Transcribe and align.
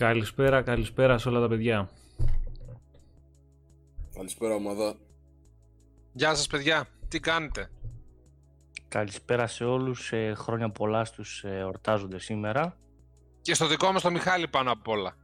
Καλησπέρα, 0.00 0.62
καλησπέρα 0.62 1.18
σε 1.18 1.28
όλα 1.28 1.40
τα 1.40 1.48
παιδιά. 1.48 1.90
Καλησπέρα 4.14 4.54
ομάδα. 4.54 4.94
Γεια 6.12 6.34
σας 6.34 6.46
παιδιά, 6.46 6.88
τι 7.08 7.20
κάνετε; 7.20 7.70
Καλησπέρα 8.88 9.46
σε 9.46 9.64
όλους, 9.64 10.12
ε, 10.12 10.34
χρόνια 10.36 10.70
πολλά 10.70 11.04
στους 11.04 11.44
ε, 11.44 11.62
ορτάζονται 11.62 12.18
σήμερα. 12.18 12.76
Και 13.40 13.54
στο 13.54 13.66
δικό 13.66 13.92
μας 13.92 14.02
το 14.02 14.10
Μιχάλη 14.10 14.48
πάνω 14.48 14.72
απ' 14.72 14.88
όλα. 14.88 15.16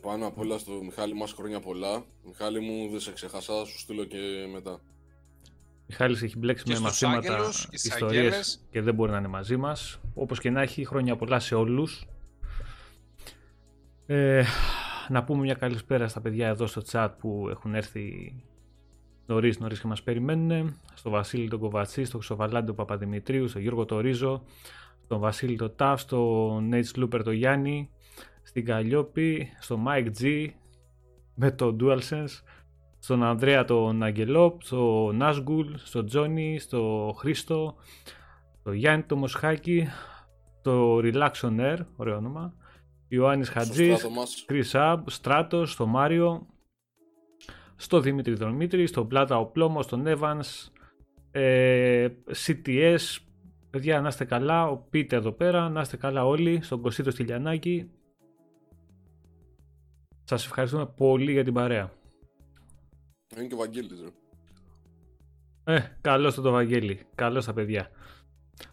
Πάνω 0.00 0.26
απ' 0.26 0.38
όλα 0.38 0.58
στο 0.58 0.72
Μιχάλη 0.72 1.14
μας 1.14 1.32
χρόνια 1.32 1.60
πολλά. 1.60 2.04
Μιχάλη 2.24 2.60
μου 2.60 2.90
δεν 2.90 3.00
σε 3.00 3.12
ξεχασά, 3.12 3.54
θα 3.54 3.64
σου 3.64 3.78
στείλω 3.78 4.04
και 4.04 4.18
μετά. 4.52 4.80
Μιχάλης 5.86 6.22
έχει 6.22 6.38
μπλέξει 6.38 6.64
Και 6.64 6.70
με 6.70 6.76
στους 6.76 7.02
μαθήματα 7.02 7.34
άγγελους 7.34 7.68
και 7.68 7.76
στις 7.76 7.92
ιστορίες 7.92 8.24
αγγέλες. 8.24 8.66
και 8.70 8.80
δεν 8.80 8.94
μπορεί 8.94 9.10
να 9.10 9.18
είναι 9.18 9.28
μαζί 9.28 9.56
μας. 9.56 10.00
Όπως 10.14 10.40
και 10.40 10.50
να 10.50 10.62
έχει, 10.62 10.84
χρόνια 10.84 11.16
πολλά 11.16 11.40
σε 11.40 11.54
όλους. 11.54 12.06
Ε, 14.12 14.44
να 15.08 15.24
πούμε 15.24 15.40
μια 15.40 15.54
καλησπέρα 15.54 16.08
στα 16.08 16.20
παιδιά 16.20 16.48
εδώ 16.48 16.66
στο 16.66 16.82
chat 16.90 17.08
που 17.18 17.46
έχουν 17.50 17.74
έρθει 17.74 18.34
νωρίς 19.26 19.58
νωρίς 19.58 19.80
και 19.80 19.86
μας 19.86 20.02
περιμένουν. 20.02 20.76
Στο 20.94 21.10
Βασίλη 21.10 21.48
τον 21.48 21.58
Κοβατσί, 21.58 22.04
στο 22.04 22.18
Χρυσοβαλάντη 22.18 22.66
τον 22.66 22.74
Παπαδημητρίου, 22.74 23.48
στο 23.48 23.58
Γιώργο 23.58 23.84
το 23.84 24.00
Ρίζο, 24.00 24.42
στον 25.04 25.20
Βασίλη 25.20 25.56
το 25.56 25.70
Ταφ, 25.70 26.00
στον 26.00 26.70
Nate 26.72 26.84
Slooper 26.94 27.20
το 27.24 27.30
Γιάννη, 27.30 27.90
στην 28.42 28.64
Καλλιόπη, 28.64 29.48
στον 29.60 29.84
Mike 29.88 30.10
G 30.20 30.48
με 31.34 31.50
το 31.50 31.76
DualSense, 31.80 32.42
στον 32.98 33.22
Ανδρέα 33.22 33.64
τον 33.64 34.02
Αγγελόπ, 34.02 34.62
στο 34.62 35.10
Νάσγκουλ, 35.14 35.72
στο 35.76 36.04
Τζόνι, 36.04 36.58
στο 36.58 37.14
Χρήστο, 37.18 37.74
στο 38.60 38.72
Γιάννη 38.72 39.02
το 39.02 39.16
Μοσχάκη, 39.16 39.88
το 40.62 40.98
Relax 40.98 41.30
on 41.32 41.60
Air, 41.60 41.78
ωραίο 41.96 42.16
όνομα, 42.16 42.54
Ιωάννης 43.12 43.48
Στο 43.48 43.58
Χατζής, 43.58 43.98
στράτο 43.98 44.14
μας. 44.14 44.44
Chris 44.48 44.70
Ab, 44.72 45.02
Στράτος, 45.06 45.72
στο 45.72 45.86
Μάριο, 45.86 46.46
στο 47.76 48.00
Δημήτρη 48.00 48.34
Δρομήτρη, 48.34 48.86
στον 48.86 49.08
Πλάτα 49.08 49.38
ο 49.38 49.46
Πλόμος, 49.46 49.84
στον 49.84 50.04
Evans, 50.06 50.68
ε, 51.30 52.08
CTS, 52.46 53.18
παιδιά 53.70 54.00
να 54.00 54.08
είστε 54.08 54.24
καλά, 54.24 54.66
ο 54.66 54.76
Πίτε 54.76 55.16
εδώ 55.16 55.32
πέρα, 55.32 55.68
να 55.68 55.80
είστε 55.80 55.96
καλά 55.96 56.26
όλοι, 56.26 56.62
στον 56.62 56.80
Κωσίτο 56.80 57.10
Στυλιανάκη. 57.10 57.90
Σας 60.24 60.44
ευχαριστούμε 60.44 60.86
πολύ 60.86 61.32
για 61.32 61.44
την 61.44 61.52
παρέα. 61.52 61.92
Είναι 63.36 63.46
και 63.46 63.54
ο 63.54 63.56
Βαγγέλης, 63.56 64.00
ρε. 64.00 64.08
Ε, 65.74 65.96
καλώς 66.00 66.34
το 66.34 66.42
το 66.42 66.50
Βαγγέλη, 66.50 67.00
καλώς 67.14 67.44
τα 67.44 67.52
παιδιά. 67.52 67.90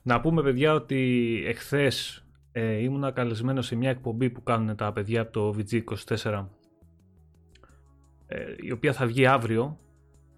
Να 0.02 0.22
πούμε 0.22 0.42
παιδιά 0.42 0.74
ότι 0.74 1.44
εχθές 1.46 2.27
ε, 2.60 2.82
ήμουνα 2.84 3.12
καλεσμένος 3.12 3.66
σε 3.66 3.76
μια 3.76 3.90
εκπομπή 3.90 4.30
που 4.30 4.44
κάνουν 4.44 4.76
τα 4.76 4.92
παιδιά 4.94 5.22
από 5.22 5.32
το 5.32 5.56
VG24 5.58 6.46
ε, 8.28 8.38
η 8.62 8.72
οποία 8.72 8.94
θα 8.94 9.06
βγει 9.06 9.26
αύριο 9.26 9.80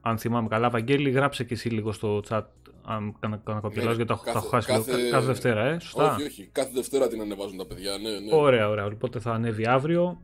αν 0.02 0.18
θυμάμαι 0.18 0.48
καλά. 0.48 0.70
Βαγγέλη 0.70 1.10
γράψε 1.10 1.44
και 1.44 1.54
εσύ 1.54 1.70
λίγο 1.70 1.92
στο 1.92 2.22
chat 2.30 2.42
αν 2.86 3.16
κάνω 3.20 3.42
κάνω 3.44 3.62
κάποιο 3.62 3.82
Ναι, 3.82 3.88
λάθος 3.90 3.96
γιατί 3.96 4.06
τα, 4.06 4.14
έχω- 4.14 4.24
τα 4.24 4.32
έχω 4.32 4.48
χάσει 4.48 4.68
κάθε- 4.68 4.96
λίγο. 4.98 5.10
Κάθε 5.10 5.26
Δευτέρα, 5.26 5.66
ε, 5.66 5.80
σωστά. 5.80 6.14
Όχι, 6.16 6.24
όχι. 6.24 6.50
Κάθε 6.52 6.72
Δευτέρα 6.74 7.08
την 7.08 7.22
ανεβάζουν 7.22 7.58
τα 7.58 7.66
παιδιά. 7.66 7.98
Ναι, 7.98 8.10
ναι. 8.10 8.36
Ωραία, 8.36 8.70
ωραία. 8.70 8.86
Οπότε 8.86 9.20
θα 9.20 9.32
ανέβει 9.34 9.68
αύριο. 9.68 10.22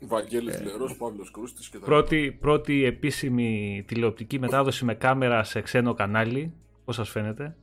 Βαγγέλης 0.00 0.62
Λερός, 0.62 0.96
Παύλος 0.96 1.30
Κρούστης 1.30 1.68
και 1.68 1.78
τα 1.78 1.84
Πρώτη, 1.84 2.36
πρώτη 2.40 2.84
επίσημη 2.84 3.84
τηλεοπτική 3.86 4.38
μετάδοση 4.38 4.84
με 4.84 4.94
κάμερα 4.94 5.42
σε 5.44 5.60
ξένο 5.60 5.94
κανάλι. 5.94 6.52
Πώς 6.84 6.94
σας 6.94 7.08
φαίνεται; 7.08 7.56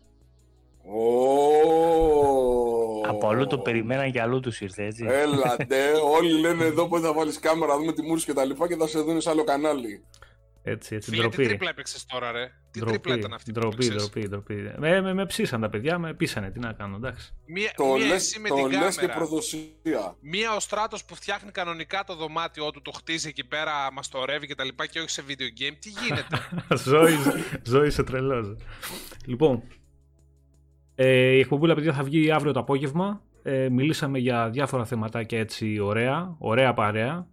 Ω. 0.86 2.83
Από 3.08 3.28
αλλού 3.28 3.48
το 3.48 3.58
περιμέναν 3.58 4.12
και 4.12 4.22
αλλού 4.22 4.40
τους 4.40 4.62
ήρθε, 4.62 4.86
έτσι. 4.86 5.06
Έλατε, 5.10 5.92
όλοι 6.18 6.40
λένε 6.40 6.64
εδώ 6.66 6.88
που 6.88 7.00
θα 7.00 7.14
βάλεις 7.14 7.40
κάμερα, 7.40 7.78
δούμε 7.78 7.94
τη 7.94 8.02
μούρση 8.02 8.26
και 8.26 8.34
τα 8.34 8.46
λοιπά 8.46 8.68
και 8.68 8.76
θα 8.76 8.88
σε 8.88 9.00
δουν 9.00 9.22
σε 9.22 9.30
άλλο 9.30 9.44
κανάλι. 9.44 10.04
Έτσι, 10.66 10.96
έτσι, 10.96 11.10
Φίλε, 11.10 11.22
τι 11.22 11.28
ντροπή. 11.30 11.48
τρίπλα 11.48 11.70
έπαιξες 11.70 12.06
τώρα 12.06 12.32
ρε; 12.32 12.52
Τι 12.72 12.80
τρίπλα 12.80 13.16
ήταν 13.16 13.34
αυτή 13.34 13.52
που 13.52 13.60
ντροπή, 13.60 13.86
έπαιξες; 13.86 14.10
ντροπή, 14.12 14.28
ντροπή. 14.28 14.74
Με, 14.78 15.02
με, 15.02 15.14
με 15.14 15.26
ψήσαν 15.26 15.62
τα 15.62 15.70
παιδιά, 15.70 15.98
με 15.98 16.14
πείσανε. 16.14 16.52
Τι 16.52 16.60
να 16.60 16.74
κάνω, 16.74 16.96
εντάξει. 16.96 17.34
Μία, 17.46 17.72
Το 17.76 17.86
μία 17.86 18.06
λες, 18.06 18.12
εσύ 18.14 18.40
με 18.40 18.50
το 18.50 18.56
την 18.56 18.66
λες 18.80 18.96
και 18.96 19.02
κάμερα. 19.02 19.20
προδοσία. 19.20 20.16
Μία 20.22 20.56
ο 20.56 20.60
στράτος 20.60 21.06
που 21.06 21.16
φτιάχνει 21.16 21.52
κανονικά 21.52 22.04
το 22.04 22.16
δωμάτιό 22.16 22.72
του, 22.72 22.82
το 22.82 22.92
χτίζει 22.92 23.28
εκεί 23.28 23.44
πέρα, 23.44 23.72
μας 23.94 24.10
το 24.10 24.26
ρεύει 24.26 24.48
και 24.48 24.56
τα 24.56 24.64
λοιπά 24.64 24.86
και 24.86 25.00
όχι 25.00 25.10
σε 25.10 25.24
video 25.28 25.32
game. 25.62 25.76
Τι 25.80 25.90
γίνεται; 25.90 26.48
ζωή, 26.92 27.16
ζωή 27.64 27.90
σε 27.90 28.04
τρελός. 28.04 28.56
Λοιπόν, 29.26 29.64
ε, 30.96 31.36
η 31.36 31.40
εκπομπούλα 31.40 31.76
παιδιά 31.76 31.94
θα 31.94 32.04
βγει 32.04 32.32
αύριο 32.32 32.52
το 32.52 32.60
απόγευμα. 32.60 33.22
Ε, 33.44 33.70
μιλήσαμε 33.70 34.20
για 34.20 34.50
διάφορα 34.50 34.86
θεματάκια 34.86 35.40
έτσι 35.40 35.80
ωραία, 35.80 36.36
ωραία 36.38 36.74
παρέα. 36.74 37.28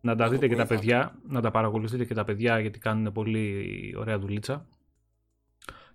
Να 0.00 0.16
τα 0.16 0.24
Να 0.24 0.30
το 0.30 0.34
δείτε 0.34 0.48
και 0.48 0.56
τα 0.56 0.66
πούμε, 0.66 0.78
παιδιά, 0.78 1.14
να 1.28 1.40
τα 1.40 1.50
παρακολουθείτε 1.50 2.04
και 2.04 2.14
τα 2.14 2.24
παιδιά 2.24 2.60
γιατί 2.60 2.78
κάνουν 2.78 3.12
πολύ 3.12 3.94
ωραία 3.98 4.18
δουλίτσα. 4.18 4.66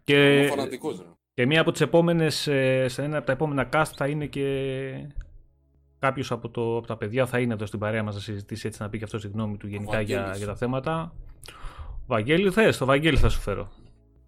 Και, 0.04 0.38
Είμαι 0.38 0.48
φανατικός, 0.48 0.98
ρε. 0.98 1.06
και 1.34 1.46
μία 1.46 1.62
από 1.62 1.72
τις 1.72 1.82
επόμενες, 1.82 2.48
ε, 2.48 2.88
σε 2.88 3.04
ένα 3.04 3.18
από 3.18 3.26
τα 3.26 3.32
επόμενα 3.32 3.70
cast 3.74 3.92
θα 3.96 4.08
είναι 4.08 4.26
και 4.26 4.46
κάποιος 6.00 6.32
από, 6.32 6.50
το, 6.50 6.78
από 6.78 6.88
τα 6.88 6.98
παιδιά 6.98 7.26
θα 7.26 7.40
είναι 7.40 7.54
εδώ 7.54 7.66
στην 7.66 7.80
παρέα 7.80 8.04
μας 8.04 8.16
να 8.16 8.22
συζητήσει 8.22 8.68
έτσι 8.68 8.82
να 8.82 8.90
πει 8.90 8.98
και 8.98 9.04
αυτό 9.04 9.18
τη 9.18 9.28
γνώμη 9.28 9.58
του 9.58 9.68
γενικά 9.68 10.02
για, 10.02 10.16
Βαγγέλης. 10.18 10.38
για 10.38 10.48
τα 10.48 10.56
θέματα. 10.56 11.14
Βαγγέλη 12.08 12.52
θες, 12.52 12.78
το 12.78 12.86
Βαγγέλη 12.86 13.18
θα 13.18 13.30
σου 13.30 13.40
φέρω. 13.40 13.72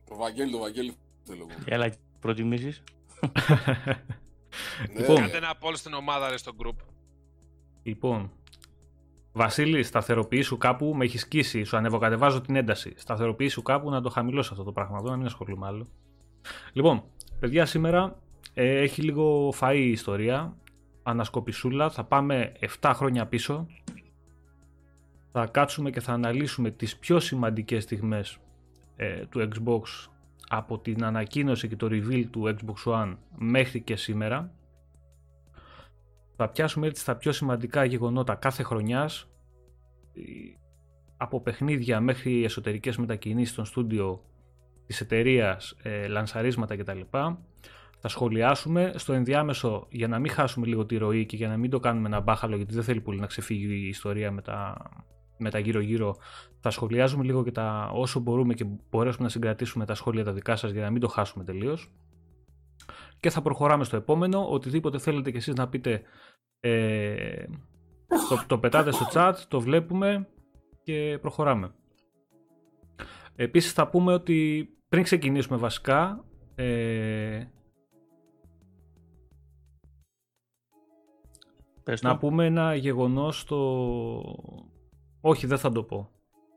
Το 0.10 0.16
Βαγγέλη, 0.16 0.52
το 0.52 0.58
Βαγγέλη 0.58 0.94
θέλω 1.24 1.48
εγώ. 1.50 1.60
Έλα, 1.66 1.94
προτιμήσεις; 2.20 2.84
Ναι, 4.94 5.00
Λοιπόν. 5.00 5.16
Κάντε 5.16 5.38
ένα 5.38 5.54
poll 5.62 5.74
στην 5.74 5.94
ομάδα 5.94 6.30
ρε 6.30 6.38
στο 6.38 6.52
group. 6.58 6.76
Λοιπόν, 7.84 8.32
Βασίλη, 9.32 9.84
σταθεροποιήσου 9.84 10.58
κάπου, 10.58 10.94
με 10.96 11.06
έχεις 11.06 11.22
σκίσει, 11.22 11.64
σου 11.64 11.78
ανεβοκατεβάζω 11.78 12.42
την 12.42 12.56
ένταση. 12.56 12.94
Σταθεροποιήσου 12.98 13.62
κάπου 13.62 13.90
να 13.90 14.02
το 14.02 14.10
χαμηλώσω 14.10 14.52
αυτό 14.52 14.64
το 14.64 14.72
πράγμα 14.72 14.98
εδώ, 14.98 15.10
να 15.10 15.18
μην 15.18 15.26
ασχολούμαι 15.26 15.66
άλλο. 15.66 15.88
Λοιπόν, 16.74 17.04
παιδιά, 17.40 17.66
σήμερα 17.66 18.20
ε, 18.54 18.80
έχει 18.80 19.02
λίγο 19.02 19.54
φαΐ 19.60 19.76
η 19.76 19.92
ιστορία. 19.92 20.58
Ανασκοπησούλα, 21.04 21.90
θα 21.90 22.04
πάμε 22.04 22.52
7 22.82 22.92
χρόνια 22.96 23.26
πίσω. 23.26 23.68
Θα 25.32 25.46
κάτσουμε 25.46 25.90
και 25.90 26.00
θα 26.00 26.14
αναλύσουμε 26.14 26.72
τις 26.72 26.98
πιο 26.98 27.20
σημαντικές 27.20 27.84
στιγμές 27.84 28.38
ε, 28.96 29.26
του 29.26 29.50
Xbox 29.50 30.10
από 30.52 30.80
την 30.80 31.04
ανακοίνωση 31.04 31.68
και 31.68 31.76
το 31.76 31.88
reveal 31.92 32.26
του 32.32 32.56
Xbox 32.58 32.94
One 32.94 33.16
μέχρι 33.38 33.82
και 33.82 33.96
σήμερα. 33.96 34.52
Θα 36.36 36.50
πιάσουμε 36.50 36.88
έτσι 36.88 37.06
τα 37.06 37.16
πιο 37.16 37.32
σημαντικά 37.32 37.84
γεγονότα 37.84 38.36
κάθε 38.36 38.64
χρονιάς 38.64 39.30
ε, 40.14 40.22
από 41.18 41.42
παιχνίδια 41.42 42.00
μέχρι 42.00 42.44
εσωτερικές 42.44 42.98
μετακινήσεις 42.98 43.54
στον 43.54 43.66
στούντιο 43.66 44.24
της 44.86 45.02
εταιρείας, 45.02 45.76
ε, 45.82 46.08
λανσαρίσματα 46.08 46.76
κτλ. 46.76 47.00
Θα 48.02 48.08
σχολιάσουμε 48.08 48.92
στο 48.96 49.14
ενδιάμεσο 49.14 49.88
για 49.90 50.08
να 50.08 50.20
μην 50.20 50.32
χάσουμε 50.32 50.66
λίγο 50.66 50.86
τη 50.86 50.98
ροή 50.98 51.26
και 51.26 51.36
για 51.36 51.48
να 51.48 51.58
μην 51.58 51.70
το 51.70 51.80
κάνουμε 51.80 52.08
ένα 52.08 52.20
μπάχαλο 52.20 52.56
γιατί 52.56 52.74
δεν 52.74 52.84
θέλει 52.84 53.02
πολύ 53.02 53.20
να 53.20 53.26
ξεφύγει 53.26 53.74
η 53.74 53.88
ιστορία 53.88 54.32
με 54.32 54.42
τα, 54.42 54.78
με 55.40 55.50
τα 55.50 55.60
γύρω-γύρω. 55.60 56.16
Θα 56.60 56.70
σχολιάζουμε 56.70 57.24
λίγο 57.24 57.44
και 57.44 57.52
τα 57.52 57.92
όσο 57.94 58.20
μπορούμε 58.20 58.54
και 58.54 58.66
μπορέσουμε 58.90 59.24
να 59.24 59.30
συγκρατήσουμε 59.30 59.86
τα 59.86 59.96
σχόλια 59.96 60.24
τα 60.24 60.34
δικά 60.34 60.56
σας 60.56 60.72
για 60.72 60.82
να 60.82 60.90
μην 60.90 61.02
το 61.02 61.08
χάσουμε 61.08 61.44
τελείως. 61.44 61.92
Και 63.20 63.30
θα 63.30 63.42
προχωράμε 63.42 63.84
στο 63.84 63.96
επόμενο. 63.96 64.50
Οτιδήποτε 64.50 65.00
θέλετε 65.00 65.32
κι 65.32 65.38
εσείς 65.38 65.56
να 65.56 65.70
πείτε 65.70 66.02
ε, 66.60 67.46
το, 68.08 68.44
το 68.48 68.60
πετάτε 68.60 68.92
στο 68.92 69.06
chat, 69.14 69.34
το 69.48 69.62
βλέπουμε 69.62 70.28
και 70.84 71.18
προχωράμε. 71.22 71.74
Επίσης 73.36 73.74
θα 73.74 73.90
πούμε 73.90 74.14
ότι 74.14 74.70
πριν 74.90 75.04
ξεκινήσουμε 75.04 75.58
βασικά 75.58 76.24
ε, 76.56 77.44
Πες 81.90 82.02
να 82.02 82.12
το. 82.12 82.18
πούμε 82.18 82.46
ένα 82.46 82.76
γεγονός 82.76 83.44
το... 83.44 83.58
Όχι 85.22 85.48
δεν 85.48 85.58
θα 85.58 85.72
το 85.72 85.84
πω. 85.84 86.10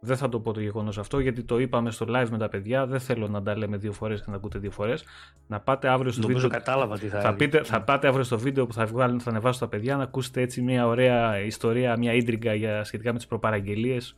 Δεν 0.04 0.16
θα 0.16 0.28
το 0.28 0.40
πω 0.40 0.52
το 0.52 0.60
γεγονός 0.60 0.98
αυτό 0.98 1.18
γιατί 1.18 1.42
το 1.42 1.58
είπαμε 1.58 1.90
στο 1.90 2.06
live 2.08 2.28
με 2.30 2.38
τα 2.38 2.48
παιδιά. 2.48 2.86
Δεν 2.86 3.00
θέλω 3.00 3.28
να 3.28 3.42
τα 3.42 3.56
λέμε 3.56 3.76
δύο 3.76 3.92
φορές 3.92 4.20
και 4.22 4.30
να 4.30 4.36
ακούτε 4.36 4.58
δύο 4.58 4.70
φορές. 4.70 5.04
Να 5.46 5.60
πάτε 5.60 5.88
αύριο 5.88 6.12
στο 6.12 6.20
Νομίζω 6.20 6.40
βίντεο 6.46 6.58
κατάλαβα 6.58 6.98
τι 6.98 7.06
θα 7.06 7.20
θα, 7.20 7.28
έλεγες. 7.28 7.36
πείτε, 7.36 7.62
θα 7.64 7.82
πάτε 7.82 8.08
αύριο 8.08 8.24
στο 8.24 8.38
βίντεο 8.38 8.66
που 8.66 8.72
θα, 8.72 8.86
βγάλουν, 8.86 9.20
θα 9.20 9.30
ανεβάσω 9.30 9.60
τα 9.60 9.68
παιδιά 9.68 9.96
να 9.96 10.02
ακούσετε 10.02 10.40
έτσι 10.40 10.62
μια 10.62 10.86
ωραία 10.86 11.40
ιστορία, 11.40 11.96
μια 11.98 12.12
ίντριγκα 12.12 12.54
για, 12.54 12.84
σχετικά 12.84 13.12
με 13.12 13.18
τις 13.18 13.26
προπαραγγελίες 13.26 14.16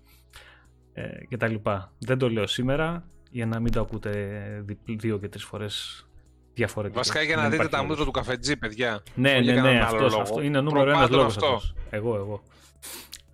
ε, 0.93 1.25
και 1.29 1.37
τα 1.37 1.49
λοιπά. 1.49 1.93
Δεν 1.99 2.19
το 2.19 2.31
λέω 2.31 2.47
σήμερα 2.47 3.05
για 3.31 3.47
να 3.47 3.61
μην 3.61 3.73
το 3.73 3.81
ακούτε 3.81 4.13
δι- 4.65 5.01
δύο 5.01 5.19
και 5.19 5.29
τρεις 5.29 5.45
φορές 5.45 6.07
διαφορετικά. 6.55 6.99
Βασικά 7.01 7.23
για 7.23 7.37
να 7.37 7.43
Δεν 7.43 7.51
δείτε 7.51 7.63
υπάρχει 7.65 7.77
τα 7.77 7.83
λόγος. 7.83 7.97
μούτρα 7.99 8.13
του 8.13 8.19
καφετζή, 8.25 8.57
παιδιά. 8.57 9.03
Ναι, 9.15 9.29
Όχι 9.31 9.39
ναι, 9.39 9.45
για 9.45 9.55
ναι, 9.55 9.61
κανέναν 9.61 9.87
άλλο 9.87 9.97
αυτός, 9.97 10.11
λόγο. 10.11 10.23
αυτό 10.23 10.43
είναι 10.43 10.61
νούμερο 10.61 10.91
ένας 10.91 11.09
Προπάντων 11.09 11.19
λόγος 11.19 11.37
αυτό. 11.37 11.47
αυτός. 11.47 11.75
Εγώ, 11.91 12.17
εγώ. 12.17 12.43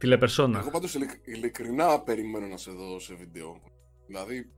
Τηλεπερσόνα. 0.01 0.59
Εγώ 0.59 0.71
πάντως 0.71 0.95
ειλικ- 0.95 1.27
ειλικρινά 1.29 2.01
περιμένω 2.01 2.47
να 2.47 2.57
σε 2.57 2.71
δω 2.71 3.01
σε 3.01 3.15
βίντεο. 3.15 3.61
Δηλαδή, 4.07 4.51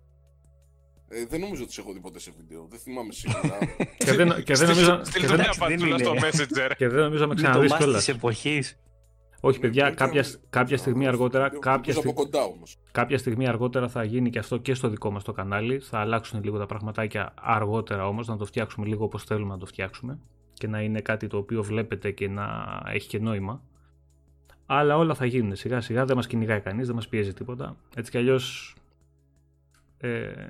ε, 1.08 1.26
δεν 1.26 1.40
νομίζω 1.40 1.62
ότι 1.62 1.72
σε 1.72 1.80
έχω 1.80 1.92
δει 1.92 2.00
ποτέ 2.00 2.18
σε 2.18 2.32
βίντεο. 2.36 2.66
Δεν 2.70 2.78
θυμάμαι 2.78 3.12
σίγουρα. 3.12 3.58
και 4.04 4.12
δεν, 4.12 4.42
και 4.44 4.54
δεν 4.54 4.68
νομίζω, 4.68 5.00
Στη 5.04 5.20
και 5.20 5.26
δεν, 5.26 5.36
δουλειά 5.36 5.50
δεν 5.58 5.68
πατσούλα 5.68 5.94
είναι. 5.94 6.04
στο 6.04 6.12
Messenger. 6.14 6.70
και 6.76 6.88
δεν 6.88 7.02
νομίζω 7.02 7.26
να 7.26 7.26
με 7.26 7.34
Είναι 7.38 7.42
το 7.42 7.48
ξαναδείς 7.48 7.70
μάτι 7.70 7.82
κιόλας. 7.82 8.04
της 8.04 8.14
εποχής. 8.14 8.76
Όχι, 9.44 9.58
παιδιά, 9.58 9.84
Ναι, 9.88 9.94
κάποια, 9.94 10.22
και- 10.22 10.36
κάποια 10.50 10.76
στιγμή 10.76 11.06
αργότερα, 11.06 11.44
Βίντεο- 11.44 11.60
κάποια, 11.60 11.80
βίντεο 11.94 12.00
στιγ- 12.02 12.12
από 12.18 12.22
κοντά 12.22 12.44
όμως. 12.44 12.78
κάποια 12.92 13.18
στιγμή 13.18 13.48
αργότερα 13.48 13.88
θα 13.88 14.04
γίνει 14.04 14.30
και 14.30 14.38
αυτό 14.38 14.56
και 14.56 14.74
στο 14.74 14.88
δικό 14.88 15.10
μας 15.10 15.24
το 15.24 15.32
κανάλι. 15.32 15.78
Θα 15.78 15.98
αλλάξουν 15.98 16.42
λίγο 16.44 16.58
τα 16.58 16.66
πραγματάκια 16.66 17.34
αργότερα 17.40 18.06
όμως, 18.06 18.26
να 18.28 18.36
το 18.36 18.44
φτιάξουμε 18.44 18.86
λίγο 18.86 19.04
όπως 19.04 19.24
θέλουμε 19.24 19.52
να 19.52 19.58
το 19.58 19.66
φτιάξουμε 19.66 20.18
και 20.54 20.66
να 20.66 20.80
είναι 20.80 21.00
κάτι 21.00 21.26
το 21.26 21.36
οποίο 21.36 21.62
βλέπετε 21.62 22.10
και 22.10 22.28
να 22.28 22.46
έχει 22.92 23.08
και 23.08 23.18
νόημα. 23.18 23.62
Αλλά 24.66 24.96
όλα 24.96 25.14
θα 25.14 25.26
γίνουν 25.26 25.56
σιγά 25.56 25.80
σιγά, 25.80 26.04
δεν 26.04 26.16
μας 26.16 26.26
κυνηγάει 26.26 26.60
κανείς, 26.60 26.86
δεν 26.86 26.94
μας 26.94 27.08
πιέζει 27.08 27.32
τίποτα. 27.32 27.76
Έτσι 27.94 28.10
κι 28.10 28.18
αλλιώς 28.18 28.74
ε, 29.98 30.46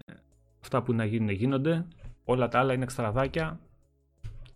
αυτά 0.60 0.82
που 0.82 0.92
να 0.92 1.04
γίνουν 1.04 1.28
γίνονται, 1.28 1.86
όλα 2.24 2.48
τα 2.48 2.58
άλλα 2.58 2.72
είναι 2.72 2.84
εξτραδάκια 2.84 3.60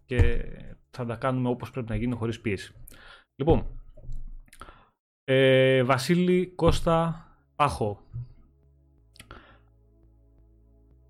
και 0.04 0.44
θα 0.90 1.04
τα 1.06 1.16
κάνουμε 1.16 1.48
όπως 1.48 1.70
πρέπει 1.70 1.88
να 1.88 1.96
γίνουν 1.96 2.18
χωρίς 2.18 2.40
πίεση. 2.40 2.74
Λοιπόν, 3.36 3.66
ε, 5.24 5.82
Βασίλη, 5.82 6.52
Κώστα, 6.54 7.26
Άχο. 7.56 8.00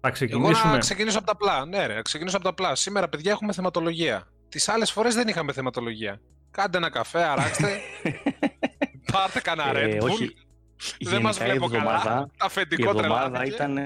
Θα 0.01 0.09
Εγώ 0.09 0.27
ξεκινήσουμε. 0.27 0.73
να 0.73 0.79
ξεκινήσω 0.79 1.19
από 1.19 1.27
τα 1.27 1.33
απλά. 1.33 1.67
Ναι, 1.67 1.87
ρε, 1.87 1.95
να 1.95 2.03
ξεκινήσω 2.03 2.37
από 2.37 2.45
τα 2.45 2.51
απλά. 2.51 2.75
Σήμερα, 2.75 3.09
παιδιά, 3.09 3.33
έχουμε 3.33 3.53
θεματολογία. 3.53 4.29
Τις 4.49 4.69
άλλες 4.69 4.93
φορές 4.93 5.15
δεν 5.15 5.29
είχαμε 5.29 5.53
θεματολογία. 5.53 6.21
Κάντε 6.57 6.77
ένα 6.79 6.91
καφέ, 6.91 7.23
αράξτε. 7.23 7.69
Πάρτε 9.13 9.41
κανένα 9.41 9.79
Ε, 9.79 9.99
Red 9.99 10.03
Bull. 10.03 10.11
όχι, 10.11 10.37
Δεν 11.01 11.21
μας 11.21 11.37
γενικά 11.37 11.55
η 11.55 11.59
βλέπω 11.59 11.73
καλά. 11.73 11.95
εβδομάδα, 11.95 12.27
η 12.33 12.37
Αφεντικό 12.39 12.89
εβδομάδα 12.91 13.31
τρελάθηκε. 13.31 13.55
ήταν, 13.55 13.79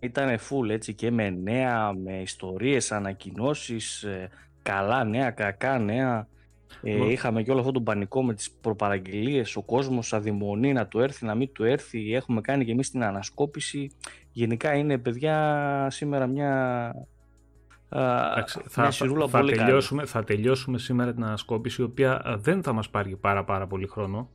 ήταν 0.00 0.38
full 0.38 0.68
έτσι 0.70 0.94
και 0.94 1.10
με 1.10 1.30
νέα, 1.30 1.92
με 1.92 2.12
ιστορίες, 2.20 2.92
ανακοινώσεις, 2.92 4.02
ε, 4.02 4.28
καλά 4.62 5.04
νέα, 5.04 5.30
κακά 5.30 5.78
νέα. 5.78 6.28
Ε, 6.82 6.94
Μα- 6.96 7.06
είχαμε 7.06 7.42
και 7.42 7.50
όλο 7.50 7.60
αυτό 7.60 7.72
το 7.72 7.80
πανικό 7.80 8.22
με 8.24 8.34
τις 8.34 8.50
προπαραγγελίες, 8.50 9.56
ο 9.56 9.62
κόσμος 9.62 10.12
αδειμονεί 10.12 10.72
να 10.72 10.86
του 10.86 11.00
έρθει, 11.00 11.24
να 11.24 11.34
μην 11.34 11.52
του 11.52 11.64
έρθει, 11.64 12.14
έχουμε 12.14 12.40
κάνει 12.40 12.64
και 12.64 12.72
εμείς 12.72 12.90
την 12.90 13.02
ανασκόπηση. 13.04 13.90
Γενικά 14.32 14.74
είναι 14.74 14.98
παιδιά 14.98 15.86
σήμερα 15.90 16.26
μια, 16.26 16.52
α, 16.86 16.92
Εντάξει, 17.94 18.58
μια 18.58 18.68
θα, 18.68 18.90
σειρούλα 18.90 19.28
θα, 19.28 19.38
πολύ 19.38 19.52
καλή. 19.52 19.64
τελειώσουμε, 19.64 20.06
θα 20.06 20.24
τελειώσουμε 20.24 20.78
σήμερα 20.78 21.12
την 21.12 21.24
ανασκόπηση, 21.24 21.80
η 21.80 21.84
οποία 21.84 22.22
ε, 22.24 22.36
δεν 22.36 22.62
θα 22.62 22.72
μας 22.72 22.90
πάρει 22.90 23.16
πάρα 23.16 23.44
πάρα 23.44 23.66
πολύ 23.66 23.86
χρόνο. 23.86 24.30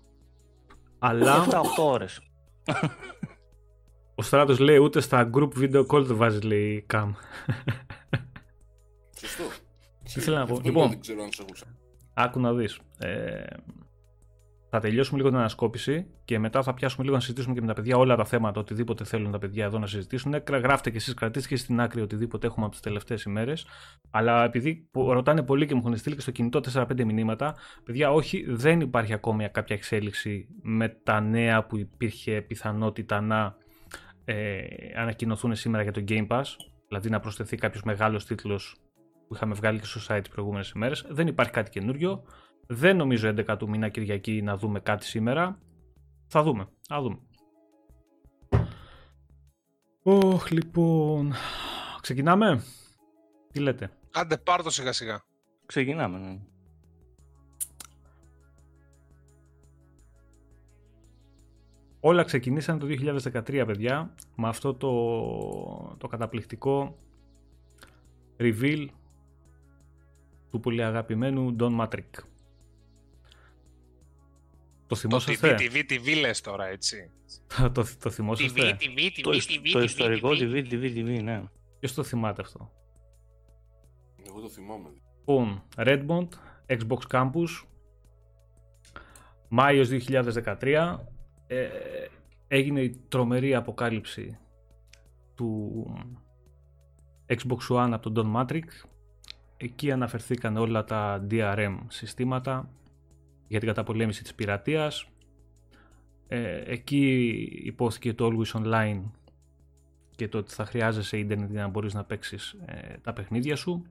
Αλλά 1.00 1.46
7-8 1.46 1.54
ώρες. 1.80 2.22
ο 4.16 4.22
Στράτος 4.22 4.60
λέει 4.60 4.78
ούτε 4.78 5.02
στα 5.02 5.30
group 5.34 5.50
video 5.60 5.86
call 5.86 6.04
δεν 6.04 6.16
βάζεις 6.16 6.44
λέει 6.44 6.86
cam. 6.94 7.10
Σωστό. 9.20 9.44
ήθελα 10.16 10.40
να 10.40 10.46
πω. 10.46 10.54
Αυτό 10.54 10.68
Λοιπόν. 10.68 10.90
Δεν 10.90 11.00
ξέρω 11.00 11.24
αν 11.24 11.32
σε 11.32 11.42
άκουσα. 11.42 11.66
Άκου 12.14 12.40
να 12.40 12.54
δεις. 12.54 12.80
Ε, 12.98 13.44
θα 14.70 14.80
τελειώσουμε 14.80 15.18
λίγο 15.18 15.30
την 15.30 15.38
ανασκόπηση 15.38 16.08
και 16.26 16.40
μετά 16.40 16.64
θα 16.64 16.74
πιάσουμε 16.74 17.04
λίγο 17.04 17.16
να 17.16 17.22
συζητήσουμε 17.22 17.54
και 17.54 17.62
με 17.62 17.68
τα 17.68 17.74
παιδιά 17.74 17.98
όλα 17.98 18.16
τα 18.16 18.26
θέματα, 18.26 18.60
οτιδήποτε 18.60 19.04
θέλουν 19.04 19.32
τα 19.32 19.38
παιδιά 19.38 19.66
εδώ 19.66 19.80
να 19.80 19.88
συζητήσουν. 19.88 20.34
Ε, 20.34 20.44
Γράφτε 20.48 20.90
και 20.90 20.98
εσείς, 20.98 21.14
κρατήστε 21.14 21.50
και 21.50 21.56
στην 21.56 21.80
άκρη 21.82 22.02
οτιδήποτε 22.02 22.48
έχουμε 22.48 22.64
από 22.66 22.74
τις 22.74 22.84
τελευταίες 22.84 23.24
ημέρες. 23.24 23.66
Αλλά 24.12 24.44
επειδή 24.44 24.88
πο- 24.92 25.14
ρωτάνε 25.14 25.44
πολύ 25.44 25.66
και 25.66 25.74
μου 25.74 25.82
έχουν 25.86 25.98
στείλει 25.98 26.16
και 26.16 26.22
στο 26.22 26.32
κινητό 26.32 26.60
4-5 26.60 27.06
μηνύματα, 27.06 27.56
παιδιά, 27.84 28.12
όχι, 28.12 28.46
δεν 28.50 28.80
υπάρχει 28.82 29.14
ακόμη 29.14 29.50
κάποια 29.50 29.76
εξέλιξη 29.76 30.48
με 30.62 30.90
τα 31.04 31.22
νέα 31.22 31.66
που 31.66 31.78
υπήρχε 31.78 32.42
πιθανότητα 32.42 33.22
να 33.22 33.56
ε, 34.26 34.60
ανακοινωθούν 34.96 35.56
σήμερα 35.56 35.84
για 35.84 35.92
το 35.92 36.04
Game 36.08 36.28
Pass. 36.28 36.44
Δηλαδή 36.88 37.10
να 37.10 37.20
προσθεθεί 37.20 37.56
κάποιος 37.56 37.84
μεγάλος 37.84 38.26
τίτλος 38.26 38.76
που 39.28 39.36
είχαμε 39.36 39.54
βγάλει 39.54 39.80
και 39.80 39.86
στο 39.86 40.00
site 40.16 40.20
τις 40.24 40.30
προηγούμενες 40.34 40.70
ημέρες. 40.70 41.06
Δεν 41.10 41.28
υπάρχει 41.28 41.52
κάτι 41.52 41.70
καινούριο. 41.70 42.24
Δεν 42.68 42.98
νομίζω 42.98 43.34
11 43.38 43.56
του 43.58 43.70
μήνα 43.70 43.90
Κυριακή 43.90 44.42
να 44.42 44.58
δούμε 44.58 44.80
κάτι 44.80 45.06
σήμερα. 45.06 45.60
Θα 46.28 46.44
δούμε. 46.44 46.68
Θα 46.82 47.02
δούμε. 47.02 47.20
Ωχ, 50.04 50.50
λοιπόν. 50.50 51.34
Ξεκινάμε; 52.02 52.64
Τι 53.52 53.60
λέτε; 53.60 53.92
Άντε, 54.14 54.38
πάρ' 54.38 54.64
το 54.64 54.70
σιγά 54.70 54.92
σιγά. 54.92 55.24
Ξεκινάμε. 55.66 56.18
ναι. 56.18 56.40
Όλα 62.00 62.24
ξεκινήσαν 62.24 62.80
το 62.80 62.88
2013, 62.90 63.64
παιδιά, 63.66 64.14
με 64.36 64.48
αυτό 64.48 64.74
το, 64.74 65.96
το 65.98 66.08
καταπληκτικό 66.08 66.98
reveal 68.38 68.88
του 70.50 70.60
πολύ 70.60 70.84
αγαπημένου 70.84 71.56
Don 71.60 71.80
Matrick. 71.80 72.37
Το 74.88 74.96
Το 74.96 74.96
θυμόσαστε; 74.96 75.56
TV, 75.60 75.62
TV, 75.62 75.92
TV 75.92 76.20
λες 76.20 76.42
τώρα, 76.42 76.68
έτσι. 76.68 77.12
το, 77.58 77.72
το, 77.72 77.84
το 78.00 78.10
TV, 78.10 78.12
θυμόσαστε; 78.12 78.78
TV, 78.80 78.84
TV, 78.84 79.10
Το, 79.22 79.32
TV, 79.32 79.70
το 79.72 79.80
TV, 79.80 79.84
ιστορικό 79.84 80.30
TV. 80.30 80.42
TV, 80.42 80.72
TV, 80.72 80.84
TV, 80.98 81.24
ναι. 81.24 81.44
Ποιος 81.80 81.94
το 81.94 82.04
θυμάται 82.04 82.42
αυτό; 82.42 82.72
Εγώ 84.28 84.42
το 84.42 84.50
θυμάμαι. 84.50 84.90
Λοιπόν, 85.20 85.64
Redmond, 85.76 86.28
Xbox 86.68 87.00
Campus, 87.12 87.66
Μάιος 89.48 89.90
2013, 89.90 90.98
ε, 91.48 91.68
έγινε 92.48 92.82
η 92.82 93.02
τρομερή 93.08 93.56
αποκάλυψη 93.56 94.38
του 95.36 95.86
Xbox 97.28 97.76
One 97.76 97.90
από 97.92 98.12
τον 98.12 98.34
Don 98.34 98.42
Matrix. 98.42 98.64
Εκεί 99.58 99.92
αναφερθήκαν 99.92 100.58
όλα 100.58 100.84
τα 100.84 101.28
DRM 101.32 101.78
συστήματα 101.88 102.70
για 103.48 103.60
την 103.60 103.68
καταπολέμηση 103.68 104.24
της 104.24 104.36
πειρατείας. 104.36 105.08
Ε, 106.28 106.64
εκεί 106.66 107.32
υπόθηκε 107.64 108.14
το 108.14 108.30
Always 108.32 108.62
Online 108.62 109.02
και 110.16 110.28
το 110.28 110.38
ότι 110.38 110.54
θα 110.54 110.66
χρειάζεσαι 110.66 111.18
ίντερνετ 111.18 111.52
για 111.52 111.62
να 111.62 111.68
μπορείς 111.68 111.94
να 111.94 112.04
παίξεις 112.04 112.56
ε, 112.66 112.98
τα 113.02 113.14
παιχνίδια 113.14 113.56
σου. 113.56 113.86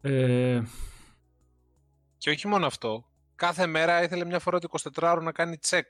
Ε, 0.00 0.62
Και 2.18 2.30
όχι 2.30 2.48
μόνο 2.48 2.66
αυτό. 2.66 3.04
Κάθε 3.34 3.66
μέρα 3.66 4.02
ήθελε 4.02 4.24
μια 4.24 4.38
φορά 4.38 4.58
το 4.58 4.68
24ωρο 4.94 5.18
να 5.22 5.32
κάνει 5.32 5.58
check 5.66 5.82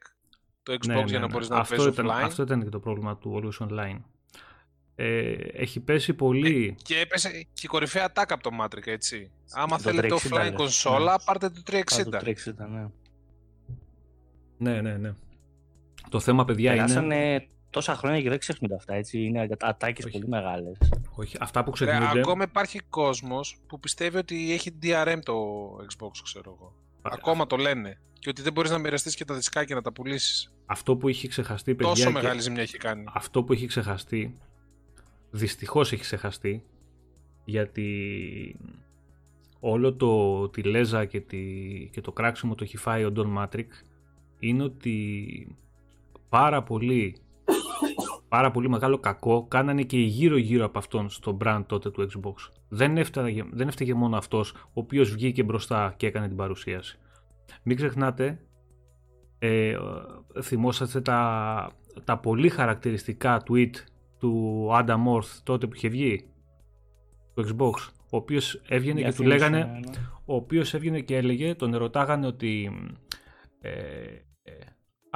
το 0.62 0.72
Xbox 0.72 0.86
ναι, 0.86 0.94
ναι, 0.94 1.02
για 1.02 1.18
να 1.18 1.26
ναι. 1.26 1.32
μπορείς 1.32 1.48
να 1.48 1.56
αυτό 1.56 1.76
παίζεις 1.76 1.92
ήταν, 1.92 2.06
offline. 2.06 2.22
Αυτό 2.24 2.42
ήταν 2.42 2.62
και 2.62 2.68
το 2.68 2.80
πρόβλημα 2.80 3.16
του 3.16 3.40
Always 3.42 3.68
Online. 3.68 3.98
Ε, 4.96 5.32
έχει 5.52 5.80
πέσει 5.80 6.14
πολύ... 6.14 6.76
Και 6.82 6.98
έπεσε 6.98 7.30
και 7.30 7.62
η 7.62 7.66
κορυφαία 7.66 8.12
attack 8.12 8.24
από 8.28 8.42
το 8.42 8.50
Matrix, 8.62 8.86
έτσι. 8.86 9.30
Άμα 9.52 9.76
Το 9.76 9.82
θέλετε 9.82 10.08
360 10.14 10.16
offline 10.16 10.42
λες. 10.42 10.52
κονσόλα, 10.54 11.12
Ναι. 11.12 11.24
πάρτε 11.24 11.50
το 11.50 11.62
360. 11.66 12.00
Α, 12.00 12.04
το 12.04 12.18
360, 12.24 12.68
ναι. 12.70 12.86
Ναι, 14.58 14.80
ναι, 14.80 14.96
ναι. 14.96 15.14
Το 16.10 16.20
θέμα, 16.20 16.44
παιδιά, 16.44 16.70
είναι... 16.74 16.80
Περάσανε 16.80 17.48
τόσα 17.70 17.94
χρόνια 17.96 18.22
και 18.22 18.28
δεν 18.28 18.38
ξεχνούνται 18.38 18.74
αυτά, 18.74 18.94
έτσι. 18.94 19.22
Είναι 19.22 19.48
ατάκες 19.60 20.04
Όχι. 20.04 20.18
πολύ 20.18 20.28
μεγάλες. 20.30 20.78
Όχι, 21.14 21.36
αυτά 21.40 21.64
που 21.64 21.72
Ρε, 21.78 21.84
ξεχνούνται... 21.86 22.18
ακόμα 22.18 22.44
υπάρχει 22.44 22.80
κόσμος 22.80 23.56
που 23.66 23.80
πιστεύει 23.80 24.16
ότι 24.16 24.52
έχει 24.52 24.78
DRM 24.82 25.18
το 25.22 25.34
Xbox, 25.76 26.10
ξέρω 26.22 26.56
εγώ. 26.58 26.74
Ακόμα 27.02 27.46
το 27.46 27.56
λένε. 27.56 27.98
Και 28.18 28.28
ότι 28.28 28.42
δεν 28.42 28.52
μπορείς 28.52 28.70
να 28.70 28.78
μοιραστείς 28.78 29.14
και 29.14 29.24
τα 29.24 29.34
δισκάκια 29.34 29.74
να 29.74 29.82
τα 29.82 29.92
πουλήσεις. 29.92 30.52
Αυτό 30.66 30.96
που 30.96 31.08
είχε 31.08 31.28
ξεχαστεί, 31.28 31.74
παιδιά... 31.74 31.92
Τόσο 31.92 32.04
και- 32.06 32.10
μεγάλη 32.12 32.40
ζημιά 32.40 32.62
έχει 32.62 32.76
κάνει. 32.76 33.04
Αυτό 33.12 33.42
που 33.44 33.52
έχει 33.52 33.66
ξεχαστεί, 33.66 34.36
δυστυχώς 35.34 35.92
έχει 35.92 36.02
ξεχαστεί, 36.02 36.64
γιατί 37.44 38.58
όλο 39.60 39.94
το 39.94 40.48
τη 40.48 40.62
λέζα 40.62 41.04
και, 41.04 41.20
τη, 41.20 41.38
και 41.92 42.00
το 42.00 42.12
κράξιμο 42.12 42.54
το 42.54 42.64
έχει 42.64 42.76
φάει 42.76 43.04
ο 43.04 43.12
Don 43.16 43.38
Matrix 43.38 43.66
είναι 44.38 44.62
ότι 44.62 45.56
πάρα 46.28 46.62
πολύ 46.62 47.16
πάρα 48.28 48.50
πολύ 48.50 48.68
μεγάλο 48.68 48.98
κακό 48.98 49.46
κάνανε 49.48 49.82
και 49.82 49.96
οι 49.96 50.04
γύρω 50.04 50.36
γύρω 50.36 50.64
από 50.64 50.78
αυτόν 50.78 51.08
στο 51.08 51.36
brand 51.44 51.62
τότε 51.66 51.90
του 51.90 52.08
Xbox. 52.10 52.34
Δεν 52.68 52.96
έφταγε, 52.96 53.44
δεν 53.52 53.68
έφταιγε 53.68 53.94
μόνο 53.94 54.16
αυτός 54.16 54.50
ο 54.50 54.70
οποίος 54.72 55.10
βγήκε 55.10 55.42
μπροστά 55.42 55.94
και 55.96 56.06
έκανε 56.06 56.28
την 56.28 56.36
παρουσίαση. 56.36 56.98
Μην 57.62 57.76
ξεχνάτε, 57.76 58.40
ε, 59.38 59.76
θυμόσαστε 60.42 61.00
τα, 61.00 61.70
τα 62.04 62.18
πολύ 62.18 62.48
χαρακτηριστικά 62.48 63.42
tweet 63.48 63.72
του 64.24 64.68
Adam 64.72 65.16
Orth 65.16 65.40
τότε 65.42 65.66
που 65.66 65.74
είχε 65.74 65.88
βγει 65.88 66.28
το 67.34 67.42
Xbox 67.48 67.92
ο 68.10 68.16
οποίος 68.16 68.62
έβγαινε 68.68 69.00
Για 69.00 69.08
και 69.08 69.16
του 69.16 69.22
θύμισε, 69.22 69.38
λέγανε 69.38 69.64
ναι, 69.64 69.78
ναι. 69.78 70.08
ο 70.24 70.34
οποίος 70.34 70.74
έβγαινε 70.74 71.00
και 71.00 71.16
έλεγε, 71.16 71.54
τον 71.54 71.74
ερωτάγανε 71.74 72.26
ότι 72.26 72.70
ε, 73.60 73.70
ε, 74.42 74.52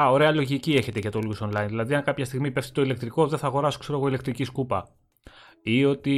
Α, 0.00 0.10
ωραία 0.10 0.32
λογική 0.32 0.72
έχετε 0.72 0.98
για 0.98 1.10
το 1.10 1.20
Always 1.22 1.48
Online. 1.48 1.66
Δηλαδή, 1.68 1.94
αν 1.94 2.02
κάποια 2.02 2.24
στιγμή 2.24 2.50
πέφτει 2.50 2.72
το 2.72 2.82
ηλεκτρικό, 2.82 3.26
δεν 3.26 3.38
θα 3.38 3.46
αγοράσω, 3.46 3.78
ξέρω 3.78 3.98
εγώ, 3.98 4.08
ηλεκτρική 4.08 4.44
σκούπα. 4.44 4.88
Ή 5.62 5.84
ότι 5.84 6.14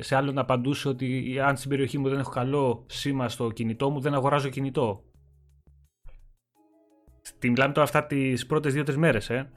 σε 0.00 0.16
άλλον 0.16 0.38
απαντούσε 0.38 0.88
ότι 0.88 1.38
αν 1.40 1.56
στην 1.56 1.70
περιοχή 1.70 1.98
μου 1.98 2.08
δεν 2.08 2.18
έχω 2.18 2.30
καλό 2.30 2.84
σήμα 2.88 3.28
στο 3.28 3.50
κινητό 3.50 3.90
μου, 3.90 4.00
δεν 4.00 4.14
αγοράζω 4.14 4.48
κινητό. 4.48 5.04
Τι 7.38 7.50
μιλάμε 7.50 7.72
τώρα 7.72 7.86
αυτά 7.86 8.06
τις 8.06 8.46
πρώτες 8.46 8.72
δύο-τρεις 8.72 8.96
μέρες, 8.96 9.30
ε. 9.30 9.50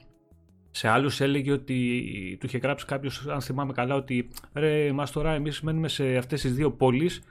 Σε 0.78 0.88
άλλους 0.88 1.22
έλεγε 1.22 1.52
ότι 1.52 2.38
του 2.40 2.46
είχε 2.46 2.58
γράψει 2.58 2.86
κάποιος, 2.86 3.28
αν 3.28 3.42
θυμάμαι 3.42 3.74
καλά, 3.74 3.96
ότι 3.96 4.28
ρε, 4.54 4.92
μας 4.92 5.12
τώρα 5.12 5.34
εμείς 5.34 5.62
μένουμε 5.62 5.88
σε 5.88 6.18
αυτές 6.18 6.42
τις 6.42 6.54
δύο 6.54 6.72
πόλεις 6.72 7.22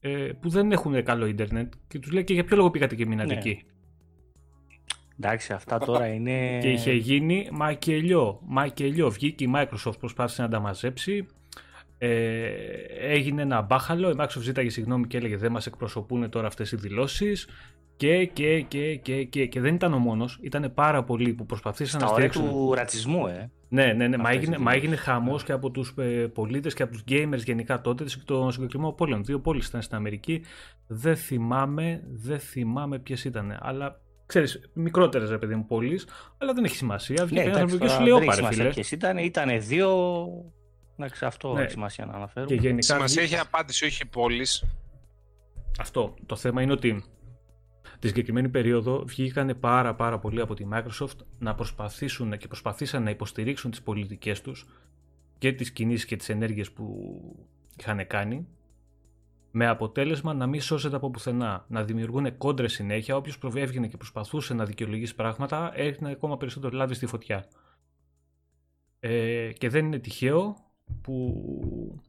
ε, 0.00 0.30
που 0.40 0.48
δεν 0.48 0.72
έχουν 0.72 1.04
καλό 1.04 1.26
ίντερνετ 1.26 1.72
και 1.88 1.98
τους 1.98 2.12
λέει 2.12 2.24
και 2.24 2.34
για 2.34 2.44
ποιο 2.44 2.56
λόγο 2.56 2.70
πήγατε 2.70 2.94
και 2.94 3.06
μείνατε 3.06 3.32
Ναι. 3.32 3.38
εκεί; 3.38 3.62
Εντάξει, 5.18 5.52
αυτά 5.52 5.78
τώρα 5.78 6.06
είναι. 6.06 6.58
Και 6.58 6.70
είχε 6.70 6.92
γίνει 6.92 7.48
μακελιό. 7.52 8.40
Μακελιό. 8.44 9.10
Βγήκε 9.10 9.44
η 9.44 9.52
Microsoft, 9.54 9.98
προσπάθησε 9.98 10.42
να 10.42 10.48
τα 10.48 10.60
μαζέψει. 10.60 11.26
Ε, 11.98 12.46
έγινε 12.98 13.42
ένα 13.42 13.60
μπάχαλο. 13.62 14.10
Η 14.10 14.14
Microsoft 14.18 14.40
ζήταγε 14.40 14.70
συγγνώμη 14.70 15.06
και 15.06 15.16
έλεγε 15.16 15.36
δεν 15.36 15.52
μας 15.52 15.66
εκπροσωπούν 15.66 16.30
τώρα 16.30 16.46
αυτές 16.46 16.72
οι 16.72 16.76
δηλώσεις. 16.76 17.48
Και, 17.96 18.24
και, 18.26 18.60
και, 18.60 18.96
και, 18.96 19.24
και, 19.24 19.46
και 19.46 19.60
δεν 19.60 19.74
ήταν 19.74 19.92
ο 19.94 19.98
μόνος. 19.98 20.38
Ήταν 20.42 20.72
πάρα 20.74 21.04
πολλοί 21.04 21.32
που 21.32 21.46
προσπαθήσαν 21.46 22.00
Στα 22.00 22.08
να 22.08 22.14
όρια 22.14 22.32
στηρίξουν. 22.32 22.58
του 22.58 22.74
ρατσισμού, 22.74 23.26
ε. 23.26 23.50
Ναι, 23.68 23.92
ναι, 23.92 24.08
ναι. 24.08 24.16
Μα 24.16 24.22
Αυτές 24.22 24.36
έγινε, 24.36 24.56
οι 24.56 24.58
μα 24.58 24.70
δηλώσεις. 24.70 24.82
έγινε 24.82 24.96
χαμός 24.96 25.44
και 25.44 25.52
από 25.52 25.70
τους 25.70 25.94
ε, 25.98 26.02
πολίτες 26.34 26.74
και 26.74 26.82
από 26.82 26.92
τους 26.92 27.04
gamers 27.08 27.44
γενικά 27.44 27.80
τότε 27.80 28.04
των 28.24 28.52
συγκεκριμένων 28.52 28.94
πόλεων. 28.94 29.24
Δύο 29.24 29.40
πόλεις 29.40 29.66
ήταν 29.66 29.82
στην 29.82 29.96
Αμερική. 29.96 30.42
Δεν 30.86 31.16
θυμάμαι, 31.16 32.02
δεν 32.12 32.38
θυμάμαι 32.38 32.98
ποιες 32.98 33.24
ήταν. 33.24 33.58
Αλλά 33.60 34.00
ξέρεις, 34.26 34.70
μικρότερες 34.72 35.30
ρε 35.30 35.38
παιδί 35.38 35.54
μου 35.54 35.66
πόλεις, 35.66 36.06
αλλά 36.38 36.52
δεν 36.52 36.64
έχει 36.64 36.76
σημασία. 36.76 37.24
Βγήκε 37.26 37.40
Ναι, 37.42 37.46
ένας 37.48 37.56
εντάξει, 37.56 37.72
άνθρωπο 37.74 37.84
και 37.84 37.90
τώρα 37.90 37.98
σου 37.98 38.10
λέει: 38.10 38.12
δεν 38.18 38.22
Όπα, 38.22 38.32
έχει 38.32 38.40
ρε 38.40 38.46
σημασία 38.46 38.62
φίλε. 38.62 38.74
ποιες 38.74 38.90
ήταν. 38.90 39.18
Ήταν 39.18 39.60
δύο. 39.66 39.88
Εντάξει, 40.96 41.24
αυτό 41.24 41.52
Ναι. 41.52 41.60
έχει 41.62 41.70
σημασία 41.70 42.06
να 42.06 42.12
αναφέρω. 42.12 42.46
Και 42.46 42.54
γενικά. 42.54 42.82
Σημασία 42.82 43.22
βγήκε- 43.22 43.38
έχει 43.38 43.46
απάντηση, 43.46 43.84
όχι 43.84 44.02
η 44.02 44.06
πόλη. 44.06 44.46
Αυτό. 45.80 46.14
Το 46.26 46.36
θέμα 46.36 46.62
είναι 46.62 46.72
ότι 46.72 47.04
τη 48.02 48.08
συγκεκριμένη 48.08 48.48
περίοδο 48.48 49.04
βγήκαν 49.06 49.56
πάρα 49.60 49.94
πάρα 49.94 50.18
πολλοί 50.18 50.40
από 50.40 50.54
τη 50.54 50.66
Microsoft 50.72 51.16
να 51.38 51.54
προσπαθήσουν 51.54 52.38
και 52.38 52.48
προσπαθήσαν 52.48 53.02
να 53.02 53.10
υποστηρίξουν 53.10 53.70
τις 53.70 53.82
πολιτικές 53.82 54.40
τους 54.40 54.66
και 55.38 55.52
τις 55.52 55.70
κινήσεις 55.70 56.04
και 56.04 56.16
τις 56.16 56.28
ενέργειες 56.28 56.72
που 56.72 56.86
είχαν 57.78 58.06
κάνει 58.06 58.46
με 59.50 59.66
αποτέλεσμα 59.66 60.34
να 60.34 60.46
μην 60.46 60.60
σώζεται 60.60 60.96
από 60.96 61.10
πουθενά, 61.10 61.64
να 61.68 61.84
δημιουργούν 61.84 62.36
κόντρες 62.36 62.72
συνέχεια. 62.72 63.16
Όποιος 63.16 63.38
προβέβγαινε 63.38 63.88
και 63.88 63.96
προσπαθούσε 63.96 64.54
να 64.54 64.64
δικαιολογήσει 64.64 65.14
πράγματα, 65.14 65.72
έριχνε 65.74 66.10
ακόμα 66.10 66.36
περισσότερο 66.36 66.76
λάδι 66.76 66.94
στη 66.94 67.06
φωτιά. 67.06 67.46
Ε, 69.00 69.52
και 69.52 69.68
δεν 69.68 69.84
είναι 69.84 69.98
τυχαίο 69.98 70.56
που 71.02 72.02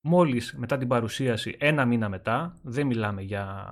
μόλις 0.00 0.54
μετά 0.56 0.78
την 0.78 0.88
παρουσίαση, 0.88 1.56
ένα 1.58 1.84
μήνα 1.84 2.08
μετά, 2.08 2.56
δεν 2.62 2.86
μιλάμε 2.86 3.22
για, 3.22 3.66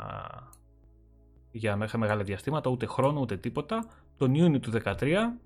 για 1.53 1.77
μέχρι 1.77 1.99
μεγάλα 1.99 2.23
διαστήματα, 2.23 2.71
ούτε 2.71 2.87
χρόνο, 2.87 3.21
ούτε 3.21 3.37
τίποτα, 3.37 3.87
τον 4.17 4.35
Ιούνιο 4.35 4.61
του 4.61 4.71
2013, 4.71 5.39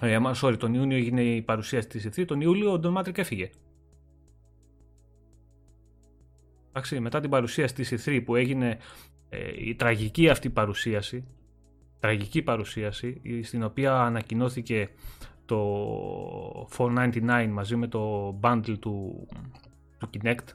ε, 0.00 0.18
μα- 0.18 0.34
sorry, 0.42 0.58
τον 0.58 0.74
Ιούνιο 0.74 0.96
έγινε 0.96 1.22
η 1.22 1.42
παρουσίαση 1.42 1.88
της 1.88 2.06
E3, 2.06 2.24
τον 2.26 2.40
Ιούλιο 2.40 2.72
ο 2.72 2.78
Ντον 2.78 2.92
Μάτρικ 2.92 3.18
έφυγε. 3.18 3.50
Εντάξει, 6.68 7.00
μετά 7.00 7.20
την 7.20 7.30
παρουσίαση 7.30 7.74
της 7.74 7.92
E3 8.06 8.22
που 8.24 8.36
έγινε 8.36 8.78
ε, 9.28 9.50
η 9.68 9.74
τραγική 9.74 10.28
αυτή 10.28 10.50
παρουσίαση, 10.50 11.24
τραγική 12.00 12.42
παρουσίαση, 12.42 13.18
η- 13.22 13.42
στην 13.42 13.62
οποία 13.62 14.00
ανακοινώθηκε 14.00 14.88
το 15.44 16.68
499 16.76 17.48
μαζί 17.50 17.76
με 17.76 17.86
το 17.88 18.30
bundle 18.42 18.78
του, 18.80 19.26
του 19.98 20.10
Kinect. 20.14 20.46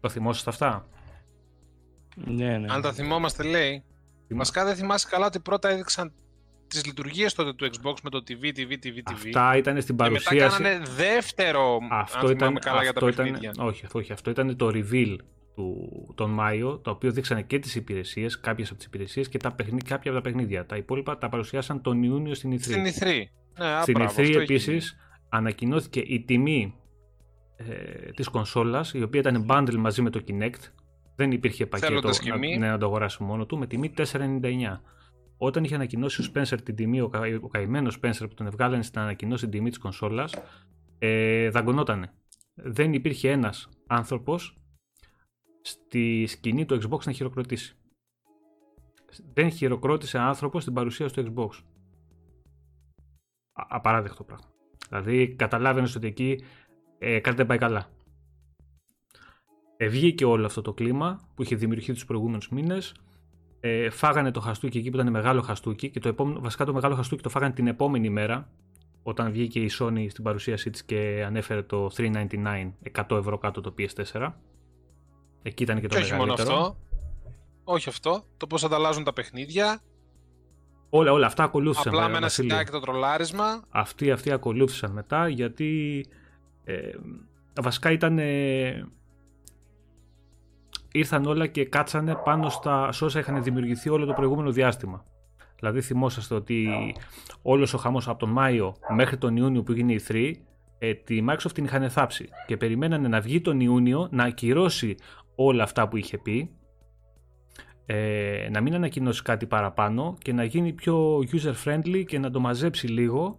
Το 0.00 0.08
θυμόσαστε 0.08 0.50
αυτά; 0.50 0.88
Ναι, 2.24 2.58
ναι. 2.58 2.72
Αν 2.72 2.82
τα 2.82 2.92
θυμόμαστε, 2.92 3.42
λέει. 3.42 3.84
Βασικά 4.28 4.64
δεν 4.64 4.76
θυμάσαι 4.76 5.06
καλά 5.10 5.26
ότι 5.26 5.40
πρώτα 5.40 5.68
έδειξαν 5.68 6.12
τις 6.66 6.86
λειτουργίες 6.86 7.34
τότε 7.34 7.52
του 7.52 7.64
Xbox 7.64 7.94
με 8.02 8.10
το 8.10 8.22
TV, 8.28 8.58
TV, 8.58 8.72
TV, 8.84 8.86
TV. 8.86 9.00
Αυτά 9.04 9.56
ήταν 9.56 9.80
στην 9.82 9.96
και 9.96 10.02
μετά 10.10 10.22
παρουσίαση. 10.24 10.62
κάνανε 10.62 10.84
δεύτερο. 10.96 11.78
Αυτό 11.90 12.18
αν 12.18 12.24
ήταν, 12.24 12.36
θυμάμαι 12.38 12.58
καλά 12.58 12.82
για 12.82 12.92
τα 12.92 13.06
αυτό 13.06 13.08
ήταν, 13.08 13.24
παιχνίδια. 13.24 13.52
όχι, 13.58 13.86
όχι, 13.92 14.12
αυτό 14.12 14.30
ήταν 14.30 14.56
το 14.56 14.70
reveal 14.74 15.16
του, 15.54 15.90
τον 16.14 16.30
Μάιο, 16.30 16.78
το 16.78 16.90
οποίο 16.90 17.10
δείξανε 17.12 17.42
και 17.42 17.58
τις 17.58 17.74
υπηρεσίες, 17.74 18.40
κάποιες 18.40 18.68
από 18.68 18.76
τις 18.76 18.86
υπηρεσίες 18.86 19.28
και 19.28 19.38
τα 19.38 19.52
παιχνί, 19.52 19.80
κάποια 19.80 20.10
από 20.10 20.20
τα 20.20 20.28
παιχνίδια. 20.28 20.66
Τα 20.66 20.76
υπόλοιπα 20.76 21.18
τα 21.18 21.28
παρουσιάσαν 21.28 21.82
τον 21.82 22.02
Ιούνιο 22.02 22.34
στην 22.34 22.52
E3. 22.52 22.60
Στην 22.60 22.84
E3. 22.84 23.22
Ναι, 23.58 23.66
α, 23.66 23.82
Στην 23.82 23.94
μπράβο, 23.94 24.10
E3 24.10 24.18
αυτό 24.18 24.22
έχει 24.22 24.36
επίσης 24.36 24.96
ανακοινώθηκε 25.28 26.00
η 26.00 26.24
τιμή 26.24 26.74
ε, 27.56 27.64
της 28.10 28.28
κονσόλας, 28.28 28.92
η 28.92 29.02
οποία 29.02 29.20
ήταν 29.20 29.46
bundle 29.48 29.74
μαζί 29.74 30.02
με 30.02 30.10
το 30.10 30.24
Kinect. 30.28 30.70
Δεν 31.16 31.30
υπήρχε 31.32 31.66
πακέτο 31.66 31.88
Θέλοντας 31.88 32.18
και 32.20 32.30
να, 32.30 32.38
μη. 32.38 32.56
ναι, 32.58 32.68
να 32.70 32.78
το 32.78 32.86
αγοράσει 32.86 33.22
μόνο 33.22 33.46
του, 33.46 33.58
με 33.58 33.66
τιμή 33.66 33.92
4,99. 33.96 34.80
Όταν 35.36 35.64
είχε 35.64 35.74
ανακοινώσει 35.74 36.22
ο 36.22 36.24
Spencer 36.34 36.58
την 36.64 36.74
τιμή, 36.74 37.00
ο, 37.00 37.08
κα- 37.08 37.20
ο 37.40 37.48
καημένος 37.48 37.98
Spencer 38.02 38.26
που 38.28 38.34
τον 38.34 38.46
εβγάλανε 38.46 38.82
στην 38.82 39.00
ανακοινώση 39.00 39.42
την 39.42 39.50
τιμή 39.52 39.68
της 39.68 39.78
κονσόλας, 39.78 40.34
ε, 40.98 41.50
δαγκωνότανε. 41.50 42.12
Δεν 42.54 42.92
υπήρχε 42.92 43.30
ένας 43.30 43.68
άνθρωπος 43.86 44.56
στη 45.62 46.26
σκηνή 46.26 46.64
του 46.66 46.80
Xbox 46.82 47.04
να 47.04 47.12
χειροκροτήσει. 47.12 47.76
Δεν 49.32 49.50
χειροκρότησε 49.50 50.18
άνθρωπος 50.18 50.62
στην 50.62 50.74
παρουσίαση 50.74 51.14
του 51.14 51.32
Xbox. 51.34 51.62
Α- 53.52 53.66
απαράδεκτο 53.68 54.24
πράγμα. 54.24 54.46
Δηλαδή 54.88 55.28
καταλάβαινες 55.34 55.94
ότι 55.94 56.06
εκεί 56.06 56.44
ε, 56.98 57.18
κάτι 57.20 57.36
δεν 57.36 57.46
πάει 57.46 57.58
καλά. 57.58 57.90
Ε, 59.76 59.88
βγήκε 59.88 60.24
όλο 60.24 60.46
αυτό 60.46 60.62
το 60.62 60.72
κλίμα 60.72 61.20
που 61.34 61.42
είχε 61.42 61.56
δημιουργηθεί 61.56 61.92
τους 61.92 62.04
προηγούμενους 62.04 62.48
μήνες. 62.48 62.94
Ε, 63.60 63.90
φάγανε 63.90 64.30
το 64.30 64.40
χαστούκι 64.40 64.78
εκεί 64.78 64.90
που 64.90 64.96
ήταν 64.96 65.10
μεγάλο 65.10 65.40
χαστούκι 65.42 65.90
και 65.90 66.00
το 66.00 66.08
επόμενο, 66.08 66.40
βασικά 66.40 66.64
το 66.64 66.72
μεγάλο 66.72 66.94
χαστούκι 66.94 67.22
το 67.22 67.28
φάγανε 67.28 67.52
την 67.52 67.66
επόμενη 67.66 68.10
μέρα 68.10 68.48
όταν 69.02 69.32
βγήκε 69.32 69.60
η 69.60 69.70
Sony 69.78 70.06
στην 70.10 70.24
παρουσίασή 70.24 70.70
της 70.70 70.84
και 70.84 71.24
ανέφερε 71.26 71.62
το 71.62 71.90
399 71.96 72.72
100 73.08 73.16
ευρώ 73.18 73.38
κάτω 73.38 73.60
το 73.60 73.74
PS4. 73.78 74.32
Εκεί 75.42 75.62
ήταν 75.62 75.80
και 75.80 75.86
το 75.86 75.96
Και 75.96 76.02
όχι 76.02 76.12
μόνο 76.12 76.24
μεγαλύτερο. 76.24 76.58
αυτό. 76.58 76.76
Όχι 77.64 77.88
αυτό. 77.88 78.24
Το 78.36 78.46
πώς 78.46 78.64
ανταλλάζουν 78.64 79.04
τα 79.04 79.12
παιχνίδια. 79.12 79.80
Όλα, 80.90 81.12
όλα 81.12 81.26
αυτά 81.26 81.42
ακολούθησαν. 81.42 81.88
Απλά 81.88 81.96
βέβαια, 81.98 82.12
με 82.12 82.16
ένα 82.16 82.26
Βασίλη. 82.26 82.50
σιτάκι 82.50 82.70
το 82.70 82.80
τρολάρισμα. 82.80 83.62
αυτοί, 83.68 84.10
αυτοί 84.10 84.30
ακολούθησαν 84.30 84.92
μετά 84.92 85.28
γιατί 85.28 86.04
ε, 86.64 86.90
βασικά 87.60 87.90
ήταν 87.90 88.18
ε, 88.18 88.88
ήρθαν 90.98 91.24
όλα 91.24 91.46
και 91.46 91.64
κάτσανε 91.64 92.14
πάνω 92.24 92.48
στα 92.48 92.92
σε 92.92 93.04
όσα 93.04 93.18
είχαν 93.18 93.42
δημιουργηθεί 93.42 93.88
όλο 93.88 94.04
το 94.04 94.12
προηγούμενο 94.12 94.50
διάστημα. 94.50 95.04
Δηλαδή 95.58 95.80
θυμόσαστε 95.80 96.34
ότι 96.34 96.68
όλος 97.42 97.74
ο 97.74 97.78
χαμός 97.78 98.08
από 98.08 98.18
τον 98.18 98.30
Μάιο 98.30 98.76
μέχρι 98.94 99.16
τον 99.16 99.36
Ιούνιο 99.36 99.62
που 99.62 99.72
έγινε 99.72 99.92
η 99.92 100.00
3 100.08 100.32
ε, 100.78 100.94
τη 100.94 101.24
Microsoft 101.28 101.52
την 101.54 101.64
είχαν 101.64 101.90
θάψει 101.90 102.28
και 102.46 102.56
περιμένανε 102.56 103.08
να 103.08 103.20
βγει 103.20 103.40
τον 103.40 103.60
Ιούνιο 103.60 104.08
να 104.10 104.24
ακυρώσει 104.24 104.94
όλα 105.34 105.62
αυτά 105.62 105.88
που 105.88 105.96
είχε 105.96 106.18
πει 106.18 106.50
ε, 107.86 108.48
να 108.50 108.60
μην 108.60 108.74
ανακοινώσει 108.74 109.22
κάτι 109.22 109.46
παραπάνω 109.46 110.16
και 110.22 110.32
να 110.32 110.44
γίνει 110.44 110.72
πιο 110.72 111.18
user 111.18 111.54
friendly 111.64 112.04
και 112.06 112.18
να 112.18 112.30
το 112.30 112.40
μαζέψει 112.40 112.86
λίγο 112.86 113.38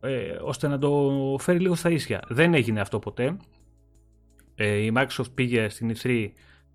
ε, 0.00 0.38
ώστε 0.42 0.68
να 0.68 0.78
το 0.78 1.10
φέρει 1.38 1.58
λίγο 1.58 1.74
στα 1.74 1.90
ίσια. 1.90 2.22
Δεν 2.28 2.54
έγινε 2.54 2.80
αυτό 2.80 2.98
ποτέ. 2.98 3.36
Ε, 4.54 4.76
η 4.76 4.92
Microsoft 4.96 5.34
πήγε 5.34 5.68
στην 5.68 5.94
E3 5.96 6.30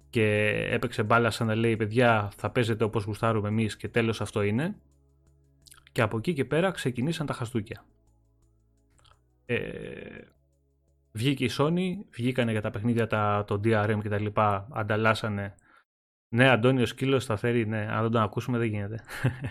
και 0.09 0.25
έπαιξε 0.69 1.03
μπάλα 1.03 1.29
σαν 1.29 1.48
να 1.48 1.55
λέει 1.55 1.75
παιδιά 1.75 2.31
θα 2.36 2.50
παίζετε 2.50 2.83
όπως 2.83 3.03
γουστάρουμε 3.03 3.48
εμείς 3.48 3.77
και 3.77 3.88
τέλος 3.88 4.21
αυτό 4.21 4.41
είναι. 4.41 4.75
Και 5.91 6.01
από 6.01 6.17
εκεί 6.17 6.33
και 6.33 6.45
πέρα 6.45 6.71
ξεκινήσαν 6.71 7.25
τα 7.25 7.33
χαστούκια. 7.33 7.86
Ε, 9.45 9.59
βγήκε 11.12 11.45
η 11.45 11.50
Sony, 11.57 11.89
βγήκανε 12.12 12.51
για 12.51 12.62
τα 12.62 12.69
παιχνίδια 12.69 13.07
τα, 13.07 13.43
το 13.48 13.62
DRM 13.63 14.00
και 14.01 14.09
τα 14.09 14.19
λοιπά, 14.19 14.67
ανταλλάσσανε 14.71 15.55
ναι, 16.31 16.50
Αντώνιο 16.50 16.86
Σκύλος 16.86 17.25
θα 17.25 17.36
φέρει. 17.36 17.65
Ναι, 17.65 17.88
αν 17.91 18.01
δεν 18.01 18.12
τον 18.12 18.21
ακούσουμε 18.21 18.57
δεν 18.57 18.67
γίνεται. 18.67 19.03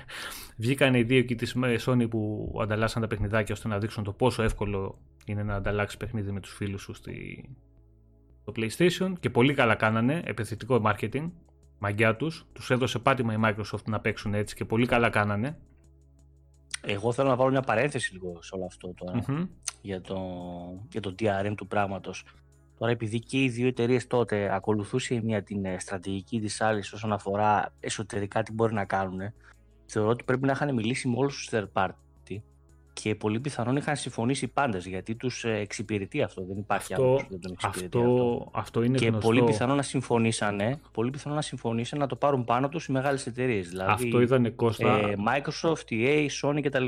Βγήκαν 0.56 0.94
οι 0.94 1.02
δύο 1.02 1.18
εκεί 1.18 1.34
της 1.34 1.56
Sony 1.58 2.10
που 2.10 2.52
ανταλλάσσαν 2.62 3.02
τα 3.02 3.08
παιχνιδάκια 3.08 3.54
ώστε 3.54 3.68
να 3.68 3.78
δείξουν 3.78 4.04
το 4.04 4.12
πόσο 4.12 4.42
εύκολο 4.42 4.98
είναι 5.24 5.42
να 5.42 5.54
ανταλλάξεις 5.54 5.98
παιχνίδι 5.98 6.32
με 6.32 6.40
τους 6.40 6.54
φίλους 6.54 6.82
σου 6.82 6.94
στη... 6.94 7.48
στο 8.48 8.52
PlayStation 8.56 9.12
και 9.20 9.30
πολύ 9.30 9.54
καλά 9.54 9.74
κάνανε. 9.74 10.22
Επιθετικό 10.24 10.82
marketing. 10.84 11.30
Μαγκιά 11.78 12.16
τους. 12.16 12.46
Τους 12.52 12.70
έδωσε 12.70 12.98
πάτημα 12.98 13.32
η 13.32 13.36
Microsoft 13.44 13.84
να 13.84 14.00
παίξουν 14.00 14.34
έτσι 14.34 14.54
και 14.54 14.64
πολύ 14.64 14.86
καλά 14.86 15.10
κάνανε. 15.10 15.58
Εγώ 16.82 17.12
θέλω 17.12 17.28
να 17.28 17.36
βάλω 17.36 17.50
μια 17.50 17.60
παρένθεση 17.60 18.12
λίγο 18.12 18.42
σε 18.42 18.54
όλο 18.54 18.64
αυτό 18.64 18.94
τώρα 18.94 19.24
Μμμ. 19.28 19.44
για, 19.82 20.00
το, 20.00 20.18
για 20.90 21.00
το 21.00 21.14
DRM 21.18 21.54
του 21.56 21.66
πράγματος. 21.66 22.24
Τώρα 22.78 22.92
επειδή 22.92 23.18
και 23.18 23.42
οι 23.42 23.48
δύο 23.48 23.66
εταιρείες 23.66 24.06
τότε 24.06 24.54
ακολουθούσε 24.54 25.14
η 25.14 25.20
μία 25.20 25.42
την 25.42 25.64
ε, 25.64 25.78
στρατηγική 25.78 26.40
της 26.40 26.60
άλλης 26.60 26.92
όσον 26.92 27.12
αφορά 27.12 27.74
εσωτερικά 27.80 28.42
τι 28.42 28.52
μπορεί 28.52 28.74
να 28.74 28.84
κάνουν, 28.84 29.20
θεωρώ 29.86 30.10
ότι 30.10 30.24
πρέπει 30.24 30.46
να 30.46 30.52
είχαν 30.52 30.74
μιλήσει 30.74 31.08
με 31.08 31.14
όλους 31.16 31.36
τους 31.36 31.48
third 31.52 31.68
party 31.72 31.94
και 33.02 33.14
πολύ 33.14 33.40
πιθανόν 33.40 33.76
είχαν 33.76 33.96
συμφωνήσει 33.96 34.44
οι 34.44 34.48
πάντες 34.48 34.86
γιατί 34.86 35.14
τους 35.14 35.44
ε, 35.44 35.50
εξυπηρετεί 35.56 36.22
αυτό, 36.22 36.44
δεν 36.44 36.56
υπάρχει 36.58 36.92
Αυτό, 36.92 37.04
άνθρωπος 37.04 37.26
που 37.26 37.30
δεν 37.32 37.40
τον 37.40 37.52
εξυπηρετεί 37.52 37.98
αυτό. 37.98 38.10
αυτό, 38.10 38.50
αυτό 38.52 38.82
είναι 38.82 38.98
Και 38.98 39.06
γνωστό. 39.06 39.26
πολύ 39.28 39.42
πιθανόν 39.44 39.76
να 39.76 39.82
συμφωνήσανε, 39.82 40.80
πολύ 40.92 41.10
πιθανόν 41.10 41.36
να 41.36 41.42
συμφωνήσανε 41.42 42.02
να 42.02 42.08
το 42.08 42.16
πάρουν 42.16 42.44
πάνω 42.44 42.68
τους 42.68 42.86
οι 42.86 42.92
μεγάλες 42.92 43.26
εταιρείες. 43.26 43.68
Δηλαδή, 43.68 43.90
Αυτό 43.92 44.20
είδανε 44.20 44.50
Κώστα. 44.50 44.96
ε, 44.98 45.14
Microsoft, 45.28 45.90
EA, 45.90 46.26
Sony 46.42 46.60
κτλ. 46.62 46.86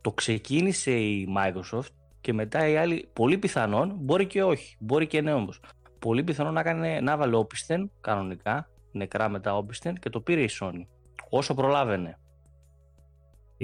Το 0.00 0.12
ξεκίνησε 0.12 0.90
η 0.90 1.28
Microsoft 1.38 1.88
και 2.20 2.32
μετά 2.32 2.68
οι 2.68 2.76
άλλοι, 2.76 3.08
πολύ 3.12 3.38
πιθανόν, 3.38 3.92
μπορεί 3.96 4.26
και 4.26 4.42
όχι, 4.42 4.76
μπορεί 4.80 5.06
και 5.06 5.20
ναι 5.20 5.32
όμως, 5.32 5.60
πολύ 5.98 6.22
πιθανό 6.24 6.50
να, 6.50 6.60
έκανε, 6.60 7.00
να 7.00 7.16
βάλε 7.16 7.36
όπισθεν 7.36 7.90
κανονικά, 8.00 8.68
νεκρά 8.92 9.28
μετά 9.28 9.56
όπισθεν 9.56 9.94
και 9.94 10.10
το 10.10 10.20
πήρε 10.20 10.42
η 10.42 10.48
Sony. 10.60 10.86
Όσο 11.30 11.54
προλάβαινε. 11.54 12.18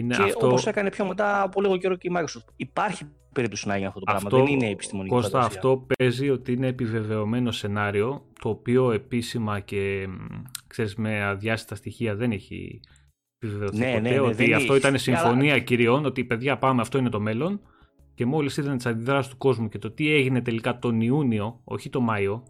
Είναι 0.00 0.16
και 0.16 0.22
αυτό... 0.22 0.46
όπως 0.46 0.66
έκανε 0.66 0.90
πιο 0.90 1.06
μετά 1.06 1.42
από 1.42 1.60
λίγο 1.60 1.76
καιρό 1.76 1.96
και 1.96 2.08
η 2.08 2.12
Microsoft. 2.16 2.52
Υπάρχει 2.56 3.04
περίπτωση 3.32 3.68
να 3.68 3.74
γίνει 3.74 3.86
αυτό 3.86 3.98
το 3.98 4.04
πράγμα. 4.04 4.22
Αυτό, 4.26 4.36
Δεν 4.44 4.54
είναι 4.54 4.68
επιστημονική 4.70 5.14
Κώστα, 5.14 5.30
φαντασία. 5.40 5.56
αυτό 5.60 5.86
παίζει 5.98 6.30
ότι 6.30 6.52
είναι 6.52 6.66
επιβεβαιωμένο 6.66 7.50
σενάριο, 7.50 8.26
το 8.40 8.48
οποίο 8.48 8.92
επίσημα 8.92 9.60
και 9.60 10.06
μ, 10.08 10.14
ξέρεις, 10.66 10.94
με 10.96 11.24
αδιάστατα 11.24 11.74
στοιχεία 11.74 12.14
δεν 12.14 12.30
έχει 12.32 12.80
επιβεβαιωθεί 13.38 13.78
Ναι, 13.78 13.86
ποτέ. 13.86 14.00
ναι, 14.00 14.10
ναι, 14.10 14.20
ότι 14.20 14.34
δεν 14.34 14.54
αυτό 14.54 14.72
έχει. 14.74 14.80
ήταν 14.86 14.98
συμφωνία 14.98 15.52
Αλλά- 15.52 15.62
κυριών, 15.62 16.04
ότι 16.04 16.24
παιδιά 16.24 16.58
πάμε, 16.58 16.80
αυτό 16.80 16.98
είναι 16.98 17.08
το 17.08 17.20
μέλλον. 17.20 17.60
Και 18.14 18.26
μόλις 18.26 18.56
είδαν 18.56 18.76
τις 18.76 18.86
αντιδράσεις 18.86 19.30
του 19.30 19.36
κόσμου 19.38 19.68
και 19.68 19.78
το 19.78 19.90
τι 19.90 20.12
έγινε 20.14 20.40
τελικά 20.42 20.78
τον 20.78 21.00
Ιούνιο, 21.00 21.60
όχι 21.64 21.90
τον 21.90 22.02
Μάιο, 22.02 22.42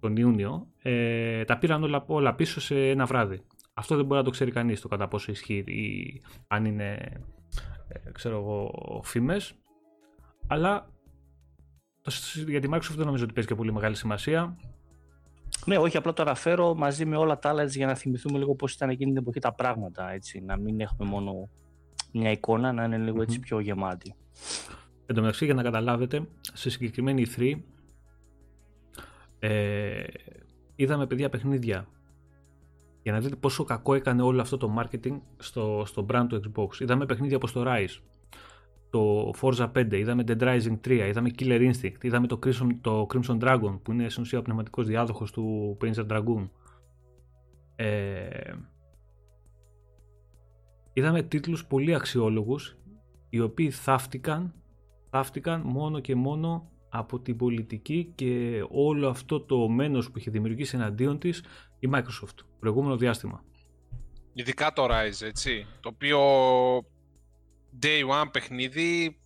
τον 0.00 0.16
Ιούνιο, 0.16 0.66
ε, 0.82 1.44
τα 1.44 1.58
πήραν 1.58 1.82
όλα, 1.82 2.04
όλα 2.06 2.34
πίσω 2.34 2.60
σε 2.60 2.88
ένα 2.88 3.04
βράδυ. 3.04 3.40
Αυτό 3.74 3.96
δεν 3.96 4.04
μπορεί 4.04 4.18
να 4.18 4.24
το 4.24 4.30
ξέρει 4.30 4.50
κανείς 4.50 4.80
το 4.80 4.88
κατά 4.88 5.08
πόσο 5.08 5.32
ισχύει 5.32 5.64
ή 5.66 6.22
αν 6.48 6.64
είναι, 6.64 6.92
ε, 7.88 8.10
ξέρω 8.12 8.36
εγώ, 8.38 8.70
φήμες. 9.04 9.54
Αλλά 10.46 10.88
το, 12.00 12.10
σ- 12.10 12.48
για 12.48 12.60
τη 12.60 12.68
Microsoft 12.70 12.94
δεν 12.96 13.06
νομίζω 13.06 13.24
ότι 13.24 13.32
παίζει 13.32 13.48
και 13.48 13.54
πολύ 13.54 13.72
μεγάλη 13.72 13.96
σημασία. 13.96 14.56
Ναι, 15.66 15.76
όχι, 15.78 15.96
απλά 15.96 16.12
το 16.12 16.22
αναφέρω 16.22 16.74
μαζί 16.74 17.04
με 17.04 17.16
όλα 17.16 17.38
τα 17.38 17.48
άλλα 17.48 17.62
έτσι, 17.62 17.78
για 17.78 17.86
να 17.86 17.94
θυμηθούμε 17.94 18.38
λίγο 18.38 18.54
πώς 18.54 18.72
ήταν 18.74 18.88
εκείνη 18.90 19.10
την 19.12 19.20
εποχή 19.20 19.38
τα 19.40 19.52
πράγματα. 19.54 20.10
Έτσι, 20.10 20.40
να 20.40 20.56
μην 20.58 20.80
έχουμε 20.80 21.08
μόνο 21.08 21.48
μια 22.12 22.30
εικόνα, 22.30 22.72
να 22.72 22.84
είναι 22.84 22.98
λίγο 22.98 23.22
έτσι 23.22 23.36
Μμμ. 23.36 23.42
πιο 23.44 23.58
γεμάτη. 23.60 24.14
Εν 25.06 25.14
τω 25.14 25.20
μεταξύ, 25.20 25.44
για 25.44 25.54
να 25.54 25.62
καταλάβετε, 25.62 26.28
σε 26.52 26.70
συγκεκριμένη 26.70 27.26
E3 27.36 27.54
ε, 29.38 30.02
είδαμε 30.76 31.06
παιδιά 31.06 31.28
παιχνίδια. 31.28 31.86
Για 33.04 33.12
να 33.12 33.20
δείτε 33.20 33.36
πόσο 33.36 33.64
κακό 33.64 33.94
έκανε 33.94 34.22
όλο 34.22 34.40
αυτό 34.40 34.56
το 34.56 34.74
marketing 34.78 35.20
στο, 35.36 35.82
στο 35.86 36.06
brand 36.10 36.26
του 36.28 36.40
Xbox. 36.40 36.80
Είδαμε 36.80 37.06
παιχνίδια 37.06 37.36
όπως 37.36 37.52
το 37.52 37.64
Rise, 37.66 38.00
το 38.90 39.32
Forza 39.40 39.72
5, 39.72 39.92
είδαμε 39.92 40.24
Dead 40.26 40.40
Rising 40.40 40.76
3, 40.84 40.90
είδαμε 41.08 41.30
Killer 41.38 41.72
Instinct, 41.72 42.04
είδαμε 42.04 42.26
το 42.26 42.38
Crimson, 42.44 42.68
το 42.80 43.06
Crimson 43.12 43.38
Dragon 43.38 43.78
που 43.82 43.92
είναι 43.92 44.08
στην 44.08 44.22
ουσία 44.22 44.38
ο 44.38 44.42
πνευματικός 44.42 44.86
διάδοχος 44.86 45.32
του 45.32 45.76
Panzer 45.80 46.06
Dragoon. 46.06 46.48
Ε, 47.76 48.52
είδαμε 50.92 51.22
τίτλους 51.22 51.66
πολύ 51.66 51.94
αξιόλογους 51.94 52.76
οι 53.30 53.40
οποίοι 53.40 53.70
θαύτηκαν, 53.70 54.54
θαύτηκαν 55.10 55.60
μόνο 55.64 56.00
και 56.00 56.14
μόνο 56.14 56.68
από 56.88 57.20
την 57.20 57.36
πολιτική 57.36 58.12
και 58.14 58.64
όλο 58.70 59.08
αυτό 59.08 59.40
το 59.40 59.68
μένος 59.68 60.10
που 60.10 60.18
είχε 60.18 60.30
δημιουργήσει 60.30 60.76
εναντίον 60.76 61.18
της 61.18 61.44
η 61.84 61.90
Microsoft 61.94 62.38
προηγούμενο 62.60 62.96
διάστημα. 62.96 63.44
Ειδικά 64.32 64.72
το 64.72 64.84
Rise, 64.84 65.26
έτσι. 65.26 65.66
Το 65.80 65.88
οποίο 65.88 66.20
day 67.82 68.22
one 68.22 68.28
παιχνίδι, 68.32 69.18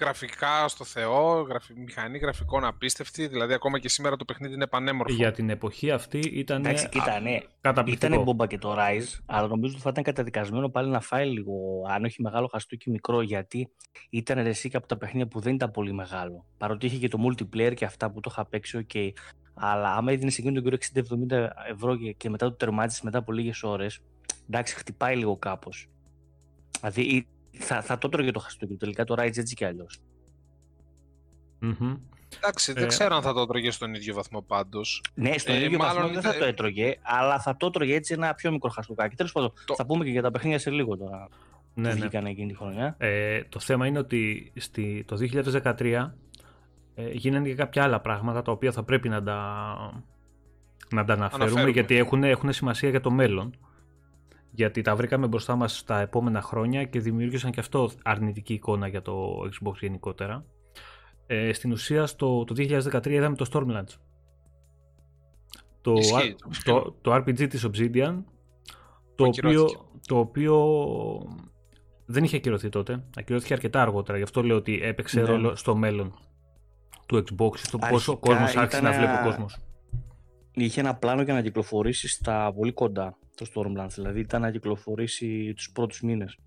γραφικά 0.00 0.68
στο 0.68 0.84
Θεό, 0.84 1.40
γραφι... 1.40 1.74
μηχανή 1.74 2.18
γραφικών 2.18 2.64
απίστευτη, 2.64 3.26
δηλαδή 3.26 3.52
ακόμα 3.52 3.78
και 3.78 3.88
σήμερα 3.88 4.16
το 4.16 4.24
παιχνίδι 4.24 4.54
είναι 4.54 4.66
πανέμορφο. 4.66 5.14
Για 5.14 5.32
την 5.32 5.50
εποχή 5.50 5.90
αυτή 5.90 6.18
ήταν 6.18 6.64
Εντάξει, 6.64 6.88
κοίτα, 6.88 7.20
ναι. 7.20 7.38
καταπληκτικό. 7.60 8.12
Ήταν 8.12 8.24
μπόμπα 8.24 8.46
και 8.46 8.58
το 8.58 8.74
Rise, 8.78 9.20
αλλά 9.26 9.46
νομίζω 9.48 9.72
ότι 9.72 9.82
θα 9.82 9.90
ήταν 9.90 10.02
καταδικασμένο 10.02 10.68
πάλι 10.68 10.90
να 10.90 11.00
φάει 11.00 11.28
λίγο, 11.28 11.52
αν 11.88 12.04
όχι 12.04 12.22
μεγάλο 12.22 12.46
χαστούκι 12.46 12.90
μικρό, 12.90 13.20
γιατί 13.22 13.68
ήταν 14.10 14.38
εσύ 14.38 14.68
και 14.68 14.76
από 14.76 14.86
τα 14.86 14.96
παιχνίδια 14.96 15.28
που 15.28 15.40
δεν 15.40 15.54
ήταν 15.54 15.70
πολύ 15.70 15.92
μεγάλο. 15.92 16.46
Παρότι 16.58 16.86
είχε 16.86 16.96
και 16.96 17.08
το 17.08 17.18
multiplayer 17.26 17.74
και 17.74 17.84
αυτά 17.84 18.10
που 18.10 18.20
το 18.20 18.28
είχα 18.32 18.46
παίξει, 18.46 18.86
ok. 18.88 19.08
Αλλά 19.54 19.94
άμα 19.94 20.12
έδινες 20.12 20.38
εκείνον 20.38 20.62
τον 20.62 20.78
καιρό 20.78 21.06
60-70 21.30 21.48
ευρώ 21.70 21.96
και, 21.96 22.12
και 22.12 22.30
μετά 22.30 22.46
το 22.48 22.52
τερμάτισες 22.56 23.00
μετά 23.02 23.18
από 23.18 23.32
λίγες 23.32 23.62
ώρες, 23.62 24.00
εντάξει, 24.48 24.74
χτυπάει 24.74 25.16
λίγο 25.16 25.36
κάπως. 25.36 25.88
Δηλαδή 26.80 27.02
ή- 27.02 27.26
θα, 27.58 27.82
θα 27.82 27.98
το 27.98 28.08
τρώγε 28.08 28.30
το 28.30 28.38
χαστούκι, 28.38 28.74
τελικά 28.76 29.04
το 29.04 29.14
Rise 29.18 29.36
έτσι 29.36 29.54
κι 29.54 29.64
αλλιώς. 29.64 29.98
Μμμ. 31.58 31.94
Εντάξει, 32.36 32.72
δεν 32.72 32.82
Ε, 32.84 32.86
ξέρω 32.86 33.14
αν 33.14 33.22
θα 33.22 33.32
το 33.32 33.46
τρώγε 33.46 33.70
στον 33.70 33.94
ίδιο 33.94 34.14
βαθμό 34.14 34.42
πάντως. 34.42 35.02
Ναι, 35.14 35.38
στον 35.38 35.54
Ε, 35.54 35.64
ίδιο 35.64 35.78
μάλλον 35.78 35.94
βαθμό 36.02 36.12
δεν 36.12 36.22
θα 36.22 36.34
ε, 36.34 36.38
το 36.38 36.44
έτρωγε, 36.44 36.98
αλλά 37.02 37.40
θα 37.40 37.56
το 37.56 37.66
έτρωγε 37.66 37.94
έτσι 37.94 38.14
ένα 38.14 38.34
πιο 38.34 38.50
μικρό 38.52 38.70
χαστούκάκι. 38.70 39.16
Τέλος 39.16 39.32
πάντων, 39.32 39.52
Το- 39.66 39.74
θα 39.74 39.86
πούμε 39.86 40.04
και 40.04 40.10
για 40.10 40.22
τα 40.22 40.30
παιχνίδια 40.30 40.58
σε 40.58 40.70
λίγο 40.70 40.96
τώρα. 40.96 41.28
Ναι, 41.74 41.88
που 41.88 41.94
ναι. 41.94 42.00
βγήκαν 42.00 42.26
εκείνη 42.26 42.48
τη 42.52 42.56
χρονιά. 42.56 42.94
Ε, 42.98 43.42
το 43.48 43.58
θέμα 43.60 43.86
είναι 43.86 43.98
ότι 43.98 44.52
στη, 44.56 45.04
το 45.06 45.16
2013 45.16 46.14
ε, 46.94 47.10
γίνανε 47.10 47.48
και 47.48 47.54
κάποια 47.54 47.82
άλλα 47.82 48.00
πράγματα 48.00 48.42
τα 48.42 48.52
οποία 48.52 48.72
θα 48.72 48.82
πρέπει 48.82 49.08
να 49.08 49.22
τα, 49.22 49.34
να 50.90 51.04
τα 51.04 51.12
αναφέρουμε, 51.12 51.44
Αναφέρουμε. 51.44 51.70
γιατί 51.70 51.96
έχουν, 51.96 52.24
έχουν 52.24 52.52
σημασία 52.52 52.88
για 52.88 53.00
το 53.00 53.10
μέλλον. 53.10 53.54
Γιατί 54.54 54.82
τα 54.82 54.96
βρήκαμε 54.96 55.26
μπροστά 55.26 55.56
μας 55.56 55.84
τα 55.84 56.00
επόμενα 56.00 56.42
χρόνια 56.42 56.84
και 56.84 57.00
δημιούργησαν 57.00 57.50
και 57.50 57.60
αυτό 57.60 57.90
αρνητική 58.02 58.54
εικόνα 58.54 58.86
για 58.88 59.02
το 59.02 59.40
Xbox 59.40 59.74
γενικότερα. 59.80 60.44
Ε, 61.26 61.52
στην 61.52 61.72
ουσία 61.72 62.06
στο, 62.06 62.44
το 62.44 62.54
2013 62.56 63.06
είδαμε 63.06 63.36
το 63.36 63.46
Stormlands. 63.52 63.96
Το, 65.80 65.92
Ισχύει, 65.92 66.36
το, 66.64 66.72
το, 66.82 66.94
το 67.00 67.14
RPG 67.14 67.48
της 67.48 67.66
Obsidian 67.66 68.22
το 69.14 69.24
οποίο, 69.24 69.48
ακυρώθηκε. 69.50 69.80
το 70.06 70.18
οποίο 70.18 70.56
δεν 72.06 72.24
είχε 72.24 72.36
ακυρωθεί 72.36 72.68
τότε. 72.68 73.04
Ακυρώθηκε 73.16 73.52
αρκετά 73.52 73.82
αργότερα. 73.82 74.16
Γι' 74.18 74.24
αυτό 74.24 74.42
λέω 74.42 74.56
ότι 74.56 74.80
έπαιξε 74.82 75.20
Ναι. 75.20 75.26
ρόλο 75.26 75.54
στο 75.54 75.76
μέλλον 75.76 76.14
του 77.12 77.24
Xbox, 77.24 77.56
στο 77.56 77.78
πόσο 77.78 78.12
ο 78.12 78.14
Αρχικά 78.14 78.34
κόσμος 78.34 78.56
άρχισε 78.56 78.78
ήταν 78.78 78.90
να 78.90 78.96
βλέπει 78.98 79.12
ο 79.12 79.14
ένα- 79.18 79.24
κόσμος. 79.24 79.56
Είχε 80.54 80.80
ένα 80.80 80.94
πλάνο 80.94 81.22
για 81.22 81.34
να 81.34 81.42
κυκλοφορήσει 81.42 82.08
στα 82.08 82.52
πολύ 82.56 82.72
κοντά 82.72 83.16
το 83.34 83.46
Stormlands. 83.54 83.90
Δηλαδή 83.94 84.20
ήταν 84.20 84.40
να 84.40 84.50
κυκλοφορήσει 84.50 85.52
τους 85.56 85.70
πρώτους 85.72 86.00
μήνες. 86.00 86.38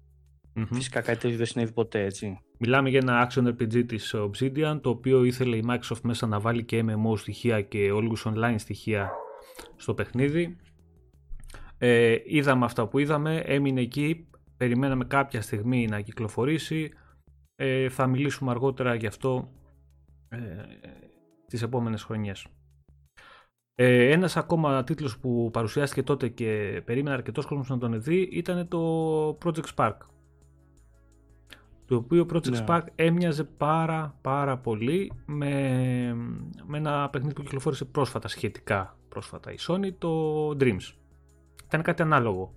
Μμμ. 0.54 0.66
Φυσικά 0.66 1.02
κάτι 1.02 1.20
τέτοιο 1.20 1.38
δεν 1.38 1.46
συνέβη 1.46 1.72
ποτέ, 1.72 2.04
έτσι. 2.04 2.40
Μιλάμε 2.58 2.90
για 2.90 3.00
ένα 3.00 3.30
action 3.32 3.48
RPG 3.48 3.86
της 3.88 4.16
Obsidian, 4.18 4.80
το 4.82 4.90
οποίο 4.90 5.24
ήθελε 5.24 5.56
η 5.56 5.64
Microsoft 5.70 6.02
μέσα 6.04 6.28
να 6.28 6.40
βάλει 6.40 6.64
και 6.64 6.84
MMO 6.88 7.18
στοιχεία 7.18 7.62
και 7.62 7.92
όλους 7.92 8.26
online 8.28 8.56
στοιχεία 8.58 9.12
στο 9.76 9.94
παιχνίδι. 9.94 10.58
Ε, 11.78 12.16
είδαμε 12.26 12.66
αυτά 12.66 12.88
που 12.88 13.00
είδαμε, 13.00 13.38
έμεινε 13.46 13.82
εκεί, 13.82 14.28
περιμέναμε 14.58 15.06
κάποια 15.06 15.42
στιγμή 15.42 15.88
να 15.88 16.02
κυκλοφορήσει. 16.02 16.92
Ε, 17.56 17.90
θα 17.90 18.08
μιλήσουμε 18.08 18.52
αργότερα 18.52 18.96
γι' 18.96 19.08
αυτό 19.08 19.52
ε, 20.30 20.40
τις 21.48 21.62
επόμενες 21.62 22.04
χρονιές. 22.04 22.48
Ε, 23.76 24.12
ένας 24.12 24.38
ακόμα 24.38 24.84
τίτλος 24.84 25.20
που 25.20 25.50
παρουσιάστηκε 25.54 26.04
τότε 26.04 26.28
και 26.28 26.82
περίμενε 26.86 27.16
αρκετός 27.16 27.46
κόσμος 27.46 27.70
να 27.70 27.78
τον 27.78 28.02
δει 28.02 28.22
ήταν 28.22 28.68
το 28.68 29.28
Project 29.44 29.66
Spark. 29.76 29.98
Το 31.86 31.96
οποίο 31.96 32.26
Project 32.34 32.50
Ναι. 32.50 32.64
Spark 32.68 32.84
έμοιαζε 32.96 33.44
πάρα 33.44 34.18
πάρα 34.22 34.58
πολύ 34.58 35.12
με, 35.26 36.14
με 36.66 36.78
ένα 36.78 37.10
παιχνίδι 37.10 37.34
που 37.34 37.42
κυκλοφόρησε 37.42 37.86
πρόσφατα, 37.86 38.28
σχετικά 38.28 38.98
πρόσφατα 39.10 39.52
η 39.52 39.56
Sony, 39.60 39.94
το 39.98 40.50
Dreams. 40.50 40.94
Ήταν 41.66 41.82
κάτι 41.82 42.02
ανάλογο. 42.02 42.54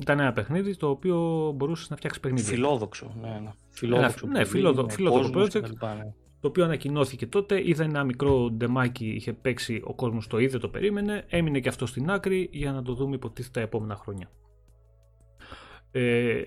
Ήταν 0.00 0.20
ένα 0.20 0.32
παιχνίδι 0.32 0.76
το 0.76 0.88
οποίο 0.88 1.50
μπορούσες 1.56 1.90
να 1.90 1.96
φτιάξεις 1.96 2.22
παιχνίδι. 2.22 2.44
Φιλόδοξο. 2.46 3.14
Ναι, 3.20 3.40
ναι. 3.42 3.50
Φιλόδοξο. 3.70 4.26
ναι, 4.26 4.32
παιδί, 4.32 4.48
φιλόδο- 4.48 4.84
με 4.86 4.92
φιλόδοξο 4.92 5.30
κόσμος 5.30 5.46
project. 5.46 5.50
και 5.52 5.60
τα 5.60 5.68
λοιπά, 5.68 5.94
ναι. 5.94 6.12
το 6.40 6.48
οποίο 6.48 6.64
ανακοινώθηκε 6.64 7.26
τότε, 7.26 7.68
είδε 7.68 7.84
ένα 7.84 8.04
μικρό 8.04 8.50
ντεμάκι, 8.50 9.06
είχε 9.06 9.32
παίξει, 9.32 9.80
ο 9.84 9.94
κόσμος 9.94 10.26
το 10.26 10.38
είδε, 10.38 10.58
το 10.58 10.68
περίμενε, 10.68 11.24
έμεινε 11.28 11.60
και 11.60 11.68
αυτό 11.68 11.86
στην 11.86 12.10
άκρη 12.10 12.48
για 12.52 12.72
να 12.72 12.82
το 12.82 12.94
δούμε 12.94 13.14
υποτίθεται 13.14 13.58
τα 13.58 13.60
επόμενα 13.60 13.96
χρόνια. 13.96 14.30
Ε, 15.90 16.42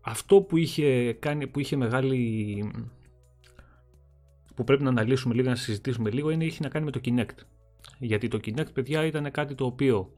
αυτό 0.00 0.40
που 0.40 0.56
είχε 0.56 1.12
κάνει, 1.12 1.46
που 1.46 1.60
είχε 1.60 1.76
μεγάλη 1.76 2.70
που 4.54 4.64
πρέπει 4.64 4.82
να 4.82 4.88
αναλύσουμε 4.88 5.34
λίγο, 5.34 5.48
να 5.48 5.54
συζητήσουμε 5.54 6.10
λίγο 6.10 6.30
είναι 6.30 6.44
είχε 6.44 6.62
να 6.62 6.68
κάνει 6.68 6.84
με 6.84 6.90
το 6.90 7.00
Kinect. 7.04 7.42
Γιατί 7.98 8.28
το 8.28 8.38
Kinect, 8.44 8.72
παιδιά, 8.72 9.04
ήταν 9.04 9.30
κάτι 9.30 9.54
το 9.54 9.64
οποίο 9.64 10.10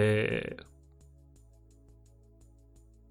ε, 0.00 0.40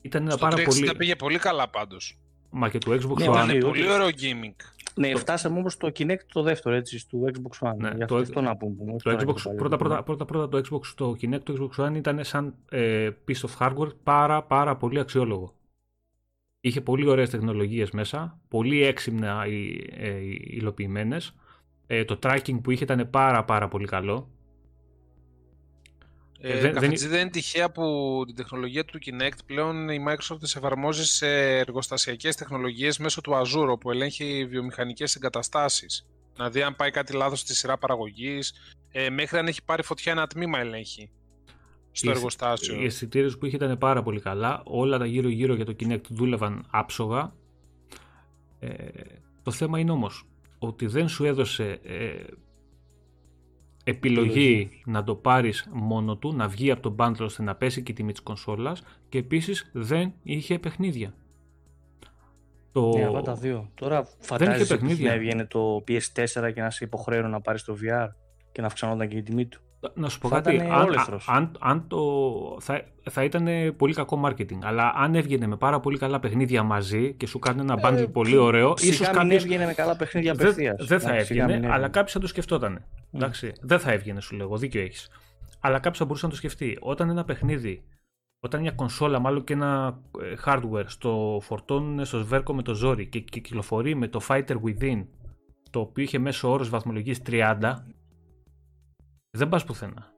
ήταν 0.01 0.21
ένα 0.21 0.31
Στο 0.31 0.39
πάρα 0.39 0.55
360 0.57 0.63
πολύ... 0.65 0.95
πήγε 0.97 1.15
πολύ 1.15 1.37
καλά 1.39 1.69
πάντως. 1.69 2.19
Μα 2.49 2.69
και 2.69 2.77
του 2.77 2.91
Xbox 2.91 3.17
Ναι, 3.17 3.25
One. 3.27 3.29
όχι, 3.29 3.43
Ήταν 3.43 3.49
ότι- 3.49 3.59
πολύ 3.59 3.89
ωραίο 3.89 4.07
gaming. 4.07 4.53
Ναι, 4.95 5.15
φτάσαμε 5.15 5.57
όμως 5.59 5.73
στο 5.73 5.87
Kinect 5.87 6.19
το 6.33 6.41
δεύτερο 6.41 6.75
έτσι, 6.75 7.07
του 7.09 7.25
Xbox 7.33 7.67
One. 7.69 7.75
Ναι, 7.77 7.87
Γι' 7.89 7.95
το- 7.97 8.03
αυτό, 8.03 8.15
αυτό 8.15 8.41
να 8.41 8.57
πούμε. 8.57 8.75
όχι 8.93 9.03
Το 9.03 9.09
τώρα 9.09 9.15
Xbox, 9.15 9.25
για 9.25 9.33
το 9.33 9.41
παλιό 9.43 9.57
πρώτα, 9.57 9.77
πρώτα, 9.77 9.95
παιχνίδι. 10.03 10.03
πρώτα, 10.25 10.25
πρώτα 10.25 10.49
το 10.49 10.57
Xbox, 10.77 10.93
το 10.95 11.15
Kinect, 11.21 11.41
το 11.43 11.69
Xbox 11.77 11.85
One 11.87 11.95
ήταν 11.95 12.23
σαν 12.23 12.55
ε, 12.69 13.09
piece 13.27 13.47
of 13.49 13.57
hardware 13.59 13.91
πάρα 14.03 14.43
πάρα 14.43 14.75
πολύ 14.77 14.99
αξιόλογο. 14.99 15.53
Είχε 16.59 16.81
πολύ 16.81 17.07
ωραίες 17.07 17.29
τεχνολογίες 17.29 17.91
μέσα, 17.91 18.39
πολύ 18.47 18.83
έξυπνα 18.83 19.45
οι- 19.47 19.89
ε, 19.97 20.17
υλοποιημένες. 20.39 21.35
Ε, 21.87 22.05
το 22.05 22.19
tracking 22.23 22.61
που 22.63 22.71
είχε 22.71 22.83
ήταν 22.83 23.09
πάρα 23.09 23.43
πάρα 23.43 23.67
πολύ 23.67 23.85
καλό. 23.87 24.29
Ε, 26.47 26.59
δεν- 26.59 26.73
δεν, 26.73 26.89
δεν- 26.89 27.09
δεν 27.09 27.19
είναι 27.19 27.29
τυχαία 27.29 27.71
που 27.71 28.23
την 28.25 28.35
τεχνολογία 28.35 28.85
του 28.85 28.99
Kinect 29.05 29.37
πλέον 29.45 29.89
η 29.89 30.03
Microsoft 30.07 30.39
τις 30.39 30.55
εφαρμόζει 30.55 31.05
σε 31.05 31.27
εργοστασιακές 31.57 32.35
τεχνολογίες 32.35 32.97
μέσω 32.97 33.21
του 33.21 33.31
Azure, 33.33 33.67
όπου 33.69 33.91
ελέγχει 33.91 34.45
βιομηχανικές 34.49 35.15
εγκαταστάσεις. 35.15 36.05
Δηλαδή, 36.35 36.61
αν 36.61 36.75
πάει 36.75 36.91
κάτι 36.91 37.13
λάθος 37.13 37.39
στη 37.39 37.55
σειρά 37.55 37.77
παραγωγής, 37.77 38.53
ε, 38.91 39.09
μέχρι 39.09 39.37
αν 39.37 39.47
έχει 39.47 39.63
πάρει 39.63 39.83
φωτιά 39.83 40.11
ένα 40.11 40.27
τμήμα 40.27 40.59
ελέγχει 40.59 41.09
στο 41.91 42.09
Οι- 42.09 42.13
εργοστάσιο. 42.13 42.81
Οι 42.81 42.85
αισθητήρες 42.85 43.37
που 43.37 43.45
είχε 43.45 43.55
ήταν 43.55 43.77
πάρα 43.77 44.03
πολύ 44.03 44.19
καλά. 44.19 44.61
Όλα 44.65 44.97
τα 44.97 45.05
γύρω-γύρω 45.05 45.53
για 45.55 45.65
το 45.65 45.75
Kinect 45.79 46.07
δούλευαν 46.09 46.67
άψογα. 46.71 47.33
Ε, 48.59 48.69
το 49.43 49.51
θέμα 49.51 49.79
είναι 49.79 49.91
όμως 49.91 50.27
ότι 50.59 50.85
δεν 50.85 51.07
σου 51.09 51.25
έδωσε 51.25 51.79
ε, 51.83 52.23
επιλογή, 53.87 54.29
Επιλογή. 54.29 54.81
να 54.85 55.03
το 55.03 55.15
πάρεις 55.15 55.69
μόνο 55.71 56.17
του, 56.17 56.33
να 56.35 56.47
βγει 56.47 56.71
από 56.71 56.81
τον 56.81 56.95
bundle 56.99 57.25
ώστε 57.25 57.43
να 57.43 57.55
πέσει 57.55 57.83
και 57.83 57.91
η 57.91 57.95
τιμή 57.95 58.11
της 58.11 58.21
κονσόλας 58.21 58.83
και 59.09 59.17
επίσης 59.17 59.69
δεν 59.73 60.13
είχε 60.23 60.59
παιχνίδια. 60.59 61.13
Το... 62.71 62.89
Ναι, 62.97 63.05
αυτά 63.05 63.21
τα 63.21 63.33
δύο. 63.33 63.71
Τώρα 63.73 63.99
είχε 63.99 64.11
φαντάζεσαι 64.19 64.73
ότι 64.73 64.81
παιχνίδια. 64.81 65.09
να 65.09 65.15
έβγαινε 65.15 65.45
το 65.45 65.83
PS4 65.87 66.51
και 66.53 66.61
να 66.61 66.69
σε 66.69 66.85
υποχρέωνε 66.85 67.27
να 67.27 67.41
πάρεις 67.41 67.63
το 67.63 67.77
VR 67.81 68.07
και 68.51 68.61
να 68.61 68.67
αυξανόταν 68.67 69.07
και 69.07 69.17
η 69.17 69.23
τιμή 69.23 69.45
του. 69.45 69.61
Να 69.93 70.09
σου 70.09 70.19
πω 70.19 70.27
Θα 70.27 70.35
κάτι, 70.41 70.55
ήταν 70.55 70.71
αν, 70.71 70.81
όλεθρος. 70.87 71.27
αν, 71.29 71.51
αν 71.59 71.87
το, 71.87 72.01
θα, 72.59 72.81
θα 73.09 73.23
ήταν 73.23 73.47
πολύ 73.77 73.93
κακό 73.93 74.21
marketing, 74.25 74.59
αλλά 74.63 74.93
αν 74.95 75.15
έβγαινε 75.15 75.47
με 75.47 75.55
πάρα 75.57 75.79
πολύ 75.79 75.97
καλά 75.97 76.19
παιχνίδια 76.19 76.63
μαζί 76.63 77.13
και 77.13 77.27
σου 77.27 77.39
κάνει 77.39 77.61
ένα 77.61 77.75
bundle 77.83 77.97
Ε, 77.97 78.05
πολύ 78.05 78.37
ωραίο, 78.37 78.73
ίσως 78.77 78.95
Σιγά 78.95 79.09
μην 79.09 79.17
κάποιος 79.19 79.43
έβγαινε 79.43 79.65
με 79.65 79.73
καλά 79.73 79.95
παιχνίδια 79.95 80.33
δεν, 80.33 80.45
απευθείας. 80.45 80.85
δεν 80.87 80.99
θα 80.99 81.15
έβγαινε, 81.15 81.69
αλλά 81.71 81.87
κάποιο 81.87 82.11
θα 82.13 82.19
το 82.19 82.27
σκεφτόταν. 82.27 82.85
Εντάξει, 83.11 83.51
δεν 83.61 83.79
θα 83.79 83.91
έβγαινε, 83.91 84.21
σου 84.21 84.35
λέγω, 84.35 84.57
δίκιο 84.57 84.81
έχεις. 84.81 85.09
Αλλά 85.59 85.75
κάποιος 85.75 85.97
θα 85.97 86.05
μπορούσε 86.05 86.25
να 86.25 86.31
το 86.31 86.37
σκεφτεί. 86.37 86.77
Όταν 86.81 87.09
ένα 87.09 87.23
παιχνίδι, 87.23 87.83
όταν 88.39 88.61
μια 88.61 88.71
κονσόλα, 88.71 89.19
μάλλον 89.19 89.43
και 89.43 89.53
ένα 89.53 89.99
ε, 90.21 90.33
hardware, 90.45 90.83
στο 90.85 91.39
φορτώνουν 91.41 92.05
στο 92.05 92.17
σβέρκο 92.17 92.53
με 92.53 92.61
το 92.61 92.73
ζόρι 92.73 93.05
και 93.07 93.19
κυκλοφορεί 93.19 93.95
με 93.95 94.07
το 94.07 94.21
Fighter 94.27 94.55
Within, 94.65 95.05
το 95.69 95.79
οποίο 95.79 96.03
είχε 96.03 96.19
μέσο 96.19 96.51
όρος 96.51 96.69
βαθμολογίας 96.69 97.21
30, 97.29 97.55
δεν 99.35 99.49
πας 99.49 99.63
πουθενά. 99.63 100.13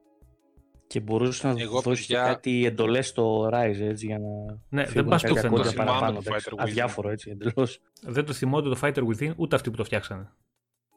Και 0.87 0.99
μπορούσες 0.99 1.43
να 1.43 1.61
Εγώ, 1.61 1.81
δώσεις 1.81 2.05
παιδιά- 2.07 2.23
και 2.23 2.29
κάτι 2.29 2.65
εντολές 2.65 3.07
στο 3.07 3.49
Rise 3.53 3.79
έτσι 3.79 4.05
για 4.05 4.19
να. 4.19 4.27
Ναι, 4.69 4.81
φύγουν 4.85 4.93
δεν 4.93 5.05
πας 5.05 5.21
κάποια 5.21 5.35
πουθενά. 5.35 5.49
κόντια 5.55 5.65
Το 5.65 5.71
θυμάμαι 5.71 5.89
παραπάνω. 5.89 6.17
το 6.17 6.23
εντάξει. 6.27 6.49
Fighter 6.49 6.53
Within. 6.59 6.63
Αδιάφορο 6.63 7.09
έτσι 7.09 7.29
εντελώς. 7.29 7.81
Δεν 8.01 8.25
το 8.25 8.33
θυμόνται 8.33 8.69
το 8.69 8.77
Fighter 8.81 9.03
Within 9.07 9.33
ούτε 9.35 9.55
αυτοί 9.55 9.69
που 9.71 9.77
το 9.77 9.83
φτιάξανε. 9.83 10.31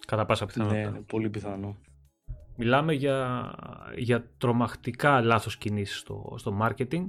Κατά 0.07 0.25
πάσα 0.27 0.47
πιθανότητα. 0.47 0.81
Ναι, 0.91 0.91
ναι, 0.91 1.01
πολύ 1.01 1.31
πιθανό. 1.31 1.77
Μιλάμε 2.57 2.93
για, 2.93 3.51
για 3.97 4.31
τρομακτικά 4.39 5.21
λάθος 5.21 5.57
κινήσεις 5.57 5.99
στο, 5.99 6.35
στο 6.37 6.59
marketing, 6.63 7.05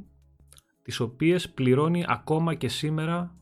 τις 0.81 0.99
οποίες 0.99 1.49
πληρώνει 1.49 2.03
ακόμα 2.07 2.53
και 2.53 2.67
σήμερα 2.69 3.35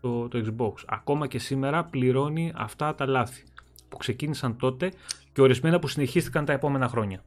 το, 0.00 0.28
το 0.28 0.44
Xbox. 0.58 0.72
Ακόμα 0.86 1.26
και 1.26 1.38
σήμερα 1.38 1.84
πληρώνει 1.84 2.52
αυτά 2.56 2.94
τα 2.94 3.06
λάθη 3.06 3.44
που 3.88 3.96
ξεκίνησαν 3.96 4.56
τότε 4.56 4.92
και 5.36 5.42
ορισμένα 5.42 5.78
που 5.78 5.88
συνεχίστηκαν 5.88 6.44
τα 6.44 6.52
επόμενα 6.52 6.88
χρόνια. 6.88 7.24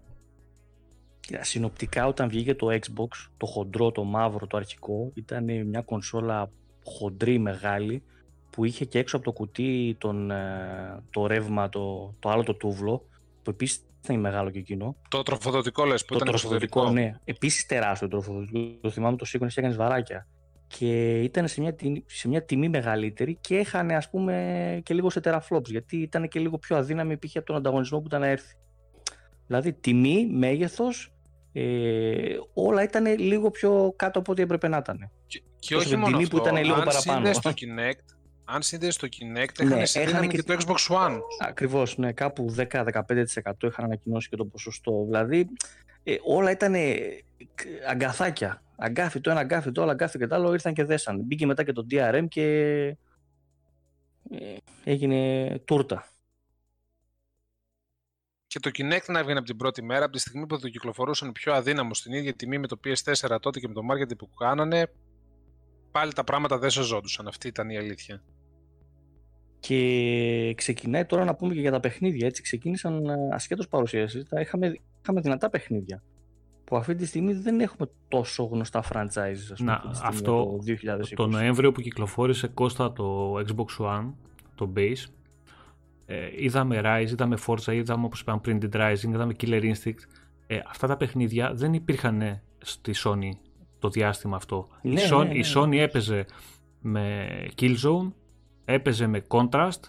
Κοίτα, 1.20 1.44
συνοπτικά 1.44 2.08
όταν 2.08 2.30
βγήκε 2.30 2.56
το 2.56 2.68
Xbox, 2.72 3.28
το 3.38 3.46
χοντρό, 3.46 3.92
το 3.92 4.04
μαύρο, 4.04 4.48
το 4.48 4.58
αρχικό, 4.58 5.12
ήταν 5.14 5.66
μια 5.68 5.82
κονσόλα 5.82 6.52
χοντρή, 6.84 7.38
μεγάλη, 7.38 8.04
που 8.50 8.66
είχε 8.66 8.86
και 8.86 9.00
έξω 9.00 9.16
από 9.16 9.26
το 9.26 9.32
κουτί 9.32 9.96
τον, 10.00 10.32
ε, 10.32 11.04
το 11.10 11.28
ρεύμα, 11.28 11.70
το, 11.70 12.14
το 12.20 12.30
άλλο 12.30 12.44
το 12.44 12.54
τούβλο, 12.54 13.06
που 13.44 13.50
επίσης 13.50 13.82
ήταν 14.04 14.20
μεγάλο 14.20 14.50
και 14.50 14.60
εκείνο. 14.60 14.96
Το 15.10 15.24
τροφοδοτικό 15.24 15.86
λες 15.86 16.02
που 16.06 16.08
το 16.08 16.16
ήταν 16.16 16.28
τροφοδοτικό, 16.28 16.80
εξωτερικό. 16.80 17.10
ναι. 17.12 17.20
Επίσης 17.24 17.66
τεράστιο 17.66 18.08
το 18.08 18.18
τροφοδοτικό. 18.18 18.78
Το 18.82 18.90
θυμάμαι 18.90 19.18
το 19.18 19.26
σήκωνε 19.26 19.52
και 19.54 19.60
έκανε 19.60 19.76
βαράκια. 19.76 20.28
Και 20.78 21.22
ήταν 21.22 21.48
σε 21.48 21.62
μια, 21.62 21.74
τιμή- 21.74 22.04
σε 22.10 22.28
μια 22.28 22.44
τιμή 22.44 22.70
μεγαλύτερη 22.70 23.38
και 23.42 23.58
έχανε 23.58 23.96
ας 23.96 24.10
πούμε 24.10 24.80
και 24.84 24.94
λίγο 24.94 25.10
σε 25.10 25.20
teraflops 25.24 25.66
γιατί 25.70 25.98
ήταν 25.98 26.28
και 26.28 26.40
λίγο 26.40 26.58
πιο 26.58 26.78
αδύναμη 26.78 27.18
π.χ. 27.18 27.36
από 27.36 27.46
τον 27.46 27.56
ανταγωνισμό 27.56 28.00
που 28.00 28.08
ήταν 28.08 28.20
να 28.22 28.28
έρθει. 28.28 28.56
Δηλαδή 29.48 29.74
τιμή, 29.74 30.26
μέγεθος, 30.32 31.14
ε, 31.54 32.36
όλα 32.54 32.84
ήταν 32.84 33.06
λίγο 33.20 33.52
πιο 33.52 33.94
κάτω 33.96 34.20
από 34.20 34.32
ό,τι 34.32 34.42
έπρεπε 34.42 34.68
να 34.68 34.78
ήταν. 34.78 35.12
Και, 35.28 35.42
και 35.60 35.74
Τόσο 35.74 35.86
όχι 35.88 35.96
με 35.96 36.02
μόνο 36.02 36.18
τιμή 36.18 36.30
που 36.30 36.38
αυτό, 36.38 36.50
ήταν 36.50 36.64
λίγο 36.64 36.76
αν 36.78 36.84
παραπάνω. 36.84 37.16
σύνδεσαι 37.26 37.42
το 37.42 37.54
Kinect, 37.56 38.16
αν 38.46 38.62
σύνδεσαι 38.62 39.00
το 39.00 39.08
Kinect, 39.12 39.64
Ναι, 39.64 39.66
έχανε 39.66 39.86
σε 39.86 40.00
έχανε 40.00 40.12
δύναμη 40.12 40.28
και- 40.28 40.38
και 40.42 40.44
το 40.44 40.58
Xbox 40.68 40.96
One. 41.08 41.20
Ακριβώς, 41.40 41.98
ναι, 41.98 42.12
κάπου 42.12 42.50
10-15% 42.58 43.68
είχαν 43.68 43.86
ανακοινώσει 43.86 44.30
και 44.30 44.36
το 44.36 44.46
ποσοστό. 44.46 45.04
Δηλαδή 45.06 45.48
ε, 46.14 46.20
όλα 46.24 46.52
ήταν 46.52 46.76
αγκαθάκια. 47.90 48.64
Αγκάθι 48.78 49.20
το 49.20 49.30
ένα, 49.30 49.40
αγκάθι 49.40 49.72
το 49.72 49.82
άλλο, 49.82 49.92
αγκάθι 49.92 50.18
και 50.18 50.28
το 50.28 50.36
άλλο, 50.36 50.54
ήρθαν 50.54 50.74
και 50.74 50.84
δέσαν. 50.84 51.22
Μπήκε 51.22 51.46
μετά 51.46 51.64
και 51.64 51.72
το 51.72 51.86
DRM 51.92 52.26
και 52.28 52.46
ε, 54.32 54.56
έγινε 54.84 55.50
τούρτα. 55.66 56.08
Και 58.48 58.60
το 58.60 58.70
Kinect 58.74 59.06
να 59.08 59.20
έβγαινε 59.20 59.38
από 59.38 59.48
την 59.48 59.58
πρώτη 59.58 59.84
μέρα, 59.84 60.06
από 60.06 60.14
τη 60.14 60.20
στιγμή 60.20 60.46
που 60.46 60.60
το 60.60 60.70
κυκλοφορούσαν 60.70 61.32
πιο 61.32 61.54
αδύναμο 61.54 61.94
στην 61.94 62.14
ίδια 62.14 62.34
τιμή 62.34 62.58
με 62.58 62.68
το 62.68 62.80
PS4 62.84 63.38
τότε 63.42 63.60
και 63.60 63.68
με 63.68 63.74
το 63.74 63.82
marketing 63.92 64.18
που 64.18 64.30
κάνανε, 64.30 64.92
πάλι 65.92 66.14
τα 66.14 66.24
πράγματα 66.24 66.58
δεν 66.58 66.70
σωζόντουσαν. 66.70 67.28
Αυτή 67.28 67.48
ήταν 67.48 67.70
η 67.70 67.78
αλήθεια. 67.78 68.24
Και 69.60 70.54
ξεκινάει 70.58 71.06
τώρα 71.06 71.26
να 71.26 71.36
πούμε 71.36 71.54
και 71.54 71.60
για 71.60 71.72
τα 71.72 71.80
παιχνίδια. 71.80 72.28
Έτσι 72.28 72.42
ξεκίνησαν 72.42 73.06
ε, 73.06 73.16
ασχέτως 73.32 73.68
παρουσίασης. 73.68 74.30
Τα 74.30 74.42
είχαμε, 74.42 74.80
είχαμε 75.02 75.22
δυνατά 75.22 75.50
παιχνίδια. 75.50 76.04
Που 76.64 76.76
αυτή 76.76 76.96
τη 76.96 77.06
στιγμή 77.06 77.34
δεν 77.34 77.60
έχουμε 77.60 77.90
τόσο 78.08 78.44
γνωστά 78.44 78.84
franchises. 78.84 79.50
Ας 79.52 79.54
πούμε, 79.58 79.72
Να, 79.72 79.74
αυτή 79.74 79.90
τη 79.90 79.96
στιγμή 79.96 80.16
αυτό 80.16 80.46
το 80.46 80.60
2020. 81.02 81.14
Το 81.16 81.28
Νοέμβριο 81.28 81.72
που 81.72 81.82
κυκλοφόρησε 81.82 82.48
Κώστα 82.48 82.94
το 82.94 83.34
Xbox 83.38 83.86
One, 83.86 84.14
το 84.56 84.74
base, 84.76 85.06
ε, 86.06 86.30
είδαμε 86.36 86.82
Rise, 86.84 87.10
είδαμε 87.10 87.38
Forza, 87.48 87.74
είδαμε 87.74 88.06
όπως 88.06 88.22
είπαμε 88.22 88.40
πριν 88.40 88.60
Dead 88.62 88.76
Rising, 88.76 89.10
είδαμε 89.10 89.36
Killer 89.40 89.74
Instinct. 89.74 90.00
Ε, 90.48 90.60
αυτά 90.68 90.88
τα 90.88 90.98
παιχνίδια 90.98 91.54
δεν 91.54 91.74
υπήρχαν 91.74 92.42
στη 92.58 92.94
Sony 93.04 93.30
το 93.80 93.90
διάστημα 93.90 94.36
αυτό. 94.36 94.68
η, 94.82 94.90
Ναι, 94.90 95.02
Sony, 95.12 95.28
ναι, 95.28 95.34
η 95.34 95.40
ναι. 95.40 95.52
Sony 95.56 95.76
έπαιζε 95.76 96.26
με 96.82 97.28
Killzone, 97.60 98.12
έπαιζε 98.66 99.08
με 99.08 99.24
Contrast, 99.28 99.80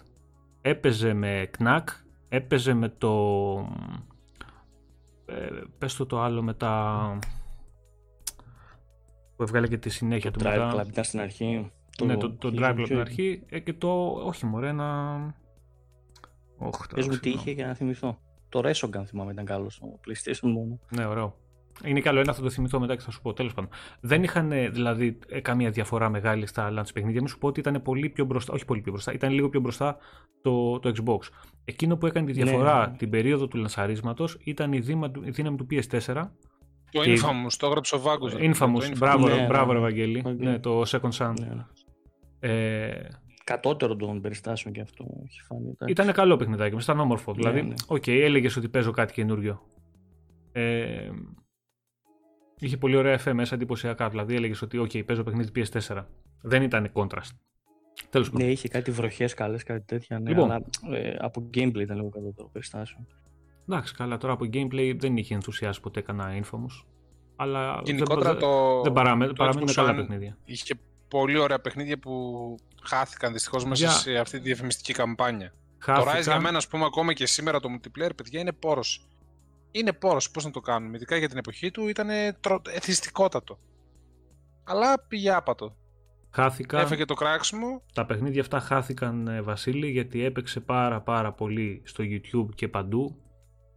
έπαιζε 0.61 1.13
με 1.13 1.49
Knack, 1.57 1.83
έπαιζε 2.29 2.73
με 2.73 2.89
το... 2.89 3.11
Ε, 5.31 5.49
πες 5.77 5.95
το 5.95 6.05
το 6.05 6.21
άλλο 6.21 6.41
με 6.41 6.53
τα... 6.53 7.19
που 9.35 9.43
έβγαλε 9.43 9.67
και 9.67 9.77
τη 9.77 9.89
συνέχεια 9.89 10.31
Το 10.31 10.39
του 10.39 10.45
Drive 10.45 10.71
μετά. 10.71 10.83
Club 10.83 10.87
ήταν 10.87 11.03
στην 11.03 11.19
αρχή. 11.19 11.71
Ναι, 12.03 12.17
το, 12.17 12.31
το 12.31 12.47
είχε 12.47 12.57
Drive 12.57 12.69
Club 12.69 12.73
ποιο 12.75 12.85
στην 12.85 12.99
είχε; 12.99 12.99
αρχή 12.99 13.43
ε, 13.49 13.59
και 13.59 13.73
το. 13.73 14.05
Όχι, 14.11 14.45
μωρέ, 14.45 14.67
ένα. 14.67 15.19
Όχι, 16.57 16.87
τώρα 16.87 16.93
Πες 16.93 17.07
μου 17.07 17.13
τι 17.17 17.19
ξεχνάω. 17.19 17.41
είχε 17.41 17.51
για 17.51 17.67
να 17.67 17.73
θυμηθώ. 17.73 18.19
Το 18.49 18.61
Resogun 18.63 19.03
θυμάμαι 19.05 19.31
ήταν 19.31 19.45
καλός 19.45 19.73
στο 19.73 19.99
PlayStation 20.07 20.49
μόνο. 20.51 20.79
Ναι, 20.89 21.05
ωραίο. 21.05 21.35
Είναι 21.85 21.99
καλό, 21.99 22.19
ένα 22.19 22.33
θα 22.33 22.41
το 22.41 22.49
θυμηθώ 22.49 22.79
μετά 22.79 22.95
και 22.95 23.01
θα 23.01 23.11
σου 23.11 23.21
πω. 23.21 23.33
Τέλος 23.33 23.53
πάντων. 23.53 23.69
Δεν 23.99 24.23
είχαν 24.23 24.51
ε, 24.51 24.69
δηλαδή 24.69 25.17
ε, 25.27 25.39
καμία 25.39 25.69
διαφορά 25.71 26.09
μεγάλη 26.09 26.45
στα 26.45 26.69
launch 26.77 26.93
παιχνίδια. 26.93 27.19
Μην 27.19 27.27
σου 27.29 27.37
πω 27.37 27.47
ότι 27.47 27.59
ήταν 27.59 27.81
πολύ 27.81 28.09
πιο 28.09 28.25
μπροστά. 28.25 28.53
Όχι 28.53 28.65
πολύ 28.65 28.81
πιο 28.81 28.91
μπροστά, 28.91 29.13
ήταν 29.13 29.31
λίγο 29.31 29.49
πιο 29.49 29.59
μπροστά 29.59 29.97
το, 30.41 30.79
το 30.79 30.91
Xbox. 30.97 31.29
Εκείνο 31.65 31.97
που 31.97 32.05
έκανε 32.05 32.31
τη 32.31 32.37
Ναι, 32.37 32.43
διαφορά 32.43 32.87
ναι. 32.89 32.97
την 32.97 33.09
περίοδο 33.09 33.47
του 33.47 33.57
λανσαρίσματος 33.57 34.37
ήταν 34.43 34.73
η, 34.73 34.79
δήμα, 34.79 35.11
η 35.23 35.29
δύναμη 35.29 35.57
του 35.57 35.67
PS4. 35.71 36.13
Το 36.91 37.01
Και- 37.01 37.13
Infamous, 37.21 37.53
το 37.57 37.65
έγραψε 37.67 37.95
ο 37.95 37.99
Βάγκος. 37.99 38.33
ρε 38.33 38.39
φίλε, 38.39 38.51
Infamous, 38.55 38.83
το 38.89 38.97
μπράβο, 38.97 39.27
Ναι, 39.27 39.33
ρε, 39.33 39.41
ναι, 39.41 39.47
μπράβο, 39.47 39.65
ναι. 39.67 39.73
ρε, 39.73 39.77
Ευαγγέλη. 39.85 40.21
Οκ. 40.25 40.33
Ναι, 40.39 40.59
το 40.59 40.81
Second 40.87 41.11
Sun. 41.17 41.33
Ναι, 41.39 41.45
ναι. 41.45 41.65
Ε, 42.39 43.07
Κατώτερο 43.43 43.95
των 43.95 44.21
περιστάσεων 44.21 44.73
και 44.73 44.81
αυτό 44.81 45.05
έχει 45.27 45.41
φανεί. 45.41 45.61
εντάξει. 45.69 45.91
Ήταν 45.93 46.11
καλό 46.13 46.35
παιχνιδάκι, 46.35 46.77
ήταν 46.81 46.99
όμορφο. 46.99 47.33
Δηλαδή, 47.33 47.61
ναι. 47.61 47.73
οκ, 47.87 48.07
έλεγες 48.07 48.55
ότι 48.55 48.69
παίζω 48.69 48.91
κάτι 48.91 49.13
καινούριο. 49.13 49.61
Ε, 50.51 51.09
είχε 52.61 52.77
πολύ 52.77 52.95
ωραία 52.95 53.13
εφέ 53.13 53.33
μέσα 53.33 53.55
εντυπωσιακά. 53.55 54.09
Δηλαδή, 54.09 54.35
έλεγες 54.35 54.61
ότι, 54.61 54.77
οκ, 54.77 54.91
παίζω 55.05 55.23
παιχνίδι 55.23 55.51
PS4. 55.55 56.05
Δεν 56.41 56.61
ήταν 56.61 56.91
contrast. 56.93 57.29
Τέλος 58.09 58.29
πάντων. 58.29 58.45
Ναι, 58.45 58.51
είχε 58.51 58.67
κάτι 58.67 58.91
βροχές 58.91 59.33
καλές, 59.33 59.63
κάτι 59.63 59.85
τέτοια. 59.85 60.19
Ναι, 60.19 60.29
Λοιπόν. 60.29 60.51
αλλά 60.51 60.65
ε, 60.97 61.15
από 61.19 61.49
gameplay 61.53 61.79
ήταν 61.79 61.95
λίγο 61.95 62.09
κατώτερο 62.09 62.49
περιστάσεων. 62.51 63.07
Εντάξει, 63.69 63.93
καλά, 63.95 64.17
τώρα 64.17 64.33
από 64.33 64.45
gameplay 64.53 64.93
δεν 64.97 65.17
είχε 65.17 65.33
ενθουσιάσει 65.33 65.81
ποτέ 65.81 66.01
κανένα 66.01 66.43
Infamous. 66.45 66.85
Αλλά 67.35 67.81
Γενικότερα 67.85 68.31
δεν, 68.31 68.39
το. 68.39 68.81
δεν 68.81 68.93
παράμε, 68.93 69.27
το 69.27 69.33
παραμένουν 69.33 69.69
Xbox 69.69 69.73
καλά 69.73 69.91
One 69.91 69.95
παιχνίδια. 69.95 70.37
Είχε 70.45 70.73
πολύ 71.07 71.37
ωραία 71.37 71.59
παιχνίδια 71.59 71.99
που 71.99 72.55
χάθηκαν 72.83 73.33
δυστυχώς 73.33 73.65
μέσα 73.65 73.83
Για- 73.85 73.93
σε 73.93 74.17
αυτή 74.17 74.37
τη 74.37 74.43
διαφημιστική 74.43 74.93
καμπάνια. 74.93 75.49
Το 75.49 75.91
Χάθηκαν. 75.91 76.19
Rise 76.19 76.23
για 76.23 76.39
μένα, 76.39 76.57
ας 76.57 76.67
πούμε, 76.67 76.85
ακόμα 76.85 77.13
και 77.13 77.25
σήμερα 77.25 77.59
το 77.59 77.69
multiplayer, 77.75 78.11
παιδιά, 78.15 78.39
είναι 78.39 78.51
πόρος. 78.51 79.07
Είναι 79.71 79.93
πόρος, 79.93 80.31
πώς 80.31 80.45
να 80.45 80.51
το 80.51 80.59
κάνουμε. 80.59 80.95
Ειδικά 80.95 81.17
για 81.17 81.29
την 81.29 81.37
εποχή 81.37 81.71
του 81.71 81.87
ήταν 81.87 82.07
τρο... 82.39 82.61
εθιστικότατο. 82.69 83.59
Αλλά 84.63 84.99
πήγε 85.07 85.31
άπατο. 85.31 85.75
Χάθηκαν. 86.29 86.81
Έφεγε 86.81 87.05
το 87.05 87.13
κράξιμο. 87.13 87.81
Τα 87.93 88.05
παιχνίδια 88.05 88.41
αυτά 88.41 88.59
χάθηκαν, 88.59 89.27
ε, 89.27 89.41
Βασίλη, 89.41 89.89
γιατί 89.89 90.23
έπαιξε 90.23 90.59
πάρα 90.59 91.01
πάρα 91.01 91.33
πολύ 91.33 91.81
στο 91.85 92.03
YouTube 92.07 92.49
και 92.55 92.67
παντού 92.67 93.21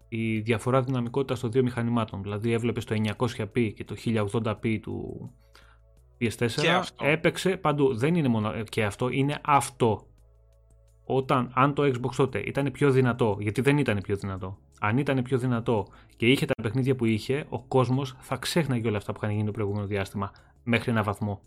η 0.09 0.40
διαφορά 0.40 0.83
δυναμικότητας 0.83 1.40
των 1.40 1.50
δύο 1.50 1.62
μηχανημάτων. 1.62 2.22
Δηλαδή 2.22 2.52
έβλεπε 2.52 2.80
το 2.80 2.94
900p 3.18 3.72
και 3.74 3.85
το 3.85 3.94
1080p 4.04 4.78
του 4.80 5.30
PS4 6.20 6.50
Και 6.50 6.70
αυτό. 6.70 7.04
έπαιξε 7.04 7.57
παντού. 7.57 7.96
Δεν 7.96 8.14
είναι 8.14 8.28
μόνο 8.28 8.62
και 8.62 8.85
αυτό, 8.85 9.09
είναι 9.09 9.38
αυτό. 9.44 10.07
Όταν, 11.04 11.52
αν 11.54 11.74
το 11.74 11.83
Xbox 11.83 12.14
τότε 12.16 12.38
ήταν 12.38 12.70
πιο 12.70 12.90
δυνατό, 12.90 13.37
γιατί 13.40 13.61
δεν 13.61 13.78
ήταν 13.78 14.00
πιο 14.02 14.16
δυνατό, 14.16 14.59
αν 14.85 14.99
ήταν 14.99 15.23
πιο 15.23 15.38
δυνατό 15.38 15.87
και 16.16 16.27
είχε 16.27 16.47
τα 16.47 16.62
παιχνίδια 16.62 16.94
που 16.94 17.05
είχε, 17.05 17.47
ο 17.49 17.61
κόσμος 17.61 18.16
θα 18.18 18.37
ξέχναγε 18.37 18.88
όλα 18.88 18.97
αυτά 18.97 19.12
που 19.12 19.18
είχαν 19.23 19.35
γίνει 19.35 19.47
το 19.47 19.53
προηγούμενο 19.53 19.87
διάστημα 19.87 20.33
μέχρι 20.62 20.90
ένα 20.90 21.03
βαθμό. 21.03 21.42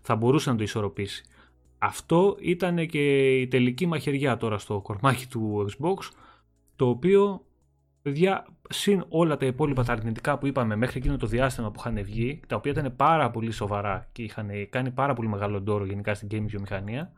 Θα 0.00 0.16
μπορούσε 0.16 0.50
να 0.50 0.56
το 0.56 0.62
ισορροπήσει. 0.62 1.24
Αυτό 1.78 2.36
ήταν 2.40 2.86
και 2.86 3.34
η 3.40 3.48
τελική 3.48 3.86
μαχαιριά 3.86 4.36
τώρα 4.36 4.58
στο 4.58 4.80
κορμάκι 4.80 5.26
του 5.26 5.66
Xbox, 5.68 5.96
το 6.76 6.88
οποίο, 6.88 7.44
παιδιά, 8.02 8.46
συν 8.68 9.04
όλα 9.08 9.36
τα 9.36 9.46
υπόλοιπα 9.46 9.84
τα 9.84 9.92
αρνητικά 9.92 10.38
που 10.38 10.46
είπαμε 10.46 10.76
μέχρι 10.76 10.98
εκείνο 10.98 11.16
το 11.16 11.26
διάστημα 11.26 11.70
που 11.70 11.80
είχαν 11.80 12.04
βγει, 12.04 12.40
τα 12.46 12.56
οποία 12.56 12.70
ήταν 12.70 12.96
πάρα 12.96 13.30
πολύ 13.30 13.50
σοβαρά 13.50 14.08
και 14.12 14.22
είχαν 14.22 14.50
κάνει 14.70 14.90
πάρα 14.90 15.14
πολύ 15.14 15.28
μεγάλο 15.28 15.60
ντόρο 15.60 15.84
γενικά 15.84 16.14
στην 16.14 16.28
gaming 16.30 16.46
βιομηχανία, 16.48 17.12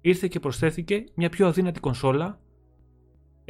ήρθε 0.00 0.28
και 0.28 0.40
προσθέθηκε 0.40 1.04
μια 1.14 1.28
πιο 1.28 1.46
αδύνατη 1.46 1.80
κονσόλα 1.80 2.40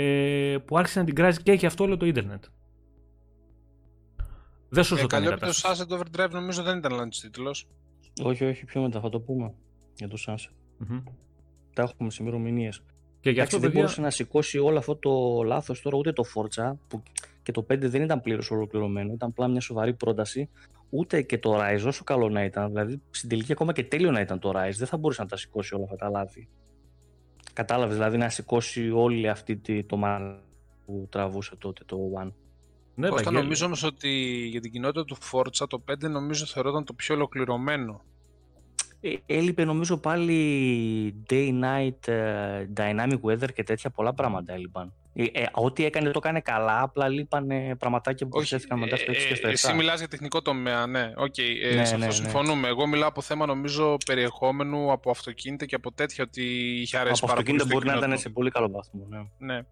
ε, 0.00 0.58
που 0.64 0.78
άρχισε 0.78 0.98
να 0.98 1.04
την 1.04 1.14
κράζει 1.14 1.42
και 1.42 1.52
έχει 1.52 1.66
αυτό 1.66 1.84
όλο 1.84 1.96
το 1.96 2.06
ίντερνετ. 2.06 2.44
Δεν 4.68 4.84
σου 4.84 4.94
Ε, 4.94 4.98
ζωτάνε 4.98 5.24
καλή 5.24 5.36
η 5.36 5.38
το 5.38 5.46
κατάσταση. 5.46 5.86
Sunset 5.88 5.98
Overdrive 5.98 6.30
νομίζω 6.30 6.62
δεν 6.62 6.78
ήταν 6.78 6.92
launch 7.00 7.14
τίτλος. 7.20 7.68
Όχι, 8.22 8.44
όχι, 8.44 8.64
πιο 8.64 8.82
μετά 8.82 9.00
θα 9.00 9.08
το 9.08 9.20
πούμε 9.20 9.54
για 9.94 10.08
το 10.08 10.16
Sunset. 10.26 10.52
Μμμ. 10.78 11.02
Τα 11.74 11.82
έχουμε 11.82 12.10
σε 12.10 12.22
ημερομηνίε. 12.22 12.70
Και 13.20 13.30
γι' 13.30 13.38
Εντάξει, 13.38 13.40
αυτό, 13.40 13.58
δεν 13.58 13.60
παιδιά, 13.60 13.80
μπορούσε 13.80 14.00
να 14.00 14.10
σηκώσει 14.10 14.58
όλο 14.58 14.78
αυτό 14.78 14.96
το 14.96 15.42
λάθος 15.42 15.82
τώρα 15.82 15.96
ούτε 15.96 16.12
το 16.12 16.24
Forza 16.34 16.72
που 16.88 17.02
και 17.42 17.52
το 17.52 17.66
5 17.70 17.78
δεν 17.78 18.02
ήταν 18.02 18.20
πλήρως 18.20 18.50
ολοκληρωμένο, 18.50 19.12
ήταν 19.12 19.28
απλά 19.28 19.48
μια 19.48 19.60
σοβαρή 19.60 19.94
πρόταση. 19.94 20.48
Ούτε 20.90 21.22
και 21.22 21.38
το 21.38 21.58
Rise, 21.60 21.82
όσο 21.86 22.04
καλό 22.04 22.28
να 22.28 22.44
ήταν, 22.44 22.68
δηλαδή 22.68 23.00
στην 23.10 23.28
τελική 23.28 23.52
ακόμα 23.52 23.72
και 23.72 23.84
τέλειο 23.84 24.10
να 24.10 24.20
ήταν 24.20 24.38
το 24.38 24.50
Rise, 24.50 24.74
δεν 24.76 24.86
θα 24.86 24.96
μπορούσε 24.96 25.22
να 25.22 25.28
τα 25.28 25.36
σηκώσει 25.36 25.74
όλα 25.74 25.84
αυτά 25.84 25.96
τα 25.96 26.08
λάθη. 26.08 26.48
Κατάλαβες 27.58 27.94
δηλαδή 27.94 28.16
να 28.16 28.28
σηκώσει 28.28 28.90
όλη 28.90 29.28
αυτή 29.28 29.56
τη, 29.56 29.84
το 29.84 29.96
μάνα 29.96 30.40
που 30.84 31.06
τραβούσε 31.10 31.56
τότε 31.56 31.84
το 31.86 31.96
One. 32.22 32.32
ναι, 32.94 33.08
Κώστα, 33.08 33.24
Βαγγέλη, 33.24 33.42
νομίζω 33.42 33.66
όμως 33.66 33.82
ότι 33.82 34.08
για 34.50 34.60
την 34.60 34.72
κοινότητα 34.72 35.04
του 35.04 35.16
Forza 35.16 35.66
το 35.68 35.82
5 35.90 36.10
νομίζω 36.10 36.46
θεωρούταν 36.46 36.84
το 36.84 36.92
πιο 36.92 37.14
ολοκληρωμένο. 37.14 38.04
Ε, 39.00 39.14
έλειπε 39.26 39.64
νομίζω 39.64 39.96
πάλι 39.98 41.24
day-night, 41.30 42.08
ε, 42.08 42.66
dynamic 42.76 43.20
weather 43.22 43.52
και 43.54 43.62
τέτοια 43.62 43.90
πολλά 43.90 44.14
πράγματα 44.14 44.52
έλειπαν. 44.52 44.94
Ε, 45.12 45.24
ε, 45.32 45.46
ό,τι 45.52 45.84
έκανε 45.84 46.10
το 46.10 46.18
έκανε 46.22 46.40
καλά, 46.40 46.82
απλά 46.82 47.08
λείπανε 47.08 47.76
πραγματάκια 47.76 48.26
που 48.26 48.32
προσθέθηκαν 48.32 48.78
μετά 48.78 48.96
στο 48.96 49.12
6 49.12 49.16
και 49.28 49.34
στο 49.34 49.46
7. 49.46 49.50
ε, 49.50 49.52
εσύ 49.52 49.72
μιλάς 49.74 49.98
για 49.98 50.08
τεχνικό 50.08 50.42
τομέα, 50.42 50.86
ναι. 50.86 51.12
Οκ, 51.16 51.38
ε, 51.38 51.74
Ναι, 51.74 51.74
σε 51.74 51.80
αυτό 51.82 51.96
ναι, 51.96 52.06
ναι. 52.06 52.12
συμφωνούμε. 52.12 52.68
Εγώ 52.68 52.86
μιλάω 52.86 53.08
από 53.08 53.20
θέμα 53.20 53.46
νομίζω 53.46 53.96
περιεχόμενου 54.06 54.92
από 54.92 55.10
αυτοκίνητα 55.10 55.64
και 55.66 55.74
από 55.74 55.92
τέτοια 55.92 56.24
ότι 56.24 56.42
είχε 56.80 56.96
αρέσει 56.98 57.20
Από 57.24 57.32
πάρα 57.32 57.42
πολύ 57.42 57.56
αυτοκίνητα 57.60 57.64
στο 57.64 57.72
μπορεί 57.74 57.86
να 57.86 57.92
κοινό 57.92 58.04
ήταν 58.04 58.16
του. 58.16 58.22
σε 58.22 58.28
πολύ 58.28 58.50
καλό 58.50 58.70
βαθμό. 58.70 59.06
Ναι. 59.08 59.54
Ναι. 59.54 59.62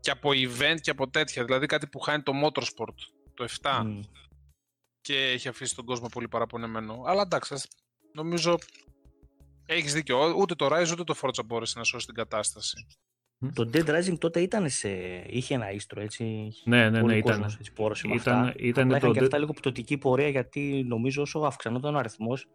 Και 0.00 0.10
από 0.10 0.30
event 0.30 0.80
και 0.80 0.90
από 0.90 1.08
τέτοια. 1.10 1.44
Δηλαδή 1.44 1.66
κάτι 1.66 1.86
που 1.86 1.98
χάνει 1.98 2.22
το 2.22 2.32
Motorsport 2.44 2.94
το 3.34 3.46
7 3.62 3.82
Μμ. 3.84 4.00
και 5.00 5.16
έχει 5.16 5.48
αφήσει 5.48 5.74
τον 5.76 5.84
κόσμο 5.84 6.08
πολύ 6.08 6.28
παραπονεμένο. 6.28 7.02
Αλλά 7.06 7.22
εντάξει, 7.22 7.54
ας- 7.54 7.68
νομίζω 8.14 8.58
έχεις 9.66 9.92
δίκιο. 9.92 10.34
Ούτε 10.38 10.54
το 10.54 10.66
Rise 10.66 10.90
ούτε 10.92 11.04
το 11.04 11.14
Forza 11.22 11.44
μπόρεσε 11.46 11.78
να 11.78 11.84
σώσεις 11.84 12.06
την 12.06 12.14
κατάσταση. 12.14 12.86
Το 13.54 13.70
Dead 13.72 13.84
Rising 13.88 14.18
τότε 14.18 14.40
ήταν 14.40 14.68
σε... 14.68 14.88
είχε 15.26 15.54
ένα 15.54 15.70
ίστρο, 15.72 16.00
έτσι. 16.00 16.24
είχε 16.24 16.62
Ναι, 16.70 16.90
ναι, 16.90 17.00
πολύ 17.00 17.12
ναι, 17.12 17.18
ήταν. 17.18 17.32
κόσμος, 17.32 17.56
έτσι, 17.56 17.72
που 17.72 17.84
όρεσε 17.84 18.08
με 18.08 18.14
Ήταν, 18.14 18.38
αυτά. 18.38 18.54
ήταν 18.58 18.84
Απλά 18.84 18.92
το 18.92 18.96
είχαν 19.06 19.12
και 19.12 19.20
Dead- 19.20 19.22
αυτά 19.22 19.38
λίγο 19.38 19.52
πτωτική 19.52 19.98
πορεία 19.98 20.28
γιατί 20.28 20.84
νομίζω 20.88 21.22
όσο 21.22 21.38
αυξανόταν 21.38 21.94
ο 21.94 21.98
αριθμός, 21.98 22.48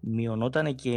μειωνόταν 0.00 0.74
και 0.74 0.90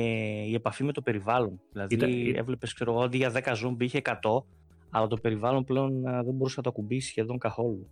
η 0.47 0.53
επαφή 0.53 0.83
με 0.83 0.91
το 0.91 1.01
περιβάλλον. 1.01 1.59
Δηλαδή 1.71 1.95
Ήταν- 1.95 2.35
έβλεπες, 2.35 2.73
ξέρω 2.73 2.91
εγώ, 2.91 3.01
αντί 3.01 3.17
για 3.17 3.31
10 3.31 3.51
ζόμπι 3.55 3.85
είχε 3.85 4.01
100, 4.03 4.43
αλλά 4.89 5.07
το 5.07 5.17
περιβάλλον 5.17 5.63
πλέον 5.63 6.07
α, 6.07 6.23
δεν 6.23 6.33
μπορούσε 6.33 6.53
να 6.57 6.63
το 6.63 6.69
ακουμπήσει 6.69 7.07
σχεδόν 7.07 7.37
καθόλου. 7.37 7.89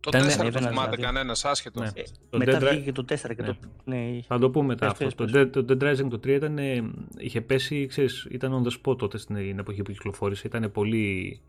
Το 0.00 0.10
Ήταν- 0.14 0.22
4 0.28 0.36
το 0.36 0.46
έβαιναν 0.46 0.68
θυμάται 0.68 0.96
δηλαδή. 0.96 1.02
κανένας 1.02 1.44
άσχετος. 1.44 1.82
Ναι. 1.92 2.00
Ε, 2.00 2.04
Το 2.30 2.38
Μετά 2.38 2.58
Dead 2.58 2.62
Ri- 2.62 2.66
βγήκε 2.68 2.84
και 2.84 2.92
το 2.92 3.04
4 3.04 3.34
και 3.34 3.42
Ναι. 3.42 3.48
το. 3.48 3.56
Ναι, 3.84 4.08
είχε- 4.08 4.24
Θα 4.28 4.38
το 4.38 4.50
πούμε 4.50 4.66
μετά 4.66 4.80
Πες, 4.86 4.92
αυτό. 4.92 5.04
πες, 5.04 5.14
Το 5.14 5.24
πες. 5.24 5.32
Dead, 5.46 5.64
το 5.64 5.76
Dead 5.80 5.82
Rising 5.90 6.08
το 6.10 6.18
3 6.18 6.34
ήταν, 6.34 6.58
ε, 6.58 6.90
είχε 7.18 7.40
πέσει, 7.40 7.86
ξέρεις, 7.86 8.26
ήταν 8.30 8.52
on 8.64 8.66
the 8.68 8.70
spot 8.90 8.98
τότε 8.98 9.18
στην 9.18 9.58
εποχή 9.58 9.82
που 9.82 9.92
κυκλοφόρησε. 9.92 10.46
Ήταν 10.46 10.70
πολύ 10.72 11.40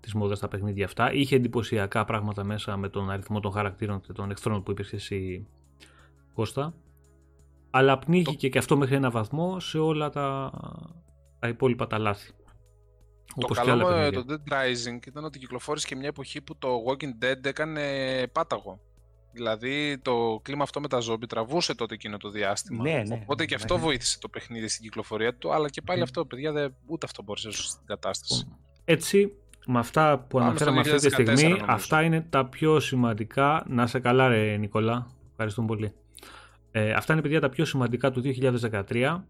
της 0.00 0.14
μόδας 0.14 0.38
τα 0.38 0.48
παιχνίδια 0.48 0.84
αυτά. 0.84 1.12
Είχε 1.12 1.36
εντυπωσιακά 1.36 2.04
πράγματα 2.04 2.44
μέσα 2.44 2.76
με 2.76 2.88
τον 2.88 3.10
αριθμό 3.10 3.40
των 3.40 3.52
χαρακτήρων 3.52 4.00
και 4.00 4.12
των 4.12 4.30
εχθρών 4.30 4.62
που 4.62 4.70
είπες 4.70 4.88
και 4.88 4.96
εσύ 4.96 5.46
Κώστα. 6.34 6.74
Αλλά 7.70 7.98
πνίγηκε 7.98 8.48
και 8.48 8.58
αυτό 8.58 8.76
μέχρι 8.76 8.94
ένα 8.94 9.10
βαθμό 9.10 9.60
σε 9.60 9.78
όλα 9.78 10.10
τα, 10.10 10.52
τα 11.38 11.48
υπόλοιπα 11.48 11.86
τα 11.86 11.98
λάθη. 11.98 12.30
Το 13.26 13.34
Όπως 13.44 13.58
και 13.58 13.64
καλό 13.64 13.86
άλλα 13.86 13.96
με 13.96 14.10
παιχνίδια. 14.10 14.36
το 14.36 14.42
Dead 14.48 14.52
Rising 14.52 15.06
ήταν 15.06 15.24
ότι 15.24 15.38
κυκλοφόρησε 15.38 15.86
και 15.86 15.96
μια 15.96 16.08
εποχή 16.08 16.40
που 16.40 16.56
το 16.56 16.68
Walking 16.88 17.24
Dead 17.24 17.44
έκανε 17.44 17.82
πάταγο. 18.32 18.80
Δηλαδή 19.32 19.98
το 20.02 20.40
κλίμα 20.42 20.62
αυτό 20.62 20.80
με 20.80 20.88
τα 20.88 20.98
ζόμπι 20.98 21.26
τραβούσε 21.26 21.74
τότε 21.74 21.94
εκείνο 21.94 22.16
το 22.16 22.30
διάστημα. 22.30 22.82
Ναι, 22.82 23.02
ναι. 23.06 23.18
Οπότε 23.22 23.44
και 23.46 23.54
αυτό 23.54 23.74
Μέχρι- 23.74 23.88
βοήθησε 23.90 24.18
το 24.18 24.28
παιχνίδι 24.28 24.68
στην 24.68 24.82
κυκλοφορία 24.82 25.34
του, 25.34 25.52
αλλά 25.54 25.68
και 25.70 25.82
πάλι 25.82 26.00
Mm. 26.00 26.02
αυτό, 26.04 26.24
παιδιά, 26.24 26.52
δεν, 26.52 26.74
ούτε 26.86 27.06
αυτό 27.06 27.22
μπορούσε 27.22 27.46
να 27.46 27.52
σώσει 27.52 27.76
την 27.76 27.86
κατάσταση. 27.86 28.46
Έτσι, 28.84 29.32
με 29.66 29.78
αυτά 29.78 30.18
που 30.18 30.36
Πάμε 30.36 30.48
αναφέραμε 30.50 30.84
στο 30.84 30.94
αυτή 30.94 31.08
τη 31.08 31.14
2014 31.16 31.36
στιγμή, 31.36 31.52
νομίζω. 31.52 31.72
αυτά 31.72 32.02
είναι 32.02 32.20
τα 32.30 32.46
πιο 32.46 32.80
σημαντικά. 32.80 33.64
Να 33.68 33.86
σε 33.86 33.98
καλά, 34.00 34.28
ρε 34.28 34.56
Νικόλα. 34.56 35.06
Ευχαριστούμε 35.30 35.66
πολύ. 35.66 35.92
Ε, 36.70 36.92
αυτά 36.92 37.12
είναι, 37.12 37.22
παιδιά, 37.22 37.40
τα 37.40 37.48
πιο 37.48 37.64
σημαντικά 37.64 38.10
του 38.10 38.20
2013. 38.20 39.24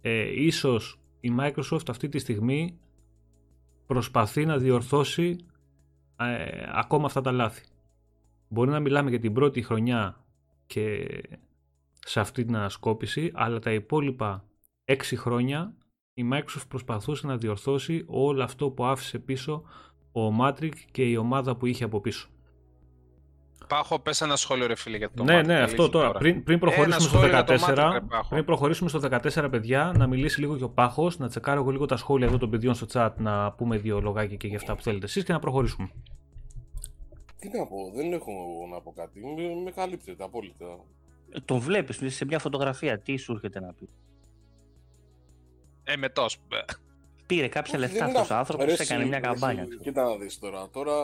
Ε, 0.00 0.42
ίσως 0.44 0.98
η 1.20 1.32
Microsoft 1.40 1.88
αυτή 1.88 2.08
τη 2.08 2.18
στιγμή 2.18 2.78
προσπαθεί 3.86 4.44
να 4.46 4.58
διορθώσει 4.58 5.36
ε, 6.16 6.62
ακόμα 6.72 7.06
αυτά 7.06 7.20
τα 7.20 7.32
λάθη. 7.32 7.64
Μπορεί 8.48 8.70
να 8.70 8.80
μιλάμε 8.80 9.10
για 9.10 9.18
την 9.18 9.32
πρώτη 9.32 9.62
χρονιά 9.62 10.24
και 10.66 11.06
σε 12.00 12.20
αυτή 12.20 12.44
την 12.44 12.56
ανασκόπηση, 12.56 13.30
αλλά 13.34 13.58
τα 13.58 13.72
υπόλοιπα 13.72 14.44
έξι 14.84 15.16
χρόνια 15.16 15.74
η 16.14 16.28
Microsoft 16.32 16.68
προσπαθούσε 16.68 17.26
να 17.26 17.36
διορθώσει 17.36 18.04
όλο 18.06 18.42
αυτό 18.42 18.70
που 18.70 18.84
άφησε 18.84 19.18
πίσω 19.18 19.62
ο 20.12 20.36
Matrix 20.40 20.72
και 20.90 21.02
η 21.02 21.16
ομάδα 21.16 21.56
που 21.56 21.66
είχε 21.66 21.84
από 21.84 22.00
πίσω. 22.00 22.28
Πάχω, 23.68 23.98
πες 23.98 24.20
ένα 24.20 24.36
σχόλιο 24.36 24.66
ρε 24.66 24.74
φίλε 24.74 24.96
για 24.96 25.10
το 25.10 25.24
ναι, 25.24 25.40
Matrix, 25.40 25.44
ναι, 25.46 25.54
αλήθεια 25.54 25.64
αυτό 25.64 25.88
τώρα. 25.88 26.12
Πριν, 26.12 26.42
πριν 26.42 26.58
προχωρήσουμε 26.58 27.00
στο 27.00 27.08
σχόλιο 27.08 27.28
για 27.28 27.44
το 27.44 27.54
14, 27.54 27.56
Matrix, 27.56 27.92
ρε 27.92 28.00
Πάχο. 28.00 28.28
πριν 28.28 28.44
προχωρήσουμε 28.44 28.88
στο 28.88 29.00
14, 29.42 29.48
παιδιά, 29.50 29.92
να 29.96 30.06
μιλήσει 30.06 30.40
λίγο 30.40 30.56
και 30.56 30.64
ο 30.64 30.68
Πάχος, 30.68 31.18
να 31.18 31.28
τσεκάρω 31.28 31.60
εγώ 31.60 31.70
λίγο 31.70 31.86
τα 31.86 31.96
σχόλια 31.96 32.26
εδώ 32.26 32.38
των 32.38 32.50
παιδιών 32.50 32.74
στο 32.74 32.86
chat, 32.92 33.10
να 33.16 33.52
πούμε 33.52 33.76
δύο 33.78 34.00
λογάκια 34.00 34.36
και 34.36 34.46
για 34.46 34.56
αυτά 34.56 34.74
που 34.74 34.82
θέλετε 34.82 35.04
εσείς 35.04 35.24
και 35.24 35.32
να 35.32 35.38
προχωρήσουμε. 35.38 35.90
Τι 37.38 37.58
να 37.58 37.66
πω, 37.66 37.76
δεν 37.94 38.12
έχω 38.12 38.32
να 38.72 38.80
πω 38.80 38.92
κάτι. 38.92 39.20
Με, 39.20 39.62
με 39.64 39.70
καλύπτεται 39.70 40.24
απόλυτα. 40.24 40.64
Ε, 41.30 41.40
Τον 41.44 41.58
βλέπεις 41.58 42.14
σε 42.14 42.24
μια 42.24 42.38
φωτογραφία, 42.38 42.98
τι 42.98 43.16
σου 43.16 43.32
έρχεται 43.32 43.60
να 43.60 43.72
πει; 43.72 43.88
Ε, 45.84 45.96
μετός. 45.96 46.34
Ε, 46.34 46.72
Πήρε 47.26 47.48
κάποια 47.48 47.72
Όχι, 47.72 47.80
λεφτά 47.80 48.06
δεν 48.06 48.06
αυτός 48.06 48.26
είναι 48.28 48.34
ο 48.36 48.38
άνθρωπος, 48.38 48.66
ρε, 48.66 48.72
έκανε 48.72 49.00
εσύ, 49.00 49.08
μια 49.08 49.18
εσύ, 49.18 49.26
καμπάνια. 49.26 49.66
Κοίτα 49.82 50.02
να 50.04 50.16
δεις 50.16 50.38
τώρα. 50.38 50.68
Τώρα 50.72 50.94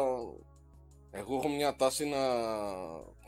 εγώ 1.10 1.36
έχω 1.36 1.48
μια 1.48 1.76
τάση 1.76 2.08
να... 2.08 2.18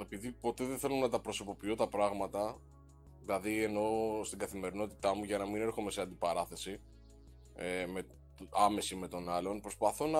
Επειδή 0.01 0.33
ποτέ 0.33 0.65
δεν 0.65 0.79
θέλω 0.79 0.95
να 0.95 1.09
τα 1.09 1.21
προσωποποιώ 1.21 1.75
τα 1.75 1.89
πράγματα, 1.89 2.59
δηλαδή 3.21 3.63
εννοώ 3.63 4.25
στην 4.25 4.39
καθημερινότητά 4.39 5.15
μου 5.15 5.25
για 5.25 5.39
να 5.39 5.47
μην 5.47 5.63
έρχομαι 5.63 5.91
σε 5.91 6.01
αντιπαράθεση 6.01 6.81
ε, 7.55 7.87
με, 7.87 8.07
άμεση 8.51 8.97
με 8.97 9.09
τον 9.09 9.31
άλλον, 9.31 9.61
προσπαθώ 9.61 10.07
να, 10.07 10.19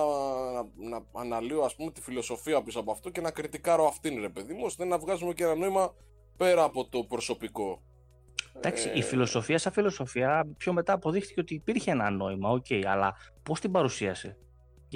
να, 0.89 0.99
να 0.99 1.21
αναλύω 1.21 1.61
ας 1.61 1.75
πούμε 1.75 1.91
τη 1.91 2.01
φιλοσοφία 2.01 2.61
πίσω 2.63 2.79
από 2.79 2.91
αυτό 2.91 3.09
και 3.09 3.21
να 3.21 3.31
κριτικάρω 3.31 3.87
αυτήν 3.87 4.21
ρε 4.21 4.29
παιδί 4.29 4.53
μου, 4.53 4.61
ώστε 4.63 4.85
να 4.85 4.97
βγάζουμε 4.97 5.33
και 5.33 5.43
ένα 5.43 5.55
νόημα 5.55 5.93
πέρα 6.37 6.63
από 6.63 6.87
το 6.87 7.03
προσωπικό. 7.03 7.81
Εντάξει, 8.55 8.89
Ε, 8.89 8.97
η 8.97 9.01
φιλοσοφία 9.01 9.57
σαν 9.57 9.71
φιλοσοφία 9.71 10.47
πιο 10.57 10.73
μετά 10.73 10.93
αποδείχθηκε 10.93 11.39
ότι 11.39 11.53
υπήρχε 11.53 11.91
ένα 11.91 12.09
νόημα, 12.09 12.49
οκ, 12.49 12.65
αλλά 12.85 13.15
πώς 13.43 13.59
την 13.59 13.71
παρουσίασε; 13.71 14.37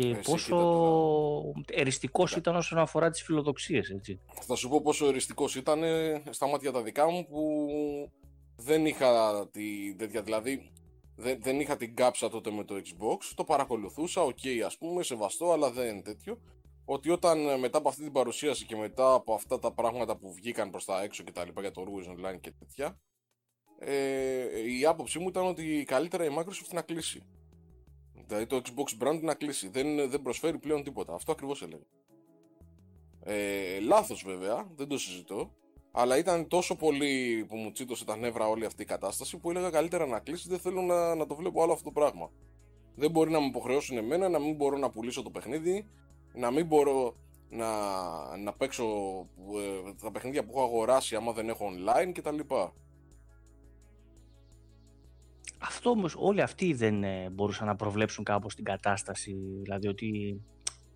Και 0.02 0.08
Εσύ 0.08 0.32
πόσο 0.32 0.46
κοίτα 0.46 0.62
τώρα. 0.62 1.82
εριστικός 1.82 2.30
Κοίτα. 2.30 2.40
ήταν 2.40 2.56
όσον 2.56 2.78
αφορά 2.78 3.10
τις 3.10 3.24
φιλοδοξίες, 3.24 3.90
έτσι. 3.90 4.20
Θα 4.42 4.56
σου 4.56 4.70
πω 4.70 4.82
πόσο 4.82 5.08
εριστικός 5.08 5.56
ήταν 5.56 5.84
ε, 5.84 6.24
στα 6.30 6.48
μάτια 6.48 6.72
τα 6.72 6.82
δικά 6.82 7.10
μου 7.10 7.26
που 7.26 7.68
δεν 8.56 8.86
είχα 8.86 9.48
τη 9.52 9.96
τέτοια, 9.96 10.22
δηλαδή 10.22 10.72
δεν, 11.16 11.38
δεν 11.42 11.60
είχα 11.60 11.78
την 11.78 11.96
κάψα 11.96 12.30
τότε 12.30 12.52
με 12.52 12.64
το 12.64 12.76
Xbox, 12.76 13.32
το 13.36 13.44
παρακολουθούσα, 13.44 14.22
οκ 14.22 14.40
ας 14.66 14.78
πούμε, 14.78 15.04
σεβαστό, 15.04 15.52
αλλά 15.52 15.72
δεν 15.72 16.04
τέτοιο. 16.04 16.42
Ότι 16.86 17.10
όταν 17.10 17.48
ε, 17.48 17.58
μετά 17.58 17.78
από 17.78 17.90
αυτή 17.90 18.04
την 18.04 18.12
παρουσίαση 18.12 18.66
και 18.66 18.76
μετά 18.76 19.14
από 19.14 19.34
αυτά 19.34 19.60
τα 19.60 19.72
πράγματα 19.74 20.18
που 20.18 20.34
βγήκαν 20.34 20.70
προς 20.70 20.86
τα 20.86 21.02
έξω 21.04 21.24
και 21.24 21.32
τα 21.32 21.46
λοιπά 21.46 21.62
για 21.62 21.72
το 21.72 21.84
Always 21.88 22.12
Online 22.12 22.40
και 22.42 22.52
τέτοια, 22.60 23.00
ε, 23.80 24.70
η 24.80 24.86
άποψή 24.86 25.20
μου 25.20 25.28
ήταν 25.28 25.46
ότι 25.46 25.84
καλύτερα 25.88 26.26
η 26.26 26.30
Microsoft 26.38 26.72
να 26.72 26.82
κλείσει. 26.82 27.24
Δηλαδή 28.28 28.46
το 28.46 28.62
Xbox 28.64 29.04
brand 29.04 29.20
να 29.22 29.34
κλείσει. 29.34 29.70
Δεν, 29.70 30.10
δεν 30.10 30.22
προσφέρει 30.22 30.58
πλέον 30.58 30.84
τίποτα. 30.84 31.14
Αυτό 31.14 31.32
ακριβώς 31.32 31.62
έλεγε. 31.62 31.84
Ε, 33.24 33.80
Λάθος 33.80 34.24
βέβαια, 34.26 34.68
δεν 34.76 34.88
το 34.88 34.98
συζητώ. 34.98 35.52
Αλλά 35.92 36.18
ήταν 36.18 36.48
τόσο 36.48 36.76
πολύ 36.76 37.46
που 37.48 37.56
μου 37.56 37.72
τσίτωσε 37.72 38.06
τα 38.06 38.18
νεύρα 38.18 38.48
όλη 38.48 38.66
αυτή 38.66 38.82
η 38.82 38.86
κατάσταση 38.86 39.38
που 39.38 39.50
έλεγα 39.50 39.70
καλύτερα 39.70 40.06
να 40.06 40.20
κλείσει. 40.20 40.50
Δεν 40.50 40.60
θέλω 40.60 40.82
να, 40.82 41.16
να 41.16 41.26
το 41.26 41.36
βλέπω 41.36 41.64
άλλο 41.64 41.72
αυτό 41.72 41.84
το 41.84 41.92
πράγμα. 41.92 42.32
Δεν 42.96 43.12
μπορεί 43.12 43.32
να 43.32 43.40
μου 43.40 43.48
υποχρεώσουν 43.48 43.98
εμένα 43.98 44.30
να 44.30 44.40
μην 44.40 44.56
μπορώ 44.56 44.78
να 44.78 44.90
πουλήσω 44.90 45.22
το 45.22 45.30
παιχνίδι, 45.30 45.88
να 46.34 46.52
μην 46.52 46.66
μπορώ 46.66 47.16
να, 47.50 47.68
να 48.38 48.54
παίξω 48.54 48.86
ε, 49.56 49.94
τα 50.02 50.12
παιχνίδια 50.12 50.46
που 50.46 50.52
έχω 50.52 50.64
αγοράσει 50.64 51.16
άμα 51.16 51.32
δεν 51.32 51.50
έχω 51.50 51.66
online 51.70 52.12
κτλ. 52.14 52.40
Αυτό 55.58 55.90
όμως 55.90 56.16
όλοι 56.18 56.42
αυτοί 56.42 56.74
δεν 56.74 57.04
ε, 57.04 57.30
μπορούσαν 57.32 57.68
να 57.68 57.76
προβλέψουν 57.76 58.24
κάπως 58.24 58.56
την 58.56 58.64
κατάσταση, 58.64 59.36
δηλαδή 59.62 59.88
ότι 59.88 60.42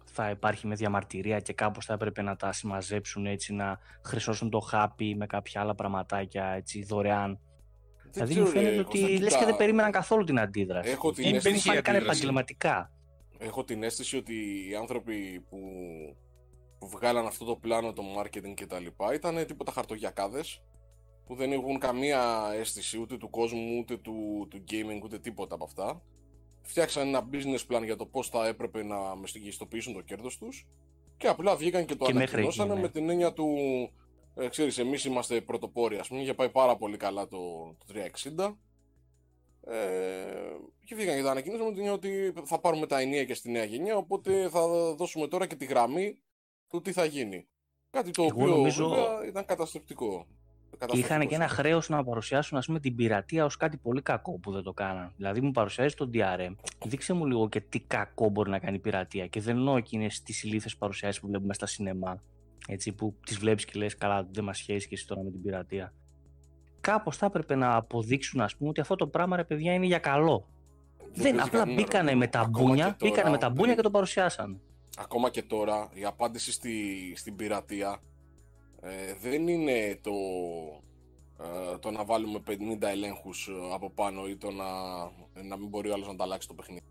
θα 0.03 0.29
υπάρχει 0.29 0.67
με 0.67 0.75
διαμαρτυρία 0.75 1.39
και 1.39 1.53
κάπως 1.53 1.85
θα 1.85 1.93
έπρεπε 1.93 2.21
να 2.21 2.35
τα 2.35 2.51
συμμαζέψουν 2.51 3.25
έτσι, 3.25 3.53
να 3.53 3.79
χρυσώσουν 4.05 4.49
το 4.49 4.59
χάπι 4.59 5.15
με 5.15 5.25
κάποια 5.25 5.61
άλλα 5.61 5.75
πραγματάκια 5.75 6.45
έτσι 6.45 6.83
δωρεάν. 6.83 7.39
Δεν 8.11 8.25
δηλαδή 8.25 8.39
μου 8.39 8.47
φαίνεται 8.47 8.79
ότι 8.79 9.19
λες 9.19 9.35
και 9.35 9.45
δεν 9.45 9.55
περίμεναν 9.55 9.91
καθόλου 9.91 10.23
την 10.23 10.39
αντίδραση. 10.39 10.89
Έχω 10.89 11.11
την 11.11 11.35
αίσθηση 11.35 11.69
ότι 11.69 11.95
επαγγελματικά. 11.95 12.91
Έχω 13.37 13.63
την 13.63 13.83
αίσθηση 13.83 14.17
ότι 14.17 14.33
οι 14.69 14.75
άνθρωποι 14.75 15.45
που, 15.49 15.57
που 16.79 16.89
βγάλαν 16.89 17.25
αυτό 17.25 17.45
το 17.45 17.55
πλάνο, 17.55 17.93
το 17.93 18.03
marketing 18.19 18.53
και 18.53 18.65
τα 18.65 18.79
λοιπά, 18.79 19.13
ήταν 19.13 19.45
τίποτα 19.45 19.71
χαρτογιακάδες 19.71 20.61
που 21.25 21.35
δεν 21.35 21.51
έχουν 21.51 21.79
καμία 21.79 22.51
αίσθηση 22.53 22.99
ούτε 22.99 23.17
του 23.17 23.29
κόσμου, 23.29 23.77
ούτε 23.79 23.97
του, 23.97 24.47
του 24.49 24.63
gaming, 24.71 25.01
ούτε 25.03 25.19
τίποτα 25.19 25.55
από 25.55 25.63
αυτά. 25.63 26.01
Φτιάξαν 26.61 27.07
ένα 27.07 27.29
business 27.31 27.75
plan 27.75 27.83
για 27.83 27.95
το 27.95 28.05
πώς 28.05 28.29
θα 28.29 28.47
έπρεπε 28.47 28.83
να 28.83 29.15
μεστικιστοποιήσουν 29.15 29.93
το 29.93 30.01
κέρδος 30.01 30.37
τους 30.37 30.67
και 31.17 31.27
απλά 31.27 31.55
βγήκαν 31.55 31.85
και 31.85 31.95
το 31.95 32.05
και 32.05 32.11
ανακοινώσανε 32.11 32.75
με 32.75 32.89
την 32.89 33.09
έννοια 33.09 33.33
του 33.33 33.57
ε, 34.35 34.47
ξέρεις, 34.47 34.77
εμείς 34.77 35.05
είμαστε 35.05 35.41
πρωτοπόροι, 35.41 35.97
ας 35.97 36.07
πούμε, 36.07 36.21
είχε 36.21 36.33
πάει 36.33 36.49
πάρα 36.49 36.75
πολύ 36.75 36.97
καλά 36.97 37.27
το, 37.27 37.37
το 37.85 37.93
360 38.37 38.55
ε, 39.63 39.75
και 40.85 40.95
βγήκαν 40.95 41.15
και 41.15 41.21
το 41.21 41.29
ανακοινώσαμε 41.29 41.69
με 41.69 41.75
την 41.75 41.79
έννοια 41.79 41.93
ότι 41.93 42.33
θα 42.43 42.59
πάρουμε 42.59 42.87
τα 42.87 42.99
ενία 42.99 43.25
και 43.25 43.33
στη 43.33 43.51
νέα 43.51 43.63
γενιά, 43.63 43.97
οπότε 43.97 44.49
θα 44.49 44.67
δώσουμε 44.93 45.27
τώρα 45.27 45.47
και 45.47 45.55
τη 45.55 45.65
γραμμή 45.65 46.17
του 46.69 46.81
τι 46.81 46.91
θα 46.91 47.05
γίνει. 47.05 47.47
Κάτι 47.89 48.11
το 48.11 48.23
οποίο 48.23 48.45
νομίζω... 48.45 48.95
ήταν 49.27 49.45
καταστρεπτικό. 49.45 50.27
Και 50.85 50.97
είχαν 50.97 51.27
και 51.27 51.35
ένα 51.35 51.47
χρέος 51.47 51.89
να 51.89 52.03
παρουσιάσουν 52.03 52.57
ας 52.57 52.65
πούμε, 52.65 52.79
την 52.79 52.95
πειρατεία 52.95 53.45
ως 53.45 53.57
κάτι 53.57 53.77
πολύ 53.77 54.01
κακό 54.01 54.31
που 54.31 54.51
δεν 54.51 54.63
το 54.63 54.73
κάναν. 54.73 55.13
Δηλαδή, 55.17 55.41
μου 55.41 55.51
παρουσιάζει 55.51 55.95
τον 55.95 56.11
DRM. 56.13 56.55
Δείξε 56.85 57.13
μου 57.13 57.25
λίγο 57.25 57.49
και 57.49 57.61
τι 57.61 57.79
κακό 57.79 58.29
μπορεί 58.29 58.49
να 58.49 58.59
κάνει 58.59 58.75
η 58.75 58.79
πειρατεία. 58.79 59.27
Και 59.27 59.41
δεν 59.41 59.57
εννοώ 59.57 59.77
εκείνες 59.77 60.21
τις 60.21 60.43
ηλίθιες 60.43 60.77
παρουσιάσεις 60.77 61.21
που 61.21 61.27
βλέπουμε 61.27 61.53
στα 61.53 61.65
σινεμά. 61.65 62.21
Έτσι, 62.67 62.91
που 62.91 63.15
τις 63.25 63.37
βλέπεις 63.37 63.65
και 63.65 63.79
λες, 63.79 63.95
καλά, 63.95 64.27
δεν 64.31 64.43
μας 64.43 64.57
σχέση 64.57 64.87
και 64.87 64.95
εσύ 64.95 65.07
τώρα 65.07 65.21
με 65.21 65.31
την 65.31 65.41
πειρατεία. 65.41 65.93
Κάπως 66.81 67.17
θα 67.17 67.25
έπρεπε 67.25 67.55
να 67.55 67.75
αποδείξουν, 67.75 68.41
ας 68.41 68.55
πούμε, 68.55 68.69
ότι 68.69 68.81
αυτό 68.81 68.95
το 68.95 69.07
πράγμα 69.07 69.35
ρε 69.35 69.43
παιδιά 69.43 69.73
είναι 69.73 69.85
για 69.85 69.99
καλό. 69.99 70.47
Δεν, 71.13 71.35
δεν 71.35 71.41
απλά 71.41 71.65
μπήκανε 71.65 72.15
με 72.15 72.27
τα 72.27 72.47
μπούνια, 72.47 72.95
μπήκανε 72.99 73.29
με 73.29 73.37
τα 73.37 73.49
μπούνια 73.49 73.75
και 73.75 73.81
το 73.81 73.91
παρουσιάσαν. 73.91 74.61
Ακόμα 74.97 75.29
και 75.29 75.43
τώρα 75.43 75.89
η 75.93 76.05
απάντηση 76.05 76.51
στη, 76.51 76.73
στην 77.15 77.35
πειρατεία 77.35 78.01
ε, 78.81 79.13
δεν 79.21 79.47
είναι 79.47 79.99
το, 80.01 80.11
ε, 81.39 81.77
το 81.77 81.91
να 81.91 82.05
βάλουμε 82.05 82.43
50 82.47 82.81
ελέγχους 82.81 83.47
ε, 83.47 83.73
από 83.73 83.89
πάνω 83.89 84.27
ή 84.27 84.37
το 84.37 84.51
να, 84.51 84.65
να 85.43 85.57
μην 85.57 85.67
μπορεί 85.67 85.89
ο 85.89 85.93
άλλος 85.93 86.07
να 86.07 86.15
τα 86.15 86.23
αλλάξει 86.23 86.47
το 86.47 86.53
παιχνίδι. 86.53 86.81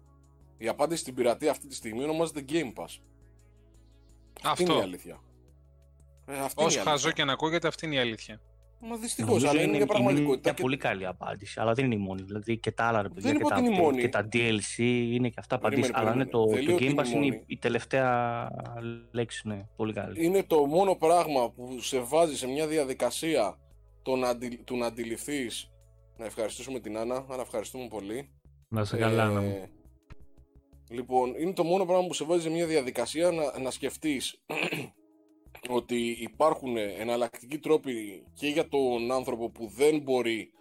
Η 0.59 0.68
απάντηση 0.68 1.00
στην 1.00 1.14
πειρατεία 1.14 1.50
αυτή 1.50 1.66
τη 1.66 1.74
στιγμή 1.74 2.03
ονομάζεται 2.03 2.44
Game 2.48 2.72
Pass. 2.74 2.98
Αυτό. 4.42 4.48
Αυτή 4.48 4.62
είναι 4.62 4.74
η 4.74 4.81
αλήθεια. 4.81 5.20
Ε, 6.26 6.46
Όσο 6.55 6.81
χαζό 6.81 7.11
και 7.11 7.24
να 7.24 7.33
ακούγεται, 7.33 7.68
αυτή 7.68 7.87
είναι 7.87 7.94
η 7.94 7.98
αλήθεια. 7.98 8.40
Μα 8.83 8.97
δυστυχώς, 8.97 9.45
αλλά 9.45 9.62
είναι 9.62 9.77
μια 9.77 9.87
πραγματικότητα. 9.87 10.31
Είναι 10.31 10.40
μια 10.43 10.55
πολύ 10.55 10.77
καλή 10.77 11.07
απάντηση, 11.07 11.61
αλλά 11.61 11.73
δεν 11.73 11.85
είναι 11.85 11.95
η 11.95 11.99
μόνη. 11.99 12.23
Δηλαδή 12.23 12.59
και 12.59 12.71
τα 12.71 12.85
άλλα 12.85 13.03
παιδιά, 13.03 13.33
και, 13.33 13.45
τα, 13.49 13.61
και, 13.61 14.01
και 14.01 14.09
τα 14.09 14.29
DLC 14.33 14.79
είναι 15.12 15.29
και 15.29 15.37
αυτά 15.38 15.55
απαντήσεις. 15.55 15.90
Αλλά 15.95 16.12
είναι 16.14 16.27
το, 16.27 16.45
το 16.45 16.77
Game 16.79 16.95
Pass 16.95 17.07
είναι 17.14 17.43
η 17.47 17.57
τελευταία 17.57 18.49
λέξη. 19.11 19.49
Ναι, 19.49 19.66
πολύ 19.77 19.93
καλή. 19.93 20.25
Είναι 20.25 20.43
το 20.43 20.66
μόνο 20.66 20.95
πράγμα 20.95 21.51
που 21.51 21.81
σε 21.81 22.01
βάζει 22.01 22.37
σε 22.37 22.47
μια 22.47 22.66
διαδικασία 22.66 23.59
το 24.03 24.16
να, 24.16 24.38
του 24.64 24.77
να 24.77 24.87
αντιληφθείς. 24.87 25.71
Να 26.16 26.25
ευχαριστήσουμε 26.25 26.81
την 26.81 26.99
Άννα, 26.99 27.27
αλλά 27.29 27.43
ευχαριστούμε 27.43 27.87
πολύ. 27.88 28.31
Να 28.69 28.85
σε 28.85 28.97
καλά, 28.97 29.25
ε, 29.25 29.29
μου. 29.29 29.69
Λοιπόν, 30.90 31.35
είναι 31.38 31.53
το 31.53 31.64
μόνο 31.64 31.85
πράγμα 31.85 32.07
που 32.07 32.14
σε 32.14 32.25
βάζει 32.25 32.43
σε 32.43 32.51
μια 32.51 32.66
διαδικασία 32.66 33.31
να, 33.31 33.59
να 33.59 33.71
σκεφτείς 33.71 34.40
ότι 35.68 36.16
υπάρχουν 36.20 36.76
εναλλακτικοί 36.76 37.58
τρόποι 37.58 38.24
και 38.34 38.48
για 38.48 38.68
τον 38.68 39.12
άνθρωπο 39.12 39.50
που 39.50 39.66
δεν 39.66 40.00
μπορεί 40.00 40.52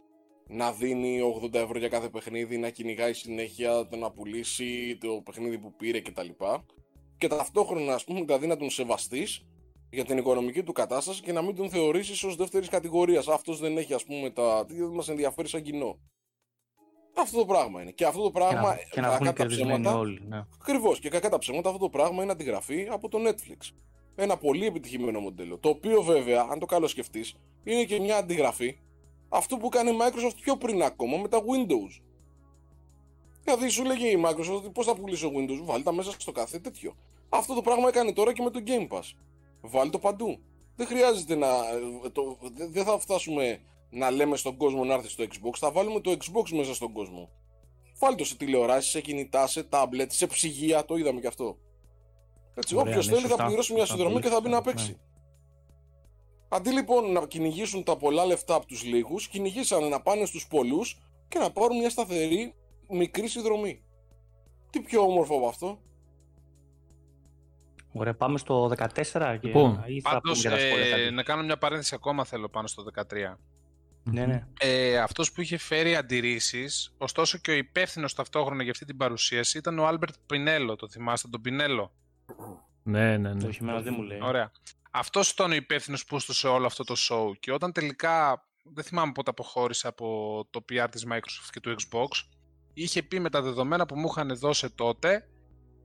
να 0.48 0.72
δίνει 0.72 1.20
80 1.44 1.54
ευρώ 1.54 1.80
για 1.80 1.88
κάθε 1.88 2.10
παιχνίδι, 2.10 2.58
να 2.58 2.70
κυνηγάει 2.70 3.14
συνέχεια, 3.14 3.88
το 3.88 3.96
να 3.96 4.12
πουλήσει 4.12 4.98
το 5.02 5.22
παιχνίδι 5.26 5.58
που 5.58 5.74
πήρε 5.74 6.02
κτλ. 6.02 6.28
Και 7.18 7.28
ταυτόχρονα, 7.28 7.94
ας 7.94 8.04
πούμε, 8.04 8.22
δηλαδή 8.22 8.48
να 8.48 8.58
τον 8.58 8.70
σεβαστείς 8.70 9.46
για 9.90 10.06
την 10.06 10.18
οικονομική 10.18 10.64
του 10.64 10.72
κατάσταση 10.72 11.22
και 11.22 11.32
να 11.32 11.42
μην 11.42 11.56
τον 11.56 11.70
θεωρήσεις 11.70 12.24
ως 12.24 12.36
δεύτερης 12.36 12.70
κατηγορίας. 12.70 13.28
Αυτός 13.28 13.60
δεν 13.60 13.78
έχει, 13.78 13.94
ας 13.94 14.04
πούμε, 14.04 14.30
τα. 14.30 14.66
Τι 14.66 14.74
δεν 14.74 14.90
μας 14.90 15.10
ενδιαφέρει 15.10 15.48
σαν 15.48 15.62
κοινό. 15.62 16.00
Αυτό 17.18 17.38
το 17.38 17.46
πράγμα 17.46 17.82
είναι. 17.82 17.92
Και 17.92 18.06
αυτό 18.06 18.22
το 18.22 18.32
πράγμα. 18.32 18.76
Και 18.92 19.02
να, 19.02 19.18
και 19.18 19.44
να 19.44 19.48
ψέματα, 19.48 19.98
όλοι. 19.98 20.22
Ναι. 20.28 20.46
Ακριβώς. 20.62 21.00
Και 21.00 21.10
κακά 21.10 21.30
τα 21.30 21.38
ψέματα, 21.38 21.70
αυτό 21.70 21.82
το 21.82 21.90
πράγμα 21.90 22.24
είναι 22.24 22.32
αντιγραφή 22.32 22.88
από 22.92 23.10
το 23.10 23.18
Netflix 23.28 23.76
ένα 24.20 24.38
πολύ 24.38 24.66
επιτυχημένο 24.66 25.20
μοντέλο. 25.20 25.58
Το 25.58 25.70
οποίο 25.70 26.02
βέβαια, 26.02 26.48
αν 26.52 26.60
το 26.60 26.66
καλό 26.66 26.88
σκεφτείς, 26.88 27.36
είναι 27.64 27.84
και 27.84 28.00
μια 28.00 28.18
αντιγραφή 28.18 28.78
αυτού 29.30 29.58
που 29.58 29.70
κάνει 29.70 29.92
η 29.92 29.98
Microsoft 30.02 30.36
πιο 30.42 30.58
πριν 30.58 30.84
ακόμα 30.84 31.18
με 31.18 31.28
τα 31.28 31.40
Windows. 31.40 32.02
Δηλαδή 33.44 33.70
σου 33.70 33.84
λέγει 33.84 34.08
η 34.08 34.24
Microsoft 34.26 34.74
πώς 34.74 34.86
θα 34.86 34.96
πουλήσω 34.96 35.32
Windows, 35.36 35.62
βάλει 35.64 35.84
τα 35.84 35.94
μέσα 35.94 36.12
στο 36.18 36.32
κάθε 36.32 36.60
τέτοιο. 36.60 36.96
Αυτό 37.30 37.54
το 37.54 37.62
πράγμα 37.62 37.88
έκανε 37.88 38.14
τώρα 38.14 38.34
και 38.34 38.42
με 38.42 38.50
το 38.50 38.60
Game 38.66 38.88
Pass. 38.88 39.14
Βάλει 39.62 39.90
το 39.90 40.00
παντού. 40.00 40.40
Δεν 40.76 40.88
χρειάζεται 40.88 41.36
να. 41.36 41.48
Το, 42.12 42.38
δεν 42.72 42.84
θα 42.84 43.00
φτάσουμε 43.00 43.60
να 43.90 44.12
λέμε 44.12 44.38
στον 44.38 44.58
κόσμο 44.58 44.84
να 44.84 44.94
έρθει 44.94 45.10
στο 45.10 45.24
Xbox, 45.24 45.58
θα 45.58 45.72
βάλουμε 45.72 46.00
το 46.00 46.12
Xbox 46.12 46.50
μέσα 46.50 46.74
στον 46.74 46.92
κόσμο. 46.94 47.30
Βάλει 48.00 48.16
το 48.16 48.26
σε 48.26 48.38
τηλεοράσεις, 48.38 48.92
σε 48.92 49.02
κινητά, 49.02 49.48
σε 49.48 49.68
tablet, 49.70 50.06
σε 50.08 50.28
ψυγεία, 50.28 50.86
το 50.86 50.96
είδαμε 50.96 51.20
κι 51.20 51.28
αυτό. 51.28 51.58
Έτσι, 52.60 52.76
όποιος 52.76 53.08
ναι, 53.08 53.16
θέλει 53.16 53.28
θα 53.28 53.46
πληρώσει 53.46 53.74
μια 53.74 53.86
συνδρομή 53.86 54.20
και 54.20 54.30
θα 54.30 54.42
μπει 54.42 54.50
να 54.50 54.62
παίξει. 54.62 54.92
Ναι. 54.92 54.98
Αντί 56.50 56.72
λοιπόν 56.72 57.12
να 57.12 57.28
κυνηγήσουν 57.28 57.84
τα 57.84 57.98
πολλά 57.98 58.26
λεφτά 58.26 58.56
από 58.56 58.66
τους 58.66 58.84
λίγους, 58.84 59.28
κυνηγήσανε 59.28 59.88
να 59.88 60.02
πάνε 60.02 60.26
στους 60.26 60.48
πολλούς 60.48 60.98
και 61.28 61.40
να 61.40 61.52
πάρουν 61.52 61.78
μια 61.78 61.90
σταθερή 61.90 62.56
μικρή 62.90 63.28
συνδρομή. 63.28 63.84
Τι 64.70 64.80
πιο 64.80 65.02
όμορφο 65.02 65.36
από 65.36 65.48
αυτό. 65.48 65.80
Ωραία, 67.92 68.16
πάμε 68.16 68.38
στο 68.38 68.72
14 68.78 69.38
και 69.42 69.48
λοιπόν, 69.48 69.84
πάντως, 70.02 70.46
ε, 70.46 71.10
να 71.12 71.24
κάνω 71.24 71.44
μια 71.44 71.58
παρένθεση 71.58 71.96
ακόμα 71.96 72.26
θέλω 72.26 72.50
πάνω 72.50 72.68
στο 72.68 72.84
13. 72.96 73.38
Ναι, 74.04 74.26
ναι. 74.26 74.48
Ε, 74.60 74.98
αυτός 74.98 75.32
που 75.32 75.42
είχε 75.42 75.58
φέρει 75.58 75.96
αντιρρήσεις, 75.96 76.94
ωστόσο 76.98 77.38
και 77.38 77.52
ο 77.52 77.54
υπεύθυνος 77.54 78.14
ταυτόχρονα 78.14 78.64
για 78.64 78.72
αυτή 78.72 78.86
την 78.86 78.98
παρουσίαση 78.98 79.58
ήταν 79.58 79.80
ο 79.80 79.88
Albert 79.88 80.14
Penello, 80.26 80.76
το 80.76 80.90
θυμάστε 80.90 81.28
τον 81.28 81.42
Penello. 81.42 81.92
Ναι, 82.84 83.18
ναι, 83.18 83.34
ναι. 83.34 83.44
Το 83.44 83.82
δεν 83.82 83.94
μου 83.98 84.02
λέει. 84.02 84.20
Ωραία. 84.22 84.52
Αυτός 84.92 85.30
ήταν 85.30 85.52
ο 85.52 85.56
υπεύθυνος 85.56 86.06
που 86.06 86.16
έστωσε 86.16 86.48
όλο 86.48 86.66
αυτό 86.66 86.84
το 86.84 86.96
show. 86.98 87.32
Και 87.40 87.52
όταν 87.52 87.72
τελικά, 87.72 88.46
δεν 88.74 88.84
θυμάμαι 88.84 89.12
πότε 89.12 89.30
αποχώρησε 89.30 89.88
από 89.88 90.48
το 90.50 90.66
PR 90.70 90.88
της 90.92 91.06
Microsoft 91.12 91.50
και 91.52 91.60
του 91.60 91.76
Xbox, 91.76 92.08
είχε 92.74 93.04
πει 93.04 93.20
με 93.20 93.30
τα 93.30 93.42
δεδομένα 93.42 93.86
που 93.86 93.96
μου 94.00 94.08
είχαν 94.08 94.38
δώσει 94.38 94.70
τότε, 94.70 95.28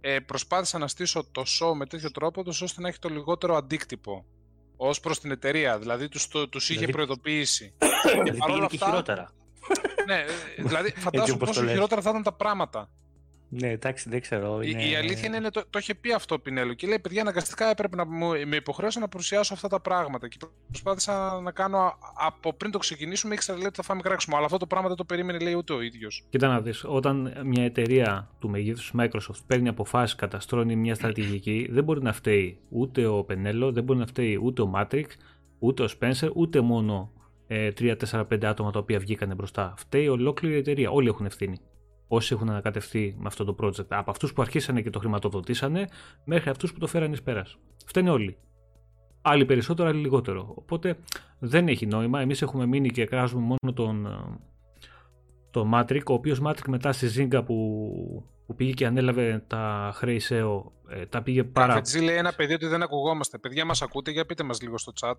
ε, 0.00 0.20
προσπάθησα 0.20 0.78
να 0.78 0.88
στήσω 0.88 1.24
το 1.32 1.42
show 1.61 1.72
με 1.74 1.86
τέτοιο 1.86 2.11
τρόπο, 2.11 2.42
ώστε 2.47 2.80
να 2.80 2.88
έχει 2.88 2.99
το 2.99 3.09
λιγότερο 3.09 3.57
αντίκτυπο 3.57 4.24
ως 4.76 5.01
προς 5.01 5.20
την 5.20 5.30
εταιρεία. 5.30 5.78
Δηλαδή 5.78 6.09
τους 6.09 6.28
τους 6.28 6.68
είχε 6.68 6.74
δηλαδή... 6.74 6.92
προειδοποιήσει. 6.92 7.74
Δηλαδή 8.22 8.38
πήγαινε 8.47 8.66
και 8.66 8.76
χειρότερα. 8.76 9.30
ναι, 10.07 10.14
ε, 10.57 10.62
δηλαδή 10.62 10.90
φαντάζομαι 10.90 11.38
πόσο 11.38 11.66
χειρότερα 11.66 12.01
θα 12.01 12.11
ήταν 12.11 12.22
τα 12.22 12.32
πράγματα. 12.32 12.90
Ναι, 13.61 13.68
εντάξει, 13.70 14.09
δεν 14.09 14.20
ξέρω. 14.20 14.61
Είναι... 14.62 14.84
Η, 14.84 14.96
αλήθεια 14.96 15.36
είναι, 15.36 15.50
το, 15.50 15.64
το 15.70 15.78
είχε 15.78 15.94
πει 15.94 16.12
αυτό 16.12 16.34
ο 16.34 16.38
Πινέλο 16.38 16.74
και 16.74 16.86
λέει: 16.86 16.98
Παιδιά, 16.98 17.20
αναγκαστικά 17.20 17.70
έπρεπε 17.70 17.96
να 17.96 18.07
μου, 18.07 18.28
με 18.46 18.57
υποχρέωσα 18.57 19.00
να 19.00 19.09
παρουσιάσω 19.09 19.55
αυτά 19.55 19.68
τα 19.68 19.80
πράγματα. 19.80 20.28
Και 20.28 20.36
προσπάθησα 20.68 21.40
να 21.40 21.50
κάνω 21.50 21.98
από 22.14 22.52
πριν 22.52 22.70
το 22.70 22.78
ξεκινήσουμε, 22.78 23.34
ήξερα 23.34 23.59
λέει 23.59 23.66
ότι 23.66 23.76
θα 23.76 23.82
φάμε 23.82 24.00
κράξιμο. 24.02 24.36
Αλλά 24.36 24.44
αυτό 24.44 24.59
το 24.59 24.66
πράγμα 24.66 24.88
δεν 24.88 24.96
το 24.96 25.05
περίμενε, 25.05 25.38
λέει 25.38 25.55
ούτε 25.55 25.72
ο 25.72 25.80
ίδιος. 25.80 26.24
Κοίτα 26.28 26.48
να 26.48 26.61
δεις, 26.61 26.84
όταν 26.86 27.32
μια 27.44 27.64
εταιρεία 27.64 28.30
του 28.38 28.48
μεγέθους 28.48 28.92
Microsoft 28.98 29.40
παίρνει 29.46 29.68
αποφάσεις, 29.68 30.14
καταστρώνει 30.16 30.76
μια 30.76 30.94
στρατηγική, 30.94 31.68
δεν 31.70 31.84
μπορεί 31.84 32.02
να 32.02 32.12
φταίει 32.12 32.59
ούτε 32.68 33.07
ο 33.07 33.24
Πενέλο, 33.24 33.72
δεν 33.72 33.84
μπορεί 33.84 33.98
να 33.98 34.07
φταίει 34.07 34.40
ούτε 34.42 34.62
ο 34.62 34.66
Μάτρικ, 34.66 35.11
ούτε 35.59 35.82
ο 35.82 35.88
Spencer, 35.98 36.30
ούτε 36.34 36.61
μόνο 36.61 37.12
ε, 37.46 37.70
3-4-5 37.78 38.44
άτομα 38.44 38.70
τα 38.70 38.78
οποία 38.78 38.98
βγήκαν 38.98 39.32
μπροστά. 39.36 39.74
Φταίει 39.76 40.09
ολόκληρη 40.09 40.55
η 40.55 40.59
εταιρεία. 40.59 40.90
Όλοι 40.90 41.09
έχουν 41.09 41.26
ευθύνη. 41.26 41.59
Όσοι 42.09 42.34
έχουν 42.34 42.50
ανακατευτεί 42.50 43.14
με 43.18 43.26
αυτό 43.26 43.44
το 43.44 43.57
project. 43.61 43.86
Από 43.88 44.11
αυτούς 44.11 44.32
που 44.32 44.42
αρχίσανε 44.42 44.82
και 44.82 44.90
το 44.90 44.98
χρηματοδοτήσανε 44.98 45.88
μέχρι 46.24 46.50
αυτούς 46.50 46.72
που 46.72 46.78
το 46.78 46.86
φέρανε 46.86 47.12
εις 47.12 47.22
πέρας. 47.22 47.59
Φταίνε 47.86 48.11
όλοι. 48.11 48.36
Άλλοι 49.22 49.44
περισσότερο, 49.44 49.88
άλλοι 49.88 50.00
λιγότερο. 50.00 50.52
Οπότε 50.55 50.98
δεν 51.38 51.68
έχει 51.68 51.86
νόημα. 51.86 52.20
Εμείς 52.20 52.42
έχουμε 52.42 52.66
μείνει 52.66 52.90
και 52.90 53.07
κράζουμε 53.07 53.42
μόνο 53.42 53.74
τον, 53.74 54.07
ε, 54.07 54.38
το 55.50 55.70
Matrix, 55.74 56.02
ο 56.07 56.12
οποίος 56.12 56.40
Matrix 56.44 56.66
μετά 56.68 56.92
στη 56.92 57.09
Zynga 57.16 57.42
που, 57.46 57.57
που 58.46 58.55
πήγε 58.55 58.72
και 58.72 58.86
ανέλαβε 58.86 59.44
τα 59.46 59.90
χρέη 59.94 60.20
SEO, 60.28 60.62
ε, 60.88 61.07
τα 61.07 61.22
πήγε 61.22 61.44
πάρα... 61.44 61.66
Καφετζή 61.66 62.00
λέει 62.00 62.16
ένα 62.16 62.32
παιδί 62.32 62.55
ότι 62.55 62.66
δεν 62.66 62.82
ακουγόμαστε. 62.82 63.38
Παιδιά 63.38 63.64
μας 63.64 63.82
ακούτε, 63.82 64.11
για 64.11 64.26
πείτε 64.26 64.42
μας 64.42 64.62
λίγο 64.62 64.78
στο 64.78 64.92
chat. 65.00 65.14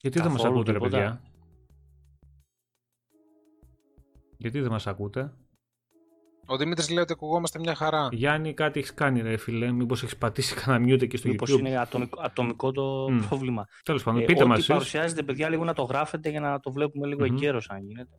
Γιατί 0.00 0.20
δεν 0.20 0.30
μας 0.30 0.42
Καθόλου 0.42 0.54
ακούτε 0.60 0.72
ρε 0.72 0.78
τίποτα. 0.78 0.96
παιδιά; 0.96 1.22
Γιατί 4.36 4.60
δεν 4.60 4.70
μας 4.70 4.86
ακούτε; 4.86 5.32
Ο 6.46 6.56
Δημήτρης 6.56 6.90
λέει 6.90 7.02
ότι 7.02 7.12
ακουγόμαστε 7.12 7.58
μια 7.58 7.74
χαρά. 7.74 8.08
Γιάννη 8.12 8.54
κάτι 8.54 8.78
έχεις 8.78 8.94
κάνει 8.94 9.20
ρε 9.20 9.36
φίλε, 9.36 9.72
μήπως 9.72 10.02
έχεις 10.02 10.16
πατήσει 10.16 10.54
κανένα 10.54 10.94
mute 10.94 11.02
εκεί 11.02 11.16
στο 11.16 11.28
Μήπως 11.28 11.52
YouTube. 11.54 11.58
είναι 11.58 11.76
ατομικό, 11.78 12.20
ατομικό 12.22 12.72
το 12.72 13.10
Μμ. 13.10 13.18
πρόβλημα. 13.28 13.66
Τέλος 13.82 14.02
πάντων, 14.02 14.20
Ε, 14.20 14.24
πείτε 14.24 14.40
ό,τι 14.40 14.48
μας 14.48 14.58
εσείς. 14.58 14.68
παρουσιάζετε, 14.70 15.22
παιδιά, 15.22 15.48
λίγο 15.48 15.64
να 15.64 15.72
το 15.74 15.82
γράφετε 15.82 16.30
για 16.30 16.40
να 16.40 16.60
το 16.60 16.72
βλέπουμε 16.72 17.06
λίγο 17.06 17.26
Μμμ. 17.26 17.34
εγκαίρως 17.34 17.70
αν 17.70 17.82
γίνεται. 17.86 18.16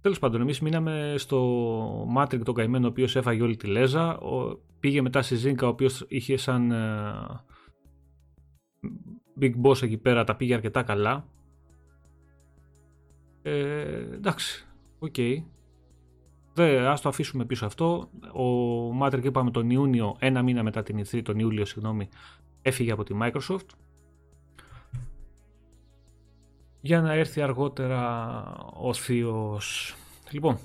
Τέλος 0.00 0.18
πάντων, 0.18 0.40
εμείς 0.40 0.60
μείναμε 0.60 1.14
στο 1.18 2.08
Matrix 2.16 2.40
τον 2.44 2.54
καημένο 2.54 2.86
ο 2.86 2.90
οποίος 2.90 3.16
έφαγε 3.16 3.42
όλη 3.42 3.56
τη 3.56 3.66
λέζα. 3.66 4.18
Ο, 4.18 4.58
πήγε 4.80 5.02
μετά 5.02 5.22
στη 5.22 5.36
Zynga 5.44 5.62
ο 5.62 5.66
οποίος 5.66 6.04
είχε 6.08 6.36
σαν 6.36 6.70
ε, 6.70 7.12
big 9.40 9.52
boss 9.62 9.82
εκεί 9.82 9.96
πέρα, 9.98 10.24
τα 10.24 10.36
πήγε 10.36 10.54
αρκετά 10.54 10.82
καλά. 10.82 11.26
Ε, 13.42 13.92
εντάξει, 14.14 14.66
οκ. 14.98 15.14
Δε, 16.54 16.86
ας 16.88 17.00
το 17.00 17.08
αφήσουμε 17.08 17.44
πίσω 17.44 17.66
αυτό. 17.66 18.10
Ο 18.32 18.98
Mattrick 19.02 19.24
είπαμε 19.24 19.50
τον 19.50 19.70
Ιούνιο, 19.70 20.16
ένα 20.18 20.42
μήνα 20.42 20.62
μετά 20.62 20.82
την 20.82 20.98
E3, 20.98 21.22
τον 21.22 21.38
Ιούλιο 21.38 21.64
συγγνώμη, 21.64 22.08
έφυγε 22.62 22.92
από 22.92 23.04
τη 23.04 23.14
Microsoft. 23.22 23.66
Για 26.80 27.00
να 27.00 27.12
έρθει 27.12 27.40
αργότερα 27.40 28.42
ο 28.74 28.94
θείος. 28.94 29.94
Λοιπόν, 30.30 30.58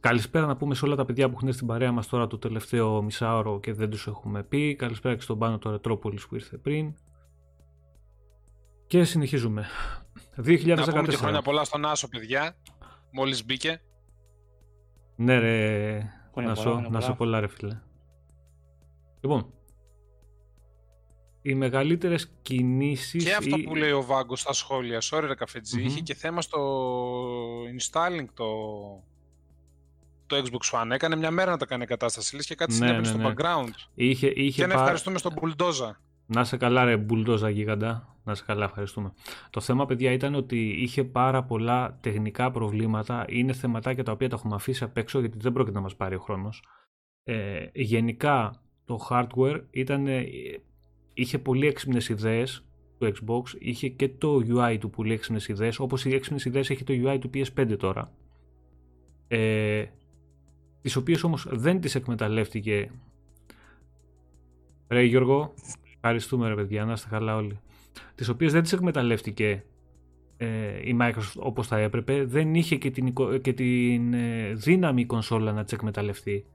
καλησπέρα 0.00 0.46
να 0.46 0.56
πούμε 0.56 0.74
σε 0.74 0.84
όλα 0.84 0.96
τα 0.96 1.04
παιδιά 1.04 1.28
που 1.28 1.34
έχουν 1.34 1.46
έρθει 1.46 1.58
στην 1.58 1.68
παρέα 1.68 1.92
μας 1.92 2.08
τώρα 2.08 2.26
το 2.26 2.38
τελευταίο 2.38 3.02
μισάωρο 3.02 3.60
και 3.60 3.72
δεν 3.72 3.90
τους 3.90 4.06
έχουμε 4.06 4.42
πει. 4.42 4.74
Καλησπέρα 4.74 5.14
και 5.14 5.20
στον 5.20 5.38
Πάνο 5.38 5.58
το 5.58 5.70
Retropolis 5.70 6.26
που 6.26 6.34
ήρθε 6.34 6.56
πριν. 6.56 6.94
Και 8.86 9.04
συνεχίζουμε. 9.04 9.66
2014. 10.36 10.76
Να 10.76 10.92
πούμε 10.92 11.08
και 11.08 11.16
χρόνια 11.16 11.42
πολλά 11.42 11.64
στον 11.64 11.84
Άσο, 11.84 12.08
παιδιά. 12.08 12.56
Μόλις 13.12 13.44
μπήκε. 13.44 13.82
Ναι 15.20 15.38
ρε, 15.38 15.90
Χρόνια 16.32 16.32
να 16.34 16.42
πολλά, 16.42 16.54
σου, 16.54 16.62
χρόνια 16.70 16.88
να 16.88 17.00
σου 17.00 17.06
πολλά. 17.06 17.16
πολλά 17.16 17.40
ρε 17.40 17.48
φίλε. 17.48 17.78
Λοιπόν, 19.20 19.52
οι 21.42 21.54
μεγαλύτερες 21.54 22.32
κινήσεις... 22.42 23.24
Και 23.24 23.34
αυτό 23.34 23.56
ή- 23.56 23.62
που 23.62 23.74
λέει 23.74 23.90
ο 23.90 24.02
Βάγκος 24.04 24.40
στα 24.40 24.52
σχόλια, 24.52 24.98
sorry 25.02 25.24
ρε 25.26 25.34
καφετζη 25.34 25.78
Μμμ. 25.78 25.86
είχε 25.86 26.00
και 26.00 26.14
θέμα 26.14 26.42
στο 26.42 26.60
installing 27.62 28.24
το, 28.34 28.46
το 30.26 30.36
Xbox 30.36 30.80
One. 30.82 30.90
Έκανε 30.90 31.16
μια 31.16 31.30
μέρα 31.30 31.50
να 31.50 31.56
τα 31.56 31.66
κάνει 31.66 31.86
κατάσταση, 31.86 32.36
λες 32.36 32.46
και 32.46 32.54
κάτι 32.54 32.70
Ναι, 32.70 32.76
συνέβαινε 32.76 33.00
ναι, 33.00 33.06
στο 33.06 33.18
ναι. 33.18 33.28
background. 33.36 33.72
Είχε, 33.94 34.26
είχε 34.26 34.60
Και 34.60 34.66
να 34.66 34.72
πά- 34.72 34.80
ευχαριστούμε 34.80 35.18
στον 35.18 35.34
Bulldoza. 35.40 35.90
Να 36.30 36.44
σε 36.44 36.56
καλά 36.56 36.84
ρε 36.84 36.96
μπουλντόζα 36.96 37.50
γίγαντα. 37.50 38.16
Να 38.24 38.34
σε 38.34 38.44
καλά, 38.44 38.64
ευχαριστούμε. 38.64 39.12
Το 39.50 39.60
θέμα 39.60 39.86
παιδιά 39.86 40.12
ήταν 40.12 40.34
ότι 40.34 40.68
είχε 40.68 41.04
πάρα 41.04 41.42
πολλά 41.44 41.98
τεχνικά 42.00 42.50
προβλήματα. 42.50 43.24
Είναι 43.28 43.52
θεματάκια 43.52 44.04
τα 44.04 44.12
οποία 44.12 44.28
τα 44.28 44.36
έχουμε 44.36 44.54
αφήσει 44.54 44.84
απ' 44.84 44.96
έξω 44.96 45.20
γιατί 45.20 45.38
δεν 45.38 45.52
πρόκειται 45.52 45.76
να 45.76 45.82
μας 45.82 45.96
πάρει 45.96 46.14
ο 46.14 46.18
χρόνος. 46.18 46.62
Ε, 47.24 47.66
γενικά 47.72 48.62
το 48.84 49.06
hardware 49.10 49.62
ήταν, 49.70 50.06
ε, 50.06 50.24
είχε 51.14 51.38
πολύ 51.38 51.66
έξυπνες 51.66 52.08
ιδέες 52.08 52.64
του 52.98 53.12
Xbox. 53.14 53.42
Είχε 53.58 53.88
και 53.88 54.08
το 54.08 54.42
UI 54.48 54.76
του 54.80 54.90
πολύ 54.90 55.12
έξυπνες 55.12 55.48
ιδέες. 55.48 55.78
Όπως 55.78 56.04
οι 56.04 56.14
έξυπνες 56.14 56.44
ιδέες 56.44 56.70
έχει 56.70 56.84
το 56.84 56.92
UI 57.04 57.18
του 57.20 57.30
PS5 57.34 57.76
τώρα. 57.78 58.12
Ε, 59.28 59.84
τις 60.80 60.96
οποίες 60.96 61.22
όμως 61.22 61.46
δεν 61.50 61.80
τις 61.80 61.94
εκμεταλλεύτηκε 61.94 62.90
Ρε 64.88 65.02
Γιώργο, 65.02 65.54
ευχαριστούμε 66.00 66.48
ρε 66.48 66.54
παιδιά, 66.54 66.84
να 66.84 66.92
είστε 66.92 67.08
καλά 67.10 67.36
όλοι. 67.36 67.58
Τις 68.14 68.28
οποίες 68.28 68.52
δεν 68.52 68.62
τις 68.62 68.72
εκμεταλλεύτηκε 68.72 69.64
ε, 70.36 70.46
η 70.88 70.96
Microsoft 71.00 71.36
όπως 71.38 71.66
θα 71.66 71.78
έπρεπε, 71.78 72.24
δεν 72.24 72.54
είχε 72.54 72.76
και 72.76 72.90
την, 72.90 73.06
εικο- 73.06 73.36
και 73.38 73.52
την 73.52 74.14
ε, 74.14 74.52
δύναμη 74.54 75.00
η 75.00 75.06
κονσόλα 75.06 75.52
να 75.52 75.64
τις 75.64 75.72
εκμεταλλευτεί. 75.72 76.46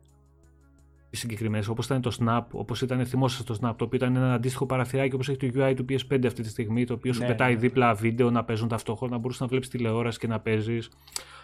Τις 1.10 1.20
συγκεκριμένες, 1.22 1.68
όπως 1.68 1.86
ήταν 1.86 2.02
το 2.02 2.18
Snap, 2.20 2.42
όπως 2.52 2.82
ήταν, 2.82 3.06
θυμόσαστε 3.06 3.54
το 3.54 3.60
Snap, 3.62 3.74
το 3.78 3.84
οποίο 3.86 3.98
ήταν 3.98 4.16
ένα 4.16 4.34
αντίστοιχο 4.34 4.66
παραθυράκι 4.66 5.14
όπως 5.16 5.30
έχει 5.30 5.38
το 5.52 5.66
UI 5.66 5.74
του 5.76 5.86
PS5 5.90 6.26
αυτή 6.26 6.42
τη 6.42 6.50
στιγμή, 6.50 6.86
το 6.86 6.94
οποίο 6.94 7.14
σου 7.14 7.22
Ναι, 7.22 7.28
πετάει 7.28 7.54
ναι. 7.54 7.60
δίπλα 7.60 7.94
βίντεο 7.94 8.32
να 8.32 8.44
παίζουν 8.44 8.68
ταυτόχρονα, 8.68 9.18
μπορούσε 9.18 9.44
να 9.44 9.50
βλέπεις 9.50 9.70
τηλεόραση 9.70 10.20
και 10.20 10.28
να 10.28 10.40
παίζεις 10.40 10.90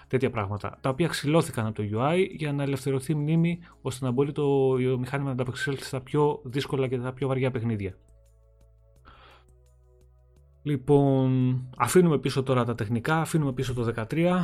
τέτοια 0.09 0.29
πράγματα. 0.29 0.77
Τα 0.81 0.89
οποία 0.89 1.07
ξυλώθηκαν 1.07 1.65
από 1.65 1.75
το 1.75 1.83
UI 1.93 2.27
για 2.31 2.53
να 2.53 2.63
ελευθερωθεί 2.63 3.15
μνήμη 3.15 3.59
ώστε 3.81 4.05
να 4.05 4.11
μπορεί 4.11 4.31
το 4.31 4.75
μηχάνημα 4.99 5.27
να 5.27 5.31
ανταπεξέλθει 5.31 5.83
στα 5.83 6.01
πιο 6.01 6.41
δύσκολα 6.43 6.87
και 6.87 6.97
τα 6.97 7.13
πιο 7.13 7.27
βαριά 7.27 7.51
παιχνίδια. 7.51 7.97
Λοιπόν, 10.61 11.69
αφήνουμε 11.77 12.17
πίσω 12.17 12.43
τώρα 12.43 12.63
τα 12.63 12.75
τεχνικά, 12.75 13.21
αφήνουμε 13.21 13.53
πίσω 13.53 13.73
το 13.73 13.93
13 14.11 14.39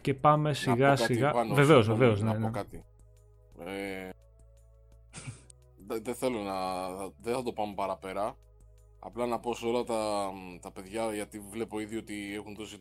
και 0.00 0.14
πάμε 0.14 0.52
σιγά 0.52 0.88
Να 0.88 0.94
πω 0.94 1.00
κάτι 1.00 1.12
σιγά. 1.14 1.30
πάνω, 1.30 1.54
Βεβαίως, 1.54 1.84
συγγνώμη, 1.84 1.98
βεβαίως, 1.98 2.22
ναι, 2.22 2.32
Να 2.32 2.38
ναι. 2.38 2.46
πω 2.46 2.50
κάτι. 2.50 2.84
Ε, 3.58 4.10
δεν 5.86 6.02
δεν 6.04 6.14
θέλω 6.14 6.38
να... 6.38 6.54
Δεν 7.20 7.34
θα 7.34 7.42
το 7.42 7.52
πάμε 7.52 7.72
παραπέρα. 7.74 8.36
Απλά 8.98 9.26
να 9.26 9.38
πω 9.38 9.54
σε 9.54 9.66
όλα 9.66 9.84
τα, 9.84 10.30
τα 10.60 10.72
παιδιά, 10.72 11.14
γιατί 11.14 11.40
βλέπω 11.50 11.80
ήδη 11.80 11.96
ότι 11.96 12.34
έχουν 12.34 12.54
δώσει 12.54 12.78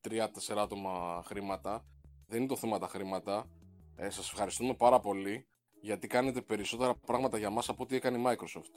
τρία-τέσσερα 0.00 0.62
άτομα 0.62 1.22
χρήματα. 1.26 1.84
Δεν 2.26 2.38
είναι 2.38 2.48
το 2.48 2.56
θέμα 2.56 2.78
τα 2.78 2.88
χρήματα. 2.88 3.46
Ε, 3.96 4.10
σας 4.10 4.30
ευχαριστούμε 4.32 4.74
πάρα 4.74 5.00
πολύ, 5.00 5.46
γιατί 5.80 6.06
κάνετε 6.06 6.40
περισσότερα 6.40 6.94
πράγματα 6.94 7.38
για 7.38 7.50
μας 7.50 7.68
από 7.68 7.82
ό,τι 7.82 7.96
έκανε 7.96 8.18
η 8.18 8.22
Microsoft. 8.26 8.74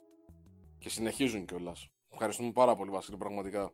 Και 0.77 0.89
συνεχίζουν 0.89 1.45
κιόλας. 1.45 1.89
Ευχαριστούμε 2.09 2.51
πάρα 2.51 2.75
πολύ, 2.75 2.91
Βασίλη, 2.91 3.17
πραγματικά. 3.17 3.71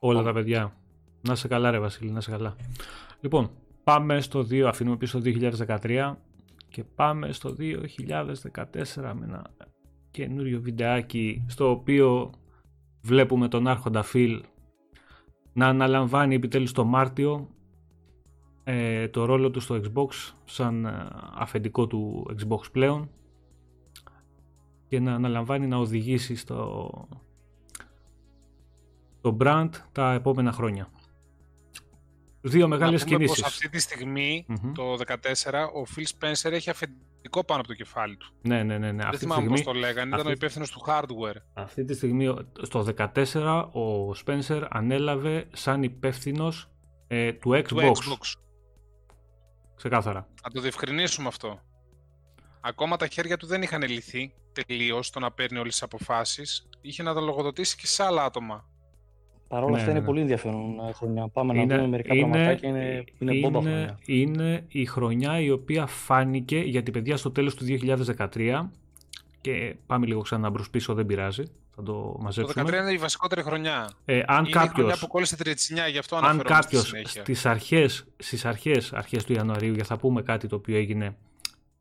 Όλα 0.00 0.22
τα 0.22 0.32
παιδιά. 0.32 0.76
Να 1.20 1.34
σε 1.34 1.48
καλά 1.48 1.70
ρε 1.70 1.78
Βασίλη, 1.78 2.10
να 2.10 2.20
σε 2.20 2.30
καλά. 2.30 2.56
Λοιπόν, 3.20 3.50
πάμε 3.84 4.20
στο 4.20 4.40
2, 4.40 4.60
αφήνουμε 4.60 4.96
πίσω 4.96 5.20
το 5.20 5.30
2013 5.30 6.16
και 6.68 6.84
πάμε 6.84 7.32
στο 7.32 7.56
2014 7.58 9.12
με 9.14 9.24
ένα 9.24 9.50
καινούριο 10.10 10.60
βιντεάκι 10.60 11.44
στο 11.48 11.70
οποίο 11.70 12.32
βλέπουμε 13.02 13.48
τον 13.48 13.66
άρχοντα 13.66 14.04
Phil 14.12 14.40
να 15.58 15.66
αναλαμβάνει 15.66 16.34
επιτέλους 16.34 16.72
το 16.72 16.84
Μάρτιο 16.84 17.48
ε, 18.64 19.08
το 19.08 19.24
ρόλο 19.24 19.50
του 19.50 19.60
στο 19.60 19.80
Xbox 19.84 20.32
σαν 20.44 20.84
ε, 20.84 21.08
αφεντικό 21.34 21.86
του 21.86 22.30
Xbox 22.40 22.72
πλέον 22.72 23.10
και 24.88 25.00
να 25.00 25.14
αναλαμβάνει 25.14 25.66
να 25.66 25.76
οδηγήσει 25.76 26.36
στο, 26.36 26.90
το 29.20 29.36
brand 29.40 29.68
τα 29.92 30.12
επόμενα 30.12 30.52
χρόνια. 30.52 30.90
Δύο 32.40 32.68
μεγάλες 32.68 33.00
να 33.00 33.06
πούμε 33.06 33.16
κινήσεις. 33.18 33.42
πως 33.42 33.52
αυτή 33.52 33.68
τη 33.68 33.78
στιγμη 33.78 34.44
Μμμ. 34.48 34.72
το 34.72 34.92
2014, 34.92 35.02
ο 35.74 35.86
Phil 35.96 36.06
Spencer 36.18 36.52
έχει 36.52 36.70
αφεντικό 36.70 37.07
πάνω 37.30 37.60
από 37.60 37.68
το 37.68 37.74
κεφάλι 37.74 38.16
του. 38.16 38.32
Ναι, 38.42 38.62
ναι, 38.62 38.78
ναι. 38.78 38.78
ναι. 38.78 38.92
Δεν 38.92 39.00
Αυτή, 39.00 39.10
τη 39.12 39.18
θυμάμαι 39.18 39.40
στιγμή, 39.40 39.62
πώς 39.64 39.72
το 39.72 39.78
λέγανε, 39.78 40.06
ήταν 40.08 40.12
αυτή- 40.14 40.28
ο 40.28 40.32
υπεύθυνος 40.32 40.70
του 40.70 40.84
hardware. 40.86 41.36
αυτή 41.54 41.84
τη 41.84 41.94
στιγμή, 41.94 42.34
στο 42.62 42.80
14, 42.82 43.68
ο 43.72 44.10
Spencer 44.26 44.66
ανέλαβε 44.70 45.48
σαν 45.52 45.82
υπεύθυνος 45.82 46.70
ε, 47.06 47.32
του 47.32 47.50
Xbox. 47.50 47.64
Του 47.66 47.76
Xbox. 47.76 48.32
Ξεκάθαρα. 49.76 50.28
Να 50.44 50.50
το 50.50 50.60
διευκρινίσουμε 50.60 51.28
αυτό. 51.28 51.60
Ακόμα 52.60 52.96
τα 52.96 53.06
χέρια 53.06 53.36
του 53.36 53.46
δεν 53.46 53.62
είχαν 53.62 53.82
λυθεί 53.82 54.34
τελείως 54.52 55.10
το 55.10 55.18
να 55.20 55.32
παίρνει 55.32 55.58
όλες 55.58 55.72
τις 55.72 55.82
αποφάσεις. 55.82 56.68
Είχε 56.80 57.02
να 57.02 57.14
τα 57.14 57.20
λογοδοτήσει 57.20 57.76
και 57.76 57.86
σε 57.86 58.02
άλλα 58.04 58.24
άτομα. 58.24 58.68
Παρ' 59.48 59.62
όλα 59.62 59.70
Ναι, 59.70 59.76
αυτά 59.76 59.86
ναι, 59.86 59.90
είναι 59.90 60.00
ναι. 60.00 60.06
πολύ 60.06 60.20
ενδιαφέρον 60.20 60.78
ε, 60.88 60.92
χρονιά. 60.92 61.28
Πάμε 61.28 61.54
να 61.54 61.76
δούμε 61.76 61.86
μερικά 61.88 62.14
πραγματάκια. 62.14 62.68
Είναι, 62.68 63.04
είναι, 63.18 63.32
μπόμπα 63.34 63.58
είναι, 63.58 63.70
χρονιά. 63.70 63.98
είναι 64.06 64.64
η 64.68 64.84
χρονιά 64.86 65.40
η 65.40 65.50
οποία 65.50 65.86
φάνηκε 65.86 66.58
γιατί 66.58 66.90
παιδιά 66.90 67.16
στο 67.16 67.30
τέλος 67.30 67.54
του 67.54 67.64
2013 68.34 68.68
και 69.40 69.76
πάμε 69.86 70.06
λίγο 70.06 70.20
ξανά 70.20 70.50
μπρος 70.50 70.70
πίσω 70.70 70.94
δεν 70.94 71.06
πειράζει 71.06 71.42
θα 71.74 71.82
το 71.82 71.92
Το 71.92 72.16
2013 72.18 72.22
μαζέψουμε 72.22 72.76
είναι 72.76 72.92
η 72.92 72.96
βασικότερη 72.96 73.42
χρονιά. 73.42 73.90
ε, 74.04 74.22
αν 74.26 74.38
είναι 74.38 74.48
η 74.48 74.52
χρονιά 74.52 74.66
κάποιος 74.68 75.00
που 75.00 75.06
κόλλησε 75.06 75.36
τη 75.36 75.42
ρετσινιά, 75.42 75.86
γι' 75.86 75.98
αυτό 75.98 76.16
αν 76.16 76.24
αναφερόμαστε 76.24 76.62
κάποιος 76.62 76.80
στη 76.82 76.90
συνέχεια. 76.90 77.20
στις 77.22 77.46
αρχές, 77.46 78.06
στις 78.16 78.44
αρχές, 78.44 78.92
αρχές 78.92 79.24
του 79.24 79.32
Ιανουαρίου, 79.32 79.74
για 79.74 79.84
θα 79.84 79.96
πούμε 79.96 80.22
κάτι 80.22 80.46
το 80.46 80.56
οποίο 80.56 80.76
έγινε 80.76 81.16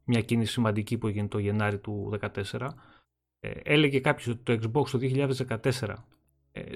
μια 0.04 0.22
κίνηση 0.22 0.52
σημαντική 0.52 0.98
που 0.98 1.08
έγινε 1.08 1.28
το 1.28 1.38
Γενάρη 1.38 1.78
του 1.78 2.20
2014, 2.54 2.68
ε, 3.40 3.50
έλεγε 3.64 4.00
κάποιος 4.00 4.28
ότι 4.28 4.40
το 4.44 4.54
Xbox 4.54 4.90
το 4.90 4.98
2014, 4.98 5.88
ε, 5.90 5.94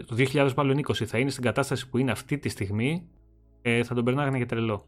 το 0.05 0.15
2020 0.17 0.93
θα 1.05 1.17
είναι 1.17 1.29
στην 1.29 1.43
κατάσταση 1.43 1.89
που 1.89 1.97
είναι 1.97 2.11
αυτή 2.11 2.38
τη 2.38 2.49
στιγμή, 2.49 3.07
ε, 3.61 3.84
θα 3.84 3.95
τον 3.95 4.03
περνάγανε 4.03 4.38
για 4.38 4.45
τρελό. 4.45 4.86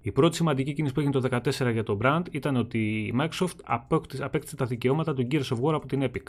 Η 0.00 0.12
πρώτη 0.12 0.36
σημαντική 0.36 0.72
κίνηση 0.72 0.94
που 0.94 1.00
έγινε 1.00 1.20
το 1.20 1.40
2014 1.42 1.72
για 1.72 1.82
το 1.82 1.98
brand 2.02 2.22
ήταν 2.30 2.56
ότι 2.56 2.78
η 2.78 3.14
Microsoft 3.20 3.80
απέκτησε 4.20 4.56
τα 4.56 4.66
δικαιώματα 4.66 5.14
του 5.14 5.26
Gears 5.30 5.48
of 5.48 5.60
War 5.62 5.72
από 5.72 5.86
την 5.86 6.02
Epic. 6.02 6.26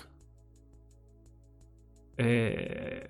Ε, 2.15 2.53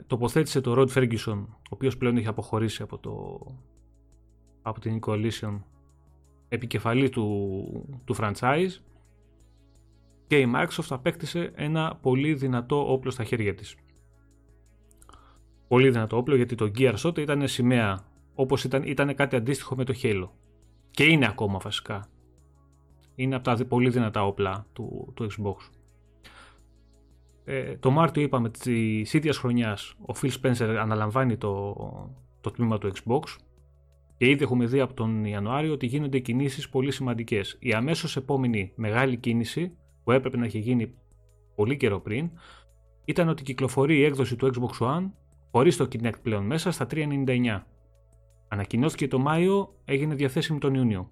τοποθέτησε 0.08 0.62
το 0.62 0.74
Rod 0.78 0.88
Ferguson, 0.94 1.46
ο 1.48 1.70
οποίος 1.70 1.98
πλέον 1.98 2.18
έχει 2.18 2.28
αποχωρήσει 2.28 2.82
από, 2.82 2.98
το, 2.98 3.40
από 4.62 4.80
την 4.80 5.00
Coalition, 5.06 5.62
επικεφαλής 6.48 7.10
του, 7.10 8.00
του 8.06 8.16
franchise 8.20 8.82
και 10.28 10.40
η 10.40 10.52
Microsoft 10.56 10.88
απέκτησε 10.90 11.52
ένα 11.56 12.00
πολύ 12.02 12.34
δυνατό 12.34 12.92
όπλο 12.92 13.12
στα 13.12 13.24
χέρια 13.24 13.56
της. 13.56 13.76
Πολύ 15.74 15.90
δυνατό 15.90 16.18
όπλο 16.18 16.36
γιατί 16.36 16.56
το 16.56 16.72
Gears 16.78 17.00
τότε 17.02 17.22
ήταν 17.22 17.48
σημαία 17.48 18.06
όπως 18.36 18.64
ήταν, 18.64 18.84
ήταν 18.84 19.16
κάτι 19.16 19.36
αντίστοιχο 19.36 19.76
με 19.76 19.84
το 19.84 19.94
Halo. 20.04 20.30
Και 20.92 21.04
είναι 21.04 21.28
ακόμα 21.28 21.60
βασικά. 21.60 22.08
Είναι 23.16 23.36
από 23.36 23.44
τα 23.44 23.66
πολύ 23.66 23.90
δυνατά 23.90 24.26
όπλα 24.26 24.66
του, 24.74 25.12
του 25.16 25.28
Xbox. 25.32 25.56
Ε, 27.46 27.78
το 27.78 27.92
Μάρτιο 27.92 28.24
είπαμε 28.24 28.50
της 28.50 29.14
ίδιας 29.14 29.38
χρονιάς 29.38 29.94
ο 30.02 30.14
Phil 30.22 30.30
Spencer 30.42 30.76
αναλαμβάνει 30.80 31.38
το, 31.38 31.76
το 32.42 32.52
τμήμα 32.52 32.78
του 32.78 32.92
Xbox 32.94 33.22
και 34.18 34.30
ήδη 34.30 34.44
έχουμε 34.44 34.66
δει 34.66 34.80
από 34.80 34.94
τον 34.94 35.26
Ιανουάριο 35.26 35.74
ότι 35.74 35.86
γίνονται 35.86 36.20
κινήσεις 36.20 36.70
πολύ 36.70 36.92
σημαντικές. 36.92 37.58
Η 37.60 37.74
αμέσως 37.74 38.16
επόμενη 38.16 38.72
μεγάλη 38.76 39.18
κίνηση 39.18 39.78
που 40.04 40.12
έπρεπε 40.12 40.38
να 40.38 40.46
έχει 40.46 40.60
γίνει 40.60 40.94
πολύ 41.56 41.78
καιρό 41.78 42.00
πριν 42.00 42.30
ήταν 43.06 43.28
ότι 43.30 43.44
κυκλοφορεί 43.44 43.98
η 43.98 44.04
έκδοση 44.04 44.36
του 44.36 44.52
Xbox 44.54 44.88
One 44.88 45.12
χωρίς 45.56 45.78
το 45.78 45.88
Kinect 45.92 46.22
πλέον 46.22 46.46
μέσα 46.46 46.72
στα 46.72 46.88
399. 46.90 47.62
Ανακοινώθηκε 48.48 49.08
το 49.08 49.20
Μάιο, 49.20 49.82
έγινε 49.86 50.16
διαθέσιμη 50.16 50.60
τον 50.60 50.74
Ιούνιο. 50.74 51.12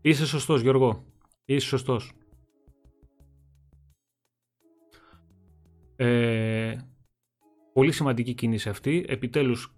Είσαι 0.00 0.26
σωστός 0.26 0.60
Γιώργο. 0.60 1.04
Είσαι 1.44 1.66
σωστός. 1.66 2.12
Ε, 5.96 6.76
πολύ 7.72 7.92
σημαντική 7.92 8.34
κίνηση 8.34 8.68
αυτή. 8.68 9.04
Επιτέλους 9.08 9.74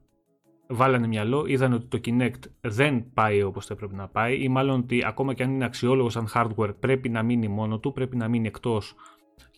βάλανε 0.68 1.06
μυαλό, 1.06 1.46
είδαν 1.46 1.72
ότι 1.72 1.86
το 1.86 2.00
Kinect 2.04 2.40
δεν 2.60 3.12
πάει 3.12 3.42
όπως 3.42 3.66
θα 3.66 3.74
έπρεπε 3.74 3.94
να 3.94 4.08
πάει 4.08 4.42
ή 4.42 4.48
μάλλον 4.48 4.80
ότι 4.80 5.04
ακόμα 5.04 5.34
και 5.34 5.42
αν 5.42 5.50
είναι 5.50 5.64
αξιόλογος 5.64 6.12
σαν 6.12 6.28
hardware 6.34 6.74
πρέπει 6.80 7.08
να 7.08 7.22
μείνει 7.22 7.48
μόνο 7.48 7.78
του, 7.78 7.92
πρέπει 7.92 8.16
να 8.16 8.28
μείνει 8.28 8.46
εκτός 8.46 8.94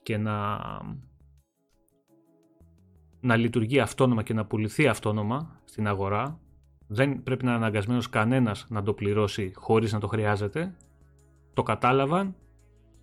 και 0.05 0.17
να, 0.17 0.59
να 3.21 3.37
λειτουργεί 3.37 3.81
αυτόνομα 3.81 4.23
και 4.23 4.35
να 4.35 4.47
πουληθεί 4.47 4.87
αυτόνομα 4.87 5.61
στην 5.65 5.87
αγορά. 5.87 6.41
Δεν 6.87 7.23
πρέπει 7.23 7.45
να 7.45 7.51
είναι 7.51 7.59
αναγκασμένος 7.59 8.09
κανένας 8.09 8.67
να 8.69 8.83
το 8.83 8.93
πληρώσει 8.93 9.53
χωρίς 9.55 9.93
να 9.93 10.01
το 10.01 10.07
χρειάζεται. 10.07 10.77
Το 11.53 11.63
κατάλαβαν. 11.63 12.35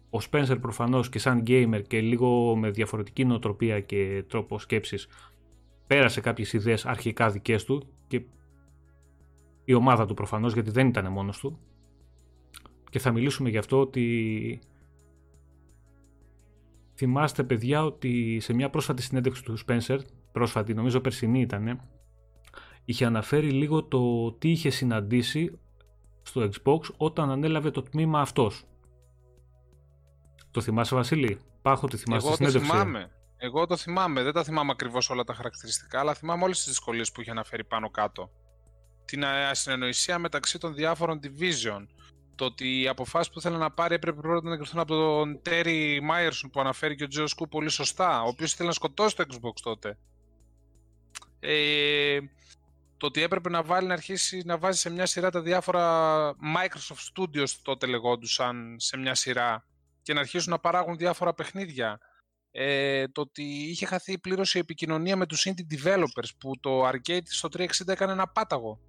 Ο 0.09 0.17
Spencer 0.31 0.57
προφανώς 0.61 1.09
και 1.09 1.19
σαν 1.19 1.43
gamer 1.47 1.81
και 1.87 2.01
λίγο 2.01 2.55
με 2.55 2.69
διαφορετική 2.69 3.25
νοοτροπία 3.25 3.79
και 3.79 4.23
τρόπο 4.27 4.59
σκέψης 4.59 5.07
πέρασε 5.87 6.21
κάποιες 6.21 6.53
ιδέες 6.53 6.85
αρχικά 6.85 7.29
δικές 7.29 7.63
του 7.63 7.87
και 8.07 8.21
η 9.65 9.73
ομάδα 9.73 10.05
του 10.05 10.13
προφανώς 10.13 10.53
γιατί 10.53 10.71
δεν 10.71 10.87
ήταν 10.87 11.11
μόνος 11.11 11.39
του 11.39 11.59
και 12.89 12.99
θα 12.99 13.11
μιλήσουμε 13.11 13.49
γι' 13.49 13.57
αυτό 13.57 13.79
ότι 13.79 14.59
θυμάστε 17.01 17.43
παιδιά 17.43 17.85
ότι 17.85 18.39
σε 18.39 18.53
μια 18.53 18.69
πρόσφατη 18.69 19.01
συνέντευξη 19.01 19.43
του 19.43 19.57
Spencer, 19.67 19.99
πρόσφατη 20.31 20.73
νομίζω 20.73 21.01
περσινή 21.01 21.41
ήταν, 21.41 21.81
είχε 22.85 23.05
αναφέρει 23.05 23.51
λίγο 23.51 23.83
το 23.83 24.31
τι 24.31 24.49
είχε 24.49 24.69
συναντήσει 24.69 25.59
στο 26.21 26.49
Xbox 26.49 26.79
όταν 26.97 27.29
ανέλαβε 27.29 27.71
το 27.71 27.81
τμήμα 27.81 28.21
αυτός. 28.21 28.63
Το 30.51 30.61
θυμάσαι 30.61 30.95
Βασίλη, 30.95 31.39
Πάχω 31.61 31.87
τη 31.87 31.97
θυμάσαι 31.97 32.27
Εγώ 32.27 32.37
το 32.37 32.59
θυμάμαι. 32.59 33.11
Εγώ 33.37 33.65
το 33.65 33.77
θυμάμαι, 33.77 34.23
δεν 34.23 34.33
τα 34.33 34.43
θυμάμαι 34.43 34.71
ακριβώς 34.71 35.09
όλα 35.09 35.23
τα 35.23 35.33
χαρακτηριστικά, 35.33 35.99
αλλά 35.99 36.13
θυμάμαι 36.13 36.43
όλες 36.43 36.57
τις 36.57 36.67
δυσκολίες 36.67 37.11
που 37.11 37.21
είχε 37.21 37.31
αναφέρει 37.31 37.63
πάνω 37.63 37.89
κάτω. 37.89 38.31
Την 39.05 39.25
ασυνεννοησία 39.25 40.19
μεταξύ 40.19 40.57
των 40.57 40.73
διάφορων 40.73 41.19
division. 41.23 41.85
Το 42.41 42.47
ότι 42.47 42.81
οι 42.81 42.87
αποφάσεις 42.87 43.33
που 43.33 43.41
θέλει 43.41 43.57
να 43.57 43.71
πάρει 43.71 43.95
έπρεπε 43.95 44.21
πρώτα 44.21 44.47
να 44.47 44.53
εγκριθούν 44.53 44.79
από 44.79 44.93
τον 44.93 45.41
Terry 45.45 45.97
Myerson 46.09 46.49
που 46.51 46.59
αναφέρει 46.59 46.95
και 46.95 47.03
ο 47.03 47.07
Τζο 47.07 47.27
Σκου 47.27 47.47
πολύ 47.47 47.69
σωστά, 47.69 48.23
ο 48.23 48.27
οποίος 48.27 48.53
ήθελε 48.53 48.67
να 48.67 48.73
σκοτώσει 48.73 49.15
το 49.15 49.25
Xbox 49.29 49.53
τότε. 49.63 49.97
Ε, 51.39 52.19
το 52.97 53.05
ότι 53.05 53.21
έπρεπε 53.21 53.49
να 53.49 53.63
βάλει 53.63 53.87
να 53.87 53.93
αρχίσει 53.93 54.41
να 54.45 54.57
βάζει 54.57 54.79
σε 54.79 54.89
μια 54.89 55.05
σειρά 55.05 55.29
τα 55.29 55.41
διάφορα 55.41 56.29
Microsoft 56.31 57.11
Studios 57.13 57.49
τότε 57.61 57.85
λεγόντουσαν 57.85 58.75
σε 58.79 58.97
μια 58.97 59.15
σειρά 59.15 59.65
και 60.01 60.13
να 60.13 60.19
αρχίσουν 60.19 60.51
να 60.51 60.59
παράγουν 60.59 60.97
διάφορα 60.97 61.33
παιχνίδια 61.33 61.99
ε, 62.51 63.07
το 63.07 63.21
ότι 63.21 63.43
είχε 63.43 63.85
χαθεί 63.85 64.19
πλήρως 64.19 64.55
η 64.55 64.59
επικοινωνία 64.59 65.15
με 65.15 65.25
τους 65.25 65.47
indie 65.49 65.75
developers 65.75 66.29
που 66.37 66.59
το 66.59 66.87
arcade 66.87 67.23
στο 67.23 67.49
360 67.53 67.67
έκανε 67.87 68.11
ένα 68.11 68.27
πάταγο. 68.27 68.79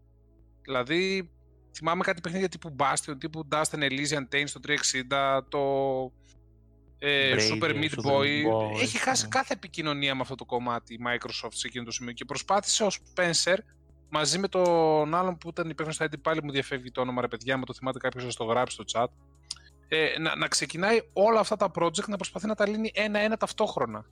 Δηλαδή, 0.63 1.31
θυμάμαι 1.75 2.03
κάτι 2.03 2.21
παιχνίδια 2.21 2.49
τύπου 2.49 2.77
Bastion, 2.79 3.15
τύπου 3.19 3.49
Dust 3.51 3.71
and 3.71 3.91
Elysian 3.91 4.35
Tane 4.35 4.45
στο 4.45 4.61
360, 4.67 5.41
το 5.49 5.61
ε, 6.99 7.37
Super 7.51 7.71
Meat 7.71 8.11
Boy. 8.11 8.43
Έχει 8.81 8.99
χάσει 8.99 9.23
ναι. 9.23 9.29
κάθε 9.29 9.55
επικοινωνία 9.55 10.15
με 10.15 10.21
αυτό 10.21 10.35
το 10.35 10.45
κομμάτι 10.45 10.95
η 10.95 10.99
Microsoft 11.07 11.53
σε 11.53 11.67
εκείνο 11.67 11.85
το 11.85 11.91
σημείο 11.91 12.13
και 12.13 12.25
προσπάθησε 12.25 12.85
ο 12.85 12.89
Spencer 12.89 13.57
μαζί 14.09 14.39
με 14.39 14.49
τον 14.49 15.15
άλλον 15.15 15.39
που 15.39 15.49
ήταν 15.49 15.65
υπεύθυνος 15.65 15.95
στα 15.95 16.07
ID 16.07 16.23
πάλι 16.23 16.43
μου 16.43 16.51
διαφεύγει 16.51 16.91
το 16.91 17.01
όνομα 17.01 17.21
ρε 17.21 17.29
παιδιά, 17.29 17.57
με 17.57 17.65
το 17.65 17.75
θυμάται 17.75 17.99
κάποιος 17.99 18.25
να 18.25 18.33
το 18.33 18.45
γράψει 18.45 18.79
στο 18.81 18.85
chat 18.93 19.07
ε, 19.89 20.19
να, 20.19 20.37
να 20.37 20.49
ξεκινάει 20.49 21.01
όλα 21.13 21.41
αυτά 21.41 21.57
τα 21.57 21.71
project 21.75 22.09
να 22.09 22.17
προσπαθεί 22.17 22.47
να 22.47 22.55
τα 22.55 22.69
λύνει 22.69 22.91
ένα-ένα 22.95 23.37
ταυτόχρονα. 23.37 24.05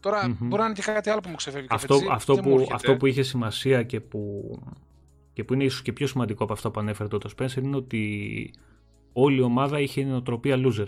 Τώρα 0.00 0.26
mm-hmm. 0.26 0.36
μπορεί 0.40 0.60
να 0.60 0.64
είναι 0.64 0.74
και 0.74 0.82
κάτι 0.82 1.10
άλλο 1.10 1.20
που 1.20 1.28
μου 1.28 1.34
ξεφεύγει. 1.34 1.66
Αυτό, 1.70 1.94
έτσι, 1.94 2.08
αυτό, 2.10 2.34
που, 2.34 2.66
αυτό 2.72 2.96
που 2.96 3.06
είχε 3.06 3.22
σημασία 3.22 3.82
και 3.82 4.00
που, 4.00 4.50
και 5.38 5.44
που 5.44 5.54
είναι 5.54 5.64
ίσως 5.64 5.82
και 5.82 5.92
πιο 5.92 6.06
σημαντικό 6.06 6.44
από 6.44 6.52
αυτό 6.52 6.70
που 6.70 6.80
ανέφερε 6.80 7.08
το 7.08 7.30
Spencer 7.36 7.62
είναι 7.62 7.76
ότι 7.76 8.50
όλη 9.12 9.38
η 9.38 9.42
ομάδα 9.42 9.80
είχε 9.80 10.04
νοοτροπία 10.04 10.56
loser. 10.56 10.86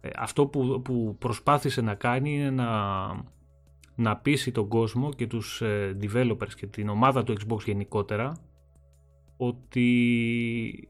Ε, 0.00 0.08
αυτό 0.16 0.46
που, 0.46 0.82
που 0.84 1.16
προσπάθησε 1.18 1.80
να 1.80 1.94
κάνει 1.94 2.34
είναι 2.34 2.50
να, 2.50 2.70
να 3.94 4.16
πείσει 4.16 4.52
τον 4.52 4.68
κόσμο 4.68 5.12
και 5.12 5.26
τους 5.26 5.60
ε, 5.60 5.96
developers 6.02 6.52
και 6.56 6.66
την 6.66 6.88
ομάδα 6.88 7.24
του 7.24 7.34
Xbox 7.40 7.58
γενικότερα 7.64 8.36
ότι 9.36 10.88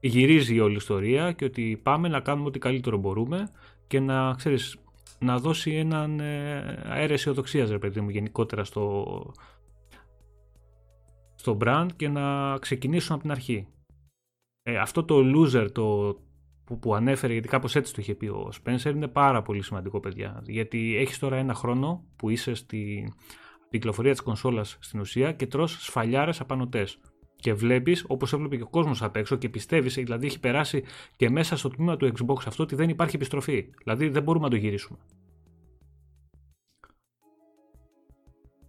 γυρίζει 0.00 0.54
η 0.54 0.60
όλη 0.60 0.76
ιστορία 0.76 1.32
και 1.32 1.44
ότι 1.44 1.80
πάμε 1.82 2.08
να 2.08 2.20
κάνουμε 2.20 2.48
ό,τι 2.48 2.58
καλύτερο 2.58 2.96
μπορούμε 2.96 3.50
και 3.86 4.00
να, 4.00 4.34
ξέρεις, 4.34 4.78
να 5.18 5.38
δώσει 5.38 5.70
έναν 5.70 6.20
ε, 6.20 6.82
αέρα 6.84 7.12
αισιοδοξίας, 7.12 7.70
ρε 7.70 7.78
παιδί 7.78 8.00
μου, 8.00 8.08
γενικότερα 8.08 8.64
στο, 8.64 9.06
στο 11.42 11.56
brand 11.60 11.88
και 11.96 12.08
να 12.08 12.56
ξεκινήσουν 12.58 13.12
από 13.12 13.22
την 13.22 13.30
αρχή. 13.30 13.66
Ε, 14.62 14.78
αυτό 14.78 15.04
το 15.04 15.16
loser 15.34 15.72
το, 15.72 16.16
που, 16.64 16.78
που 16.78 16.94
ανέφερε, 16.94 17.32
γιατί 17.32 17.48
κάπως 17.48 17.76
έτσι 17.76 17.94
το 17.94 18.00
είχε 18.00 18.14
πει 18.14 18.26
ο 18.26 18.52
Spencer, 18.62 18.92
είναι 18.94 19.08
πάρα 19.08 19.42
πολύ 19.42 19.62
σημαντικό, 19.62 20.00
παιδιά. 20.00 20.42
Γιατί 20.46 20.96
έχεις 20.96 21.18
τώρα 21.18 21.36
ένα 21.36 21.54
χρόνο 21.54 22.04
που 22.16 22.30
είσαι 22.30 22.54
στην 22.54 23.12
κυκλοφορία 23.70 24.10
της 24.10 24.20
κονσόλας 24.20 24.76
στην 24.80 25.00
ουσία 25.00 25.32
και 25.32 25.46
τρως 25.46 25.84
σφαλιάρες 25.84 26.40
απανοτές 26.40 26.98
και 27.36 27.54
βλέπεις, 27.54 28.04
όπως 28.08 28.32
έβλεπε 28.32 28.56
και 28.56 28.62
ο 28.62 28.68
κόσμος 28.68 29.02
απ' 29.02 29.16
έξω 29.16 29.36
και 29.36 29.48
πιστεύεις, 29.48 29.94
δηλαδή 29.94 30.26
έχει 30.26 30.40
περάσει 30.40 30.84
και 31.16 31.30
μέσα 31.30 31.56
στο 31.56 31.68
τμήμα 31.68 31.96
του 31.96 32.12
Xbox 32.18 32.36
αυτό 32.46 32.62
ότι 32.62 32.74
δεν 32.74 32.88
υπάρχει 32.88 33.16
επιστροφή. 33.16 33.70
Δηλαδή 33.82 34.08
δεν 34.08 34.22
μπορούμε 34.22 34.44
να 34.44 34.50
το 34.50 34.56
γυρίσουμε. 34.56 34.98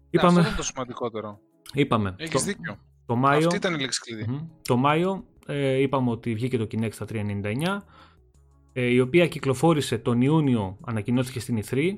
Είπαμε... 0.09 0.39
Αυτό 0.39 0.47
είναι 0.47 0.57
το 0.57 0.63
σημαντικότερο. 0.63 1.39
Είπαμε. 1.73 2.15
Έχεις 2.17 2.43
δίκιο. 2.43 2.77
Το 3.05 3.15
Μάιο, 3.15 3.45
Αυτή 3.45 3.55
ήταν 3.55 3.73
η 3.73 3.79
λέξη 3.79 3.99
κλειδί. 3.99 4.49
Το 4.61 4.77
Μάιο 4.77 5.25
ε, 5.45 5.81
είπαμε 5.81 6.09
ότι 6.09 6.33
βγήκε 6.33 6.57
το 6.57 6.67
Kinect 6.71 6.91
στα 6.93 7.05
399, 7.09 7.77
ε, 8.73 8.85
η 8.85 8.99
οποία 8.99 9.27
κυκλοφόρησε 9.27 9.97
τον 9.97 10.21
Ιούνιο, 10.21 10.77
ανακοινώθηκε 10.85 11.39
στην 11.39 11.63
E3 11.63 11.97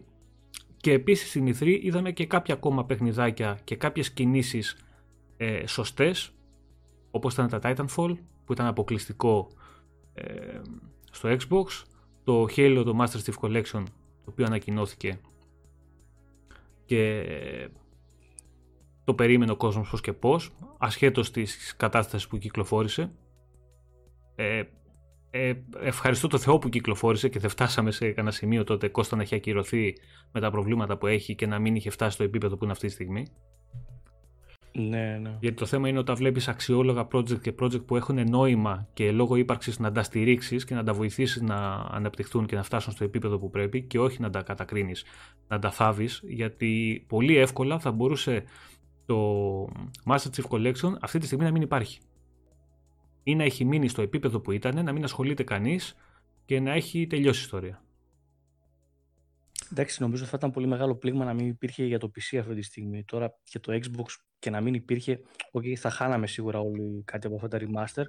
και 0.77 0.91
επίσης 0.91 1.29
στην 1.29 1.47
E3 1.47 1.79
είδαμε 1.81 2.11
και 2.11 2.25
κάποια 2.25 2.53
ακόμα 2.53 2.85
παιχνιδάκια 2.85 3.59
και 3.63 3.75
κάποιες 3.75 4.11
κινήσεις 4.11 4.77
ε, 5.37 5.67
σωστές 5.67 6.31
όπως 7.11 7.33
ήταν 7.33 7.47
τα 7.47 7.59
Titanfall 7.63 8.17
που 8.45 8.53
ήταν 8.53 8.65
αποκλειστικό 8.65 9.47
ε, 10.13 10.61
στο 11.11 11.29
Xbox, 11.29 11.65
το 12.23 12.47
Halo, 12.55 12.81
το 12.85 12.97
Master 13.01 13.19
Chief 13.25 13.33
Collection 13.41 13.83
το 14.23 14.31
οποίο 14.31 14.45
ανακοινώθηκε 14.45 15.19
και 16.85 17.23
το 19.05 19.13
περίμενε 19.13 19.51
ο 19.51 19.55
κόσμος 19.55 19.89
πώς 19.89 20.01
και 20.01 20.13
πώς 20.13 20.51
ασχέτως 20.77 21.31
της 21.31 21.75
κατάστασης 21.77 22.27
που 22.27 22.37
κυκλοφόρησε 22.37 23.11
ε, 24.35 24.63
ε, 25.29 25.53
ευχαριστώ 25.79 26.27
το 26.27 26.37
Θεό 26.37 26.57
που 26.57 26.69
κυκλοφόρησε 26.69 27.29
και 27.29 27.39
δεν 27.39 27.49
φτάσαμε 27.49 27.91
σε 27.91 28.11
κανένα 28.11 28.35
σημείο 28.35 28.63
τότε 28.63 28.87
Κώστα 28.87 29.15
να 29.15 29.21
έχει 29.21 29.35
ακυρωθεί 29.35 29.93
με 30.31 30.39
τα 30.39 30.51
προβλήματα 30.51 30.97
που 30.97 31.07
έχει 31.07 31.35
και 31.35 31.47
να 31.47 31.59
μην 31.59 31.75
είχε 31.75 31.89
φτάσει 31.89 32.11
στο 32.11 32.23
επίπεδο 32.23 32.57
που 32.57 32.63
είναι 32.63 32.73
αυτή 32.73 32.87
τη 32.87 32.93
στιγμή. 32.93 33.27
Ναι, 34.77 35.19
ναι. 35.21 35.37
Γιατί 35.39 35.57
το 35.57 35.65
θέμα 35.65 35.87
είναι 35.87 35.99
όταν 35.99 36.15
βλέπεις 36.15 36.47
αξιόλογα 36.47 37.07
project 37.11 37.39
και 37.39 37.53
project 37.59 37.85
που 37.85 37.95
έχουν 37.95 38.29
νόημα 38.29 38.87
και 38.93 39.11
λόγω 39.11 39.35
ύπαρξης 39.35 39.79
να 39.79 39.91
τα 39.91 40.03
στηρίξεις 40.03 40.65
και 40.65 40.75
να 40.75 40.83
τα 40.83 40.93
βοηθήσεις 40.93 41.41
να 41.41 41.55
αναπτυχθούν 41.91 42.45
και 42.45 42.55
να 42.55 42.63
φτάσουν 42.63 42.93
στο 42.93 43.03
επίπεδο 43.03 43.37
που 43.37 43.49
πρέπει 43.49 43.81
και 43.81 43.99
όχι 43.99 44.21
να 44.21 44.29
τα 44.29 44.41
κατακρίνεις, 44.41 45.03
να 45.47 45.59
τα 45.59 45.71
θάβεις. 45.71 46.21
Γιατί 46.27 47.03
πολύ 47.07 47.37
εύκολα 47.37 47.79
θα 47.79 47.91
μπορούσε 47.91 48.43
το 49.05 49.67
Master 50.05 50.29
Chief 50.35 50.47
Collection 50.49 50.93
αυτή 51.01 51.19
τη 51.19 51.25
στιγμή 51.25 51.45
να 51.45 51.51
μην 51.51 51.61
υπάρχει. 51.61 51.99
Ή 53.23 53.35
να 53.35 53.43
έχει 53.43 53.65
μείνει 53.65 53.87
στο 53.87 54.01
επίπεδο 54.01 54.39
που 54.39 54.51
ήταν, 54.51 54.83
να 54.83 54.91
μην 54.91 55.03
ασχολείται 55.03 55.43
κανείς 55.43 55.95
και 56.45 56.59
να 56.59 56.73
έχει 56.73 57.07
τελειώσει 57.07 57.39
η 57.39 57.43
ιστορία. 57.43 57.83
Εντάξει, 59.71 60.01
νομίζω 60.01 60.25
θα 60.25 60.35
ήταν 60.37 60.51
πολύ 60.51 60.67
μεγάλο 60.67 60.95
πλήγμα 60.95 61.25
να 61.25 61.33
μην 61.33 61.47
υπήρχε 61.47 61.83
για 61.83 61.99
το 61.99 62.11
PC 62.15 62.37
αυτή 62.37 62.55
τη 62.55 62.61
στιγμή. 62.61 63.03
Τώρα 63.03 63.33
και 63.43 63.59
το 63.59 63.73
Xbox 63.73 64.05
και 64.39 64.49
να 64.49 64.61
μην 64.61 64.73
υπήρχε, 64.73 65.19
okay, 65.51 65.73
θα 65.73 65.89
χάναμε 65.89 66.27
σίγουρα 66.27 66.59
όλοι 66.59 67.03
κάτι 67.05 67.27
από 67.27 67.35
αυτά 67.35 67.47
τα 67.47 67.59
remaster, 67.59 68.03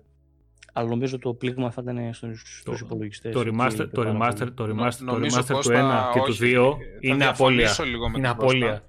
αλλά 0.72 0.88
νομίζω 0.88 1.18
το 1.18 1.34
πλήγμα 1.34 1.70
θα 1.70 1.82
ήταν 1.82 2.14
στους, 2.14 2.59
στους 2.61 2.80
υπολογιστές. 2.80 3.32
Το 3.32 3.40
remaster, 3.40 3.88
το 3.92 4.03
remaster, 4.03 4.49
το 4.55 4.64
remaster, 4.64 5.05
το 5.07 5.14
remaster 5.14 5.61
του 5.62 5.70
1 5.72 6.11
και 6.12 6.20
του 6.24 6.36
2 6.40 6.76
είναι 7.01 7.26
απώλεια. 7.26 7.70
Είναι 8.16 8.28
απώλεια. 8.28 8.84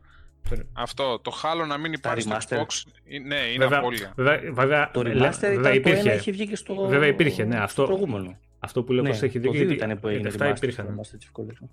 Αυτό, 0.73 1.19
το 1.19 1.31
χάλο 1.31 1.65
να 1.65 1.77
μην 1.77 1.93
υπάρχει 1.93 2.21
στο 2.21 2.37
Xbox, 2.49 2.83
ναι, 3.25 3.35
είναι 3.35 3.57
βέβαια, 3.57 3.79
απώλεια. 3.79 4.13
Βέβαια, 4.15 4.51
βέβαια, 4.51 4.91
το 4.91 4.99
remaster 4.99 5.39
βέβαια, 5.39 5.53
ήταν 5.53 5.73
υπήρχε. 5.73 6.03
το 6.03 6.09
1 6.09 6.15
είχε 6.15 6.31
βγει 6.31 6.47
και 6.47 6.55
στο, 6.55 6.87
βέβαια 6.87 7.07
υπήρχε, 7.07 7.43
ναι, 7.43 7.55
αυτό, 7.55 7.85
στο 7.85 7.95
προηγούμενο. 7.95 8.37
Αυτό 8.59 8.83
που 8.83 8.93
λέω 8.93 9.03
ναι, 9.03 9.09
πως 9.09 9.21
έχει 9.21 9.39
δίκιο. 9.39 9.65
Το 9.65 9.71
2 9.71 9.71
ήταν 9.71 9.99
που 9.99 10.07
έγινε 10.07 10.27
αυτά 10.27 10.51
remaster 10.51 10.57
υπήρχαν. 10.57 10.99
στο 11.03 11.19
Master 11.19 11.23
Chief 11.23 11.41
Collection. 11.41 11.67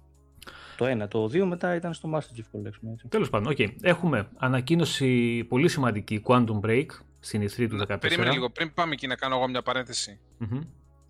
Το 0.77 1.05
1, 1.05 1.09
το 1.09 1.25
2 1.25 1.45
μετά 1.45 1.75
ήταν 1.75 1.95
στο 1.95 2.11
Master 2.14 2.39
Chief 2.39 2.59
Collection. 2.59 2.91
Έτσι. 2.93 3.09
Τέλος 3.09 3.31
πάντων, 3.31 3.53
okay. 3.57 3.75
έχουμε 3.81 4.29
ανακοίνωση 4.37 5.45
πολύ 5.45 5.68
σημαντική 5.68 6.22
Quantum 6.27 6.61
Break 6.61 6.87
στην 7.20 7.43
E3 7.43 7.66
του 7.68 7.87
2014. 7.89 8.01
Περίμενε 8.01 8.31
λίγο, 8.31 8.51
πριν 8.51 8.75
πάμε 8.75 8.93
εκεί 8.93 9.07
να 9.07 9.14
κάνω 9.14 9.37
εγώ 9.37 9.49
μια 9.49 9.62
παρένθεση. 9.62 10.20
Mm-hmm. 10.41 10.61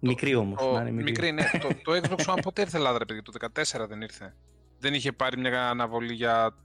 Μικρή 0.00 0.34
όμως. 0.34 0.62
Το, 0.62 0.72
να 0.72 0.80
είναι 0.80 0.90
μικρή. 0.90 1.10
μικρή, 1.10 1.32
ναι. 1.32 1.60
το, 1.60 1.68
το 1.82 2.00
Xbox 2.02 2.34
One 2.34 2.38
ποτέ 2.42 2.60
ήρθε 2.60 2.76
Ελλάδα, 2.76 3.04
παιδί, 3.04 3.22
το 3.22 3.32
14 3.82 3.88
δεν 3.88 4.00
ήρθε. 4.00 4.34
Δεν 4.78 4.94
είχε 4.94 5.12
πάρει 5.12 5.38
μια 5.38 5.68
αναβολή 5.68 6.12
για... 6.12 6.56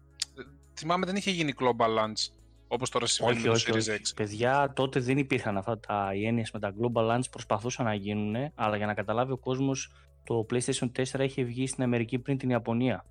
Θυμάμαι 0.79 1.05
δεν 1.05 1.15
είχε 1.15 1.31
γίνει 1.31 1.53
global 1.59 1.99
launch. 1.99 2.33
Όπως 2.67 2.89
τώρα 2.89 3.05
συμβαίνει 3.05 3.37
όχι, 3.37 3.47
με 3.47 3.53
όχι, 3.53 3.71
το 3.71 3.77
όχι. 3.77 3.89
Series 3.91 3.95
X. 3.95 4.11
Παιδιά, 4.15 4.73
τότε 4.75 4.99
δεν 4.99 5.17
υπήρχαν 5.17 5.57
αυτά 5.57 5.79
τα 5.79 6.11
οι 6.13 6.25
έννοιες 6.25 6.51
με 6.51 6.59
τα 6.59 6.73
global 6.81 7.15
launch 7.15 7.29
προσπαθούσαν 7.31 7.85
να 7.85 7.93
γίνουν, 7.93 8.35
αλλά 8.55 8.77
για 8.77 8.85
να 8.85 8.93
καταλάβει 8.93 9.31
ο 9.31 9.37
κόσμος, 9.37 9.91
το 10.23 10.45
PlayStation 10.49 10.91
4 11.13 11.19
είχε 11.19 11.43
βγει 11.43 11.67
στην 11.67 11.83
Αμερική 11.83 12.19
πριν 12.19 12.37
την 12.37 12.49
Ιαπωνία. 12.49 13.05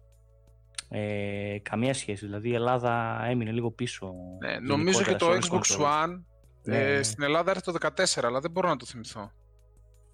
Ε, 0.89 1.59
καμία 1.63 1.95
σχέση. 1.95 2.25
Δηλαδή 2.25 2.49
η 2.49 2.55
Ελλάδα 2.55 3.25
έμεινε 3.25 3.51
λίγο 3.51 3.71
πίσω. 3.71 4.13
Ναι, 4.39 4.59
νομίζω 4.59 5.03
και 5.03 5.15
το 5.15 5.25
γενικότερα 5.25 5.43
σε 5.43 5.51
όλες 5.51 5.51
Xbox 5.51 5.61
τις 5.61 5.77
consoles. 5.77 6.05
One 6.05 6.23
Ναι, 6.63 6.79
ε, 6.79 6.97
ναι. 6.97 7.03
στην 7.03 7.23
Ελλάδα 7.23 7.51
έρθει 7.51 7.73
το 7.73 7.79
14, 7.83 8.23
αλλά 8.23 8.41
δεν 8.41 8.51
μπορώ 8.51 8.69
να 8.69 8.77
το 8.77 8.87
θυμηθώ. 8.87 9.31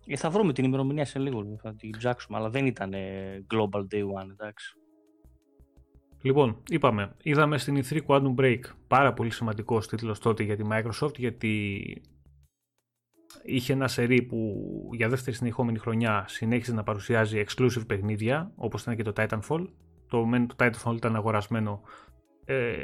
Ε, 0.06 0.16
θα 0.16 0.30
βρούμε 0.30 0.52
την 0.52 0.64
ημερομηνία 0.64 1.04
σε 1.04 1.18
λίγο, 1.18 1.58
θα 1.62 1.74
την 1.74 1.90
ψάξουμε, 1.90 2.38
αλλά 2.38 2.50
δεν 2.50 2.66
ήταν 2.66 2.92
ε, 2.92 3.46
global 3.54 3.80
day 3.80 4.02
one, 4.02 4.30
εντάξει. 4.30 4.74
Λοιπόν, 6.24 6.56
είπαμε, 6.68 7.16
είδαμε 7.22 7.58
στην 7.58 7.82
E3 7.82 7.98
Quantum 8.06 8.34
Break 8.34 8.60
πάρα 8.86 9.12
πολύ 9.12 9.30
σημαντικό 9.30 9.78
τίτλος 9.78 10.18
τότε 10.18 10.42
για 10.42 10.56
τη 10.56 10.62
Microsoft 10.70 11.16
γιατί 11.16 11.82
είχε 13.42 13.72
ένα 13.72 13.88
σερί 13.88 14.22
που 14.22 14.54
για 14.92 15.08
δεύτερη 15.08 15.36
συνεχόμενη 15.36 15.78
χρονιά 15.78 16.24
συνέχισε 16.28 16.72
να 16.72 16.82
παρουσιάζει 16.82 17.44
exclusive 17.46 17.86
παιχνίδια 17.86 18.52
όπως 18.56 18.82
ήταν 18.82 18.96
και 18.96 19.02
το 19.02 19.12
Titanfall. 19.16 19.66
Το, 20.08 20.24
μεν 20.24 20.46
το 20.46 20.54
Titanfall 20.58 20.94
ήταν 20.96 21.16
αγορασμένο 21.16 21.80
ε, 22.44 22.76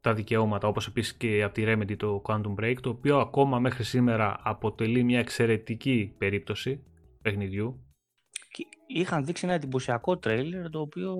τα 0.00 0.14
δικαιώματα 0.14 0.68
όπως 0.68 0.86
επίσης 0.86 1.14
και 1.14 1.42
από 1.42 1.54
τη 1.54 1.64
Remedy 1.66 1.96
το 1.96 2.22
Quantum 2.26 2.54
Break 2.60 2.76
το 2.80 2.88
οποίο 2.88 3.18
ακόμα 3.18 3.58
μέχρι 3.58 3.84
σήμερα 3.84 4.40
αποτελεί 4.42 5.02
μια 5.02 5.18
εξαιρετική 5.18 6.14
περίπτωση 6.18 6.82
παιχνιδιού 7.22 7.82
Και 7.82 7.87
είχαν 8.86 9.24
δείξει 9.24 9.44
ένα 9.44 9.54
εντυπωσιακό 9.54 10.16
τρέιλερ 10.18 10.70
το 10.70 10.80
οποίο, 10.80 11.16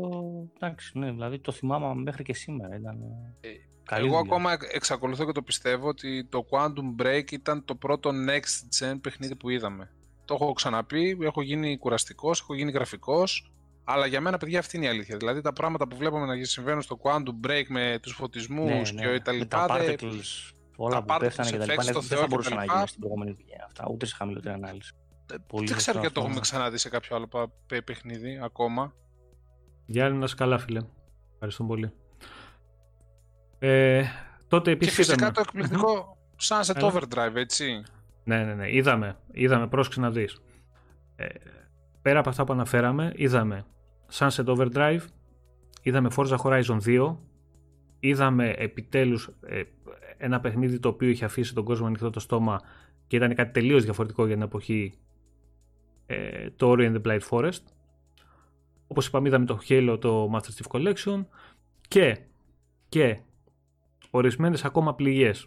εντάξει, 0.61 0.99
ναι, 0.99 1.11
δηλαδή 1.11 1.39
το 1.39 1.53
θυμάμαι 1.53 1.95
μέχρι 1.95 2.23
και 2.25 2.35
σήμερα. 2.35 2.77
Ήταν, 2.77 2.99
Ε, 3.41 3.49
καλή 3.85 4.07
Εγώ 4.07 4.17
δουλειά. 4.17 4.33
ακόμα 4.35 4.57
εξακολουθώ 4.73 5.25
και 5.27 5.33
το 5.33 5.43
πιστεύω 5.43 5.89
ότι 5.89 6.25
το 6.25 6.45
Quantum 6.51 7.03
Break 7.03 7.33
ήταν 7.33 7.65
το 7.65 7.75
πρώτο 7.75 8.11
next 8.29 8.85
gen 8.93 8.99
παιχνίδι 9.01 9.37
που 9.37 9.49
είδαμε. 9.51 9.91
Το 10.25 10.35
έχω 10.35 10.53
ξαναπεί, 10.53 11.19
έχω 11.23 11.43
γίνει 11.43 11.79
κουραστικός, 11.79 12.41
έχω 12.41 12.55
γίνει 12.55 12.71
γραφικός, 12.71 13.53
αλλά 13.85 14.07
για 14.07 14.21
μένα 14.21 14.39
παιδιά 14.39 14.59
αυτή 14.59 14.77
είναι 14.77 14.87
η 14.87 14.89
αλήθεια. 14.89 15.17
Δηλαδή 15.17 15.41
τα 15.41 15.53
πράγματα 15.53 15.89
που 15.89 15.97
βλέπουμε 15.97 16.27
να 16.37 16.45
συμβαίνουν 16.45 16.83
στο 16.83 16.99
Quantum 17.03 17.47
Break 17.47 17.65
με 17.69 17.99
τους 18.03 18.13
φωτισμούς 18.13 18.93
Ναι, 18.93 19.01
και 19.03 19.09
ναι. 19.09 19.21
τα 19.21 19.33
Με 19.33 19.39
λοιπά, 19.39 19.67
τα 19.67 19.79
δεν- 19.79 19.97
particles, 20.01 20.53
όλα 20.77 20.95
τα 20.95 21.03
που 21.05 21.13
particles 21.15 21.19
πέφτανε 21.21 21.51
και 21.51 21.57
τα 21.57 21.65
effects 21.65 21.69
λοιπά, 21.69 21.83
στο 21.83 21.93
ναι, 21.93 21.99
δεν 21.99 22.09
Θεό 22.09 22.19
θα 22.19 22.25
και 22.25 22.31
μπορούσαν 22.31 22.51
τα 22.53 22.57
να 22.57 22.63
λοιπά. 22.63 22.73
γίνουν 22.75 22.89
στην 22.89 23.01
προηγούμενη 23.01 23.33
δουλειά 23.41 23.63
αυτά, 23.67 23.85
ούτε 23.91 24.07
σε 24.07 24.15
χαμηλότερη 24.15 24.55
ανάλυση. 24.55 24.95
Πολύ 25.47 25.67
δεν 25.67 25.75
σωστό 25.75 25.77
ξέρω 25.91 25.99
γιατί 25.99 26.15
το 26.15 26.21
αυτό, 26.21 26.21
έχουμε 26.21 26.35
ναι. 26.35 26.41
ξαναδεί 26.41 26.79
σε 26.79 26.89
κάποιο 26.89 27.17
άλλο 27.17 27.27
πα- 27.27 27.51
παι- 27.67 27.83
παιχνίδι 27.85 28.41
ακόμα. 28.43 28.95
Γιάννη, 29.87 30.19
να 30.19 30.25
είσαι 30.25 30.35
καλά 30.35 30.59
φίλε. 30.59 30.81
Ευχαριστώ 31.33 31.65
πολύ. 31.65 31.93
Ε, 33.59 34.05
τότε 34.49 34.65
Και 34.65 34.71
επίσης 34.77 34.95
φυσικά 34.95 35.15
είδαμε- 35.15 35.35
το 35.35 35.41
εκπληκτικό 35.47 36.17
Sunset 36.49 36.77
Έλα. 36.77 36.93
Overdrive, 36.93 37.35
έτσι. 37.37 37.83
Ναι, 38.25 38.45
ναι, 38.45 38.55
ναι. 38.55 38.71
Είδαμε, 38.73 39.17
είδαμε, 39.33 39.67
πρόσεξε 39.69 40.01
να 40.01 40.11
δεις. 40.11 40.41
Ε, 41.17 41.27
πέρα 42.03 42.19
από 42.19 42.29
αυτά 42.29 42.45
που 42.45 42.53
αναφέραμε, 42.53 43.13
είδαμε 43.17 43.65
Sunset 44.13 44.45
Overdrive, 44.45 45.01
είδαμε 45.83 46.09
Forza 46.17 46.37
Horizon 46.37 46.79
2, 46.85 47.17
είδαμε 48.01 48.51
επιτέλους 48.51 49.31
ε, 49.47 49.63
ένα 50.17 50.41
παιχνίδι 50.41 50.79
το 50.79 50.89
οποίο 50.89 51.09
είχε 51.09 51.25
αφήσει 51.25 51.55
τον 51.55 51.65
κόσμο 51.65 51.87
ανοιχτό 51.87 52.11
το 52.11 52.21
στόμα 52.21 52.61
και 53.07 53.17
ήταν 53.17 53.35
κάτι 53.35 53.51
τελείως 53.53 53.85
διαφορετικό 53.85 54.27
για 54.27 54.35
την 54.35 54.43
εποχή 54.43 54.99
ε, 56.11 56.51
το 56.51 56.73
Ori 56.73 56.93
and 56.93 57.01
the 57.01 57.03
Blind 57.03 57.29
Forest. 57.31 57.59
Όπως 58.87 59.07
είπαμε 59.07 59.29
είδαμε 59.29 59.45
το 59.45 59.59
Halo, 59.69 59.97
το 60.01 60.31
Master 60.35 60.63
Chief 60.63 60.71
Collection 60.81 61.25
και, 61.89 62.19
και 62.89 63.21
ορισμένες 64.11 64.65
ακόμα 64.65 64.95
πληγές 64.95 65.47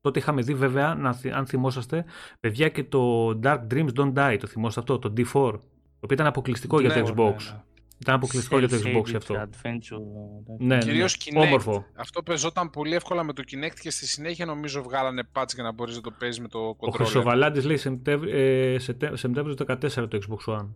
Τότε 0.00 0.18
είχαμε 0.18 0.42
δει 0.42 0.54
βέβαια, 0.54 0.94
να, 0.94 1.12
θυ- 1.12 1.32
αν 1.34 1.46
θυμόσαστε, 1.46 2.04
παιδιά 2.40 2.68
και 2.68 2.84
το 2.84 3.28
Dark 3.42 3.66
Dreams 3.70 3.88
Don't 3.94 4.12
Die, 4.14 4.36
το 4.40 4.46
θυμόσαστε 4.46 4.92
αυτό, 4.92 4.98
το 4.98 5.12
D4, 5.16 5.32
το 5.32 5.48
οποίο 6.00 6.08
ήταν 6.10 6.26
αποκλειστικό 6.26 6.80
για 6.80 6.88
Ναι, 6.88 6.94
το 6.94 7.00
ναι, 7.00 7.10
Xbox. 7.30 7.36
ναι. 7.42 7.62
Ήταν 8.02 8.14
αποκλειστικό 8.14 8.58
για 8.58 8.68
το 8.68 8.76
Xbox 8.76 8.96
Self-shaded 8.96 9.04
γι' 9.06 9.16
αυτό. 9.16 9.34
Adventure, 9.34 10.00
εντάξει. 10.40 10.56
Ναι, 10.58 10.74
ναι, 10.74 10.78
Κυρίως 10.78 11.16
ναι. 11.32 11.40
Kinect. 11.40 11.44
Όμορφο. 11.46 11.84
Αυτό 11.94 12.22
παίζονταν 12.22 12.70
πολύ 12.70 12.94
εύκολα 12.94 13.22
με 13.22 13.32
το 13.32 13.42
Kinect 13.46 13.74
και 13.80 13.90
στη 13.90 14.06
συνέχεια 14.06 14.46
νομίζω 14.46 14.82
βγάλανε 14.82 15.22
patch 15.32 15.48
για 15.54 15.62
να 15.62 15.72
μπορείς 15.72 15.94
να 15.96 16.00
το 16.00 16.10
παίζεις 16.18 16.40
με 16.40 16.48
το 16.48 16.58
Ο 16.58 16.76
controller. 16.80 16.92
Χρυσοβαλάντης 16.94 17.64
λέει 17.64 17.76
Σεπτέμβρη, 17.76 18.30
ε, 18.30 18.78
Σεπτέ- 18.78 19.16
Σεπτέμβριο 19.16 19.54
του 19.54 19.64
14 19.64 20.08
το 20.08 20.18
Xbox 20.28 20.54
One. 20.58 20.68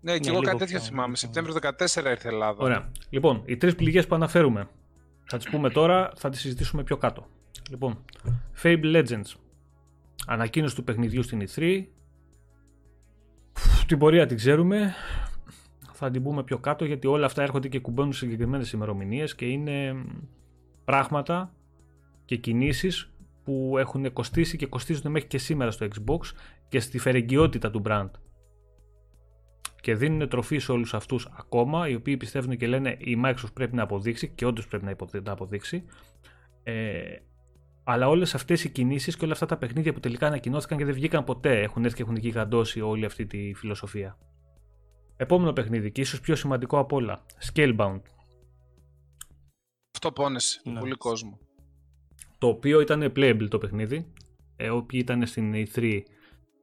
Ναι, 0.00 0.12
και 0.12 0.18
Ναι, 0.18 0.26
εγώ 0.26 0.38
λίγο 0.40 0.40
κάτι 0.40 0.58
τέτοιο 0.58 0.78
πιο- 0.78 0.86
θυμάμαι. 0.88 1.06
πιο- 1.06 1.16
Σεπτέμβριο 1.16 1.54
14 1.54 2.10
ήρθε 2.10 2.28
Ελλάδα. 2.28 2.62
Ωραία. 2.64 2.90
Λοιπόν, 3.10 3.42
οι 3.44 3.56
τρεις 3.56 3.74
πληγές 3.74 4.06
που 4.06 4.14
αναφέρουμε. 4.14 4.68
Θα 5.24 5.36
τις 5.36 5.48
πούμε 5.50 5.70
τώρα, 5.70 6.12
θα 6.16 6.28
τις 6.30 6.40
συζητήσουμε 6.40 6.82
πιο 6.82 6.96
κάτω. 6.96 7.26
Λοιπόν, 7.70 8.04
Fable 8.62 8.96
Legends. 8.96 9.32
Ανακοίνωση 10.26 10.74
του 10.74 10.84
παιχνιδιού 10.84 11.22
στην 11.22 11.40
E3. 11.40 11.88
Την 13.86 13.98
πορεία 13.98 14.26
την 14.26 14.36
ξέρουμε. 14.36 14.94
Θα 16.04 16.10
την 16.12 16.22
πούμε 16.22 16.42
πιο 16.42 16.58
κάτω 16.58 16.84
γιατί 16.84 17.06
όλα 17.06 17.26
αυτά 17.26 17.42
έρχονται 17.42 17.68
και 17.68 17.80
κουμπώνουν 17.80 18.12
σε 18.12 18.18
συγκεκριμένες 18.18 18.72
ημερομηνίες 18.72 19.34
και 19.34 19.46
είναι 19.46 19.92
μ, 19.92 20.04
πράγματα 20.84 21.54
και 22.24 22.36
κινήσεις 22.36 23.12
που 23.44 23.74
έχουν 23.78 24.12
κοστίσει 24.12 24.56
και 24.56 24.66
κοστίζουν 24.66 25.10
μέχρι 25.10 25.28
και 25.28 25.38
σήμερα 25.38 25.70
στο 25.70 25.86
Xbox 25.86 26.20
και 26.68 26.80
στη 26.80 26.98
φερεγγιότητα 26.98 27.70
του 27.70 27.82
brand 27.86 28.10
και 29.80 29.94
δίνουν 29.94 30.28
τροφή 30.28 30.58
σε 30.58 30.72
όλους 30.72 30.94
αυτούς 30.94 31.28
ακόμα, 31.38 31.88
οι 31.88 31.94
οποίοι 31.94 32.16
πιστεύουν 32.16 32.56
και 32.56 32.66
λένε 32.66 32.96
η 32.98 33.20
Microsoft 33.24 33.52
πρέπει 33.54 33.74
να 33.74 33.82
αποδείξει 33.82 34.28
και 34.28 34.46
όντως 34.46 34.66
πρέπει 34.66 34.84
να 34.84 34.90
υποδε- 34.90 35.26
να 35.26 35.32
αποδείξει. 35.32 35.84
Ε, 36.62 37.02
αλλά 37.84 38.08
όλες 38.08 38.34
αυτές 38.34 38.64
οι 38.64 38.70
κινήσεις 38.70 39.16
και 39.16 39.24
όλα 39.24 39.32
αυτά 39.32 39.46
τα 39.46 39.56
παιχνίδια 39.56 39.92
που 39.92 40.00
τελικά 40.00 40.26
ανακοινώθηκαν 40.26 40.78
και 40.78 40.84
δεν 40.84 40.94
βγήκαν 40.94 41.24
ποτέ 41.24 41.60
έχουν 41.60 41.84
έρθει 41.84 41.96
και 41.96 42.02
έχουν 42.02 42.16
γιγαντώσει 42.16 42.80
όλη 42.80 43.04
αυτή 43.04 43.26
τη 43.26 43.54
φιλοσοφία. 43.54 44.18
Επόμενο 45.16 45.52
παιχνίδι 45.52 45.90
και 45.92 46.00
ίσως 46.00 46.20
πιο 46.20 46.36
σημαντικό 46.36 46.78
απ' 46.78 46.92
όλα, 46.92 47.26
Scalebound, 47.52 48.00
Αυτό 49.94 50.12
πόνεσε. 50.12 50.60
Ναι. 50.64 50.78
Πολύ 50.78 50.94
κόσμο. 50.94 51.38
το 52.38 52.46
οποίο 52.46 52.80
ήταν 52.80 53.12
playable 53.16 53.46
το 53.50 53.58
παιχνίδι, 53.58 54.12
ε, 54.56 54.70
όποιοι 54.70 55.00
ήταν 55.02 55.26
στην 55.26 55.52
E3 55.54 56.00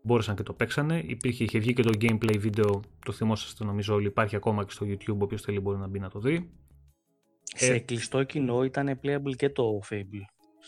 μπόρεσαν 0.04 0.36
και 0.36 0.44
το 0.44 0.54
παίξανε, 0.54 1.04
Υπήρχε, 1.06 1.44
είχε 1.44 1.60
βγει 1.60 1.74
και 1.74 1.82
το 1.82 1.92
gameplay 2.02 2.38
βίντεο, 2.40 2.82
το 3.06 3.12
θυμόσαστε 3.12 3.64
νομίζω 3.64 3.94
όλοι, 3.94 4.08
υπάρχει 4.08 4.36
ακόμα 4.36 4.66
και 4.66 4.72
στο 4.72 4.86
YouTube, 4.90 5.18
όποιος 5.18 5.42
θέλει 5.42 5.60
μπορεί 5.60 5.78
να 5.78 5.88
μπει 5.88 6.00
να 6.00 6.10
το 6.10 6.20
δει. 6.20 6.50
Σε 7.44 7.74
Ε, 7.74 7.80
κλειστό 7.80 8.24
κοινό 8.24 8.64
ήταν 8.64 9.00
playable 9.04 9.36
και 9.36 9.50
το 9.50 9.80
Fable. 9.90 10.22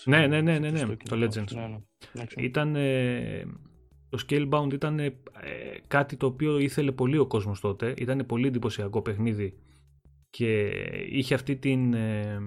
Ναι, 0.06 0.28
ναι, 0.28 0.42
ναι, 0.42 0.60
ναι, 0.60 0.70
ναι, 0.72 0.78
στο 0.78 0.88
το 0.88 0.96
Kingdom 1.10 1.24
Legends. 1.24 1.52
Ναι, 1.54 1.68
ναι. 1.68 1.78
Εντάξει. 2.16 2.36
Ήταν, 2.40 2.76
ε, 2.76 3.44
το 4.14 4.26
Scalebound 4.30 4.74
ήταν 4.74 5.00
ε, 5.00 5.12
κάτι 5.88 6.16
το 6.16 6.26
οποίο 6.26 6.58
ήθελε 6.58 6.92
πολύ 6.92 7.18
ο 7.18 7.26
κόσμος 7.26 7.60
τότε. 7.60 7.94
Ήταν 7.98 8.26
πολύ 8.26 8.48
εντυπωσιακό 8.48 9.02
παιχνίδι 9.02 9.58
και 10.30 10.68
είχε 11.10 11.34
αυτή 11.34 11.56
την, 11.56 11.94
ε, 11.94 12.40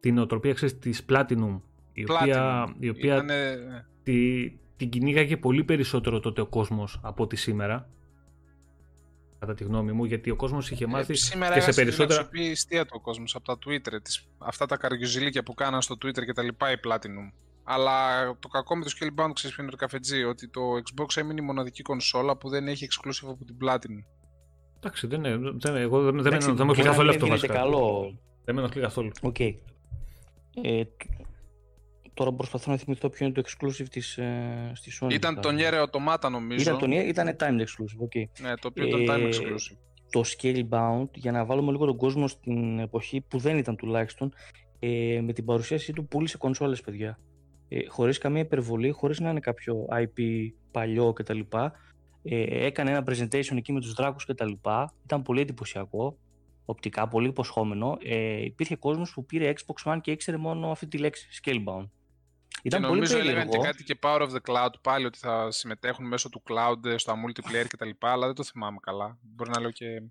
την 0.00 0.14
νοοτροπία 0.14 0.52
ξέρεις, 0.52 0.78
της 0.78 1.04
Platinum 1.08 1.60
η 1.92 2.04
οποία, 2.10 2.74
η 2.78 2.88
οποία 2.88 3.14
Ήτανε- 3.14 3.84
τη, 4.02 4.50
την 4.76 4.88
κυνήγαγε 4.88 5.36
πολύ 5.36 5.64
περισσότερο 5.64 6.20
τότε 6.20 6.40
ο 6.40 6.46
κόσμος 6.46 7.00
από 7.02 7.22
ότι 7.22 7.36
σήμερα 7.36 7.90
κατά 9.38 9.54
τη 9.54 9.64
γνώμη 9.64 9.92
μου 9.92 10.04
γιατί 10.04 10.30
ο 10.30 10.36
κόσμος 10.36 10.70
είχε 10.70 10.86
μάθει 10.86 11.12
Ε, 11.12 11.16
σήμερα 11.16 11.54
και 11.54 11.60
σε 11.60 11.66
έχασε 11.66 11.80
την 11.80 11.84
περισσότερα 11.84 12.20
αξιοποιεί 12.20 12.50
ιστία 12.50 12.84
του 12.84 12.92
ο 12.96 13.00
κόσμος 13.00 13.34
από 13.34 13.44
τα 13.44 13.58
Twitter, 13.66 14.02
τις, 14.02 14.26
αυτά 14.38 14.66
τα 14.66 14.76
καριουζιλίκια 14.76 15.42
που 15.42 15.54
κάναν 15.54 15.82
στο 15.82 15.94
Twitter 15.94 16.24
και 16.24 16.32
τα 16.32 16.42
λοιπά 16.42 16.72
η 16.72 16.76
Platinum. 16.84 17.32
Αλλά 17.68 18.26
το 18.38 18.48
κακό 18.48 18.76
με 18.76 18.84
το 18.84 18.90
Scalebound 18.98 19.30
ξέρεις 19.34 19.54
ποιο 19.56 19.62
είναι 19.62 19.70
το 19.72 19.76
καφετζή, 19.78 20.22
ότι 20.24 20.48
το 20.48 20.60
Xbox 20.60 21.16
έμεινε 21.16 21.40
η 21.42 21.44
μοναδική 21.44 21.82
κονσόλα 21.82 22.36
που 22.36 22.48
δεν 22.48 22.68
έχει 22.68 22.86
exclusive 22.90 23.28
από 23.30 23.44
την 23.44 23.56
Platinum. 23.64 24.04
εντάξει 24.76 25.06
δεν, 25.06 25.24
είναι- 25.24 25.50
δεν, 25.58 25.76
εγώ 25.76 26.02
δεν, 26.02 26.16
δεν, 26.16 26.26
Εντάξει, 26.26 26.48
με- 26.48 26.54
δεν 26.54 26.66
με 26.66 26.72
μπορεί 26.72 26.80
ενοχλεί 26.80 26.84
να 26.84 26.90
καθόλου 26.90 27.06
μην 27.08 27.14
αυτό 27.14 27.26
έγινε 27.26 27.36
και 27.38 27.46
βασικά 27.46 27.52
καλό. 27.54 28.18
δεν 28.44 28.54
με 28.54 28.60
ενοχλεί 28.60 28.80
καθόλου 28.82 29.10
Οκ. 29.22 29.40
Ε, 29.40 30.84
τ- 30.84 30.90
τώρα 32.14 32.32
προσπαθώ 32.32 32.70
να 32.70 32.76
θυμηθώ 32.76 33.08
ποιο 33.10 33.26
είναι 33.26 33.34
το 33.34 33.42
exclusive 33.46 33.86
της, 33.90 34.18
ε, 34.18 34.70
στη 34.74 34.90
Sony. 35.00 35.12
Ήταν 35.12 35.34
θα- 35.34 35.40
το 35.40 35.48
Nier 35.52 35.84
Automata 35.86 36.30
νομίζω, 36.30 36.62
Ήταν 36.62 36.78
το 36.78 36.86
Nier, 36.86 37.04
ήταν 37.06 37.36
timed 37.40 37.60
exclusive, 37.60 37.98
οκ. 37.98 38.14
ναι, 38.40 38.54
το 38.56 38.68
οποίο 38.68 38.86
ήταν 38.86 39.00
timed 39.16 39.20
Ε, 39.22 39.28
exclusive. 39.28 39.76
το 40.10 40.22
Scalebound, 40.26 41.08
για 41.14 41.32
να 41.32 41.44
βάλουμε 41.44 41.70
λίγο 41.72 41.86
τον 41.86 41.96
κόσμο 41.96 42.28
στην 42.28 42.78
εποχή 42.78 43.20
που 43.20 43.38
δεν 43.38 43.58
ήταν 43.58 43.76
τουλάχιστον, 43.76 44.32
ε, 44.78 45.20
με 45.24 45.32
την 45.32 45.44
παρουσίασή 45.44 45.92
του 45.92 46.06
πούλησε 46.06 46.36
κονσόλες, 46.36 46.80
παιδιά. 46.80 47.18
Ε, 47.68 47.86
χωρίς 47.88 48.18
καμία 48.18 48.42
υπερβολή, 48.42 48.90
χωρίς 48.90 49.20
να 49.20 49.30
είναι 49.30 49.40
κάποιο 49.40 49.86
IP 49.90 50.48
παλιό 50.70 51.12
κτλ. 51.12 51.40
Ε, 52.22 52.66
έκανε 52.66 52.90
ένα 52.90 53.04
presentation 53.08 53.56
εκεί 53.56 53.72
με 53.72 53.80
τους 53.80 53.92
δράκους 53.92 54.24
κτλ. 54.24 54.52
Ήταν 55.04 55.22
πολύ 55.22 55.40
εντυπωσιακό, 55.40 56.18
οπτικά, 56.64 57.08
πολύ 57.08 57.28
υποσχόμενο. 57.28 57.96
Ε, 58.02 58.44
υπήρχε 58.44 58.76
κόσμος 58.76 59.12
που 59.12 59.24
πήρε 59.26 59.52
Xbox 59.56 59.92
One 59.92 59.98
και 60.00 60.10
ήξερε 60.10 60.36
μόνο 60.36 60.70
αυτή 60.70 60.86
τη 60.86 60.98
λέξη, 60.98 61.28
Scalebound. 61.42 61.88
Ήταν 62.62 62.80
και 62.80 62.86
πολύ 62.86 63.00
νομίζω 63.00 63.18
έλεγαν 63.18 63.48
περίεργο. 63.48 63.62
και 63.62 63.66
κάτι 63.66 63.84
και 63.84 63.98
Power 64.02 64.20
of 64.20 64.28
the 64.28 64.40
Cloud 64.50 64.72
πάλι 64.82 65.06
ότι 65.06 65.18
θα 65.18 65.50
συμμετέχουν 65.50 66.06
μέσω 66.06 66.28
του 66.28 66.42
cloud 66.48 66.84
ε, 66.84 66.98
στα 66.98 67.14
multiplayer 67.14 67.66
και 67.68 67.76
τα 67.76 67.86
λοιπά, 67.86 68.12
αλλά 68.12 68.26
δεν 68.26 68.34
το 68.34 68.42
θυμάμαι 68.44 68.78
καλά. 68.82 69.18
Μπορεί 69.20 69.50
να 69.50 69.60
λέω 69.60 69.70
και 69.70 70.02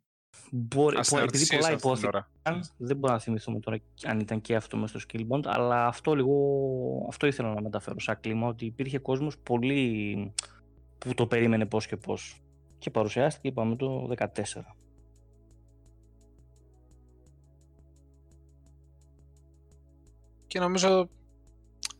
Μπορεί, 0.51 0.85
επειδή 0.85 0.99
ασυναρτησίες 0.99 1.49
πολλά 1.49 1.73
αυτή 1.73 1.81
την 1.81 1.89
υπόθηκαν, 1.89 2.25
ώρα. 2.43 2.69
δεν 2.77 2.97
μπορώ 2.97 3.13
να 3.13 3.19
θυμηθούμε 3.19 3.59
τώρα 3.59 3.77
αν 4.03 4.19
ήταν 4.19 4.41
και 4.41 4.55
αυτό 4.55 4.77
μέσα 4.77 4.99
στο 4.99 5.09
Skillbound, 5.09 5.41
αλλά 5.45 5.87
αυτό 5.87 6.15
λίγο, 6.15 7.05
αυτό 7.09 7.27
ήθελα 7.27 7.53
να 7.53 7.61
μεταφέρω 7.61 7.99
σαν 7.99 8.19
κλίμα, 8.21 8.47
ότι 8.47 8.65
υπήρχε 8.65 8.99
κόσμος 8.99 9.37
πολύ 9.37 10.33
που 10.97 11.13
το 11.13 11.27
περίμενε 11.27 11.65
πώς 11.65 11.87
και 11.87 11.97
πώς. 11.97 12.41
Και 12.77 12.89
παρουσιάστηκε, 12.89 13.47
είπαμε, 13.47 13.75
το 13.75 14.13
14. 14.17 14.27
Και 20.47 20.59
νομίζω 20.59 21.09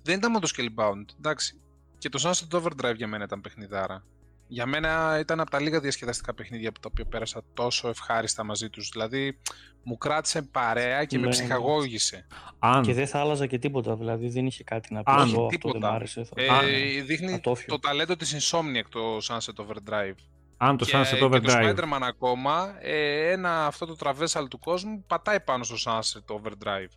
δεν 0.01 0.17
ήταν 0.17 0.31
μόνο 0.31 0.45
το 0.45 0.51
Scalebound. 0.55 1.05
Εντάξει. 1.17 1.61
Και 1.97 2.09
το 2.09 2.19
Sunset 2.23 2.59
Overdrive 2.59 2.95
για 2.95 3.07
μένα 3.07 3.23
ήταν 3.23 3.41
παιχνιδάρα. 3.41 4.03
Για 4.47 4.65
μένα 4.65 5.17
ήταν 5.19 5.39
από 5.39 5.49
τα 5.49 5.59
λίγα 5.59 5.79
διασκεδαστικά 5.79 6.33
παιχνίδια 6.33 6.71
που 6.71 6.79
τα 6.79 6.89
οποία 6.91 7.05
πέρασα 7.05 7.41
τόσο 7.53 7.87
ευχάριστα 7.89 8.43
μαζί 8.43 8.69
τους. 8.69 8.89
Δηλαδή 8.89 9.37
μου 9.83 9.97
κράτησε 9.97 10.41
παρέα 10.41 11.05
και 11.05 11.15
με 11.17 11.21
Ναι, 11.21 11.27
ναι. 11.27 11.33
ψυχαγώγησε. 11.33 12.27
αν, 12.59 12.81
Και 12.83 12.93
δεν 12.93 13.07
θα 13.07 13.19
άλλαζα 13.19 13.45
και 13.47 13.59
τίποτα, 13.59 13.95
δηλαδή 13.95 14.29
δεν 14.29 14.45
είχε 14.45 14.63
κάτι 14.63 14.93
να 14.93 15.03
πει 15.03 15.11
Αν, 15.11 15.17
εγώ, 15.17 15.25
αυτό 15.25 15.39
δεν 15.41 15.49
τίποτα. 15.49 15.91
μ' 15.91 15.93
άρεσε. 15.95 16.23
Θα... 16.23 16.33
Ε, 16.41 16.47
Α, 16.49 16.59
δείχνει 17.05 17.31
θα 17.31 17.39
το 17.39 17.49
όφιο. 17.49 17.65
το 17.73 17.79
ταλέντο 17.79 18.15
της 18.15 18.35
Insomniac 18.51 18.85
το 18.89 19.17
Sunset 19.17 19.63
Overdrive. 19.65 20.15
αν 20.57 20.77
το 20.77 20.85
και, 20.85 20.91
Sunset 20.95 21.07
και 21.09 21.17
το 21.17 21.29
Overdrive 21.31 21.75
Spider-Man 21.75 21.99
ακόμα, 22.01 22.75
ε, 22.79 23.31
ένα 23.31 23.65
αυτό 23.65 23.85
το 23.85 23.95
traversal 23.99 24.45
του 24.49 24.59
κόσμου 24.59 25.03
πατάει 25.07 25.39
πάνω 25.39 25.63
στο 25.63 25.75
Sunset 25.85 26.35
Overdrive. 26.35 26.89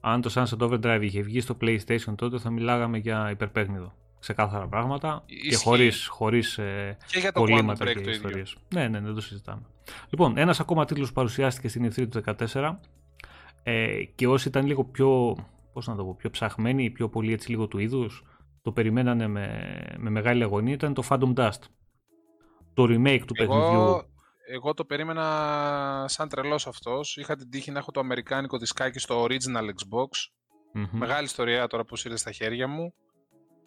αν 0.00 0.20
το 0.20 0.30
Sunset 0.34 0.66
Overdrive 0.68 1.00
είχε 1.02 1.20
βγει 1.20 1.40
στο 1.40 1.56
PlayStation 1.60 2.14
τότε 2.16 2.38
θα 2.38 2.50
μιλάγαμε 2.50 2.98
για 2.98 3.30
υπερπαίγνιδο. 3.30 3.94
Ξεκάθαρα 4.26 4.68
πράγματα 4.68 5.22
και 5.26 5.34
Ισχύει. 5.34 5.64
χωρίς, 5.64 6.06
χωρίς 6.06 6.58
ε, 6.58 6.96
Και 7.06 7.18
για 7.18 7.32
το 7.32 7.40
Quantum 7.40 7.46
κολλήματα 7.48 7.84
Break 7.84 7.88
και 7.88 7.94
το 7.94 8.00
ίδιο. 8.00 8.12
ιστορίες. 8.12 8.56
Ναι, 8.74 8.88
ναι, 8.88 9.00
δεν 9.00 9.14
το 9.14 9.20
συζητάμε. 9.20 9.62
Λοιπόν, 10.08 10.36
ένας 10.38 10.60
ακόμα 10.60 10.84
τίτλος 10.84 11.08
που 11.08 11.14
παρουσιάστηκε 11.14 11.68
στην 11.68 11.86
E3 11.86 12.08
του 12.08 12.22
2014 12.52 12.76
ε, 13.62 14.04
και 14.14 14.28
όσοι 14.28 14.48
ήταν 14.48 14.66
λίγο 14.66 14.84
πιο, 14.84 15.36
πώς 15.72 15.86
να 15.86 15.96
το 15.96 16.04
πω, 16.04 16.14
πιο 16.18 16.30
ψαχμένοι 16.30 16.84
ή 16.84 16.90
πιο 16.90 17.08
πολύ 17.08 17.32
έτσι 17.32 17.50
λίγο 17.50 17.66
του 17.66 17.78
είδους, 17.78 18.24
το 18.62 18.72
περιμένανε 18.72 19.26
με, 19.26 19.76
με 19.96 20.10
μεγάλη 20.10 20.42
αγωνία, 20.42 20.74
ήταν 20.74 20.94
το 20.94 21.02
Phantom 21.08 21.34
Dust. 21.34 21.60
Το 22.74 22.82
remake 22.82 23.22
του 23.26 23.34
παιχνιδιού. 23.34 23.64
Εγώ, 23.64 24.04
εγώ 24.48 24.74
το 24.74 24.84
περίμενα 24.84 26.04
σαν 26.08 26.28
τρελός 26.28 26.66
αυτός. 26.66 27.16
Είχα 27.16 27.36
την 27.36 27.50
τύχη 27.50 27.70
να 27.70 27.78
έχω 27.78 27.90
το 27.90 28.00
αμερικάνικο 28.00 28.58
δισκάκι 28.58 28.98
στο 28.98 29.24
original 29.24 29.64
Xbox. 29.64 30.08
Μμμ. 30.72 30.88
Μεγάλη 30.92 31.24
ιστορία 31.24 31.66
τώρα 31.66 31.84
που 31.84 31.94
ήρθε 32.04 32.16
στα 32.16 32.32
χέρια 32.32 32.68
μου. 32.68 32.94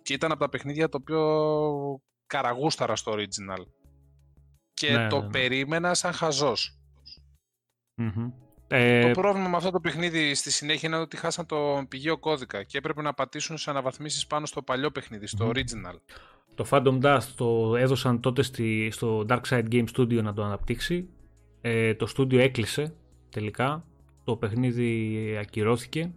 Και 0.02 0.14
ήταν 0.14 0.32
από 0.32 0.40
τα 0.40 0.50
παιχνίδια 0.50 0.90
το 0.90 0.98
οποίο 1.02 2.02
καραγούσταρα 2.28 2.96
στο 2.96 3.12
original. 3.16 3.66
Και 4.74 4.92
Ναι, 4.92 5.08
το 5.08 5.18
ναι, 5.20 5.26
ναι. 5.26 5.32
περίμενα 5.32 5.94
σαν 5.94 6.14
χαζός. 6.14 6.80
Μμμ. 7.96 8.32
Ε, 8.68 9.02
Το 9.14 9.22
πρόβλημα 9.22 9.48
με 9.48 9.56
αυτό 9.58 9.72
το 9.72 9.80
παιχνίδι 9.80 10.34
στη 10.36 10.52
συνέχεια 10.52 10.90
είναι 10.90 10.98
ότι 10.98 11.18
χάσαν 11.18 11.46
το 11.46 11.86
πηγαίο 11.90 12.18
κώδικα 12.18 12.64
και 12.64 12.78
έπρεπε 12.78 13.02
να 13.02 13.14
πατήσουν 13.14 13.58
σε 13.58 13.70
αναβαθμίσεις 13.70 14.28
πάνω 14.28 14.46
στο 14.46 14.62
παλιό 14.62 14.92
παιχνίδι, 14.92 15.28
στο 15.28 15.46
Μμμ. 15.46 15.52
original. 15.54 15.96
Το 16.56 16.66
Phantom 16.70 17.02
Dust 17.02 17.24
το 17.36 17.76
έδωσαν 17.76 18.20
τότε 18.20 18.42
στη, 18.42 18.90
στο 18.92 19.26
Dark 19.30 19.42
Side 19.50 19.66
Game 19.72 19.86
Studio 19.98 20.24
να 20.24 20.34
το 20.34 20.44
αναπτύξει. 20.44 21.10
Ε, 21.62 21.94
το 21.96 22.12
studio 22.18 22.34
έκλεισε 22.38 22.94
τελικά. 23.30 23.86
Το 24.24 24.36
παιχνίδι 24.36 25.38
ακυρώθηκε 25.40 26.12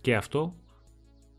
και 0.00 0.16
αυτό. 0.16 0.54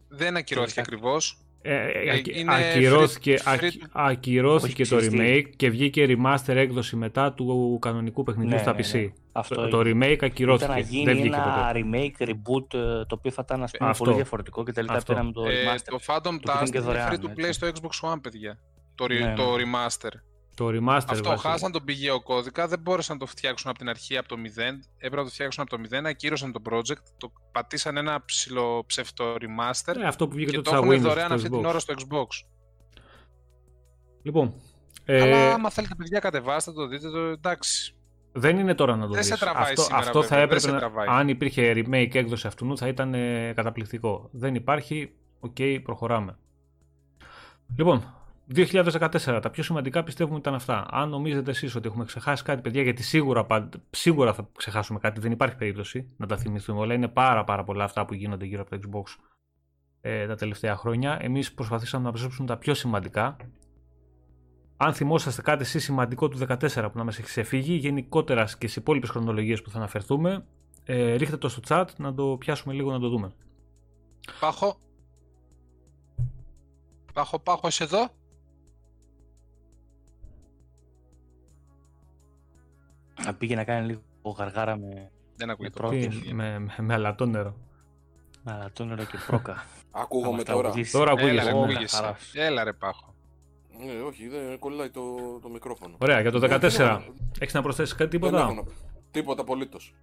Δεν 0.07 0.35
ακυρώθηκε 0.37 0.81
Τελικά. 0.81 0.95
ακριβώς. 0.95 1.37
Ε, 1.61 1.73
ε, 1.75 2.09
Ε, 2.09 2.11
ακυ- 2.11 2.35
είναι 2.37 2.55
ακυρώθηκε, 2.55 3.35
free- 3.37 3.47
free 3.47 3.53
ακυ- 3.53 3.83
to- 3.83 3.87
ακυρώθηκε 3.91 4.81
Όχι, 4.81 4.91
το 4.91 4.97
ξέρεις 4.97 5.07
τι. 5.17 5.17
remake 5.49 5.53
και 5.55 5.69
βγήκε 5.69 6.05
remaster 6.09 6.55
έκδοση 6.55 6.95
μετά 6.95 7.33
του 7.33 7.77
κανονικού 7.81 8.23
παιχνιδιού 8.23 8.55
Ναι, 8.55 8.61
στα 8.61 8.73
ναι, 8.73 8.79
PC. 8.81 8.93
ναι. 8.93 9.07
Αυτό 9.31 9.55
Το, 9.55 9.61
είναι. 9.61 9.69
το 9.69 9.79
remake 9.79 10.11
Ήταν 10.11 10.29
ακυρώθηκε. 10.29 10.67
να 10.67 10.73
Δεν 10.73 10.83
γίνει 10.89 11.13
βγήκε 11.13 11.27
ένα 11.27 11.71
ποτέ. 11.73 11.85
remake, 12.19 12.27
reboot, 12.27 12.73
ε, 12.73 13.05
το 13.05 13.15
οποίο 13.17 13.31
θα 13.31 13.41
ήταν 13.45 13.63
ας 13.63 13.71
πούμε, 13.71 13.89
Αυτό. 13.89 14.03
πολύ 14.03 14.15
διαφορετικό 14.15 14.63
και 14.63 14.71
τελικά 14.71 14.93
Αυτό. 14.93 15.13
πήραμε 15.13 15.31
το 15.31 15.43
Ε, 15.45 15.49
remaster. 15.49 15.87
το 15.89 15.99
Phantom 16.07 16.21
πήγαν 16.41 16.57
Dust 16.63 16.69
και 16.69 16.77
είναι 16.77 16.79
δωρεάν, 16.85 17.09
free 17.11 17.25
to 17.25 17.29
play 17.29 17.37
έτσι. 17.37 17.51
στο 17.53 17.67
Xbox 17.67 18.13
One, 18.13 18.19
παιδιά. 18.21 18.59
Το, 18.95 19.05
re- 19.05 19.09
Ναι, 19.09 19.33
το 19.35 19.57
ναι. 19.57 19.63
remaster. 19.63 20.11
Το 20.59 20.67
remaster 20.67 20.99
Αυτό, 21.07 21.29
βάζει- 21.29 21.41
χάσαν 21.41 21.71
τον 21.71 21.83
πηγαίο 21.83 22.21
κώδικα, 22.21 22.67
δεν 22.67 22.79
μπόρεσαν 22.79 23.15
να 23.17 23.25
το 23.25 23.31
φτιάξουν 23.31 23.69
από 23.69 23.79
την 23.79 23.89
αρχή, 23.89 24.17
από 24.17 24.27
το 24.27 24.35
0. 24.35 24.79
Έπρεπε 24.97 25.15
να 25.15 25.23
το 25.23 25.29
φτιάξουν 25.29 25.63
από 25.69 25.77
το 25.77 25.97
0, 25.97 26.05
ακύρωσαν 26.05 26.51
το 26.51 26.61
project, 26.69 27.03
το 27.17 27.31
πατήσαν 27.51 27.97
ένα 27.97 28.25
ψιλο 28.25 28.83
ψευτο 28.87 29.33
remaster 29.33 29.95
Ε, 30.01 30.05
αυτό 30.07 30.27
που 30.27 30.35
βγήκε 30.35 30.49
και 30.51 30.55
το 30.57 30.61
το 30.63 30.69
στα 30.69 30.77
έχουν 30.79 30.89
Windows 30.89 30.99
δωρεάν 30.99 31.25
στο 31.25 31.35
αυτή 31.35 31.49
την 31.49 31.59
Xbox. 31.59 31.63
ώρα 31.65 31.79
στο 31.79 31.93
Xbox. 31.97 32.27
Λοιπόν, 34.21 34.53
ε, 35.05 35.21
Αλλά 35.21 35.53
άμα 35.53 35.69
θέλετε 35.69 35.95
παιδιά 35.95 36.19
κατεβάστε 36.19 36.71
το, 36.71 36.87
δείτε 36.87 37.09
το, 37.09 37.19
εντάξει. 37.19 37.93
Δεν 38.31 38.57
είναι 38.59 38.75
τώρα 38.75 38.95
να 38.95 39.01
το 39.07 39.11
Δεν 39.13 39.21
δεις. 39.21 39.27
σε 39.31 39.37
τραβάει 39.37 39.63
αυτό, 39.63 39.81
σήμερα, 39.81 40.01
αυτό 40.01 40.21
θα 40.23 40.27
βέβαια, 40.27 40.37
δεν 40.37 40.45
έπρεπε 40.45 40.61
σε 40.61 40.71
να... 40.71 40.77
τραβάει. 40.77 41.07
Αν 41.09 41.27
υπήρχε 41.27 41.71
remake 41.75 42.15
έκδοση 42.15 42.47
αυτού 42.47 42.77
θα 42.77 42.87
ήταν 42.87 43.13
ε, 43.13 43.53
καταπληκτικό. 43.55 44.29
Δεν 44.31 44.55
υπάρχει. 44.55 45.13
Οκ, 45.39 45.55
προχωράμε. 45.83 46.37
Λοιπόν, 47.75 48.13
2014. 48.55 49.39
Τα 49.41 49.49
πιο 49.49 49.63
σημαντικά 49.63 50.03
πιστεύουμε 50.03 50.37
ήταν 50.37 50.53
αυτά. 50.53 50.85
Αν 50.89 51.09
νομίζετε 51.09 51.51
εσείς 51.51 51.75
ότι 51.75 51.87
έχουμε 51.87 52.05
ξεχάσει 52.05 52.43
κάτι, 52.43 52.61
παιδιά, 52.61 52.81
γιατί 52.81 53.03
σίγουρα, 53.03 53.45
παν- 53.45 53.81
σίγουρα 53.89 54.33
θα 54.33 54.49
ξεχάσουμε 54.57 54.99
κάτι, 54.99 55.19
δεν 55.19 55.31
υπάρχει 55.31 55.55
περίπτωση 55.55 56.09
να 56.17 56.27
τα 56.27 56.37
θυμηθούμε 56.37 56.79
όλα. 56.79 56.93
Είναι 56.93 57.07
πάρα, 57.07 57.43
πάρα 57.43 57.63
πολλά 57.63 57.83
αυτά 57.83 58.05
που 58.05 58.13
γίνονται 58.13 58.45
γύρω 58.45 58.61
από 58.61 58.69
το 58.69 58.79
Xbox 58.83 59.23
ε, 60.01 60.27
τα 60.27 60.35
τελευταία 60.35 60.75
χρόνια. 60.75 61.17
Εμείς 61.21 61.53
προσπαθήσαμε 61.53 62.03
να 62.03 62.09
προσέψουμε 62.09 62.47
τα 62.47 62.57
πιο 62.57 62.73
σημαντικά. 62.73 63.35
Αν 64.77 64.93
θυμόσαστε 64.93 65.41
κάτι 65.41 65.61
εσείς 65.61 65.83
σημαντικό 65.83 66.27
του 66.27 66.37
14 66.47 66.57
που 66.91 66.97
να 66.97 67.03
μας 67.03 67.17
έχει 67.17 67.27
ξεφύγει, 67.27 67.73
γενικότερα 67.73 68.47
και 68.57 68.67
σε 68.67 68.79
υπόλοιπες 68.79 69.09
χρονολογίες 69.09 69.61
που 69.61 69.69
θα 69.69 69.77
αναφερθούμε, 69.77 70.45
ε, 70.83 71.15
ρίχτε 71.15 71.37
το 71.37 71.49
στο 71.49 71.61
chat 71.67 71.85
να 71.97 72.13
το 72.13 72.35
πιάσουμε 72.39 72.73
λίγο 72.73 72.91
να 72.91 72.99
το 72.99 73.09
δούμε. 73.09 73.33
Πάχω. 74.39 74.79
Πάχω, 77.13 77.39
πάχω, 77.39 77.67
είσαι 77.67 77.83
εδώ. 77.83 78.18
Να 83.25 83.33
πήγε 83.33 83.55
να 83.55 83.63
κάνει 83.63 83.85
λίγο 83.85 84.01
γαργάρα 84.37 84.77
με, 84.77 85.11
Δεν 85.35 85.49
ακούγεται. 85.49 85.79
πρώτη. 85.79 86.07
Τι, 86.07 86.27
το 86.29 86.35
με, 86.35 86.59
με, 86.59 86.73
με 86.77 86.93
αλατό 86.93 87.25
νερό. 87.25 87.55
με 88.43 88.51
αλατόνερο 88.51 89.03
και 89.03 89.17
πρόκα. 89.27 89.63
Ακούγομαι 89.91 90.27
Άμα 90.33 90.43
τώρα. 90.43 90.59
τραγουδήσεις. 90.61 90.91
Τώρα 90.91 91.11
Έλα 91.11 91.21
ακούγεσαι. 91.21 91.49
ρε, 91.49 91.55
Ω, 91.57 91.65
ναι. 91.65 91.71
ακούγεσαι. 91.71 91.95
χαράς. 91.95 92.31
Έλα 92.33 92.63
ρε, 92.63 92.73
Πάχω. 92.73 93.13
Ναι, 93.85 94.01
όχι, 94.01 94.27
δεν 94.27 94.59
κολλάει 94.59 94.89
το, 94.89 95.01
το 95.41 95.49
μικρόφωνο. 95.49 95.95
Ωραία, 95.99 96.21
για 96.21 96.31
το 96.31 96.39
Ναι, 96.39 96.55
14. 96.55 96.59
δεν 96.59 96.87
έχω- 96.87 97.03
Έχεις 97.39 97.53
να 97.53 97.61
προσθέσεις 97.61 97.95
κάτι 97.95 98.17
δεν 98.17 98.33
έχω 98.33 98.47
τίποτα; 98.47 98.61
να- 98.63 98.71
Τίποτα 99.11 99.41
απολύτως. 99.41 99.93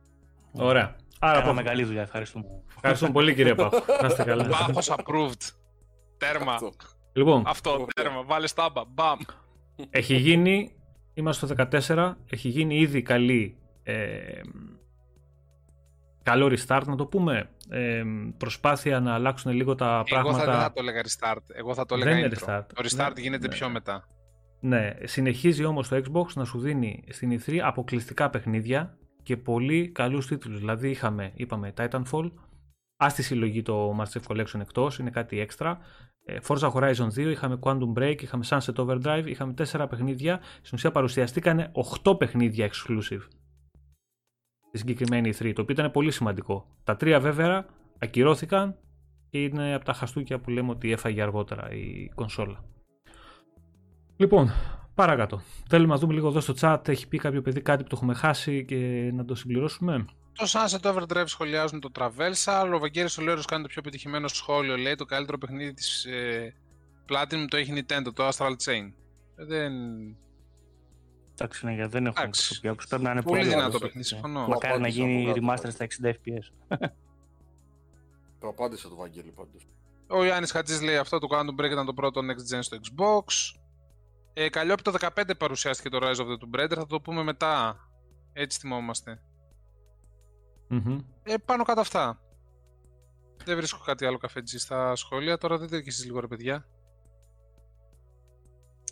Ωραία. 0.52 0.96
Άρα 1.18 1.40
Κάναμε 1.40 1.62
καλή 1.62 1.84
δουλειά, 1.84 2.02
ευχαριστούμε. 2.02 2.44
Ευχαριστούμε 2.74 3.12
πολύ 3.12 3.34
κύριε 3.34 3.54
Πάπα. 3.54 3.82
Να 4.00 4.06
είστε 4.06 4.24
καλά. 4.24 4.44
Πάπος 4.66 4.90
approved. 4.96 5.50
Τέρμα. 6.16 6.52
Αυτό. 6.52 6.72
Λοιπόν, 7.12 7.42
Αυτό, 7.46 7.86
τέρμα. 7.94 8.22
Βάλε 8.24 8.46
στάμπα. 8.46 8.84
Μπαμ. 8.84 9.18
έχει 9.90 10.16
γίνει, 10.16 10.75
είμαστε 11.16 11.46
στο 11.46 11.54
14, 11.86 12.14
έχει 12.30 12.48
γίνει 12.48 12.78
ήδη 12.78 13.02
καλή, 13.02 13.56
ε, 13.82 14.40
καλό 16.22 16.46
restart 16.46 16.82
να 16.86 16.96
το 16.96 17.06
πούμε, 17.06 17.50
ε, 17.68 18.02
προσπάθεια 18.38 19.00
να 19.00 19.14
αλλάξουν 19.14 19.52
λίγο 19.52 19.74
τα 19.74 19.94
Εγώ 19.94 20.04
πράγματα. 20.04 20.38
θα, 20.44 20.50
δεν 20.50 20.60
θα 20.60 20.72
το 20.72 20.80
έλεγα 20.82 21.00
restart. 21.02 21.42
Εγώ 21.54 21.74
θα 21.74 21.86
το 21.86 21.96
Δεν 21.98 22.06
έλεγα 22.06 22.26
είναι 22.26 22.36
intro. 22.38 22.44
restart. 22.48 22.64
Το 22.74 22.82
restart 22.82 23.12
Ναι, 23.14 23.20
γίνεται 23.22 23.46
ναι. 23.48 23.54
πιο 23.54 23.68
μετά. 23.68 24.08
Ναι, 24.60 24.94
συνεχίζει 25.04 25.64
όμως 25.64 25.88
το 25.88 25.96
Xbox 25.96 26.32
να 26.34 26.44
σου 26.44 26.58
δίνει 26.58 27.04
στην 27.08 27.40
E3 27.40 27.56
αποκλειστικά 27.56 28.30
παιχνίδια 28.30 28.98
και 29.22 29.36
πολύ 29.36 29.88
καλούς 29.88 30.26
τίτλους. 30.26 30.58
Δηλαδή 30.58 30.90
είχαμε, 30.90 31.32
είπαμε, 31.34 31.72
Titanfall, 31.76 32.30
ας 32.96 33.14
τη 33.14 33.22
συλλογή 33.22 33.62
το 33.62 33.96
Master 34.00 34.20
Chief 34.20 34.36
Collection 34.36 34.60
εκτός, 34.60 34.98
είναι 34.98 35.10
κάτι 35.10 35.40
έξτρα. 35.40 35.78
Ε, 36.28 36.38
Forza 36.48 36.72
Horizon 36.72 37.08
2, 37.14 37.18
είχαμε 37.18 37.58
Quantum 37.60 37.92
Break, 37.98 38.22
είχαμε 38.22 38.44
Sunset 38.48 38.74
Overdrive, 38.74 39.24
είχαμε 39.26 39.54
4 39.72 39.86
παιχνίδια. 39.88 40.40
Στην 40.62 40.70
ουσία 40.72 40.90
παρουσιαστήκανε 40.90 41.72
8 42.04 42.18
παιχνίδια 42.18 42.70
exclusive 42.70 43.22
στη 44.76 44.78
συγκεκριμένη 44.78 45.32
E3, 45.38 45.52
το 45.54 45.62
οποίο 45.62 45.74
ήταν 45.78 45.90
πολύ 45.90 46.10
σημαντικό. 46.10 46.66
Τα 46.84 46.96
τρία 46.96 47.20
βέβαια 47.20 47.66
ακυρώθηκαν 47.98 48.76
και 49.30 49.42
είναι 49.42 49.74
από 49.74 49.84
τα 49.84 49.92
χαστούκια 49.92 50.40
που 50.40 50.50
λέμε 50.50 50.70
ότι 50.70 50.92
έφαγε 50.92 51.22
αργότερα 51.22 51.70
η 51.70 52.10
κονσόλα. 52.14 52.64
Λοιπόν, 54.16 54.50
παρακάτω. 54.94 55.40
Θέλουμε 55.68 55.92
να 55.92 55.98
δούμε 55.98 56.12
λίγο 56.12 56.28
εδώ 56.28 56.40
στο 56.40 56.54
chat. 56.60 56.88
Έχει 56.88 57.08
πει 57.08 57.18
κάποιο 57.18 57.42
παιδί 57.42 57.60
κάτι 57.60 57.82
που 57.82 57.88
το 57.88 57.96
έχουμε 57.96 58.14
χάσει 58.14 58.64
και 58.64 59.10
να 59.14 59.24
το 59.24 59.34
συμπληρώσουμε. 59.34 60.04
Το 60.36 60.46
Sunset 60.52 60.80
Overdrive 60.94 61.24
σχολιάζουν 61.26 61.80
το 61.80 61.90
Traversal. 61.98 62.70
Ο 62.74 62.78
Βαγγέλης 62.78 63.18
Ολέρος 63.18 63.44
κάνει 63.44 63.62
το 63.62 63.68
πιο 63.68 63.82
πετυχημένο 63.82 64.28
σχόλιο. 64.28 64.76
Λέει 64.76 64.94
το 64.94 65.04
καλύτερο 65.04 65.38
παιχνίδι 65.38 65.72
της 65.74 66.04
ε, 66.04 66.54
Platinum 67.08 67.44
το 67.48 67.56
έχει 67.56 67.72
Nintendo, 67.76 68.06
το 68.14 68.28
Astral 68.28 68.50
Chain. 68.64 68.92
Ε, 69.36 69.44
Δεν... 69.44 69.72
Εντάξει, 71.32 71.64
ναι, 71.66 71.72
γιατί 71.72 71.90
δεν 71.90 72.06
έχουμε 72.06 72.22
Εντάξει. 72.22 72.46
προσωπιακούς. 72.46 72.86
Πρέπει 72.86 73.02
να 73.02 73.10
είναι 73.10 73.22
Πολύ 73.22 73.36
πολύ 73.36 73.48
δυνατό 73.48 73.64
άλλος, 73.66 73.80
παιχνίδι, 73.80 73.98
έτσι. 73.98 74.12
συμφωνώ. 74.14 74.46
Μακάρι 74.46 74.72
να 74.72 74.78
Απάντησα 74.88 75.02
γίνει 75.06 75.30
από 75.30 75.46
κάτω. 75.46 75.68
remaster 75.68 75.70
στα 75.72 75.86
60 76.02 76.08
FPS. 76.10 76.76
Το 78.40 78.48
απάντησε 78.48 78.88
το 78.88 78.94
Βαγγέλη 78.96 79.30
πάντως. 79.30 79.66
Ο 80.06 80.24
Γιάννης 80.24 80.50
Χατζής 80.50 80.82
λέει 80.82 80.96
αυτό 80.96 81.18
το 81.18 81.26
Quantum 81.30 81.60
Break 81.64 81.70
ήταν 81.70 81.86
το 81.86 81.94
πρώτο 81.94 82.20
Next 82.20 82.54
Gen 82.56 82.58
στο 82.60 82.76
Xbox. 82.82 83.56
Ε, 84.32 84.48
Καλλιόπη 84.48 84.82
το 84.82 84.92
15 85.00 85.30
παρουσιάστηκε 85.38 85.88
το 85.88 85.98
Rise 86.02 86.16
of 86.16 86.26
the 86.26 86.36
Tomb 86.38 86.60
Raider, 86.60 86.74
θα 86.74 86.86
το 86.86 87.00
πούμε 87.00 87.22
μετά. 87.22 87.76
Έτσι 88.32 88.58
θυμόμαστε. 88.58 89.22
Μμμ. 90.68 90.98
Ε, 91.22 91.34
πάνω 91.44 91.64
κάτω 91.64 91.80
αυτά. 91.80 92.20
Δεν 93.44 93.56
βρίσκω 93.56 93.78
κάτι 93.84 94.04
άλλο 94.06 94.18
καφέτζι 94.18 94.58
στα 94.58 94.96
σχόλια. 94.96 95.38
Τώρα 95.38 95.58
δείτε 95.58 95.80
και 95.80 95.88
εσείς 95.88 96.04
λίγο 96.04 96.20
ρε 96.20 96.26
παιδιά. 96.26 96.66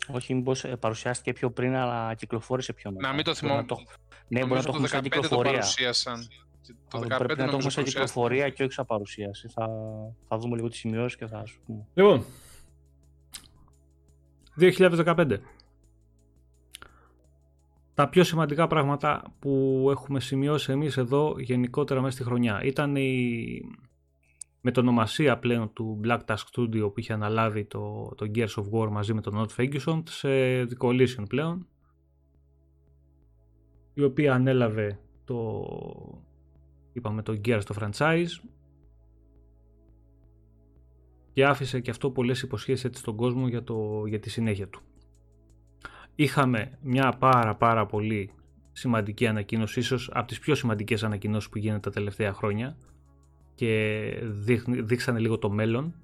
Όχι, 0.07 0.33
μήπως 0.33 0.63
ε, 0.63 0.75
παρουσιάστηκε 0.75 1.33
πιο 1.33 1.51
πριν, 1.51 1.75
αλλά 1.75 2.13
κυκλοφόρησε 2.13 2.73
πιο 2.73 2.91
μετά. 2.91 3.07
Να 3.07 3.13
μην 3.13 3.23
το 3.23 3.31
Μπορεί 3.31 3.39
θυμόμαι. 3.47 3.63
το- 3.65 3.77
Ναι, 4.27 4.39
μπορεί 4.39 4.53
να 4.53 4.61
το 4.63 4.69
έχουμε 4.69 4.87
σαν 4.87 4.99
15 5.03 5.09
το 5.09 5.19
κυκλοφορία. 5.21 5.51
παρουσίασαν. 5.51 6.27
Το 6.89 6.97
Αλλά 6.97 7.05
15 7.05 7.17
Πρέπει 7.17 7.39
να 7.39 7.45
το 7.45 7.51
νομίζω 7.51 7.67
έχουμε 7.67 7.71
σαν 7.71 7.83
παρουσιάστηκε. 7.83 8.05
κυκλοφορία 8.05 8.49
και 8.49 8.63
όχι 8.63 8.71
σαν 8.73 8.85
παρουσίαση. 8.85 9.47
Θα, 9.47 9.67
θα 10.27 10.37
δούμε 10.37 10.55
λίγο 10.55 10.67
τις 10.67 10.79
σημειώσεις 10.79 11.17
και 11.17 11.25
θα 11.27 11.45
σου 11.45 11.59
πούμε. 11.65 11.85
Λοιπόν, 11.93 12.25
2015. 14.57 15.37
Τα 17.95 18.09
πιο 18.09 18.23
σημαντικά 18.23 18.67
πράγματα 18.67 19.33
που 19.39 19.87
έχουμε 19.91 20.19
σημειώσει 20.19 20.71
εμείς 20.71 20.97
εδώ 20.97 21.35
γενικότερα 21.39 22.01
μέσα 22.01 22.15
στη 22.15 22.23
χρονιά 22.23 22.63
ήταν 22.63 22.95
η 22.95 23.61
μετονομασία 24.61 25.37
πλέον 25.37 25.73
του 25.73 25.99
Black 26.03 26.19
Task 26.25 26.43
Studio 26.55 26.93
που 26.93 26.93
είχε 26.95 27.13
αναλάβει 27.13 27.65
το, 27.65 28.13
το 28.15 28.31
Gears 28.35 28.47
of 28.47 28.63
War 28.71 28.89
μαζί 28.89 29.13
με 29.13 29.21
τον 29.21 29.33
Nod 29.37 29.55
Ferguson 29.55 30.01
σε 30.05 30.29
The 30.63 30.77
Coalition 30.77 31.23
πλέον 31.27 31.67
η 33.93 34.03
οποία 34.03 34.33
ανέλαβε 34.33 34.99
το 35.25 35.65
είπαμε 36.93 37.21
το 37.21 37.39
Gears 37.45 37.61
το 37.65 37.75
franchise 37.79 38.47
και 41.33 41.45
άφησε 41.45 41.79
και 41.79 41.89
αυτό 41.89 42.11
πολλές 42.11 42.41
υποσχέσεις 42.41 42.85
έτσι 42.85 43.01
στον 43.01 43.15
κόσμο 43.15 43.47
για, 43.47 43.63
το, 43.63 44.05
για 44.05 44.19
τη 44.19 44.29
συνέχεια 44.29 44.67
του. 44.67 44.81
Είχαμε 46.15 46.77
μια 46.81 47.15
πάρα 47.19 47.55
πάρα 47.55 47.85
πολύ 47.85 48.31
σημαντική 48.71 49.27
ανακοίνωση, 49.27 49.79
ίσως 49.79 50.09
από 50.13 50.27
τις 50.27 50.39
πιο 50.39 50.55
σημαντικές 50.55 51.03
ανακοινώσεις 51.03 51.49
που 51.49 51.57
γίνεται 51.57 51.79
τα 51.79 51.91
τελευταία 51.91 52.33
χρόνια 52.33 52.77
και 53.55 54.19
δείχνει, 54.23 54.81
δείξανε 54.81 55.19
λίγο 55.19 55.37
το 55.37 55.49
μέλλον, 55.49 55.95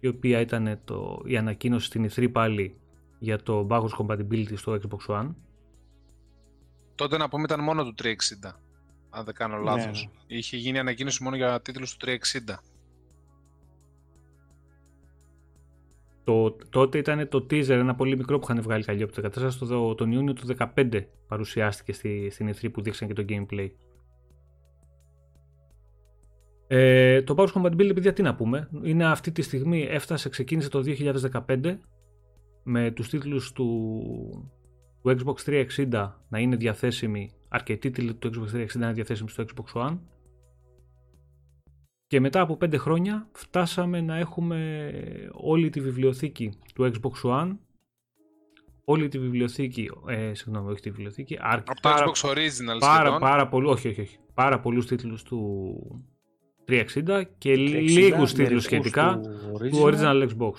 η 0.00 0.06
οποία 0.06 0.40
ήταν 0.40 0.80
το, 0.84 1.22
η 1.24 1.36
ανακοίνωση 1.36 1.86
στην 1.86 2.10
E3 2.10 2.32
πάλι 2.32 2.76
για 3.18 3.42
το 3.42 3.66
backwards 3.70 3.96
compatibility 3.98 4.56
στο 4.56 4.72
Xbox 4.72 5.14
One. 5.14 5.34
Τότε 6.94 7.16
να 7.16 7.28
πούμε 7.28 7.42
ήταν 7.42 7.60
μόνο 7.60 7.84
του 7.84 7.94
360. 8.02 8.06
Αν 9.10 9.24
δεν 9.24 9.34
κάνω 9.34 9.56
λάθος. 9.56 10.10
Ναι. 10.26 10.36
Είχε 10.36 10.56
γίνει 10.56 10.78
ανακοίνωση 10.78 11.22
μόνο 11.22 11.36
για 11.36 11.60
τίτλους 11.60 11.96
του 11.96 12.06
360. 12.06 12.54
Το, 16.24 16.56
τότε 16.70 16.98
ήταν 16.98 17.28
το 17.28 17.46
teaser, 17.50 17.68
ένα 17.68 17.94
πολύ 17.94 18.16
μικρό 18.16 18.38
που 18.38 18.46
είχαν 18.50 18.62
βγάλει 18.62 18.84
καλή 18.84 19.02
από 19.02 19.20
το 19.20 19.30
14, 19.42 19.50
στο, 19.50 19.94
τον 19.94 20.12
Ιούνιο 20.12 20.32
του 20.32 20.56
2015 20.74 21.04
παρουσιάστηκε 21.28 21.92
στη, 21.92 22.30
στην 22.30 22.48
E3 22.48 22.72
που 22.72 22.82
δείξαν 22.82 23.08
και 23.08 23.14
το 23.14 23.24
gameplay. 23.28 23.70
Ε, 26.66 27.22
το 27.22 27.34
Power 27.38 27.48
Compatibility, 27.52 27.94
παιδιά, 27.94 28.12
τι 28.12 28.22
να 28.22 28.34
πούμε, 28.34 28.68
είναι 28.82 29.04
αυτή 29.06 29.32
τη 29.32 29.42
στιγμή, 29.42 29.82
έφτασε, 29.82 30.28
ξεκίνησε 30.28 30.68
το 30.68 30.82
2015 31.46 31.76
με 32.62 32.90
τους 32.90 33.08
τίτλους 33.08 33.52
του, 33.52 34.50
του 35.02 35.16
Xbox 35.18 35.66
360 35.90 36.10
να 36.28 36.38
είναι 36.38 36.56
διαθέσιμοι, 36.56 37.30
αρκετοί 37.48 37.90
τίτλοι 37.90 38.14
του 38.14 38.30
Xbox 38.34 38.56
360 38.56 38.66
να 38.74 38.84
είναι 38.84 38.94
διαθέσιμοι 38.94 39.28
στο 39.28 39.44
Xbox 39.44 39.88
One 39.88 39.98
και 42.14 42.20
μετά 42.20 42.40
από 42.40 42.58
5 42.64 42.74
χρόνια 42.78 43.28
φτάσαμε 43.32 44.00
να 44.00 44.16
έχουμε 44.16 44.90
όλη 45.32 45.70
τη 45.70 45.80
βιβλιοθήκη 45.80 46.52
του 46.74 46.92
Xbox 46.92 47.30
One, 47.30 47.56
όλη 48.84 49.08
τη 49.08 49.18
βιβλιοθήκη, 49.18 49.90
ε, 50.06 50.34
συγγνώμη, 50.34 50.70
όχι 50.70 50.80
τη 50.80 50.90
βιβλιοθήκη, 50.90 51.38
αρ, 51.40 51.58
Από 51.58 51.74
το 51.74 51.80
πάρα, 51.82 52.06
Xbox 52.06 52.30
Original 52.30 52.78
πάρα, 52.78 53.00
σχεδόν. 53.00 53.20
πάρα, 53.20 53.48
πολύ, 53.48 53.66
όχι, 53.66 53.88
όχι, 53.88 54.00
όχι, 54.00 54.18
πάρα 54.34 54.60
πολλούς 54.60 54.86
τίτλους 54.86 55.22
του 55.22 56.04
360 56.64 57.22
και 57.38 57.54
360, 57.54 57.56
λίγους 57.56 58.32
τίτλους 58.32 58.36
μερικούς 58.36 58.64
σχετικά 58.64 59.20
του 59.22 59.68
του 59.70 59.82
original 59.82 60.28
Xbox. 60.28 60.52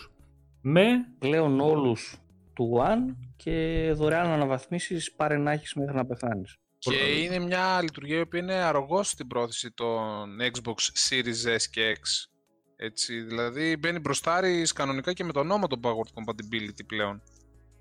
Με, 0.62 0.84
Πλέον 1.20 1.60
όλους 1.60 2.18
του 2.54 2.80
One 2.80 3.16
και 3.36 3.92
δωρεάν 3.96 4.28
αναβαθμίσεις 4.28 5.14
πάρε 5.14 5.38
να 5.38 5.52
έχεις 5.52 5.74
μέχρι 5.74 5.96
να 5.96 6.06
πεθάνεις. 6.06 6.58
Και 6.92 7.22
είναι 7.22 7.40
μια 7.40 7.82
λειτουργία 7.82 8.18
η 8.18 8.22
οποία 8.22 8.40
είναι 8.40 8.54
αρρωγός 8.54 9.10
στην 9.10 9.28
πρόθεση 9.28 9.72
των 9.72 10.38
Xbox 10.54 11.10
Series 11.10 11.56
S 11.58 11.62
και 11.72 11.98
X. 11.98 12.30
Έτσι, 12.78 13.22
δηλαδή 13.22 13.78
μπαίνει 13.78 14.00
μπροστάρι 14.00 14.64
κανονικά 14.76 15.14
και 15.14 15.24
με 15.24 15.32
τον 15.32 15.48
νόμο 15.48 15.68
το 15.68 15.80
backward 15.84 16.10
compatibility 16.20 16.86
πλέον. 16.88 17.22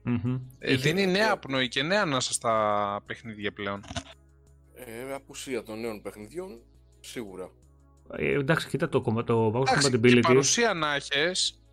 Μμμ. 0.03 0.35
Ε, 0.59 0.73
Είχε- 0.73 0.83
δίνει 0.83 1.07
νέα 1.07 1.39
πνοή 1.39 1.69
και 1.69 1.83
νέα 1.83 2.01
ανάσα 2.03 2.33
στα 2.33 3.03
παιχνίδια 3.07 3.53
πλέον. 3.53 3.85
Ε, 4.75 5.13
απουσία 5.15 5.63
των 5.63 5.81
νέων 5.81 6.03
παιχνιδιών, 6.03 6.61
σίγουρα. 7.01 7.51
ε, 8.17 8.33
εντάξει, 8.39 8.69
κοίτα 8.69 8.89
το, 8.89 9.01
κομμα- 9.01 9.25
το 9.25 9.47
backwards 9.55 9.69
Εντάξει, 9.71 9.91
και 9.91 9.97
compatibility. 10.03 10.21
παρουσία 10.23 10.75
να 10.75 10.95
έχεις 10.95 11.64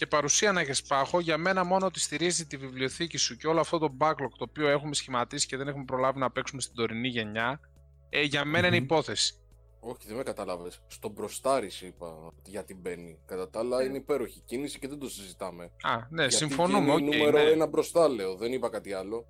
και 0.00 0.06
παρουσία 0.06 0.52
να 0.52 0.60
έχεις 0.60 0.82
πάχο, 0.82 1.20
για 1.20 1.38
μένα 1.38 1.64
μόνο 1.64 1.86
ότι 1.86 2.00
στηρίζει 2.00 2.46
τη 2.46 2.56
βιβλιοθήκη 2.56 3.16
σου 3.16 3.36
και 3.36 3.46
όλο 3.46 3.60
αυτό 3.60 3.78
το 3.78 3.96
backlog 3.98 4.32
το 4.38 4.46
οποίο 4.48 4.68
έχουμε 4.68 4.94
σχηματίσει 4.94 5.46
και 5.46 5.56
δεν 5.56 5.68
έχουμε 5.68 5.84
προλάβει 5.84 6.18
να 6.18 6.30
παίξουμε 6.30 6.60
στην 6.60 6.74
τωρινή 6.74 7.08
γενιά, 7.08 7.60
ε, 8.08 8.22
για 8.22 8.44
μένα 8.44 8.66
είναι 8.66 8.76
Μμμ. 8.76 8.84
υπόθεση. 8.84 9.34
Όχι, 9.80 10.06
δεν 10.06 10.16
με 10.16 10.22
κατάλαβες. 10.22 10.82
Στον 10.86 11.10
μπροστάρι 11.10 11.70
είπα 11.80 12.32
γιατί 12.44 12.74
μπαίνει. 12.74 13.18
Κατά 13.26 13.50
τα 13.50 13.58
άλλα 13.58 13.82
είναι 13.82 13.96
υπέροχη 13.96 14.40
κίνηση 14.40 14.78
και 14.78 14.88
δεν 14.88 14.98
το 14.98 15.08
συζητάμε. 15.08 15.64
Α, 15.82 15.96
ναι, 15.96 16.20
Γιατί 16.20 16.34
συμφωνούμε, 16.34 16.94
γίνει 16.94 17.08
οκ, 17.08 17.14
νούμερο 17.14 17.38
ναι. 17.38 17.50
ένα 17.50 17.66
μπροστά 17.66 18.08
λέω, 18.08 18.34
δεν 18.36 18.52
είπα 18.52 18.68
κάτι 18.68 18.92
άλλο. 18.92 19.26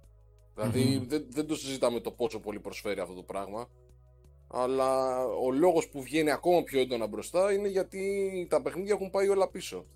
Δηλαδή 0.55 0.81
Μμμ. 0.81 1.09
δεν, 1.09 1.27
δεν 1.29 1.47
το 1.47 1.57
συζητάμε 1.57 2.01
το 2.01 2.11
πόσο 2.11 2.41
πολύ 2.41 2.61
προσφέρει 2.61 3.01
αυτό 3.01 3.15
το 3.15 3.23
πράγμα. 3.23 3.69
Αλλά 4.49 5.25
ο 5.27 5.53
λόγος 5.53 5.89
που 5.89 6.03
βγαίνει 6.03 6.31
ακόμα 6.31 6.63
πιο 6.63 6.81
έντονα 6.81 7.07
μπροστά 7.07 7.53
είναι 7.53 7.69
γιατί 7.69 8.47
τα 8.51 8.63
παιχνίδια 8.63 8.95
έχουν 8.95 9.11
πάει 9.11 9.29
όλα 9.29 9.49
πίσω. 9.49 9.87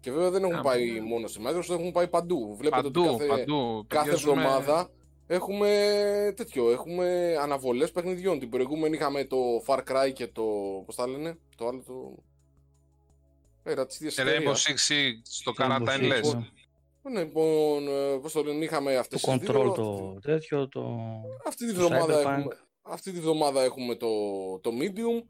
Και 0.00 0.12
βέβαια 0.12 0.30
δεν 0.30 0.42
έχουν 0.44 0.56
Α, 0.56 0.60
πάει 0.62 0.90
ναι. 0.90 1.00
μόνο 1.00 1.26
στη 1.26 1.40
Microsoft, 1.46 1.70
έχουν 1.70 1.92
πάει 1.92 2.08
παντού. 2.08 2.56
Βλέπετε 2.58 2.82
Παντού, 2.82 3.00
ότι 3.00 3.26
κάθε, 3.26 3.26
παντού. 3.26 3.84
κάθε 3.88 4.04
Παιδιά, 4.10 4.18
ζούμε- 4.18 4.44
εβδομάδα 4.44 4.90
έχουμε 5.26 5.68
τέτοιο, 6.36 6.70
έχουμε 6.70 7.36
αναβολές 7.40 7.92
παιχνιδιών. 7.92 8.38
Την 8.38 8.48
προηγούμενη 8.48 8.96
είχαμε 8.96 9.24
το 9.24 9.36
Far 9.66 9.78
Cry 9.78 10.12
και 10.12 10.26
το, 10.26 10.42
πώς 10.86 10.94
τα 10.94 11.08
λένε, 11.08 11.38
το 11.56 11.66
άλλο 11.68 11.82
το... 11.86 12.14
Πέρα 13.62 13.86
της 13.86 13.96
ίδιας 13.96 14.14
Και 14.14 14.22
Rainbow 14.22 14.26
εταιρείας. 14.26 14.66
Six 14.68 14.92
Siege, 14.92 15.20
στο 15.22 15.52
Rainbow 15.58 15.62
Quarantine 15.82 15.98
Six, 16.02 16.06
λες. 16.06 16.34
ναι. 16.34 16.40
Ναι, 17.12 17.20
λοιπόν, 17.20 17.88
ε, 17.88 18.16
πώς 18.22 18.32
το 18.32 18.42
λένε, 18.42 18.64
είχαμε 18.64 18.96
αυτές 18.96 19.20
Το 19.20 19.38
τις 19.38 19.48
control 19.48 19.52
δύο. 19.52 19.72
το 19.72 20.18
τέτοιο, 20.22 20.68
το... 20.68 21.00
Αυτή 21.46 21.66
τη 21.66 21.72
το 21.74 21.78
βδομάδα 21.80 22.14
Cyberpunk. 22.22 22.38
έχουμε, 22.38 22.56
Αυτή 22.82 23.12
τη 23.12 23.20
βδομάδα 23.20 23.62
έχουμε 23.62 23.94
το, 23.94 24.08
το 24.60 24.70
Medium. 24.80 25.22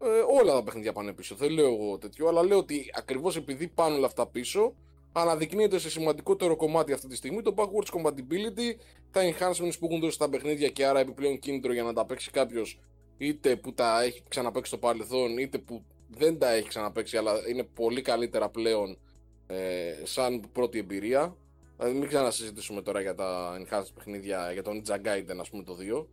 Ε, 0.00 0.40
όλα 0.40 0.52
τα 0.52 0.62
παιχνίδια 0.62 0.92
πάνε 0.92 1.12
πίσω. 1.12 1.34
Δεν 1.34 1.50
λέω 1.50 1.66
εγώ 1.66 1.98
τέτοιο, 1.98 2.28
αλλά 2.28 2.42
λέω 2.42 2.58
ότι 2.58 2.90
ακριβώς 2.94 3.36
επειδή 3.36 3.68
πάνε 3.68 3.96
όλα 3.96 4.06
αυτά 4.06 4.26
πίσω, 4.26 4.74
αναδεικνύεται 5.12 5.78
σε 5.78 5.90
σημαντικότερο 5.90 6.56
κομμάτι 6.56 6.92
αυτή 6.92 7.08
τη 7.08 7.16
στιγμή 7.16 7.42
το 7.42 7.54
backwards 7.56 8.00
compatibility, 8.00 8.80
τα 9.10 9.20
enhancements 9.22 9.78
που 9.78 9.86
έχουν 9.86 10.00
δώσει 10.00 10.14
στα 10.14 10.28
παιχνίδια 10.28 10.68
και 10.68 10.86
άρα 10.86 11.00
επιπλέον 11.00 11.38
κίνητρο 11.38 11.72
για 11.72 11.82
να 11.82 11.92
τα 11.92 12.06
παίξει 12.06 12.30
κάποιος 12.30 12.80
είτε 13.18 13.56
που 13.56 13.72
τα 13.72 14.02
έχει 14.02 14.22
ξαναπαίξει 14.28 14.70
στο 14.70 14.78
παρελθόν, 14.78 15.38
είτε 15.38 15.58
που 15.58 15.84
δεν 16.08 16.38
τα 16.38 16.50
έχει 16.50 16.68
ξαναπαίξει, 16.68 17.16
αλλά 17.16 17.32
είναι 17.48 17.62
πολύ 17.62 18.02
καλύτερα 18.02 18.48
πλέον 18.48 18.98
ε, 19.46 19.92
σαν 20.02 20.42
πρώτη 20.52 20.78
εμπειρία. 20.78 21.36
Δηλαδή 21.76 21.98
μην 21.98 22.08
ξανασυζητήσουμε 22.08 22.82
τώρα 22.82 23.00
για 23.00 23.14
τα 23.14 23.58
enhanced 23.60 23.92
παιχνίδια, 23.94 24.52
για 24.52 24.62
το 24.62 24.70
Ninja 24.70 24.94
Gaiden 24.94 25.36
ας 25.40 25.50
πούμε 25.50 25.62
το 25.62 25.76
2, 26.00 26.06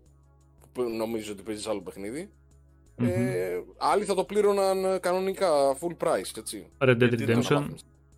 που 0.71 0.81
νομίζω 0.81 1.31
ότι 1.31 1.43
παίζει 1.43 1.69
άλλο 1.69 1.81
παιχνίδι. 1.81 2.29
Mm-hmm. 2.97 3.07
Ε, 3.07 3.59
άλλοι 3.77 4.03
θα 4.03 4.13
το 4.13 4.23
πλήρωναν 4.23 4.99
κανονικά 4.99 5.77
full 5.79 6.07
price, 6.07 6.37
έτσι. 6.37 6.67
Red 6.77 7.01
Dead 7.01 7.19
Redemption. 7.19 7.67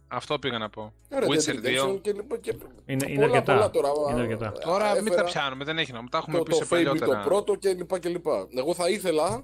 Αυτό 0.08 0.40
πήγα 0.40 0.58
να 0.58 0.70
πω. 0.70 0.94
Red 1.10 1.24
Dead 1.24 1.94
2. 1.94 2.02
Και, 2.02 2.14
και, 2.42 2.56
είναι, 2.86 3.06
είναι, 3.08 3.16
πολλά, 3.16 3.26
αρκετά. 3.26 3.54
Πολλά 3.54 3.70
τώρα, 3.70 4.12
είναι 4.12 4.22
αρκετά. 4.22 4.52
Τώρα 4.52 5.02
μην 5.02 5.14
τα 5.14 5.24
πιάνουμε, 5.24 5.64
δεν 5.64 5.78
έχει 5.78 5.92
νόημα. 5.92 6.08
Τα 6.12 6.18
έχουμε 6.18 6.38
το, 6.38 6.44
πει 6.44 6.54
σε 6.54 6.66
παλιότερα. 6.66 7.24
Το 7.24 7.30
πρώτο 7.30 7.56
και 7.56 7.74
λοιπά 7.74 8.00
και 8.00 8.10
λοιπά. 8.10 8.48
Εγώ 8.58 8.74
θα 8.74 8.90
ήθελα 8.90 9.44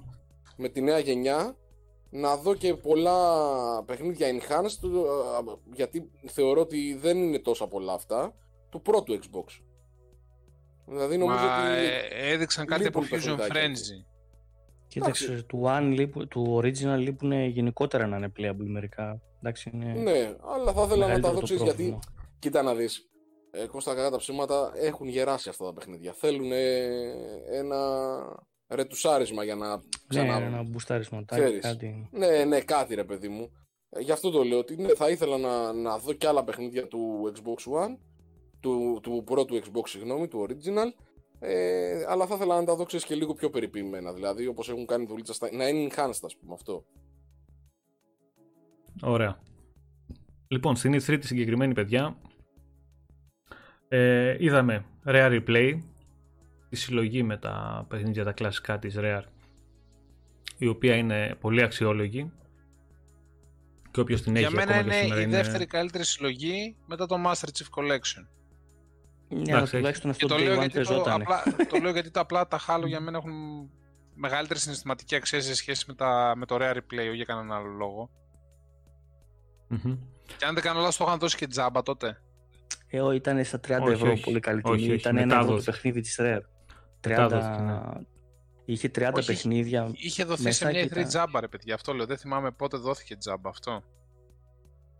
με 0.56 0.68
τη 0.68 0.80
νέα 0.80 0.98
γενιά 0.98 1.56
να 2.10 2.36
δω 2.36 2.54
και 2.54 2.74
πολλά 2.74 3.18
παιχνίδια 3.84 4.28
enhanced 4.30 4.88
γιατί 5.72 6.10
θεωρώ 6.26 6.60
ότι 6.60 6.98
δεν 7.00 7.16
είναι 7.16 7.38
τόσα 7.38 7.66
πολλά 7.66 7.92
αυτά 7.92 8.34
του 8.70 8.82
πρώτου 8.82 9.18
Xbox. 9.18 9.60
Δηλαδή 10.86 11.16
νομίζω 11.16 11.44
Μα, 11.44 11.70
ότι 11.70 11.86
ε, 11.86 12.32
έδειξαν 12.32 12.66
κάτι 12.66 12.86
από 12.86 13.02
Fusion 13.10 13.38
Frenzy. 13.38 14.13
Κοίταξε, 14.94 15.44
του, 15.48 15.62
One, 15.64 16.08
του 16.28 16.60
Original 16.62 16.98
λείπουν 16.98 17.32
γενικότερα 17.32 18.06
να 18.06 18.16
είναι 18.16 18.32
playable 18.38 18.66
μερικά. 18.66 19.20
Εντάξει, 19.38 19.70
είναι 19.74 19.92
ναι, 19.92 20.36
αλλά 20.54 20.72
θα 20.72 20.82
ήθελα 20.82 21.06
να 21.06 21.20
τα 21.20 21.32
δω 21.32 21.40
γιατί. 21.64 21.98
Κοίτα 22.38 22.62
να 22.62 22.74
δεις. 22.74 23.08
Ε, 23.50 23.66
Κώστα 23.66 23.94
κατά 23.94 24.10
τα 24.10 24.16
ψήματα 24.16 24.72
έχουν 24.74 25.08
γεράσει 25.08 25.48
αυτά 25.48 25.64
τα 25.64 25.72
παιχνίδια. 25.72 26.12
Θέλουν 26.12 26.50
ένα 27.52 27.78
ρετουσάρισμα 28.68 29.44
για 29.44 29.54
να 29.54 29.82
ξανά... 30.08 30.38
Ναι, 30.38 30.46
ένα 30.46 30.62
μπουστάρισμα, 30.62 31.24
κάτι. 31.62 32.08
Ναι, 32.10 32.44
ναι, 32.44 32.60
κάτι 32.60 32.94
ρε 32.94 33.04
παιδί 33.04 33.28
μου. 33.28 33.50
Ε, 33.90 34.00
γι' 34.00 34.12
αυτό 34.12 34.30
το 34.30 34.42
λέω 34.42 34.58
ότι 34.58 34.76
ναι, 34.76 34.94
θα 34.94 35.10
ήθελα 35.10 35.38
να, 35.38 35.72
να 35.72 35.98
δω 35.98 36.12
και 36.12 36.26
άλλα 36.26 36.44
παιχνίδια 36.44 36.86
του 36.86 37.32
Xbox 37.34 37.82
One, 37.82 37.96
του, 38.60 38.98
του 39.02 39.22
πρώτου 39.26 39.56
Xbox, 39.56 39.82
συγγνώμη, 39.84 40.28
του 40.28 40.46
Original, 40.48 40.88
ε, 41.46 42.04
αλλά 42.08 42.26
θα 42.26 42.34
ήθελα 42.34 42.60
να 42.60 42.64
τα 42.64 42.74
δω 42.74 42.84
ξέρεις, 42.84 43.06
και 43.06 43.14
λίγο 43.14 43.34
πιο 43.34 43.50
περιποιημένα, 43.50 44.12
δηλαδή 44.12 44.46
όπως 44.46 44.68
έχουν 44.68 44.86
κάνει 44.86 45.06
δουλίτσα 45.06 45.32
στα... 45.32 45.48
να 45.52 45.68
είναι 45.68 45.88
enhanced 45.90 46.20
ας 46.24 46.36
πούμε 46.36 46.54
αυτό. 46.54 46.84
Ωραία. 49.02 49.38
Λοιπόν, 50.48 50.76
στην 50.76 50.94
E3 50.94 51.18
τη 51.20 51.26
συγκεκριμένη 51.26 51.74
παιδιά 51.74 52.16
ε, 53.88 54.36
είδαμε 54.38 54.84
Rare 55.06 55.42
Replay, 55.42 55.78
τη 56.68 56.76
συλλογή 56.76 57.22
με 57.22 57.36
τα 57.36 57.86
παιχνίδια 57.88 58.24
τα 58.24 58.32
κλασικά 58.32 58.78
της 58.78 58.94
Rare, 58.98 59.24
η 60.58 60.66
οποία 60.66 60.96
είναι 60.96 61.36
πολύ 61.40 61.62
αξιόλογη 61.62 62.32
και 63.90 64.00
όποιος 64.00 64.22
την 64.22 64.36
Για 64.36 64.46
έχει 64.46 64.54
μένα 64.54 64.74
ακόμα 64.74 65.02
είναι 65.02 65.14
και 65.14 65.20
η 65.20 65.26
δεύτερη 65.26 65.66
καλύτερη 65.66 66.04
συλλογή 66.04 66.76
μετά 66.86 67.06
το 67.06 67.16
Master 67.26 67.48
Chief 67.48 67.82
Collection. 67.82 68.26
Ναι, 69.34 69.54
αλλά 69.56 69.66
τουλάχιστον 69.66 70.10
αυτό 70.10 70.26
το, 70.26 70.34
το 70.34 70.40
λέω 70.42 70.52
Day 70.54 70.56
One 70.56 70.60
γιατί 70.60 70.72
το, 70.72 70.88
παίζονταν. 70.88 71.20
απλά, 71.22 71.42
το 71.68 71.78
λέω 71.78 71.90
γιατί 71.92 72.10
τα 72.10 72.20
απλά 72.20 72.48
τα 72.48 72.60
Halo 72.68 72.82
για 72.86 73.00
μένα 73.00 73.18
έχουν 73.18 73.32
μεγαλύτερη 74.14 74.58
συναισθηματική 74.60 75.14
αξία 75.14 75.40
σε 75.40 75.54
σχέση 75.54 75.84
με, 75.88 75.94
τα, 75.94 76.32
με 76.36 76.46
το 76.46 76.56
Rare 76.60 76.74
Replay, 76.76 76.98
όχι 77.08 77.14
για 77.14 77.24
κανέναν 77.24 77.52
άλλο 77.58 77.68
λόγο. 77.68 78.10
Μμμ. 79.68 79.96
Και 80.36 80.44
αν 80.44 80.54
δεν 80.54 80.62
κάνω 80.62 80.78
λάθος 80.80 80.96
το 80.96 81.04
είχαν 81.06 81.18
δώσει 81.18 81.36
και 81.36 81.46
τζάμπα 81.46 81.82
τότε. 81.82 82.18
Ε, 82.88 83.00
ό, 83.00 83.12
ήταν 83.12 83.44
στα 83.44 83.58
30 83.68 83.78
Όχι, 83.82 83.92
ευρώ 83.92 84.10
όχι. 84.10 84.22
πολύ 84.22 84.40
καλή 84.40 84.60
Όχι, 84.64 84.76
τιμή. 84.76 84.88
όχι, 84.90 85.00
Ήταν 85.00 85.16
ένα 85.16 85.22
ευρώ 85.34 85.36
το 85.46 85.50
μετάδοση. 85.52 85.70
παιχνίδι 85.70 86.00
της 86.00 86.18
Rare. 86.20 86.38
30... 86.38 87.08
Μετάδοση, 87.08 87.62
ναι. 87.62 87.80
Είχε 88.64 88.90
30 88.98 89.10
Όχι, 89.14 89.26
παιχνίδια. 89.26 89.90
Είχε 89.92 90.24
δοθεί 90.24 90.42
Μέσα 90.42 90.64
σε 90.64 90.70
μια 90.72 90.82
και 90.86 90.88
E3 90.92 90.94
τα- 90.94 91.02
τζάμπα 91.06 91.40
ρε 91.40 91.48
παιδιά, 91.48 91.74
αυτό 91.74 91.92
λέω. 91.92 92.06
Δεν 92.06 92.18
θυμάμαι 92.18 92.50
πότε 92.50 92.76
δόθηκε 92.76 93.16
τζάμπα 93.16 93.48
αυτό. 93.48 93.82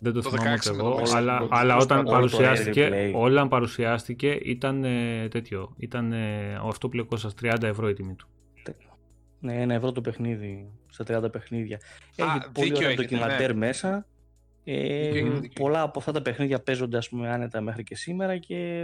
Δεν 0.05 0.13
το, 0.13 0.23
Το 0.23 0.31
θυμάμαι 0.31 0.57
16 0.57 0.59
ούτε 0.61 0.71
με 0.71 0.77
το 0.83 0.87
εγώ, 0.89 0.99
Mexico 1.01 1.15
αλλά, 1.17 1.43
Gold. 1.43 1.49
αλλά 1.51 1.75
Πώς 1.75 1.85
όταν 1.85 2.05
το- 2.05 2.11
όλο 2.11 2.21
το 2.31 2.37
παρουσιάστηκε, 2.37 2.89
Replay. 2.93 3.13
όταν 3.15 3.49
παρουσιάστηκε 3.49 4.31
ήταν 4.31 4.85
ε, 4.85 5.29
τέτοιο. 5.31 5.75
Ήταν 5.79 6.13
ε, 6.13 6.55
αυτό 6.65 6.89
που 6.89 6.95
λέει 6.97 7.05
ο 7.05 7.09
Κώστας, 7.09 7.35
30 7.43 7.63
ευρώ 7.63 7.89
η 7.89 7.93
τιμή 7.93 8.15
του. 8.15 8.29
Ναι, 9.41 9.55
ένα 9.63 9.75
ευρώ 9.75 9.93
το 9.93 10.01
παιχνίδι. 10.01 10.71
Στα 10.89 11.05
30 11.27 11.33
παιχνίδια. 11.33 11.77
Α, 11.77 12.25
Έχει 12.37 12.51
πολύ 12.53 12.67
δίκιο 12.69 12.77
ωραία 12.77 12.89
έχετε, 12.89 13.03
ντοκιμαντέρ 13.03 13.55
μέσα. 13.57 14.07
Ε, 14.65 14.75
Δίκιο 14.81 15.19
έχετε, 15.19 15.39
δίκιο. 15.39 15.65
πολλά 15.65 15.83
από 15.83 15.99
αυτά 15.99 16.13
τα 16.13 16.23
παιχνίδια 16.23 16.61
παίζονται 16.63 16.97
ας 16.97 17.09
πούμε 17.09 17.29
άνετα 17.31 17.61
μέχρι 17.61 17.83
και 17.83 17.97
σήμερα 17.97 18.39
και 18.39 18.83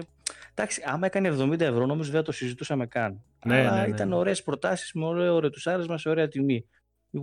εντάξει, 0.54 0.82
άμα 0.86 1.06
έκανε 1.06 1.28
70 1.28 1.60
ευρώ 1.60 1.86
νομίζω 1.86 2.10
δεν 2.10 2.20
θα 2.20 2.26
το 2.26 2.32
συζητούσαμε 2.32 2.86
καν. 2.86 3.20
Ναι, 3.46 3.58
Αλλά 3.58 3.74
ναι, 3.76 3.80
ναι, 3.82 3.88
ήταν 3.88 4.08
ναι. 4.08 4.14
ωραίες 4.14 4.42
προτάσεις 4.42 4.92
με 4.92 5.04
ωραίο 5.04 5.40
ρετουσάρισμα 5.40 5.98
σε 5.98 6.08
ωραία 6.08 6.28
τιμή. 6.28 6.64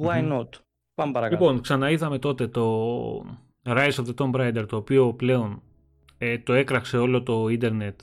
Why 0.01 0.21
Μμμ. 0.21 0.37
not; 0.39 0.49
Πάμε 0.95 1.11
παρακάτω. 1.11 1.43
Λοιπόν, 1.43 1.61
ξαναείδαμε 1.61 2.19
τότε 2.19 2.47
το 2.47 2.65
Rise 3.68 3.91
of 3.91 4.05
the 4.05 4.13
Tomb 4.15 4.32
Raider, 4.32 4.65
το 4.68 4.76
οποίο 4.76 5.13
πλέον 5.13 5.61
ε, 6.18 6.38
το 6.38 6.53
έκραξε 6.53 6.97
όλο 6.97 7.24
το 7.24 7.47
ίντερνετ. 7.47 8.01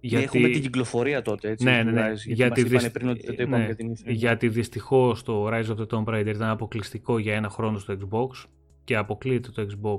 Γιατί... 0.00 0.24
Έχουμε 0.24 0.48
την 0.48 0.62
κυκλοφορία 0.62 1.22
τότε, 1.22 1.50
έτσι. 1.50 1.64
Ναι, 1.64 1.78
του 1.84 1.84
ναι, 1.84 1.92
ναι. 1.92 2.12
Rise, 2.12 2.14
γιατί 2.14 2.32
Γιατί, 2.32 2.60
μας 2.62 2.70
είπανε 2.70 2.78
δυσ- 2.80 2.92
πριν 2.92 3.08
ότι 3.08 3.26
δεν 3.26 3.36
το 3.36 3.42
είπαμε 3.42 3.58
ναι, 3.58 3.64
για 3.64 3.74
την 3.74 3.92
E3. 3.92 4.12
γιατί 4.14 4.48
δυστυχώς 4.48 5.22
το 5.22 5.46
Rise 5.48 5.66
of 5.66 5.76
the 5.76 5.86
Tomb 5.86 6.04
Raider 6.04 6.32
ήταν 6.34 6.48
αποκλειστικό 6.48 7.18
για 7.18 7.34
ένα 7.34 7.48
χρόνο 7.48 7.78
στο 7.78 7.96
Xbox 8.00 8.48
και 8.84 8.96
αποκλείεται 8.96 9.50
το 9.50 9.66
Xbox. 9.70 9.98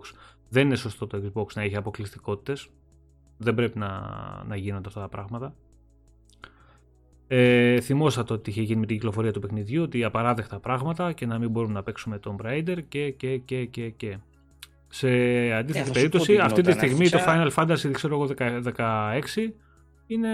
Δεν 0.50 0.66
είναι 0.66 0.76
σωστό 0.76 1.08
το 1.08 1.32
Xbox 1.34 1.46
να 1.56 1.62
έχει 1.62 1.76
αποκλειστικότητες. 1.76 2.68
Δεν 3.38 3.56
πρέπει 3.56 3.78
να, 3.80 3.90
να 4.48 4.56
γίνονται 4.56 4.88
αυτά 4.88 5.00
τα 5.02 5.10
πράγματα. 5.10 5.56
Ε, 7.28 7.82
θυμόσατε 7.82 8.34
ότι 8.34 8.50
είχε 8.50 8.62
γίνει 8.62 8.80
με 8.80 8.86
την 8.86 8.96
κυκλοφορία 8.96 9.32
του 9.32 9.40
παιχνιδιού 9.40 9.84
ότι 9.84 10.04
απαράδεκτα 10.04 10.60
πράγματα 10.60 11.14
και 11.14 11.26
να 11.26 11.38
μην 11.40 11.50
μπορούμε 11.50 11.74
να 11.74 11.84
παίξουμε 11.84 12.20
Tomb 12.26 12.46
Raider 12.46 12.78
και 12.88 13.12
και 13.12 13.38
και 13.38 13.66
και 13.66 13.90
και. 13.90 14.18
Σε 14.96 15.08
αντίθετη 15.54 15.72
Ε, 15.72 15.74
θα 15.74 15.80
σου 15.80 15.86
πω 15.86 15.92
περίπτωση, 15.94 16.26
τι 16.34 16.38
αυτή 16.40 16.62
τη 16.62 16.72
γινόταν. 16.72 16.90
στιγμή 16.90 17.10
το 17.10 17.18
Αρχικά- 17.18 17.52
Final 17.66 17.72
Fantasy, 17.90 17.92
ξέρω 17.94 18.16
εγώ, 18.16 18.28
16 18.64 19.54
είναι 20.08 20.30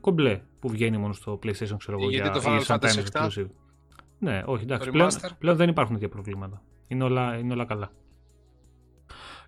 κομπλέ 0.00 0.40
που 0.60 0.68
βγαίνει 0.68 0.96
μόνο 0.96 1.12
στο 1.12 1.38
PlayStation, 1.42 1.76
ξέρω 1.78 1.98
εγώ, 2.00 2.08
Γιατί 2.10 2.28
για 2.28 2.30
το 2.30 2.42
Final 2.44 2.60
ή 2.60 2.64
sometimes 2.66 2.76
Fantasy 2.76 3.02
7? 3.12 3.26
exclusive. 3.26 3.46
Ναι, 4.18 4.42
όχι, 4.46 4.62
εντάξει. 4.62 4.86
Το 4.86 4.92
Πλέον, 4.92 5.10
remaster? 5.10 5.30
πλέον 5.38 5.56
δεν 5.56 5.68
υπάρχουν 5.68 5.94
τέτοια 5.94 6.08
προβλήματα. 6.08 6.62
Είναι 6.86 7.04
όλα, 7.04 7.36
είναι 7.38 7.52
όλα 7.52 7.64
καλά. 7.64 7.90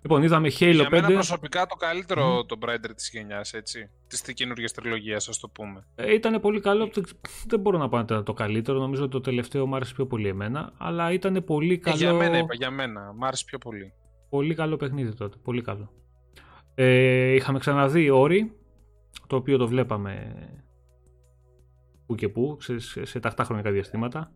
Λοιπόν, 0.01 0.23
είδαμε 0.23 0.47
Halo 0.59 0.71
Για 0.73 0.83
5. 0.85 0.89
μένα 0.89 1.07
προσωπικά 1.07 1.65
το 1.65 1.75
καλύτερο 1.75 2.45
το 2.45 2.57
Raider 2.67 2.89
της 2.95 3.09
γενιάς, 3.13 3.53
έτσι. 3.53 3.89
Της 4.07 4.21
καινούργιας 4.33 4.71
τριλογίας, 4.71 5.27
ας 5.27 5.39
το 5.39 5.47
πούμε. 5.49 5.85
Ε, 5.95 6.13
ήταν 6.13 6.41
πολύ 6.41 6.59
καλό. 6.59 6.89
Δεν- 6.93 7.03
Δεν 7.47 7.59
μπορώ 7.59 7.77
να 7.77 7.89
πω 7.89 7.97
αν 7.97 8.03
ήταν 8.03 8.23
το 8.23 8.33
καλύτερο. 8.33 8.79
Νομίζω 8.79 9.03
ότι 9.03 9.11
το 9.11 9.21
τελευταίο 9.21 9.65
μου 9.67 9.75
άρεσε 9.75 9.93
πιο 9.93 10.05
πολύ 10.07 10.27
εμένα. 10.27 10.73
Αλλά 10.77 11.11
ήταν 11.11 11.43
πολύ 11.45 11.73
Ε, 11.73 11.77
καλό. 11.77 11.95
για 11.95 12.13
μένα 12.13 12.37
είπα, 12.37 12.53
για 12.53 12.71
μένα. 12.71 13.13
Μ' 13.17 13.23
άρεσε 13.23 13.43
πιο 13.47 13.57
πολύ. 13.57 13.93
Πολύ 14.31 14.53
καλό 14.55 14.77
παιχνίδι 14.77 15.13
τότε. 15.13 15.37
Πολύ 15.43 15.61
καλό. 15.61 15.91
Ε, 16.75 17.33
είχαμε 17.33 17.59
ξαναδεί 17.59 18.09
όρη, 18.09 18.57
το 19.27 19.35
οποίο 19.35 19.57
το 19.57 19.67
βλέπαμε 19.67 20.33
που 22.05 22.15
και 22.15 22.29
που, 22.29 22.57
σε, 22.59 22.79
σε, 22.79 23.05
σε 23.05 23.19
τακτά 23.19 23.43
χρονικά 23.43 23.71
διαστήματα. 23.71 24.31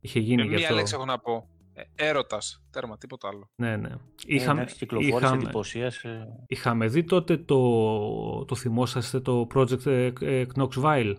Είχε 0.00 0.20
γίνει 0.20 0.42
Ε, 0.42 0.44
και 0.44 0.50
μία 0.50 0.58
αυτό. 0.62 0.74
λέξη 0.74 0.94
έχω 0.94 1.04
να 1.04 1.18
πω. 1.18 1.48
Ε, 1.72 2.08
έρωτας. 2.08 2.64
Τέρμα, 2.70 2.98
τίποτα 2.98 3.28
άλλο. 3.28 3.50
Ναι, 3.56 3.76
ναι. 3.76 3.88
Ε, 3.88 3.98
Είχαμε, 4.26 4.60
εντάξει, 4.60 4.76
κυκλοφόρησε, 4.78 5.16
είχαμε, 5.18 5.42
εντυπωσίασε. 5.42 6.26
είχαμε 6.46 6.86
δει 6.86 7.04
τότε 7.04 7.36
το, 7.36 8.44
το 8.44 8.54
θυμόσαστε 8.54 9.20
το 9.20 9.46
project 9.54 9.86
ε, 9.86 10.12
ε, 10.20 10.46
Knoxville; 10.54 11.14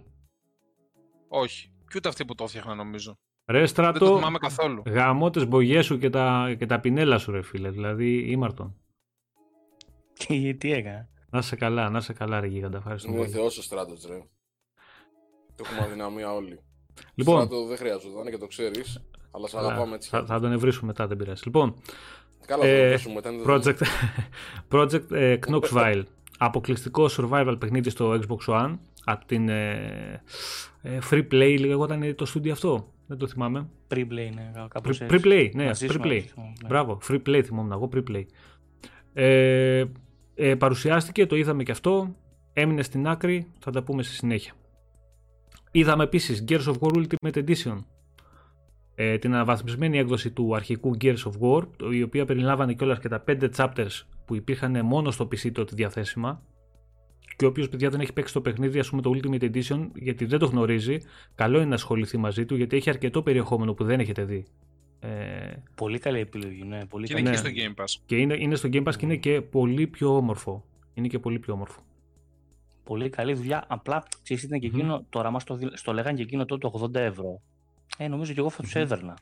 Όχι. 1.27 1.71
Και 1.88 1.93
ούτε 1.95 2.09
αυτοί 2.09 2.25
που 2.25 2.35
το 2.35 2.43
έφτιαχναν 2.43 2.77
νομίζω. 2.77 3.17
Ρε 3.49 3.57
Δεν 3.57 3.61
το 3.61 3.67
στράτο, 3.67 4.15
θυμάμαι 4.15 4.37
καθόλου. 4.37 4.81
γαμώ 4.85 5.29
τις 5.29 5.45
μπογιές 5.47 5.85
σου 5.85 5.97
και 5.97 6.09
τα, 6.09 6.55
και 6.57 6.65
τα 6.65 6.79
πινέλα 6.79 7.17
σου 7.17 7.31
ρε 7.31 7.41
φίλε, 7.41 7.69
δηλαδή 7.69 8.31
ήμαρτον. 8.31 8.75
Τι, 10.13 10.55
τι 10.55 10.71
έκανα. 10.71 11.07
Να 11.29 11.41
σε 11.41 11.55
καλά, 11.55 11.89
να 11.89 11.99
σε 12.01 12.13
καλά 12.13 12.39
ρε 12.39 12.47
γίγαντα, 12.47 12.77
ευχαριστώ 12.77 13.09
Είναι 13.09 13.17
πολύ. 13.17 13.29
θεός 13.29 13.57
ο 13.57 13.61
Στράτος, 13.61 14.05
ρε. 14.07 14.17
Το 15.55 15.63
έχουμε 15.65 15.79
αδυναμία 15.85 16.33
όλοι. 16.33 16.59
Λοιπόν, 17.15 17.35
Στράτο 17.45 17.65
δεν 17.65 17.77
χρειαζόταν 17.77 18.29
και 18.31 18.37
το 18.37 18.47
ξέρεις, 18.47 19.01
αλλά 19.31 19.47
σε 19.47 19.55
καλά, 19.55 19.67
αγαπάμε 19.67 19.95
έτσι. 19.95 20.09
θα, 20.09 20.25
θα 20.25 20.39
τον 20.39 20.51
ευρύσουμε 20.51 20.87
μετά, 20.87 21.07
δεν 21.07 21.17
πειράζει. 21.17 21.41
Λοιπόν, 21.45 21.75
Καλά, 22.45 22.63
θα 22.63 22.69
ε, 22.69 22.83
το 22.83 22.91
πέσουμε 22.91 23.13
μετά. 23.13 23.29
είναι 23.31 23.43
project, 23.47 23.77
project 24.75 25.11
ε, 25.11 25.37
Knoxville, 25.47 26.03
αποκλειστικό 26.37 27.09
survival 27.17 27.55
παιχνίδι 27.59 27.89
στο 27.89 28.19
Xbox 28.19 28.53
One, 28.53 28.77
από 29.03 29.25
την 29.25 29.49
ε, 29.49 30.21
ε, 30.81 30.99
Free 31.09 31.27
Play 31.31 31.57
λεγόταν 31.59 32.15
το 32.15 32.31
studio 32.33 32.49
αυτό, 32.49 32.93
δεν 33.07 33.17
το 33.17 33.27
θυμάμαι. 33.27 33.67
Pre-play, 33.87 34.29
ναι, 34.35 34.51
κάπως 34.67 34.97
Pre- 34.97 35.01
έτσι. 35.01 35.19
Pre-play, 35.21 35.49
ναι, 35.53 35.65
Μαζί 35.65 35.87
σου, 35.87 35.99
Pre-play. 35.99 36.07
μαζί 36.07 36.27
σου, 36.27 36.39
ναι. 36.41 36.67
Μπράβο, 36.67 36.99
free 37.09 37.21
play 37.27 37.41
θυμόμουν 37.45 37.71
εγώ, 37.71 37.89
free 37.93 38.03
play. 38.11 38.23
Ε, 39.13 39.83
ε, 40.35 40.55
παρουσιάστηκε, 40.55 41.25
το 41.25 41.35
είδαμε 41.35 41.63
και 41.63 41.71
αυτό, 41.71 42.15
έμεινε 42.53 42.83
στην 42.83 43.07
άκρη, 43.07 43.47
θα 43.59 43.71
τα 43.71 43.83
πούμε 43.83 44.03
στη 44.03 44.13
συνέχεια. 44.13 44.53
Είδαμε 45.71 46.03
επίσης 46.03 46.43
Gears 46.47 46.63
of 46.65 46.73
War 46.79 47.05
Ultimate 47.05 47.45
Edition, 47.45 47.83
ε, 48.95 49.17
την 49.17 49.33
αναβαθμισμένη 49.33 49.97
έκδοση 49.97 50.31
του 50.31 50.55
αρχικού 50.55 50.97
Gears 51.01 51.23
of 51.23 51.31
War, 51.41 51.63
η 51.91 52.03
οποία 52.03 52.25
περιλάμβανε 52.25 52.73
κιόλας 52.73 52.99
και 52.99 53.07
τα 53.07 53.23
5 53.27 53.49
chapters 53.55 54.01
που 54.25 54.35
υπήρχαν 54.35 54.85
μόνο 54.85 55.11
στο 55.11 55.25
PC 55.25 55.51
τότε 55.51 55.75
διαθέσιμα. 55.75 56.41
Και 57.38 57.45
όποιος 57.45 57.69
παιδιά 57.69 57.89
δεν 57.89 57.99
έχει 57.99 58.13
παίξει 58.13 58.33
το 58.33 58.41
παιχνίδι, 58.41 58.79
ας 58.79 58.89
πούμε 58.89 59.01
το 59.01 59.11
Ultimate 59.15 59.51
Edition, 59.51 59.88
γιατί 59.93 60.25
δεν 60.25 60.39
το 60.39 60.45
γνωρίζει, 60.45 60.97
καλό 61.35 61.57
είναι 61.57 61.67
να 61.67 61.75
ασχοληθεί 61.75 62.17
μαζί 62.17 62.45
του, 62.45 62.55
γιατί 62.55 62.75
έχει 62.75 62.89
αρκετό 62.89 63.21
περιεχόμενο 63.21 63.73
που 63.73 63.83
δεν 63.83 63.99
έχετε 63.99 64.23
δει. 64.23 64.45
Ε, 64.99 65.09
πολύ 65.75 65.99
καλή 65.99 66.19
επιλογή, 66.19 66.63
ναι. 66.63 66.85
Πολύ 66.85 67.07
και 67.07 67.13
καλή. 67.13 67.25
είναι 67.25 67.35
και 67.35 67.41
στο 67.41 67.49
Game 67.49 67.81
Pass. 67.81 68.01
Και 68.05 68.15
είναι, 68.15 68.35
είναι 68.39 68.55
στο 68.55 68.69
Game 68.71 68.83
Pass 68.83 68.95
και 68.95 69.05
είναι 69.05 69.15
και 69.15 69.41
πολύ 69.41 69.88
πιο 69.88 70.15
όμορφο. 70.15 70.65
Είναι 70.93 71.07
και 71.07 71.19
πολύ 71.19 71.39
πιο 71.39 71.53
όμορφο. 71.53 71.81
Πολύ 72.83 73.09
καλή 73.09 73.33
δουλειά. 73.33 73.63
Απλά 73.67 74.03
ξέρεις, 74.23 74.43
ήταν 74.43 74.59
και 74.59 74.67
εκείνο, 74.67 75.05
τώρα 75.09 75.31
μας 75.31 75.43
το, 75.43 75.59
στο 75.73 75.93
λέγανε 75.93 76.17
και 76.17 76.23
εκείνο 76.23 76.45
τότε 76.45 76.69
80 76.81 76.95
ευρώ. 76.95 77.41
Ε, 77.97 78.07
νομίζω 78.07 78.33
και 78.33 78.39
εγώ 78.39 78.49
θα 78.49 78.61
τους 78.61 78.75
έδερνα. 78.75 79.17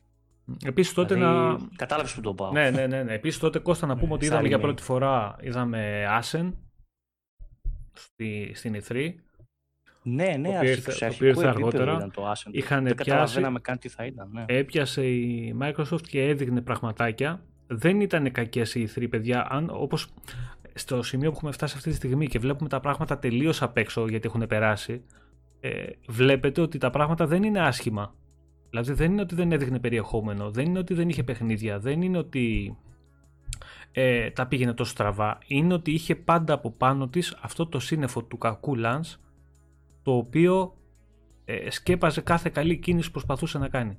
Επίσης 0.65 0.93
τότε 0.93 1.13
δηλαδή, 1.13 1.63
να. 1.63 1.69
Κατάλαβες 1.75 2.13
που 2.13 2.21
το 2.21 2.33
πάω. 2.33 2.51
Ναι, 2.51 2.69
ναι, 2.69 2.87
ναι. 2.87 3.03
ναι. 3.03 3.13
Επίσης 3.13 3.39
τότε 3.39 3.59
Κώστα 3.59 3.87
να 3.87 3.97
πούμε 3.97 4.13
ότι 4.13 4.25
είδαμε 4.25 4.47
για 4.47 4.59
πρώτη 4.59 4.81
φορά 4.81 5.35
είδαμε 5.41 6.05
Ascen 6.21 6.51
στη, 7.99 8.51
στην 8.53 8.75
E3. 8.75 9.13
Ναι, 10.03 10.35
ναι, 10.39 10.57
αρχικό, 10.57 10.91
το 10.99 11.05
οποίος 11.05 11.19
ήρθε 11.19 11.47
αργότερα. 11.47 11.93
Ήταν 11.93 12.11
το 12.11 12.31
Ascen. 12.31 12.49
Είχαν 12.51 12.83
Δεν 12.83 12.95
πιάσει, 12.95 13.09
καταλαβαίναμε 13.09 13.59
καν 13.59 13.79
τι 13.79 13.89
θα 13.89 14.05
ήταν. 14.05 14.29
Ναι. 14.31 14.45
Έπιασε 14.47 15.07
η 15.07 15.55
Microsoft 15.61 16.01
και 16.01 16.27
έδειχνε 16.27 16.61
πραγματάκια. 16.61 17.41
Δεν 17.67 18.01
ήταν 18.01 18.31
κακές 18.31 18.75
οι 18.75 18.89
E3, 18.95 19.09
παιδιά. 19.09 19.47
Αν, 19.49 19.69
όπως 19.73 20.13
στο 20.73 21.03
σημείο 21.03 21.29
που 21.29 21.35
έχουμε 21.35 21.51
φτάσει 21.51 21.73
αυτή 21.77 21.89
τη 21.89 21.95
στιγμή 21.95 22.27
και 22.27 22.39
βλέπουμε 22.39 22.69
τα 22.69 22.79
πράγματα 22.79 23.19
τελείως 23.19 23.61
απ' 23.61 23.77
έξω 23.77 24.07
γιατί 24.07 24.27
έχουν 24.27 24.47
περάσει, 24.47 25.03
ε, 25.59 25.85
βλέπετε 26.07 26.61
ότι 26.61 26.77
τα 26.77 26.89
πράγματα 26.89 27.27
δεν 27.27 27.43
είναι 27.43 27.59
άσχημα. 27.59 28.15
Δηλαδή 28.69 28.93
δεν 28.93 29.11
είναι 29.11 29.21
ότι 29.21 29.35
δεν 29.35 29.51
έδειχνε 29.51 29.79
περιεχόμενο, 29.79 30.51
δεν 30.51 30.65
είναι 30.65 30.79
ότι 30.79 30.93
δεν 30.93 31.09
είχε 31.09 31.23
παιχνίδια, 31.23 31.79
δεν 31.79 32.01
είναι 32.01 32.17
ότι 32.17 32.77
ε, 33.97 34.29
τα 34.31 34.47
πήγαινε 34.47 34.73
τόσο 34.73 34.91
στραβά. 34.91 35.37
Είναι 35.47 35.73
ότι 35.73 35.91
είχε 35.91 36.15
πάντα 36.15 36.53
από 36.53 36.71
πάνω 36.71 37.07
της 37.07 37.37
αυτό 37.41 37.67
το 37.67 37.79
σύννεφο 37.79 38.23
του 38.23 38.37
κακού 38.37 38.75
Lance, 38.77 39.15
το 40.03 40.11
οποίο 40.11 40.77
ε, 41.45 41.69
σκέπαζε 41.69 42.21
κάθε 42.21 42.49
καλή 42.49 42.77
κίνηση 42.77 43.05
που 43.05 43.11
προσπαθούσε 43.11 43.57
να 43.57 43.69
κάνει. 43.69 43.97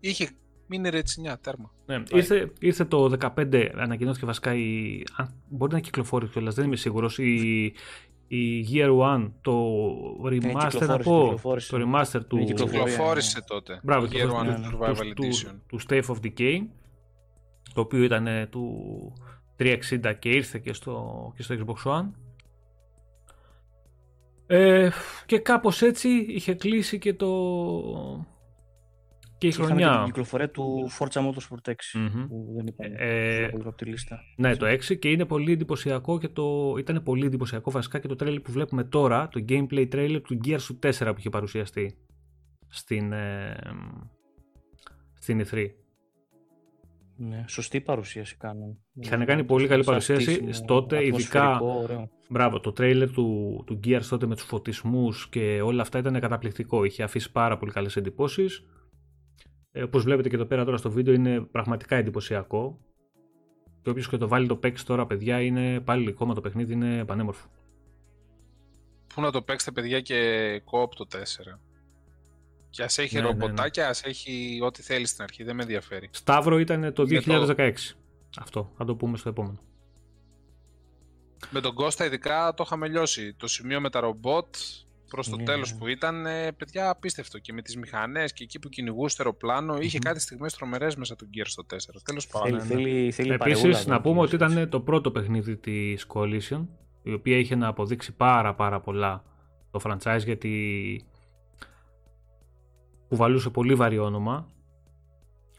Είχε 0.00 0.30
μείνει 0.66 0.88
ρετσινιά, 0.88 1.38
τέρμα. 1.38 1.72
Ναι, 1.86 2.02
ήρθε, 2.10 2.52
ήρθε 2.60 2.84
το 2.84 3.12
15, 3.36 3.70
ανακοινώθηκε 3.76 4.26
βασικά 4.26 4.54
η. 4.54 5.02
Αν, 5.16 5.34
μπορεί 5.48 5.72
να 5.72 5.80
κυκλοφόρει 5.80 6.26
κιόλας, 6.26 6.54
δεν 6.54 6.64
είμαι 6.64 6.76
σίγουρος. 6.76 7.18
Η, 7.18 7.64
η 8.28 8.66
Year 8.72 8.98
One, 8.98 9.30
το 9.40 9.76
remaster 10.24 10.86
να 10.86 10.98
πω. 10.98 11.40
Το 11.68 11.78
remaster 11.90 12.20
του. 12.28 12.44
Κυκλοφόρησε 12.44 13.42
τότε. 13.46 13.80
Μπράβο, 13.82 14.06
Year 14.10 14.30
One 14.30 14.54
του, 14.54 14.78
Survival 14.78 15.12
του, 15.14 15.24
Edition. 15.24 15.54
Του, 15.66 15.78
του 15.78 15.80
State 15.88 16.04
of 16.04 16.16
Decay, 16.22 16.60
το 17.74 17.80
οποίο 17.80 18.02
ήταν 18.02 18.48
του 18.50 19.12
360 19.58 20.14
και 20.18 20.28
ήρθε 20.28 20.58
και 20.58 20.72
στο, 20.72 21.32
και 21.36 21.42
στο 21.42 21.54
Xbox 21.58 21.92
One. 21.92 22.10
Ε, 24.46 24.90
και 25.26 25.38
κάπως 25.38 25.82
έτσι 25.82 26.08
είχε 26.08 26.54
κλείσει 26.54 26.98
και 26.98 27.14
το, 27.14 27.28
και 29.42 29.48
η 29.48 29.52
χρονιά. 29.52 29.88
Και 29.88 29.96
την 29.96 30.04
κυκλοφορία 30.04 30.50
του 30.50 30.90
Forza 30.98 31.20
Motorsport 31.20 31.68
6 31.68 31.72
mm-hmm. 31.72 32.26
που 32.28 32.52
δεν 32.56 32.66
είπαμε 32.66 32.94
ε, 32.98 33.44
από 33.44 33.72
τη 33.72 33.84
λίστα. 33.84 34.20
Ναι, 34.36 34.56
το 34.56 34.66
6 34.66 34.98
και 34.98 35.10
είναι 35.10 35.24
πολύ 35.24 35.52
εντυπωσιακό 35.52 36.18
και 36.18 36.28
το, 36.28 36.74
ήταν 36.78 37.02
πολύ 37.02 37.26
εντυπωσιακό 37.26 37.70
βασικά 37.70 37.98
και 37.98 38.08
το 38.08 38.16
τρέλερ 38.16 38.40
που 38.40 38.52
βλέπουμε 38.52 38.84
τώρα, 38.84 39.28
το 39.28 39.44
gameplay 39.48 39.88
trailer 39.92 40.20
του 40.22 40.40
Gears 40.44 40.90
4 40.90 41.06
που 41.06 41.14
είχε 41.18 41.30
παρουσιαστεί 41.30 41.96
στην, 42.68 43.12
ε, 43.12 43.56
στην 45.18 45.46
E3. 45.50 45.66
Ναι, 47.24 47.44
σωστή 47.48 47.80
παρουσίαση 47.80 48.36
κάνουν. 48.36 48.78
Είχαν 48.94 49.24
κάνει 49.24 49.44
πολύ 49.44 49.66
καλή 49.66 49.84
παρουσίαση 49.84 50.48
τότε, 50.66 51.06
ειδικά 51.06 51.60
μπράβο, 52.28 52.60
το 52.60 52.72
τρέιλερ 52.72 53.10
του, 53.10 53.62
του 53.66 53.80
Gears 53.84 54.04
τότε 54.08 54.26
με 54.26 54.34
τους 54.34 54.44
φωτισμούς 54.44 55.28
και 55.28 55.60
όλα 55.60 55.82
αυτά 55.82 55.98
ήταν 55.98 56.20
καταπληκτικό. 56.20 56.84
Είχε 56.84 57.02
αφήσει 57.02 57.32
πάρα 57.32 57.56
πολύ 57.56 57.72
καλές 57.72 57.96
εντυπώσεις. 57.96 58.64
Ε, 59.72 59.82
όπως 59.82 60.02
βλέπετε 60.02 60.28
και 60.28 60.34
εδώ 60.34 60.44
πέρα 60.44 60.64
τώρα 60.64 60.76
στο 60.76 60.90
βίντεο 60.90 61.14
είναι 61.14 61.40
πραγματικά 61.40 61.96
εντυπωσιακό. 61.96 62.78
Και 63.82 63.90
όποιος 63.90 64.08
και 64.08 64.16
το 64.16 64.28
βάλει 64.28 64.46
το 64.46 64.56
παίξει 64.56 64.86
τώρα 64.86 65.06
παιδιά 65.06 65.40
είναι 65.40 65.80
πάλι 65.80 66.08
ακόμα 66.08 66.34
το 66.34 66.40
παιχνίδι 66.40 66.72
είναι 66.72 67.04
πανέμορφο. 67.04 67.48
Πού 69.14 69.20
να 69.20 69.30
το 69.30 69.42
παίξετε 69.42 69.70
παιδιά 69.70 70.00
και 70.00 70.60
κόπ 70.64 70.94
το 70.94 71.06
4. 71.12 71.16
Και 72.72 72.82
ας 72.82 72.98
έχει 72.98 73.14
ναι, 73.14 73.20
ρομποτάκια, 73.20 73.82
ναι, 73.82 73.82
ναι. 73.82 73.88
ας 73.88 74.02
έχει 74.02 74.60
ό,τι 74.62 74.82
θέλει 74.82 75.06
στην 75.06 75.22
αρχή, 75.22 75.42
δεν 75.42 75.56
με 75.56 75.62
ενδιαφέρει. 75.62 76.08
Σταύρο 76.10 76.58
ήταν 76.58 76.92
το 76.92 77.02
2016. 77.08 77.54
Το... 77.54 77.72
Αυτό, 78.38 78.72
θα 78.76 78.84
το 78.84 78.94
πούμε 78.94 79.16
στο 79.16 79.28
επόμενο. 79.28 79.58
Με 81.50 81.60
τον 81.60 81.74
Κώστα 81.74 82.04
ειδικά 82.04 82.54
το 82.54 82.62
είχαμε 82.66 82.88
λιώσει. 82.88 83.34
Το 83.34 83.46
σημείο 83.46 83.80
με 83.80 83.90
τα 83.90 84.00
ρομπότ 84.00 84.56
προς 85.08 85.28
το 85.28 85.36
yeah. 85.40 85.44
τέλος 85.44 85.74
που 85.74 85.86
ήταν, 85.86 86.26
ε, 86.26 86.52
παιδιά 86.52 86.90
απίστευτο. 86.90 87.38
Και 87.38 87.52
με 87.52 87.62
τις 87.62 87.76
μηχανές 87.76 88.32
και 88.32 88.42
εκεί 88.44 88.58
που 88.58 88.68
κυνηγούσε 88.68 89.16
το 89.16 89.22
αεροπλάνο, 89.22 89.74
mm-hmm. 89.74 89.82
είχε 89.82 89.98
κάτι 89.98 90.20
στιγμές 90.20 90.54
τρομερές 90.54 90.96
μέσα 90.96 91.16
του 91.16 91.28
Gears 91.36 91.46
στο 91.46 91.62
4. 91.74 91.76
Τέλος 92.04 92.26
πάντων. 92.26 92.60
Θέλει, 92.60 92.82
θέλει, 92.82 93.12
θέλει 93.12 93.32
Επίσης, 93.32 93.86
να 93.86 94.00
πούμε 94.00 94.20
ότι 94.20 94.34
ήταν 94.34 94.68
το 94.68 94.80
πρώτο 94.80 95.10
παιχνίδι 95.10 95.56
της 95.56 96.06
Coalition, 96.14 96.66
η 97.02 97.12
οποία 97.12 97.36
είχε 97.36 97.54
να 97.54 97.66
αποδείξει 97.66 98.12
πάρα 98.12 98.54
πάρα 98.54 98.80
πολλά 98.80 99.24
το 99.70 99.80
franchise, 99.84 100.24
γιατί 100.24 101.04
κουβαλούσε 103.12 103.50
πολύ 103.50 103.74
βαρύ 103.74 103.98
όνομα, 103.98 104.48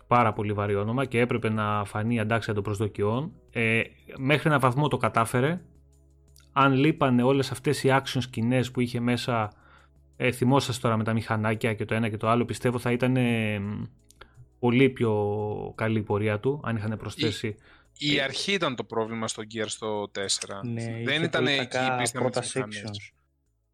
πάρα 0.07 0.33
πολύ 0.33 0.53
βαρύ 0.53 0.75
όνομα 0.75 1.05
και 1.05 1.19
έπρεπε 1.19 1.49
να 1.49 1.85
φανεί 1.85 2.19
αντάξια 2.19 2.53
των 2.53 2.63
προσδοκιών. 2.63 3.31
Ε, 3.51 3.81
μέχρι 4.17 4.49
ένα 4.49 4.59
βαθμό 4.59 4.87
το 4.87 4.97
κατάφερε. 4.97 5.61
Αν 6.51 6.73
λείπανε 6.73 7.23
όλες 7.23 7.51
αυτές 7.51 7.83
οι 7.83 7.89
action 7.91 8.17
σκηνές 8.19 8.71
που 8.71 8.79
είχε 8.79 8.99
μέσα, 8.99 9.53
ε, 10.15 10.31
θυμόσαστε 10.31 10.81
τώρα 10.81 10.97
με 10.97 11.03
τα 11.03 11.13
μηχανάκια 11.13 11.73
και 11.73 11.85
το 11.85 11.95
ένα 11.95 12.09
και 12.09 12.17
το 12.17 12.29
άλλο, 12.29 12.45
πιστεύω 12.45 12.79
θα 12.79 12.91
ήταν 12.91 13.17
ε, 13.17 13.61
πολύ 14.59 14.89
πιο 14.89 15.13
καλή 15.75 15.99
η 15.99 16.03
πορεία 16.03 16.39
του, 16.39 16.61
αν 16.63 16.75
είχαν 16.75 16.97
προσθέσει... 16.97 17.55
Η, 17.97 18.13
η 18.13 18.19
αρχή 18.19 18.53
ήταν 18.53 18.75
το 18.75 18.83
πρόβλημα 18.83 19.27
στο 19.27 19.43
Gear 19.53 19.65
στο 19.65 20.11
4. 20.15 20.19
Ναι, 20.63 21.01
Δεν 21.03 21.23
ήταν 21.23 21.47
εκεί 21.47 21.77
η 21.77 21.97
πίστα 21.97 22.23
με 22.23 22.29
τις 22.29 22.57
sections. 22.57 23.22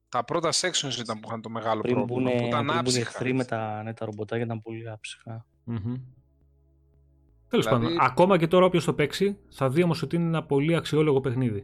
Τα 0.09 0.23
πρώτα 0.23 0.49
sections 0.51 0.99
ήταν 0.99 1.19
που 1.19 1.27
είχαν 1.27 1.41
το 1.41 1.49
μεγάλο 1.49 1.81
πριν 1.81 1.93
πρόβλημα. 1.95 2.21
Μπουνε, 2.29 2.41
που 2.41 2.47
ήταν 2.47 2.65
πριν 2.65 2.77
άψυχα. 2.77 3.33
με 3.33 3.45
τα, 3.45 3.83
ναι, 3.83 3.93
τα 3.93 4.05
ρομποτάκια 4.05 4.45
ήταν 4.45 4.61
πολύ 4.61 4.89
άψυχα. 4.89 5.45
Mm-hmm. 5.67 5.99
Τέλος 7.49 7.65
Δηλαδή- 7.65 7.85
πάντων, 7.85 7.97
ακόμα 8.01 8.37
και 8.37 8.47
τώρα 8.47 8.65
όποιος 8.65 8.85
το 8.85 8.93
παίξει, 8.93 9.37
θα 9.49 9.69
δει 9.69 9.83
όμως 9.83 10.01
ότι 10.01 10.15
είναι 10.15 10.25
ένα 10.27 10.43
πολύ 10.43 10.75
αξιόλογο 10.75 11.19
παιχνίδι. 11.19 11.63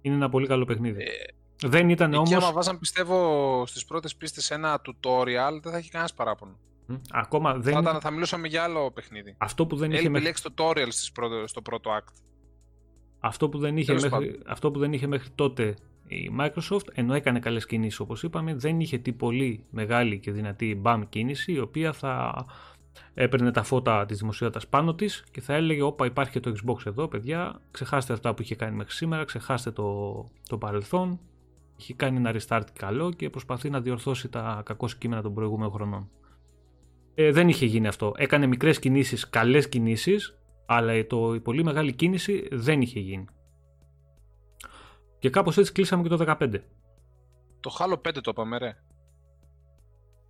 Είναι 0.00 0.14
ένα 0.14 0.28
πολύ 0.28 0.46
καλό 0.46 0.64
παιχνίδι. 0.64 1.02
Ε, 1.02 1.06
δεν 1.68 1.88
ήταν 1.88 2.12
Εκεί 2.12 2.34
όμω. 2.34 2.44
άμα 2.44 2.52
βάζαν 2.52 2.78
πιστεύω 2.78 3.66
στις 3.66 3.84
πρώτες 3.84 4.16
πίστες 4.16 4.50
ένα 4.50 4.80
tutorial 4.80 5.60
δεν 5.62 5.72
θα 5.72 5.76
έχει 5.78 5.90
κανένας 5.90 6.14
παράπονο. 6.14 6.58
Ακόμα 7.10 7.54
δεν. 7.54 7.72
Θα, 7.72 7.80
ήταν, 7.80 8.00
θα 8.00 8.10
μιλούσαμε 8.10 8.48
για 8.48 8.62
άλλο 8.62 8.90
παιχνίδι. 8.90 9.34
Αυτό 9.38 9.66
που 9.66 9.76
δεν 9.76 9.90
είχε 9.90 9.98
Έλειπε 9.98 10.18
η 10.18 10.22
μέχρι... 10.22 10.26
λέξη 10.26 10.44
tutorial 10.56 10.88
στις 10.88 11.12
πρώτο, 11.12 11.46
στο 11.46 11.62
πρώτο 11.62 11.90
act. 11.98 12.12
Αυτό 13.20 13.48
που, 13.48 13.58
δεν 13.58 13.76
είχε 13.76 13.86
Τέλος 13.86 14.02
μέχρι... 14.02 14.40
Αυτό 14.46 14.70
που 14.70 14.78
δεν 14.78 14.92
είχε 14.92 15.06
μέχρι 15.06 15.28
τότε 15.34 15.76
η 16.08 16.30
Microsoft, 16.40 16.86
ενώ 16.92 17.14
έκανε 17.14 17.38
καλές 17.38 17.66
κινήσεις 17.66 18.00
όπως 18.00 18.22
είπαμε, 18.22 18.54
δεν 18.54 18.80
είχε 18.80 18.98
τι 18.98 19.12
πολύ 19.12 19.64
μεγάλη 19.70 20.18
και 20.18 20.32
δυνατή 20.32 20.82
BAM 20.84 21.02
κίνηση, 21.08 21.52
η 21.52 21.58
οποία 21.58 21.92
θα 21.92 22.44
έπαιρνε 23.14 23.50
τα 23.50 23.62
φώτα 23.62 24.06
της 24.06 24.18
δημοσιότητας 24.18 24.66
πάνω 24.68 24.94
της 24.94 25.24
και 25.30 25.40
θα 25.40 25.54
έλεγε 25.54 25.82
όπα 25.82 26.06
υπάρχει 26.06 26.32
και 26.32 26.40
το 26.40 26.52
Xbox 26.64 26.86
εδώ 26.86 27.08
παιδιά, 27.08 27.60
ξεχάστε 27.70 28.12
αυτά 28.12 28.34
που 28.34 28.42
είχε 28.42 28.54
κάνει 28.54 28.76
μέχρι 28.76 28.92
σήμερα, 28.92 29.24
ξεχάστε 29.24 29.70
το, 29.70 30.24
το 30.48 30.58
παρελθόν, 30.58 31.20
έχει 31.80 31.94
κάνει 31.94 32.16
ένα 32.16 32.34
restart 32.34 32.66
καλό 32.78 33.12
και 33.12 33.30
προσπαθεί 33.30 33.70
να 33.70 33.80
διορθώσει 33.80 34.28
τα 34.28 34.62
κακό 34.64 34.88
κείμενα 34.98 35.22
των 35.22 35.34
προηγούμενων 35.34 35.72
χρονών. 35.72 36.08
Ε, 37.14 37.32
δεν 37.32 37.48
είχε 37.48 37.66
γίνει 37.66 37.86
αυτό. 37.86 38.14
Έκανε 38.16 38.46
μικρές 38.46 38.78
κινήσεις, 38.78 39.28
καλές 39.30 39.68
κινήσεις, 39.68 40.38
αλλά 40.66 41.06
το, 41.06 41.34
η 41.34 41.40
πολύ 41.40 41.64
μεγάλη 41.64 41.92
κίνηση 41.92 42.48
δεν 42.50 42.80
είχε 42.80 43.00
γίνει. 43.00 43.24
Και 45.18 45.30
κάπως 45.30 45.56
έτσι 45.58 45.72
κλείσαμε 45.72 46.02
και 46.02 46.08
το 46.08 46.36
15. 46.40 46.52
Το 47.60 47.76
Halo 47.78 47.92
5 48.08 48.12
το 48.12 48.30
είπαμε 48.30 48.58
ρε. 48.58 48.76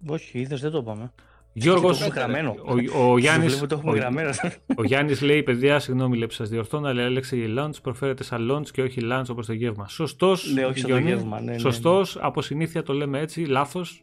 Όχι, 0.06 0.38
είδες, 0.38 0.60
δεν 0.60 0.70
το 0.70 0.78
είπαμε. 0.78 1.12
Γιώργος, 1.52 1.98
Το 1.98 2.04
έχουμε 2.04 2.18
γραμμένο. 2.20 2.54
ο, 2.94 3.10
ο, 3.12 3.18
Γιάννης, 3.18 3.50
Βλέπω 3.52 3.66
το 3.66 3.74
έχουμε 3.74 3.92
ο, 3.92 3.94
γραμμένο. 3.94 4.30
ο 4.76 4.84
Γιάννης 4.84 5.20
λέει, 5.20 5.42
παιδιά, 5.42 5.78
συγγνώμη, 5.78 6.16
λέει 6.16 6.26
που 6.26 6.32
σας 6.34 6.48
διορθώνω, 6.48 6.88
αλλά 6.88 7.02
έλεξε 7.02 7.36
η 7.36 7.54
lunch, 7.58 7.70
προφέρεται 7.82 8.22
σαν 8.24 8.50
lunch 8.52 8.68
και 8.70 8.82
όχι 8.82 9.00
lunch 9.02 9.24
όπως 9.30 9.46
το 9.46 9.52
γεύμα. 9.52 9.88
Σωστός, 9.88 10.52
Ναι, 10.52 10.64
όχι 10.66 10.78
σαν 10.78 10.90
το 10.90 10.96
Γιώργη, 10.96 11.14
γεύμα, 11.14 11.38
ναι, 11.40 11.44
ναι, 11.44 11.52
ναι. 11.52 11.58
Σωστός, 11.58 12.16
από 12.20 12.42
συνήθεια 12.42 12.82
το 12.82 12.92
λέμε 12.92 13.20
έτσι, 13.20 13.44
λάθος. 13.44 14.02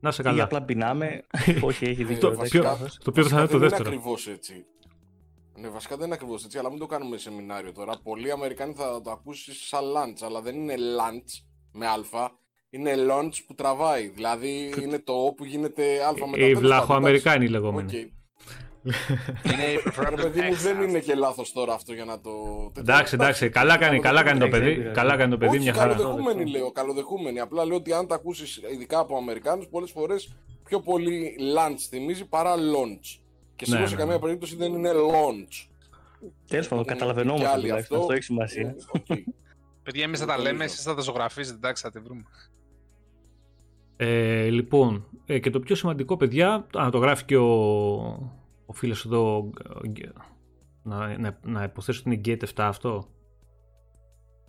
Να 0.00 0.10
σε 0.10 0.22
Ή 0.22 0.24
καλά. 0.24 0.42
απλά 0.44 0.62
πεινάμε. 0.62 1.24
Όχι, 1.62 1.84
έχει 1.84 2.04
Το, 2.04 2.04
δίκιο. 2.30 2.30
ποιο- 2.42 2.64
εντάξει. 2.64 2.98
το 2.98 3.10
οποίο 3.10 3.24
θα 3.24 3.36
είναι 3.38 3.46
το 3.46 3.50
δεν 3.58 3.58
είναι 3.58 3.68
δεύτερο. 3.68 3.88
ακριβώς 3.88 4.26
έτσι. 4.26 4.64
Ναι, 5.60 5.68
βασικά 5.68 5.96
δεν 5.96 6.04
είναι 6.06 6.14
ακριβώς 6.14 6.44
έτσι, 6.44 6.58
αλλά 6.58 6.70
μην 6.70 6.78
το 6.78 6.86
κάνουμε 6.86 7.16
σεμινάριο 7.16 7.72
τώρα. 7.72 7.94
Πολλοί 8.02 8.30
Αμερικάνοι 8.30 8.74
θα 8.76 9.00
το 9.04 9.10
ακούσει 9.10 9.54
σαν 9.54 9.84
lunch, 9.84 10.26
αλλά 10.26 10.40
δεν 10.40 10.54
είναι 10.54 10.74
lunch 10.74 11.42
με 11.72 11.86
αλφα, 11.86 12.30
είναι 12.70 12.94
launch 13.10 13.32
που 13.46 13.54
τραβάει. 13.54 14.08
Δηλαδή 14.08 14.74
είναι 14.82 14.98
το 14.98 15.26
O 15.26 15.36
που 15.36 15.44
γίνεται 15.44 16.04
α 16.04 16.12
μετά. 16.30 16.46
Οι 16.46 16.54
βλαχοαμερικάνοι 16.54 17.48
λεγόμενοι. 17.48 17.90
Okay. 17.92 18.12
είναι 19.44 20.22
παιδί 20.22 20.40
μου 20.40 20.54
δεν 20.54 20.82
είναι 20.82 20.98
και 20.98 21.14
λάθος 21.14 21.52
τώρα 21.52 21.74
αυτό 21.74 21.92
για 21.92 22.04
να 22.04 22.20
το. 22.20 22.30
Εντάξει, 22.78 23.14
εντάξει. 23.14 23.48
Καλά 23.48 23.76
κάνει, 23.76 24.00
καλά 24.00 24.22
κάνει 24.22 24.38
το 24.38 24.48
παιδί. 24.48 24.90
Καλά 24.94 25.16
κάνει 25.16 25.30
το 25.30 25.38
παιδί, 25.38 25.58
μια 25.58 25.72
χαρά. 25.72 25.94
Καλοδεχούμενοι 25.94 26.50
λέω. 26.50 26.70
Καλοδεχούμενοι. 26.70 27.40
Απλά 27.40 27.64
λέω 27.64 27.76
ότι 27.76 27.92
αν 27.92 28.06
τα 28.06 28.14
ακούσεις 28.14 28.60
ειδικά 28.72 28.98
από 28.98 29.16
Αμερικάνους, 29.16 29.66
πολλές 29.66 29.90
φορές 29.90 30.36
πιο 30.64 30.80
πολύ 30.80 31.36
launch 31.56 31.78
θυμίζει 31.88 32.28
παρά 32.28 32.54
launch. 32.54 33.27
Και 33.58 33.64
σίγουρα 33.64 33.82
ναι, 33.82 33.88
σε 33.88 33.94
ναι, 33.94 34.00
καμία 34.00 34.14
ναι. 34.14 34.20
περίπτωση 34.20 34.56
δεν 34.56 34.74
είναι 34.74 34.90
launch. 34.90 35.68
Τέλος 36.46 36.68
πάντων, 36.68 36.84
καταλαβαίνόμαστε 36.84 37.60
τουλάχιστον. 37.60 37.98
Αυτό 37.98 38.12
έχει 38.12 38.22
σημασία. 38.22 38.74
Παιδιά, 39.82 40.04
εμείς 40.04 40.18
θα 40.20 40.26
τα 40.26 40.38
λέμε, 40.38 40.64
εσείς 40.64 40.82
θα 40.82 40.94
τα 40.94 41.00
ζωγραφίζετε, 41.00 41.56
εντάξει, 41.56 41.82
θα 41.82 41.90
τη 41.90 41.98
βρούμε. 41.98 42.22
Ε, 43.96 44.48
λοιπόν, 44.48 45.06
ε, 45.26 45.38
και 45.38 45.50
το 45.50 45.60
πιο 45.60 45.74
σημαντικό, 45.74 46.16
παιδιά, 46.16 46.66
αν 46.74 46.90
το 46.90 46.98
γράφει 46.98 47.24
και 47.24 47.36
ο, 47.36 47.52
ο 48.66 48.72
φίλος 48.72 49.04
εδώ, 49.04 49.50
να, 50.82 51.18
να, 51.18 51.38
να 51.42 51.62
υποθέσω 51.62 52.02
ότι 52.06 52.14
είναι 52.14 52.20
Gate 52.24 52.44
7 52.44 52.46
αυτό. 52.56 53.08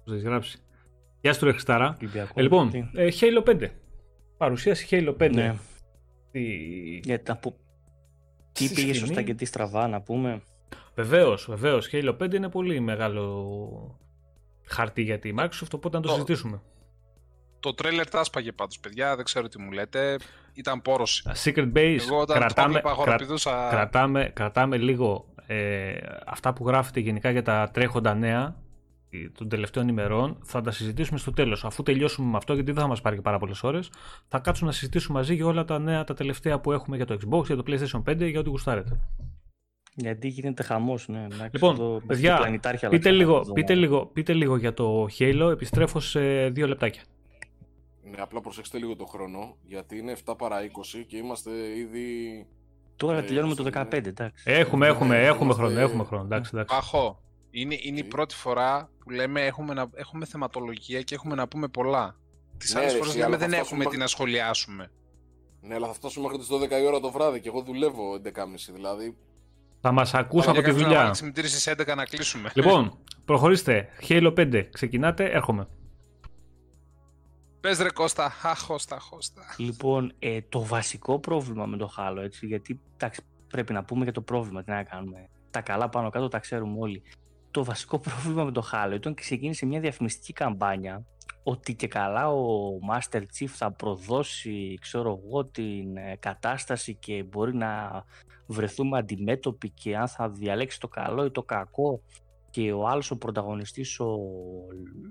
Πώς 0.03 0.14
έχεις 0.14 0.23
γράψει. 0.23 0.60
Γεια 1.22 1.34
σου, 1.34 1.45
Ρεχιστάρα. 1.45 1.98
Ε, 2.34 2.41
λοιπόν, 2.41 2.90
ε, 2.94 3.07
Halo 3.19 3.44
5. 3.44 3.68
Παρουσίαση 4.38 4.88
Halo 4.91 5.23
5. 5.23 5.31
Ναι. 5.34 5.56
Τι... 6.31 6.41
Για 7.03 7.23
τα 7.23 7.38
που... 7.38 7.56
Τι 8.68 8.73
πήγε 8.73 8.94
σωστά 8.94 9.22
και 9.22 9.34
τι 9.34 9.45
στραβά, 9.45 9.88
να 9.88 10.02
πούμε. 10.02 10.41
Βεβαίως, 10.95 11.45
βεβαίως. 11.49 11.90
Halo 11.91 12.18
5 12.18 12.34
είναι 12.34 12.49
πολύ 12.49 12.80
μεγάλο 12.80 13.99
χαρτί 14.65 15.02
για 15.02 15.19
τη 15.19 15.34
Microsoft, 15.38 15.73
οπότε 15.73 15.98
να 15.98 16.02
το, 16.02 16.07
το 16.07 16.14
συζητήσουμε. 16.14 16.61
Το 17.60 17.73
τρέλερ 17.73 18.10
τα 18.10 18.19
άσπαγε 18.19 18.52
πάντως, 18.52 18.80
παιδιά, 18.80 19.15
δεν 19.15 19.26
ξέρω 19.26 19.48
τι 19.48 19.60
μου 19.61 19.72
λέτε. 19.72 20.18
Ήταν 20.53 20.81
πόρωση. 20.81 21.23
Secret 21.44 21.72
Base, 21.73 21.98
Εγώ 21.99 22.19
όταν 22.19 22.38
κρατάμε, 22.38 22.81
κρα, 23.03 23.15
κρατάμε, 23.69 24.31
κρατάμε 24.34 24.77
λίγο 24.77 25.26
ε, 25.48 25.98
αυτά 26.26 26.53
που 26.53 26.68
γράφετε 26.68 26.99
γενικά 26.99 27.31
για 27.31 27.44
τα 27.44 27.69
τρέχοντα 27.73 28.14
νέα 28.14 28.56
των 29.38 29.49
τελευταίων 29.49 29.88
ημερών. 29.88 30.38
Θα 30.44 30.61
τα 30.61 30.72
συζητήσουμε 30.72 31.19
στο 31.19 31.31
τέλος. 31.31 31.65
Αφού 31.65 31.84
τελειώσουμε 31.84 32.30
με 32.30 32.38
αυτό, 32.38 32.53
γιατί 32.53 32.72
δεν 32.72 32.81
θα 32.81 32.88
μας 32.88 33.02
πάρει 33.02 33.15
και 33.15 33.22
πάρα 33.22 33.40
πολλές 33.40 33.64
ώρες, 33.64 33.91
θα 34.27 34.40
κάτσουμε 34.40 34.69
να 34.69 34.76
συζητήσουμε 34.76 35.18
μαζί 35.18 35.36
για 35.36 35.45
όλα 35.45 35.65
τα 35.65 35.80
νέα, 35.80 36.03
τα 36.03 36.14
τελευταία 36.14 36.60
που 36.60 36.72
έχουμε 36.72 36.95
για 36.95 37.06
το 37.06 37.18
Xbox, 37.22 37.45
για 37.45 37.56
το 37.56 37.64
PlayStation 37.68 38.03
5, 38.03 38.30
για 38.30 38.40
ό,τι 38.40 38.49
γουστάρετε. 38.49 38.99
Γιατί 39.95 40.27
γίνεται 40.27 40.64
χαμός, 40.64 41.07
ναι. 41.07 41.27
Λοιπόν, 41.52 41.76
το, 41.76 42.02
παιδιά, 42.07 42.60
πείτε 42.90 43.11
λίγο, 43.11 43.52
πείτε, 43.53 43.76
λίγο, 43.76 44.06
πείτε 44.06 44.34
λίγο 44.34 44.57
για 44.57 44.73
το 44.73 45.07
Halo. 45.19 45.49
Επιστρέφω 45.52 45.99
σε 45.99 46.49
δύο 46.49 46.68
λεπτάκια. 46.68 47.02
Ναι, 48.11 48.22
απλά 48.22 48.41
προσέξτε 48.41 48.77
λίγο 48.77 48.95
το 48.95 49.06
χρόνο, 49.06 49.57
γιατί 49.64 49.98
είναι 49.98 50.15
7 50.26 50.34
παρά 50.38 50.57
20 50.61 51.03
και 51.07 51.18
είμαστε 51.18 51.52
ήδη... 51.77 52.07
Τώρα 52.95 53.18
ε, 53.18 53.22
τελειώνουμε 53.22 53.56
το 53.56 53.69
15, 53.73 53.94
εντάξει. 53.94 54.44
Έχουμε, 54.45 54.88
έχουμε, 54.88 55.18
ναι, 55.18 55.26
έχουμε 55.26 55.53
χρόνο, 55.53 55.80
έχουμε 55.80 56.03
χρόνο, 56.03 56.23
εντάξει, 56.23 56.52
εντάξει. 56.53 56.76
Παχώ. 56.76 57.19
Είναι, 57.52 57.78
είναι 57.82 58.00
η 58.00 58.04
πρώτη 58.04 58.36
φορά 58.36 58.90
που 59.00 59.10
λέμε 59.10 59.46
έχουμε, 59.46 59.74
να, 59.74 59.90
έχουμε 59.94 60.26
θεματολογία 60.26 61.02
και 61.02 61.16
έχουμε 61.16 61.36
να 61.36 61.48
πούμε 61.48 61.68
πολλά. 61.68 62.16
Τις 62.58 62.74
ναι, 62.74 62.80
άλλες 62.80 62.94
φορές 62.94 63.16
λέμε 63.16 63.38
δεν 63.38 63.54
έχουμε 63.54 63.86
τι 63.86 63.98
να 63.98 64.08
σχολιάσουμε. 64.08 64.92
Ναι, 65.62 65.76
αλλά 65.76 65.88
θα 65.88 65.94
φτάσουμε 65.94 66.28
μέχρι 66.28 66.40
τις 66.40 66.78
12 66.78 66.82
η 66.82 66.86
ώρα 66.86 67.00
το 67.00 67.12
βράδυ 67.12 67.40
και 67.40 67.48
εγώ 67.48 67.62
δουλεύω 67.62 68.14
11.30 68.14 68.22
δηλαδή. 68.74 69.18
Θα 69.82 69.92
μας 69.92 70.14
ακούσω 70.14 70.52
από 70.52 70.62
τη 70.62 70.72
δουλειά. 70.72 71.06
Θα 71.06 71.14
στις 71.14 71.70
11 71.70 71.96
να 71.96 72.06
κλείσουμε. 72.06 72.52
Λοιπόν, 72.54 72.98
προχωρήστε. 73.26 73.90
Halo 74.08 74.34
5. 74.38 74.68
Ξεκινάτε, 74.72 75.30
έρχομαι. 75.30 75.68
Πες 77.62 77.80
ρε 77.80 77.90
Κώστα, 77.90 78.34
αχώστα, 78.44 79.00
χώστα. 79.00 79.42
Λοιπόν, 79.58 80.14
ε, 80.20 80.42
το 80.50 80.64
βασικό 80.64 81.20
πρόβλημα 81.20 81.66
με 81.66 81.78
το 81.78 81.94
Halo, 81.98 82.18
έτσι, 82.24 82.46
γιατί 82.46 82.80
εντάξει, 82.94 83.22
πρέπει 83.48 83.74
να 83.74 83.84
πούμε 83.84 84.04
για 84.04 84.14
το 84.14 84.22
πρόβλημα, 84.22 84.64
τι 84.64 84.72
να 84.72 84.84
κάνουμε. 84.84 85.30
Τα 85.50 85.62
καλά 85.62 85.90
πάνω 85.90 86.10
κάτω 86.10 86.28
τα 86.28 86.40
ξέρουμε 86.40 86.76
όλοι. 86.80 87.04
Το 87.52 87.64
βασικό 87.64 88.00
πρόβλημα 88.10 88.44
με 88.44 88.52
το 88.52 88.70
Halo 88.72 88.92
ήταν 88.94 89.12
ότι 89.12 89.22
ξεκίνησε 89.22 89.66
μια 89.66 89.80
διαφημιστική 89.80 90.34
καμπάνια 90.34 91.06
ότι 91.44 91.76
και 91.76 91.88
καλά 91.88 92.30
ο 92.30 92.70
Master 92.92 93.20
Chief 93.22 93.46
θα 93.48 93.72
προδώσει, 93.72 94.78
ξέρω 94.82 95.22
εγώ, 95.26 95.46
την 95.46 95.98
ε, 95.98 96.16
κατάσταση 96.20 96.96
και 96.96 97.24
μπορεί 97.24 97.56
να 97.56 98.04
βρεθούμε 98.48 98.98
αντιμέτωποι 98.98 99.70
και 99.70 99.98
αν 99.98 100.08
θα 100.08 100.30
διαλέξει 100.30 100.80
το 100.80 100.88
καλό 100.88 101.26
ή 101.26 101.32
το 101.32 101.44
κακό 101.44 102.02
και 102.50 102.72
ο 102.72 102.88
άλλος 102.88 103.12
ο 103.12 103.18
πρωταγωνιστής 103.18 104.00
ο 104.00 104.18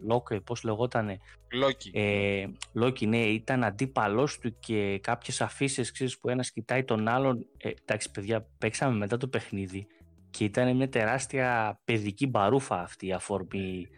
Λόκε, 0.06 0.40
πώς 0.40 0.62
λεγότανε 0.62 1.18
Λόκι. 1.52 1.90
ε, 1.94 2.46
Λόκι 2.72 3.06
ναι 3.06 3.18
ήταν 3.18 3.64
αντίπαλός 3.64 4.38
του 4.38 4.58
και 4.58 4.98
κάποιες 5.02 5.40
αφήσεις 5.40 5.92
ξέρεις 5.92 6.18
που 6.18 6.28
ένας 6.28 6.50
κοιτάει 6.50 6.84
τον 6.84 7.08
άλλον 7.08 7.46
ε, 7.56 7.70
εντάξει 7.82 8.10
παιδιά 8.10 8.46
παίξαμε 8.58 8.96
μετά 8.96 9.16
το 9.16 9.28
παιχνίδι 9.28 9.86
και 10.30 10.44
ήταν 10.44 10.76
μια 10.76 10.88
τεράστια 10.88 11.80
παιδική 11.84 12.26
μπαρούφα 12.26 12.80
αυτή 12.80 13.06
η 13.06 13.12
αφορμή 13.12 13.88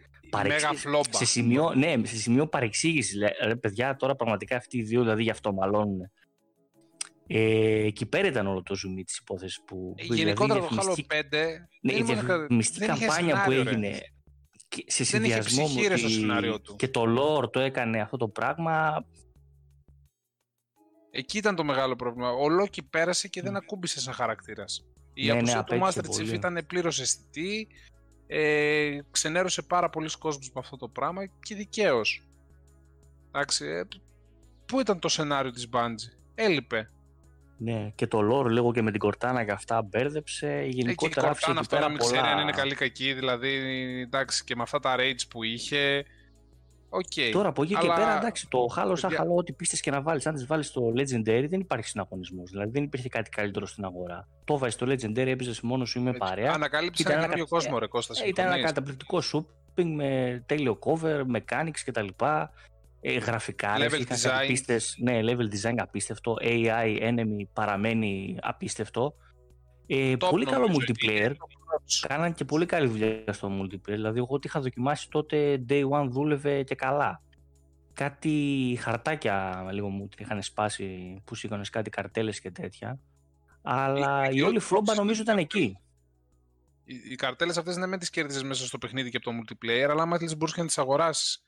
σε 1.09 1.25
σημείο, 1.25 1.73
ναι, 1.73 1.95
σε 2.03 2.15
σημείο 2.15 2.47
παρεξήγησης. 2.47 3.17
Ρε, 3.43 3.55
παιδιά, 3.55 3.95
τώρα 3.95 4.15
πραγματικά 4.15 4.55
αυτοί 4.55 4.77
οι 4.77 4.83
δύο 4.83 5.01
δηλαδή 5.01 5.23
γι' 5.23 5.29
αυτό 5.29 5.53
μαλώνουν. 5.53 6.11
Ε, 7.27 7.85
εκεί 7.85 8.05
πέρα 8.05 8.27
ήταν 8.27 8.47
όλο 8.47 8.63
το 8.63 8.75
zoom 8.75 9.03
της 9.05 9.17
υπόθεσης 9.17 9.61
που. 9.65 9.93
Ε, 9.97 10.03
γενικότερα 10.03 10.59
το 10.59 10.69
Halo 10.71 10.93
5. 10.93 10.97
Ναι, 11.81 11.93
η 11.93 12.03
διαφημιστική 12.03 12.85
καμπάνια 12.85 13.43
που 13.43 13.51
έγινε 13.51 13.99
σε 14.85 15.03
συνδυασμό 15.03 15.67
με 15.67 16.59
του. 16.59 16.75
και 16.75 16.87
το 16.87 17.03
lore 17.17 17.51
το 17.51 17.59
έκανε 17.59 18.01
αυτό 18.01 18.17
το 18.17 18.27
πράγμα. 18.27 19.05
Εκεί 21.11 21.37
ήταν 21.37 21.55
το 21.55 21.63
μεγάλο 21.63 21.95
πρόβλημα. 21.95 22.31
Ο 22.31 22.49
Λόκι 22.49 22.83
πέρασε 22.83 23.27
και 23.27 23.41
δεν 23.41 23.55
ακούμπησε 23.55 23.99
σαν 23.99 24.13
χαρακτήρας. 24.13 24.85
Η 25.13 25.25
ναι, 25.25 25.31
απουσία 25.31 25.55
ναι, 25.55 25.63
του 25.63 25.85
Master 25.85 26.21
Chief 26.21 26.33
ήταν 26.33 26.63
πλήρως 26.67 26.99
αισθητή. 26.99 27.67
Ε, 28.27 28.97
ξενέρωσε 29.11 29.61
πάρα 29.61 29.89
πολλοί 29.89 30.09
κόσμους 30.19 30.51
με 30.53 30.59
αυτό 30.59 30.77
το 30.77 30.87
πράγμα 30.87 31.25
και 31.25 31.55
δικαίως. 31.55 32.27
Εντάξει, 33.31 33.65
ε, 33.65 33.87
πού 34.65 34.79
ήταν 34.79 34.99
το 34.99 35.07
σενάριο 35.07 35.51
της 35.51 35.67
Bungie; 35.71 36.13
Έλειπε. 36.35 36.89
Ναι, 37.57 37.91
και 37.95 38.07
το 38.07 38.19
lore 38.19 38.49
λίγο 38.49 38.73
και 38.73 38.81
με 38.81 38.91
την 38.91 38.99
Κορτάνα 38.99 39.45
και 39.45 39.51
αυτά 39.51 39.81
μπέρδεψε. 39.81 40.65
Γενικότερα 40.69 41.27
ε, 41.27 41.31
και 41.31 41.37
η 41.37 41.39
Κορτάνα 41.43 41.59
αυτό 41.59 41.79
να 41.79 41.89
μην 41.89 41.97
πολλά... 41.97 42.11
ξέρει 42.11 42.27
αν 42.27 42.39
είναι 42.39 42.51
καλή 42.51 42.75
κακή, 42.75 43.13
δηλαδή 43.13 43.49
εντάξει 44.01 44.43
και 44.43 44.55
με 44.55 44.61
αυτά 44.61 44.79
τα 44.79 44.95
rage 44.97 45.27
που 45.29 45.43
είχε. 45.43 46.05
Okay. 46.93 47.29
Τώρα 47.31 47.47
από 47.49 47.63
εκεί 47.63 47.75
Αλλά... 47.75 47.87
και 47.87 48.01
πέρα, 48.01 48.17
εντάξει, 48.17 48.47
το 48.47 48.67
χάλο 48.67 48.95
σαν 48.95 49.11
χαλό, 49.11 49.35
ό,τι 49.35 49.53
πίστες 49.53 49.79
και 49.79 49.91
να 49.91 50.01
βάλεις, 50.01 50.27
αν 50.27 50.33
τις 50.33 50.45
βάλεις 50.45 50.67
στο 50.67 50.93
Legendary, 50.95 51.45
δεν 51.49 51.59
υπάρχει 51.59 51.87
συναγωνισμός. 51.87 52.49
Δηλαδή 52.49 52.71
δεν 52.71 52.83
υπήρχε 52.83 53.09
κάτι 53.09 53.29
καλύτερο 53.29 53.65
στην 53.65 53.85
αγορά. 53.85 54.27
Το 54.45 54.57
βάζεις 54.57 54.73
στο 54.75 54.85
Legendary, 54.85 55.27
έπαιζες 55.27 55.61
μόνος 55.61 55.89
σου 55.89 55.99
ή 55.99 56.01
με 56.01 56.13
παρέα. 56.13 56.51
Ανακάλυψε 56.53 57.03
ένα 57.07 57.21
καινούριο 57.21 57.47
κόσμο, 57.47 57.79
ρε 57.79 57.87
Κώστας. 57.87 58.21
Ε, 58.21 58.27
ήταν 58.27 58.45
ένα 58.45 58.61
καταπληκτικό 58.61 59.21
shopping 59.33 59.85
με 59.95 60.43
τέλειο 60.45 60.79
cover, 60.79 61.21
mechanics 61.35 61.79
κτλ. 61.85 62.07
Ε, 63.01 63.17
γραφικά, 63.17 63.75
level 63.77 63.99
είχαν 63.99 64.17
design. 64.17 64.47
Πίστες, 64.47 64.95
ναι, 64.99 65.19
level 65.23 65.69
design 65.69 65.75
απίστευτο, 65.77 66.37
AI 66.41 67.01
enemy 67.01 67.43
παραμένει 67.53 68.37
απίστευτο. 68.41 69.15
Ε, 69.93 70.15
πολύ 70.15 70.45
καλό 70.45 70.67
multiplayer. 70.79 71.31
Κάναν 72.07 72.33
και 72.33 72.45
πολύ 72.45 72.65
καλή 72.65 72.87
δουλειά 72.87 73.33
στο 73.33 73.51
multiplayer. 73.61 73.79
Δηλαδή, 73.81 74.17
εγώ 74.17 74.27
ό,τι 74.29 74.47
είχα 74.47 74.59
δοκιμάσει 74.59 75.09
τότε, 75.09 75.65
day 75.69 75.89
one 75.89 76.07
δούλευε 76.09 76.63
και 76.63 76.75
καλά. 76.75 77.21
Κάτι 77.93 78.77
χαρτάκια 78.81 79.65
λίγο 79.71 79.89
μου 79.89 80.07
την 80.07 80.25
είχαν 80.25 80.41
σπάσει 80.41 81.21
που 81.25 81.35
σήκωνες 81.35 81.69
κάτι 81.69 81.89
καρτέλες 81.89 82.39
και 82.39 82.51
τέτοια. 82.51 82.99
Αλλά 83.61 84.29
η, 84.29 84.35
η 84.35 84.41
όλη 84.41 84.59
φλόμπα 84.59 84.95
νομίζω 84.95 85.21
ήταν 85.21 85.37
εκεί. 85.37 85.77
Οι, 86.83 86.95
οι 87.09 87.15
καρτέλες 87.15 87.57
αυτές 87.57 87.75
δεν 87.75 87.89
με 87.89 87.97
τις 87.97 88.09
κέρδισες 88.09 88.43
μέσα 88.43 88.65
στο 88.65 88.77
παιχνίδι 88.77 89.09
και 89.09 89.17
από 89.17 89.25
το 89.25 89.37
multiplayer, 89.37 89.87
αλλά 89.89 90.01
άμα 90.01 90.17
θέλεις 90.17 90.37
μπορούσες 90.37 90.57
να 90.57 90.65
τις 90.65 90.77
αγοράσεις. 90.77 91.43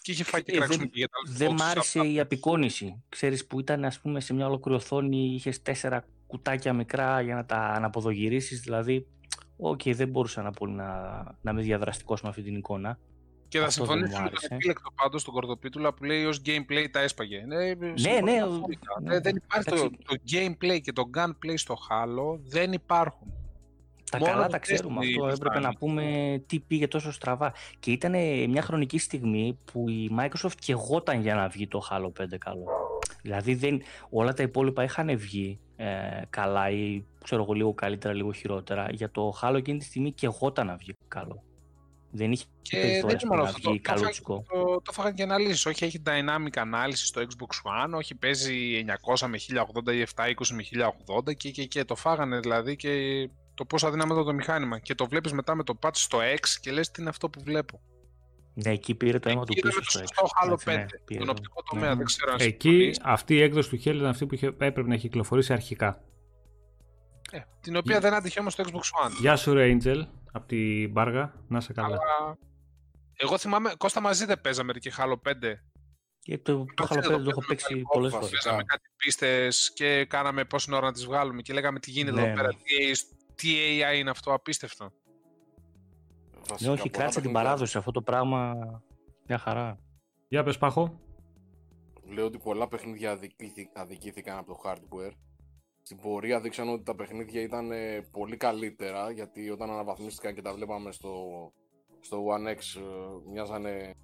Και 0.00 0.12
είχε 0.12 0.24
φάει 0.24 0.42
και 0.42 0.56
ε, 0.56 0.66
δεν, 0.66 0.90
για 0.92 1.08
τα 1.08 1.32
Δεν 1.32 1.52
μ' 1.52 1.62
άρεσε 1.62 2.06
η 2.06 2.20
απεικόνιση. 2.20 3.02
Ξέρεις 3.08 3.46
που 3.46 3.60
ήταν 3.60 3.84
ας 3.84 4.00
πούμε 4.00 4.20
σε 4.20 4.34
μια 4.34 4.46
ολόκληρη 4.46 4.78
οθόνη, 4.78 5.34
είχες 5.34 5.62
τέσσερα 5.62 6.04
κουτάκια 6.30 6.72
μικρά 6.72 7.20
για 7.20 7.34
να 7.34 7.44
τα 7.44 7.56
αναποδογυρίσεις, 7.56 8.60
δηλαδή 8.60 9.06
Οκ, 9.62 9.80
okay, 9.84 9.94
δεν 9.94 10.08
μπορούσα 10.08 10.42
να, 10.42 10.50
πολύ 10.50 10.72
να, 10.72 10.86
να 11.40 11.50
είμαι 11.50 11.62
διαδραστικός 11.62 12.22
με 12.22 12.28
αυτή 12.28 12.42
την 12.42 12.54
εικόνα. 12.54 12.98
Και 13.48 13.58
θα 13.58 13.70
συμφωνήσω 13.70 14.22
με 14.22 14.30
τον 14.30 14.38
επίλεκτο 14.50 14.90
πάντως 14.94 15.20
στον 15.20 15.34
Κορδοπίτουλα 15.34 15.94
που 15.94 16.04
λέει 16.04 16.24
ως 16.24 16.42
gameplay 16.46 16.86
τα 16.90 17.00
έσπαγε. 17.00 17.44
Ναι, 17.46 17.56
ναι, 17.56 18.20
ναι, 18.20 18.38
ναι, 19.02 19.20
Δεν 19.20 19.36
υπάρχει 19.36 19.70
το, 19.70 19.90
το 19.90 20.16
gameplay 20.32 20.80
και 20.80 20.92
το 20.92 21.10
gunplay 21.16 21.54
στο 21.54 21.74
Halo, 21.74 22.40
δεν 22.44 22.72
υπάρχουν. 22.72 23.32
Τα 24.10 24.18
Μόνο 24.18 24.32
καλά 24.32 24.48
τα 24.48 24.58
ξέρουμε 24.58 24.98
αυτό. 24.98 25.26
Έπρεπε 25.26 25.58
να 25.58 25.72
πούμε 25.72 26.04
τι 26.46 26.60
πήγε 26.60 26.88
τόσο 26.88 27.12
στραβά. 27.12 27.52
Και 27.78 27.90
ήταν 27.90 28.12
μια 28.50 28.62
χρονική 28.62 28.98
στιγμή 28.98 29.58
που 29.72 29.88
η 29.88 30.10
Microsoft 30.18 30.54
και 30.58 30.72
εγώταν 30.72 31.20
για 31.20 31.34
να 31.34 31.48
βγει 31.48 31.68
το 31.68 31.80
Halo 31.90 32.22
5 32.22 32.24
καλό. 32.38 32.64
Δηλαδή 33.22 33.54
δεν, 33.54 33.82
όλα 34.10 34.32
τα 34.32 34.42
υπόλοιπα 34.42 34.82
είχαν 34.82 35.18
βγει 35.18 35.60
ε, 35.80 36.22
καλά 36.30 36.70
ή 36.70 37.04
ξέρω 37.24 37.42
εγώ 37.42 37.52
λίγο 37.52 37.74
καλύτερα, 37.74 38.14
λίγο 38.14 38.32
χειρότερα. 38.32 38.86
Για 38.90 39.10
το 39.10 39.38
Halo 39.42 39.54
εκείνη 39.56 39.78
τη 39.78 39.84
στιγμή 39.84 40.12
και 40.12 40.26
εγώταν 40.26 40.66
να 40.66 40.76
βγει 40.76 40.94
καλό. 41.08 41.42
Δεν 42.10 42.32
είχε 42.32 42.44
Και 42.62 42.76
περιθώρια 42.76 43.06
δεν 43.06 43.18
είναι 43.18 43.28
μόνο 43.28 43.42
να 43.42 43.48
αυτό. 43.48 43.60
Το, 43.60 43.70
βγει 43.70 43.80
το, 43.80 43.88
φάγανε- 43.90 44.02
καλούτσικο. 44.02 44.44
το, 44.48 44.80
το 44.84 44.92
φάγανε 44.92 45.14
και 45.14 45.22
αναλύσει. 45.22 45.68
Όχι, 45.68 45.84
έχει 45.84 46.02
dynamic 46.06 46.56
ανάλυση 46.56 47.06
στο 47.06 47.20
Xbox 47.20 47.70
One, 47.86 47.92
όχι 47.96 48.14
παίζει 48.14 48.84
900 49.16 49.26
με 49.26 49.38
1080 49.88 49.92
ή 49.94 50.06
720 50.16 50.46
με 50.52 50.64
1080 51.28 51.36
και, 51.36 51.50
και, 51.50 51.64
και 51.64 51.84
το 51.84 51.94
φάγανε 51.94 52.38
δηλαδή 52.40 52.76
και 52.76 52.90
το 53.54 53.64
πόσο 53.64 53.86
αδύναμο 53.86 54.22
το 54.22 54.32
μηχάνημα. 54.32 54.78
Και 54.78 54.94
το 54.94 55.06
βλέπεις 55.06 55.32
μετά 55.32 55.54
με 55.54 55.62
το 55.62 55.78
patch 55.82 55.90
στο 55.96 56.18
X 56.18 56.46
και 56.60 56.70
λες 56.72 56.90
τι 56.90 57.00
είναι 57.00 57.10
αυτό 57.10 57.28
που 57.30 57.40
βλέπω. 57.44 57.80
Ναι, 58.54 58.70
εκεί 58.70 58.94
πήρε 58.94 59.18
το 59.18 59.28
αίμα 59.30 59.44
του 59.44 59.52
Εκεί 59.56 59.58
είδαμε 59.58 59.80
πίσω 59.84 59.98
το 59.98 60.06
στο 60.06 60.14
σωστό 60.16 60.26
X. 60.44 60.48
Halo 60.48 60.52
Έτσι, 60.52 60.66
5, 60.68 60.74
ναι, 60.74 60.86
πήρε 61.04 61.18
τον 61.18 61.26
το. 61.26 61.32
οπτικό 61.32 61.62
τομέα, 61.70 61.88
Ναι. 61.90 61.94
δεν 61.96 62.04
ξέρω 62.04 62.32
αν 62.32 62.38
Εκεί 62.40 62.68
συμφωνείς. 62.68 63.00
αυτή 63.02 63.34
η 63.34 63.42
έκδοση 63.42 63.68
του 63.68 63.76
Halo 63.76 63.94
ήταν 63.94 64.06
αυτή 64.06 64.26
που 64.26 64.34
είχε, 64.34 64.46
έπρεπε 64.46 64.82
να 64.82 64.94
έχει 64.94 65.02
κυκλοφορήσει 65.08 65.52
αρχικά. 65.52 66.02
Ε, 67.30 67.38
την 67.60 67.76
οποία 67.76 68.00
δεν 68.00 68.14
άντυχε 68.14 68.40
όμως 68.40 68.52
στο 68.52 68.64
Xbox 68.66 69.06
One. 69.06 69.12
Γεια 69.20 69.36
σου, 69.36 69.52
ρε 69.54 69.76
Angel, 69.82 70.02
από 70.32 70.46
την 70.46 70.90
Μπάργα. 70.90 71.32
Να 71.48 71.58
είσαι 71.58 71.72
καλά. 71.72 71.86
Αλλά... 71.88 72.38
Εγώ 73.16 73.38
θυμάμαι, 73.38 73.72
Κώστα 73.78 74.00
μαζί 74.00 74.24
δεν 74.24 74.40
παίζαμε 74.40 74.72
και 74.72 74.92
Halo 74.96 75.12
5. 75.12 75.32
Και 76.20 76.38
το, 76.38 76.64
το 76.74 76.84
Κάτσε 76.86 76.94
Halo 76.94 77.02
5 77.02 77.10
εδώ, 77.10 77.22
το 77.22 77.30
έχω 77.30 77.40
παίζαμε 77.40 77.46
παίξει 77.48 77.66
κάτι 77.68 77.82
πολλές 77.92 78.10
όπα, 78.12 78.20
φορές. 78.20 78.28
φυσικά. 78.30 78.48
Παίζαμε 78.50 78.64
κάτι 78.64 78.88
πίστες 78.96 79.72
και 79.74 80.04
κάναμε 80.04 80.44
πόση 80.44 80.74
ώρα 80.74 80.86
να 80.86 80.92
τις 80.92 81.04
βγάλουμε 81.04 81.42
και 81.42 81.52
λέγαμε 81.52 81.78
τι 81.80 81.90
γίνεται 81.90 82.20
Ναι, 82.20 82.26
εδώ 82.26 82.34
πέρα, 82.34 82.48
ναι. 82.48 82.54
τι, 82.54 82.90
AI 82.90 83.16
τι 83.34 83.48
AI 83.80 83.98
είναι 83.98 84.10
αυτό, 84.10 84.32
απίστευτο. 84.34 84.92
Βασικά, 86.50 86.70
Ναι, 86.70 86.76
όχι, 86.76 86.82
πολλά 86.82 86.96
κράτησε 86.98 87.20
την 87.20 87.22
παιχνίδια. 87.22 87.42
παράδοση 87.42 87.78
αυτό 87.78 87.90
το 87.90 88.02
πράγμα. 88.02 88.54
Μια 89.26 89.38
χαρά. 89.38 89.78
Για 90.28 90.42
πες 90.42 90.58
Πάχο. 90.58 91.00
Λέω 92.04 92.24
ότι 92.26 92.38
πολλά 92.38 92.68
παιχνίδια 92.68 93.10
αδικήθη- 93.10 93.70
αδικήθηκαν 93.78 94.38
από 94.38 94.46
το 94.54 94.60
hardware. 94.64 95.12
Στην 95.82 95.96
πορεία 96.02 96.40
δείξαν 96.40 96.68
ότι 96.68 96.82
τα 96.82 96.94
παιχνίδια 96.94 97.40
ήταν 97.42 97.70
ε, 97.70 98.00
πολύ 98.10 98.36
καλύτερα 98.36 99.10
γιατί 99.10 99.50
όταν 99.50 99.70
αναβαθμίστηκαν 99.70 100.34
και 100.34 100.42
τα 100.42 100.54
βλέπαμε 100.54 100.92
στο, 100.92 101.12
στο 102.00 102.24
One 102.26 102.48
X 102.48 102.80
ε, 102.80 103.30
μοιάζανε 103.30 103.94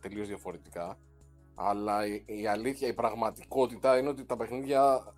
τελείως 0.00 0.26
διαφορετικά. 0.28 0.98
Αλλά 1.54 2.06
η, 2.06 2.22
η 2.26 2.46
αλήθεια, 2.46 2.88
η 2.88 2.94
πραγματικότητα 2.94 3.98
είναι 3.98 4.08
ότι 4.08 4.24
τα 4.24 4.36
παιχνίδια 4.36 5.12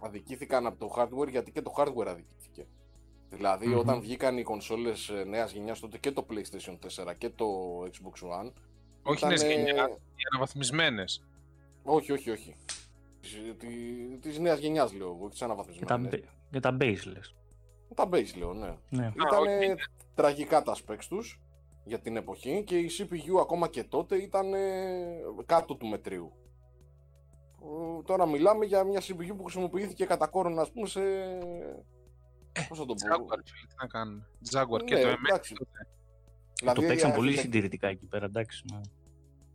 αδικήθηκαν 0.00 0.66
από 0.66 0.78
το 0.78 0.94
hardware 0.96 1.28
γιατί 1.30 1.52
και 1.52 1.62
το 1.62 1.72
hardware 1.76 2.06
αδικήθηκε. 2.06 2.66
Δηλαδή 3.36 3.66
Μμμ. 3.66 3.78
όταν 3.78 4.00
βγήκαν 4.00 4.38
οι 4.38 4.42
κονσόλες 4.42 5.08
ε, 5.08 5.24
νέας 5.24 5.52
γενιάς 5.52 5.80
τότε 5.80 5.98
και 5.98 6.12
το 6.12 6.26
PlayStation 6.30 6.78
4 7.10 7.14
και 7.18 7.28
το 7.30 7.46
Xbox 7.84 8.28
One 8.46 8.52
Όχι 9.02 9.16
ήταν, 9.18 9.28
νέες 9.28 9.42
ε, 9.42 9.48
γενιάς, 9.48 9.88
οι 9.90 10.22
αναβαθμισμένες. 10.32 11.24
όχι, 11.82 12.12
όχι, 12.12 12.30
όχι. 12.30 12.56
Της, 13.20 13.40
τη, 13.58 13.66
της 14.20 14.38
νέας 14.38 14.58
γενιάς 14.58 14.92
λέω 14.92 15.06
εγώ, 15.18 15.28
τις 15.28 15.38
Για 15.38 15.46
τα, 15.46 15.52
αναβαθμισμένες. 15.52 16.12
ba- 16.14 16.28
για 16.50 16.60
τα 16.60 16.76
base 16.80 17.02
λες. 17.12 17.34
Τα 17.94 18.08
base 18.12 18.36
λέω, 18.38 18.52
ναι. 18.54 18.74
Ναι. 18.88 19.06
Ήταν 19.26 19.38
όχι, 19.42 19.66
ναι. 19.66 19.74
τραγικά 20.14 20.62
τα 20.62 20.74
specs 20.86 21.04
τους 21.08 21.40
για 21.84 21.98
την 21.98 22.16
εποχή 22.16 22.62
και 22.66 22.78
η 22.78 22.90
CPU 22.98 23.40
ακόμα 23.40 23.68
και 23.68 23.84
τότε 23.84 24.16
ήταν 24.16 24.46
κάτω 25.46 25.74
του 25.74 25.86
μετρίου. 25.86 26.32
Ε, 27.62 28.02
Τώρα 28.02 28.26
μιλάμε 28.26 28.64
για 28.64 28.84
μια 28.84 29.00
CPU 29.00 29.34
που 29.36 29.42
χρησιμοποιήθηκε 29.44 30.04
κατά 30.04 30.26
κόρον, 30.26 30.58
ας 30.58 30.70
πούμε, 30.72 30.86
σε... 30.86 31.00
Πώς 32.68 32.78
θα 32.78 32.84
το 32.86 32.94
πω... 32.94 33.06
Jaguar, 33.06 33.38
φίλε, 33.44 33.66
τι 33.68 33.74
να 33.80 33.86
κάνουμε. 33.86 34.26
Jaguar 34.52 34.84
και 34.84 34.94
Ναι, 34.94 35.00
το 35.02 35.08
MS. 35.08 35.14
εντάξει. 35.28 35.54
τότε. 35.54 35.86
Δηλαδή, 36.58 36.80
το 36.80 36.86
παίξαν 36.86 37.10
η 37.10 37.14
πολύ 37.14 37.26
αρχιτεκ- 37.28 37.52
συντηρητικά 37.52 37.88
εκεί 37.88 38.06
πέρα, 38.06 38.24
εντάξει. 38.24 38.64
ναι. 38.72 38.80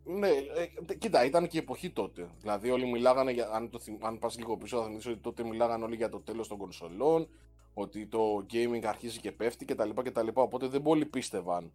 Ναι, 0.04 0.28
ε, 0.28 0.94
κοίτα, 0.94 1.24
ήταν 1.24 1.48
και 1.48 1.56
η 1.56 1.60
εποχή 1.60 1.90
τότε. 1.90 2.28
Δηλαδή, 2.40 2.70
όλοι 2.70 2.86
μιλάγανε, 2.86 3.32
για, 3.32 3.48
αν, 3.52 3.70
το, 3.70 3.78
θυμ- 3.78 4.04
αν 4.04 4.18
πας 4.18 4.38
λίγο 4.38 4.56
πίσω, 4.56 4.78
θα 4.78 4.84
θυμηθείς 4.84 5.06
ότι 5.06 5.18
τότε 5.20 5.44
μιλάγανε 5.44 5.84
όλοι 5.84 5.96
για 5.96 6.08
το 6.08 6.20
τέλος 6.20 6.48
των 6.48 6.58
κονσολών, 6.58 7.28
ότι 7.74 8.06
το 8.06 8.46
gaming 8.52 8.84
αρχίζει 8.84 9.20
και 9.20 9.32
πέφτει 9.32 9.64
κτλ. 9.64 9.90
κτλ. 10.02 10.28
Οπότε 10.32 10.66
δεν 10.66 10.82
πολλοί 10.82 11.06
πίστευαν 11.06 11.72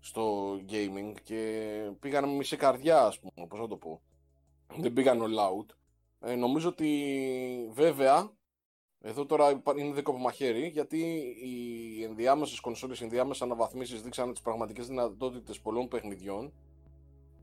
στο 0.00 0.54
gaming 0.68 1.12
και 1.22 1.72
πήγαν 2.00 2.28
με 2.28 2.34
μισή 2.36 2.56
καρδιά, 2.56 3.00
ας 3.04 3.18
πούμε, 3.20 3.46
πώς 3.46 3.58
να 3.60 3.68
το 3.68 3.76
πω. 3.76 4.00
Δεν 4.76 4.92
πήγαν 4.92 5.20
all 5.20 5.24
out. 5.50 5.74
Ε, 6.30 6.34
νομίζω 6.34 6.68
ότι 6.68 6.90
βέβαια, 7.72 8.30
εδώ 9.00 9.26
τώρα 9.26 9.50
υπά- 9.50 9.78
είναι 9.78 9.92
δίκοπο 9.94 10.18
μαχαίρι, 10.18 10.66
γιατί 10.66 10.98
οι 11.42 12.02
ενδιάμεσες 12.04 12.60
κονσόλες, 12.60 13.00
οι 13.00 13.04
ενδιάμεσες 13.04 13.42
αναβαθμίσεις 13.42 14.02
δείξαν 14.02 14.32
τις 14.32 14.42
πραγματικές 14.42 14.86
δυνατότητες 14.86 15.60
πολλών 15.60 15.88
παιχνιδιών 15.88 16.52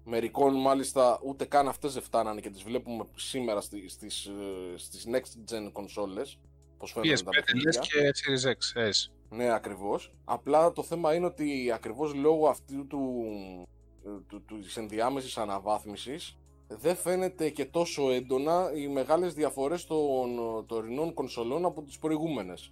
Μερικών 0.07 0.55
μάλιστα 0.55 1.19
ούτε 1.23 1.45
καν 1.45 1.67
αυτές 1.67 1.93
δεν 1.93 2.01
φτάνανε 2.03 2.39
και 2.41 2.49
τις 2.49 2.63
βλέπουμε 2.63 3.03
σήμερα 3.15 3.61
στη- 3.61 3.89
στις, 3.89 4.25
ε, 4.25 4.77
στις 4.77 5.07
next 5.11 5.53
gen 5.55 5.69
κονσόλες 5.71 6.39
πώς 6.77 6.91
φαίνονται 6.91 7.13
τα 7.23 7.29
PS5 7.31 7.55
λες 7.63 7.77
παιχνίδια. 7.79 8.11
και 8.11 8.11
Series 8.15 8.51
X. 8.51 8.89
S. 8.89 9.11
Ναι, 9.29 9.53
ακριβώς. 9.53 10.11
Απλά 10.25 10.71
το 10.71 10.83
θέμα 10.83 11.13
είναι 11.13 11.25
ότι 11.25 11.71
ακριβώς 11.71 12.13
λόγω 12.13 12.47
αυτού 12.47 12.87
του, 12.87 13.23
ε, 14.05 14.09
του, 14.27 14.43
του, 14.45 14.59
της 14.59 14.77
ενδιάμεσης 14.77 15.37
αναβάθμισης 15.37 16.37
δεν 16.67 16.95
φαίνεται 16.95 17.49
και 17.49 17.65
τόσο 17.65 18.11
έντονα 18.11 18.71
οι 18.75 18.87
μεγάλες 18.87 19.33
διαφορές 19.33 19.85
των 19.85 20.29
τωρινών 20.67 21.13
κονσολών 21.13 21.65
από 21.65 21.81
τις 21.81 21.97
προηγούμενες. 21.99 22.71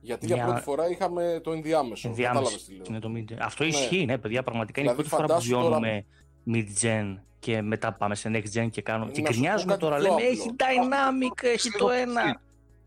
Γιατί 0.00 0.26
για 0.26 0.34
Μια- 0.36 0.44
πρώτη 0.44 0.60
φορά 0.60 0.88
είχαμε 0.90 1.40
το 1.42 1.52
ενδιάμεσο. 1.52 2.08
Ενδιάμεση. 2.08 2.42
Κατάλαβες 2.42 2.64
τι 2.64 2.72
λέω. 2.74 2.82
Είναι 2.88 2.98
το 2.98 3.10
mid- 3.16 3.36
Αυτό 3.40 3.62
Ναι. 3.64 3.68
ισχύει, 3.70 4.04
ναι, 4.04 4.18
παιδιά. 4.18 4.42
Πραγματικά 4.42 4.80
είναι 4.80 4.90
η 4.90 4.92
Δηλαδή, 4.94 5.08
πρώτη 5.08 5.22
φορά 5.22 5.38
που 5.38 5.42
φαντάσου 5.44 5.68
τώρα- 5.70 5.78
βιώνουμε 5.80 6.04
mid-gen 6.46 7.22
και 7.38 7.62
μετά 7.62 7.92
πάμε 7.92 8.14
σε 8.14 8.30
next 8.34 8.58
gen 8.58 8.68
και 8.70 8.82
κάνουμε. 8.82 9.04
Να 9.06 9.10
Και 9.12 9.16
σου 9.18 9.22
πω 9.22 9.30
γκρινιάζουμε 9.32 9.72
κάτι 9.72 9.84
τώρα. 9.84 9.96
πιο 9.96 10.04
Λέμε 10.04 10.14
απλό. 10.14 10.26
έχει 10.30 10.50
dynamic, 10.56 11.42
έχει 11.44 11.70
το 11.78 11.90
ένα. 11.90 12.40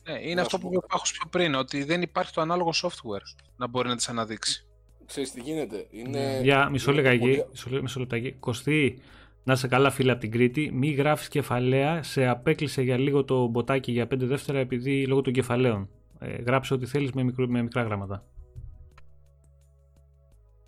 Ναι, 0.04 0.20
είναι 0.22 0.34
Να 0.34 0.42
αυτό 0.42 0.56
σου 0.58 0.62
που 0.64 0.70
πω. 0.70 0.74
είπε 0.76 0.86
ο 0.86 0.88
Πάχος 0.88 1.12
πιο 1.12 1.30
πριν, 1.30 1.56
ότι 1.56 1.84
δεν 1.84 2.02
υπάρχει 2.02 2.34
το 2.34 2.42
ανάλογο 2.42 2.72
software 2.84 3.44
να 3.58 3.68
μπορεί 3.68 3.88
να 3.88 3.96
τις 3.96 4.10
αναδείξει. 4.10 4.66
Ξέρεις 5.06 5.32
τι 5.32 5.42
γίνεται. 5.42 5.88
Είναι... 5.90 6.20
Ναι. 6.20 6.40
Για 6.42 6.70
μισό 6.70 6.92
είναι 6.92 7.02
λεπτάκι. 7.02 7.20
πολύ- 7.20 7.46
Μισό, 7.52 7.70
λε- 7.70 7.82
μισό 7.82 8.00
λεπτάκι. 8.00 8.32
Κωστή, 8.32 9.00
να 9.46 9.54
είσαι 9.54 9.68
καλά 9.68 9.90
φίλε 9.92 10.12
από 10.12 10.20
την 10.22 10.32
Κρήτη. 10.32 10.72
Μη 10.74 10.90
γράφεις 10.92 11.28
κεφαλαία. 11.28 12.04
Σε 12.04 12.28
απέκλεισε 12.28 12.82
για 12.82 12.98
λίγο 12.98 13.24
το 13.24 13.48
μποτάκι 13.48 13.92
για 13.92 14.04
5 14.06 14.18
δεύτερα 14.18 14.60
επειδή 14.60 15.08
λόγω 15.08 15.22
των 15.22 15.34
κεφαλαίων. 15.34 15.90
Ε, 16.20 16.36
γράψε 16.36 16.74
ό,τι 16.74 16.86
θέλεις 16.86 17.12
με, 17.12 17.24
μικρό- 17.24 17.50
με 17.50 17.62
μικρά 17.62 17.82
γράμματα. 17.84 18.26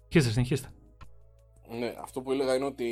Συνεχίστε, 0.10 0.32
συνεχίστε. 0.32 0.68
Ναι, 1.80 1.94
αυτό 2.02 2.22
που 2.22 2.32
έλεγα 2.32 2.56
είναι 2.56 2.66
ότι 2.66 2.92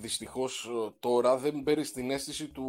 δυστυχώς 0.00 0.64
ε, 0.64 0.92
τώρα 1.00 1.36
δεν 1.38 1.62
παίρνει 1.62 1.84
την 1.84 2.10
αίσθηση 2.10 2.48
του, 2.48 2.64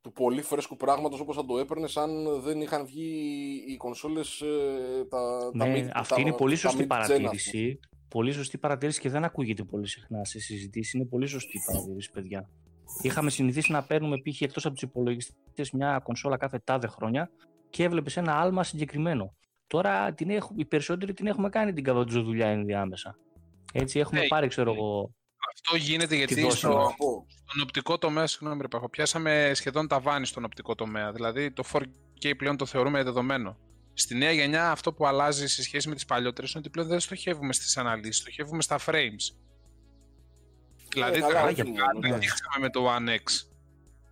του 0.00 0.12
πολύ 0.12 0.42
φρέσκου 0.42 0.76
πράγματος 0.76 1.20
όπως 1.20 1.36
θα 1.36 1.44
το 1.44 1.58
έπαιρνε 1.58 1.88
αν 1.94 2.40
δεν 2.42 2.60
είχαν 2.60 2.86
βγει 2.86 3.10
οι 3.68 3.76
κονσόλες 3.76 4.40
ε, 4.40 5.04
τα, 5.08 5.50
τα 5.58 5.66
Ναι, 5.66 5.74
mid- 5.76 5.90
αυτή 5.94 6.14
τα- 6.14 6.20
είναι 6.20 6.32
πολύ 6.32 6.54
τα 6.54 6.60
σωστή 6.60 6.86
mid-gen, 6.88 6.96
ας 6.96 7.06
πούμε. 7.06 7.18
παρατήρηση. 7.18 7.78
Πολύ 8.10 8.32
σωστή 8.32 8.58
παρατήρηση 8.58 9.00
και 9.00 9.08
δεν 9.10 9.24
ακούγεται 9.24 9.62
πολύ 9.62 9.88
συχνά 9.88 10.24
σε 10.24 10.38
συζητήσεις. 10.40 10.92
Είναι 10.92 11.04
πολύ 11.04 11.26
σωστή 11.26 11.56
η 11.56 11.60
παρατήρηση, 11.66 12.10
παιδιά. 12.10 12.48
Είχαμε 13.02 13.30
συνηθίσει 13.30 13.72
να 13.72 13.82
παίρνουμε 13.82 14.16
π.χ. 14.16 14.40
εκτός 14.40 14.64
από 14.64 14.74
τους 14.74 14.82
υπολογιστές 14.82 15.70
μια 15.72 16.00
κονσόλα 16.02 16.36
κάθε 16.36 16.58
τάδε 16.64 16.86
χρόνια 16.86 17.30
και 17.70 17.84
έβλεπες 17.84 18.16
ένα 18.16 18.40
άλμα 18.40 18.64
συγκεκριμένο. 18.64 19.34
Τώρα 19.66 20.12
την 20.12 20.30
έχουμε, 20.30 20.60
οι 20.60 20.64
περισσότεροι 20.64 21.12
την 21.12 21.26
έχουμε 21.26 21.48
κάνει 21.48 21.72
την 21.72 21.84
καβατζο 21.84 22.22
δουλειά 22.22 22.46
ενδιάμεσα. 22.46 23.18
Έτσι 23.72 23.98
έχουμε 23.98 24.20
Ναι, 24.20 24.26
πάρει, 24.26 24.48
ξέρω 24.48 24.72
ναι. 24.72 24.78
εγώ. 24.78 25.14
Αυτό 25.54 25.76
γίνεται 25.76 26.16
γιατί 26.16 26.40
δόση 26.40 26.56
στο, 26.56 26.68
Θέλω 26.68 26.80
μας. 26.80 26.90
να 26.90 26.96
πω, 26.96 27.26
στον 27.46 27.62
οπτικό 27.62 27.98
τομέα, 27.98 28.26
συγγνώμη, 28.26 28.60
ρε 28.62 28.68
Πάχο, 28.68 28.88
πιάσαμε 28.88 29.50
σχεδόν 29.54 29.88
τα 29.88 30.00
βάνη 30.00 30.26
στον 30.26 30.44
οπτικό 30.44 30.74
τομέα. 30.74 31.12
Δηλαδή 31.12 31.52
το 31.52 31.62
4K 31.72 32.32
πλέον 32.36 32.56
το 32.56 32.66
θεωρούμε 32.66 33.02
δεδομένο. 33.02 33.56
Στη 33.94 34.14
νέα 34.14 34.32
γενιά 34.32 34.70
αυτό 34.70 34.92
που 34.92 35.06
αλλάζει 35.06 35.46
σε 35.46 35.62
σχέση 35.62 35.88
με 35.88 35.94
τις 35.94 36.04
παλιότερες 36.04 36.50
είναι 36.50 36.60
ότι 36.60 36.70
πλέον 36.70 36.88
δεν 36.88 37.00
στοχεύουμε 37.00 37.52
στις 37.52 37.76
αναλύσεις, 37.76 38.16
στοχεύουμε 38.16 38.62
στα 38.62 38.78
frames. 38.86 39.34
Δηλαδή 40.92 41.20
καλά, 41.20 41.32
τα 41.32 41.42
όχι 41.42 41.54
γραφικά 41.54 41.84
μόνο, 41.84 42.00
τα 42.00 42.08
ναι. 42.08 42.18
δείξαμε 42.18 42.58
με 42.60 42.70
το 42.70 42.86
One 42.86 43.08
X 43.08 43.50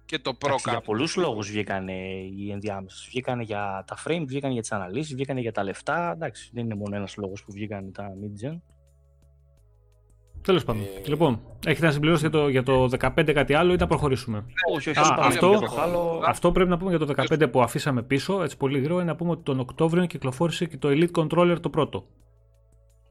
και 0.09 0.19
το 0.19 0.37
Pro 0.41 0.47
Εντάξει, 0.47 0.71
για 0.71 0.79
Cap. 0.79 0.85
πολλούς 0.85 1.17
λόγους 1.17 1.51
βγήκαν 1.51 1.89
οι 1.89 2.51
ενδιάμεσες. 2.51 3.07
Βγήκαν 3.09 3.41
για 3.41 3.85
τα 3.87 3.99
frames, 4.07 4.25
βγήκαν 4.27 4.51
για 4.51 4.61
τις 4.61 4.73
αναλύσεις, 4.73 5.15
βγήκαν 5.15 5.37
για 5.39 5.53
τα 5.53 5.63
λεφτά. 5.63 6.11
Εντάξει, 6.11 6.51
δεν 6.53 6.65
είναι 6.65 6.75
μόνο 6.75 6.97
ένας 6.97 7.17
λόγος 7.17 7.45
που 7.45 7.53
βγήκαν 7.53 7.93
τα 7.93 8.09
mid-gen. 8.09 8.61
Τέλος 10.49 10.65
πάντων. 10.65 10.83
Ε, 10.83 11.09
Λοιπόν, 11.09 11.41
έχετε 11.67 11.87
να 11.87 11.93
συμπληρώσετε 11.93 12.29
για 12.29 12.41
το, 12.41 12.49
για 12.49 12.63
το 12.63 13.09
15 13.17 13.33
κάτι 13.33 13.55
άλλο 13.55 13.73
ή 13.73 13.77
να 13.77 13.87
προχωρήσουμε; 13.87 14.45
όχι, 14.75 14.91
όχι, 14.91 14.99
Α, 14.99 15.03
πάμε 15.15 15.27
αυτό- 15.27 15.49
για 15.49 15.69
το 15.69 15.81
άλλο. 15.81 16.23
Αυτό 16.27 16.53
πρέπει 16.53 16.71
να 16.71 16.79
πούμε 16.79 16.91
για 16.97 16.99
το 16.99 17.15
15 17.31 17.51
που 17.51 17.63
αφήσαμε 17.63 18.03
πίσω, 18.03 18.43
έτσι 18.43 18.57
πολύ 18.57 18.79
γρήγορα, 18.79 19.03
είναι 19.03 19.11
να 19.11 19.17
πούμε 19.17 19.31
ότι 19.31 19.43
τον 19.43 19.61
Οκτώβριο 19.61 20.07
κυκλοφόρησε 20.07 20.67
και 20.67 20.77
το 20.79 20.89
Elite 20.91 21.11
Controller 21.11 21.57
το 21.61 21.71
πρώτο. 21.71 22.07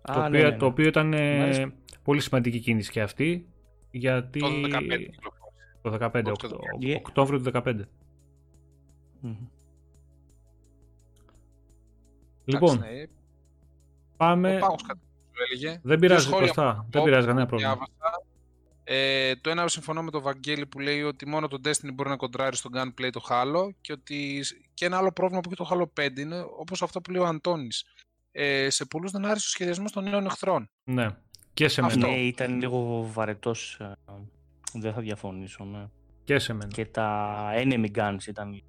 Α, 0.01 0.14
το, 0.14 0.19
ναι, 0.19 0.26
οποίο, 0.27 0.43
ναι, 0.43 0.49
ναι. 0.49 0.57
το 0.57 0.65
οποίο 0.65 0.88
ήταν 0.88 1.14
ε, 1.14 1.38
Μάλιστα. 1.39 1.73
πολύ 2.03 2.22
σημαντική 2.22 2.59
κίνηση 2.59 2.91
και 2.91 3.01
αυτή. 3.01 3.47
Γιατί. 3.91 4.39
Το 4.39 4.47
15 4.47 4.80
κυκλοφόρησε. 4.81 5.35
Το 5.81 5.91
15, 5.91 6.09
Όχι, 6.14 6.30
Οκτώ- 6.31 6.49
το 6.49 6.57
Yeah. 6.81 6.95
Οκτώβριο 6.97 7.39
του 7.41 7.51
15. 7.53 7.73
Μμμ. 9.22 9.35
Λοιπόν, 12.45 12.76
Εντάξει, 12.76 12.95
ναι. 12.95 13.05
πάμε. 14.18 14.55
Ο 14.55 14.59
Πάγος 14.59 14.84
κάτι 15.38 15.57
σου 15.57 15.65
έλεγε. 15.65 15.80
Δεν 15.84 15.99
πειράζει, 15.99 16.22
Δύο 16.27 16.30
σχόλια 16.31 16.47
Κωστά. 16.53 16.69
από 16.69 16.81
Δεν 16.81 16.91
το 16.91 17.03
πειράζει 17.03 17.27
κανένα 17.27 17.45
πρόβλημα. 17.45 17.72
διάβασα. 17.73 18.22
Ε, 18.89 19.35
το 19.35 19.49
ένα 19.49 19.68
συμφωνώ 19.68 20.03
με 20.03 20.11
τον 20.11 20.22
Βαγγέλη 20.22 20.65
που 20.65 20.80
λέει 20.80 21.01
ότι 21.03 21.27
μόνο 21.27 21.47
το 21.47 21.57
Destiny 21.65 21.93
μπορεί 21.93 22.09
να 22.09 22.15
κοντράρει 22.15 22.55
στον 22.55 22.72
gunplay 22.76 23.09
το 23.11 23.22
Halo 23.30 23.69
και 23.81 23.91
ότι 23.91 24.39
και 24.73 24.85
ένα 24.85 24.97
άλλο 24.97 25.11
πρόβλημα 25.11 25.41
που 25.41 25.49
έχει 25.51 25.69
το 25.69 25.89
Halo 25.95 26.03
5 26.05 26.19
είναι 26.19 26.45
όπως 26.59 26.81
αυτό 26.81 27.01
που 27.01 27.11
λέει 27.11 27.22
ο 27.22 27.26
Αντώνης. 27.26 27.84
ε, 28.31 28.69
σε 28.69 28.85
πολλούς 28.85 29.11
δεν 29.11 29.26
άρεσε 29.26 29.45
ο 29.47 29.49
σχεδιασμός 29.49 29.91
των 29.91 30.03
νέων 30.03 30.26
εχθρών. 30.26 30.69
Ναι. 30.84 31.07
Και 31.53 31.68
σε 31.68 31.81
Αυτό. 31.81 31.99
μένα. 31.99 32.11
Ναι, 32.11 32.19
ήταν 32.19 32.59
λίγο 32.59 33.09
βαρετός. 33.14 33.77
ε, 33.81 33.91
Δεν 34.73 34.93
θα 34.93 35.01
διαφωνήσω. 35.01 35.64
Ναι. 35.64 35.85
Και 36.23 36.39
σε 36.39 36.53
μένα. 36.53 36.72
Και 36.72 36.85
τα 36.85 37.35
enemy 37.55 37.88
guns 37.95 38.27
ήταν. 38.27 38.64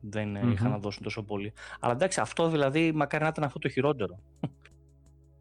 Δεν 0.00 0.36
ε, 0.36 0.42
Μμμ. 0.42 0.52
είχαν 0.52 0.70
να 0.70 0.78
δώσουν 0.78 1.02
τόσο 1.02 1.22
πολύ. 1.22 1.52
Αλλά 1.80 1.92
εντάξει, 1.92 2.20
αυτό 2.20 2.48
δηλαδή 2.48 2.92
μακάρι 2.92 3.22
να 3.22 3.28
ήταν 3.28 3.44
αυτό 3.44 3.58
το 3.58 3.68
χειρότερο. 3.68 4.18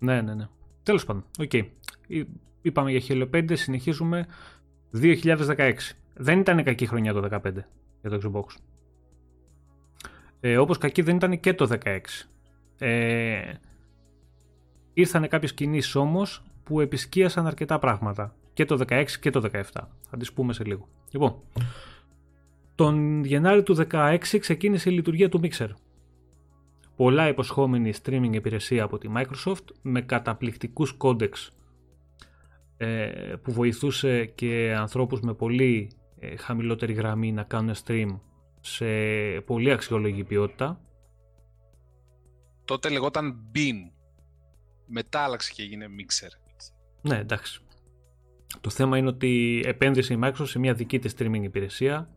Ναι, 0.01 0.21
ναι, 0.21 0.33
ναι. 0.33 0.47
Τέλος 0.83 1.05
πάντων. 1.05 1.23
Οκ. 1.39 1.53
Εί- 1.53 2.27
Είπαμε 2.61 2.91
για 2.91 3.01
Halo 3.07 3.29
5, 3.35 3.55
συνεχίζουμε. 3.55 4.25
2016. 4.91 5.73
Δεν 6.13 6.39
ήταν 6.39 6.63
κακή 6.63 6.85
χρονιά 6.85 7.13
το 7.13 7.27
15 7.31 7.39
για 8.01 8.09
το 8.09 8.19
Xbox. 8.23 8.55
Ε, 10.39 10.57
όπως 10.57 10.77
κακή 10.77 11.01
δεν 11.01 11.15
ήταν 11.15 11.39
και 11.39 11.53
το 11.53 11.67
16. 11.67 11.99
Ε, 12.77 13.53
ήρθανε 14.93 15.27
κάποιες 15.27 15.53
κινήσεις 15.53 15.95
όμως 15.95 16.43
που 16.63 16.79
επισκίασαν 16.79 17.47
αρκετά 17.47 17.79
πράγματα. 17.79 18.35
Και 18.53 18.65
το 18.65 18.77
16 18.87 19.05
και 19.19 19.29
το 19.29 19.39
17. 19.51 19.61
Θα 20.09 20.17
τις 20.17 20.33
πούμε 20.33 20.53
σε 20.53 20.63
λίγο. 20.63 20.87
Λοιπόν, 21.11 21.35
τον 22.75 23.23
Γενάρη 23.23 23.63
του 23.63 23.75
16 23.91 24.17
ξεκίνησε 24.39 24.89
η 24.89 24.93
λειτουργία 24.93 25.29
του 25.29 25.39
Mixer. 25.43 25.67
Πολλά 27.01 27.27
υποσχόμενη 27.27 27.93
streaming 28.03 28.29
υπηρεσία 28.31 28.83
από 28.83 28.97
τη 28.97 29.09
Microsoft 29.15 29.65
με 29.81 30.01
καταπληκτικούς 30.01 30.91
codecs 30.91 31.51
ε, 32.77 33.33
που 33.43 33.51
βοηθούσε 33.51 34.25
και 34.25 34.75
ανθρώπους 34.77 35.21
με 35.21 35.33
πολύ 35.33 35.91
ε, 36.19 36.35
χαμηλότερη 36.35 36.93
γραμμή 36.93 37.31
να 37.31 37.43
κάνουν 37.43 37.75
stream 37.85 38.19
σε 38.59 38.85
πολύ 39.45 39.71
αξιόλογη 39.71 40.23
ποιότητα. 40.23 40.81
Τότε 42.65 42.89
λεγόταν 42.89 43.51
Beam. 43.55 43.91
Μετά 44.85 45.19
άλλαξε 45.19 45.51
και 45.55 45.61
έγινε 45.61 45.85
Mixer. 45.85 46.29
Ναι, 47.01 47.17
εντάξει. 47.17 47.61
Το 48.61 48.69
θέμα 48.69 48.97
είναι 48.97 49.07
ότι 49.07 49.61
επένδυσε 49.65 50.13
η 50.13 50.19
Microsoft 50.23 50.47
σε 50.47 50.59
μια 50.59 50.73
δική 50.73 50.99
της 50.99 51.15
streaming 51.17 51.41
υπηρεσία. 51.43 52.09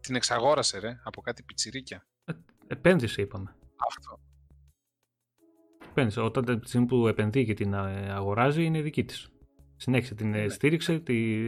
Την 0.00 0.14
εξαγόρασε 0.14 0.78
ρε, 0.78 1.00
από 1.02 1.20
κάτι 1.20 1.42
πιτσιρίκια. 1.42 2.06
Επένδυσε 2.66 3.22
είπαμε. 3.22 3.56
Αυτό. 3.76 4.20
Επένδυσε. 5.90 6.20
Όταν 6.20 6.60
τη 6.60 6.68
στιγμή 6.68 6.86
που 6.86 7.06
επενδύει 7.06 7.44
και 7.44 7.54
την 7.54 7.72
ε, 7.72 8.12
αγοράζει 8.12 8.64
είναι 8.64 8.80
δική 8.80 9.04
της. 9.04 9.32
Συνέχισε, 9.76 10.14
την 10.14 10.34
ε, 10.34 10.48
στήριξε, 10.48 10.98
τη, 10.98 11.42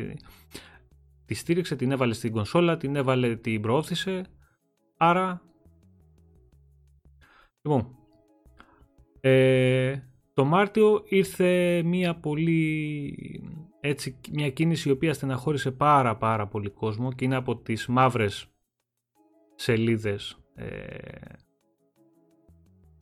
τη 1.25 1.35
στήριξε, 1.35 1.77
την 1.77 1.91
έβαλε 1.91 2.15
στην 2.15 2.33
κονσόλα, 2.33 2.77
την 2.77 2.97
έβαλε, 2.97 3.37
την 3.37 3.61
προώθησε. 3.61 4.27
Άρα... 4.97 5.43
Λοιπόν, 7.63 7.97
ε, 9.21 9.99
το 10.35 10.45
Μάρτιο 10.45 11.03
ήρθε 11.09 11.83
μια 11.85 12.17
πολύ 12.17 13.15
έτσι, 13.81 14.21
μια 14.33 14.51
κίνηση 14.51 14.89
η 14.89 14.93
οποία 14.93 15.15
στεναχώρησε 15.15 15.71
πάρα 15.71 16.17
πάρα 16.17 16.49
πολύ 16.49 16.71
κόσμο 16.71 17.13
και 17.13 17.25
είναι 17.25 17.37
από 17.37 17.57
τις 17.57 17.87
μαύρες 17.87 18.47
σελίδες 19.55 20.39
ε, 20.55 20.67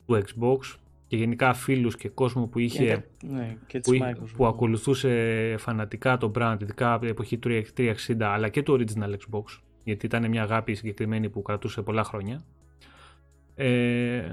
του 0.05 0.23
Xbox 0.25 0.75
και 1.07 1.17
γενικά 1.17 1.53
φίλους 1.53 1.95
και 1.95 2.09
κόσμο 2.09 2.47
που 2.47 2.59
είχε 2.59 2.85
Και, 2.85 3.27
ναι, 3.27 3.57
και 3.67 3.79
της 3.79 3.97
που, 3.97 4.05
Microsoft. 4.05 4.33
που 4.35 4.45
ακολουθούσε 4.45 5.55
φανατικά 5.57 6.17
το 6.17 6.31
brand, 6.35 6.57
ειδικά 6.61 6.91
από 6.91 7.01
την 7.01 7.09
εποχή 7.09 7.37
του 7.37 7.49
360 7.75 7.93
αλλά 8.19 8.49
και 8.49 8.63
το 8.63 8.73
original 8.79 9.09
Xbox 9.13 9.43
γιατί 9.83 10.05
ήταν 10.05 10.29
μια 10.29 10.41
αγάπη 10.41 10.75
συγκεκριμένη 10.75 11.29
που 11.29 11.41
κρατούσε 11.41 11.81
πολλά 11.81 12.03
χρόνια 12.03 12.43
ε, 13.55 14.23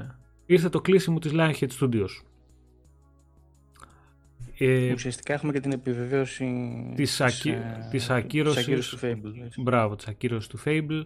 ήρθε 0.46 0.68
το 0.68 0.80
κλείσιμο 0.80 1.18
της 1.18 1.32
Lionhead 1.34 1.68
Studios 1.80 2.08
ε, 4.58 4.92
Ουσιαστικά 4.92 5.32
έχουμε 5.32 5.52
και 5.52 5.60
την 5.60 5.72
επιβεβαίωση 5.72 6.46
Της 6.96 7.20
ακύ- 7.20 7.46
ε, 7.52 7.88
της 7.90 8.10
ακύρωσης- 8.10 8.88
του 8.88 8.98
Fable. 9.02 9.44
έτσι. 9.44 9.60
μπράβο, 9.62 9.96
της 9.96 10.06
ακύρωσης 10.06 10.48
του 10.48 10.58
Fable 10.64 11.02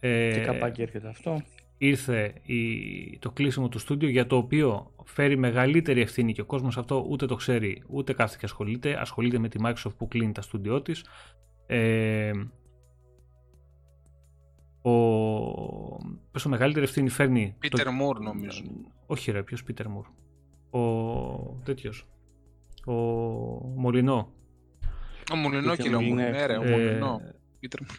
ε, 0.00 0.30
Και 0.34 0.40
καπάκι 0.40 0.82
έρχεται 0.82 1.08
αυτό. 1.08 1.42
Ήρθε 1.78 2.34
η, 2.42 3.18
το 3.18 3.30
κλείσιμο 3.30 3.68
του 3.68 3.78
στούντιο 3.78 4.08
για 4.08 4.26
το 4.26 4.36
οποίο 4.36 4.92
φέρει 5.04 5.36
μεγαλύτερη 5.36 6.00
ευθύνη 6.00 6.32
και 6.32 6.40
ο 6.40 6.44
κόσμος 6.44 6.78
αυτό 6.78 7.06
ούτε 7.08 7.26
το 7.26 7.34
ξέρει 7.34 7.82
ούτε 7.88 8.12
κάθεται 8.12 8.38
και 8.38 8.44
ασχολείται 8.44 9.00
ασχολείται 9.00 9.38
με 9.38 9.48
τη 9.48 9.58
Microsoft 9.64 9.96
που 9.98 10.08
κλείνει 10.08 10.32
τα 10.32 10.42
στούντιό 10.42 10.82
της 10.82 11.04
ε, 11.66 12.30
ο, 14.82 14.90
πες, 16.30 16.44
μεγαλύτερη 16.44 16.84
ευθύνη 16.84 17.08
φέρνει 17.08 17.54
Peter 17.62 17.86
Moore 17.86 18.20
νομίζω. 18.20 18.62
όχι 19.06 19.30
ρε 19.30 19.42
ποιος 19.42 19.62
Peter 19.68 19.84
Moore 19.84 20.10
ο 20.80 21.60
τέτοιος 21.64 22.06
ο 22.86 22.92
Μολυνό 23.76 24.32
Ο 25.32 25.36
Μουλινό 25.36 25.72
Peter 25.72 25.76
και 25.76 25.88
λέω 25.88 25.98
Moore, 26.00 26.14
ναι 26.14 26.46
ρε, 26.46 26.56
ο 26.56 26.62
Ε, 26.62 26.70
Μουλινό. 26.70 27.20
Peter 27.20 27.26
Moore. 27.28 27.34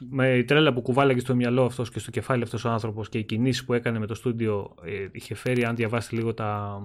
Με 0.09 0.37
η 0.37 0.43
τρέλα 0.43 0.73
που 0.73 0.81
κουβάλαγε 0.81 1.19
στο 1.19 1.35
μυαλό 1.35 1.63
αυτός 1.63 1.89
και 1.91 1.99
στο 1.99 2.11
κεφάλι 2.11 2.43
αυτός 2.43 2.65
ο 2.65 2.69
άνθρωπος 2.69 3.09
και 3.09 3.17
οι 3.17 3.23
κινήσεις 3.23 3.65
που 3.65 3.73
έκανε 3.73 3.99
με 3.99 4.05
το 4.05 4.15
στούντιο 4.15 4.75
ε, 4.83 5.07
είχε 5.11 5.35
φέρει, 5.35 5.65
αν 5.65 5.75
διαβάσετε 5.75 6.15
λίγο 6.15 6.33
τα, 6.33 6.79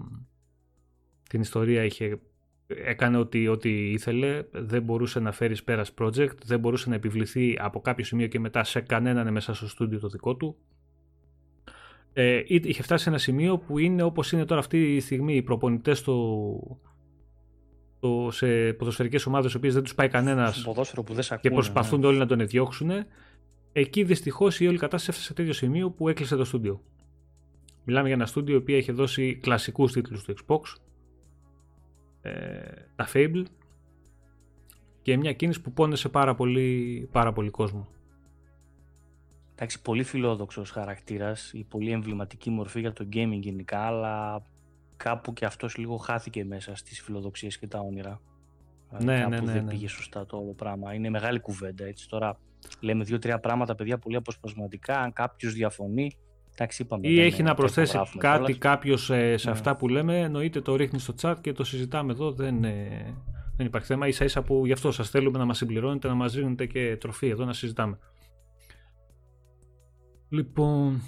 την 1.28 1.40
ιστορία, 1.40 1.84
είχε, 1.84 2.18
έκανε 2.66 3.16
ό,τι, 3.18 3.48
ό,τι 3.48 3.90
ήθελε, 3.90 4.42
δεν 4.52 4.82
μπορούσε 4.82 5.20
να 5.20 5.32
φέρει 5.32 5.62
πέρας 5.62 5.94
project, 5.98 6.36
δεν 6.44 6.58
μπορούσε 6.60 6.88
να 6.88 6.94
επιβληθεί 6.94 7.56
από 7.60 7.80
κάποιο 7.80 8.04
σημείο 8.04 8.26
και 8.26 8.40
μετά 8.40 8.64
σε 8.64 8.80
κανέναν 8.80 9.32
μέσα 9.32 9.54
στο 9.54 9.68
στούντιο 9.68 9.98
το 9.98 10.08
δικό 10.08 10.36
του. 10.36 10.56
Ε, 12.12 12.42
εί- 12.46 12.64
είχε 12.66 12.82
φτάσει 12.82 13.02
σε 13.02 13.08
ένα 13.08 13.18
σημείο 13.18 13.58
που 13.58 13.78
είναι 13.78 14.02
όπως 14.02 14.32
είναι 14.32 14.44
τώρα 14.44 14.60
αυτή 14.60 14.94
τη 14.94 15.00
στιγμή 15.00 15.36
οι 15.36 15.42
προπονητές 15.42 16.02
του, 16.02 16.80
το, 18.00 18.28
σε 18.30 18.72
ποδοσφαιρικές 18.72 19.26
ομάδες, 19.26 19.52
οι 19.52 19.56
οποίες 19.56 19.74
δεν 19.74 19.82
τους 19.82 19.94
πάει 19.94 20.08
κανένας 20.08 20.56
Στο 20.56 20.68
ποδόσφαιρο 20.68 21.02
που 21.02 21.14
δεν 21.14 21.22
σε 21.22 21.28
και 21.28 21.34
ακούνε, 21.34 21.54
προσπαθούν 21.54 22.00
ναι. 22.00 22.06
όλοι 22.06 22.18
να 22.18 22.26
τον 22.26 22.46
διώξουν. 22.46 22.90
Εκεί 23.72 24.02
δυστυχώς 24.02 24.60
η 24.60 24.66
όλη 24.66 24.78
κατάσταση 24.78 25.10
έφτασε 25.10 25.26
σε 25.26 25.34
τέτοιο 25.34 25.52
σημείο 25.52 25.90
που 25.90 26.08
έκλεισε 26.08 26.36
το 26.36 26.44
στούντιο. 26.44 26.82
Μιλάμε 27.84 28.06
για 28.06 28.16
ένα 28.16 28.26
στούντιο 28.26 28.54
το 28.54 28.60
οποίο 28.60 28.76
είχε 28.76 28.92
δώσει 28.92 29.38
κλασικούς 29.42 29.92
τίτλους 29.92 30.24
του 30.24 30.34
Xbox, 30.36 30.60
ε, 32.22 32.32
τα 32.96 33.08
Fable 33.12 33.42
και 35.02 35.16
μια 35.16 35.32
κίνηση 35.32 35.60
που 35.60 35.72
πόνεσε 35.72 36.08
πάρα 36.08 36.34
πολύ, 36.34 37.08
πάρα 37.12 37.32
πολύ 37.32 37.50
κόσμο. 37.50 37.88
Εντάξει, 39.52 39.82
πολύ 39.82 40.02
φιλόδοξος 40.02 40.70
χαρακτήρας, 40.70 41.52
η 41.52 41.66
πολύ 41.68 41.90
εμβληματική 41.90 42.50
μορφή 42.50 42.80
για 42.80 42.92
το 42.92 43.08
gaming 43.12 43.38
γενικά, 43.40 43.80
αλλά 43.80 44.42
κάπου 45.02 45.32
και 45.32 45.44
αυτός 45.44 45.76
λίγο 45.76 45.96
χάθηκε 45.96 46.44
μέσα 46.44 46.74
στις 46.74 47.00
φιλοδοξίες 47.02 47.58
και 47.58 47.66
τα 47.66 47.78
όνειρα. 47.80 48.20
Ναι, 48.98 49.18
κάπου 49.18 49.30
ναι, 49.30 49.40
ναι, 49.40 49.52
δεν 49.52 49.64
ναι. 49.64 49.70
πήγε 49.70 49.88
σωστά 49.88 50.26
το 50.26 50.36
όλο 50.36 50.52
πράγμα. 50.52 50.94
Είναι 50.94 51.10
μεγάλη 51.10 51.40
κουβέντα 51.40 51.84
έτσι. 51.84 52.08
Τώρα 52.08 52.38
λέμε 52.80 53.04
δύο-τρία 53.04 53.38
πράγματα, 53.40 53.74
παιδιά, 53.74 53.98
πολύ 53.98 54.16
αποσπασματικά. 54.16 55.00
Αν 55.00 55.12
κάποιος 55.12 55.52
διαφωνεί, 55.52 56.12
εντάξει, 56.52 56.82
είπαμε. 56.82 57.08
Ή 57.08 57.14
δεν- 57.14 57.24
έχει 57.24 57.40
να 57.40 57.46
δεν 57.46 57.56
προσθέσει 57.56 57.90
υπογράφουμε 57.90 58.22
κάτι 58.22 58.38
κιόλας. 58.38 58.58
κάποιος 58.58 59.04
σε 59.04 59.14
Ναι. 59.14 59.50
αυτά 59.50 59.76
που 59.76 59.88
λέμε, 59.88 60.18
εννοείται 60.20 60.60
το 60.60 60.76
ρίχνει 60.76 60.98
στο 60.98 61.14
chat 61.22 61.34
και 61.40 61.52
το 61.52 61.64
συζητάμε 61.64 62.12
εδώ. 62.12 62.32
Δεν, 62.32 62.64
ε, 62.64 63.14
δεν 63.56 63.66
υπάρχει 63.66 63.86
θέμα. 63.86 64.10
σα 64.10 64.24
ίσα 64.24 64.42
που 64.42 64.66
γι' 64.66 64.72
αυτό 64.72 64.90
σας 64.92 65.10
θέλουμε 65.10 65.38
να 65.38 65.44
μας 65.44 65.56
συμπληρώνετε, 65.56 66.08
να 66.08 66.14
μας 66.14 66.32
δίνετε 66.34 66.66
και 66.66 66.96
τροφή 67.00 67.28
εδώ 67.28 67.44
να 67.44 67.52
συζητάμε. 67.52 67.98
Λοιπόν, 70.28 71.00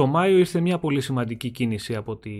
το 0.00 0.06
Μάιο 0.06 0.38
ήρθε 0.38 0.60
μια 0.60 0.78
πολύ 0.78 1.00
σημαντική 1.00 1.50
κίνηση 1.50 1.94
από, 1.94 2.16
τη... 2.16 2.34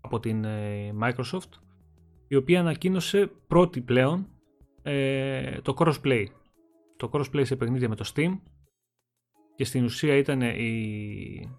από 0.00 0.20
την 0.20 0.44
ε, 0.44 0.94
Microsoft 1.02 1.50
η 2.28 2.36
οποία 2.36 2.60
ανακοίνωσε 2.60 3.30
πρώτη 3.46 3.80
πλέον 3.80 4.28
ε, 4.82 5.60
το 5.60 5.74
crossplay. 5.78 6.24
Το 6.96 7.10
crossplay 7.12 7.42
σε 7.44 7.56
παιχνίδια 7.56 7.88
με 7.88 7.96
το 7.96 8.12
Steam 8.14 8.38
και 9.54 9.64
στην 9.64 9.84
ουσία 9.84 10.16
ήταν 10.16 10.40
η... 10.40 11.50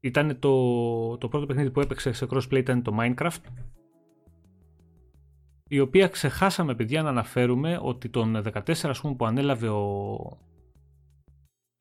Ήταν 0.00 0.38
το, 0.38 1.16
το 1.18 1.28
πρώτο 1.28 1.46
παιχνίδι 1.46 1.70
που 1.70 1.80
έπαιξε 1.80 2.12
σε 2.12 2.26
crossplay 2.30 2.56
ήταν 2.58 2.82
το 2.82 2.96
Minecraft 3.00 3.42
η 5.68 5.80
οποία 5.80 6.08
ξεχάσαμε 6.08 6.74
παιδιά 6.74 7.02
να 7.02 7.08
αναφέρουμε 7.08 7.78
ότι 7.82 8.08
τον 8.08 8.42
14 8.54 8.60
ας 8.84 9.00
πούμε 9.00 9.14
που 9.14 9.26
ανέλαβε 9.26 9.68
ο, 9.68 9.82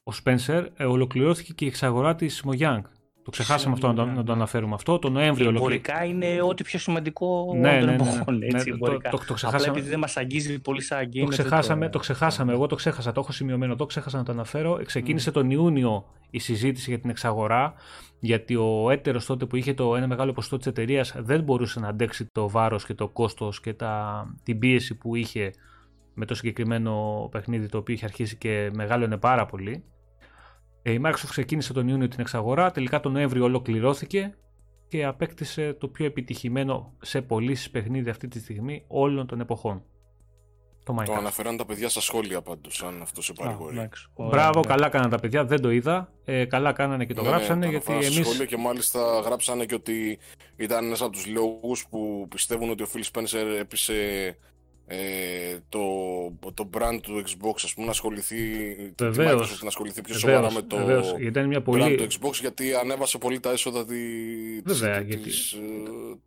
ο 0.04 0.12
Spencer 0.24 0.66
ε, 0.78 0.86
ολοκληρώθηκε 0.86 1.54
και 1.54 1.66
η 1.66 1.68
εξαγορά 1.68 2.16
της 2.16 2.44
Mojang. 2.48 2.82
Το 3.24 3.34
ξεχάσαμε 3.34 3.74
αυτό 3.74 3.88
να 3.88 3.94
το, 3.94 4.06
να 4.06 4.24
το 4.24 4.32
αναφέρουμε 4.32 4.74
αυτό. 4.74 5.00
Το 5.00 5.10
Νοέμβριο 5.10 5.48
ολοκληρώθηκε. 5.48 5.92
Εμπορικά 5.92 6.28
είναι 6.28 6.42
ό,τι 6.42 6.64
πιο 6.64 6.80
σημαντικό 6.80 7.54
Ναι, 7.58 7.70
όλων 7.70 7.80
των 7.80 7.88
ναι, 7.90 7.96
ναι, 7.96 8.04
ναι. 8.04 8.10
εποχών, 8.16 8.42
έτσι, 8.42 8.56
Ναι, 8.56 8.64
το- 8.64 8.70
εμπορικά. 8.74 9.10
το- 9.10 9.18
το 9.18 9.24
Απλά 9.24 9.36
ξεχάσαμε. 9.36 9.72
επειδή 9.78 9.90
δεν 9.90 10.00
μας 10.00 10.18
αγγίζει 10.18 10.60
πολύ 10.62 10.82
σαν 10.82 11.00
gamer. 11.00 11.12
Το 11.12 11.20
δεν 11.20 11.28
ξεχάσαμε, 11.28 11.90
το 11.90 12.00
ξεχάσαμε. 12.00 12.54
Εγώ 12.54 12.68
το 12.68 12.76
ξέχασα, 12.76 13.12
το 13.12 13.20
έχω 13.20 13.32
σημειωμένο, 13.32 13.76
το 13.76 13.86
ξέχασα 13.86 14.18
να 14.18 14.24
το 14.24 14.32
αναφέρω. 14.32 14.80
Ξεκίνησε 14.86 15.32
τον 15.32 15.52
Ιούνιο 15.52 16.06
η 16.30 16.40
συζήτηση 16.40 16.90
για 16.90 17.00
την 17.00 17.10
εξαγορά, 17.10 17.74
γιατί 18.20 18.56
ο 18.56 18.90
έτερος 18.90 19.26
τότε 19.26 19.46
που 19.46 19.56
είχε 19.56 19.74
το 19.74 19.96
ένα 19.96 20.08
μεγάλο 20.08 20.32
ποσοστό 20.32 20.58
της 20.58 20.68
εταιρείας 20.68 21.16
δεν 21.18 21.44
μπορούσε 21.44 21.80
να 21.80 21.88
αντέξει 21.88 22.28
το 22.32 22.50
βάρος 22.50 22.86
και 22.86 22.94
το 22.94 23.08
κόστος 23.08 23.60
και 23.60 23.74
τα, 23.74 24.26
την 24.44 24.60
πίεση 24.60 24.96
που 24.96 25.16
είχε 25.16 25.52
με 26.14 26.26
το 26.26 26.36
συγκεκριμένο 26.36 27.28
παιχνίδι 27.32 27.68
το 27.68 27.78
οποίο 27.78 27.94
είχε 27.94 28.06
αρχίσει 28.06 28.38
και 28.38 28.70
μεγάλωνε 28.74 29.18
πάρα 29.18 29.46
πολύ. 29.46 29.84
Ε, 30.82 30.92
η 30.92 31.02
Microsoft 31.06 31.30
ξεκίνησε 31.30 31.74
τον 31.74 31.88
Ιούνιο 31.88 32.08
την 32.08 32.20
εξαγορά, 32.20 32.72
τελικά 32.72 33.00
τον 33.00 33.12
Νοέμβριο 33.12 33.44
ολοκληρώθηκε 33.44 34.38
και 34.88 35.06
απέκτησε 35.06 35.74
το 35.74 35.88
πιο 35.88 36.06
επιτυχημένο 36.06 36.94
σε 37.02 37.22
πωλήσει 37.22 37.72
παιχνίδι 37.72 38.10
αυτή 38.10 38.28
τη 38.28 38.40
στιγμή 38.40 38.84
όλων 38.88 39.28
των 39.28 39.40
εποχών. 39.40 39.84
Το, 40.88 41.04
το 41.06 41.14
αναφέραν 41.14 41.58
τα 41.58 41.66
παιδιά 41.66 41.90
στα 41.90 42.02
σχόλια 42.02 42.42
πάντως, 42.42 42.84
αν 42.84 43.02
αυτό 43.02 43.22
σε 43.22 43.34
παρηγορεί. 43.34 43.90
Μπράβο, 44.16 44.62
καλά 44.62 44.90
κάνανε 44.90 45.10
τα 45.10 45.20
παιδιά, 45.20 45.46
δεν 45.46 45.62
το 45.62 45.72
είδα. 45.72 46.12
Ε, 46.26 46.46
καλά 46.46 46.72
κάνανε 46.72 47.06
και 47.06 47.14
το 47.14 47.22
ναι, 47.22 47.28
γράψανε. 47.28 47.66
Ναι, 47.66 47.72
γιατί 47.72 47.92
εμείς... 47.92 48.16
σχόλια 48.16 48.46
και 48.46 48.58
μάλιστα 48.58 49.20
γράψανε 49.20 49.66
και 49.66 49.76
ότι 49.76 50.20
ήταν 50.56 50.86
ένας 50.86 51.02
από 51.02 51.12
τους 51.12 51.28
λόγους 51.28 51.88
που 51.90 52.28
πιστεύουν 52.30 52.70
ότι 52.70 52.84
ο 52.84 52.88
Phil 52.94 53.04
Spencer 53.14 53.60
έπεισε 53.60 53.94
ε, 54.90 54.98
το, 55.70 55.80
το 56.54 56.70
brand 56.74 57.00
του 57.02 57.24
Xbox 57.26 57.56
ας 57.64 57.74
πούμε 57.74 57.86
να 57.86 57.92
ασχοληθεί 57.92 58.36
βεβαίως, 59.00 59.62
να 59.62 59.68
ασχοληθεί 59.68 60.02
πιο 60.02 60.16
σοβαρά 60.16 60.52
με 60.52 60.62
το 60.62 60.78
βεβαίως, 60.78 61.16
ήταν 61.20 61.48
μια 61.48 61.62
πολύ... 61.62 61.84
brand 61.84 61.98
του 61.98 62.04
Xbox 62.04 62.34
γιατί 62.34 62.74
ανέβασε 62.74 63.18
πολύ 63.18 63.40
τα 63.40 63.52
έσοδα 63.52 63.86
τη, 63.86 63.96
Βέβαια, 64.64 64.98
της, 64.98 65.08
γιατί... 65.08 65.24
της, 65.24 65.52
ε, 65.52 65.58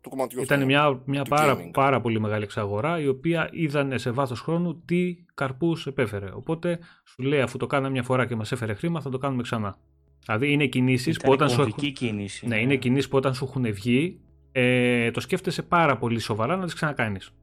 του 0.01 0.09
κομματιού 0.09 0.41
ήταν 0.41 0.65
μια, 0.65 1.01
μια 1.05 1.23
πάρα, 1.23 1.57
πάρα 1.71 2.01
πολύ 2.01 2.19
μεγάλη 2.19 2.43
εξαγορά 2.43 2.99
η 2.99 3.07
οποία 3.07 3.49
είδαν 3.51 3.99
σε 3.99 4.11
βάθος 4.11 4.39
χρόνου 4.39 4.81
τι 4.85 5.15
καρπούς 5.33 5.87
επέφερε. 5.87 6.29
Οπότε 6.33 6.79
σου 7.05 7.21
λέει 7.21 7.41
αφού 7.41 7.57
το 7.57 7.67
κάναμε 7.67 7.91
μια 7.91 8.03
φορά 8.03 8.25
και 8.25 8.35
μας 8.35 8.51
έφερε 8.51 8.73
χρήμα 8.73 9.01
θα 9.01 9.09
το 9.09 9.17
κάνουμε 9.17 9.41
ξανά. 9.41 9.77
Δηλαδή 10.25 10.51
είναι 10.51 10.65
κινήσεις 10.65 11.17
που 11.17 11.31
όταν 11.31 11.49
σου 11.49 11.61
έχουν... 11.61 11.91
κίνηση, 11.93 12.47
ναι, 12.47 12.55
ναι, 12.55 12.61
είναι 12.61 12.75
κινήσεις 12.75 13.07
που 13.07 13.17
όταν 13.17 13.33
σου 13.33 13.45
έχουν 13.45 13.73
βγει 13.73 14.19
ε, 14.51 15.11
το 15.11 15.19
σκέφτεσαι 15.19 15.61
πάρα 15.61 15.97
πολύ 15.97 16.19
σοβαρά 16.19 16.55
να 16.55 16.65
τις 16.65 16.73
ξανακάνεις 16.73 17.33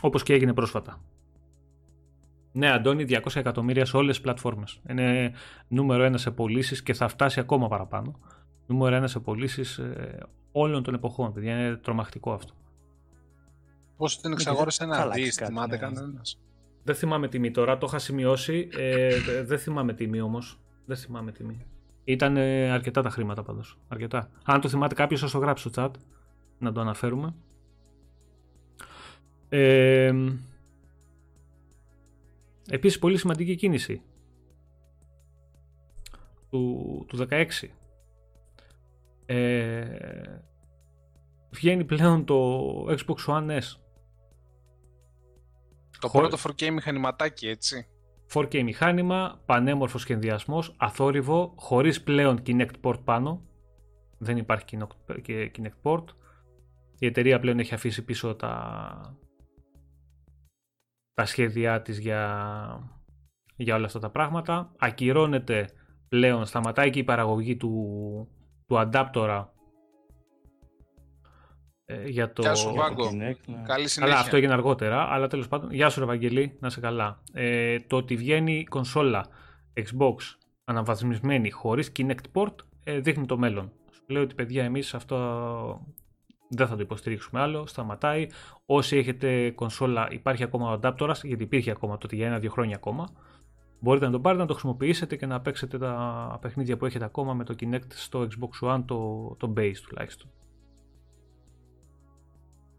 όπως 0.00 0.22
και 0.22 0.32
έγινε 0.32 0.54
πρόσφατα. 0.54 1.00
Ναι, 2.52 2.70
Αντώνη, 2.70 3.04
200 3.08 3.20
εκατομμύρια 3.34 3.84
σε 3.84 3.96
όλες 3.96 4.14
τις 4.14 4.20
πλατφόρμες. 4.20 4.80
Είναι 4.88 5.32
νούμερο 5.68 6.02
ένα 6.02 6.18
σε 6.18 6.30
πωλήσεις 6.30 6.82
και 6.82 6.94
θα 6.94 7.08
φτάσει 7.08 7.40
ακόμα 7.40 7.68
παραπάνω. 7.68 8.18
Νούμερο 8.66 8.94
ένα 8.94 9.06
σε 9.06 9.20
πωλήσεις 9.20 9.78
ε, 9.78 10.26
όλων 10.52 10.82
των 10.82 10.94
εποχών. 10.94 11.32
Παιδιά, 11.32 11.58
είναι 11.58 11.76
τρομακτικό 11.76 12.32
αυτό. 12.32 12.54
Πώς 13.96 14.20
την 14.20 14.32
εξαγόρασε 14.32 14.84
ένα 14.84 15.08
δι, 15.08 15.30
θυμάται 15.30 15.76
ναι. 15.76 15.76
κανένας; 15.76 16.40
Δεν 16.82 16.94
θυμάμαι 16.94 17.28
τιμή 17.28 17.50
τώρα, 17.50 17.78
το 17.78 17.86
είχα 17.88 17.98
σημειώσει. 17.98 18.68
Ε, 18.76 19.16
δεν 19.42 19.58
θυμάμαι 19.58 19.92
τιμή 19.92 20.20
όμως. 20.20 20.58
Δεν 20.86 20.96
θυμάμαι 20.96 21.32
τιμή. 21.32 21.66
Ήταν 22.04 22.36
ε, 22.36 22.70
αρκετά 22.70 23.02
τα 23.02 23.10
χρήματα 23.10 23.42
πάντως. 23.42 23.78
Αρκετά. 23.88 24.30
Αν 24.44 24.60
το 24.60 24.68
θυμάται 24.68 24.94
κάποιος, 24.94 25.20
θα 25.20 25.30
το 25.30 25.38
γράψει 25.38 25.68
στο 25.68 25.82
chat 25.82 25.90
να 26.58 26.72
το 26.72 26.80
αναφέρουμε. 26.80 27.34
Ε, 29.52 30.12
επίσης 32.68 32.98
πολύ 32.98 33.18
σημαντική 33.18 33.54
κίνηση 33.54 34.02
του, 36.50 37.04
του 37.08 37.26
16 37.30 37.46
ε, 39.26 39.84
βγαίνει 41.50 41.84
πλέον 41.84 42.24
το 42.24 42.64
Xbox 42.88 43.24
One 43.26 43.58
S 43.58 43.76
το 46.00 46.08
πρώτο 46.08 46.36
4K 46.42 46.70
μηχανηματάκι 46.70 47.48
έτσι 47.48 47.86
4K 48.32 48.62
μηχάνημα, 48.62 49.42
πανέμορφος 49.46 50.00
σχεδιασμός, 50.00 50.74
αθόρυβο, 50.76 51.52
χωρίς 51.56 52.02
πλέον 52.02 52.42
Kinect 52.46 52.74
Port 52.82 53.04
πάνω. 53.04 53.42
Δεν 54.18 54.36
υπάρχει 54.36 54.64
Kinect 55.26 55.82
Port. 55.82 56.04
Η 56.98 57.06
εταιρεία 57.06 57.40
πλέον 57.40 57.58
έχει 57.58 57.74
αφήσει 57.74 58.04
πίσω 58.04 58.34
τα, 58.34 59.16
τα 61.20 61.26
σχέδιά 61.26 61.82
της 61.82 61.98
για, 61.98 62.22
για 63.56 63.74
όλα 63.74 63.86
αυτά 63.86 63.98
τα 63.98 64.10
πράγματα. 64.10 64.72
Ακυρώνεται 64.78 65.70
πλέον, 66.08 66.46
σταματάει 66.46 66.90
και 66.90 66.98
η 66.98 67.04
παραγωγή 67.04 67.56
του, 67.56 67.72
του 68.66 68.78
αντάπτορα 68.78 69.52
ε, 71.84 72.08
για 72.08 72.32
το... 72.32 72.42
Γεια 72.42 72.54
σου 72.54 72.74
Βάγκο, 72.74 73.10
ναι. 73.10 73.32
καλή 73.66 73.88
συνέχεια. 73.88 74.18
αυτό 74.18 74.36
έγινε 74.36 74.52
αργότερα, 74.52 75.02
αλλά 75.10 75.26
τέλος 75.26 75.48
πάντων, 75.48 75.72
γεια 75.72 75.88
σου 75.88 76.02
Ευαγγελή, 76.02 76.56
να 76.60 76.70
σε 76.70 76.80
καλά. 76.80 77.22
Ε, 77.32 77.76
το 77.78 77.96
ότι 77.96 78.16
βγαίνει 78.16 78.58
η 78.58 78.64
κονσόλα 78.64 79.26
Xbox 79.74 80.16
αναβαθμισμένη 80.64 81.50
χωρίς 81.50 81.92
Kinect 81.96 82.32
Port 82.32 82.54
ε, 82.84 82.98
δείχνει 82.98 83.26
το 83.26 83.38
μέλλον. 83.38 83.72
Σου 83.90 84.04
λέω 84.08 84.22
ότι 84.22 84.34
παιδιά 84.34 84.64
εμείς 84.64 84.94
αυτό 84.94 85.16
δεν 86.52 86.66
θα 86.66 86.74
το 86.74 86.82
υποστηρίξουμε 86.82 87.40
άλλο, 87.40 87.66
σταματάει. 87.66 88.26
Όσοι 88.66 88.96
έχετε 88.96 89.50
κονσόλα, 89.50 90.08
υπάρχει 90.10 90.42
ακόμα 90.42 90.72
ο 90.72 90.78
adapter, 90.82 91.12
γιατί 91.22 91.42
υπήρχε 91.42 91.70
ακόμα 91.70 91.98
τότε 91.98 92.16
για 92.16 92.26
ένα-δύο 92.26 92.50
χρόνια 92.50 92.76
ακόμα. 92.76 93.08
Μπορείτε 93.80 94.06
να 94.06 94.12
το 94.12 94.20
πάρετε, 94.20 94.42
να 94.42 94.46
το 94.46 94.52
χρησιμοποιήσετε 94.52 95.16
και 95.16 95.26
να 95.26 95.40
παίξετε 95.40 95.78
τα 95.78 96.38
παιχνίδια 96.40 96.76
που 96.76 96.86
έχετε 96.86 97.04
ακόμα 97.04 97.34
με 97.34 97.44
το 97.44 97.54
Kinect 97.60 97.88
στο 97.88 98.28
Xbox 98.30 98.74
One, 98.74 98.82
το, 98.84 99.34
το 99.38 99.52
base 99.56 99.76
τουλάχιστον. 99.88 100.30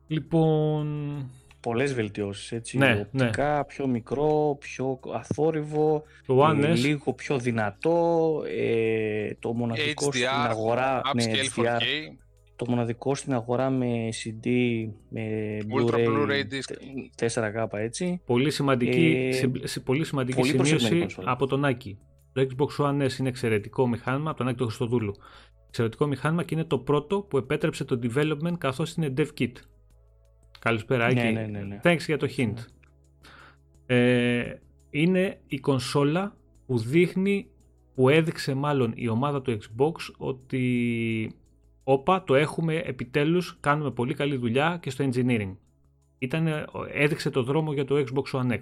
Λοιπόν... 0.07 1.25
Πολλές 1.59 1.93
βελτιώσεις, 1.93 2.51
έτσι, 2.51 2.77
ναι, 2.77 3.07
οπτικά, 3.13 3.55
ναι. 3.55 3.63
πιο 3.63 3.87
μικρό, 3.87 4.57
πιο 4.59 4.99
αθόρυβο, 5.13 6.03
το 6.25 6.49
One 6.49 6.63
ε, 6.63 6.73
λίγο 6.73 7.13
πιο 7.13 7.37
δυνατό, 7.37 8.41
ε, 8.47 9.33
το 9.39 9.53
μοναδικό 9.53 10.05
HDR, 10.05 10.13
στην 10.13 10.27
αγορά, 10.27 11.01
ναι, 11.15 11.23
HDR, 11.55 11.63
4K 11.63 11.81
το 12.65 12.71
μοναδικό 12.71 13.15
στην 13.15 13.33
αγορά 13.33 13.69
με 13.69 14.09
CD, 14.11 14.47
με 15.09 15.57
Ultra 15.79 15.95
Blu-ray 15.95 16.43
4K 17.15 17.67
έτσι. 17.71 18.21
Πολύ 18.25 18.51
σημαντική, 18.51 19.29
ε, 19.75 19.79
πολύ 19.83 20.05
σημαντική 20.05 20.55
πολύ 20.55 20.79
σημείωση 20.79 21.05
από 21.23 21.47
τον 21.47 21.65
Άκη. 21.65 21.97
Το 22.33 22.47
Xbox 22.49 22.85
One 22.85 23.05
S 23.05 23.19
είναι 23.19 23.29
εξαιρετικό 23.29 23.87
μηχάνημα, 23.87 24.29
από 24.29 24.37
τον 24.37 24.47
Άκη 24.47 24.57
του 24.57 24.65
Χριστοδούλου. 24.65 25.15
Εξαιρετικό 25.67 26.07
μηχάνημα 26.07 26.43
και 26.43 26.55
είναι 26.55 26.63
το 26.63 26.77
πρώτο 26.77 27.21
που 27.21 27.37
επέτρεψε 27.37 27.83
το 27.83 27.99
development 28.03 28.57
καθώς 28.57 28.93
είναι 28.93 29.13
dev 29.17 29.27
kit. 29.37 29.51
Καλησπέρα 30.59 31.05
Άκη. 31.05 31.15
Ναι, 31.15 31.31
ναι, 31.31 31.45
ναι, 31.45 31.59
ναι. 31.59 31.79
Thanks 31.83 32.05
για 32.05 32.17
το 32.17 32.27
hint. 32.37 32.55
Ε, 33.85 34.53
είναι 34.89 35.39
η 35.47 35.59
κονσόλα 35.59 36.35
που 36.65 36.77
δείχνει, 36.77 37.49
που 37.95 38.09
έδειξε 38.09 38.53
μάλλον 38.53 38.93
η 38.95 39.07
ομάδα 39.07 39.41
του 39.41 39.57
Xbox 39.57 39.93
ότι 40.17 41.35
όπα, 41.83 42.23
το 42.23 42.35
έχουμε 42.35 42.75
επιτέλους, 42.75 43.57
κάνουμε 43.59 43.91
πολύ 43.91 44.13
καλή 44.13 44.35
δουλειά 44.35 44.77
και 44.81 44.89
στο 44.89 45.09
engineering. 45.13 45.55
Ήτανε, 46.17 46.65
έδειξε 46.93 47.29
το 47.29 47.43
δρόμο 47.43 47.73
για 47.73 47.85
το 47.85 47.95
Xbox 47.95 48.39
One 48.39 48.51
X, 48.51 48.59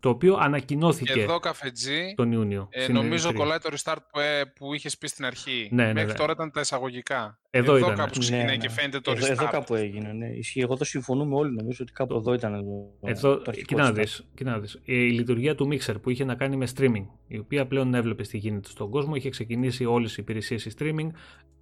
το 0.00 0.08
οποίο 0.08 0.34
ανακοινώθηκε 0.34 1.20
εδώ, 1.20 1.38
καφετζή, 1.38 2.14
τον 2.14 2.32
Ιούνιο. 2.32 2.68
Ε, 2.70 2.92
νομίζω 2.92 3.32
κολλάει 3.32 3.58
το 3.58 3.70
restart 3.72 3.96
που, 4.12 4.20
ε, 4.20 4.44
που 4.44 4.74
είχες 4.74 4.98
πει 4.98 5.06
στην 5.06 5.24
αρχή. 5.24 5.68
Ναι, 5.72 5.84
ναι, 5.84 5.92
Μέχρι 5.92 6.10
ναι. 6.10 6.18
τώρα 6.18 6.32
ήταν 6.32 6.50
τα 6.50 6.60
εισαγωγικά. 6.60 7.38
Εδώ, 7.50 7.74
εδώ 7.74 7.92
κάπου 7.92 8.18
ξεκινάει 8.18 8.44
ναι, 8.44 8.50
ναι. 8.50 8.56
και 8.56 8.70
φαίνεται 8.70 9.00
το 9.00 9.10
εδώ, 9.10 9.26
restart. 9.26 9.30
Εδώ 9.30 9.48
κάπου 9.48 9.74
έγινε, 9.74 10.12
ναι. 10.12 10.26
Ισχύει. 10.26 10.60
Εγώ 10.60 10.76
το 10.76 10.84
συμφωνούμε 10.84 11.34
όλοι, 11.34 11.54
νομίζω 11.54 11.78
ότι 11.82 11.92
κάπου 11.92 12.14
εδώ 12.14 12.34
ήταν 12.34 12.54
εδώ, 13.00 13.36
το 13.36 13.44
αρχικό 13.46 13.66
κοίτα 13.66 13.82
να, 13.82 13.92
δεις, 13.92 14.26
κοίτα 14.34 14.50
να 14.50 14.58
δεις. 14.58 14.80
Η 14.84 14.94
λειτουργία 14.94 15.54
του 15.54 15.68
Mixer 15.72 15.94
που 16.02 16.10
είχε 16.10 16.24
να 16.24 16.34
κάνει 16.34 16.56
με 16.56 16.68
streaming, 16.76 17.06
η 17.26 17.38
οποία 17.38 17.66
πλέον 17.66 17.94
έβλεπε 17.94 18.22
τι 18.22 18.38
γίνεται 18.38 18.68
στον 18.68 18.90
κόσμο, 18.90 19.14
είχε 19.14 19.28
ξεκινήσει 19.28 19.84
όλες 19.84 20.12
οι 20.16 20.16
υπηρεσίες 20.20 20.76
streaming, 20.78 21.08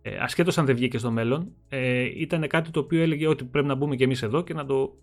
ε, 0.02 0.16
ασχέτως 0.16 0.58
αν 0.58 0.66
δεν 0.66 0.74
βγήκε 0.74 0.98
στο 0.98 1.10
μέλλον, 1.10 1.52
ε, 1.68 2.02
ήταν 2.02 2.46
κάτι 2.46 2.70
το 2.70 2.80
οποίο 2.80 3.02
έλεγε 3.02 3.26
ότι 3.26 3.44
πρέπει 3.44 3.66
να 3.66 3.74
μπούμε 3.74 3.96
και 3.96 4.04
εμείς 4.04 4.22
εδώ 4.22 4.42
και 4.42 4.54
να 4.54 4.66
το 4.66 4.96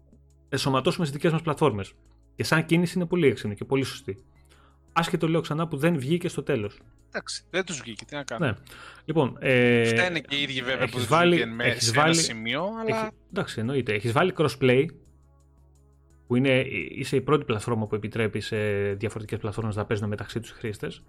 εσωματώσουμε 0.49 1.05
στις 1.05 1.17
δικές 1.17 1.31
μας 1.31 1.41
πλατφόρμες. 1.41 1.93
Και 2.35 2.43
σαν 2.43 2.65
κίνηση 2.65 2.97
είναι 2.97 3.05
πολύ 3.05 3.27
έξυπνη 3.27 3.55
και 3.55 3.65
πολύ 3.65 3.84
σωστή. 3.84 4.23
Άσχετο 4.93 5.27
λέω 5.27 5.41
ξανά 5.41 5.67
που 5.67 5.77
δεν 5.77 5.97
βγήκε 5.97 6.27
στο 6.27 6.43
τέλος. 6.43 6.80
Εντάξει, 7.09 7.43
δεν 7.49 7.65
τους 7.65 7.80
βγήκε, 7.81 8.05
τι 8.05 8.15
να 8.15 8.23
κάνουμε. 8.23 8.51
Ναι. 8.51 8.57
Λοιπόν, 9.05 9.38
ε, 9.39 9.84
Φταίνε 9.84 10.19
και 10.19 10.35
οι 10.35 10.41
ίδιοι 10.41 10.61
βέβαια 10.61 10.88
που 10.88 11.05
βάλει, 11.07 11.38
δεν 11.38 11.80
σε 11.80 11.91
βάλει, 11.91 12.13
ένα 12.13 12.21
σημείο, 12.21 12.63
αλλά... 12.63 13.01
Έχει, 13.01 13.09
εντάξει, 13.30 13.59
εννοείται. 13.59 13.93
Έχεις 13.93 14.11
βάλει 14.11 14.34
crossplay, 14.38 14.85
που 16.27 16.35
είναι, 16.35 16.59
είσαι 16.89 17.15
η 17.15 17.21
πρώτη 17.21 17.45
πλατφόρμα 17.45 17.88
που 17.88 17.95
επιτρέπει 17.95 18.39
σε 18.39 18.57
διαφορετικές 18.93 19.39
πλατφόρμες 19.39 19.76
να 19.76 19.85
παίζουν 19.85 20.07
μεταξύ 20.07 20.39
τους 20.39 20.51
χρήστες 20.51 21.03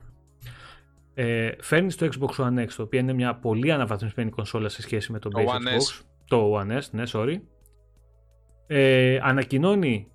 ε, 1.14 1.50
φέρνεις 1.60 1.96
το 1.96 2.08
Xbox 2.12 2.44
One 2.44 2.58
X, 2.58 2.68
το 2.76 2.82
οποίο 2.82 3.00
είναι 3.00 3.12
μια 3.12 3.34
πολύ 3.34 3.72
αναβαθμισμένη 3.72 4.30
κονσόλα 4.30 4.68
σε 4.68 4.82
σχέση 4.82 5.12
με 5.12 5.18
το, 5.18 5.28
το 5.28 5.40
base 5.40 5.44
One 5.44 5.48
Xbox. 5.48 6.00
S. 6.00 6.04
Το 6.24 6.60
One 6.60 6.78
S, 6.78 6.82
ναι, 6.90 7.02
sorry. 7.12 7.40
Ε, 8.66 9.18
ανακοινώνει 9.22 10.10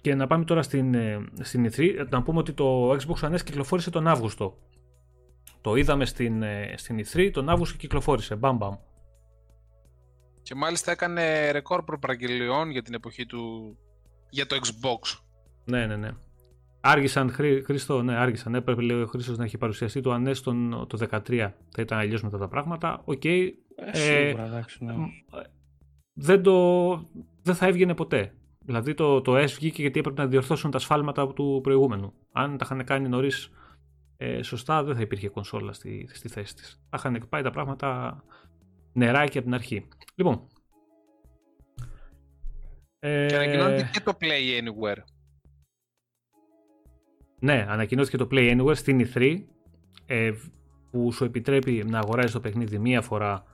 και 0.00 0.14
να 0.14 0.26
πάμε 0.26 0.44
τώρα 0.44 0.62
στην, 0.62 0.94
ε, 0.94 1.24
στην 1.40 1.70
E3, 1.70 2.06
να 2.08 2.22
πούμε 2.22 2.38
ότι 2.38 2.52
το 2.52 2.90
Xbox 2.90 3.20
One 3.20 3.34
S 3.34 3.42
κυκλοφόρησε 3.44 3.90
τον 3.90 4.06
Αύγουστο. 4.06 4.58
Το 5.60 5.74
είδαμε 5.74 6.04
στην, 6.04 6.42
ε, 6.42 6.74
στην 6.76 6.98
E3, 6.98 7.30
τον 7.32 7.48
Αύγουστο 7.48 7.76
κυκλοφόρησε, 7.76 8.34
μπαμ 8.36 8.56
μπαμ. 8.56 8.74
Και 10.42 10.54
μάλιστα 10.54 10.90
έκανε 10.90 11.50
ρεκόρ 11.50 11.82
προπαραγγελιών 11.82 12.70
για 12.70 12.82
την 12.82 12.94
εποχή 12.94 13.26
του, 13.26 13.76
για 14.30 14.46
το 14.46 14.56
Xbox. 14.56 15.18
Ναι, 15.64 15.86
ναι, 15.86 15.96
ναι. 15.96 16.10
Άργησαν, 16.88 17.30
Χρήστο, 17.64 18.02
ναι, 18.02 18.14
άργησαν. 18.14 18.54
Έπρεπε 18.54 18.82
λέει, 18.82 19.02
ο 19.02 19.06
Χρήστος 19.06 19.38
να 19.38 19.44
έχει 19.44 19.58
παρουσιαστεί 19.58 20.00
το 20.00 20.12
One 20.12 20.33
S 20.33 20.40
το 20.40 20.52
2013. 21.10 21.18
Θα 21.68 21.82
ήταν 21.82 21.98
αλλιώς 21.98 22.22
μετά 22.22 22.38
τα 22.38 22.48
πράγματα. 22.48 23.02
Οκ. 23.04 23.20
Okay, 23.24 23.50
ε, 23.76 23.96
σίγουρα, 23.96 24.44
εντάξει, 24.44 24.84
ναι. 24.84 24.94
δεν, 26.12 26.42
το, 26.42 26.96
δεν 27.42 27.54
θα 27.54 27.66
έβγαινε 27.66 27.94
ποτέ. 27.94 28.32
Δηλαδή 28.58 28.94
το, 28.94 29.20
το 29.20 29.36
S 29.36 29.50
βγήκε 29.50 29.80
γιατί 29.82 29.98
έπρεπε 29.98 30.22
να 30.22 30.28
διορθώσουν 30.28 30.70
τα 30.70 30.78
σφάλματα 30.78 31.26
του 31.26 31.60
προηγούμενου. 31.62 32.12
Αν 32.32 32.56
τα 32.56 32.64
είχαν 32.64 32.84
κάνει 32.84 33.08
νωρίς 33.08 33.50
ε, 34.16 34.42
σωστά, 34.42 34.82
δεν 34.82 34.94
θα 34.94 35.00
υπήρχε 35.00 35.28
κονσόλα 35.28 35.72
στη, 35.72 36.08
στη 36.12 36.28
θέση 36.28 36.54
της. 36.54 36.82
Θα 36.90 36.96
είχαν 36.98 37.26
πάει 37.28 37.42
τα 37.42 37.50
πράγματα 37.50 38.22
νεράκι 38.92 39.38
από 39.38 39.46
την 39.46 39.54
αρχή. 39.54 39.88
Λοιπόν. 40.14 40.46
Ε, 42.98 43.26
και 43.26 43.34
ανακοινώνεται 43.36 43.90
και 43.92 44.00
το 44.00 44.16
Play 44.20 44.62
Anywhere. 44.62 45.02
Ναι, 47.46 47.66
ανακοινώθηκε 47.68 48.16
το 48.16 48.28
Play 48.30 48.60
Anywhere 48.60 48.76
στην 48.76 49.08
E3 49.14 49.42
ε, 50.06 50.32
που 50.90 51.12
σου 51.12 51.24
επιτρέπει 51.24 51.84
να 51.88 51.98
αγοράζεις 51.98 52.32
το 52.32 52.40
παιχνίδι 52.40 52.78
μία 52.78 53.02
φορά 53.02 53.44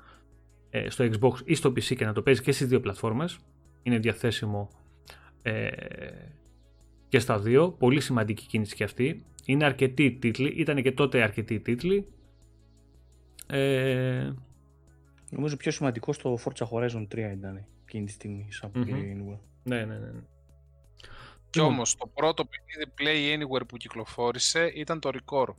ε, 0.71 0.91
στο 0.91 1.05
Xbox 1.05 1.33
ή 1.45 1.55
στο 1.55 1.71
PC 1.71 1.97
και 1.97 2.05
να 2.05 2.13
το 2.13 2.23
παίζεις 2.23 2.43
και 2.43 2.53
στις 2.53 2.69
δύο 2.69 2.81
πλατφόρμες. 2.81 3.39
Είναι 3.83 3.99
διαθέσιμο 3.99 4.69
ε, 5.43 5.69
και 7.09 7.19
στα 7.19 7.39
δύο. 7.39 7.71
Πολύ 7.71 8.01
σημαντική 8.01 8.47
κίνηση 8.47 8.75
και 8.75 8.85
αυτή. 8.85 9.25
Είναι 9.45 9.65
αρκετοί 9.65 10.13
τίτλοι, 10.13 10.49
ήταν 10.49 10.83
και 10.83 10.93
τότε 10.93 11.23
αρκετοί 11.23 11.61
τίτλοι. 11.61 12.07
Ε... 13.47 14.33
Νομίζω 15.31 15.57
πιο 15.57 15.71
σημαντικό 15.71 16.13
στο 16.13 16.39
Forza 16.45 16.67
Horizon 16.71 17.07
3 17.15 17.17
ήταν 17.33 17.67
εκείνη 17.85 18.05
τη 18.05 18.11
στιγμή 18.13 18.47
σαν 18.51 18.71
mm-hmm. 18.75 19.39
Ναι, 19.63 19.85
ναι, 19.85 19.99
ναι. 19.99 20.11
Ναι. 21.53 21.59
Κι 21.59 21.59
λοιπόν. 21.59 21.75
όμως 21.75 21.97
το 21.97 22.07
πρώτο 22.15 22.45
παιχνίδι 22.45 22.93
Play 22.99 23.37
Anywhere 23.37 23.67
που 23.69 23.77
κυκλοφόρησε 23.77 24.73
ήταν 24.75 25.01
το 25.01 25.11
Record. 25.13 25.55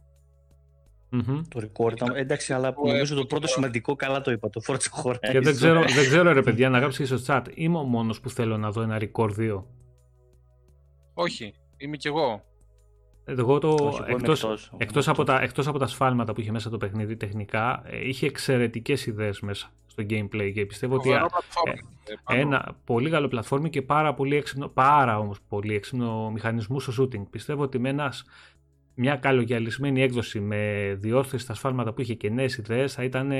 Mm-hmm. 1.16 1.42
Το 1.48 1.60
record 1.64 1.92
ήταν. 1.92 2.16
Εντάξει, 2.16 2.54
αλλά 2.54 2.74
νομίζω 2.78 3.16
το 3.16 3.26
πρώτο 3.26 3.48
σημαντικό 3.48 3.96
καλά 3.96 4.22
το 4.22 4.32
είπα. 4.32 4.50
Το 4.50 4.62
Forza 4.68 5.04
Horizon. 5.04 5.18
Και 5.32 5.40
δεν 5.40 5.56
ξέρω, 5.56 5.82
δεν 5.82 6.06
ξέρω 6.06 6.34
ρε 6.34 6.42
παιδιά, 6.42 6.70
να 6.70 6.80
γράψεις 6.80 7.08
στο 7.08 7.20
chat. 7.28 7.42
Είμαι 7.54 7.78
ο 7.78 7.84
μόνος 7.84 8.20
που 8.20 8.30
θέλω 8.30 8.58
να 8.58 8.72
δω 8.72 8.82
ένα 8.82 9.02
record 9.02 9.32
2. 9.38 9.64
Όχι, 11.14 11.54
είμαι 11.78 11.98
κι 11.98 12.08
εγώ. 12.08 12.44
Εγώ 13.26 13.60
το. 13.60 13.78
Όχι, 13.82 14.02
εκτός, 14.08 14.44
εκτός, 14.44 14.72
εκτός, 14.78 15.08
από 15.08 15.24
τα, 15.24 15.42
εκτός 15.42 15.68
από 15.68 15.80
τα 15.80 15.88
σφάλματα 15.88 16.34
που 16.34 16.42
είχε 16.42 16.52
μέσα 16.52 16.70
το 16.70 16.78
παιχνίδι 16.78 17.18
τεχνικά, 17.18 17.84
ε, 17.86 18.08
είχε 18.08 18.26
εξαιρετικές 18.26 19.06
ιδέες 19.06 19.40
μέσα 19.40 19.72
στο 19.86 20.04
gameplay 20.10 20.52
και 20.54 20.66
πιστεύω 20.66 20.96
ότι. 20.96 21.12
Ε, 21.12 21.22
ένα 22.26 22.76
πολύ 22.84 23.10
καλό 23.10 23.28
πλατφόρμι 23.28 23.70
και 23.70 23.82
πάρα 23.82 24.14
πολύ 24.14 24.36
έξυπνο, 24.36 24.68
πάρα 24.68 25.18
όμως 25.18 25.40
πολύ 25.50 25.76
έξυπνο 25.76 26.32
μηχανισμού 26.32 26.80
στο 26.80 27.04
shooting. 27.04 27.24
Πιστεύω 27.30 27.64
ότι 27.64 27.80
με 27.80 27.90
ένας 27.90 28.26
μια 28.96 29.16
καλογιαλισμένη 29.16 30.02
έκδοση 30.02 30.40
με 30.40 30.94
διόρθωση 31.00 31.44
στα 31.44 31.54
σφάλματα 31.54 31.94
που 31.94 32.02
είχε 32.02 32.14
και 32.14 32.30
νέες 32.30 32.58
ιδέες 32.58 32.94
θα 32.94 33.04
ήταν 33.04 33.32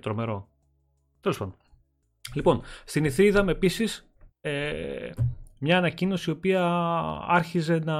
τρομερό. 0.00 0.48
Τέλος 1.20 1.38
πάντων. 1.38 1.54
Λοιπόν, 2.34 2.62
στην 2.84 3.04
ηθρή 3.04 3.26
είδαμε 3.26 3.52
επίσης 3.52 4.08
ε, 4.40 5.10
μια 5.58 5.78
ανακοίνωση 5.78 6.30
η 6.30 6.32
οποία 6.32 6.64
άρχιζε 7.28 7.78
να. 7.78 7.94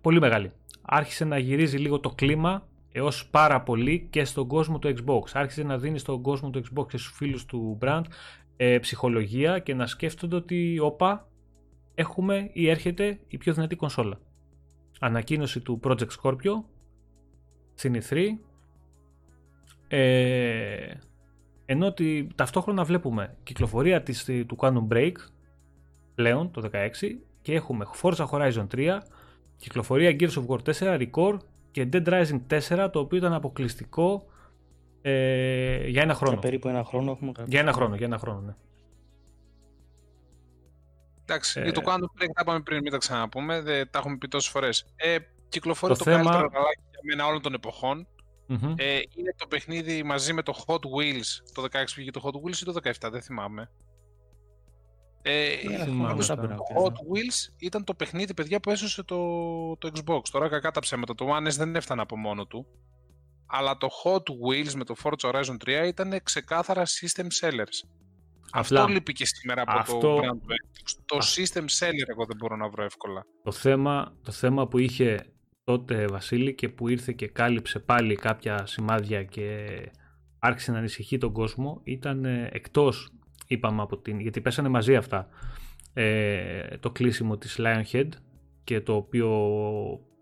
Πολύ 0.00 0.20
μεγάλη. 0.20 0.52
Άρχισε 0.82 1.24
να 1.24 1.38
γυρίζει 1.38 1.76
λίγο 1.76 2.00
το 2.00 2.10
κλίμα 2.10 2.66
έως 2.92 3.28
πάρα 3.28 3.62
πολύ 3.62 4.06
και 4.10 4.24
στον 4.24 4.46
κόσμο 4.46 4.78
του 4.78 4.94
Xbox. 4.96 5.22
Άρχισε 5.32 5.62
να 5.62 5.78
δίνει 5.78 5.98
στον 5.98 6.22
κόσμο 6.22 6.50
του 6.50 6.62
Xbox 6.64 6.86
και 6.88 6.96
στους 6.96 7.12
φίλους 7.16 7.44
του 7.44 7.78
brand 7.80 8.02
ε, 8.56 8.78
ψυχολογία 8.78 9.58
και 9.58 9.74
να 9.74 9.86
σκέφτονται 9.86 10.36
ότι 10.36 10.78
όπα 10.78 11.28
έχουμε 11.94 12.50
ή 12.52 12.68
έρχεται 12.68 13.20
η 13.28 13.38
πιο 13.38 13.52
δυνατή 13.52 13.76
κονσόλα. 13.76 14.20
Ανακοίνωση 15.00 15.60
του 15.60 15.80
Project 15.84 16.08
Scorpio 16.22 16.62
στην 17.74 18.02
E3 18.02 18.26
ε, 19.88 20.94
ενώ 21.66 21.86
ότι 21.86 22.28
ταυτόχρονα 22.34 22.84
βλέπουμε 22.84 23.36
κυκλοφορία 23.42 24.02
της, 24.02 24.24
του 24.24 24.56
Quantum 24.56 24.88
Break 24.88 25.12
πλέον 26.14 26.50
το 26.50 26.70
16 26.72 26.88
και 27.42 27.54
έχουμε 27.54 27.86
Forza 28.02 28.26
Horizon 28.26 28.66
3 28.74 28.98
κυκλοφορία 29.62 30.16
Gears 30.18 30.32
of 30.32 30.46
War 30.46 30.58
4 30.78 31.06
Record 31.06 31.36
και 31.70 31.88
Dead 31.92 32.04
Rising 32.04 32.40
4 32.68 32.88
το 32.92 32.98
οποίο 32.98 33.18
ήταν 33.18 33.32
αποκλειστικό 33.32 34.26
ε, 35.02 35.86
για 35.86 36.02
ένα 36.02 36.14
χρόνο. 36.14 36.32
Για 36.32 36.40
περίπου 36.40 36.68
ένα 36.68 36.84
χρόνο 36.84 37.10
έχουμε 37.10 37.32
Για 37.46 37.60
ένα 37.60 37.72
χρόνο, 37.72 37.96
για 37.96 38.06
ένα 38.06 38.18
χρόνο, 38.18 38.40
ναι. 38.40 38.54
Εντάξει, 41.22 41.60
ε, 41.60 41.62
για 41.62 41.72
το 41.72 41.82
Quantum 41.84 42.22
Break 42.22 42.30
τα 42.34 42.44
πάμε 42.44 42.60
πριν, 42.60 42.78
μην 42.82 42.92
τα 42.92 42.98
ξαναπούμε, 42.98 43.60
δεν 43.60 43.90
τα 43.90 43.98
έχουμε 43.98 44.16
πει 44.16 44.28
τόσες 44.28 44.50
φορές. 44.50 44.86
Ε, 44.96 45.16
κυκλοφορεί 45.48 45.92
το, 45.92 45.98
το 45.98 46.04
θέμα... 46.04 46.22
καλύτερο 46.22 46.50
ραλάκι 46.52 46.82
για 46.90 47.00
μένα 47.02 47.26
όλων 47.26 47.42
των 47.42 47.54
εποχών. 47.54 48.06
Mm-hmm. 48.48 48.74
Ε, 48.76 49.00
είναι 49.16 49.34
το 49.36 49.46
παιχνίδι 49.46 50.02
μαζί 50.02 50.32
με 50.32 50.42
το 50.42 50.64
Hot 50.66 50.74
Wheels. 50.74 51.52
Το 51.54 51.62
16 51.62 51.68
πήγε 51.94 52.10
το 52.10 52.20
Hot 52.24 52.48
Wheels 52.48 52.56
ή 52.56 52.64
το 52.64 52.74
17, 53.08 53.10
δεν 53.10 53.22
θυμάμαι. 53.22 53.70
Ε, 55.22 55.54
yeah, 55.54 55.84
θυμάμαι, 55.84 56.24
το 56.24 56.64
Hot 56.76 56.92
Wheels 56.92 57.54
ήταν 57.58 57.84
το 57.84 57.94
παιχνίδι, 57.94 58.34
παιδιά, 58.34 58.60
που 58.60 58.70
έσωσε 58.70 59.02
το, 59.02 59.16
το 59.76 59.90
Xbox. 59.94 60.20
Τώρα 60.30 60.48
κακά 60.48 60.70
τα 60.70 60.80
ψέματα. 60.80 61.14
Το 61.14 61.26
One 61.28 61.46
S 61.46 61.54
δεν 61.56 61.76
έφτανε 61.76 62.02
από 62.02 62.16
μόνο 62.16 62.46
του. 62.46 62.66
Αλλά 63.46 63.76
το 63.76 63.88
Hot 64.04 64.16
Wheels 64.16 64.72
με 64.72 64.84
το 64.84 64.94
Forza 65.02 65.30
Horizon 65.30 65.56
3 65.64 65.86
ήταν 65.86 66.20
ξεκάθαρα 66.22 66.82
system 66.86 67.26
sellers. 67.40 67.88
Αυτό 68.52 68.86
λείπει 68.86 69.12
και 69.12 69.26
σήμερα 69.26 69.62
από 69.62 69.78
Αυτό... 69.78 69.98
το 69.98 70.16
brand 70.16 70.54
Το 71.04 71.16
system 71.16 71.62
seller 71.62 72.08
εγώ 72.08 72.26
δεν 72.26 72.36
μπορώ 72.36 72.56
να 72.56 72.68
βρω 72.68 72.84
εύκολα. 72.84 73.26
Το 73.42 73.52
θέμα, 73.52 74.16
το 74.22 74.32
θέμα 74.32 74.68
που 74.68 74.78
είχε 74.78 75.26
τότε 75.64 76.06
Βασίλη 76.06 76.54
και 76.54 76.68
που 76.68 76.88
ήρθε 76.88 77.12
και 77.12 77.28
κάλυψε 77.28 77.78
πάλι 77.78 78.14
κάποια 78.14 78.66
σημάδια 78.66 79.24
και 79.24 79.66
άρχισε 80.38 80.72
να 80.72 80.78
ανησυχεί 80.78 81.18
τον 81.18 81.32
κόσμο 81.32 81.80
ήταν 81.84 82.24
ε, 82.24 82.48
εκτός 82.52 83.12
είπαμε 83.52 83.82
από 83.82 83.96
την, 83.96 84.20
γιατί 84.20 84.40
πέσανε 84.40 84.68
μαζί 84.68 84.96
αυτά 84.96 85.28
ε, 85.92 86.76
το 86.80 86.90
κλείσιμο 86.90 87.36
της 87.36 87.58
Lionhead 87.60 88.08
και 88.64 88.80
το 88.80 88.94
οποίο 88.94 89.30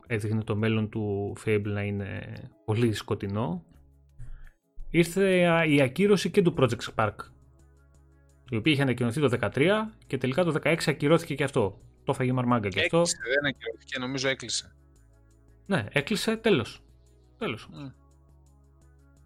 έδειχνε 0.06 0.42
το 0.42 0.56
μέλλον 0.56 0.88
του 0.88 1.36
Fable 1.44 1.62
να 1.64 1.82
είναι 1.82 2.32
πολύ 2.64 2.92
σκοτεινό 2.92 3.64
ήρθε 4.90 5.64
η 5.68 5.80
ακύρωση 5.80 6.30
και 6.30 6.42
του 6.42 6.54
Project 6.58 6.94
Spark 6.94 7.16
η 8.50 8.56
οποία 8.56 8.72
είχε 8.72 8.82
ανακοινωθεί 8.82 9.20
το 9.20 9.38
2013 9.40 9.70
και 10.06 10.18
τελικά 10.18 10.44
το 10.44 10.60
2016 10.64 10.76
ακυρώθηκε 10.86 11.34
και 11.34 11.44
αυτό. 11.44 11.80
Το 12.04 12.12
έφαγε 12.12 12.32
μαρμάγκα 12.32 12.68
και 12.68 12.80
αυτό. 12.80 12.98
Έκλεισε, 12.98 13.18
δεν 13.34 13.46
ακυρώθηκε, 13.46 13.98
νομίζω 13.98 14.28
έκλεισε. 14.28 14.74
Ναι, 15.66 15.86
έκλεισε 15.92 16.36
τέλος. 16.36 16.82
Τέλος. 17.38 17.68
Mm. 17.72 17.92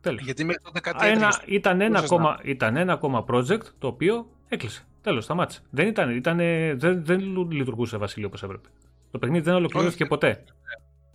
Τέλος. 0.05 0.23
Γιατί 0.23 0.45
μέχρι 0.45 0.63
το 0.63 0.71
2013 0.85 0.93
ένα, 1.01 1.43
ήταν, 1.47 1.81
ένα 1.81 1.99
ακόμα, 1.99 2.41
ήταν 2.43 2.77
ένα 2.77 2.93
ακόμα 2.93 3.25
project 3.29 3.63
το 3.79 3.87
οποίο 3.87 4.27
έκλεισε. 4.49 4.87
Τέλος, 5.01 5.25
σταμάτησε. 5.25 5.61
Δεν, 5.71 5.87
ήταν, 5.87 6.11
ήταν, 6.11 6.37
δεν, 6.79 7.05
δεν 7.05 7.21
λειτουργούσε 7.51 7.97
Βασίλειο 7.97 8.29
όπως 8.29 8.43
έπρεπε. 8.43 8.69
Το 9.11 9.19
παιχνίδι 9.19 9.45
δεν 9.45 9.55
ολοκληρώθηκε 9.55 10.07
ποτέ. 10.07 10.45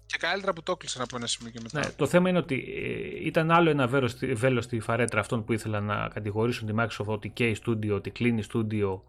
Και 0.05 0.17
καλύτερα 0.17 0.53
που 0.53 0.63
το 0.63 0.71
έκλεισαν 0.71 1.01
από 1.01 1.15
ένα 1.15 1.27
σημείο 1.27 1.51
και 1.51 1.59
μετά. 1.63 1.79
Ναι, 1.79 1.93
το 1.95 2.07
θέμα 2.07 2.29
είναι 2.29 2.37
ότι 2.37 2.55
ε, 2.55 3.25
ήταν 3.25 3.51
άλλο 3.51 3.69
ένα 3.69 3.87
βέλος 4.33 4.63
στη 4.63 4.79
φαρέτρα 4.79 5.19
αυτών 5.19 5.43
που 5.43 5.53
ήθελαν 5.53 5.83
να 5.83 6.07
κατηγορήσουν 6.07 6.67
τη 6.67 6.73
Microsoft 6.77 7.05
ότι 7.05 7.29
καίει 7.29 7.53
στούντιο, 7.53 7.95
ότι 7.95 8.09
κλείνει 8.09 8.41
στούντιο 8.41 9.03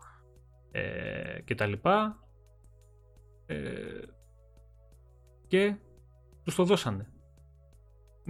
ε, 0.71 0.83
κτλ. 1.45 1.73
Ε, 3.47 3.57
και 5.47 5.75
τους 6.45 6.55
το 6.55 6.65
δώσανε. 6.65 7.07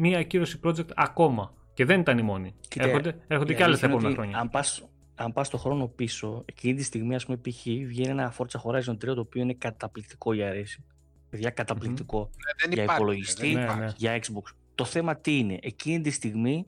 Μία 0.00 0.18
ακύρωση 0.18 0.60
project 0.64 0.88
ακόμα. 0.94 1.52
Και 1.74 1.84
δεν 1.84 2.00
ήταν 2.00 2.18
η 2.18 2.22
μόνη. 2.22 2.54
Κοίτα, 2.68 2.84
έρχονται 2.84 3.16
έρχονται 3.26 3.54
και 3.54 3.62
άλλες 3.62 3.80
τα 3.80 3.86
επόμενα 3.86 4.14
χρόνια. 4.14 4.38
Αν 4.38 4.50
πας, 4.50 4.88
αν 5.14 5.32
πας 5.32 5.48
το 5.48 5.56
χρόνο 5.56 5.86
πίσω, 5.86 6.42
εκείνη 6.46 6.74
τη 6.74 6.82
στιγμή, 6.82 7.14
ας 7.14 7.24
πούμε, 7.24 7.36
π.χ. 7.36 7.62
βγαίνει 7.62 8.08
ένα 8.08 8.34
Forza 8.38 8.60
Horizon 8.64 8.92
3 8.92 8.98
το 8.98 9.20
οποίο 9.20 9.42
είναι 9.42 9.54
καταπληκτικό 9.54 10.32
για 10.32 10.52
racing. 10.52 10.84
Παιδιά, 11.30 11.50
καταπληκτικό. 11.50 12.30
Mm-hmm. 12.30 12.72
για 12.72 12.82
υπάρχει, 12.82 13.00
υπολογιστή, 13.00 13.52
ναι, 13.52 13.74
ναι. 13.74 13.92
για 13.96 14.18
Xbox. 14.18 14.54
Το 14.74 14.84
θέμα 14.84 15.16
τι 15.16 15.38
είναι, 15.38 15.58
εκείνη 15.62 16.00
τη 16.00 16.10
στιγμή 16.10 16.66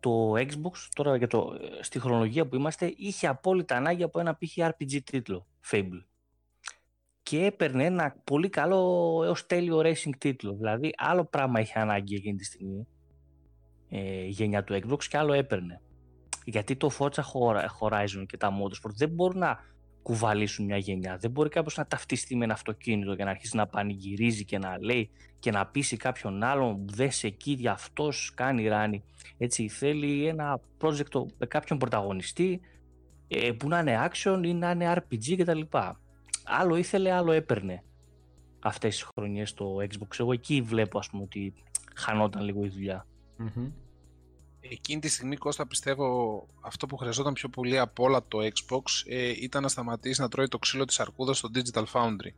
το 0.00 0.32
Xbox, 0.32 0.88
τώρα 0.94 1.16
για 1.16 1.26
το, 1.26 1.52
στη 1.80 1.98
χρονολογία 1.98 2.46
που 2.46 2.56
είμαστε, 2.56 2.94
είχε 2.96 3.26
απόλυτα 3.26 3.76
ανάγκη 3.76 4.02
από 4.02 4.20
ένα 4.20 4.34
π.χ. 4.34 4.56
RPG 4.56 4.98
τίτλο, 5.04 5.46
Fable. 5.70 6.02
Και 7.24 7.44
έπαιρνε 7.44 7.84
ένα 7.84 8.16
πολύ 8.24 8.48
καλό 8.48 9.22
έως 9.24 9.46
τέλειο 9.46 9.78
racing 9.78 10.16
τίτλο. 10.18 10.52
Δηλαδή, 10.54 10.94
άλλο 10.96 11.24
πράγμα 11.24 11.60
είχε 11.60 11.78
ανάγκη 11.78 12.14
εκείνη 12.14 12.36
τη 12.36 12.44
στιγμή, 12.44 12.86
ε, 13.88 14.24
γενιά 14.24 14.64
του 14.64 14.74
Xbox, 14.74 15.04
και 15.04 15.18
άλλο 15.18 15.32
έπαιρνε. 15.32 15.80
Γιατί 16.44 16.76
το 16.76 16.90
Forza 16.98 17.22
Horizon 17.80 18.24
και 18.26 18.36
τα 18.36 18.50
Motorsport 18.50 18.94
δεν 18.96 19.08
μπορούν 19.08 19.38
να 19.38 19.58
κουβαλήσουν 20.02 20.64
μια 20.64 20.76
γενιά. 20.76 21.16
Δεν 21.16 21.30
μπορεί 21.30 21.48
κάποιος 21.48 21.76
να 21.76 21.86
ταυτιστεί 21.86 22.36
με 22.36 22.44
ένα 22.44 22.52
αυτοκίνητο 22.52 23.14
και 23.14 23.24
να 23.24 23.30
αρχίσει 23.30 23.56
να 23.56 23.66
πανηγυρίζει 23.66 24.44
και 24.44 24.58
να 24.58 24.78
λέει 24.80 25.10
και 25.38 25.50
να 25.50 25.66
πείσει 25.66 25.96
κάποιον 25.96 26.42
άλλον 26.42 26.84
δες 26.88 27.24
εκεί, 27.24 27.68
αυτός 27.68 28.32
κάνει 28.34 28.68
ράνι. 28.68 29.04
Έτσι, 29.38 29.68
θέλει 29.68 30.26
ένα 30.26 30.60
project 30.80 31.26
με 31.38 31.46
κάποιον 31.46 31.78
πρωταγωνιστή 31.78 32.60
ε, 33.28 33.52
που 33.52 33.68
να 33.68 33.78
είναι 33.78 34.08
action 34.10 34.40
ή 34.44 34.54
να 34.54 34.70
είναι 34.70 34.94
RPG 34.96 35.36
κτλ. 35.36 35.60
Άλλο 36.44 36.76
ήθελε, 36.76 37.12
άλλο 37.12 37.32
έπαιρνε 37.32 37.82
αυτές 38.60 38.94
τις 38.94 39.08
χρονιές 39.14 39.48
στο 39.48 39.76
Xbox. 39.76 40.18
Εγώ 40.18 40.32
εκεί 40.32 40.60
βλέπω 40.62 40.98
ας 40.98 41.08
πούμε 41.10 41.22
ότι 41.22 41.54
χανόταν 41.94 42.42
λίγο 42.42 42.64
η 42.64 42.68
δουλειά. 42.68 43.06
Εκείνη 44.60 45.00
τη 45.00 45.08
στιγμή, 45.08 45.36
Κώστα, 45.36 45.66
πιστεύω 45.66 46.46
αυτό 46.60 46.86
που 46.86 46.96
χρειαζόταν 46.96 47.32
πιο 47.32 47.48
πολύ 47.48 47.78
από 47.78 48.04
όλα 48.04 48.24
το 48.28 48.38
Xbox 48.38 48.82
ε, 49.06 49.28
ήταν 49.28 49.62
να 49.62 49.68
σταματήσει 49.68 50.20
να 50.20 50.28
τρώει 50.28 50.48
το 50.48 50.58
ξύλο 50.58 50.84
της 50.84 51.00
αρκούδας 51.00 51.38
στο 51.38 51.48
Digital 51.54 51.84
Foundry. 51.92 52.32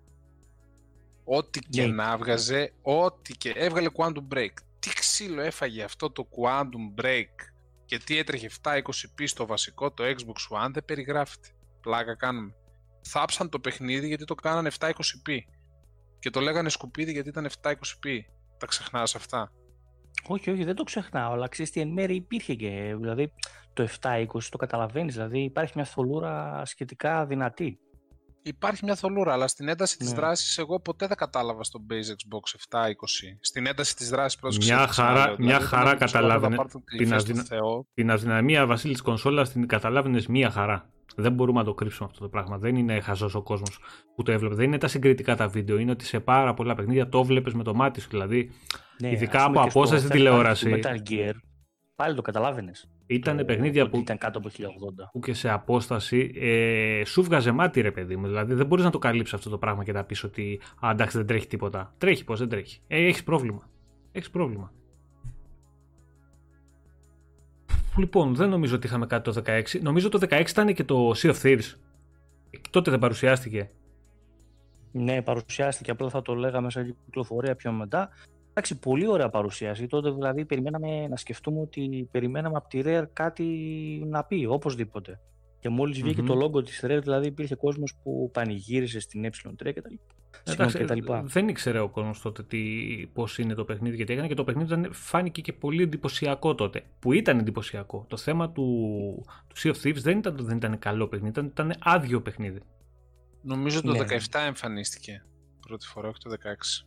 Ό,τι 1.25 1.59
και 1.61 1.87
Ναι. 1.87 1.93
να 1.93 2.13
έβγαζε, 2.13 2.73
ό,τι 2.83 3.37
και 3.37 3.51
έβγαλε 3.51 3.89
Quantum 3.97 4.35
Break. 4.35 4.51
Τι 4.79 4.89
ξύλο 4.89 5.41
έφαγε 5.41 5.83
αυτό 5.83 6.11
το 6.11 6.29
Quantum 6.37 7.03
Break 7.03 7.29
και 7.85 7.99
τι 7.99 8.19
έτρεχε 8.19 8.51
720p 8.63 9.23
στο 9.25 9.47
βασικό 9.47 9.91
το 9.91 10.05
Xbox 10.05 10.65
One 10.65 10.71
δεν 10.73 10.85
περιγράφεται. 10.85 11.49
Πλάκα 11.81 12.15
κάνουμε. 12.15 12.55
Θάψαν 13.09 13.49
το 13.49 13.59
παιχνίδι 13.59 14.07
γιατί 14.07 14.25
το 14.25 14.35
κάνανε 14.35 14.71
720p 14.81 15.39
και 16.19 16.31
το 16.31 16.41
λέγανε 16.41 16.69
σκουπίδι 16.69 17.13
γιατί 17.13 17.29
ήταν 17.29 17.49
720p. 17.63 18.19
Τα 18.59 18.67
ξεχνάς 18.67 19.15
αυτά; 19.15 19.53
Όχι, 20.27 20.51
όχι, 20.51 20.65
δεν 20.65 20.75
το 20.75 20.83
ξεχνάω, 20.83 21.33
αλλά 21.33 21.49
ξέρεις 21.49 21.71
τι 21.71 21.81
εν 21.81 21.89
μέρει 21.89 22.15
υπήρχε 22.15 22.55
και. 22.55 22.95
Δηλαδή 23.01 23.33
το 23.73 23.89
7-20 24.01 24.27
το 24.51 24.57
καταλαβαίνεις. 24.57 25.15
Δηλαδή 25.15 25.39
υπάρχει 25.43 25.73
μια 25.75 25.85
θολούρα 25.85 26.63
σχετικά 26.65 27.27
δυνατή. 27.27 27.79
Υπάρχει 28.43 28.85
μια 28.85 28.95
θολούρα, 28.95 29.33
αλλά 29.33 29.49
στην 29.49 29.69
ένταση 29.69 29.97
της 29.99 30.09
Ναι. 30.11 30.17
δράσης 30.17 30.59
εγώ 30.59 30.81
ποτέ 30.81 31.07
δεν 31.07 31.17
κατάλαβα 31.17 31.65
στο 31.65 31.79
Base 31.91 31.95
Xbox 31.95 32.55
720. 32.55 33.39
Στην 33.41 33.67
ένταση 33.67 33.97
της 33.97 34.09
δράσης 34.09 34.39
πρώτος 34.41 34.67
Μια 34.67 34.87
χαρά- 34.87 35.39
μια 35.39 35.61
χαρά 35.61 35.95
καταλάβαινε 35.95 36.57
την 36.85 36.99
την 36.99 37.15
αδυνα- 37.15 37.43
Θεό. 37.45 37.87
Την 37.95 38.11
αδυναμία 38.11 38.67
Βασίλης 38.67 38.97
της 38.97 39.05
κονσόλας 39.05 39.51
την 39.53 39.67
καταλάβαινες 39.67 40.27
μία 40.27 40.51
χαρά. 40.51 40.91
Δεν 41.17 41.33
μπορούμε 41.33 41.59
να 41.59 41.65
το 41.65 41.75
κρύψουμε 41.75 42.09
αυτό 42.11 42.23
το 42.23 42.29
πράγμα. 42.29 42.59
Δεν 42.59 42.77
είναι 42.77 43.01
χαζός 43.01 43.35
ο 43.35 43.43
κόσμος 43.43 43.79
που 44.15 44.23
το 44.23 44.33
έβλεπε. 44.33 44.55
Δεν 44.55 44.65
είναι 44.65 44.79
τα 44.79 44.89
συγκριτικά 44.89 45.37
τα 45.37 45.49
βίντεο. 45.49 45.79
Είναι 45.79 45.91
ότι 45.91 46.05
σε 46.05 46.21
πάρα 46.21 46.55
πολλά 46.55 46.75
παιχνίδια 46.75 47.09
το 47.09 47.25
βλέπεις 47.25 47.55
με 47.55 47.63
το 47.63 47.75
μάτι 47.75 48.01
σου. 48.01 48.09
Δηλαδή 48.11 48.51
Ναι, 49.01 49.11
Ειδικά 49.11 49.39
ας 49.39 49.45
πούμε 49.47 49.57
από 49.59 49.65
και 49.65 49.71
στο 49.71 49.79
απόσταση 49.79 50.07
third 50.07 50.11
τηλεόραση. 50.13 50.71
party 50.75 50.81
του 50.81 50.89
Metal 50.89 51.11
Gear, 51.11 51.33
πάλι 51.97 52.15
το 52.15 52.23
καταλάβαινες. 52.23 52.91
ήταν 53.07 53.45
παιχνίδια 53.45 53.89
που, 53.89 53.97
ήταν 53.99 54.19
κάτω 54.19 54.39
από 54.39 54.49
1080. 54.49 54.63
που 55.13 55.21
και 55.21 55.35
σε 55.35 55.49
απόσταση 55.51 56.31
ε, 56.35 57.05
σου 57.05 57.23
βγάζε 57.23 57.51
μάτι, 57.51 57.81
ρε 57.81 57.91
παιδί 57.91 58.17
μου. 58.17 58.27
Δηλαδή 58.27 58.55
δεν 58.55 58.67
μπορείς 58.67 58.85
να 58.85 58.91
το 58.91 58.99
καλύψεις 58.99 59.35
αυτό 59.35 59.51
το 59.51 59.59
πράγμα 59.59 59.85
και 59.85 59.93
να 59.93 60.05
πεις 60.05 60.25
ότι 60.25 60.61
Α, 60.81 60.91
εντάξει, 60.91 61.17
δεν 61.17 61.27
τρέχει 61.27 61.47
τίποτα. 61.47 61.95
Τρέχει, 61.99 62.25
πώ 62.25 62.35
δεν 62.37 62.49
τρέχει. 62.49 62.81
Ε, 62.87 63.07
έχεις 63.07 63.23
πρόβλημα. 63.25 63.69
Έχεις 64.13 64.31
πρόβλημα. 64.31 64.73
Λοιπόν, 67.99 68.35
δεν 68.35 68.49
νομίζω 68.49 68.75
ότι 68.75 68.87
είχαμε 68.87 69.07
κάτι 69.07 69.33
το 69.33 69.43
16. 69.47 69.81
Νομίζω 69.81 70.09
το 70.09 70.19
16 70.31 70.49
ήταν 70.49 70.75
και 70.75 70.85
το 70.85 71.11
Sea 71.11 71.35
of 71.35 71.43
Thieves. 71.43 71.75
Ε, 72.51 72.59
Τότε 72.71 72.91
δεν 72.91 72.99
παρουσιάστηκε. 72.99 73.71
Ναι, 74.93 75.23
παρουσιάστηκε. 75.23 75.91
Απλά 75.91 76.09
θα 76.09 76.23
το 76.23 76.35
λέγαμε 76.35 76.71
σε 76.71 76.97
κυκλοφορία 77.05 77.57
πιο 77.57 77.73
μετά. 77.73 78.09
Εντάξει, 78.51 78.79
πολύ 78.79 79.07
ωραία 79.07 79.29
παρουσίαση. 79.29 79.87
Τότε 79.87 80.11
δηλαδή 80.11 80.45
περιμέναμε 80.45 81.09
να 81.09 81.17
σκεφτούμε 81.17 81.61
ότι 81.61 82.09
περιμέναμε 82.11 82.57
από 82.57 82.69
τη 82.69 82.81
Rare 82.85 83.05
κάτι 83.13 83.45
να 84.07 84.25
πει, 84.25 84.47
οπωσδήποτε. 84.51 85.21
Και 85.67 85.73
μόλις 85.73 86.03
βγήκε 86.03 86.21
Μμμ. 86.21 86.27
το 86.29 86.35
λόγο 86.35 86.63
της 86.63 86.81
Rare, 86.85 86.99
δηλαδή 87.03 87.27
υπήρχε 87.27 87.55
κόσμος 87.55 87.95
που 88.03 88.31
πανηγύρισε 88.33 89.01
στην 89.01 89.25
Ε3 89.25 89.73
και 89.73 89.81
τα 89.81 89.91
λοιπά. 89.91 90.15
Συγγνώμη, 90.43 90.71
Εντάξει, 90.71 90.79
και 90.79 90.85
τα 90.85 90.95
λοιπά. 90.95 91.23
δεν 91.23 91.49
ήξερε 91.49 91.79
ο 91.79 91.89
κόσμος 91.89 92.21
τότε 92.21 92.43
τι, 92.43 92.59
πώς 93.13 93.39
είναι 93.39 93.55
το 93.55 93.65
παιχνίδι 93.65 93.97
γιατί 93.97 94.13
έκανε 94.13 94.29
και 94.29 94.35
το 94.35 94.45
παιχνίδι 94.45 94.73
ήταν, 94.73 94.93
φάνηκε 94.93 95.41
και 95.41 95.53
πολύ 95.53 95.83
εντυπωσιακό 95.83 96.55
τότε. 96.55 96.83
Που 96.99 97.13
ήταν 97.13 97.39
εντυπωσιακό. 97.39 98.05
Το 98.09 98.17
θέμα 98.17 98.51
του, 98.51 98.65
του 99.47 99.57
Sea 99.57 99.73
of 99.75 99.87
Thieves 99.87 100.01
δεν 100.01 100.19
ήταν, 100.19 100.37
δεν 100.41 100.57
ήταν 100.57 100.79
καλό 100.79 101.09
παιχνίδι, 101.09 101.31
ήταν, 101.31 101.47
ήταν 101.47 101.75
άδειο 101.79 102.23
παιχνίδι. 102.23 102.61
Νομίζω 103.43 103.83
το 103.83 103.93
Ναι. 103.93 103.99
17 103.99 104.41
εμφανίστηκε 104.47 105.25
πρώτη 105.67 105.87
φορά, 105.87 106.09
όχι 106.09 106.19
το 106.19 106.31
16. 106.31 106.87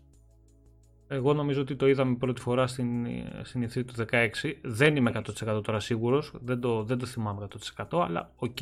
Εγώ 1.11 1.33
νομίζω 1.33 1.61
ότι 1.61 1.75
το 1.75 1.87
είδαμε 1.87 2.15
πρώτη 2.15 2.41
φορά 2.41 2.67
στην, 2.67 3.07
στην 3.43 3.63
E3 3.63 3.85
του 3.85 3.93
16. 4.11 4.27
Δεν 4.61 4.95
είμαι 4.95 5.11
100% 5.13 5.63
τώρα 5.63 5.79
σίγουρος, 5.79 6.33
δεν 6.41 6.59
το, 6.59 6.83
δεν 6.83 6.97
το 6.97 7.05
θυμάμαι 7.05 7.47
100% 7.87 7.99
αλλά 8.03 8.31
οκ. 8.35 8.57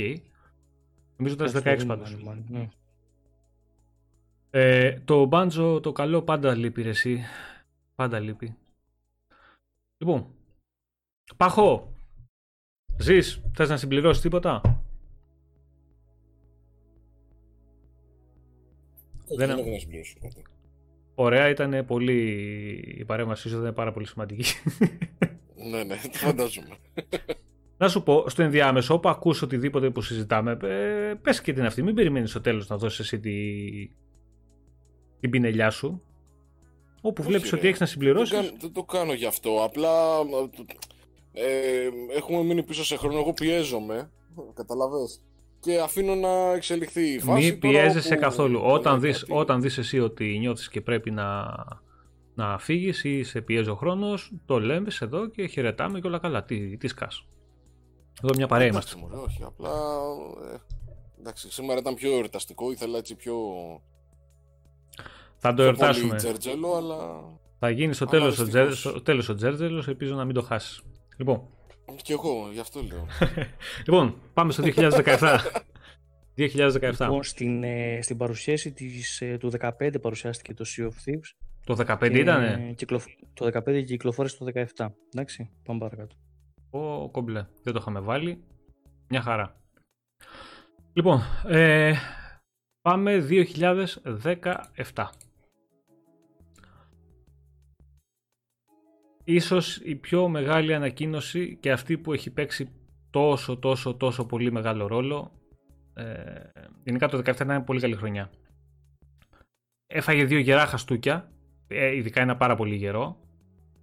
Νομίζω 1.17 1.35
ήταν 1.35 1.49
στις 1.49 1.61
16 1.63 1.83
πάντως. 1.87 2.17
Ναι. 2.47 2.69
Ε, 4.49 4.99
το 5.05 5.25
Banjo 5.25 5.79
το 5.79 5.91
καλό 5.91 6.21
πάντα 6.21 6.55
λείπει 6.55 6.81
ρε 6.81 6.89
εσύ. 6.89 7.21
Πάντα 7.95 8.19
λείπει. 8.19 8.55
Λοιπόν, 9.97 10.27
Παχώ. 11.37 11.91
Ζεις, 12.99 13.41
θες 13.53 13.69
να 13.69 13.77
συμπληρώσεις 13.77 14.21
τίποτα; 14.21 14.61
Όχι, 19.29 19.35
Δεν- 19.37 19.47
δεν 19.47 19.57
έχω 19.57 19.69
να 19.69 19.79
συμπληρώσω 19.79 20.17
κάτι. 20.21 20.43
Ωραία, 21.19 21.49
ήταν 21.49 21.85
πολύ. 21.85 22.21
Η 22.97 23.05
παρέμβασή 23.05 23.49
σου 23.49 23.59
ήταν 23.59 23.73
πάρα 23.73 23.91
πολύ 23.91 24.07
σημαντική. 24.07 24.43
Ναι, 25.71 25.83
ναι, 25.83 25.95
το 25.95 26.17
φαντάζομαι. 26.17 26.67
να 27.77 27.87
σου 27.89 28.03
πω, 28.03 28.29
στο 28.29 28.43
ενδιάμεσο, 28.43 28.93
όπου 28.93 29.09
ακούς 29.09 29.41
οτιδήποτε 29.41 29.89
που 29.89 30.01
συζητάμε, 30.01 30.57
ε, 30.61 31.13
πες 31.21 31.41
και 31.41 31.53
την 31.53 31.65
αυτή. 31.65 31.83
Μην 31.83 31.95
περιμένεις 31.95 32.29
στο 32.29 32.41
τέλος 32.41 32.67
να 32.67 32.77
δώσεις 32.77 32.99
εσύ 32.99 33.19
τη... 33.19 33.31
την 35.19 35.29
πινελιά 35.29 35.69
σου. 35.69 36.01
Όπου 37.01 37.21
Όχι, 37.21 37.29
βλέπεις 37.29 37.49
ρε. 37.49 37.57
ότι 37.57 37.67
έχεις 37.67 37.79
να 37.79 37.85
Δεν, 37.85 37.93
συμπληρώσεις. 37.95 38.35
κάνω- 38.35 38.57
δεν 38.59 38.71
το 38.71 38.83
κάνω 38.83 39.13
γι' 39.13 39.25
αυτό. 39.25 39.63
Απλά 39.63 39.91
ε, 41.31 41.87
έχουμε 42.17 42.43
μείνει 42.43 42.63
πίσω 42.63 42.83
σε 42.85 42.97
χρόνο. 42.97 43.17
Εγώ 43.19 43.33
πιέζομαι. 43.33 44.11
Καταλαβες. 44.53 45.21
Και 45.67 45.79
αφήνω 45.79 46.15
να 46.15 46.53
εξελιχθεί 46.53 47.13
η 47.13 47.19
φάση. 47.19 47.43
Μην 47.43 47.59
τώρα 47.59 47.73
πιέζεσαι 47.73 48.13
όπου 48.13 48.21
καθόλου. 48.21 48.59
δεν 48.59 48.69
Όταν 48.69 48.97
είναι 48.97 49.07
δεις, 49.07 49.19
κάτι. 49.19 49.33
όταν 49.33 49.61
δεις 49.61 49.77
εσύ 49.77 49.99
ότι 49.99 50.37
νιώθεις 50.39 50.69
και 50.69 50.81
πρέπει 50.81 51.11
να, 51.11 51.45
να 52.35 52.57
φύγεις 52.57 53.03
ή 53.03 53.23
σε 53.23 53.41
πιέζει 53.41 53.69
ο 53.69 53.75
χρόνος, 53.75 54.31
το 54.45 54.59
λέμε 54.59 54.87
εδώ 54.99 55.27
και 55.27 55.47
χαιρετάμε 55.47 55.99
και 55.99 56.07
όλα 56.07 56.19
καλά. 56.19 56.43
Τι, 56.43 56.77
τι 56.77 56.87
σκάς. 56.87 57.25
Εδώ 58.23 58.33
μια 58.35 58.47
παρέα 58.47 58.67
είμαστε. 58.67 58.95
Εντάξει, 58.97 59.15
μωρέ, 59.15 59.25
όχι, 59.27 59.43
απλά. 59.43 59.69
Ε, 60.53 60.57
εντάξει, 61.19 61.51
σήμερα 61.51 61.79
ήταν 61.79 61.93
πιο 61.93 62.13
εορταστικό. 62.13 62.71
Ήθελα 62.71 62.97
έτσι 62.97 63.15
πιο. 63.15 63.35
Θα 65.37 65.49
το 65.49 65.55
πιο 65.55 65.63
εορτάσουμε. 65.63 66.07
Πολύ 66.07 66.19
τζέρτζελο, 66.19 66.75
αλλά. 66.75 66.97
Θα 67.59 67.69
γίνει 67.69 67.93
στο 67.93 68.05
Αλλά 68.09 68.19
τέλος, 68.19 68.39
ο 68.39 68.43
δυστυχώς. 68.43 68.69
Τζέρ- 68.79 68.93
στο 68.93 69.01
τέλος 69.01 69.29
ο 69.29 69.35
Τζέρτζελος, 69.35 69.87
ελπίζω 69.87 70.15
να 70.15 70.25
μην 70.25 70.33
το 70.35 70.41
χάσεις. 70.41 70.81
Λοιπόν, 71.17 71.47
Κι 71.95 72.11
εγώ, 72.11 72.49
γι' 72.51 72.59
αυτό 72.59 72.81
λέω. 72.81 73.07
λοιπόν 73.85 74.21
πάμε 74.33 74.51
στο 74.51 74.63
2017. 74.65 75.39
2017. 76.37 76.81
Λοιπόν, 76.99 77.23
στην, 77.23 77.63
ε, 77.63 77.99
στην 78.01 78.17
παρουσίαση 78.17 78.71
της, 78.73 79.21
ε, 79.21 79.37
του 79.37 79.51
15 79.59 80.01
παρουσιάστηκε 80.01 80.53
το 80.53 80.65
Sea 80.67 80.83
of 80.83 80.87
Thieves. 80.87 81.45
Το 81.65 81.75
15 81.87 82.09
και, 82.11 82.19
ήτανε; 82.19 82.67
ε, 82.69 82.73
κυκλοφ- 82.73 83.09
Το 83.33 83.49
15 83.53 83.83
κυκλοφόρησε 83.85 84.37
το 84.37 84.45
17. 84.75 84.87
Εντάξει, 85.13 85.49
πάμε 85.63 85.79
παρακάτω. 85.79 86.15
Ο 86.69 87.09
κομπλέ. 87.09 87.45
Δεν 87.63 87.73
το 87.73 87.79
είχαμε 87.81 87.99
βάλει. 87.99 88.43
Μια 89.07 89.21
χαρά. 89.21 89.61
Λοιπόν, 90.93 91.21
ε, 91.47 91.93
πάμε 92.81 93.27
2017. 93.29 95.03
Ίσως 99.29 99.77
η 99.77 99.95
πιο 99.95 100.27
μεγάλη 100.27 100.73
ανακοίνωση 100.73 101.57
και 101.59 101.71
αυτή 101.71 101.97
που 101.97 102.13
έχει 102.13 102.29
παίξει 102.29 102.69
τόσο 103.09 103.57
τόσο 103.57 103.95
τόσο 103.95 104.25
πολύ 104.25 104.51
μεγάλο 104.51 104.87
ρόλο. 104.87 105.31
Ε, 105.93 106.03
γενικά 106.83 107.07
το 107.07 107.17
2017 107.17 107.27
ήταν 107.27 107.47
μια 107.47 107.63
πολύ 107.63 107.79
καλή 107.79 107.95
χρονιά. 107.95 108.29
Έφαγε 109.87 110.25
δύο 110.25 110.39
γερά 110.39 110.65
χαστούκια, 110.65 111.31
ε, 111.67 111.95
ειδικά 111.95 112.21
ένα 112.21 112.37
πάρα 112.37 112.55
πολύ 112.55 112.75
γερό 112.75 113.19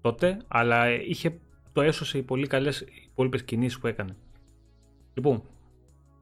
τότε, 0.00 0.38
αλλά 0.48 0.84
ε, 0.84 1.02
είχε 1.06 1.40
το 1.72 1.80
έσωσε 1.80 2.18
οι 2.18 2.22
πολύ 2.22 2.46
καλές 2.46 2.80
οι 2.80 3.08
υπόλοιπες 3.10 3.44
κινήσεις 3.44 3.78
που 3.78 3.86
έκανε. 3.86 4.16
Λοιπόν, 5.14 5.42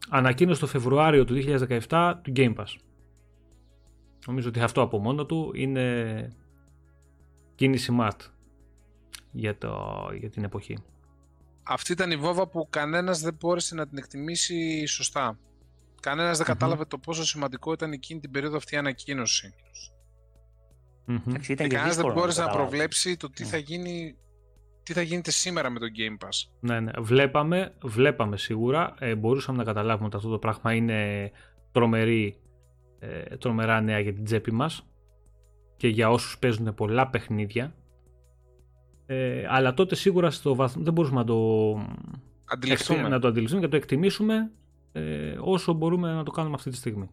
ανακοίνωσε 0.09 0.61
το 0.61 0.67
Φεβρουάριο 0.67 1.25
του 1.25 1.35
2017 1.89 2.15
του 2.23 2.33
Game 2.37 2.55
Pass. 2.55 2.77
Νομίζω 4.27 4.49
ότι 4.49 4.61
αυτό 4.61 4.81
από 4.81 4.99
μόνο 4.99 5.27
του 5.27 5.53
είναι 5.55 6.29
κίνηση 7.55 7.97
mat 8.01 8.32
για, 9.33 9.59
το, 9.59 9.95
για 10.19 10.31
την 10.31 10.45
εποχή. 10.45 10.79
Αυτή 11.63 11.93
ήταν 11.93 12.11
η 12.11 12.17
βόβα 12.17 12.47
που 12.49 12.67
κανένας 12.71 13.21
δεν 13.21 13.37
μπόρεσε 13.41 13.75
να 13.75 13.87
την 13.89 13.99
εκτιμήσει 13.99 14.87
σωστά. 14.87 15.39
Κανένας 16.01 16.37
δεν 16.39 16.47
Μμμ. 16.49 16.53
κατάλαβε 16.59 16.85
το 16.85 16.99
πόσο 16.99 17.25
σημαντικό 17.25 17.73
ήταν 17.73 17.93
εκείνη 17.93 18.21
την 18.21 18.31
περίοδο 18.31 18.57
αυτή 18.57 18.75
η 18.75 18.79
ανακοίνωση. 18.79 19.55
Μμμ. 21.05 21.17
Εντάξει, 21.29 21.53
ήταν 21.53 21.57
Και 21.69 21.73
και 21.73 21.77
κανένας 21.77 21.83
δεν 21.85 22.05
δύσκολο 22.05 22.15
μπόρεσε 22.15 22.41
να 22.41 22.47
καταλάβει. 22.47 22.69
προβλέψει 22.71 23.17
το 23.17 23.31
τι 23.31 23.43
Ναι. 23.43 23.49
θα 23.49 23.57
γίνει 23.57 24.17
τι 24.83 24.93
θα 24.93 25.03
γίνεται 25.03 25.31
σήμερα 25.31 25.71
με 25.71 25.79
το 25.79 25.87
Game 25.99 26.27
Pass. 26.27 26.51
Ναι, 26.61 26.81
ναι. 26.81 26.91
Βλέπαμε, 26.99 27.75
βλέπαμε 27.83 28.37
σίγουρα, 28.37 28.95
ε, 28.99 29.15
μπορούσαμε 29.15 29.59
να 29.59 29.65
καταλάβουμε 29.65 30.07
ότι 30.07 30.17
αυτό 30.17 30.29
το 30.29 30.39
πράγμα 30.39 30.73
είναι 30.75 31.31
τρομερή, 31.73 32.41
ε, 32.99 33.23
τρομερά 33.37 33.81
νέα 33.81 33.99
για 33.99 34.13
την 34.13 34.25
τσέπη 34.25 34.53
μας 34.53 34.87
και 35.77 35.89
για 35.89 36.11
όσους 36.11 36.39
παίζουν 36.39 36.75
πολλά 36.75 37.09
παιχνίδια. 37.09 37.75
Ε, 39.13 39.47
αλλά 39.49 39.75
τότε 39.75 39.95
σίγουρα 39.95 40.31
στο 40.31 40.55
βαθμό 40.55 40.83
δεν 40.83 40.93
μπορούσαμε 40.93 41.21
να 41.21 41.27
το, 41.27 41.73
Αντιληφθούμε. 42.45 43.09
να 43.09 43.19
το 43.19 43.29
αντιληφθούμε 43.29 43.61
και 43.61 43.67
να 43.67 43.73
το 43.73 43.77
εκτιμήσουμε 43.77 44.51
ε, 44.93 45.37
όσο 45.41 45.73
μπορούμε 45.73 46.13
να 46.13 46.23
το 46.23 46.31
κάνουμε 46.31 46.55
αυτή 46.55 46.71
τη 46.71 46.77
στιγμή. 46.77 47.11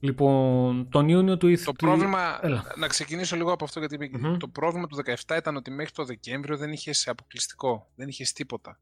Λοιπόν, 0.00 0.88
τον 0.88 1.08
Ιούνιο 1.08 1.36
του 1.36 1.46
E3... 1.46 1.58
Το 1.64 1.72
πρόβλημα, 1.72 2.38
Έλα. 2.42 2.64
να 2.78 2.86
ξεκινήσω 2.86 3.36
λίγο 3.36 3.52
από 3.52 3.64
αυτό 3.64 3.78
γιατί 3.78 3.94
είπε, 3.94 4.18
Μμμ. 4.18 4.36
το 4.36 4.48
πρόβλημα 4.48 4.86
του 4.86 4.96
17 5.26 5.36
ήταν 5.38 5.56
ότι 5.56 5.70
μέχρι 5.70 5.92
το 5.92 6.04
Δεκέμβριο 6.04 6.56
δεν 6.56 6.72
είχε 6.72 6.90
αποκλειστικό, 7.04 7.90
δεν 7.94 8.08
είχες 8.08 8.32
τίποτα. 8.32 8.78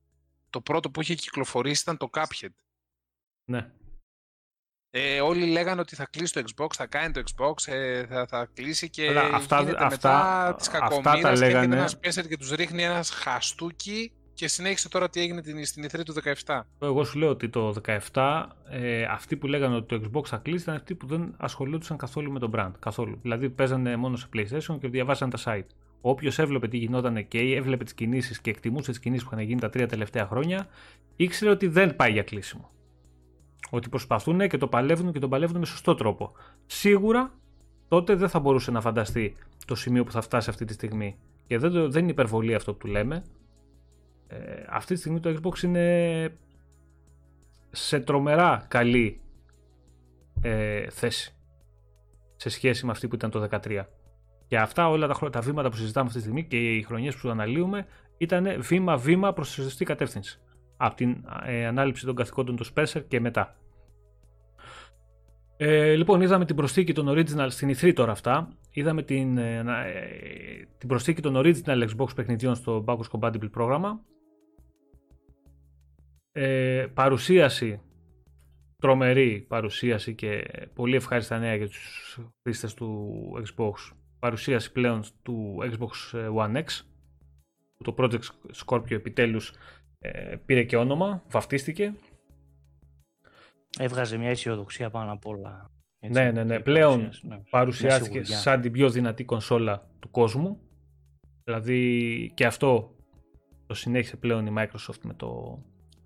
Το 0.50 0.60
πρώτο 0.60 0.90
που 0.90 1.00
είχε 1.00 1.14
κυκλοφορήσει 1.14 1.82
ήταν 1.82 1.96
το 1.96 2.10
Cuphead. 2.12 2.48
Ναι. 3.44 3.70
Ε, 4.94 5.20
όλοι 5.20 5.44
λέγανε 5.47 5.81
ότι 5.81 5.94
θα 5.97 6.06
κλείσει 6.10 6.32
το 6.32 6.43
Xbox, 6.56 6.66
θα 6.77 6.86
κάνει 6.86 7.12
το 7.12 7.23
Xbox, 7.36 7.73
ε, 7.73 8.05
θα, 8.06 8.27
θα 8.27 8.48
κλείσει 8.55 8.90
και 8.90 9.09
Αλλά 9.09 9.20
αυτά- 9.32 9.59
γίνεται 9.60 9.85
αυτά- 9.85 9.89
μετά 10.12 10.55
της 10.59 10.66
αυτά 10.69 10.78
τα 10.78 10.89
κακομοίρας 10.89 11.20
και 11.39 11.44
έρχεται 11.44 11.47
λέγανε. 11.47 11.77
ένας 11.77 11.98
πέσερ 11.98 12.27
και 12.27 12.36
τους 12.36 12.51
ρίχνει 12.51 12.82
ένας 12.82 13.10
χαστούκι 13.10 14.12
και 14.35 14.48
συνέχισε 14.48 14.89
τώρα 14.89 15.10
τι 15.10 15.20
έγινε 15.20 15.40
την, 15.43 15.64
στην 15.66 15.85
E3 15.85 16.02
του 16.05 16.12
17. 16.12 16.60
Εγώ 16.82 17.05
σου 17.05 17.19
λέω 17.19 17.28
ότι 17.28 17.48
το 17.48 17.74
17 18.12 18.43
ε, 18.70 19.02
αυτοί 19.05 19.36
που 19.36 19.47
λέγανε 19.47 19.74
ότι 19.77 19.98
το 19.98 20.10
Xbox 20.12 20.27
θα 20.27 20.36
κλείσει 20.36 20.62
ήταν 20.62 20.74
αυτοί 20.74 20.94
που 20.94 21.06
δεν 21.06 21.35
ασχολούνταν 21.39 21.97
καθόλου 21.97 22.32
με 22.32 22.39
το 22.39 22.51
brand. 22.55 22.70
Καθόλου. 22.78 23.19
Δηλαδή 23.23 23.51
παίζανε 23.51 23.97
μόνο 23.97 24.16
σε 24.16 24.27
PlayStation 24.36 24.78
και 24.81 24.89
διαβάζαν 24.89 25.31
τα 25.31 25.39
site. 25.44 25.66
Όποιος 26.01 26.39
έβλεπε 26.39 26.69
τι 26.69 26.77
γινόταν 26.77 27.28
και 27.28 27.39
έβλεπε 27.39 27.85
τις 27.85 27.94
κινήσεις 27.94 28.40
και 28.40 28.51
εκτιμούσε 28.51 28.90
τις 28.90 29.01
κινήσεις 29.01 29.24
που 29.24 29.31
είχαν 29.35 29.44
γίνει 29.47 29.60
τα 29.60 29.70
τρία 29.70 29.86
τελευταία 29.89 30.27
χρόνια, 30.27 30.69
ήξερε 31.16 31.51
ότι 31.51 31.66
δεν 31.66 31.97
πάει 31.97 32.12
για 32.12 32.23
κλείσιμο. 32.23 32.70
Ότι 33.74 33.89
προσπαθούν 33.89 34.49
και 34.49 34.57
το 34.59 34.69
παλεύουν 34.69 35.12
και 35.12 35.19
το 35.19 35.28
παλεύουν 35.28 35.59
με 35.59 35.65
σωστό 35.66 35.94
τρόπο. 35.94 36.32
Σίγουρα 36.66 37.32
τότε 37.89 38.15
δεν 38.15 38.28
θα 38.28 38.40
μπορούσε 38.40 38.70
να 38.70 38.81
φανταστεί 38.81 39.36
το 39.66 39.74
σημείο 39.74 40.05
που 40.05 40.11
θα 40.12 40.20
φτάσει 40.20 40.51
αυτή 40.51 40.65
τη 40.65 40.73
στιγμή. 40.73 41.19
Και 41.47 41.59
δεν, 41.59 41.73
το- 41.73 41.89
δεν 41.90 42.03
είναι 42.03 42.11
υπερβολή 42.11 42.55
αυτό 42.55 42.73
που 42.73 42.78
του 42.78 42.86
λέμε. 42.86 43.23
Ε, 44.27 44.65
αυτή 44.69 44.94
τη 44.94 45.01
στιγμή 45.01 45.20
το 45.20 45.40
Xbox 45.43 45.62
είναι 45.62 46.36
σε 47.70 48.01
τρομερά 48.01 48.65
καλή 48.69 49.20
ε, 50.43 50.90
θέση 50.90 51.35
σε 52.36 52.49
σχέση 52.49 52.85
με 52.86 52.90
αυτή 52.93 53.09
που 53.09 53.15
ήταν 53.15 53.31
το 53.31 53.49
2013. 53.51 53.85
Και 54.47 54.59
αυτά 54.59 54.89
όλα 54.89 55.07
τα, 55.07 55.15
χρό- 55.15 55.31
τα 55.31 55.40
βήματα 55.40 55.69
που 55.69 55.77
συζητάμε 55.77 56.07
αυτή 56.07 56.19
τη 56.19 56.24
στιγμή 56.24 56.44
και 56.44 56.77
οι 56.77 56.82
χρονιές 56.82 57.16
που 57.16 57.28
αναλύουμε 57.28 57.86
ήταν 58.19 58.62
βήμα-βήμα 58.62 59.32
προς 59.32 59.49
τη 59.55 59.62
σωστή 59.62 59.85
κατεύθυνση. 59.85 60.40
Από 60.77 60.97
την 60.97 61.24
ε, 61.44 61.66
ανάληψη 61.66 62.07
των 62.07 62.15
καθηκόντων 62.15 62.57
του 62.57 62.66
Spencer 62.74 63.03
και 63.09 63.20
μετά. 63.20 63.57
Ε, 65.64 65.94
λοιπόν, 65.94 66.20
είδαμε 66.20 66.44
την 66.44 66.56
προσθήκη 66.56 66.93
των 66.93 67.06
original 67.09 67.47
στην 67.51 67.70
E3 67.70 67.93
τώρα 67.94 68.12
αυτά. 68.12 68.56
Είδαμε 68.70 69.02
την, 69.02 69.39
ε, 69.39 69.59
ανα- 69.59 69.84
ε, 69.84 70.68
την 70.78 70.89
προσθήκη 70.89 71.20
των 71.22 71.34
original 71.36 71.89
Xbox 71.89 72.14
παιχνιδιών 72.14 72.55
στο 72.55 72.84
Backwards 72.86 73.10
Compatible 73.10 73.51
πρόγραμμα. 73.51 74.01
Ε, 76.32 76.86
παρουσίαση, 76.94 77.80
τρομερή 78.78 79.44
παρουσίαση 79.48 80.14
και 80.14 80.44
πολύ 80.74 80.97
ευχάριστα 80.97 81.39
νέα 81.39 81.55
για 81.55 81.66
τους 81.68 82.18
χρήστες 82.43 82.74
του 82.74 83.12
Xbox. 83.47 83.72
Παρουσίαση 84.18 84.72
πλέον 84.72 85.02
του 85.22 85.59
Xbox 85.62 86.18
One 86.36 86.56
X. 86.56 86.66
που 87.76 87.82
Το 87.82 87.94
Project 87.98 88.20
Scorpio 88.64 88.90
επιτέλους 88.90 89.52
ε, 89.98 90.36
πήρε 90.47 90.62
και 90.62 90.76
όνομα, 90.76 91.22
βαφτίστηκε. 91.30 91.94
Έβγαζε 93.78 94.16
μια 94.16 94.28
αισιοδοξία 94.28 94.90
πάνω 94.90 95.12
απ' 95.12 95.27
όλα. 95.27 95.70
Ναι, 96.09 96.31
ναι, 96.31 96.44
ναι. 96.44 96.55
η 96.55 96.61
Πλέον 96.61 96.99
παρουσίαση, 97.01 97.27
ναι. 97.27 97.40
παρουσιάστηκε 97.51 98.19
Μια 98.19 98.24
σιγουριά. 98.24 98.39
σαν 98.53 98.61
την 98.61 98.73
πιο 98.73 98.90
δυνατή 98.90 99.24
κονσόλα 99.24 99.86
του 99.99 100.11
κόσμου. 100.11 100.61
Δηλαδή 101.44 102.31
και 102.35 102.47
αυτό 102.47 102.94
το 103.66 103.74
συνέχισε 103.74 104.16
πλέον 104.16 104.47
η 104.47 104.55
Microsoft 104.59 105.01
με 105.03 105.15
το, 105.15 105.59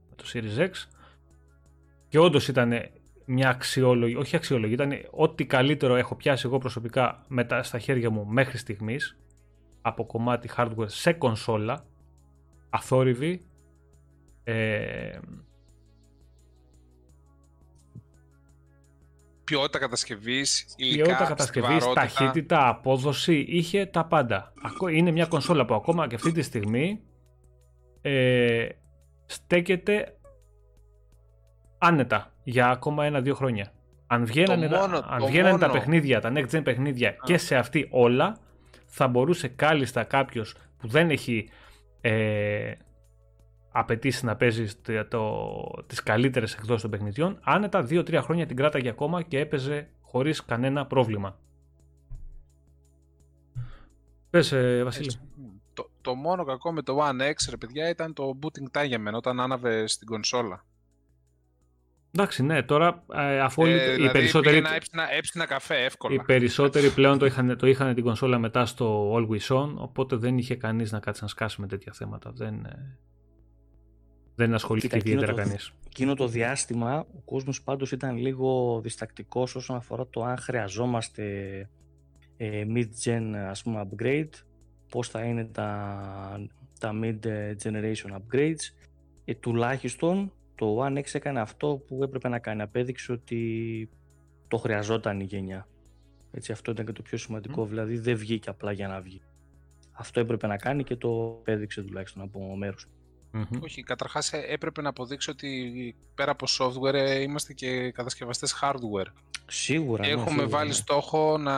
με 0.08 0.14
το 0.16 0.24
Series 0.32 0.60
X. 0.60 0.70
Και 2.08 2.18
όντως 2.18 2.48
ήταν 2.48 2.72
μια 3.24 3.48
αξιόλογη, 3.48 4.14
όχι 4.16 4.36
αξιόλογη, 4.36 4.72
ήταν 4.72 4.92
ό,τι 5.10 5.46
καλύτερο 5.46 5.94
έχω 5.94 6.14
πιάσει 6.14 6.46
εγώ 6.46 6.58
προσωπικά 6.58 7.24
μετά 7.28 7.62
στα 7.62 7.78
χέρια 7.78 8.10
μου 8.10 8.26
μέχρι 8.26 8.58
στιγμής 8.58 9.18
από 9.82 10.06
κομμάτι 10.06 10.50
hardware 10.56 10.84
σε 10.86 11.12
κονσόλα 11.12 11.84
αθόρυβη 12.70 13.40
ε, 14.44 15.18
Ποιότητα 19.46 19.78
κατασκευής, 19.78 20.74
υλικά, 20.76 21.02
ποιότητα 21.04 21.24
κατασκευής, 21.26 21.68
στιβαρότητα. 21.82 22.00
ταχύτητα, 22.00 22.68
απόδοση, 22.68 23.44
είχε 23.48 23.86
τα 23.86 24.04
πάντα. 24.04 24.52
Ακό- 24.62 24.90
Είναι 24.90 25.10
μια 25.10 25.26
κονσόλα 25.26 25.64
που 25.64 25.74
ακόμα 25.74 26.06
και 26.06 26.14
αυτή 26.14 26.32
τη 26.32 26.42
στιγμή 26.42 27.00
ε, 28.00 28.68
στέκεται 29.26 30.16
άνετα 31.78 32.32
για 32.42 32.68
ακόμα 32.70 33.04
ένα-δύο 33.04 33.34
χρόνια. 33.34 33.72
Αν 34.06 34.26
βγαίνανε, 34.26 34.68
τα- 34.68 34.78
μόνο- 34.78 34.96
αν 35.08 35.18
το 35.18 35.26
βγαίνανε 35.26 35.58
τα 35.58 35.66
μόνο- 35.66 35.78
παιχνίδια, 35.78 36.20
τα 36.20 36.32
next 36.34 36.50
gen 36.56 36.60
παιχνίδια 36.64 37.16
και 37.24 37.38
σε 37.38 37.56
αυτή 37.56 37.86
όλα, 37.90 38.36
θα 38.86 39.08
μπορούσε 39.08 39.48
κάλλιστα 39.48 40.04
κάποιος 40.04 40.54
που 40.78 40.88
δεν 40.88 41.10
έχει 41.10 41.48
ε, 42.00 42.72
απαιτήσει 43.78 44.24
να 44.24 44.36
παίζει 44.36 44.74
το, 44.74 45.04
το, 45.06 45.84
τις 45.86 46.02
καλύτερες 46.02 46.54
εκδόσεις 46.54 46.82
των 46.82 46.90
παιχνιδιών, 46.90 47.38
άνετα 47.42 47.86
2-3 47.90 48.14
χρόνια 48.22 48.46
την 48.46 48.56
κράταγε 48.56 48.88
ακόμα 48.88 49.22
και 49.22 49.38
έπαιζε 49.38 49.88
χωρίς 50.00 50.44
κανένα 50.44 50.86
πρόβλημα. 50.86 51.38
Πες, 54.30 54.52
ε, 54.52 54.80
Βασίλη. 54.84 55.04
Έτσι. 55.04 55.20
Το, 55.74 55.90
το 56.00 56.14
μόνο 56.14 56.44
κακό 56.44 56.72
με 56.72 56.82
το 56.82 56.98
One 57.00 57.22
X, 57.30 57.34
ρε 57.50 57.56
παιδιά, 57.56 57.88
ήταν 57.88 58.12
το 58.12 58.38
booting 58.42 58.78
time 58.80 58.86
για 58.86 58.98
μένα, 58.98 59.16
όταν 59.16 59.40
άναβε 59.40 59.86
στην 59.86 60.06
κονσόλα. 60.06 60.64
Εντάξει, 62.12 62.42
ναι, 62.42 62.62
τώρα 62.62 63.04
ε, 63.12 63.40
αφού 63.40 63.62
όλοι- 63.62 63.72
Ε, 63.72 63.90
οι, 63.90 63.94
δηλαδή, 63.94 64.12
περισσότεροι, 64.12 64.56
πήγαινα, 64.56 64.74
έψινα, 64.74 65.12
έψινα 65.12 65.46
καφέ 65.46 65.84
εύκολα. 65.84 66.14
οι 66.14 66.24
περισσότεροι 66.24 66.90
πλέον 66.90 67.18
το 67.18 67.26
είχαν, 67.26 67.56
το 67.58 67.66
είχαν 67.66 67.94
την 67.94 68.04
κονσόλα 68.04 68.38
μετά 68.38 68.66
στο 68.66 69.14
Always 69.14 69.56
On, 69.56 69.74
οπότε 69.76 70.16
δεν 70.16 70.38
είχε 70.38 70.54
κανείς 70.56 70.92
να 70.92 71.00
κάτσει 71.00 71.22
να 71.22 71.28
σκάσει 71.28 71.60
με 71.60 71.66
τέτοια 71.66 71.92
θέματα. 71.92 72.30
Δεν, 72.34 72.64
ε, 72.64 72.98
δεν 74.36 74.54
ασχολήθηκε 74.54 74.96
Κοίτα, 74.96 75.08
εκείνο 75.08 75.20
ιδιαίτερα 75.22 75.42
το- 75.42 75.48
κανείς. 75.48 75.72
Εκείνο 75.86 76.14
το 76.14 76.28
διάστημα 76.28 76.98
ο 76.98 77.20
κόσμος 77.24 77.62
πάντως 77.62 77.92
ήταν 77.92 78.16
λίγο 78.16 78.80
διστακτικός 78.82 79.54
όσον 79.54 79.76
αφορά 79.76 80.06
το 80.06 80.24
αν 80.24 80.36
χρειαζόμαστε 80.36 81.24
ε, 82.36 82.64
mid-gen 82.74 83.32
ας 83.48 83.62
πούμε 83.62 83.88
upgrade, 83.90 84.28
πώς 84.90 85.08
θα 85.08 85.22
είναι 85.24 85.44
τα, 85.44 86.46
τα 86.80 86.92
mid-generation 87.02 88.18
upgrades. 88.18 88.72
Ε, 89.24 89.34
τουλάχιστον 89.34 90.32
το 90.54 90.84
One 90.84 90.98
X 90.98 91.04
έκανε 91.12 91.40
αυτό 91.40 91.82
που 91.86 92.02
έπρεπε 92.02 92.28
να 92.28 92.38
κάνει. 92.38 92.62
Απέδειξε 92.62 93.12
ότι 93.12 93.88
το 94.48 94.56
χρειαζόταν 94.56 95.20
η 95.20 95.24
γενιά. 95.24 95.68
Έτσι, 96.30 96.52
αυτό 96.52 96.70
ήταν 96.70 96.86
και 96.86 96.92
το 96.92 97.02
πιο 97.02 97.18
σημαντικό. 97.18 97.66
Δηλαδή 97.66 97.98
δεν 97.98 98.16
βγήκε 98.16 98.50
απλά 98.50 98.72
για 98.72 98.88
να 98.88 99.00
βγει. 99.00 99.20
Αυτό 99.92 100.20
έπρεπε 100.20 100.46
να 100.46 100.56
κάνει 100.56 100.84
και 100.84 100.96
το 100.96 101.36
απέδειξε 101.40 101.82
τουλάχιστον 101.82 102.22
από 102.22 102.56
μέρους. 102.56 102.88
Μμμ. 103.30 103.62
Όχι, 103.62 103.82
καταρχάς 103.82 104.32
ε, 104.32 104.44
έπρεπε 104.48 104.82
να 104.82 104.88
αποδείξει 104.88 105.30
ότι 105.30 105.94
πέρα 106.14 106.30
από 106.30 106.46
software 106.58 106.94
ε, 106.94 107.20
είμαστε 107.20 107.52
και 107.52 107.90
κατασκευαστές 107.90 108.58
hardware. 108.62 109.12
Σίγουρα. 109.46 110.06
ναι, 110.06 110.12
Έχουμε 110.12 110.28
σίγουρα, 110.28 110.48
βάλει 110.48 110.68
ναι. 110.68 110.74
στόχο 110.74 111.38
να 111.38 111.54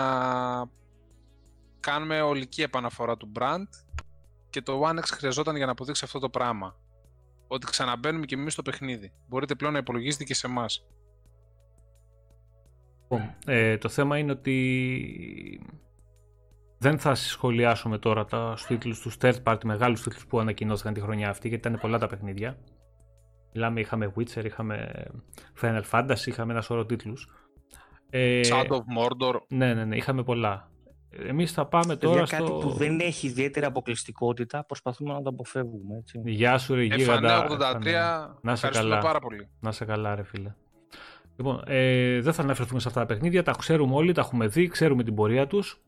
κάνουμε 1.81 2.21
ολική 2.21 2.63
επαναφορά 2.63 3.17
του 3.17 3.33
brand 3.39 3.69
και 4.51 4.63
το 4.63 4.83
One 4.85 4.99
X 4.99 5.05
χρειαζόταν 5.07 5.57
για 5.57 5.67
να 5.67 5.73
αποδείξει 5.73 6.05
αυτό 6.05 6.19
το 6.19 6.29
πράγμα. 6.29 6.77
Ότι 7.47 7.67
ξαναμπαίνουμε 7.67 8.27
και 8.27 8.35
εμείς 8.35 8.53
στο 8.53 8.63
παιχνίδι. 8.63 9.13
Μπορείτε 9.29 9.55
πλέον 9.55 9.73
να 9.73 9.79
υπολογίζετε 9.79 10.25
και 10.25 10.35
σε 10.35 10.47
εμάς. 10.47 10.87
Λοιπόν, 13.03 13.35
ε, 13.47 13.79
το 13.79 13.89
θέμα 13.89 14.19
είναι 14.19 14.33
ότι 14.33 15.61
δεν 16.79 16.99
θα 16.99 17.15
σχολιάσουμε 17.15 17.99
τώρα 17.99 18.25
τα 18.25 18.57
τίτλους 18.69 19.01
τους 19.01 19.17
third 19.21 19.43
party, 19.45 19.65
μεγάλους 19.65 20.03
τίτλους 20.03 20.27
που 20.27 20.41
ανακοινώθηκαν 20.41 20.95
τη 20.95 21.01
χρονιά 21.01 21.29
αυτή, 21.29 21.49
γιατί 21.49 21.69
ήταν 21.69 21.81
πολλά 21.81 21.99
τα 21.99 22.07
παιχνίδια. 22.07 22.59
Μιλάμε, 23.53 23.81
είχαμε 23.81 24.13
Witcher, 24.17 24.45
είχαμε 24.45 25.07
Final 25.61 25.83
Fantasy, 25.91 26.27
είχαμε 26.27 26.53
ένα 26.53 26.61
σωρό 26.61 26.85
τίτλους. 26.85 27.29
Ε, 28.11 28.41
Shadow 28.45 28.71
of 28.71 28.79
Mordor. 28.99 29.35
ναι, 29.49 29.75
ναι, 29.75 29.85
ναι, 29.85 29.97
είχαμε 29.97 30.23
πολλά. 30.23 30.71
Εμείς 31.11 31.53
θα 31.53 31.67
πάμε 31.67 31.97
Παιδιά, 31.97 32.09
τώρα 32.09 32.27
κάτι 32.27 32.47
στο... 32.47 32.53
που 32.53 32.71
δεν 32.71 33.01
έχει 33.01 33.27
ιδιαίτερη 33.27 33.67
αποκλειστικότητα, 33.67 34.65
προσπαθούμε 34.65 35.13
να 35.13 35.23
το 35.23 35.29
αποφεύγουμε. 35.29 35.97
Έτσι. 35.97 36.23
Γεια 36.25 36.59
σου 36.59 36.75
ρε 36.75 36.83
γίγαντα. 36.83 37.47
F983. 37.49 37.57
Να 38.41 38.57
σε 38.57 38.67
Ευχαριστούμε 38.67 38.89
καλά. 38.89 38.99
πάρα 38.99 39.19
πολύ. 39.19 39.49
Να 39.61 39.73
σε 39.73 39.85
καλά, 39.85 40.15
ρε 40.15 40.23
φίλε. 40.23 40.55
Λοιπόν, 41.37 41.63
ε, 41.67 42.21
δεν 42.21 42.33
θα 42.33 42.43
αναφερθούμε 42.43 42.81
σε 42.81 42.89
αυτά 42.89 43.01
τα 43.01 43.07
παιχνίδια. 43.07 43.43
Τα 43.43 43.53
ξέρουμε 43.59 43.95
όλοι, 43.95 44.13
τα 44.13 44.21
έχουμε 44.21 44.47
δει, 44.47 44.67
ξέρουμε 44.69 45.03
την 45.03 45.15
πορεία 45.15 45.47
τους. 45.47 45.83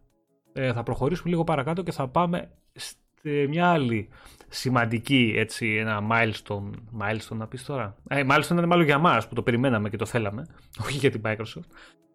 Ε, 0.52 0.72
θα 0.72 0.82
προχωρήσουμε 0.82 1.30
λίγο 1.30 1.44
παρακάτω 1.44 1.82
και 1.82 1.92
θα 1.92 2.08
πάμε 2.08 2.50
σε 2.72 3.46
μια 3.48 3.68
άλλη 3.68 4.08
σημαντική, 4.48 5.34
έτσι, 5.36 5.74
ένα 5.74 6.00
milestone. 6.10 6.70
Milestone 7.00 7.36
να 7.36 7.46
πεις 7.46 7.64
τώρα. 7.64 7.96
Ε, 8.08 8.24
milestone 8.30 8.50
είναι 8.50 8.66
μάλλον 8.66 8.84
για 8.84 8.94
εμά 8.94 9.22
που 9.28 9.34
το 9.34 9.42
περιμέναμε 9.42 9.88
και 9.88 9.96
το 9.96 10.06
θέλαμε, 10.06 10.46
όχι 10.84 10.98
για 10.98 11.10
την 11.10 11.20
Microsoft. 11.24 11.68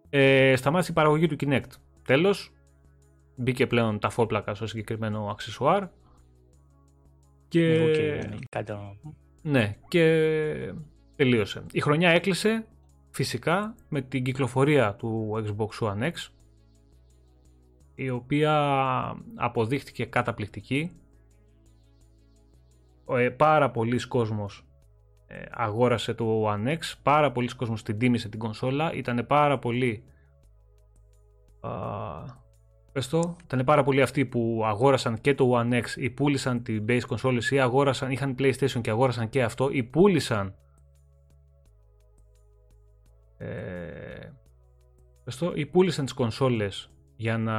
Ε, 0.09 0.55
σταμάτησε 0.55 0.91
η 0.91 0.93
παραγωγή 0.93 1.27
του 1.27 1.35
Kinect. 1.39 1.69
Τέλος, 2.05 2.51
μπήκε 3.35 3.67
πλέον 3.67 3.99
τα 3.99 4.09
φόπλακα 4.09 4.55
στο 4.55 4.67
συγκεκριμένο 4.67 5.27
αξεσουάρ. 5.29 5.83
Και... 7.47 7.73
Εγώ 7.73 7.91
και 7.91 8.19
δεν 8.21 8.31
έχει 8.31 8.45
κάτι 8.49 8.71
άλλο 8.71 8.81
να 8.81 8.95
πω. 9.01 9.15
Ναι, 9.41 9.75
και 9.87 10.73
τελείωσε. 11.15 11.63
Η 11.71 11.81
χρονιά 11.81 12.09
έκλεισε. 12.09 12.65
φυσικά 13.11 13.75
με 13.89 14.01
την 14.01 14.23
κυκλοφορία 14.23 14.93
του 14.93 15.43
Xbox 15.45 15.87
One 15.87 16.03
X 16.03 16.13
η 17.95 18.09
οποία 18.09 18.53
αποδείχτηκε 19.35 20.05
καταπληκτική. 20.05 20.91
Ε, 23.17 23.29
πάρα 23.29 23.71
πολλοί 23.71 24.07
κόσμος 24.07 24.65
ε, 25.27 25.41
αγόρασε 25.51 26.13
το 26.13 26.51
One 26.51 26.67
X, 26.67 26.79
πάρα 27.03 27.31
πολλοί 27.31 27.55
κόσμος 27.55 27.83
την 27.83 27.97
τίμησε 27.97 28.29
την 28.29 28.39
κονσόλα, 28.39 28.93
ήταν 28.93 29.25
πάρα 29.27 29.59
πολλοί 29.59 30.03
πες 32.91 33.07
το, 33.07 33.35
ήταν 33.43 33.63
πάρα 33.63 33.83
πολλοί 33.83 34.01
αυτοί 34.01 34.25
που 34.25 34.61
αγόρασαν 34.65 35.21
και 35.21 35.35
το 35.35 35.51
One 35.53 35.73
X 35.73 35.83
ή 35.95 36.09
πούλησαν 36.09 36.63
την 36.63 36.85
base 36.87 37.01
console 37.09 37.43
ή 37.51 37.59
αγόρασαν, 37.59 38.11
είχαν 38.11 38.35
PlayStation 38.39 38.81
και 38.81 38.89
αγόρασαν 38.89 39.29
και 39.29 39.43
αυτό 39.43 39.69
ή 39.69 39.83
πούλησαν 39.83 40.55
ε, 43.37 43.47
πες 45.23 45.37
το, 45.37 45.51
ή 45.55 45.65
πούλησαν 45.65 46.05
τις 46.05 46.13
κονσόλες 46.13 46.94
για 47.15 47.37
να 47.37 47.57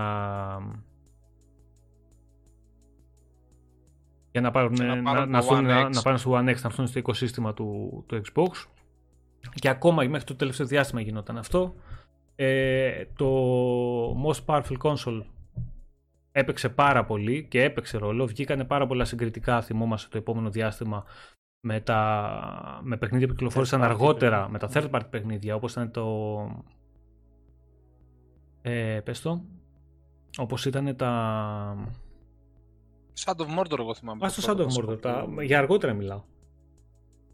για 4.30 4.40
να 4.40 4.50
πάρουν, 4.50 4.74
να, 4.78 4.94
να, 4.94 5.26
να, 5.26 5.60
να, 5.60 5.88
να 5.88 6.02
πάνε 6.02 6.18
στο 6.18 6.32
One 6.32 6.40
X, 6.40 6.44
να 6.44 6.50
έρθουν 6.50 6.86
στο 6.86 6.98
οικοσύστημα 6.98 7.54
του, 7.54 8.04
του 8.06 8.20
Xbox. 8.24 8.66
Και 9.54 9.68
ακόμα 9.68 10.02
μέχρι 10.02 10.26
το 10.26 10.34
τελευταίο 10.34 10.66
διάστημα 10.66 11.00
γινόταν 11.00 11.38
αυτό. 11.38 11.74
Ε, 12.36 13.04
το 13.16 13.28
Most 14.24 14.44
Powerful 14.46 14.76
Console 14.82 15.22
έπαιξε 16.32 16.68
πάρα 16.68 17.04
πολύ 17.04 17.46
και 17.50 17.62
έπαιξε 17.62 17.98
ρόλο. 17.98 18.26
Βγήκανε 18.26 18.64
πάρα 18.64 18.86
πολλά 18.86 19.04
συγκριτικά, 19.04 19.62
θυμόμαστε 19.62 20.08
το 20.10 20.18
επόμενο 20.18 20.50
διάστημα 20.50 21.04
με, 21.60 21.80
τα, 21.80 22.80
με 22.82 22.96
παιχνίδια 22.96 23.26
που 23.26 23.32
κυκλοφόρησαν 23.32 23.82
αργότερα, 23.82 24.48
με 24.48 24.58
τα 24.58 24.68
third 24.72 24.90
party 24.90 25.10
παιχνίδια, 25.10 25.54
όπως 25.54 25.72
ήταν 25.72 25.90
το... 25.90 26.04
Ε, 28.68 29.00
πες 29.04 29.20
το. 29.20 29.44
Όπως 30.38 30.64
ήταν 30.64 30.96
τα... 30.96 31.76
Shadow 33.24 33.40
of 33.40 33.58
Mordor 33.58 33.78
εγώ 33.78 33.94
θυμάμαι. 33.94 34.26
Α, 34.26 34.28
στο 34.28 34.52
Shadow 34.52 34.66
of 34.66 34.84
Mordor. 34.84 35.00
Τα... 35.00 35.26
Για 35.42 35.58
αργότερα 35.58 35.92
μιλάω 35.92 36.22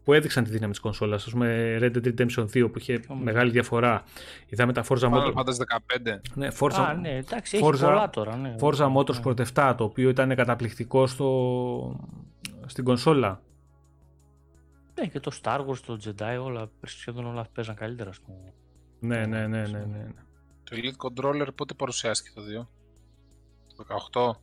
που 0.03 0.13
έδειξαν 0.13 0.43
τη 0.43 0.49
δύναμη 0.49 0.71
της 0.71 0.79
κονσόλας. 0.79 1.27
Α 1.27 1.29
πούμε, 1.29 1.77
Red 1.81 1.95
Dead 1.95 2.13
Redemption 2.13 2.43
2 2.43 2.71
που 2.71 2.77
είχε 2.79 2.99
μεγάλη 3.21 3.51
διαφορά. 3.51 4.03
Είδαμε 4.47 4.73
τα 4.73 4.83
Forza 4.83 5.09
Motorsport. 5.09 5.33
Final 5.33 5.43
15. 5.43 6.19
Ναι, 6.33 6.47
Forza, 6.59 6.85
Α, 6.87 6.93
ναι, 6.93 7.09
εντάξει, 7.09 7.59
Forza, 7.61 7.69
έχει 7.69 7.81
πολλά 7.83 8.09
τώρα. 8.09 8.35
Ναι. 8.35 8.55
Forza 8.59 8.93
Motorsport 8.95 9.45
7, 9.53 9.73
το 9.77 9.83
οποίο 9.83 10.09
ήταν 10.09 10.35
καταπληκτικό 10.35 11.07
στο... 11.07 11.99
στην 12.65 12.83
κονσόλα. 12.83 13.41
Ναι, 14.99 15.07
και 15.07 15.19
το 15.19 15.31
Star 15.41 15.59
Wars, 15.59 15.77
το 15.85 15.99
Jedi, 16.05 16.43
όλα, 16.43 16.69
σχεδόν 16.85 17.25
όλα 17.25 17.47
παίζαν 17.53 17.75
καλύτερα. 17.75 18.11
Στο... 18.11 18.53
Ναι, 18.99 19.25
ναι, 19.25 19.47
ναι, 19.47 19.61
ναι, 19.67 19.85
ναι. 19.85 20.07
Το 20.63 20.75
Elite 20.75 21.07
Controller 21.07 21.47
πότε 21.55 21.73
παρουσιάστηκε 21.73 22.31
το 22.35 22.41
2? 22.61 22.67
Το 23.75 23.85
18? 24.13 24.39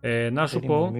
Ε, 0.00 0.30
να 0.30 0.46
σου 0.46 0.60
πω, 0.60 0.92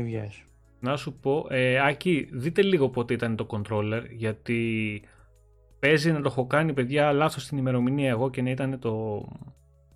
να 0.81 0.97
σου 0.97 1.13
πω, 1.13 1.47
ε, 1.49 1.87
Άκη, 1.87 2.29
δείτε 2.33 2.63
λίγο 2.63 2.89
πότε 2.89 3.15
ήταν 3.15 3.37
το 3.37 3.47
controller, 3.51 4.03
γιατί 4.11 5.03
παίζει 5.79 6.13
να 6.13 6.21
το 6.21 6.29
έχω 6.29 6.47
κάνει, 6.47 6.73
παιδιά, 6.73 7.13
λάθος 7.13 7.47
την 7.47 7.59
ημερομηνία 7.59 8.09
εγώ 8.09 8.31
και 8.31 8.43
να 8.43 8.51
ήταν 8.51 8.79
το, 8.79 9.25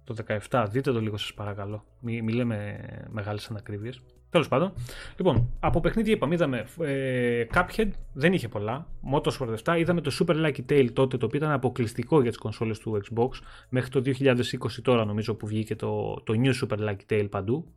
το 0.04 0.16
17. 0.48 0.66
Δείτε 0.70 0.92
το 0.92 1.00
λίγο 1.00 1.16
σας 1.16 1.34
παρακαλώ, 1.34 1.84
μην 2.00 2.24
μη 2.24 2.32
λέμε 2.32 2.88
μεγάλες 3.08 3.50
ανακρίβειες. 3.50 4.02
Τέλος 4.32 4.48
πάντων, 4.48 4.72
λοιπόν, 5.16 5.56
από 5.60 5.80
παιχνίδια 5.80 6.12
είπαμε, 6.12 6.34
είδαμε 6.34 6.66
ε, 6.80 7.46
Cuphead, 7.54 7.90
δεν 8.12 8.32
είχε 8.32 8.48
πολλά, 8.48 8.86
Motorsport 9.12 9.56
7, 9.64 9.78
είδαμε 9.78 10.00
το 10.00 10.16
Super 10.18 10.46
Lucky 10.46 10.72
Tail 10.72 10.88
τότε, 10.92 11.16
το 11.16 11.26
οποίο 11.26 11.38
ήταν 11.38 11.50
αποκλειστικό 11.50 12.20
για 12.20 12.30
τις 12.30 12.38
κονσόλες 12.38 12.78
του 12.78 13.00
Xbox, 13.04 13.28
μέχρι 13.68 13.90
το 13.90 14.02
2020 14.04 14.34
τώρα 14.82 15.04
νομίζω 15.04 15.34
που 15.34 15.46
βγήκε 15.46 15.76
το, 15.76 16.14
το 16.24 16.34
New 16.36 16.52
Super 16.62 16.78
Lucky 16.78 17.12
Tail 17.12 17.26
παντού, 17.30 17.74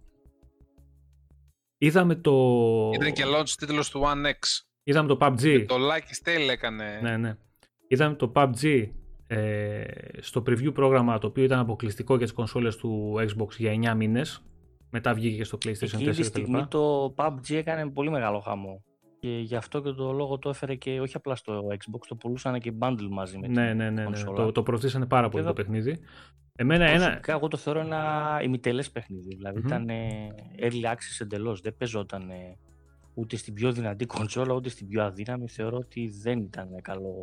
Είδαμε 1.77 2.15
το... 2.15 2.34
Ήταν 2.94 3.14
και 3.14 3.23
launch 3.26 3.49
τίτλος 3.49 3.90
του 3.90 4.02
One 4.03 4.26
X. 4.26 4.65
Είδαμε 4.84 5.07
το 5.07 5.18
PUBG. 5.22 5.40
Και 5.40 5.65
το 5.65 5.76
Lucky 5.76 6.27
Tale 6.27 6.49
έκανε. 6.49 6.99
Ναι, 7.02 7.18
ναι. 7.18 7.38
Είδαμε 7.88 8.15
το 8.15 8.32
PUBG 8.36 8.88
ε, 9.27 9.84
στο 10.19 10.44
preview 10.48 10.73
πρόγραμμα 10.73 11.18
το 11.18 11.27
οποίο 11.27 11.44
ήταν 11.44 11.60
αποκλειστικό 11.60 12.15
για 12.15 12.26
τις 12.26 12.36
κονσόλες 12.36 12.76
του 12.76 13.15
Xbox 13.18 13.49
για 13.57 13.94
9 13.94 13.95
μήνες. 13.95 14.44
Μετά 14.95 15.13
βγήκε 15.13 15.35
και 15.35 15.43
στο 15.43 15.57
PlayStation 15.65 15.69
4 15.69 15.93
Εκείνη 15.93 16.11
τη 16.11 16.23
στιγμή 16.23 16.67
το 16.67 17.13
PUBG 17.17 17.53
έκανε 17.53 17.89
πολύ 17.89 18.09
μεγάλο 18.09 18.39
χαμό. 18.39 18.84
Και 19.19 19.30
γι' 19.30 19.55
αυτό 19.55 19.81
και 19.81 19.91
το 19.91 20.11
λόγο 20.11 20.39
το 20.39 20.49
έφερε 20.49 20.76
και 20.76 20.99
όχι 20.99 21.15
απλά 21.15 21.35
στο 21.35 21.67
Xbox, 21.67 21.99
το 22.07 22.15
πουλούσαν 22.15 22.59
και 22.59 22.73
bundle 22.80 23.07
μαζί 23.09 23.38
με 23.38 23.47
ναι, 23.47 23.73
ναι, 23.73 23.89
ναι, 23.89 24.03
ναι. 24.09 24.23
Το, 24.23 24.51
το 24.51 24.63
προωθήσανε 24.63 25.05
πάρα 25.05 25.30
πολύ 25.30 25.43
το 25.43 25.53
παιχνίδι. 25.53 25.99
Εμένα 26.55 26.85
ένα... 26.85 27.19
Εγώ 27.26 27.47
το 27.47 27.57
θεωρώ 27.57 27.80
ένα 27.80 28.39
ημιτελές 28.43 28.91
παιχνίδι. 28.91 29.35
Δηλαδή 29.35 29.61
mm-hmm. 29.63 29.67
ήταν 29.67 29.88
early 30.59 30.91
access 30.91 31.19
εντελώς. 31.19 31.61
Δεν 31.61 31.76
παίζονταν 31.77 32.31
ούτε 33.13 33.35
στην 33.35 33.53
πιο 33.53 33.72
δυνατή 33.72 34.05
κονσόλα 34.05 34.53
ούτε 34.53 34.69
στην 34.69 34.88
πιο 34.88 35.03
αδύναμη. 35.03 35.47
Θεωρώ 35.47 35.77
ότι 35.77 36.13
δεν 36.22 36.39
ήταν, 36.39 36.67
καλό, 36.81 37.19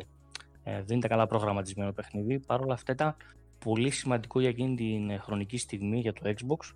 ε, 0.63 0.83
δεν 0.83 0.97
ήταν 0.97 1.09
καλά 1.09 1.27
προγραμματισμένο 1.27 1.91
παιχνίδι. 1.91 2.39
Παρ' 2.39 2.61
όλα 2.61 2.73
αυτά 2.73 2.91
ήταν 2.91 3.15
πολύ 3.59 3.89
σημαντικό 3.89 4.39
για 4.39 4.49
εκείνη 4.49 4.75
την 4.75 5.19
χρονική 5.19 5.57
στιγμή 5.57 5.99
για 5.99 6.13
το 6.13 6.21
Xbox. 6.25 6.73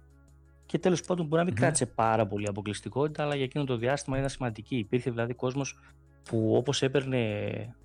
Και 0.68 0.78
τέλος 0.78 1.02
πάντων 1.02 1.26
μπορεί 1.26 1.42
να 1.42 1.44
μην 1.44 1.54
mm-hmm. 1.54 1.60
κράτησε 1.60 1.86
πάρα 1.86 2.28
πολύ 2.28 2.48
αποκλειστικότητα, 2.48 3.24
αλλά 3.24 3.36
για 3.36 3.44
εκείνο 3.44 3.64
το 3.64 3.78
διάστημα 3.78 4.18
ήταν 4.18 4.30
σημαντική. 4.30 4.76
Υπήρχε 4.78 5.10
δηλαδή 5.10 5.34
κόσμος 5.34 5.80
που 6.24 6.56
όπως 6.56 6.82
έπαιρνε 6.82 7.16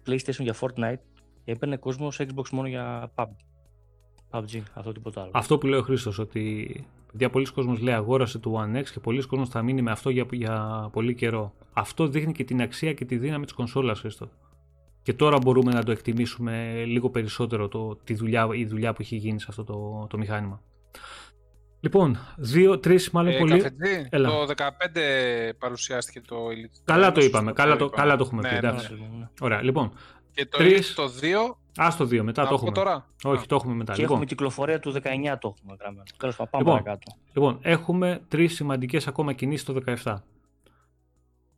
PlayStation 0.07 0.41
για 0.41 0.55
Fortnite, 0.61 1.01
έπαιρνε 1.45 1.77
κόσμο 1.77 2.09
Xbox 2.19 2.49
μόνο 2.53 2.69
για 2.69 3.13
PUBG. 3.15 3.27
PUBG, 4.31 4.63
αυτό 4.75 4.93
τίποτα 4.93 5.21
άλλο. 5.21 5.31
Αυτό 5.35 5.59
που 5.59 5.67
λέει 5.67 5.79
ο 5.79 5.83
Χρήστος, 5.83 6.19
ότι 6.19 6.87
για 7.13 7.31
πολλοί 7.31 7.47
κόσμος 7.53 7.81
λέει 7.81 7.95
αγόρασε 7.95 8.39
το 8.39 8.63
One 8.63 8.79
X 8.79 8.85
και 8.85 9.01
πολλοί 9.01 9.27
κόσμος 9.27 9.49
θα 9.49 9.63
μείνει 9.63 9.83
με 9.83 9.91
αυτό 9.91 10.11
για, 10.11 10.27
για 10.31 10.89
πολύ 10.93 11.15
καιρό. 11.15 11.53
Αυτό 11.73 12.07
δείχνει 12.07 12.33
και 12.33 12.45
την 12.45 12.63
αξία 12.63 12.93
και 12.93 13.05
τη 13.05 13.19
δύναμη 13.19 13.45
της 13.45 13.55
κονσόλας, 13.55 14.01
Χρήστο. 14.01 14.29
Και 15.03 15.13
τώρα 15.13 15.39
μπορούμε 15.39 15.73
να 15.73 15.83
το 15.83 15.91
εκτιμήσουμε 15.91 16.85
λίγο 16.87 17.11
περισσότερο 17.11 17.69
το, 17.69 17.97
τη 18.05 18.15
δουλειά, 18.15 18.49
η 18.53 18.65
δουλειά 18.65 18.93
που 18.93 19.03
έχει 19.03 19.17
γίνει 19.17 19.41
σε 19.41 19.47
αυτό 19.49 19.65
το, 19.65 20.07
το 20.11 20.19
μηχάνημα. 20.19 20.63
Λοιπόν, 21.85 22.19
δύο, 22.37 22.79
τρεις 22.79 23.11
μάλλον 23.11 23.33
ε, 23.33 23.39
πολύ. 23.39 23.65
Έλα. 24.11 24.29
Το 24.29 24.47
15 24.57 24.69
παρουσιάστηκε 25.59 26.21
το 26.21 26.37
Elite. 26.47 26.81
Καλά 26.85 27.13
το 27.13 27.21
είπαμε, 27.21 27.53
καλά 27.53 27.77
το, 27.77 27.89
καλά 27.89 28.17
το 28.17 28.25
έχουμε 28.25 28.43
ναι, 28.43 28.61
πει. 28.61 28.67
Ναι, 28.67 28.73
ναι. 28.73 29.29
Ωραία, 29.41 29.63
λοιπόν. 29.63 29.93
Και 30.33 30.47
το 30.47 30.59
τρεις... 30.59 30.95
το 30.95 31.13
2 31.21 31.83
Α 31.83 31.95
το 31.99 32.05
2, 32.05 32.21
μετά 32.21 32.47
το 32.47 32.55
έχουμε. 32.55 32.73
Τώρα. 32.73 33.07
Όχι, 33.23 33.47
το 33.47 33.55
έχουμε 33.55 33.75
μετά. 33.75 33.93
Και 33.93 34.01
λοιπόν. 34.01 34.15
έχουμε 34.15 34.27
κυκλοφορία 34.27 34.81
του 34.81 34.93
19 34.93 34.99
το 35.41 35.55
έχουμε 35.59 35.77
γραμμένο. 35.81 36.03
Τέλος 36.17 36.37
πάντων, 36.37 36.51
πάμε 36.51 36.65
λοιπόν, 36.65 36.83
παρακάτω. 36.83 37.17
Λοιπόν, 37.33 37.59
έχουμε 37.63 38.21
τρεις 38.29 38.55
σημαντικές 38.55 39.07
ακόμα 39.07 39.33
κινήσεις 39.33 39.65
το 39.65 39.83
17. 40.05 40.17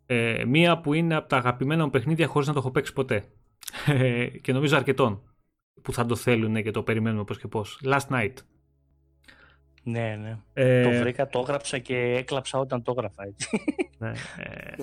Ε, 0.07 0.45
μία 0.47 0.81
που 0.81 0.93
είναι 0.93 1.15
από 1.15 1.29
τα 1.29 1.37
αγαπημένα 1.37 1.85
μου 1.85 1.91
παιχνίδια 1.91 2.27
χωρίς 2.27 2.47
να 2.49 2.55
το 2.55 2.59
έχω 2.59 2.71
παίξει 2.71 2.93
ποτέ. 2.93 3.25
Ε, 3.87 4.27
και 4.27 4.53
νομίζω 4.53 4.77
αρκετών 4.77 5.23
που 5.83 5.93
θα 5.93 6.07
το 6.07 6.17
θέλουν 6.17 6.63
και 6.63 6.71
το 6.71 6.83
περιμένουμε 6.83 7.25
πώς 7.25 7.39
και 7.39 7.49
πώς. 7.49 7.81
Last 7.85 8.09
Night. 8.11 8.35
Ναι, 9.87 10.17
ναι. 10.21 10.39
Ε... 10.53 10.83
Το 10.83 10.91
βρήκα, 10.91 11.27
το 11.29 11.39
έγραψα 11.39 11.79
και 11.79 11.97
έκλαψα 11.97 12.59
όταν 12.59 12.83
το 12.83 12.95
έγραφα 12.97 13.25
έτσι. 13.25 13.49
Ναι, 13.99 14.13
ε... 14.39 14.75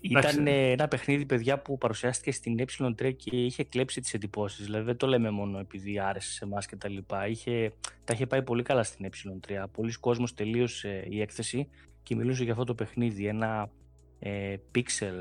Ήταν 0.00 0.46
ένα 0.46 0.88
παιχνίδι, 0.88 1.26
παιδιά, 1.26 1.58
που 1.58 1.78
παρουσιάστηκε 1.78 2.32
στην 2.32 2.66
ε3 2.66 3.16
και 3.16 3.36
είχε 3.44 3.64
κλέψει 3.64 4.00
τις 4.00 4.14
εντυπώσεις. 4.14 4.64
Δηλαδή 4.64 4.84
δεν 4.84 4.96
το 4.96 5.06
λέμε 5.06 5.30
μόνο 5.30 5.58
επειδή 5.58 5.98
άρεσε 5.98 6.32
σε 6.32 6.44
εμάς 6.44 6.66
και 6.66 6.76
τα 6.76 6.88
λοιπά. 6.88 7.26
Είχε... 7.26 7.72
Τα 8.04 8.12
είχε 8.14 8.26
πάει 8.26 8.42
πολύ 8.42 8.62
καλά 8.62 8.82
στην 8.82 9.10
ε3. 9.10 9.64
Πολλοί 9.72 9.92
κόσμος 9.92 10.34
τελείωσε 10.34 11.06
η 11.08 11.20
έκθεση 11.20 11.68
και 12.02 12.14
μιλούσε 12.14 12.42
για 12.42 12.52
αυτό 12.52 12.64
το 12.64 12.74
παιχνίδι. 12.74 13.26
Ένα 13.26 13.70
ε, 14.18 14.56
pixel, 14.74 15.14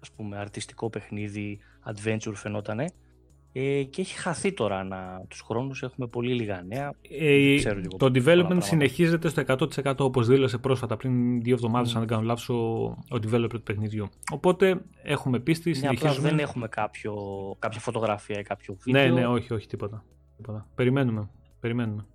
ας 0.00 0.10
πούμε, 0.16 0.38
αρτιστικό 0.38 0.90
παιχνίδι, 0.90 1.58
adventure 1.84 2.34
φαινότανε 2.34 2.86
ε, 3.58 3.82
και 3.82 4.00
έχει 4.00 4.14
χαθεί 4.14 4.52
τώρα 4.52 4.84
να, 4.84 5.24
τους 5.28 5.40
χρόνους, 5.40 5.82
έχουμε 5.82 6.06
πολύ 6.06 6.34
λίγα 6.34 6.62
νέα. 6.62 6.94
Ε, 7.10 7.56
το 7.96 8.10
development 8.14 8.58
συνεχίζεται 8.58 9.28
στο 9.28 9.42
100% 9.46 9.94
όπως 9.98 10.26
δήλωσε 10.26 10.58
πρόσφατα 10.58 10.96
πριν 10.96 11.40
δύο 11.42 11.54
εβδομάδες 11.54 11.90
mm. 11.90 11.94
αν 11.94 12.00
δεν 12.00 12.08
κάνω 12.08 12.22
λάθος 12.22 12.48
ο, 12.48 12.54
ο 13.10 13.16
developer 13.22 13.48
του 13.48 13.62
παιχνιδιού. 13.62 14.08
Οπότε 14.32 14.80
έχουμε 15.02 15.38
πίστη, 15.38 15.68
ναι, 15.68 15.74
συνεχίζουμε. 15.74 16.28
δεν 16.28 16.38
έχουμε 16.38 16.68
κάποιο, 16.68 17.14
κάποια 17.58 17.80
φωτογραφία 17.80 18.38
ή 18.38 18.42
κάποιο 18.42 18.76
βίντεο. 18.82 19.02
Ναι, 19.02 19.20
ναι, 19.20 19.26
όχι, 19.26 19.52
όχι, 19.52 19.66
τίποτα. 19.66 20.04
τίποτα. 20.36 20.68
Περιμένουμε, 20.74 21.30
περιμένουμε. 21.60 22.06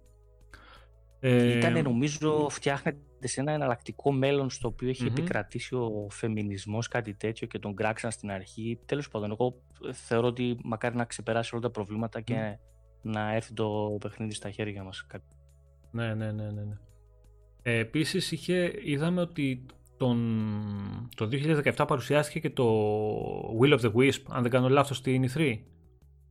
Ε... 1.20 1.58
Ήταν 1.58 1.84
νομίζω 1.84 2.48
φτιάχνεται 2.50 2.98
σε 3.28 3.42
ένα 3.42 3.52
εναλλακτικό 3.52 4.12
μέλλον 4.12 4.50
στο 4.50 4.68
οποίο 4.68 4.90
έχει 4.90 5.04
mm-hmm. 5.06 5.18
επικρατήσει 5.18 5.76
ο 5.76 6.08
φεμινισμός, 6.10 6.88
κάτι 6.88 7.14
τέτοιο 7.14 7.48
και 7.48 7.60
τον 7.60 7.76
κράξαν 7.76 8.12
στην 8.12 8.32
αρχή. 8.32 8.80
Τέλος 8.86 9.10
πάντων, 9.10 9.32
εγώ 9.32 9.62
θεωρώ 9.92 10.28
ότι 10.28 10.58
μακάρι 10.64 10.96
να 10.96 11.06
ξεπεράσει 11.06 11.50
όλα 11.54 11.62
τα 11.64 11.70
προβλήματα 11.70 12.22
και 12.22 12.58
να 13.02 13.34
έρθει 13.34 13.54
το 13.54 13.98
παιχνίδι 14.00 14.34
στα 14.34 14.52
χέρια 14.52 14.84
μας. 14.84 15.06
Ναι, 15.92 16.14
ναι, 16.14 16.32
ναι, 16.32 16.44
ναι. 16.44 16.62
ναι. 16.62 16.78
Ε, 17.64 17.78
επίσης 17.78 18.32
είχε, 18.32 18.74
είδαμε 18.84 19.22
ότι 19.22 19.66
τον, 19.98 21.10
το 21.16 21.30
2017 21.76 21.86
παρουσιάστηκε 21.88 22.40
και 22.40 22.50
το 22.50 22.66
Will 23.62 23.80
of 23.80 23.80
the 23.80 23.92
Wisp, 23.94 24.22
αν 24.30 24.42
δεν 24.42 24.52
κάνω 24.52 24.70
λάθος, 24.70 24.98
στην 24.98 25.30
E3. 25.34 25.58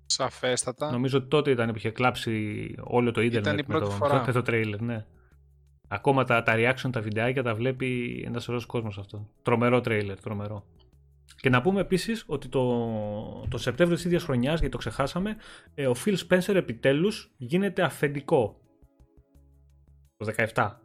Σαφέστατα. 0.06 0.90
Νομίζω 0.90 1.18
ότι 1.18 1.28
τότε 1.28 1.50
ήταν 1.50 1.70
που 1.70 1.76
είχε 1.76 1.90
κλάψει 1.90 2.74
όλο 2.80 3.10
το 3.10 3.20
ίντερνετ 3.20 3.58
η 3.58 3.64
με 3.66 3.78
πρώτη 3.78 3.84
το, 3.84 3.90
φορά. 3.90 4.24
με 4.26 4.32
το 4.32 4.42
τρέιλερ 4.42 4.80
ναι. 4.80 5.04
Ακόμα 5.92 6.24
τα, 6.24 6.42
τα 6.42 6.52
reaction, 6.56 6.90
τα 6.92 7.00
βιντεάκια 7.00 7.42
τα 7.42 7.54
βλέπει 7.54 8.22
ένας 8.26 8.42
σωρός 8.42 8.66
κόσμος 8.66 8.98
αυτό. 8.98 9.28
Τρομερό 9.42 9.80
τρέιλερ, 9.80 10.20
τρομερό. 10.20 10.64
Και 11.36 11.48
να 11.48 11.60
πούμε 11.60 11.80
επίσης 11.80 12.24
ότι 12.26 12.48
το, 12.48 13.46
το 13.48 13.58
Σεπτέμβριο 13.58 13.96
της 13.96 14.06
ίδιας 14.06 14.22
χρονιάς, 14.22 14.54
γιατί 14.58 14.68
το 14.72 14.78
ξεχάσαμε, 14.78 15.36
ε, 15.74 15.86
ο 15.86 15.94
Phil 16.04 16.14
Spencer 16.28 16.54
επιτέλους 16.54 17.32
γίνεται 17.36 17.82
αφεντικό. 17.82 18.60
Το 20.16 20.26
17. 20.26 20.80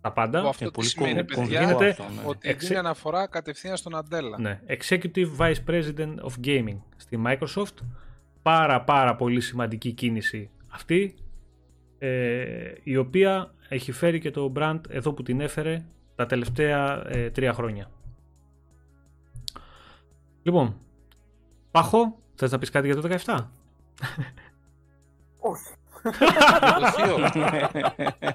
Τα 0.00 0.12
πάντα. 0.12 0.38
Αυτό 0.38 0.56
Είναι 0.64 0.70
τι 0.70 0.70
πολύ 0.70 0.86
σημαίνει, 0.88 1.14
κομβικό 1.14 1.40
παιδιά, 1.40 1.60
Γίνεται- 1.62 1.90
αυτό, 1.90 2.02
ναι. 2.02 2.20
Ότι 2.26 2.48
Εξε- 2.48 2.68
δίνει 2.68 2.78
αναφορά 2.80 3.26
κατευθείαν 3.26 3.76
στον 3.76 3.96
Αντέλα. 3.96 4.40
Ναι, 4.40 4.60
Executive 4.68 5.36
Vice 5.38 5.64
President 5.68 6.14
of 6.14 6.44
Gaming 6.46 6.78
στη 6.96 7.22
Microsoft. 7.26 7.74
Πάρα 8.42 8.82
πάρα 8.84 9.16
πολύ 9.16 9.40
σημαντική 9.40 9.92
κίνηση 9.92 10.50
αυτή, 10.68 11.14
ε, 11.98 12.72
η 12.82 12.96
οποία 12.96 13.54
έχει 13.68 13.92
φέρει 13.92 14.20
και 14.20 14.30
το 14.30 14.52
brand 14.56 14.80
εδώ 14.88 15.12
που 15.12 15.22
την 15.22 15.40
έφερε 15.40 15.84
τα 16.14 16.26
τελευταία 16.26 17.02
ε, 17.08 17.30
τρία 17.30 17.52
χρόνια. 17.52 17.90
Λοιπόν, 20.42 20.76
Πάχο, 21.70 22.18
θες 22.34 22.50
να 22.50 22.58
πεις 22.58 22.70
κάτι 22.70 22.92
για 22.92 23.00
το 23.00 23.18
17? 23.24 23.36
Όχι. 25.38 25.72
Για 26.18 26.78
το 26.80 26.90
θείο. 26.90 27.16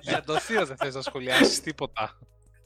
Για 0.01 0.23
το 0.23 0.39
θείο 0.39 0.65
δεν 0.65 0.77
θες 0.77 0.95
να 0.95 1.01
σχολιάσεις 1.01 1.61
τίποτα. 1.61 2.18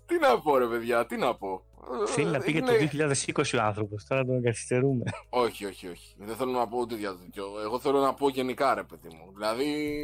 Τι 0.06 0.20
να 0.20 0.40
πω, 0.42 0.58
ρε 0.58 0.68
παιδιά, 0.68 1.06
τι 1.06 1.18
να 1.18 1.36
πω. 1.36 1.62
Θέλει 2.06 2.30
να 2.32 2.38
Ε, 2.38 2.40
πήγε 2.40 2.62
το 2.62 2.74
είναι- 2.74 2.78
2020 2.78 3.58
ο 3.58 3.62
άνθρωπος, 3.62 4.06
τώρα 4.06 4.26
τον 4.26 4.42
καθυστερούμε. 4.42 5.04
Όχι, 5.30 5.66
όχι, 5.66 5.88
όχι. 5.88 6.16
Δεν 6.18 6.36
θέλω 6.36 6.52
να 6.52 6.68
πω 6.68 6.78
ούτε 6.78 6.96
για 6.96 7.16
τέτοιο. 7.18 7.46
Εγώ 7.64 7.80
θέλω 7.80 8.00
να 8.00 8.14
πω 8.14 8.30
γενικά, 8.30 8.74
ρε 8.74 8.84
παιδί 8.84 9.08
μου. 9.08 9.32
Δηλαδή, 9.34 9.96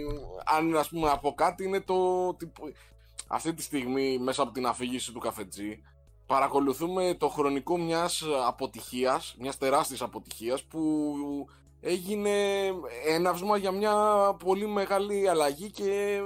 αν 0.46 0.78
ας 0.78 0.90
πούμε 0.90 1.08
να 1.08 1.18
πω 1.18 1.34
κάτι, 1.34 1.64
είναι 1.64 1.82
το. 1.82 2.28
ότι 2.28 2.46
που- 2.46 2.72
Αυτή 3.28 3.54
τη 3.54 3.62
στιγμή, 3.62 4.18
μέσα 4.18 4.42
από 4.42 4.52
την 4.52 4.66
αφήγηση 4.66 5.12
του 5.12 5.20
καφετζή, 5.20 5.82
παρακολουθούμε 6.26 7.16
το 7.20 7.28
χρονικό 7.30 7.78
μιας 7.78 8.24
αποτυχίας, 8.48 9.36
μιας 9.40 9.58
τεράστιας 9.58 10.02
αποτυχίας 10.02 10.64
που 10.64 10.80
έγινε 11.82 12.30
έναυσμα 13.08 13.58
για 13.58 13.72
μια 13.72 13.96
πολύ 14.44 14.68
μεγάλη 14.68 15.30
αλλαγή 15.30 15.72
και 15.72 16.20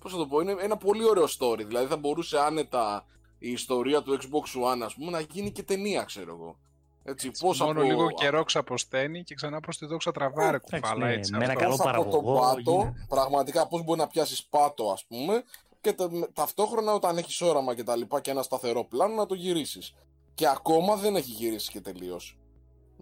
πώς 0.00 0.12
θα 0.12 0.18
το 0.18 0.26
πω, 0.26 0.40
είναι 0.40 0.56
ένα 0.60 0.76
πολύ 0.76 1.04
ωραίο 1.08 1.24
story. 1.38 1.64
Δηλαδή 1.66 1.86
θα 1.86 1.96
μπορούσε 1.96 2.38
άνετα 2.38 3.04
η 3.42 3.50
ιστορία 3.50 4.02
του 4.02 4.18
Xbox 4.20 4.72
One, 4.72 4.80
ας 4.84 4.94
πούμε, 4.94 5.10
να 5.10 5.20
γίνει 5.20 5.50
και 5.50 5.62
ταινία, 5.62 6.02
ξέρω 6.02 6.32
εγώ. 6.34 6.58
Έτσι, 7.02 7.30
πώς 7.40 7.60
Μόνο 7.60 7.72
από, 7.72 7.82
λίγο 7.82 8.10
καιρό 8.10 8.44
ξαποσταίνει 8.44 9.22
και 9.22 9.34
ξανά 9.34 9.60
προς 9.60 9.78
τη 9.78 9.86
δόξα 9.86 10.12
τραβάρε 10.12 10.58
κουφάλα 10.58 11.06
ναι, 11.06 11.12
έτσι. 11.12 11.30
με 11.32 11.44
ένα 11.44 11.46
αυτό. 11.52 11.60
καλό 11.64 11.76
πώς 11.76 11.86
από 11.86 12.10
τον 12.10 12.24
παραγωγό 12.24 12.40
πάτο, 12.40 12.70
γίνεται. 12.70 13.06
πραγματικά 13.08 13.66
πώς 13.68 13.82
μπορεί 13.84 13.98
να 14.00 14.06
πιάσεις 14.06 14.44
πάτο 14.44 14.90
ας 14.90 15.04
πούμε 15.08 15.42
και 15.80 15.92
τα- 15.92 16.10
με- 16.10 16.26
ταυτόχρονα 16.32 16.92
όταν 16.94 17.16
έχεις 17.18 17.40
όραμα 17.40 17.74
και 17.74 17.82
τα 17.82 17.96
λοιπά 17.96 18.20
και 18.20 18.30
ένα 18.30 18.42
σταθερό 18.42 18.84
πλάνο 18.84 19.14
να 19.14 19.26
το 19.26 19.34
γυρίσεις. 19.34 19.94
Και 20.34 20.48
ακόμα 20.48 20.96
δεν 20.96 21.16
έχει 21.16 21.30
γυρίσει 21.30 21.70
και 21.70 21.80
τελείως. 21.80 22.38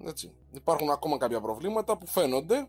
Έτσι. 0.05 0.33
Υπάρχουν 0.53 0.91
ακόμα 0.91 1.19
κάποια 1.19 1.41
προβλήματα 1.41 1.99
που 1.99 2.07
φαίνονται 2.07 2.69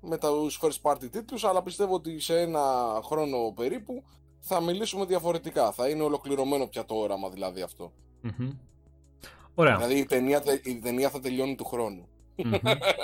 με 0.00 0.18
τους 0.18 0.60
first 0.62 0.90
party 0.90 1.10
τίτλους 1.10 1.44
αλλά 1.44 1.62
πιστεύω 1.62 1.94
ότι 1.94 2.20
σε 2.20 2.40
ένα 2.40 2.60
χρόνο 3.04 3.52
περίπου 3.56 4.04
θα 4.48 4.60
μιλήσουμε 4.60 5.04
διαφορετικά. 5.04 5.72
Θα 5.72 5.88
είναι 5.88 6.02
ολοκληρωμένο 6.02 6.66
πια 6.66 6.84
το 6.84 6.94
όραμα 6.94 7.28
δηλαδή 7.28 7.60
αυτό. 7.62 7.92
Μμμ. 8.20 8.50
Ωραία. 9.54 9.76
Δηλαδή 9.76 9.98
η 9.98 10.04
ταινία, 10.04 10.40
τε- 10.40 10.66
η 10.66 10.74
ταινία 10.78 11.10
θα 11.10 11.20
τελειώνει 11.20 11.54
του 11.54 11.64
χρόνου. 11.64 12.08
Μμμ. 12.44 12.52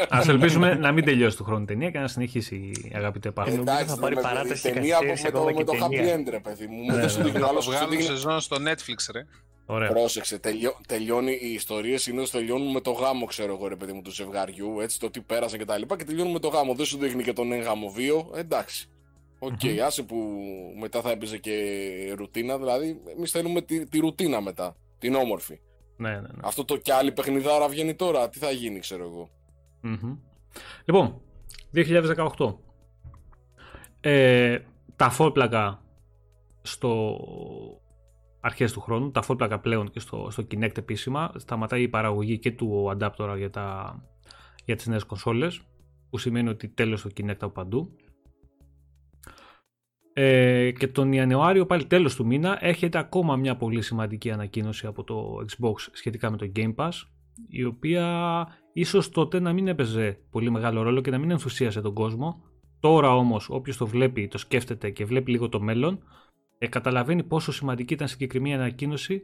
Ας 0.09 0.29
ελπίσουμε 0.29 0.75
να 0.75 0.93
μην 0.93 1.05
τελειώσει 1.05 1.37
του 1.37 1.45
χρόνου 1.45 1.63
η 1.63 1.67
ταινία 1.67 1.91
και 1.91 1.99
να 1.99 2.09
συνεχίσει 2.09 2.73
αγαπητέ 2.95 3.31
Πάχο. 3.31 3.51
Ε, 3.51 3.53
νομίζω 3.57 3.85
θα 3.85 3.97
πάρει 3.97 4.15
με- 4.15 4.21
παράταση 4.23 4.69
η 4.69 4.71
και 4.71 4.75
ταινία 4.75 4.93
καθυστέρηση 4.99 5.25
με 5.25 5.31
το, 5.31 5.39
ακόμα 5.39 5.51
με 5.53 5.57
και 5.57 5.65
το 5.65 5.85
happy 5.87 5.91
ταινία. 5.97 6.17
end, 6.17 6.31
ρε 6.31 6.41
παιδί 6.41 6.67
μου. 6.67 6.85
Ναι, 6.85 6.95
Δεν 6.97 7.09
σου 7.11 7.19
ναι. 7.19 7.25
δείχνει 7.25 7.39
ο 7.41 7.43
Θα 7.43 7.49
άλλος, 7.49 7.65
το 7.65 7.71
σου 7.71 7.77
βγάλουν 7.77 7.97
δείχνει- 7.97 8.17
σεζόν 8.17 8.41
στο 8.41 8.57
Netflix 8.57 9.13
ρε. 9.13 9.27
Ωραία. 9.67 9.89
Πρόσεξε, 9.93 10.39
τελειώ, 10.39 10.77
τελειώνει 10.89 11.33
οι 11.43 11.53
ιστορίες 11.53 11.97
συνήθως 11.97 12.31
τελειώνουν 12.31 12.71
με 12.71 12.81
το 12.81 12.91
γάμο, 12.91 13.27
ξέρω 13.27 13.55
εγώ, 13.55 13.69
ρε 13.69 13.77
παιδί 13.77 13.93
μου, 13.93 14.03
του 14.03 14.11
ζευγαριού, 14.11 14.81
έτσι, 14.81 14.99
το 15.01 15.11
τι 15.11 15.21
πέρασε 15.21 15.57
και 15.59 15.65
τα 15.65 15.79
λοιπά 15.79 15.97
και 15.97 16.05
τελειώνουν 16.05 16.33
με 16.33 16.39
το 16.39 16.49
γάμο. 16.49 16.75
Δεν 16.75 16.87
σου 16.87 16.99
δείχνει 16.99 17.23
και 17.23 17.33
τον 17.33 17.53
έγγαμο 17.53 17.89
βίο, 17.91 18.31
εντάξει. 18.35 18.89
Οκ, 19.45 19.63
Μμμ. 19.63 19.83
άσε 19.85 20.03
που 20.03 20.17
μετά 20.81 21.01
θα 21.01 21.11
έπαιζε 21.11 21.39
και 21.39 22.15
ρουτίνα, 22.17 22.59
δηλαδή 22.59 23.01
εμείς 23.17 23.31
θέλουμε 23.31 23.61
τη, 23.61 23.87
τη 23.87 23.99
ρουτίνα 23.99 24.41
μετά, 24.41 24.77
την 24.99 25.15
όμορφη. 25.15 25.61
Ναι, 25.97 26.11
ναι, 26.11 26.21
ναι. 26.21 26.29
Αυτό 26.43 26.65
το 26.65 26.77
κι 26.77 26.91
άλλη 26.91 27.13
παιχνιδάρα 27.13 27.69
βγαίνει 27.69 27.95
τώρα, 27.95 28.29
τι 28.29 28.39
θα 28.39 28.51
γίνει, 28.51 28.79
ξέρω 28.79 29.05
εγώ. 29.05 29.31
Μμμ. 29.81 30.17
Λοιπόν, 30.85 31.21
2018. 31.75 32.55
Ε, 34.01 34.59
τα 34.97 35.11
φόλπλακα 35.11 35.83
στο 36.63 37.19
αρχές 38.41 38.73
του 38.73 38.81
χρόνου, 38.81 39.11
τα 39.11 39.23
φόλπλακα 39.23 39.59
πλέον 39.59 39.91
και 39.91 40.01
στο, 40.01 40.29
στο 40.31 40.47
Kinect 40.51 40.79
επίσημα, 40.79 41.33
σταματάει 41.37 41.83
η 41.83 41.89
παραγωγή 41.89 42.39
και 42.39 42.53
του 42.53 42.97
adapter 42.97 43.35
για, 43.37 43.51
τα, 43.51 43.99
για 44.65 44.77
τις 44.77 44.87
νέες 44.87 45.05
κονσόλες, 45.05 45.61
που 46.11 46.19
σημαίνει 46.19 46.49
ότι 46.49 46.69
τέλος 46.69 47.03
το 47.03 47.11
Kinect 47.17 47.37
από 47.41 47.49
παντού. 47.49 47.97
Ε, 50.17 50.71
και 50.71 50.89
τον 50.89 51.13
Ιανουάριο, 51.13 51.67
πάλι 51.67 51.87
τέλος 51.87 52.15
του 52.15 52.27
μήνα, 52.27 52.59
έρχεται 52.61 52.99
ακόμα 52.99 53.37
μια 53.37 53.57
πολύ 53.57 53.83
σημαντική 53.83 54.31
ανακοίνωση 54.31 54.87
από 54.87 55.05
το 55.05 55.45
Xbox 55.51 55.75
σχετικά 55.93 56.31
με 56.31 56.37
το 56.37 56.53
Game 56.57 56.75
Pass, 56.75 56.91
η 57.49 57.65
οποία 57.65 58.47
ίσως 58.73 59.09
τότε 59.11 59.41
να 59.41 59.53
μην 59.53 59.69
έπαιζε 59.69 60.19
πολύ 60.31 60.51
μεγάλο 60.51 60.83
ρόλο 60.83 61.01
και 61.01 61.11
να 61.11 61.19
μην 61.19 61.31
ενθουσίασε 61.31 61.81
τον 61.81 61.95
κόσμο. 61.95 62.43
Τώρα 62.81 63.15
όμως 63.17 63.49
όποιος 63.51 63.77
το 63.77 63.87
βλέπει, 63.87 64.29
το 64.29 64.39
σκέφτεται 64.39 64.91
και 64.91 65.05
βλέπει 65.05 65.31
λίγο 65.31 65.49
το 65.49 65.61
μέλλον, 65.61 66.03
ε, 66.59 66.67
καταλαβαίνει 66.67 67.23
πόσο 67.23 67.53
σημαντική 67.53 67.95
ήταν 67.95 68.09
συγκεκριμένη 68.09 68.55
ανακοίνωση 68.55 69.23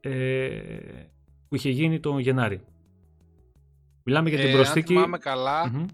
ε, 0.00 0.48
που 1.48 1.54
είχε 1.54 1.70
γίνει 1.70 2.00
τον 2.00 2.18
Γενάρη. 2.18 2.60
Μιλάμε 4.02 4.28
για 4.28 4.38
την 4.38 4.48
Ε, 4.48 4.52
προσθήκη... 4.52 4.92
Αν 4.92 4.98
θυμάμαι 4.98 5.18
καλά, 5.18 5.70
Μμμ. 5.70 5.84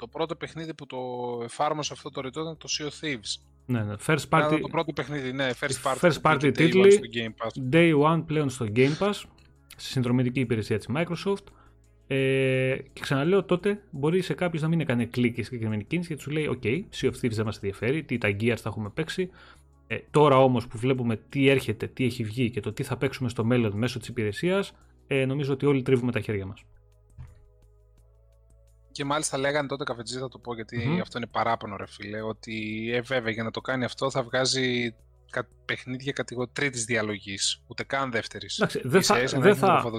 Το 0.00 0.06
πρώτο 0.06 0.34
παιχνίδι 0.34 0.74
που 0.74 0.86
το 0.86 0.98
εφάρμοσε 1.42 1.92
αυτό 1.92 2.10
το 2.10 2.20
ρητό 2.20 2.40
ήταν 2.40 2.56
το 2.56 2.68
Sea 2.70 2.84
of 2.84 3.04
Thieves. 3.04 3.42
Ναι, 3.66 3.82
ναι. 3.82 3.94
First 4.06 4.22
Ήταν 4.26 4.48
party, 4.48 4.58
το 4.60 4.68
πρώτο 4.68 4.92
παιχνίδι, 4.92 5.32
ναι, 5.32 5.50
first 5.60 5.82
party. 5.90 6.08
First 6.08 6.14
που 6.14 6.20
party 6.22 6.38
πήγε 6.40 6.50
day 6.50 6.50
one 6.50 6.54
τίτλοι. 6.56 6.90
στο 6.92 7.06
Game 7.14 7.46
Pass. 7.46 7.74
Day 7.74 8.14
One 8.14 8.22
πλέον 8.26 8.50
στο 8.50 8.66
Game 8.76 8.96
Pass, 8.98 9.22
στη 9.76 9.90
συνδρομητική 9.90 10.40
υπηρεσία 10.40 10.78
της 10.78 10.88
Microsoft. 10.94 11.44
Ε, 12.06 12.76
και 12.92 13.00
ξαναλέω 13.00 13.44
τότε, 13.44 13.82
μπορεί 13.90 14.20
σε 14.20 14.34
κάποιο 14.34 14.60
να 14.60 14.68
μην 14.68 14.80
έκανε 14.80 15.04
κλικ 15.04 15.36
η 15.36 15.42
συγκεκριμένη 15.42 15.84
κίνηση 15.84 16.08
γιατί 16.08 16.22
σου 16.22 16.30
λέει: 16.30 16.58
OK, 16.62 16.66
Sea 17.00 17.10
of 17.10 17.14
Thieves 17.22 17.30
δεν 17.30 17.44
μας 17.44 17.54
ενδιαφέρει, 17.54 18.02
τι 18.02 18.18
τα 18.18 18.36
Gears 18.40 18.56
θα 18.56 18.68
έχουμε 18.68 18.90
παίξει. 18.90 19.30
Ε, 19.86 19.98
τώρα 20.10 20.38
όμως 20.38 20.66
που 20.66 20.78
βλέπουμε 20.78 21.20
τι 21.28 21.48
έρχεται, 21.48 21.86
τι 21.86 22.04
έχει 22.04 22.24
βγει 22.24 22.50
και 22.50 22.60
το 22.60 22.72
τι 22.72 22.82
θα 22.82 22.96
παίξουμε 22.96 23.28
στο 23.28 23.44
μέλλον 23.44 23.72
μέσω 23.72 23.98
της 23.98 24.08
υπηρεσίας, 24.08 24.72
ε, 25.06 25.24
νομίζω 25.24 25.52
ότι 25.52 25.66
όλοι 25.66 25.82
τρίβουμε 25.82 26.12
τα 26.12 26.20
χέρια 26.20 26.46
μας. 26.46 26.64
Και 29.00 29.06
μάλιστα 29.06 29.38
λέγανε 29.38 29.68
τότε 29.68 29.84
καφετζή, 29.84 30.18
θα 30.18 30.28
το 30.28 30.38
πω 30.38 30.54
γιατί 30.54 30.78
Μμμ. 30.86 31.00
αυτό 31.00 31.18
είναι 31.18 31.26
παράπονο, 31.26 31.76
ρε 31.76 31.86
φίλε. 31.86 32.22
Ότι 32.22 32.88
ε, 32.94 33.00
βέβαια 33.00 33.32
για 33.32 33.42
να 33.42 33.50
το 33.50 33.60
κάνει 33.60 33.84
αυτό 33.84 34.10
θα 34.10 34.22
βγάζει 34.22 34.94
κα- 35.30 35.48
παιχνίδια 35.64 36.12
κατηγορία 36.12 36.52
τρίτης 36.54 36.84
διαλογής. 36.84 37.62
Ούτε 37.66 37.82
καν 37.84 38.10
δεύτερης. 38.10 38.58
Εντάξει, 38.58 38.80
δεν 38.84 39.02
θα- 39.02 39.14
δεν 39.40 39.56
θα- 39.56 39.90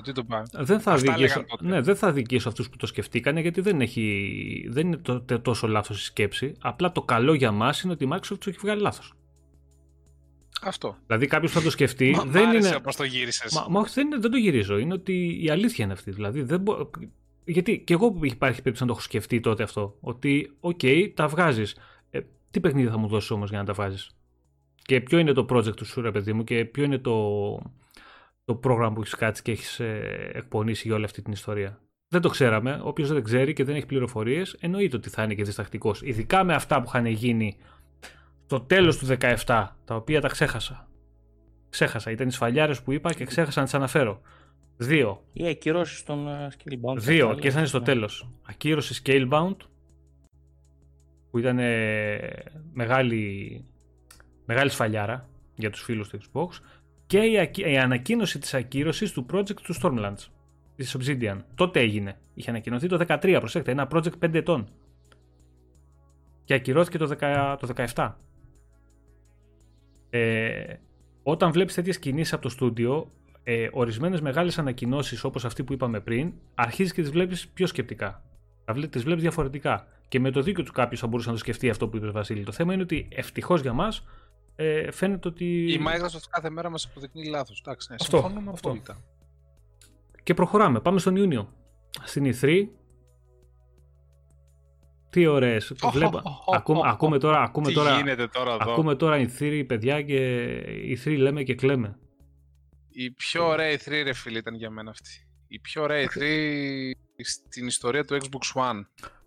Δεν 0.51 0.79
θα, 0.79 0.91
Αυτά 0.91 0.91
αδικήσω, 0.91 1.19
λέγαν 1.19 1.45
τότε. 1.45 1.65
ναι, 1.65 1.81
δεν 1.81 1.95
θα 1.95 2.07
αδικήσω 2.07 2.49
αυτούς 2.49 2.69
που 2.69 2.77
το 2.77 2.85
σκεφτήκανε 2.85 3.41
γιατί 3.41 3.61
δεν, 3.61 3.81
έχει, 3.81 4.65
δεν 4.69 4.87
είναι 4.87 4.97
το, 4.97 5.21
τε- 5.21 5.41
τόσο 5.41 5.67
λάθος 5.67 6.01
η 6.01 6.05
σκέψη. 6.05 6.53
Απλά 6.59 6.91
το 6.91 7.01
καλό 7.01 7.33
για 7.33 7.51
μας 7.51 7.81
είναι 7.81 7.93
ότι 7.93 8.03
η 8.03 8.09
Microsoft 8.11 8.37
τους 8.39 8.49
έχει 8.49 8.57
βγάλει 8.61 8.81
λάθος. 8.81 9.13
Αυτό. 10.61 10.97
Δηλαδή 11.07 11.27
κάποιος 11.27 11.51
θα 11.51 11.61
το 11.61 11.69
σκεφτεί. 11.69 12.11
Μα, 12.11 12.23
δεν 12.23 12.43
μ' 12.45 12.47
άρεσε 12.49 12.67
είναι... 12.67 12.75
όπως 12.75 12.95
το 12.95 13.03
γύρισες. 13.03 13.53
Μα, 13.53 13.65
μα 13.69 13.79
όχι, 13.79 13.93
δεν, 13.93 14.05
είναι- 14.07 14.17
δεν 14.17 14.31
το 14.31 14.37
γυρίζω. 14.37 14.77
Είναι 14.77 14.93
ότι 14.93 15.43
η 15.43 15.49
αλήθεια 15.49 15.83
είναι 15.83 15.93
αυτή. 15.93 16.11
Δηλαδή, 16.11 16.41
δεν 16.41 16.59
μπο... 16.59 16.89
Γιατί 17.43 17.79
και 17.79 17.93
εγώ 17.93 18.19
υπάρχει 18.21 18.61
περίπτωση 18.61 18.81
να 18.81 18.87
το 18.87 18.93
έχω 18.93 19.01
σκεφτεί 19.01 19.39
τότε 19.39 19.63
αυτό. 19.63 19.97
Ότι, 19.99 20.55
οκ, 20.59 20.79
τα 21.13 21.27
βγάζεις. 21.27 21.77
Ε, 22.09 22.19
τι 22.51 22.59
παιχνίδι 22.59 22.89
θα 22.89 22.97
μου 22.97 23.07
δώσεις 23.07 23.31
όμως 23.31 23.49
για 23.49 23.59
να 23.59 23.65
τα 23.65 23.73
βγάζεις; 23.73 24.11
Και 24.81 25.01
ποιο 25.01 25.19
είναι 25.19 25.33
το 25.33 25.45
project 25.49 25.75
του 25.75 25.85
σου, 25.85 26.01
ρε 26.01 26.11
παιδί 26.11 26.33
μου, 26.33 26.43
και 26.43 26.65
ποιο 26.65 26.83
είναι 26.83 26.97
το, 26.97 27.15
το 28.45 28.55
πρόγραμμα 28.55 28.93
που 28.93 29.01
έχεις 29.01 29.15
κάτσει 29.15 29.41
και 29.41 29.51
έχεις 29.51 29.79
εκπονήσει 30.31 30.87
για 30.87 30.95
όλη 30.95 31.05
αυτή 31.05 31.21
την 31.21 31.31
ιστορία; 31.31 31.81
Δεν 32.07 32.21
το 32.21 32.29
ξέραμε. 32.29 32.79
Όποιος 32.83 33.11
δεν 33.11 33.23
ξέρει 33.23 33.53
και 33.53 33.63
δεν 33.63 33.75
έχει 33.75 33.85
πληροφορίες, 33.85 34.57
εννοείται 34.59 34.95
ότι 34.95 35.09
θα 35.09 35.23
είναι 35.23 35.33
και 35.33 35.43
διστακτικός. 35.43 36.01
Ειδικά 36.01 36.43
με 36.43 36.53
αυτά 36.53 36.81
που 36.81 36.85
είχαν 36.87 37.05
γίνει 37.05 37.57
στο 38.45 38.61
τέλος 38.61 38.97
του 38.97 39.05
17, 39.19 39.35
τα 39.85 39.95
οποία 39.95 40.21
τα 40.21 40.27
ξέχασα. 40.27 40.89
Ξέχασα. 41.69 42.11
Ήταν 42.11 42.27
οι 42.27 42.31
σφαλιάρες 42.31 42.81
που 42.81 42.91
είπα 42.91 43.13
και 43.13 43.25
ξέχασα 43.25 43.59
να 43.59 43.65
τις 43.65 43.73
αναφέρω. 43.73 44.21
Δύο. 44.81 45.23
Ή 45.33 45.47
ακυρώσεις 45.47 46.03
των 46.03 46.27
uh, 46.27 46.47
Skillbound. 46.47 46.97
Δύο 46.97 47.29
αυτά, 47.29 47.41
και 47.41 47.51
θα 47.51 47.57
είναι 47.57 47.67
στο 47.67 47.79
ναι. 47.79 47.85
τέλος. 47.85 48.29
Ακύρωση 48.41 49.01
Scalebound 49.05 49.55
που 51.31 51.37
ήταν 51.37 51.59
ε, 51.59 52.17
μεγάλη, 52.73 53.65
μεγάλη 54.45 54.69
σφαλιάρα 54.69 55.29
για 55.55 55.69
τους 55.69 55.81
φίλους 55.81 56.09
του 56.09 56.19
Xbox 56.21 56.47
και 57.05 57.17
η, 57.17 57.39
ακ- 57.39 57.57
η 57.57 57.77
ανακοίνωση 57.77 58.39
της 58.39 58.53
ακύρωσης 58.53 59.11
του 59.11 59.25
project 59.33 59.61
του 59.63 59.75
Stormlands, 59.81 60.27
της 60.75 60.97
Obsidian. 60.99 61.37
Τότε 61.55 61.79
έγινε. 61.79 62.19
Είχε 62.33 62.49
ανακοινωθεί 62.49 62.87
το 62.87 63.05
13, 63.07 63.37
προσέξτε, 63.39 63.71
ένα 63.71 63.87
project 63.91 64.19
5 64.25 64.33
ετών. 64.33 64.69
Και 66.43 66.53
ακυρώθηκε 66.53 66.97
το, 66.97 67.17
10 67.19 67.57
το 67.59 67.67
17. 67.93 68.13
Ε, 70.09 70.73
όταν 71.23 71.51
βλέπεις 71.51 71.73
τέτοιες 71.75 71.99
κινήσεις 71.99 72.33
από 72.33 72.41
το 72.41 72.49
στούντιο, 72.49 73.11
ε, 73.43 73.67
ορισμένες 73.71 74.21
μεγάλες 74.21 74.57
ανακοινώσεις 74.59 75.23
όπως 75.23 75.45
αυτή 75.45 75.63
που 75.63 75.73
είπαμε 75.73 75.99
πριν, 75.99 76.33
αρχίζεις 76.55 76.93
και 76.93 77.01
τις 77.01 77.11
βλέπεις 77.11 77.47
πιο 77.47 77.67
σκεπτικά. 77.67 78.23
Τα 78.65 78.73
βλέ- 78.73 78.91
τις 78.91 79.03
βλέπεις 79.03 79.21
διαφορετικά. 79.21 79.87
Και 80.07 80.19
με 80.19 80.31
το 80.31 80.41
δίκιο 80.41 80.63
του 80.63 80.71
κάποιος 80.71 80.99
θα 80.99 81.07
μπορούσε 81.07 81.27
να 81.27 81.33
το 81.33 81.39
σκεφτεί 81.39 81.69
αυτό 81.69 81.87
που 81.87 81.97
είπες 81.97 82.11
Βασίλη. 82.11 82.43
Το 82.43 82.51
θέμα 82.51 82.73
είναι 82.73 82.81
ότι 82.81 83.07
ευτυχώς 83.11 83.61
για 83.61 83.73
μας 83.73 84.05
ε, 84.55 84.91
φαίνεται 84.91 85.27
ότι... 85.27 85.45
Η 85.73 85.79
Microsoft 85.87 86.27
κάθε 86.29 86.49
μέρα 86.49 86.69
μας 86.69 86.85
αποδεικνύει 86.85 87.25
λάθος. 87.29 87.59
Εντάξει, 87.65 87.87
ναι, 87.89 87.97
Αυτό, 88.01 88.17
συμφωνούμε 88.17 88.51
αυτό. 88.51 88.67
απόλυτα. 88.69 88.97
Και 90.23 90.33
προχωράμε. 90.33 90.79
Πάμε 90.79 90.99
στον 90.99 91.15
Ιούνιο. 91.15 91.49
Στην 92.03 92.33
E3. 92.41 92.67
Τι 95.09 95.25
ωραίες. 95.27 95.73
Οχ, 95.81 95.93
Βλέπω, 95.93 96.17
οχ, 96.23 96.47
οχ, 96.47 96.55
ακούμε, 96.57 96.79
οχ, 96.79 96.85
ακούμε 96.87 97.17
τώρα, 97.17 97.41
ακούμε 97.41 97.67
Τι 97.67 97.73
τώρα, 97.73 97.95
γίνεται 97.95 98.27
τώρα 98.27 98.53
εδώ; 98.61 98.71
ακούμε 98.71 98.95
τώρα 98.95 99.17
E3 99.17 99.63
παιδιά 99.67 100.01
και 100.01 100.47
E3 101.03 101.17
λέμε 101.17 101.43
και 101.43 101.55
κλαίμε. 101.55 101.97
Η 102.93 103.11
πιο 103.11 103.47
ωραία 103.47 103.77
E3 103.77 104.01
ρε 104.03 104.13
φίλε 104.13 104.37
ήταν 104.37 104.55
για 104.55 104.69
μένα 104.69 104.89
αυτή. 104.89 105.27
Η 105.47 105.59
πιο 105.59 105.81
ωραία 105.81 106.07
E3 106.07 106.21
στην 107.17 107.67
ιστορία 107.67 108.05
του 108.05 108.17
Xbox 108.21 108.61
One. 108.61 108.81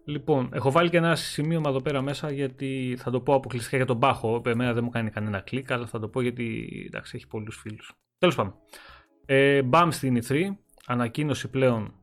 Λοιπόν, 0.05 0.51
έχω 0.53 0.71
βάλει 0.71 0.91
και 0.91 0.97
ένα 0.97 1.17
σημείωμα 1.17 1.71
εδώ 1.71 1.81
πέρα 1.81 2.03
μέσα 2.03 2.31
γιατί 2.31 2.97
θα 2.99 3.11
το 3.11 3.21
πω 3.21 3.35
αποκλειστικά 3.35 3.77
για 3.77 3.87
τον 3.87 3.99
Πάχο. 3.99 4.43
Εμένα 4.47 4.73
δεν 4.73 4.85
μου 4.85 4.91
κάνει 4.91 5.11
κανένα 5.11 5.41
κλικ, 5.41 5.71
αλλά 5.71 5.87
θα 5.87 5.99
το 5.99 6.09
πω 6.09 6.21
γιατί 6.21 6.69
εντάξει, 6.87 7.17
έχει 7.17 7.27
πολλούς 7.27 7.57
φίλους. 7.57 7.93
Τέλος 8.19 8.35
πάντων. 8.35 8.55
Ε, 9.27 9.63
μπαμ 9.63 9.91
στην 9.91 10.23
E3, 10.23 10.51
ανακοίνωση 10.87 11.49
πλέον 11.49 11.95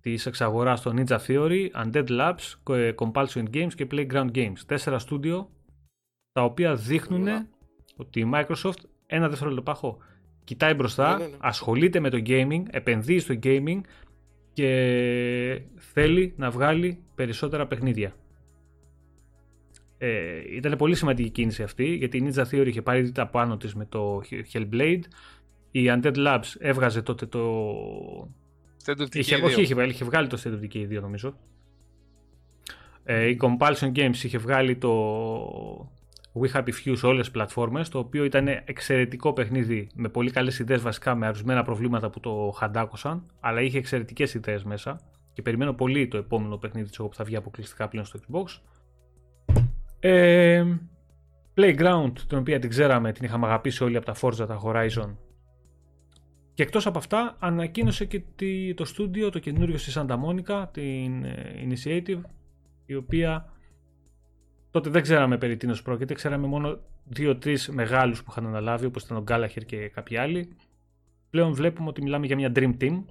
της 0.00 0.26
εξαγοράς 0.26 0.78
στο 0.78 0.94
Ninja 0.96 1.18
Theory, 1.26 1.68
Undead 1.84 2.08
Labs, 2.08 2.74
ε, 2.76 2.92
Compulsion 2.96 3.44
Games 3.54 3.74
και 3.74 3.86
Playground 3.90 4.30
Games. 4.34 4.58
Τέσσερα 4.66 4.98
στούντιο 4.98 5.50
τα 6.32 6.44
οποία 6.44 6.74
δείχνουν 6.74 7.22
Ωραία. 7.22 7.48
ότι 7.96 8.20
η 8.20 8.30
Microsoft, 8.34 8.82
ένα 9.06 9.28
δεύτερο 9.28 9.62
Πάχο, 9.62 9.98
κοιτάει 10.44 10.74
μπροστά, 10.74 11.16
Ναι, 11.18 11.24
ναι, 11.24 11.30
ναι. 11.30 11.36
ασχολείται 11.40 12.00
με 12.00 12.10
το 12.10 12.22
gaming, 12.26 12.62
επενδύει 12.70 13.18
στο 13.18 13.34
gaming 13.42 13.80
και 14.52 15.62
θέλει 15.76 16.32
να 16.36 16.50
βγάλει 16.50 16.98
περισσότερα 17.14 17.66
παιχνίδια. 17.66 18.14
Ε, 19.98 20.40
ήταν 20.56 20.76
πολύ 20.76 20.94
σημαντική 20.94 21.28
η 21.28 21.30
κίνηση 21.30 21.62
αυτή 21.62 21.84
γιατί 21.94 22.16
η 22.16 22.32
Ninja 22.34 22.42
Theory 22.50 22.66
είχε 22.66 22.82
πάρει 22.82 23.12
τα 23.12 23.26
πάνω 23.26 23.56
της 23.56 23.74
με 23.74 23.84
το 23.84 24.20
Hellblade 24.52 25.00
η 25.70 25.84
Undead 25.88 26.16
Labs 26.16 26.42
έβγαζε 26.58 27.02
τότε 27.02 27.26
το... 27.26 27.74
State 28.84 28.96
of 28.98 29.02
Decay 29.02 29.14
Είχε, 29.16 29.36
2. 29.40 29.42
όχι, 29.44 29.60
είχε, 29.62 29.74
βγάλει- 29.74 29.92
είχε 29.92 30.04
βγάλει 30.04 30.26
το 30.26 30.42
State 30.44 30.48
of 30.48 30.64
Decay 30.64 30.96
2 30.96 31.00
νομίζω. 31.00 31.36
Ε, 33.04 33.28
η 33.28 33.38
Compulsion 33.40 33.92
Games 33.94 34.16
είχε 34.22 34.38
βγάλει 34.38 34.76
το 34.76 34.92
We 36.40 36.52
Happy 36.52 36.68
Few 36.68 36.92
σε 36.96 37.06
όλες 37.06 37.20
τις 37.20 37.30
πλατφόρμες 37.30 37.88
το 37.88 37.98
οποίο 37.98 38.24
ήταν 38.24 38.48
εξαιρετικό 38.48 39.32
παιχνίδι 39.32 39.88
με 39.94 40.08
πολύ 40.08 40.30
καλές 40.30 40.58
ιδέες 40.58 40.82
βασικά 40.82 41.14
με 41.14 41.26
αρουσμένα 41.26 41.62
προβλήματα 41.62 42.10
που 42.10 42.20
το 42.20 42.54
χαντάκωσαν 42.56 43.26
αλλά 43.40 43.60
είχε 43.60 43.78
εξαιρετικές 43.78 44.34
ιδέες 44.34 44.64
μέσα 44.64 45.00
και 45.32 45.42
περιμένω 45.42 45.72
πολύ 45.72 46.08
το 46.08 46.16
επόμενο 46.16 46.56
παιχνίδι 46.56 46.88
της 46.88 46.98
εγώ 46.98 47.08
που 47.08 47.14
θα 47.14 47.24
βγει 47.24 47.36
αποκλειστικά 47.36 47.88
πλέον 47.88 48.04
στο 48.06 48.18
Xbox. 48.26 48.60
Ε, 50.00 50.64
Playground, 51.56 52.12
την 52.28 52.38
οποία 52.38 52.58
την 52.58 52.70
ξέραμε, 52.70 53.12
την 53.12 53.24
είχαμε 53.24 53.46
αγαπήσει 53.46 53.84
όλοι 53.84 53.96
από 53.96 54.06
τα 54.06 54.14
Forza, 54.20 54.46
τα 54.46 54.60
Horizon. 54.64 55.16
Και 56.54 56.62
εκτός 56.62 56.86
από 56.86 56.98
αυτά, 56.98 57.36
ανακοίνωσε 57.38 58.04
και 58.04 58.22
τη- 58.36 58.74
το 58.74 58.84
στούντιο, 58.84 59.30
το 59.30 59.38
καινούριο 59.38 59.78
στη 59.78 59.92
Santa 59.94 60.16
Monica, 60.24 60.64
την 60.72 61.24
ε, 61.24 61.66
Initiative, 61.68 62.20
η 62.86 62.94
οποία 62.94 63.51
τότε 64.72 64.90
δεν 64.90 65.02
ξέραμε 65.02 65.38
περί 65.38 65.56
τίνος 65.56 65.82
πρόκειται, 65.82 66.14
ξέραμε 66.14 66.46
μόνο 66.46 66.80
δύο-τρεις 67.04 67.68
μεγάλους 67.68 68.22
που 68.22 68.30
είχαν 68.30 68.46
αναλάβει, 68.46 68.86
όπως 68.86 69.02
ήταν 69.02 69.16
ο 69.16 69.24
Gallagher 69.28 69.64
και 69.66 69.88
κάποιοι 69.88 70.16
άλλοι. 70.16 70.56
Πλέον 71.30 71.52
βλέπουμε 71.52 71.88
ότι 71.88 72.02
μιλάμε 72.02 72.26
για 72.26 72.36
μια 72.36 72.52
Dream 72.54 72.76
Team, 72.80 73.04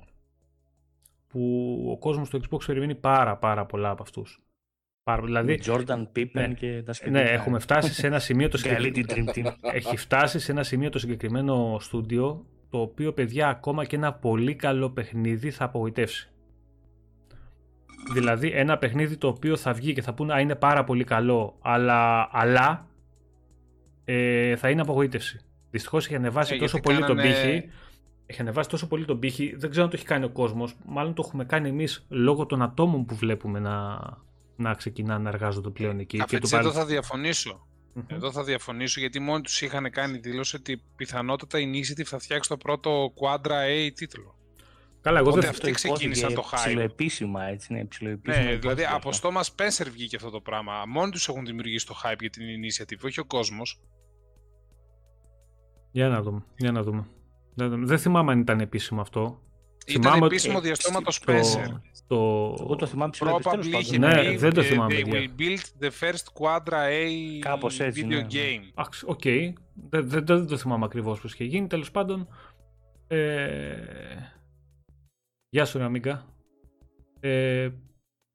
που 1.27 1.73
ο 1.91 1.97
κόσμος 1.97 2.29
του 2.29 2.41
Xbox 2.41 2.59
περιμένει 2.65 2.95
πάρα 2.95 3.37
πάρα 3.37 3.65
πολλά 3.65 3.89
από 3.89 4.03
αυτούς. 4.03 4.41
Πάρα, 5.03 5.21
δηλαδή, 5.21 5.51
Με 5.51 5.57
Jordan 5.65 6.07
Pippen 6.15 6.29
ναι. 6.31 6.53
και 6.53 6.83
τα 6.83 6.93
σχετικά. 6.93 7.21
ναι, 7.21 7.29
έχουμε 7.29 7.59
φτάσει 7.59 7.93
σε 7.93 8.07
ένα 8.07 8.19
σημείο 8.19 8.49
το 8.49 8.59
Καλή 8.67 8.91
την 8.91 9.05
συγκεκριμένο. 9.09 9.31
Dream 9.35 9.65
Team. 9.65 9.73
Έχει 9.73 9.97
φτάσει 9.97 10.39
σε 10.39 10.51
ένα 10.51 10.63
σημείο 10.63 10.89
το 10.89 10.99
συγκεκριμένο 10.99 11.77
στούντιο 11.79 12.45
το 12.69 12.79
οποίο 12.79 13.13
παιδιά 13.13 13.49
ακόμα 13.49 13.85
και 13.85 13.95
ένα 13.95 14.13
πολύ 14.13 14.55
καλό 14.55 14.89
παιχνίδι 14.89 15.51
θα 15.51 15.63
απογοητεύσει. 15.63 16.30
Δηλαδή 18.13 18.47
ένα 18.51 18.77
παιχνίδι 18.77 19.17
το 19.17 19.27
οποίο 19.27 19.57
θα 19.57 19.73
βγει 19.73 19.93
και 19.93 20.01
θα 20.01 20.13
πούνε 20.13 20.33
«Α, 20.33 20.39
είναι 20.39 20.55
πάρα 20.55 20.83
πολύ 20.83 21.03
καλό 21.03 21.57
αλλά, 21.61 22.29
αλλά 22.31 22.87
ε, 24.05 24.55
θα 24.55 24.69
είναι 24.69 24.81
απογοήτευση. 24.81 25.39
Δυστυχώς 25.71 26.05
έχει 26.05 26.15
ανεβάσει 26.15 26.53
Ε, 26.55 26.57
τόσο 26.57 26.77
γιατί 26.77 26.93
πολύ 26.93 27.05
τον 27.07 27.15
κάνανε- 27.17 27.43
πύχη. 27.43 27.69
Έχει 28.25 28.41
ανεβάσει 28.41 28.69
τόσο 28.69 28.87
πολύ 28.87 29.05
τον 29.05 29.19
πύχη. 29.19 29.55
Δεν 29.57 29.69
ξέρω 29.69 29.83
αν 29.85 29.89
το 29.91 29.95
έχει 29.99 30.05
κάνει 30.05 30.25
ο 30.25 30.29
κόσμος. 30.29 30.75
Μάλλον 30.85 31.13
το 31.13 31.23
έχουμε 31.25 31.45
κάνει 31.45 31.69
εμείς 31.69 32.05
λόγω 32.09 32.45
των 32.45 32.61
ατόμων 32.61 33.05
που 33.05 33.15
βλέπουμε 33.15 33.59
να, 33.59 33.99
να 34.55 34.73
ξεκινάνε 34.73 35.23
να 35.23 35.29
εργάζονται 35.29 35.69
πλέον 35.69 35.99
εκεί. 35.99 36.05
και 36.05 36.23
του 36.23 36.29
Καφετζή, 36.31 36.55
εδώ 36.55 36.63
παρελθ- 36.63 36.79
θα 36.79 36.85
διαφωνήσω. 36.93 37.65
Μμμ. 37.93 38.03
Εδώ 38.07 38.31
θα 38.31 38.43
διαφωνήσω 38.43 38.99
γιατί 38.99 39.19
μόνοι 39.19 39.41
τους 39.41 39.61
είχαν 39.61 39.91
κάνει 39.91 40.17
δήλωση 40.17 40.55
ότι 40.55 40.81
πιθανότατα 40.95 41.59
η 41.59 41.71
Initiative 41.73 42.03
θα 42.03 42.19
φτιάξει 42.19 42.49
το 42.49 42.57
πρώτο 42.57 43.13
Quadra 43.21 43.51
A 43.87 43.89
τίτλο. 43.95 44.35
Καλά, 45.01 45.19
εγώ 45.19 45.27
Οπότε 45.29 45.41
δεν, 45.41 45.49
αυτοί 45.49 45.71
ξεκίνησαν 45.71 46.33
το 46.33 46.49
hype. 46.51 46.55
Ψιλοεπίσημα, 46.55 47.43
έτσι, 47.43 47.73
ναι, 47.73 47.85
ψιλοεπίσημα. 47.85 48.43
Ναι, 48.43 48.55
δηλαδή 48.55 48.67
υπόθηκε 48.67 48.85
από 48.85 49.09
αυτό. 49.09 49.11
στόμα 49.11 49.41
Spencer 49.43 49.87
βγήκε 49.91 50.15
αυτό 50.15 50.29
το 50.29 50.41
πράγμα. 50.41 50.83
Μόνοι 50.87 51.11
τους 51.11 51.27
έχουν 51.27 51.45
δημιουργήσει 51.45 51.85
το 51.85 51.95
hype 52.03 52.19
για 52.19 52.29
την 52.29 52.43
Initiative, 52.43 52.99
όχι 53.05 53.19
ο 53.19 53.25
κόσμος. 53.25 53.79
Για 55.91 56.07
να 56.07 56.21
δούμε. 56.21 56.43
Για 56.57 56.71
να 56.71 56.83
δούμε. 56.83 57.07
Δεν, 57.53 57.85
δεν 57.87 57.97
θυμάμαι 57.99 58.31
αν 58.31 58.39
ήταν 58.39 58.59
επίσημο 58.59 59.01
αυτό. 59.01 59.41
Ήταν 59.85 60.01
Θυμάμαι 60.01 60.25
ότι- 60.25 60.35
επίσημο 60.35 60.61
διαστόματο 60.61 61.11
Το, 61.11 61.33
Spencer. 61.33 61.81
το, 62.07 62.15
Εγώ 62.59 62.75
το 62.75 62.85
θυμάμαι 62.85 63.11
ψηλοεπίσημα. 63.11 63.53
Probably 63.53 63.61
τέλος 63.69 63.81
είχε 63.81 63.99
πάντων. 63.99 64.23
Ναι, 64.23 64.29
πει, 64.29 64.37
δεν 64.37 64.53
το 64.53 64.59
ε, 64.61 64.63
θυμάμαι, 64.63 64.95
They 64.95 65.03
παιδιά. 65.09 65.21
will 65.37 65.41
build 65.41 65.85
the 65.85 65.89
first 65.99 66.25
Quadra 66.41 66.73
A 66.89 67.39
Κάπως 67.39 67.79
έτσι, 67.79 68.01
video 68.05 68.07
ναι, 68.07 68.15
ναι. 68.15 68.27
game. 68.31 68.71
Αχ, 68.73 68.87
οκ. 69.05 69.21
Δεν, 69.89 70.09
δεν, 70.09 70.25
δεν 70.25 70.47
το 70.47 70.57
θυμάμαι 70.57 70.85
ακριβώς 70.85 71.19
πώς 71.21 71.33
είχε 71.33 71.43
γίνει. 71.43 71.67
Τέλος 71.67 71.91
πάντων. 71.91 72.27
Ε, 73.07 73.17
γεια 75.53 75.65
σου, 75.65 75.77
Ραμίγκα. 75.77 76.25
Ε, 77.19 77.69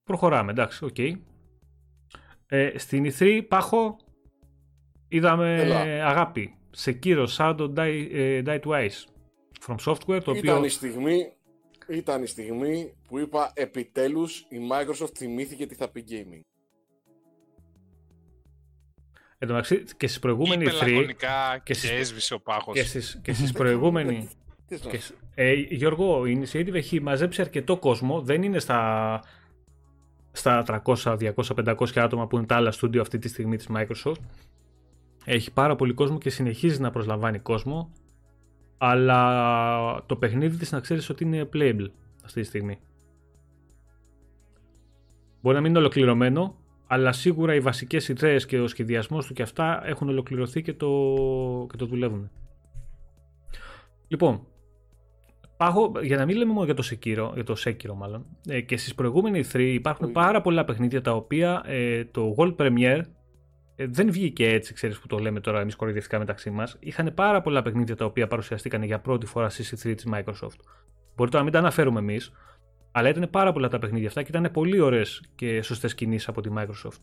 προχωράμε, 0.05 0.51
εντάξει, 0.51 0.84
οκ. 0.84 0.98
Ε, 2.47 2.78
στην 2.78 3.12
E3, 3.18 3.43
Πάχο, 3.48 3.97
είδαμε 5.09 5.56
Έλα. 5.60 6.06
αγάπη. 6.06 6.59
Sekiro 6.76 7.26
Shadows 7.36 7.74
Die, 7.74 8.09
ε, 8.12 8.43
Die 8.47 8.60
Twice. 8.60 9.05
From 9.66 9.76
Software, 9.84 10.20
το 10.24 10.30
οποίο... 10.30 10.40
Ήταν 10.52 10.64
η 10.64 10.68
στιγμή, 10.68 11.32
ήταν 11.88 12.22
η 12.22 12.26
στιγμή 12.26 12.94
που 13.09 13.18
είπα 13.18 13.52
επιτέλους 13.55 14.38
η 14.40 14.59
Microsoft 14.72 15.14
θυμήθηκε 15.16 15.66
τι 15.66 15.74
θα 15.74 15.88
πει 15.90 16.05
gaming. 16.09 16.40
Εν 19.38 19.48
τω 19.48 19.55
μεταξύ, 19.55 19.84
και 19.97 20.06
στις 20.06 20.18
προηγούμενη 20.18 20.64
Είπε 20.64 20.72
E3 20.72 20.88
λακωνικά 20.88 21.55
και 21.56 21.62
και, 21.64 21.74
στις- 21.74 21.90
έσβησε 21.90 22.34
ο 22.34 22.40
πάχος. 22.40 22.74
και 22.74 22.82
στις, 22.82 23.20
και 23.22 23.32
στις 23.32 23.52
προηγούμενη... 23.52 24.28
Τι 24.68 24.74
να 24.84 24.90
Και, 24.90 24.98
σ- 25.01 25.14
ε, 25.38 25.52
Γιώργο, 25.52 26.26
η 26.26 26.40
Initiative 26.40 26.74
έχει 26.74 27.00
μαζέψει 27.00 27.40
αρκετό 27.40 27.76
κόσμο. 27.76 28.20
Δεν 28.20 28.42
είναι 28.42 28.58
στα, 28.58 29.20
στα 30.32 30.64
300, 30.84 31.32
200, 31.34 31.74
500 31.76 31.86
άτομα 31.94 32.26
που 32.26 32.36
είναι 32.36 32.46
τα 32.46 32.56
άλλα 32.56 32.70
στούντιο 32.70 33.00
αυτή 33.00 33.18
τη 33.18 33.28
στιγμή 33.28 33.56
της 33.56 33.68
Microsoft. 33.74 34.20
Έχει 35.24 35.52
πάρα 35.52 35.76
πολύ 35.76 35.92
κόσμο 35.92 36.18
και 36.18 36.30
συνεχίζει 36.30 36.80
να 36.80 36.90
προσλαμβάνει 36.90 37.38
κόσμο. 37.38 37.92
Αλλά 38.78 40.04
το 40.06 40.16
παιχνίδι 40.16 40.56
της 40.56 40.72
να 40.72 40.80
ξέρεις 40.80 41.08
ότι 41.08 41.24
είναι 41.24 41.48
playable 41.52 41.88
αυτή 42.24 42.40
τη 42.40 42.46
στιγμή. 42.46 42.78
Μπορεί 45.40 45.54
να 45.56 45.60
μην 45.60 45.70
είναι 45.70 45.78
ολοκληρωμένο, 45.78 46.56
αλλά 46.86 47.12
σίγουρα 47.12 47.54
οι 47.54 47.60
βασικές 47.60 48.08
ιδέες 48.08 48.46
και 48.46 48.60
ο 48.60 48.66
σχεδιασμός 48.66 49.26
του 49.26 49.32
και 49.32 49.42
αυτά 49.42 49.86
έχουν 49.86 50.08
ολοκληρωθεί 50.08 50.62
και 50.62 50.74
το, 50.74 50.88
και 51.70 51.76
το 51.76 51.86
δουλεύουν. 51.86 52.30
Λοιπόν, 54.08 54.46
Πάχω, 55.57 55.93
για 56.03 56.16
να 56.16 56.24
μην 56.24 56.37
λέμε 56.37 56.53
μόνο 56.53 56.65
για 56.65 56.74
το 56.74 56.89
Sekiro, 56.91 57.31
για 57.35 57.45
το 57.45 57.55
Sekiro 57.65 57.95
μάλλον, 57.97 58.27
ε, 58.49 58.61
και 58.61 58.77
στις 58.77 58.95
προηγούμενες 58.95 59.51
3 59.53 59.61
υπάρχουν 59.61 60.05
Όχι. 60.05 60.15
πάρα 60.15 60.41
πολλά 60.41 60.65
παιχνίδια 60.65 61.01
τα 61.01 61.12
οποία 61.12 61.62
ε, 61.66 62.05
το 62.05 62.35
World 62.39 62.57
Premiere 62.57 63.01
ε, 63.77 63.87
δεν 63.87 64.11
βγήκε 64.11 64.49
έτσι, 64.49 64.74
ξέρεις 64.74 64.99
που 64.99 65.07
το 65.07 65.19
λέμε 65.19 65.41
τώρα 65.41 65.61
εμείς 65.61 65.77
κοροϊδευτικά 65.77 66.19
μεταξύ 66.19 66.51
μας. 66.51 66.77
Είχαν 66.81 67.15
πάρα 67.15 67.41
πολλά 67.41 67.62
παιχνίδια 67.62 67.97
τα 67.97 68.05
οποία 68.05 68.27
παρουσιαστήκαν 68.27 68.83
για 68.83 69.01
πρώτη 69.01 69.27
φορά 69.27 69.49
στη 69.49 69.65
C3 69.70 69.95
της 69.95 70.07
Microsoft. 70.12 70.61
Μπορεί 71.15 71.31
τώρα 71.31 71.39
να 71.39 71.43
μην 71.43 71.53
τα 71.53 71.59
αναφέρουμε 71.59 72.01
εμείς, 72.01 72.33
αλλά 72.93 73.09
ήταν 73.09 73.31
πάρα 73.31 73.53
πολλά 73.53 73.69
τα 73.69 73.78
παιχνίδια 73.78 74.09
αυτά 74.09 74.23
και 74.23 74.28
ήταν 74.37 74.51
πολύ 74.53 74.81
ωραίες 74.81 75.23
και 75.35 75.62
σωστές 75.62 75.95
κινήσεις 75.95 76.28
από 76.28 76.41
τη 76.41 76.51
Microsoft. 76.57 77.01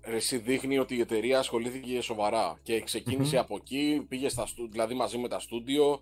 Εσύ 0.00 0.38
δείχνει 0.38 0.78
ότι 0.78 0.96
η 0.96 1.00
εταιρεία 1.00 1.38
ασχολήθηκε 1.38 2.00
σοβαρά 2.00 2.58
και 2.62 2.80
ξεκινησε 2.80 3.38
από 3.38 3.56
εκεί, 3.56 4.04
πήγε 4.08 4.28
στα 4.28 4.46
στου, 4.46 4.68
δηλαδή 4.70 4.94
μαζί 4.94 5.18
με 5.18 5.28
τα 5.28 5.38
στούντιο. 5.38 6.00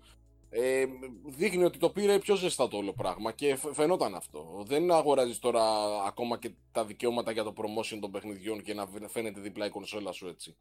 Ε, 0.55 0.85
δείχνει 1.25 1.63
ότι 1.63 1.77
το 1.77 1.89
πήρε 1.89 2.19
πιο 2.19 2.35
ζεστά 2.35 2.67
το 2.67 2.77
όλο 2.77 2.93
πράγμα 2.93 3.31
και 3.31 3.57
φαινόταν 3.73 4.15
αυτό. 4.15 4.63
Δεν 4.67 4.91
αγοράζεις 4.91 5.39
τώρα 5.39 5.63
ακόμα 6.07 6.37
και 6.37 6.51
τα 6.71 6.85
δικαιώματα 6.85 7.31
για 7.31 7.43
το 7.43 7.53
promotion 7.57 7.97
των 8.01 8.11
παιχνιδιών 8.11 8.61
και 8.61 8.73
να 8.73 8.87
φαίνεται 9.07 9.39
δίπλα 9.39 9.65
η 9.65 9.69
κονσόλα 9.69 10.11
σου 10.11 10.27
έτσι. 10.27 10.55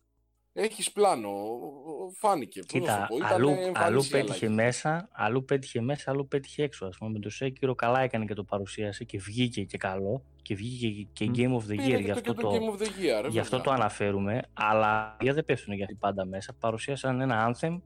Έχεις 0.55 0.93
πλάνο, 0.93 1.31
φάνηκε. 2.19 2.60
Κοίτα, 2.60 3.09
αλλού, 3.23 3.56
αλλού 3.74 4.05
πέτυχε 4.10 4.48
μέσα, 4.48 5.09
αλλού 5.12 5.44
πέτυχε 5.44 5.81
μέσα, 5.81 6.10
αλλού 6.10 6.28
πέτυχε 6.28 6.62
έξω. 6.62 6.86
Ας 6.86 6.97
πούμε, 6.97 7.10
με 7.10 7.19
το 7.19 7.31
Σέκυρο 7.31 7.74
καλά 7.74 8.01
έκανε 8.01 8.24
και 8.24 8.35
το 8.35 8.44
παρουσίασε 8.44 9.05
και 9.05 9.19
βγήκε 9.19 9.64
και 9.64 9.77
καλό 9.77 10.24
και 10.43 10.55
βγήκε 10.55 11.09
και 11.12 11.31
Game 11.35 11.52
of 11.56 11.70
the 11.70 11.89
Year. 11.89 12.01
Γι' 12.01 12.10
αυτό, 12.10 12.35
το, 12.35 12.77
year, 13.02 13.39
αυτό 13.40 13.60
το 13.60 13.70
αναφέρουμε. 13.70 14.43
Αλλά 14.52 15.16
για 15.20 15.35
δεν 15.35 15.44
πέφτουν 15.44 15.74
για 15.74 15.97
πάντα 15.98 16.24
μέσα. 16.24 16.52
Παρουσίασαν 16.52 17.20
ένα 17.20 17.52
Anthem 17.55 17.81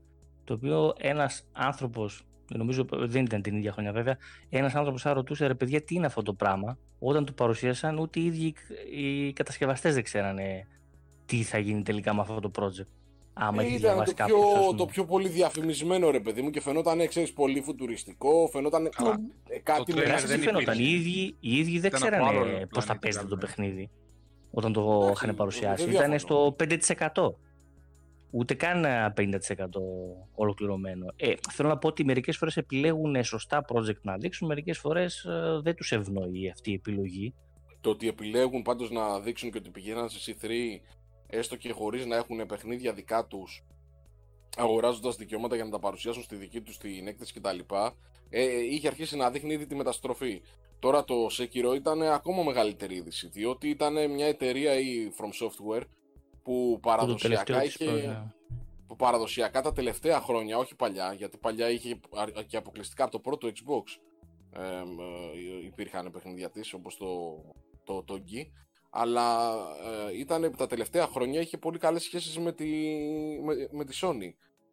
το 0.47 0.55
οποίο 0.55 0.95
ένας 0.99 1.47
άνθρωπος, 1.53 2.27
νομίζω 2.49 2.87
δεν 2.91 3.25
ήταν 3.25 3.43
την 3.43 3.57
ίδια 3.57 3.73
χρονιά 3.73 3.93
βέβαια, 3.93 4.17
ένας 4.49 4.75
άνθρωπος 4.75 5.03
θα 5.03 5.13
ρωτούσε 5.13 5.47
ρε 5.47 5.55
παιδιά 5.55 5.83
τι 5.83 5.95
είναι 5.95 6.07
αυτό 6.07 6.23
το 6.23 6.33
πράγμα; 6.33 6.79
Όταν 6.99 7.25
το 7.25 7.33
παρουσίασαν, 7.33 7.99
ούτε 7.99 8.21
οι 8.21 8.25
ίδιοι 8.25 8.55
οι 8.93 9.33
κατασκευαστές 9.33 9.95
δεν 9.95 10.03
ξέρανε 10.03 10.67
τι 11.27 11.43
θα 11.43 11.59
γίνει 11.59 11.83
τελικά 11.83 12.15
με 12.15 12.21
αυτό 12.21 12.41
το 12.41 12.51
project. 12.59 12.87
Άμα 13.33 13.63
ε, 13.63 13.67
ήταν 13.67 14.05
το 14.05 14.13
πιο, 14.25 14.75
το 14.77 14.87
πιο 14.87 15.05
πολύ 15.05 15.29
διαφημισμένο 15.29 16.11
ρε 16.11 16.21
παιδί 16.21 16.43
μου 16.43 16.51
και 16.51 16.61
φαινόταν 16.61 17.09
ξέρεις, 17.09 17.33
πολύ 17.33 17.61
φουτουριστικό, 17.61 18.49
φαινόταν 18.53 18.89
το, 18.97 19.15
ε, 19.49 19.59
κάτι 19.59 19.95
με 19.95 20.03
δεν 20.27 20.41
φαινόταν. 20.41 20.79
Οι 20.79 20.91
ίδιοι, 20.91 21.37
οι 21.41 21.57
ίδιοι 21.57 21.79
δεν 21.79 21.91
ξέρανε 21.91 22.67
πώς 22.67 22.85
θα 22.85 22.99
παίζεται 22.99 23.27
το 23.27 23.37
παιχνίδι 23.37 23.91
όταν 24.51 24.73
το 24.73 25.11
είχαν 25.15 25.35
παρουσιάσει. 25.35 25.91
Ήταν 25.91 26.19
στο 26.19 26.57
5%. 26.59 27.35
Ούτε 28.39 28.55
καν 28.55 28.85
50% 29.17 29.33
ολοκληρωμένο. 30.35 31.07
Ε, 31.17 31.35
θέλω 31.53 31.69
να 31.69 31.79
πω 31.79 31.89
ότι 31.89 32.05
μερικές 32.05 32.37
φορές 32.37 32.57
επιλέγουν 32.57 33.25
σωστά 33.25 33.65
project 33.69 34.01
να 34.03 34.17
δείξουν, 34.17 34.47
μερικές 34.47 34.79
φορές 34.79 35.25
ε, 35.25 35.61
δεν 35.63 35.75
τους 35.75 35.93
ευνοεί 35.93 36.51
αυτή 36.51 36.71
η 36.71 36.75
επιλογή. 36.75 37.35
Το 37.81 37.91
ότι 37.91 38.09
επιλέγουν 38.09 38.63
πάντως 38.63 38.91
να 38.91 39.21
δείξουν 39.21 39.51
και 39.51 39.59
ότι 39.59 39.71
πηγαίναν 39.71 40.09
σε 40.09 40.37
C3 40.41 40.51
έστω 41.27 41.57
και 41.57 41.73
χωρίς 41.73 42.07
να 42.07 42.17
έχουν 42.17 42.47
παιχνίδια 42.47 42.93
δικά 42.93 43.27
τους, 43.27 43.65
αγοράζοντας 44.57 45.17
δικαιώματα 45.17 45.55
για 45.55 45.65
να 45.65 45.71
τα 45.71 45.79
παρουσιάσουν 45.79 46.23
στη 46.23 46.37
δική 46.37 46.61
τους 46.61 46.79
την 46.79 47.07
έκθεση 47.07 47.33
κτλ. 47.33 47.59
Ε, 48.29 48.43
είχε 48.65 48.87
αρχίσει 48.89 49.17
να 49.17 49.31
δείχνει 49.31 49.53
ήδη 49.53 49.67
τη 49.67 49.75
μεταστροφή. 49.75 50.43
Τώρα 50.79 51.05
το 51.05 51.27
Sekiro 51.27 51.75
ήταν 51.75 52.03
ακόμα 52.03 52.43
μεγαλύτερη 52.43 52.95
είδηση, 52.95 53.29
διότι 53.29 53.69
ήταν 53.69 54.11
μια 54.11 54.27
εταιρεία 54.27 54.79
η 54.79 55.11
From 55.19 55.47
Software 55.47 55.83
που 56.47 56.79
παραδοσιακά 56.83 57.65
είχε. 57.65 58.33
Που 58.87 58.97
παραδοσιακά 58.97 59.61
τα 59.61 59.73
τελευταία 59.73 60.21
χρόνια, 60.21 60.59
όχι 60.59 60.75
παλιά, 60.75 61.13
γιατί 61.13 61.37
παλιά 61.37 61.71
είχε 61.71 62.01
και 62.47 62.57
αποκλειστικά 62.57 63.03
από 63.03 63.13
το 63.13 63.19
πρώτο 63.19 63.49
Xbox 63.49 63.83
ε, 64.51 64.83
υπήρχαν 65.65 66.11
παιχνίδια 66.11 66.51
της, 66.51 66.73
όπως 66.73 66.97
το, 66.97 67.43
το, 67.85 68.03
το 68.03 68.21
αλλά 68.91 69.55
ε, 70.09 70.19
ήταν 70.19 70.55
τα 70.57 70.67
τελευταία 70.67 71.07
χρόνια 71.07 71.41
είχε 71.41 71.59
πολύ 71.59 71.79
καλές 71.79 72.03
σχέσεις 72.03 72.39
με 72.39 72.53
τη, 72.53 72.67
με, 73.45 73.69
με 73.71 73.85
τη 73.85 73.99
Sony 74.03 74.33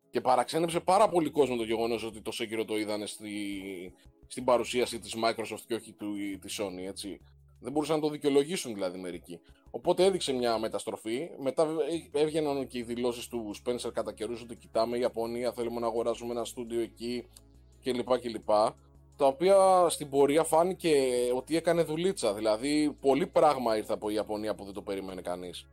και 0.09 0.21
παραξένεψε 0.21 0.79
πάρα 0.79 1.09
πολύ 1.09 1.29
κόσμο 1.29 1.55
το 1.55 1.63
γεγονός 1.63 2.03
ότι 2.03 2.21
το 2.21 2.31
Sekiro 2.39 2.63
το 2.67 2.77
είδανε 2.77 3.05
στη, 3.05 3.61
στην 4.27 4.43
παρουσίαση 4.43 4.99
της 4.99 5.15
Microsoft 5.23 5.63
και 5.67 5.73
όχι 5.73 5.91
του, 5.91 6.13
της 6.41 6.59
Sony, 6.61 6.87
έτσι. 6.87 7.19
Δεν 7.63 7.71
μπορούσαν 7.71 7.95
να 7.95 8.01
το 8.01 8.09
δικαιολογήσουν 8.09 8.73
δηλαδή 8.73 8.99
μερικοί. 8.99 9.39
Οπότε 9.71 10.05
έδειξε 10.05 10.33
μια 10.33 10.57
μεταστροφή. 10.57 11.29
Μετά 11.39 11.67
έβγαιναν 12.11 12.67
και 12.67 12.77
οι 12.77 12.83
δηλώσεις 12.83 13.27
του 13.27 13.55
Spencer 13.63 13.89
κατά 13.93 14.13
καιρούς 14.13 14.41
ότι 14.41 14.55
κοιτάμε 14.55 14.97
η 14.97 14.99
Ιαπωνία, 14.99 15.51
θέλουμε 15.51 15.79
να 15.79 15.87
αγοράζουμε 15.87 16.31
ένα 16.31 16.45
στούντιο 16.45 16.81
εκεί 16.81 17.27
κλπ. 17.83 18.19
κλπ. 18.19 18.49
Τα 19.17 19.25
οποία 19.25 19.85
στην 19.89 20.09
πορεία 20.09 20.43
φάνηκε 20.43 20.93
ότι 21.35 21.55
έκανε 21.55 21.83
δουλίτσα. 21.83 22.33
Δηλαδή, 22.33 22.97
πολύ 22.99 23.27
πράγμα 23.27 23.77
ήρθε 23.77 23.93
από 23.93 24.09
η 24.09 24.13
Ιαπωνία 24.13 24.55
που 24.55 24.63
δεν 24.63 24.73
το 24.73 24.81
περίμενε 24.81 25.21
κανείς. 25.21 25.67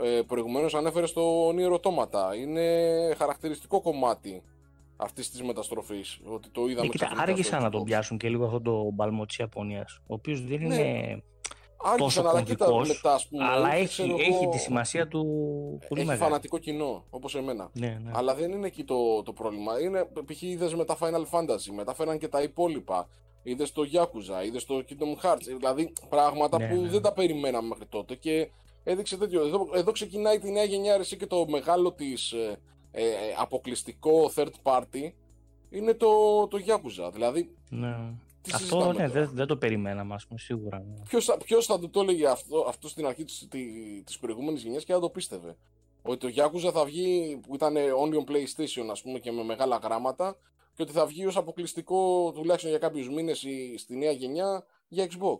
Ε, 0.00 0.20
Προηγουμένως 0.26 0.74
ανέφερε 0.74 1.06
στο 1.06 1.48
Nier 1.48 1.80
Automata. 1.80 2.36
Είναι 2.36 3.14
χαρακτηριστικό 3.18 3.80
κομμάτι 3.80 4.42
αυτής 5.00 5.30
της 5.30 5.42
μεταστροφής. 5.42 6.20
Ότι 6.24 6.48
το 6.48 6.68
είδαμε. 6.68 6.86
Ε, 6.86 6.90
κοίτα, 6.90 7.12
άργησαν 7.16 7.62
να 7.62 7.70
τον 7.70 7.84
πιάσουν 7.84 8.18
και 8.18 8.28
λίγο 8.28 8.44
αυτό 8.44 8.60
το 8.60 8.90
μπαλμό 8.92 9.26
της 9.26 9.36
Ιαπωνίας. 9.36 10.00
Ο 10.06 10.14
οποίος 10.14 10.44
δεν 10.44 10.58
ναι. 10.58 10.74
είναι 10.74 11.22
τόσο 11.96 12.20
αλλά 12.20 12.32
κομβικός, 12.32 13.02
αλλά 13.50 13.74
έχει, 13.74 14.02
έχει 14.02 14.48
τη 14.50 14.58
σημασία 14.58 15.08
του 15.08 15.24
πολύ 15.88 16.00
Έχει 16.00 16.16
φανατικό 16.16 16.58
κοινό, 16.58 17.04
όπως 17.10 17.34
εμένα. 17.34 17.70
Ναι, 17.72 18.00
ναι. 18.02 18.10
Αλλά 18.14 18.34
δεν 18.34 18.52
είναι 18.52 18.66
εκεί 18.66 18.84
το, 18.84 19.22
το 19.22 19.32
πρόβλημα. 19.32 19.80
Είναι, 19.80 20.08
π.χ. 20.26 20.42
είδες 20.42 20.74
με 20.74 20.84
τα 20.84 20.98
Final 21.00 21.24
Fantasy, 21.30 21.72
μεταφέραν 21.74 22.18
και 22.18 22.28
τα 22.28 22.42
υπόλοιπα. 22.42 23.08
Είδες 23.42 23.72
το 23.72 23.82
Yakuza, 23.92 24.46
είδες 24.46 24.64
το 24.64 24.84
Kingdom 24.88 25.26
Hearts. 25.26 25.56
Δηλαδή 25.56 25.92
πράγματα 26.08 26.58
ναι, 26.58 26.68
που 26.68 26.80
ναι. 26.80 26.88
δεν 26.88 27.02
τα 27.02 27.12
περιμέναμε 27.12 27.68
μέχρι 27.68 27.86
τότε 27.86 28.14
και 28.14 28.50
έδειξε 28.84 29.16
τέτοιο. 29.16 29.46
Εδώ, 29.46 29.68
εδώ 29.74 29.92
ξεκινάει 29.92 30.38
τη 30.38 30.50
νέα 30.50 30.64
γενιά 30.64 30.94
αρεσί 30.94 31.16
και 31.16 31.26
το 31.26 31.46
μεγάλο 31.48 31.92
της 31.92 32.34
ε, 32.98 33.06
ε, 33.06 33.34
αποκλειστικό 33.38 34.30
third 34.34 34.52
party 34.62 35.12
είναι 35.70 35.94
το, 35.94 36.46
το 36.46 36.58
Yakuza. 36.66 37.10
Δηλαδή 37.12 37.56
ναι. 37.70 37.96
Αυτό 38.54 38.92
ναι, 38.92 39.08
δεν, 39.08 39.30
δεν 39.32 39.46
το 39.46 39.56
περιμέναμε, 39.56 40.14
ας 40.14 40.26
πούμε, 40.26 40.38
σίγουρα. 40.38 40.78
Ναι. 40.78 41.02
Ποιος, 41.44 41.66
θα 41.66 41.78
το, 41.78 41.88
το 41.88 42.00
έλεγε 42.00 42.28
αυτό, 42.28 42.64
αυτό 42.68 42.88
στην 42.88 43.06
αρχή 43.06 43.24
της, 43.24 43.48
της 44.04 44.18
προηγούμενης 44.18 44.62
γενιάς 44.62 44.84
και 44.84 44.92
θα 44.92 45.00
το 45.00 45.10
πίστευε. 45.10 45.56
Ότι 46.02 46.32
το 46.32 46.42
Yakuza 46.42 46.70
θα 46.72 46.84
βγει, 46.84 47.40
που 47.46 47.54
ήταν 47.54 47.74
only 47.76 48.14
on 48.14 48.30
PlayStation, 48.30 48.86
ας 48.90 49.02
πούμε, 49.02 49.18
και 49.18 49.32
με 49.32 49.42
μεγάλα 49.42 49.76
γράμματα, 49.76 50.36
και 50.74 50.82
ότι 50.82 50.92
θα 50.92 51.06
βγει 51.06 51.26
ως 51.26 51.36
αποκλειστικό, 51.36 52.32
τουλάχιστον 52.32 52.70
για 52.70 52.78
κάποιους 52.78 53.08
μήνες, 53.08 53.44
στη 53.76 53.96
νέα 53.96 54.10
γενιά, 54.10 54.64
για 54.88 55.08
Xbox. 55.10 55.38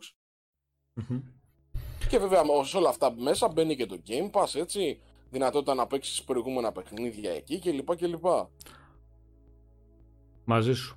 Και 2.09 2.19
βέβαια, 2.19 2.43
σε 2.65 2.77
όλα 2.77 2.89
αυτά 2.89 3.13
μέσα 3.13 3.49
μπαίνει 3.49 3.77
και 3.77 3.87
το 3.87 3.99
Game 4.09 4.31
Pass, 4.31 4.55
έτσι, 4.55 5.01
δυνατότητα 5.31 5.75
να 5.75 5.87
παίξεις 5.87 6.25
προηγούμενα 6.25 6.73
παιχνίδια 6.73 7.33
εκεί 7.33 7.61
κλπ. 7.61 7.97
κλπ. 7.97 8.25
Μαζί 10.45 10.73
σου. 10.73 10.97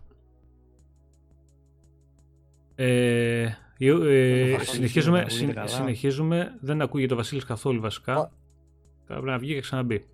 Ε, 2.76 3.58
ε, 3.78 4.58
συνεχίζουμε, 4.62 5.26
συνεχίζουμε, 5.66 6.58
δεν 6.62 6.82
ακούγεται 6.82 7.14
ο 7.14 7.18
Βασίλης 7.18 7.46
καθόλου 7.46 7.82
βασικά. 7.82 8.32
Πρέπει 9.08 9.26
να 9.26 9.38
βγει 9.38 9.54
και 9.54 9.62
ξαναμπεί. 9.62 10.06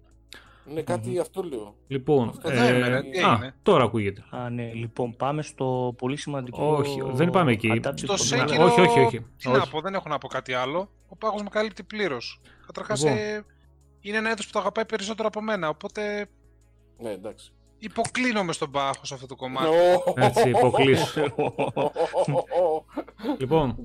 Ναι, 0.73 0.81
κάτι 0.81 1.19
αυτό 1.19 1.44
λέω. 1.44 1.76
Λοιπόν, 1.88 2.39
ε, 2.44 3.23
α, 3.23 3.53
τώρα 3.61 3.84
ακούγεται. 3.84 4.23
Α, 4.30 4.49
ναι, 4.49 4.73
λοιπόν, 4.73 5.15
πάμε 5.15 5.41
στο 5.41 5.95
πολύ 5.98 6.18
σημαντικό. 6.18 6.76
Όχι, 6.76 7.02
δεν 7.11 7.30
πάμε 7.30 7.52
εκεί. 7.52 7.81
Στο 7.95 8.18
Σέκυρο, 8.18 8.64
όχι, 8.64 8.81
όχι, 8.81 8.99
όχι. 8.99 9.26
Τι 9.38 9.49
να 9.49 9.68
πω, 9.68 9.81
δεν 9.81 9.94
έχω 9.94 10.10
να 10.10 10.18
πω 10.18 10.27
κάτι 10.27 10.53
άλλο. 10.53 10.89
Ο 11.07 11.15
πάγος 11.15 11.44
με 11.44 11.49
καλύπτει 11.49 11.84
πλήρως. 11.84 12.41
Καταρχά, 12.65 12.98
λοιπόν. 12.98 13.18
ε, 13.18 13.45
είναι 14.07 14.17
ένα 14.17 14.29
έδο 14.29 14.43
που 14.43 14.49
το 14.51 14.59
αγαπάει 14.59 14.85
περισσότερο 14.85 15.27
από 15.27 15.41
μένα, 15.41 15.69
οπότε. 15.69 16.29
Ναι, 16.97 17.09
εντάξει. 17.09 17.51
Υποκλίνομαι 17.79 18.53
στον 18.53 18.71
πάχο 18.71 19.05
σε 19.05 19.13
αυτό 19.13 19.25
το 19.25 19.35
κομμάτι. 19.35 19.69
Έτσι, 20.15 20.49
υποκλείσω. 20.49 21.21
λοιπόν. 23.39 23.75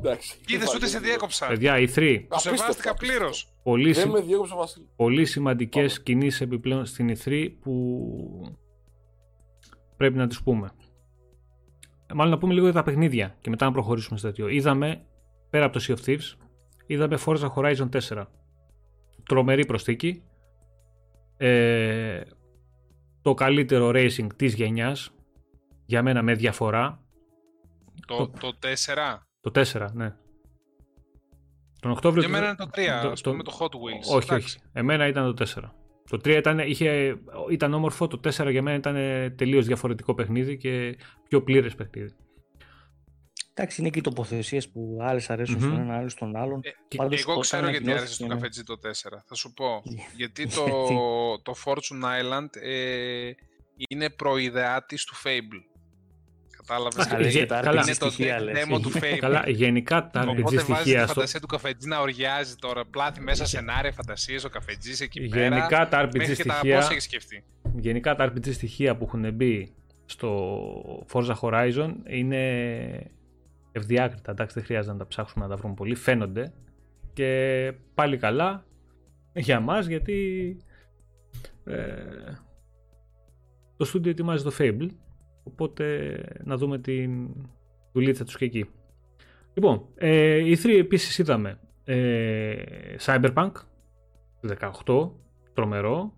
Είδες 0.46 0.74
ούτε 0.74 0.86
σε 0.86 0.98
διέκοψα. 0.98 1.46
Παιδιά, 1.46 1.78
οι 1.78 1.88
3. 1.94 2.24
Το 2.28 2.38
σεβάστηκα 2.38 2.94
πλήρως. 2.94 3.52
Πολύ, 3.62 3.94
σι... 3.94 4.10
πολύ 4.96 5.24
σημαντικές 5.24 6.02
κινήσεις 6.02 6.40
επιπλέον 6.40 6.86
στην 6.86 7.16
E3 7.16 7.48
που 7.60 8.56
πρέπει 9.96 10.16
να 10.16 10.26
τις 10.26 10.42
πούμε. 10.42 10.72
Μάλλον 12.14 12.32
να 12.32 12.38
πούμε 12.38 12.52
λίγο 12.52 12.64
για 12.64 12.74
τα 12.74 12.82
παιχνίδια 12.82 13.36
και 13.40 13.50
μετά 13.50 13.64
να 13.64 13.72
προχωρήσουμε 13.72 14.18
στο 14.18 14.26
τέτοιο. 14.26 14.48
Είδαμε, 14.48 15.06
πέρα 15.50 15.64
από 15.64 15.78
το 15.78 15.84
Sea 15.88 15.94
of 15.96 16.08
Thieves, 16.08 16.34
είδαμε 16.86 17.18
Forza 17.26 17.52
Horizon 17.54 17.88
4. 18.08 18.24
Τρομερή 19.32 19.66
προσθήκη. 19.66 20.22
Ε, 21.36 22.20
το 23.22 23.34
καλύτερο 23.34 23.90
racing 23.94 24.26
της 24.36 24.54
γενιάς 24.54 25.10
για 25.84 26.02
μένα 26.02 26.22
με 26.22 26.34
διαφορά. 26.34 27.00
Το, 28.06 28.30
το, 28.40 28.58
4? 28.60 28.66
Το 29.40 29.50
4, 29.54 29.88
ναι. 29.92 30.14
Τον 31.80 31.90
Οκτώβριο... 31.90 32.22
Για 32.22 32.30
μένα 32.30 32.46
είναι 32.46 32.56
το 32.56 32.68
3, 33.10 33.14
το, 33.22 33.34
με 33.34 33.42
το 33.42 33.56
Hot 33.60 33.64
Wheels. 33.64 34.16
Όχι, 34.16 34.34
όχι. 34.34 34.58
Εμένα 34.72 35.06
ήταν 35.06 35.34
το 35.34 35.44
4. 35.54 35.62
Το 36.10 36.16
3 36.16 36.28
ήταν, 36.28 36.58
είχε, 36.58 37.16
ήταν 37.50 37.74
όμορφο, 37.74 38.06
το 38.06 38.20
4 38.24 38.50
για 38.50 38.62
μένα 38.62 38.76
ήταν 38.76 38.94
τελείως 39.36 39.66
διαφορετικό 39.66 40.14
παιχνίδι 40.14 40.56
και 40.56 40.98
πιο 41.28 41.42
πλήρες 41.42 41.74
παιχνίδι. 41.74 42.14
Εντάξει, 43.54 43.80
είναι 43.80 43.90
και 43.90 43.98
οι 43.98 44.02
τοποθεσίες 44.02 44.68
που 44.68 44.98
άλλες 45.00 45.30
αρέσουν 45.30 45.56
mm-hmm. 45.56 45.60
στον 45.60 45.80
ένα, 45.80 45.96
άλλες 45.96 46.12
στον 46.12 46.36
άλλον. 46.36 46.60
Ε, 46.62 46.96
Πάντως, 46.96 47.20
εγώ 47.20 47.38
ξέρω 47.38 47.68
γιατί 47.68 47.92
άρεσε 47.92 48.14
στο 48.14 48.26
καφέτζι 48.26 48.62
το 48.62 48.78
4. 48.82 48.88
Θα 49.26 49.34
σου 49.34 49.52
πω. 49.52 49.82
γιατί; 50.20 50.46
Το, 50.46 50.64
το 51.52 51.54
Fortune 51.64 52.04
Island 52.04 52.48
ε, 52.62 53.30
είναι 53.88 54.10
προειδεάτης 54.10 55.04
του 55.04 55.14
Fable. 55.14 55.62
Κατάλαβες. 56.56 57.06
Καλά, 57.06 57.28
Γε- 57.28 57.40
και 57.40 57.46
τα 57.46 57.60
καλά. 57.60 57.80
RPG 57.80 57.86
Είναι 57.86 57.96
το 57.96 58.10
στοιχεία, 58.10 58.40
λες. 58.40 58.64
demo 58.64 58.80
του 58.82 58.92
Fable. 59.00 59.16
Καλά, 59.18 59.44
γενικά 59.46 60.10
τα 60.10 60.22
RPG 60.24 60.28
Οπότε 60.28 60.42
βάζεις 60.42 60.64
τη 60.64 60.72
στοιχεία 60.72 61.04
στο... 61.04 61.12
φαντασία 61.14 61.40
του 61.40 61.46
καφετζή 61.46 61.88
να 61.88 62.00
οριάζει 62.00 62.54
τώρα. 62.54 62.84
Πλάθη 62.84 63.20
μέσα 63.20 63.46
σενάρια, 63.46 63.92
φαντασίες, 63.92 64.44
ο 64.44 64.48
καφετζής 64.48 65.00
εκεί 65.00 65.28
πέρα. 65.28 65.56
Γενικά 65.56 65.88
τα 65.88 66.04
RPG 66.04 66.16
Μέχρι 66.16 66.36
και 66.36 66.44
τα 66.44 66.54
στοιχεία... 66.54 66.76
πώς 66.78 66.90
έχεις 66.90 67.02
σκεφτεί; 67.04 67.44
γενικά 67.76 68.14
τα 68.14 68.32
RPG 68.32 68.52
στοιχεία 68.52 68.96
που 68.96 69.04
έχουν 69.04 69.34
μπει 69.34 69.74
στο 70.04 71.06
Forza 71.12 71.34
Horizon 71.40 71.94
είναι 72.08 73.12
ευδιάκριτα. 73.72 74.30
Εντάξει, 74.30 74.54
δεν 74.54 74.64
χρειάζεται 74.64 74.92
να 74.92 74.98
τα 74.98 75.06
ψάξουμε 75.06 75.44
να 75.44 75.50
τα 75.50 75.56
βρούμε 75.56 75.74
πολύ. 75.74 75.94
Φαίνονται 75.94 76.52
και 77.12 77.72
πάλι 77.94 78.16
καλά 78.16 78.64
για 79.32 79.60
μας 79.60 79.86
γιατί 79.86 80.56
ε, 81.64 81.94
το 83.76 83.84
στούντιο 83.84 84.10
ετοιμάζει 84.10 84.44
το 84.44 84.52
Fable 84.58 84.88
οπότε 85.42 86.16
να 86.44 86.56
δούμε 86.56 86.78
την 86.78 87.28
δουλίτσα 87.92 88.24
τους 88.24 88.36
και 88.36 88.44
εκεί. 88.44 88.70
Λοιπόν, 89.54 89.86
ε, 89.94 90.36
οι 90.36 90.58
3 90.62 90.68
επίσης 90.78 91.18
είδαμε 91.18 91.58
ε, 91.84 92.54
Cyberpunk 93.00 93.52
18, 94.86 95.10
τρομερό, 95.52 96.12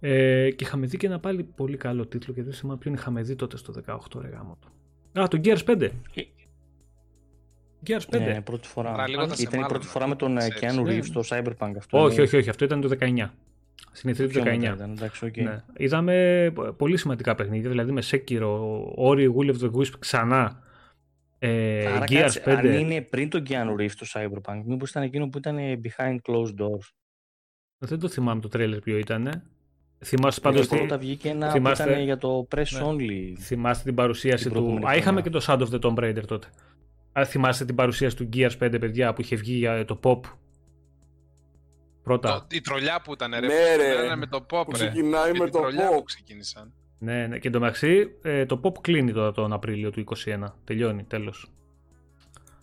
ε, 0.00 0.50
και 0.50 0.64
είχαμε 0.64 0.86
δει 0.86 0.96
και 0.96 1.06
ένα 1.06 1.20
πάλι 1.20 1.44
πολύ 1.44 1.76
καλό 1.76 2.06
τίτλο 2.06 2.34
και 2.34 2.42
δεν 2.42 2.52
θυμάμαι 2.52 2.78
ποιον 2.78 2.94
είχαμε 2.94 3.22
δει 3.22 3.36
τότε 3.36 3.56
στο 3.56 3.74
18 3.86 3.98
ρε 4.20 4.28
γάμο 4.28 4.56
του. 4.60 4.72
Α, 5.20 5.28
το 5.28 5.40
Gears 5.44 5.64
5. 5.66 5.88
Gears 7.86 8.00
5. 8.10 8.18
Ναι, 8.18 8.40
πρώτη 8.40 8.68
φορά. 8.68 8.90
Παραλίγο 8.90 9.28
θα 9.28 9.34
σε 9.34 9.42
Ήταν 9.42 9.54
η 9.60 9.62
πρώτη 9.62 9.72
μάλλον, 9.72 9.88
φορά 9.88 10.06
με 10.06 10.14
τον 10.16 10.36
ε, 10.38 10.48
ξέρεις. 10.48 10.76
Keanu 10.78 10.82
Ναι. 10.84 10.98
Reeves 10.98 11.04
στο 11.04 11.20
Cyberpunk 11.28 11.72
αυτό. 11.78 12.02
όχι, 12.02 12.14
είναι- 12.14 12.22
όχι, 12.22 12.36
όχι, 12.36 12.48
αυτό 12.48 12.64
ήταν 12.64 12.80
το 12.80 12.88
19. 12.88 13.30
Στην 13.92 14.10
E3 14.10 14.16
του 14.16 14.26
πιο 14.28 14.42
19. 14.42 14.44
μετά 14.58 14.72
ήταν, 14.74 14.90
εντάξει, 14.90 15.24
οκ. 15.26 15.36
Ναι. 15.36 15.62
Είδαμε 15.76 16.52
πολύ 16.76 16.96
σημαντικά 16.96 17.34
παιχνίδια, 17.34 17.68
δηλαδή 17.70 17.92
με 17.92 18.02
Sekiro, 18.10 18.58
Ori, 18.96 19.28
Will 19.34 19.54
of 19.54 19.60
the 19.60 19.70
Wisp 19.70 19.92
ξανά, 19.98 20.62
ε, 21.38 21.86
Άρα 21.86 22.04
Gears 22.08 22.14
κάτσε, 22.14 22.42
5. 22.44 22.50
αν 22.50 22.72
είναι 22.72 23.00
πριν 23.02 23.28
τον 23.30 23.42
Keanu 23.48 23.80
Reeves 23.80 23.90
το 23.98 24.06
Cyberpunk, 24.14 24.62
μήπως 24.64 24.90
ήταν 24.90 25.02
εκείνο 25.02 25.28
που 25.28 25.38
ήταν 25.38 25.58
ε, 25.58 25.80
behind 25.84 26.16
closed 26.28 26.54
doors. 26.60 26.90
Δεν 27.78 27.98
το 27.98 28.08
θυμάμαι 28.08 28.40
το 28.40 28.48
τρέλερ 28.48 28.78
ποιο 28.78 28.96
ήταν. 28.98 29.42
Θυμάστε 30.04 30.40
Πάντως 30.40 30.66
πάντως 30.66 30.80
πρώτα 30.86 30.98
τη... 30.98 31.04
βγήκε 31.06 31.28
ένα 31.28 31.50
θυμάστε- 31.50 31.86
που 31.86 31.92
ήταν 31.92 32.04
για 32.04 32.18
το 32.18 32.46
press 32.56 32.68
Ναι. 32.70 32.80
only. 32.84 33.36
θυμάστε 33.38 33.84
την 33.84 33.94
παρουσίαση 33.94 34.42
την 34.44 34.52
του... 34.52 34.58
προηγούμενη 34.58 34.86
Α, 34.86 34.96
είχαμε 34.96 35.20
χρονιά. 35.22 35.40
και 35.40 35.46
το 35.46 35.46
Sound 35.48 35.66
of 35.68 35.80
the 35.80 35.90
Tomb 35.90 36.04
Raider 36.04 36.24
τότε. 36.26 36.46
Α, 37.20 37.24
θυμάστε 37.24 37.64
την 37.64 37.74
παρουσίαση 37.74 38.16
του 38.16 38.28
Gears 38.32 38.50
5, 38.62 38.76
παιδιά, 38.80 39.12
που 39.12 39.20
είχε 39.20 39.36
βγει 39.36 39.54
για 39.56 39.84
το 39.84 40.00
pop; 40.02 40.20
Πρώτα. 42.02 42.32
Το- 42.32 42.46
Η 42.56 42.60
τρολιά 42.60 43.00
που 43.04 43.12
ήταν, 43.12 43.30
ρε. 43.30 43.40
Ναι, 43.40 43.46
που 43.46 43.82
ρε. 43.82 44.04
ήταν 44.04 44.18
με 44.18 44.26
το 44.26 44.36
pop, 44.50 44.64
Που 44.64 44.70
ρε. 44.70 44.72
ξεκινάει 44.78 45.32
με 45.32 45.44
τη 45.44 45.50
το 45.50 45.58
τρολιά 45.58 45.88
pop. 45.90 45.94
που 45.96 46.02
ξεκίνησαν. 46.02 46.72
Ναι, 46.98 47.26
ναι. 47.26 47.38
Και 47.38 47.48
εντωμεταξύ 47.48 48.08
ε, 48.22 48.46
το 48.46 48.60
pop 48.64 48.80
κλείνει 48.80 49.12
τώρα 49.12 49.32
τον 49.32 49.52
Απρίλιο 49.52 49.90
του 49.90 50.04
2021. 50.24 50.44
Τελειώνει, 50.64 51.04
τέλος. 51.04 51.50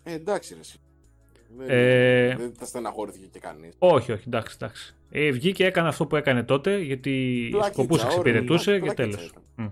Ε, 0.03 0.13
εντάξει 0.13 0.53
ρε. 0.53 0.59
εσύ. 0.59 0.77
Δεν, 1.57 1.67
Ε, 1.69 2.35
δεν 2.35 2.53
τα 2.59 2.65
στεναχωρήθηκε 2.65 3.25
και 3.31 3.39
κανείς. 3.39 3.73
Όχι, 3.77 4.11
όχι, 4.11 4.23
εντάξει, 4.27 4.57
εντάξει. 4.61 4.95
Ε, 5.11 5.31
βγήκε, 5.31 5.65
έκανε 5.65 5.87
αυτό 5.87 6.05
που 6.07 6.15
έκανε 6.15 6.43
τότε, 6.43 6.77
γιατί 6.77 7.47
Πλακίτσα, 7.51 7.73
σκοπούς 7.73 7.97
όριμη, 7.97 8.13
εξυπηρετούσε 8.13 8.79
και 8.79 8.79
πλακίτσα 8.79 9.03
τέλος. 9.17 9.25
ήταν. 9.29 9.43
Μμ. 9.55 9.67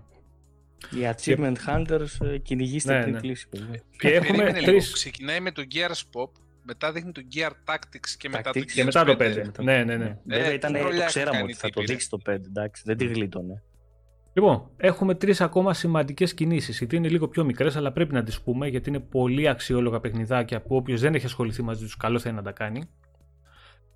Οι 1.00 1.10
achievement 1.16 1.56
hunters 1.68 2.28
ε, 2.28 2.38
κυνηγήστε 2.38 2.94
Ναι, 2.94 3.02
πριν 3.02 3.14
ναι. 3.14 3.20
κλείσει. 3.20 3.50
παιδιά. 3.50 3.82
Και 3.98 4.08
έχουμε 4.08 4.28
Περίμενε 4.28 4.60
λίγο. 4.60 4.72
τρεις... 4.72 4.92
Ξεκινάει 4.94 5.40
με 5.40 5.52
το 5.52 5.64
Gears 5.74 6.20
Pop, 6.20 6.30
μετά 6.64 6.92
δείχνει 6.92 7.12
το 7.12 7.22
Gear 7.36 7.52
Tactics 7.74 8.10
και 8.18 8.30
μετά 8.30 8.52
το 8.52 8.60
Tactics 8.60 8.64
Gears 8.64 8.72
Και 8.74 8.84
μετά 8.84 9.04
το 9.06 9.16
5. 9.20 9.24
5. 9.60 9.64
Ναι, 9.64 9.84
ναι, 9.84 9.96
ναι. 9.98 10.18
Βέβαια 10.26 10.54
ήταν, 10.54 10.72
τι 10.74 10.78
το 10.80 10.84
τρολιά 10.84 11.06
ξέραμε 11.06 11.32
κάνει 11.32 11.44
ότι 11.44 11.54
θα 11.54 11.70
το 11.70 11.74
τύπη, 11.74 11.86
ρε. 11.86 11.94
δείξει 11.94 12.10
το 12.10 12.20
5, 12.26 12.30
εντάξει, 12.34 12.84
δεν 12.86 12.98
τη 12.98 13.06
γλίτωνε. 13.06 13.64
Λοιπόν, 14.34 14.70
έχουμε 14.78 15.16
τρεις 15.16 15.42
ακόμα 15.42 15.74
σημαντικές 15.74 16.34
κινήσεις. 16.34 16.82
Οι 16.82 16.86
τρεις 16.88 17.00
είναι 17.00 17.10
λίγο 17.10 17.28
πιο 17.28 17.44
μικρές, 17.44 17.76
αλλά 17.76 17.92
πρέπει 17.92 18.14
να 18.14 18.24
τις 18.24 18.42
πούμε 18.42 18.68
γιατί 18.68 18.90
είναι 18.90 19.00
πολύ 19.00 19.48
αξιόλογα 19.48 20.00
παιχνιδάκια 20.00 20.62
που 20.62 20.76
όποιος 20.76 21.02
δεν 21.02 21.16
έχει 21.16 21.26
ασχοληθεί 21.26 21.62
μαζί 21.62 21.84
τους, 21.84 21.98
καλό 21.98 22.20
θα 22.20 22.30
είναι 22.30 22.38
να 22.38 22.44
τα 22.44 22.52
κάνει. 22.52 22.90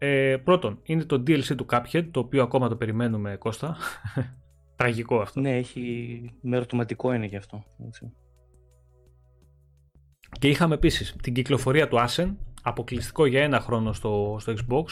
Ε, 0.03 0.37
πρώτον, 0.43 0.79
είναι 0.83 1.03
το 1.03 1.15
DLC 1.15 1.55
του 1.55 1.65
Cuphead, 1.69 2.07
το 2.11 2.19
οποίο 2.19 2.43
ακόμα 2.43 2.69
το 2.69 2.75
περιμένουμε, 2.75 3.35
Κώστα. 3.35 3.77
Τραγικό 4.75 5.19
αυτό. 5.21 5.39
Ναι, 5.39 5.57
έχει 5.57 6.21
με 6.41 6.55
ερωτηματικό 6.55 7.13
είναι 7.13 7.27
και 7.27 7.37
αυτό. 7.37 7.63
έτσι. 7.85 8.13
Και 10.39 10.49
είχαμε 10.49 10.73
επίσης 10.75 11.15
την 11.21 11.33
κυκλοφορία 11.33 11.87
του 11.87 11.97
Ascen, 12.07 12.35
αποκλειστικό 12.61 13.25
για 13.25 13.43
ένα 13.43 13.59
χρόνο 13.59 13.93
στο, 13.93 14.37
στο 14.39 14.53
Xbox. 14.53 14.83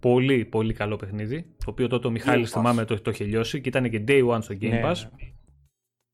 Πολύ, 0.00 0.44
πολύ 0.44 0.72
καλό 0.72 0.96
παιχνίδι. 0.96 1.42
Το 1.64 1.70
οποίο 1.70 1.88
τότε 1.88 2.06
ο 2.06 2.10
Μιχάλης 2.10 2.48
Pass. 2.50 2.52
θυμάμαι 2.52 2.84
το, 2.84 3.00
το 3.00 3.10
είχε 3.10 3.24
λιώσει 3.24 3.60
και 3.60 3.68
ήταν 3.68 3.90
και 3.90 4.04
day 4.08 4.28
one 4.28 4.38
στο 4.42 4.54
Game 4.54 4.68
Ναι, 4.68 4.80
Pass. 4.84 4.96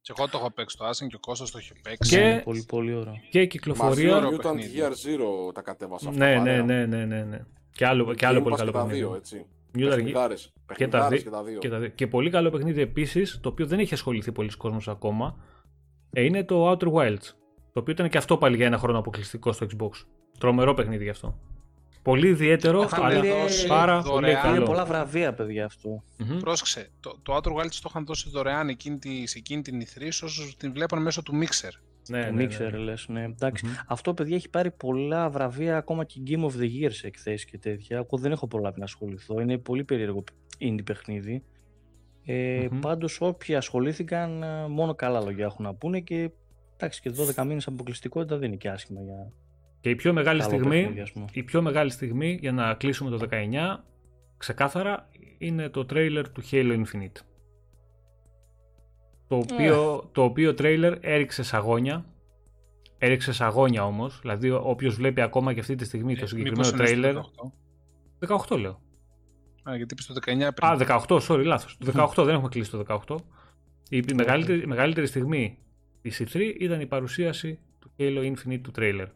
Και 0.00 0.12
εγώ 0.18 0.28
το 0.28 0.38
έχω 0.38 0.50
παίξει 0.50 0.76
το 0.76 0.88
Ascen 0.88 1.06
και 1.08 1.16
ο 1.16 1.20
Κώστας 1.20 1.50
το 1.50 1.58
έχει 1.58 1.72
παίξει. 1.82 2.10
Και- 2.16 2.20
ναι, 2.22 2.40
πολύ, 2.40 2.64
πολύ 2.68 2.94
ωραίο. 2.94 3.14
Και 3.30 3.38
Μαζί 3.38 3.46
κυκλοφορία. 3.48 4.20
με 4.20 4.28
Mutant 4.28 4.42
παιχνίδι. 4.42 4.72
Gear 4.76 4.90
Zero 4.90 5.54
τα 5.54 5.62
κατέβασα 5.62 6.08
αυτά. 6.08 6.24
Ναι, 6.24 6.32
ναι, 6.32 6.38
παρέα. 6.38 6.62
ναι, 6.62 6.86
ναι, 6.86 7.04
ναι, 7.04 7.22
ναι. 7.24 7.40
Και 7.78 7.86
άλλο, 7.86 8.14
και 8.14 8.26
άλλο 8.26 8.38
Game 8.38 8.42
πολύ 8.42 8.54
Pass 8.54 8.58
καλό 8.58 8.70
και 8.70 8.76
τα 8.76 8.82
παιχνίδι. 8.84 9.04
δύο, 9.04 9.14
έτσι. 9.14 9.46
Mutant 9.74 9.80
Gear- 9.80 9.88
Παιχνιδάρες. 9.88 10.52
και 10.76 10.88
τα, 10.88 10.98
Παιχνιδάρες 10.98 11.08
δι- 11.22 11.22
και 11.28 11.30
τα 11.30 11.42
δύο. 11.42 11.58
και 11.58 11.68
τα 11.68 11.78
δύο. 11.78 11.88
Και 11.88 12.06
πολύ 12.06 12.30
καλό 12.30 12.50
παιχνίδι 12.50 12.80
επίσης, 12.80 13.38
το 13.42 13.48
οποίο 13.48 13.66
δεν 13.66 13.78
έχει 13.78 13.94
ασχοληθεί 13.94 14.32
πολλοί 14.32 14.50
κόσμος 14.56 14.88
ακόμα, 14.88 15.36
ε, 16.12 16.22
είναι 16.22 16.44
το 16.44 16.70
Outer 16.70 16.92
Wilds. 16.92 17.24
Το 17.72 17.80
οποίο 17.80 17.92
ήταν 17.92 18.08
και 18.08 18.18
αυτό 18.18 18.36
πάλι 18.36 18.56
για 18.56 18.66
ένα 18.66 18.78
χρόνο 18.78 18.98
αποκλειστικό 18.98 19.52
στο 19.52 19.66
Xbox. 19.76 19.90
Τρομερό 20.38 20.74
παιχνίδι 20.74 21.04
γι' 21.04 21.10
αυτό. 21.10 21.38
Πολύ 22.02 22.28
ιδιαίτερο, 22.28 22.80
Αυτό 22.80 23.02
αλλά 23.02 23.20
πήρε 23.20 23.34
πάρα 23.68 24.00
πολύ 24.02 24.12
δωρεάν. 24.12 24.46
Είναι 24.48 24.54
καλό. 24.54 24.64
πολλά 24.66 24.84
βραβεία, 24.84 25.34
παιδιά, 25.34 25.64
αυτό. 25.64 26.02
Μμμ. 26.16 26.38
Πρόσεξε, 26.38 26.90
το, 27.00 27.18
το 27.22 27.36
Outer 27.36 27.50
Wilds 27.52 27.70
το 27.82 27.86
είχαν 27.88 28.04
δώσει 28.06 28.30
δωρεάν 28.30 28.68
εκείνη 28.68 28.98
τη, 28.98 29.26
σε 29.26 29.38
εκείνη 29.38 29.62
την 29.62 29.80
E3 29.82 30.06
όσους 30.22 30.56
την 30.56 30.72
βλέπαν 30.72 31.02
μέσω 31.02 31.22
του 31.22 31.32
Mixer. 31.42 31.72
Ναι, 32.08 32.24
το 32.24 32.32
ναι, 32.32 32.44
ναι. 32.44 32.48
Mixer, 32.58 32.78
λες, 32.78 33.08
ναι. 33.08 33.24
Εντάξει. 33.24 33.66
Μμμ. 33.66 33.72
Αυτό, 33.86 34.14
παιδιά, 34.14 34.36
έχει 34.36 34.50
πάρει 34.50 34.70
πολλά 34.70 35.30
βραβεία, 35.30 35.76
ακόμα 35.76 36.04
και 36.04 36.20
Game 36.26 36.44
of 36.44 36.50
the 36.60 36.82
Year 36.82 36.90
σε 36.90 37.06
εκθέσεις 37.06 37.44
και 37.44 37.58
τέτοια. 37.58 37.96
Εγώ 37.96 38.18
δεν 38.18 38.32
έχω 38.32 38.46
προλάβει 38.46 38.78
να 38.78 38.84
ασχοληθώ. 38.84 39.40
Είναι 39.40 39.58
πολύ 39.58 39.84
περίεργο 39.84 40.24
indie 40.60 40.84
παιχνίδι. 40.84 41.42
Ε, 42.24 42.66
Μμμ. 42.70 42.80
Πάντως, 42.80 43.20
όποιοι 43.20 43.54
ασχολήθηκαν, 43.54 44.42
ε, 44.42 44.66
μόνο 44.68 44.94
καλά 44.94 45.20
λόγια 45.20 45.44
έχουν 45.44 45.64
να 45.64 45.74
πούνε 45.74 46.00
και 46.00 46.30
εντάξει, 46.76 47.00
και 47.00 47.10
12 47.36 47.44
μήνες 47.44 47.66
αποκλειστικότητα 47.66 48.36
δεν 48.36 48.48
είναι 48.48 48.56
και 48.56 48.68
άσχημα 48.68 49.00
για 49.02 49.32
Και 49.80 49.90
η 49.90 49.94
πιο 49.94 50.12
μεγάλη 50.12 50.40
καλό 50.40 50.50
στιγμή, 50.50 50.80
παιχνίδι, 50.80 51.00
ας 51.00 51.12
πούμε. 51.12 51.24
η 51.32 51.42
πιο 51.42 51.62
μεγάλη 51.62 51.90
στιγμή 51.90 52.38
για 52.40 52.52
να 52.52 52.74
κλείσουμε 52.74 53.10
το 53.10 53.28
19, 53.30 53.84
ξεκάθαρα, 54.36 55.08
είναι 55.38 55.68
το 55.68 55.84
τρέιλερ 55.84 56.30
του 56.30 56.42
Halo 56.50 56.82
Infinite. 56.82 57.20
Το 59.28 59.36
οποίο, 59.36 60.08
το 60.12 60.22
οποίο 60.22 60.54
τρέιλερ 60.54 60.96
έριξε 61.00 61.42
σαγόνια. 61.42 62.04
Έριξε 62.98 63.32
σαγόνια 63.32 63.84
όμως, 63.84 64.20
δηλαδή 64.20 64.50
όποιος 64.50 64.94
βλέπει 64.94 65.20
ακόμα 65.20 65.54
και 65.54 65.60
αυτή 65.60 65.74
τη 65.74 65.84
στιγμή 65.84 66.16
το 66.16 66.24
Ε, 66.24 66.26
συγκεκριμένο 66.26 66.70
μήπως 66.72 66.90
είναι 66.90 67.00
στο 67.00 67.00
τρέιλερ... 67.00 67.22
18? 68.48 68.54
18 68.54 68.58
λέω. 68.58 68.80
Α, 69.68 69.76
γιατί 69.76 69.94
είπες 69.94 70.06
το 70.06 70.14
19 70.14 70.48
πριν. 70.54 70.90
Α, 70.90 71.04
18, 71.08 71.20
sorry, 71.20 71.44
λάθος. 71.44 71.76
Το 71.78 72.12
18, 72.16 72.24
δεν 72.24 72.34
έχουμε 72.34 72.48
κλείσει 72.48 72.70
το 72.70 73.02
18. 73.06 73.16
Η, 73.88 73.96
η 73.96 74.14
μεγαλύτερη, 74.14 74.60
η 74.60 74.66
μεγαλύτερη 74.66 75.06
στιγμή 75.06 75.58
της 76.00 76.22
E3 76.22 76.54
ήταν 76.58 76.80
η 76.80 76.86
παρουσίαση 76.86 77.58
του 77.78 77.90
Halo 77.98 78.32
Infinite 78.32 78.60
του 78.62 78.70
τρέιλερ. 78.70 79.08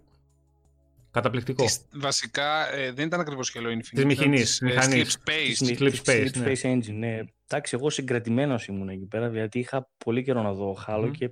Καταπληκτικό. 1.12 1.64
Της- 1.64 1.86
βασικά 1.92 2.74
ε, 2.74 2.92
δεν 2.92 3.06
ήταν 3.06 3.20
ακριβώς 3.20 3.52
Halo 3.56 3.66
Infinite. 3.66 3.78
Της 3.80 3.90
ήταν 3.90 4.06
μηχανής, 4.06 4.40
της, 4.40 4.60
ε, 4.60 4.64
μηχανής. 4.64 5.18
Sleep 5.18 5.28
Space. 5.30 5.54
Της- 5.58 5.80
Sleep 5.80 5.90
της 5.90 6.02
Space, 6.04 6.24
Sleep 6.26 6.36
ναι. 6.36 6.52
Space 6.52 6.72
Engine, 6.72 6.94
ναι. 6.94 7.18
Εντάξει, 7.48 7.76
εγώ 7.78 7.90
συγκρατημένος 7.90 8.66
ήμουν 8.66 8.88
εκεί 8.88 9.06
πέρα, 9.06 9.28
γιατί 9.28 9.58
είχα 9.58 9.88
πολύ 10.04 10.22
καιρό 10.22 10.42
να 10.42 10.52
δω 10.52 10.76
Halo 10.86 11.02
Μμμ. 11.04 11.10
και 11.10 11.30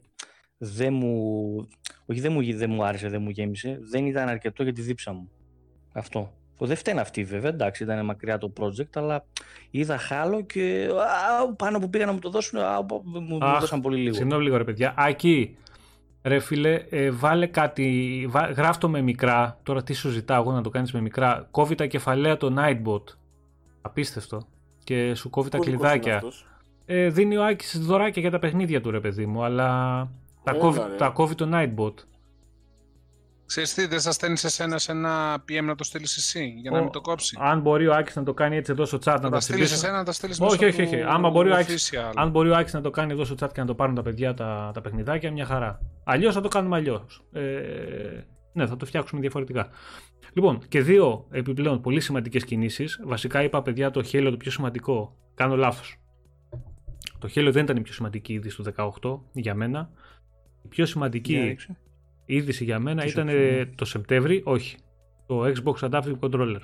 δεν 0.59 0.93
μου. 0.95 1.15
Όχι, 2.07 2.21
δεν 2.21 2.33
μου, 2.33 2.57
δεν 2.57 2.71
μου 2.71 2.85
άρεσε, 2.85 3.09
δεν 3.09 3.23
μου 3.23 3.31
γέμισε. 3.31 3.79
Δεν 3.91 4.07
ήταν 4.07 4.29
αρκετό 4.29 4.63
για 4.63 4.73
τη 4.73 4.81
δίψα 4.83 5.13
μου. 5.13 5.31
Αυτό. 5.93 6.35
Δεν 6.63 6.77
φταίνε 6.77 7.01
αυτή 7.01 7.25
βέβαια, 7.25 7.51
εντάξει, 7.51 7.83
ήταν 7.83 8.05
μακριά 8.05 8.39
το 8.39 8.53
project, 8.61 8.89
αλλά 8.95 9.27
είδα 9.71 9.99
Halo 10.11 10.47
και 10.47 10.89
α, 11.41 11.53
πάνω 11.55 11.79
που 11.79 11.91
πήγα 11.91 12.07
να 12.07 12.13
μου 12.13 12.19
το 12.19 12.31
δώσουν, 12.31 12.59
α, 12.59 12.83
μου, 13.05 13.21
μου 13.21 13.39
Αχ, 13.45 13.61
δώσαν 13.61 13.81
πολύ 13.81 14.01
λίγο. 14.03 14.15
Συγγνώμη 14.15 14.43
λίγο 14.45 14.57
ρε 14.57 14.65
παιδιά. 14.65 14.95
Άκη, 14.97 15.57
ρε 16.23 16.39
φίλε, 16.39 16.75
ε, 16.91 17.11
βάλε 17.11 17.47
κάτι, 17.47 18.27
βά, 18.31 18.41
γράφ 18.47 18.79
το 18.79 18.89
με 18.89 19.01
μικρά. 19.01 19.59
Τώρα 19.63 19.83
τι 19.83 19.93
σου 19.93 20.09
ζητάω 20.09 20.41
εγώ 20.41 20.53
να 20.53 20.63
το 20.63 20.71
κάνεις 20.71 20.93
με 20.93 21.01
μικρά. 21.01 21.49
Κόβει 21.51 21.75
τα 21.75 21.87
κεφαλαία 21.87 22.37
το 22.37 22.55
Nightbot. 22.59 23.03
Απίστευτο. 23.83 24.43
Και 24.85 25.15
σου 25.15 25.31
κόβει 25.31 25.49
τα 25.51 25.57
Κωδικός 25.57 25.79
είναι 25.81 25.89
κλειδάκια. 25.91 26.15
αυτός. 26.17 26.47
Ε, 26.87 27.09
δίνει 27.09 27.37
ο 27.37 27.45
Άκης 27.45 27.79
δωράκια 27.81 28.23
για 28.23 28.31
τα 28.31 28.39
παιχνίδια 28.39 28.81
του 28.81 28.91
ρε 28.91 29.01
παιδί 29.01 29.27
μου, 29.27 29.45
αλλά 29.45 29.69
τα, 30.43 30.51
Έλα, 30.51 30.61
κόβει, 30.61 30.79
ρε. 30.79 30.97
τα 30.97 31.09
κόβει 31.09 31.35
το 31.35 31.49
Nightbot. 31.53 31.95
Ξέρεις 33.51 33.75
τι, 33.75 33.87
δεν 33.87 34.01
σας 34.01 34.15
στέλνεις 34.15 34.41
σε 34.41 34.49
σένα 34.49 34.79
σε 34.79 34.93
ένα 34.93 35.45
PM 35.49 35.63
να 35.65 35.75
το 35.75 35.85
στείλεις 35.85 36.17
εσύ, 36.17 36.45
για 36.61 36.71
να 36.71 36.79
Ο- 36.79 36.83
μην 36.83 36.91
το 36.93 37.01
κόψει. 37.01 37.37
Αν 37.41 37.61
μπορεί 37.61 37.87
ο 37.87 37.95
Άκης 37.95 38.17
να 38.17 38.23
το 38.23 38.35
κάνει 38.35 38.57
έτσι 38.57 38.73
εδώ 38.73 38.85
στο 38.85 38.97
chat 38.97 39.05
να 39.07 39.13
Να 39.13 39.21
τα 39.21 39.29
τα 39.31 39.41
στείλεις 39.41 39.61
σε 39.61 39.65
ψηφίσει. 39.65 39.87
σένα, 39.87 39.97
να 39.99 40.05
τα 40.05 40.13
στείλεις 40.13 40.41
Όχι, 40.41 40.65
μέσω 40.65 40.67
όχι, 40.83 40.83
όχι. 40.95 41.03
του 41.03 41.09
Άμα 41.11 41.31
μπορεί 41.31 41.51
ο 41.51 41.55
Άκης- 41.57 41.91
official. 41.95 42.13
Αν 42.15 42.31
μπορεί 42.31 42.51
ο 42.51 42.57
Άκης 42.57 42.73
να 42.75 42.81
το 42.81 42.91
κάνει 42.91 43.13
εδώ 43.13 43.25
στο 43.25 43.35
chat 43.41 43.53
και 43.53 43.61
να 43.61 43.67
το 43.67 43.75
πάρουν 43.75 43.95
τα 43.95 44.03
παιδιά 44.03 44.35
τα, 44.35 44.71
τα 44.75 44.81
παιχνιδάκια, 44.81 45.33
μια 45.33 45.45
χαρά. 45.45 45.81
Αλλιώς 46.05 46.35
θα 46.35 46.41
το 46.41 46.49
κάνουμε 46.49 46.77
αλλιώς. 46.77 47.25
Ε, 47.33 47.41
ναι, 48.53 48.67
θα 48.67 48.77
το 48.77 48.87
φτιάξουμε 48.87 49.21
διαφορετικά. 49.21 49.69
Λοιπόν, 50.33 50.59
και 50.69 50.83
δύο 50.83 51.27
επιπλέον 51.31 51.81
πολύ 51.81 52.01
σημαντικές 52.01 52.45
κινήσεις. 52.45 53.01
Βασικά 53.05 53.43
είπα, 53.43 53.63
παιδιά, 53.63 53.91
το 53.91 54.01
Halo 54.13 54.29
το 54.31 54.37
πιο 54.37 54.51
σημαντικό. 54.51 55.17
Κάνω 55.35 55.57
λάθος. 55.57 56.01
Το 57.19 57.29
Halo 57.35 57.49
δεν 57.53 57.63
ήταν 57.65 57.77
η 57.77 57.81
πιο 57.81 57.93
σημαντική 57.93 58.33
είδη 58.33 58.55
του 58.55 58.63
18 58.63 59.21
για 59.33 59.55
μένα. 59.55 59.91
Η 60.63 60.69
πιο 60.69 60.87
σημαντική 60.87 61.33
Για 61.33 61.45
ρίξε. 61.45 61.79
Είδηση 62.35 62.65
για 62.65 62.79
μένα 62.79 63.03
Τι 63.03 63.09
ήταν 63.09 63.29
σου 63.29 63.37
ε, 63.37 63.39
φαίνεται; 63.39 63.73
το 63.75 63.85
Σεπτέμβρη, 63.85 64.43
όχι, 64.45 64.77
το 65.27 65.43
Xbox 65.45 65.91
Adaptive 65.91 66.19
Controller. 66.21 66.61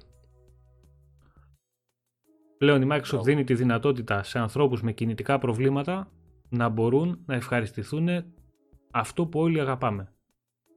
Πλέον 2.58 2.82
η 2.82 2.86
Microsoft 2.90 3.08
Μπράβο. 3.08 3.22
δίνει 3.22 3.44
τη 3.44 3.54
δυνατότητα 3.54 4.22
σε 4.22 4.38
ανθρώπους 4.38 4.82
με 4.82 4.92
κινητικά 4.92 5.38
προβλήματα 5.38 6.10
να 6.48 6.68
μπορούν 6.68 7.18
να 7.26 7.34
ευχαριστηθούν 7.34 8.08
αυτό 8.90 9.26
που 9.26 9.40
όλοι 9.40 9.60
αγαπάμε. 9.60 10.10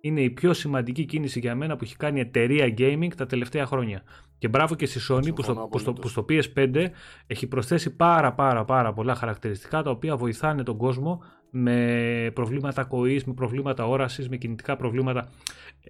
Είναι 0.02 0.22
η 0.22 0.30
πιο 0.30 0.54
σημαντική 0.54 1.06
κίνηση 1.06 1.40
για 1.40 1.56
μένα 1.56 1.76
που 1.76 1.84
έχει 1.84 1.96
κάνει 1.96 2.18
η 2.18 2.22
εταιρεία 2.22 2.74
gaming 2.78 3.16
τα 3.16 3.26
τελευταία 3.26 3.66
χρόνια. 3.66 4.04
Και 4.38 4.48
μπράβο 4.48 4.76
και 4.76 4.86
στη 4.86 5.00
Sony 5.10 5.36
που 5.36 5.42
στο, 5.42 5.44
Συμφωνώ 5.44 5.68
που, 5.68 5.80
στο, 5.80 5.90
απολύτως. 5.90 6.14
που 6.14 6.22
στο 6.22 6.54
PS5 6.56 6.88
έχει 7.28 7.48
προσθέσει 7.48 7.96
πάρα 7.96 8.34
πάρα 8.34 8.66
πάρα 8.66 8.94
πολλά 8.94 9.16
χαρακτηριστικά 9.16 9.84
τα 9.84 9.90
οποία 9.90 10.18
βοηθάνε 10.18 10.64
τον 10.64 10.78
κόσμο 10.78 11.24
με 11.52 12.32
προβλήματα 12.34 12.82
ακοής, 12.82 13.24
με 13.26 13.34
προβλήματα 13.34 13.88
όρασης, 13.88 14.30
με 14.30 14.38
κινητικά 14.38 14.76
προβλήματα. 14.76 15.30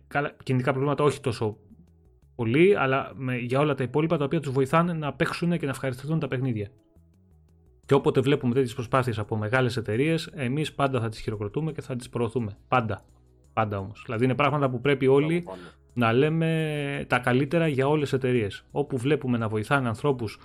Καλά, 0.07 0.35
κινητικά 0.43 0.71
προβλήματα 0.71 1.03
όχι 1.03 1.21
τόσο 1.21 1.57
πολύ, 2.35 2.75
αλλά 2.77 3.11
με, 3.15 3.37
για 3.37 3.59
όλα 3.59 3.73
τα 3.75 3.83
υπόλοιπα 3.83 4.17
τα 4.17 4.23
οποία 4.23 4.39
τους 4.39 4.51
βοηθάνε 4.51 4.93
να 4.93 5.13
παίξουν 5.13 5.57
και 5.57 5.65
να 5.65 5.71
ευχαριστηθούν 5.71 6.19
τα 6.19 6.27
παιχνίδια. 6.27 6.69
Και 7.85 7.93
όποτε 7.93 8.19
βλέπουμε 8.21 8.53
τέτοιες 8.53 8.73
προσπάθειες 8.73 9.19
από 9.19 9.37
μεγάλες 9.37 9.77
εταιρείες, 9.77 10.29
εμείς 10.33 10.73
πάντα 10.73 10.99
θα 10.99 11.09
τις 11.09 11.19
χειροκροτούμε 11.19 11.71
και 11.71 11.81
θα 11.81 11.95
τις 11.95 12.09
προωθούμε. 12.09 12.57
Πάντα. 12.67 13.01
Πάντα 13.53 13.77
όμως. 13.77 14.01
Δηλαδή 14.05 14.23
είναι 14.23 14.35
πράγματα 14.35 14.69
που 14.69 14.81
πρέπει 14.81 15.07
όλοι 15.07 15.41
Μπράβο, 15.45 15.59
πάνε. 15.59 15.71
να 15.93 16.13
λέμε 16.13 17.05
τα 17.07 17.19
καλύτερα 17.19 17.67
για 17.67 17.87
όλες 17.87 18.09
τις 18.09 18.13
εταιρείες. 18.13 18.65
Όπου 18.71 18.97
βλέπουμε 18.97 19.37
να 19.37 19.47
βοηθάνε 19.47 19.87
ανθρώπους 19.87 20.39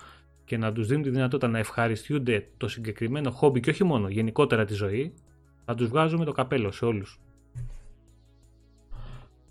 και 0.45 0.57
να 0.57 0.71
τους 0.71 0.87
δίνουν 0.87 1.03
τη 1.03 1.09
δυνατότητα 1.09 1.47
να 1.47 1.57
ευχαριστούνται 1.57 2.47
το 2.57 2.67
συγκεκριμένο 2.67 3.31
χόμπι 3.31 3.59
και 3.59 3.69
όχι 3.69 3.83
μόνο, 3.83 4.09
γενικότερα 4.09 4.65
τη 4.65 4.73
ζωή, 4.73 5.13
θα 5.65 5.75
τους 5.75 5.87
βγάζουμε 5.87 6.25
το 6.25 6.31
καπέλο 6.31 6.71
σε 6.71 6.85
όλους. 6.85 7.19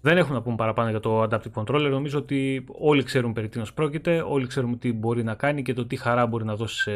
Δεν 0.00 0.16
έχουμε 0.16 0.34
να 0.34 0.42
πούμε 0.42 0.56
παραπάνω 0.56 0.90
για 0.90 1.00
το 1.00 1.22
Adaptive 1.22 1.52
Controller. 1.54 1.88
Νομίζω 1.90 2.18
ότι 2.18 2.64
όλοι 2.78 3.02
ξέρουν 3.02 3.32
περί 3.32 3.48
τίνος 3.48 3.72
πρόκειται, 3.72 4.20
όλοι 4.20 4.46
ξέρουμε 4.46 4.76
τι 4.76 4.92
μπορεί 4.92 5.22
να 5.22 5.34
κάνει 5.34 5.62
και 5.62 5.72
το 5.72 5.86
τι 5.86 5.96
χαρά 5.96 6.26
μπορεί 6.26 6.44
να 6.44 6.56
δώσει 6.56 6.82
σε, 6.82 6.92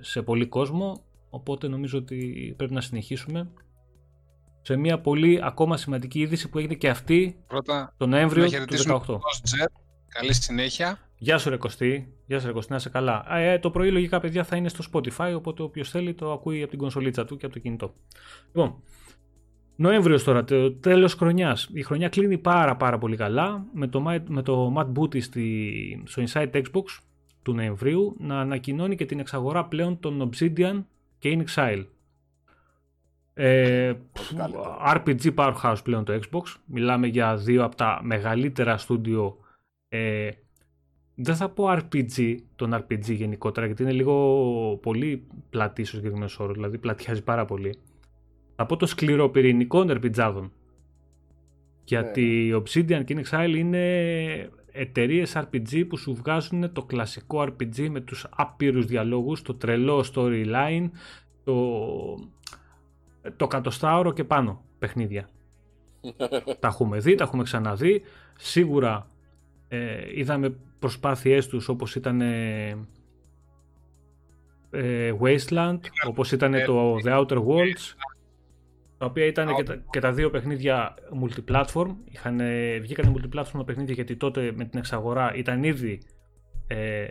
σε 0.00 0.22
πολύ 0.22 0.46
κόσμο. 0.46 1.02
Οπότε 1.30 1.68
νομίζω 1.68 1.98
ότι 1.98 2.54
πρέπει 2.56 2.72
να 2.72 2.80
συνεχίσουμε 2.80 3.50
σε 4.62 4.76
μια 4.76 5.00
πολύ 5.00 5.40
ακόμα 5.42 5.76
σημαντική 5.76 6.20
είδηση 6.20 6.48
που 6.48 6.58
έγινε 6.58 6.74
και 6.74 6.88
αυτή 6.88 7.36
Πρώτα, 7.46 7.94
το 7.96 8.06
Νοέμβριο 8.06 8.42
να 8.42 8.48
του 8.48 8.54
χαιρετήσουμε 8.54 8.94
18. 8.94 9.06
τον 9.06 9.20
Τζερ. 9.42 9.66
Καλή 10.08 10.34
συνέχεια. 10.34 10.98
Γεια 11.24 11.38
σου 11.38 11.50
ρε 11.50 11.56
Κωστή, 11.56 12.14
γεια 12.26 12.40
σου 12.40 12.46
ρε 12.46 12.52
Κωστή, 12.52 12.70
να 12.70 12.76
είσαι 12.76 12.88
καλά. 12.88 13.24
Α, 13.26 13.38
ε, 13.38 13.58
το 13.58 13.70
πρωί 13.70 13.90
λογικά 13.90 14.20
παιδιά 14.20 14.44
θα 14.44 14.56
είναι 14.56 14.68
στο 14.68 14.84
Spotify, 14.92 15.32
οπότε 15.36 15.62
όποιος 15.62 15.90
θέλει 15.90 16.14
το 16.14 16.32
ακούει 16.32 16.60
από 16.60 16.70
την 16.70 16.78
κονσολίτσα 16.78 17.24
του 17.24 17.36
και 17.36 17.44
από 17.44 17.54
το 17.54 17.60
κινητό. 17.60 17.94
Λοιπόν, 18.46 18.82
Νοέμβριος 19.76 20.24
τώρα, 20.24 20.44
το 20.44 20.72
τέλος 20.72 21.14
χρονιάς. 21.14 21.70
Η 21.72 21.82
χρονιά 21.82 22.08
κλείνει 22.08 22.38
πάρα 22.38 22.76
πάρα 22.76 22.98
πολύ 22.98 23.16
καλά 23.16 23.64
με 23.72 23.86
το, 23.86 24.04
Matt- 24.08 24.28
με 24.28 24.42
το 24.42 24.74
Matt 24.76 24.92
Booty 24.98 25.22
στη, 25.22 26.02
στο 26.06 26.22
Inside 26.26 26.52
Xbox 26.52 26.84
του 27.42 27.54
Νοεμβρίου 27.54 28.16
να 28.18 28.40
ανακοινώνει 28.40 28.96
και 28.96 29.06
την 29.06 29.18
εξαγορά 29.18 29.64
πλέον 29.64 30.00
των 30.00 30.30
Obsidian 30.30 30.84
και 31.18 31.38
In 31.38 31.44
Exile. 31.50 31.86
Ε, 33.34 33.90
Ό,τι 33.90 34.34
καλύτερο. 34.34 34.76
RPG 34.84 35.34
Powerhouse 35.34 35.84
πλέον 35.84 36.04
το 36.04 36.12
Xbox. 36.12 36.42
Μιλάμε 36.66 37.06
για 37.06 37.36
δύο 37.36 37.64
από 37.64 37.76
τα 37.76 38.00
μεγαλύτερα 38.02 38.76
στούντιο 38.76 39.36
ε, 39.88 40.28
δεν 41.14 41.36
θα 41.36 41.48
πω 41.48 41.64
RPG, 41.68 42.36
τον 42.56 42.74
RPG 42.74 43.14
γενικότερα, 43.14 43.66
γιατί 43.66 43.82
είναι 43.82 43.92
λίγο 43.92 44.78
πολύ 44.82 45.26
πλατή 45.50 45.82
ο 45.82 45.84
συγκεκριμένο 45.84 46.30
όρο, 46.38 46.52
δηλαδή 46.52 46.78
πλατιάζει 46.78 47.22
πάρα 47.22 47.44
πολύ. 47.44 47.76
Θα 48.56 48.66
πω 48.66 48.76
το 48.76 48.86
σκληροπυρηνικών 48.86 49.90
RPGάδων. 49.90 50.50
Γιατί 51.84 52.46
η 52.46 52.62
Obsidian 52.62 53.04
και 53.04 53.12
η 53.12 53.24
Exile 53.24 53.54
είναι 53.56 54.50
εταιρείες 54.72 55.36
RPG 55.36 55.84
που 55.88 55.96
σου 55.96 56.14
βγάζουν 56.14 56.72
το 56.72 56.82
κλασικό 56.82 57.42
RPG 57.42 57.88
με 57.90 58.00
τους 58.00 58.26
άπειρους 58.30 58.86
διαλόγους, 58.86 59.42
το 59.42 59.54
τρελό 59.54 60.04
storyline, 60.14 60.90
το, 61.44 61.78
το 63.36 63.46
κατοστάωρο 63.46 64.12
και 64.12 64.24
πάνω 64.24 64.64
παιχνίδια. 64.78 65.28
τα 66.60 66.68
έχουμε 66.68 66.98
δει, 66.98 67.14
τα 67.14 67.24
έχουμε 67.24 67.42
ξαναδεί. 67.42 68.02
Σίγουρα 68.36 69.10
ε, 69.74 70.18
είδαμε 70.20 70.56
προσπάθειές 70.78 71.46
τους 71.46 71.68
όπως 71.68 71.94
ήταν 71.94 72.20
ε, 72.20 72.76
ε, 74.70 75.12
Wasteland, 75.20 75.78
όπως 76.06 76.32
ήταν 76.32 76.52
το 76.66 76.96
The 77.04 77.20
Outer 77.20 77.36
Worlds, 77.36 77.94
τα 78.98 79.06
οποία 79.06 79.24
ήταν 79.26 79.54
και 79.54 79.62
τα, 79.62 79.82
και 79.90 80.00
τα 80.00 80.12
δύο 80.12 80.30
παιχνίδια 80.30 80.94
multiplatform. 81.22 81.94
Είχαν, 82.04 82.40
ε, 82.40 82.78
βγήκανε 82.78 83.12
multiplatform 83.16 83.52
τα 83.52 83.64
παιχνίδια 83.64 83.94
γιατί 83.94 84.16
τότε 84.16 84.52
με 84.56 84.64
την 84.64 84.78
εξαγορά 84.78 85.34
ήταν 85.34 85.64
ήδη 85.64 86.00
ε, 86.66 87.06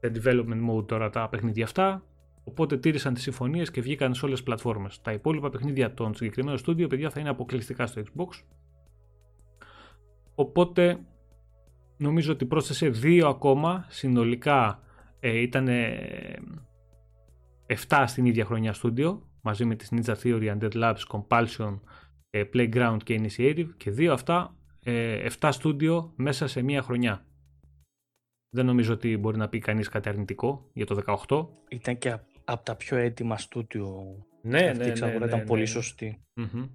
σε 0.00 0.12
development 0.14 0.70
mode 0.70 0.86
τώρα 0.86 1.10
τα 1.10 1.28
παιχνίδια 1.28 1.64
αυτά. 1.64 2.02
Οπότε 2.44 2.76
τήρησαν 2.76 3.14
τις 3.14 3.22
συμφωνίες 3.22 3.70
και 3.70 3.80
βγήκαν 3.80 4.14
σε 4.14 4.24
όλες 4.24 4.36
τις 4.36 4.46
πλατφόρμες. 4.46 5.00
Τα 5.02 5.12
υπόλοιπα 5.12 5.50
παιχνίδια 5.50 5.94
των 5.94 6.14
συγκεκριμένων 6.14 6.58
στούντιο, 6.58 6.86
παιδιά, 6.86 7.10
θα 7.10 7.20
είναι 7.20 7.28
αποκλειστικά 7.28 7.86
στο 7.86 8.02
Xbox. 8.02 8.42
Οπότε 10.34 10.98
νομίζω 12.04 12.32
ότι 12.32 12.44
πρόσθεσε 12.46 12.88
δύο 12.88 13.28
ακόμα 13.28 13.86
συνολικά 13.88 14.82
ε, 15.20 15.40
ήταν 15.40 15.68
7 17.88 18.04
στην 18.06 18.24
ίδια 18.24 18.44
χρονιά 18.44 18.72
στούντιο 18.72 19.28
μαζί 19.42 19.64
με 19.64 19.76
τις 19.76 19.88
Ninja 19.92 20.14
Theory, 20.22 20.58
Undead 20.58 20.72
Labs, 20.72 21.02
Compulsion, 21.08 21.80
ε, 22.30 22.42
Playground 22.52 22.98
και 23.04 23.20
Initiative 23.22 23.68
και 23.76 23.90
δύο 23.90 24.12
αυτά 24.12 24.56
ε, 24.84 25.26
7 25.40 25.48
στούντιο 25.52 26.12
μέσα 26.16 26.46
σε 26.46 26.62
μία 26.62 26.82
χρονιά. 26.82 27.26
Δεν 28.50 28.66
νομίζω 28.66 28.92
ότι 28.92 29.16
μπορεί 29.16 29.36
να 29.36 29.48
πει 29.48 29.58
κανείς 29.58 29.88
κάτι 29.88 30.08
αρνητικό 30.08 30.70
για 30.72 30.86
το 30.86 31.02
18. 31.28 31.46
Ήταν 31.68 31.98
και 31.98 32.16
από 32.44 32.64
τα 32.64 32.76
πιο 32.76 32.96
έτοιμα 32.96 33.38
στούντιο. 33.38 34.16
Ναι, 34.42 34.68
Αυτή 34.68 34.84
η 34.84 34.88
εξαγορά 34.88 35.26
ήταν 35.26 35.44
πολύ 35.44 35.66
σωστή. 35.66 36.20
Μμμ. 36.34 36.66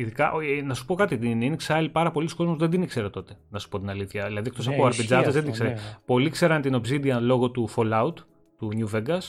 Ειδικά, 0.00 0.32
ο- 0.32 0.40
ε, 0.40 0.62
να 0.62 0.74
σου 0.74 0.84
πω 0.86 0.94
κάτι, 0.94 1.18
την 1.18 1.56
Inxile 1.56 1.88
πάρα 1.92 2.10
πολλοί 2.10 2.34
κόσμος 2.34 2.56
δεν 2.58 2.70
την 2.70 2.82
ήξερε 2.82 3.10
τότε, 3.10 3.36
να 3.48 3.58
σου 3.58 3.68
πω 3.68 3.78
την 3.78 3.88
αλήθεια. 3.90 4.26
Δηλαδή, 4.26 4.48
εκτός 4.48 4.66
Ναι, 4.66 4.74
από 4.74 4.88
ισχύει 4.88 5.02
RPGάδες 5.02 5.08
δεν 5.08 5.18
αυτό, 5.26 5.40
την 5.40 5.48
ήξερε. 5.48 5.68
ναι. 5.70 5.80
Πολλοί 6.04 6.30
ξέραν 6.30 6.62
την 6.62 6.74
Obsidian 6.74 7.18
λόγω 7.20 7.50
του 7.50 7.68
Fallout, 7.76 8.14
του 8.58 8.70
New 8.74 8.90
Vegas, 8.96 9.20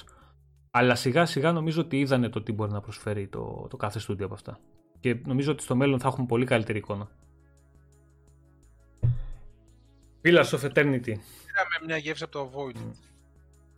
αλλά 0.71 0.95
σιγά 0.95 1.25
σιγά 1.25 1.51
νομίζω 1.51 1.81
ότι 1.81 1.99
είδανε 1.99 2.29
το 2.29 2.41
τι 2.41 2.51
μπορεί 2.51 2.71
να 2.71 2.81
προσφέρει 2.81 3.27
το, 3.27 3.67
το 3.69 3.77
κάθε 3.77 3.99
στούντιο 3.99 4.25
από 4.25 4.33
αυτά. 4.33 4.59
Και 4.99 5.21
νομίζω 5.25 5.51
ότι 5.51 5.63
στο 5.63 5.75
μέλλον 5.75 5.99
θα 5.99 6.07
έχουμε 6.07 6.25
πολύ 6.25 6.45
καλύτερη 6.45 6.77
εικόνα. 6.77 7.09
Pillars 10.23 10.49
of 10.49 10.59
Eternity. 10.63 11.01
Πήραμε 11.03 11.75
μια 11.85 11.97
γεύση 11.97 12.23
από 12.23 12.31
το 12.31 12.51
Void. 12.55 12.79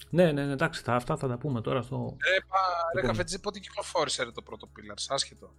Ναι, 0.09 0.31
ναι, 0.31 0.45
ναι, 0.45 0.51
εντάξει, 0.51 0.81
θα, 0.83 0.95
αυτά 0.95 1.17
θα 1.17 1.27
τα 1.27 1.37
πούμε 1.37 1.61
τώρα 1.61 1.81
στο... 1.81 1.95
Ρε, 1.97 2.39
πα, 2.47 2.57
ρε 2.93 2.99
Λοιπόν. 2.99 3.09
καφετζή, 3.09 3.39
πότε 3.39 3.59
κυκλοφόρησε 3.59 4.23
ρε, 4.23 4.31
το 4.31 4.41
πρώτο 4.41 4.67
Pillars, 4.75 5.05
άσχετο. 5.09 5.53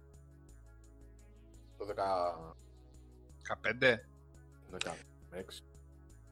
Το 1.77 1.85
15. 1.85 1.91
16. 4.71 5.63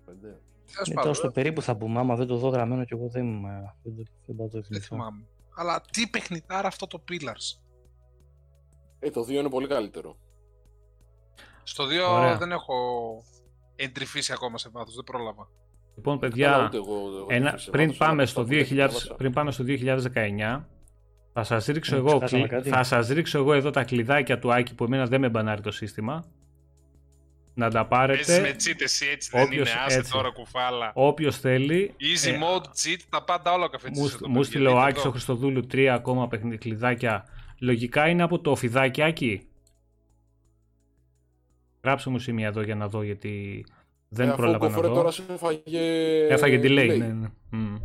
5. 0.06 0.40
Τέλος 0.72 0.88
Ναι, 0.88 0.94
πάντων, 0.94 1.02
τώρα 1.02 1.14
στο 1.14 1.32
περίπου 1.32 1.61
θα 1.61 1.76
πούμε, 1.78 1.99
άμα 1.99 2.15
δεν 2.15 2.28
το 2.28 2.36
δω 2.38 2.48
γραμμένο 2.48 2.84
και 2.86 2.94
εγώ 2.95 3.07
δεν, 3.07 3.26
είμαι- 3.28 3.76
δεν, 3.84 3.95
το- 3.95 4.11
δεν 4.26 4.36
πάω 4.36 4.45
το 4.48 4.52
δεν 4.53 4.64
θυμηθώ. 4.64 4.95
θυμάμαι. 4.95 5.24
Αλλά 5.56 5.82
τι 5.91 6.07
παιχνιδάρα 6.07 6.68
αυτό 6.68 6.88
το 6.88 7.03
Pillars. 7.10 7.60
Ε, 8.99 9.10
το 9.10 9.22
2 9.22 9.30
είναι 9.30 9.49
πολύ 9.49 9.68
καλύτερο. 9.68 10.18
Στο 11.64 11.84
2 11.86 11.88
Ωραία. 12.10 12.38
δεν 12.38 12.52
έχω 12.52 12.76
εντρυφήσει 13.76 14.34
ακόμα 14.34 14.57
σε 14.57 14.70
βάθος, 14.70 14.95
δεν 14.95 15.03
πρόλαβα. 15.03 15.49
Λοιπόν, 15.95 16.20
Καλά, 16.20 16.30
παιδιά, 16.32 16.64
ούτε 16.65 16.78
εγώ, 16.78 16.94
εγώ 16.94 17.26
ένα, 17.30 17.52
δεν 17.52 17.70
πριν, 17.72 17.91
θυμάμαι, 17.94 17.98
πάμε 17.98 18.11
αλλά 18.22 18.26
στο 18.26 18.44
το 18.45 18.53
έχω 18.53 18.64
2000, 18.64 18.68
διάβασα. 18.74 19.15
πριν 19.15 19.34
πάμε 19.34 19.52
στο 19.52 19.64
2019, 19.64 20.68
θα 21.34 21.43
σας 21.43 21.65
ρίξω, 21.65 21.95
Ε, 21.95 21.97
εγώ, 21.97 22.07
ξεχάσαμε 22.07 22.47
κλει- 22.47 22.51
κάτι. 22.51 22.69
θα 22.69 22.84
σας 22.84 23.07
ρίξω 23.07 23.38
εγώ 23.38 23.53
εδώ 23.53 23.69
τα 23.69 23.84
κλειδάκια 23.84 24.39
του 24.39 24.53
Άκη 24.53 24.76
που 24.76 24.84
εμένα 24.84 25.05
δεν 25.05 25.19
με 25.19 25.30
μπανάρει 25.30 25.61
το 25.61 25.72
σύστημα. 25.72 26.26
Να 27.55 27.69
τα 27.72 27.85
Παίζεις 27.85 28.27
με 28.27 28.34
πάρετε. 28.39 28.49
cheat 28.72 28.81
εσύ 28.81 29.05
έτσι, 29.11 29.30
δεν 29.34 29.43
Όποιος 29.43 29.72
είναι 29.72 29.80
άσε 29.85 29.97
έτσι. 29.97 30.11
τώρα 30.11 30.30
κουφάλα. 30.31 30.91
Όποιος 30.95 31.39
θέλει. 31.39 31.93
Easy 31.99 32.27
ε, 32.30 32.38
mode, 32.39 32.61
cheat, 32.64 32.99
τα 33.10 33.23
πάντα 33.23 33.51
όλα 33.53 33.65
ο 33.65 33.69
καφετζής. 33.69 34.01
Μου, 34.01 34.05
εδώ, 34.07 34.27
μου 34.27 34.34
παιδιά, 34.34 34.43
στείλε 34.49 34.68
ο 34.69 34.72
δείτε 34.73 34.84
Άκης 34.85 34.99
εδώ. 34.99 35.10
ο 35.10 35.11
Χριστοδούλου 35.11 35.65
τρία 35.68 35.93
ακόμα 35.93 36.27
παιχνίδια 36.27 36.57
κλειδάκια. 36.57 37.26
Λογικά 37.60 38.07
είναι 38.10 38.23
από 38.23 38.39
το 38.39 38.55
φιδάκι 38.55 39.01
Άκη. 39.03 39.47
Γράψε 41.84 42.10
μου 42.10 42.19
σημεία 42.19 42.47
εδώ 42.47 42.61
για 42.61 42.76
να 42.76 42.88
δω 42.88 43.03
γιατί 43.03 43.65
δεν 44.10 44.27
Ε, 44.27 44.30
αφού 44.31 44.39
ο 44.39 44.43
πρόλαβα 44.43 44.68
να 44.69 44.73
Κοφρέ 44.76 44.88
δω. 44.88 44.93
τώρα 44.95 45.11
σε 45.11 45.23
έφαγε... 45.34 45.80
Έφαγε 46.30 46.60
delay. 46.64 46.97
Ναι, 46.97 47.05
ναι. 47.05 47.27
Μμ. 47.49 47.76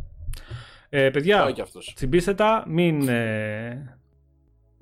Ε, 0.89 1.09
παιδιά, 1.09 1.41
Πάει 1.43 1.53
κι 1.53 1.61
αυτός. 1.61 1.93
τσιμπήστε 1.95 2.33
τα, 2.33 2.63
μην... 2.67 3.07
Ε, 3.07 3.93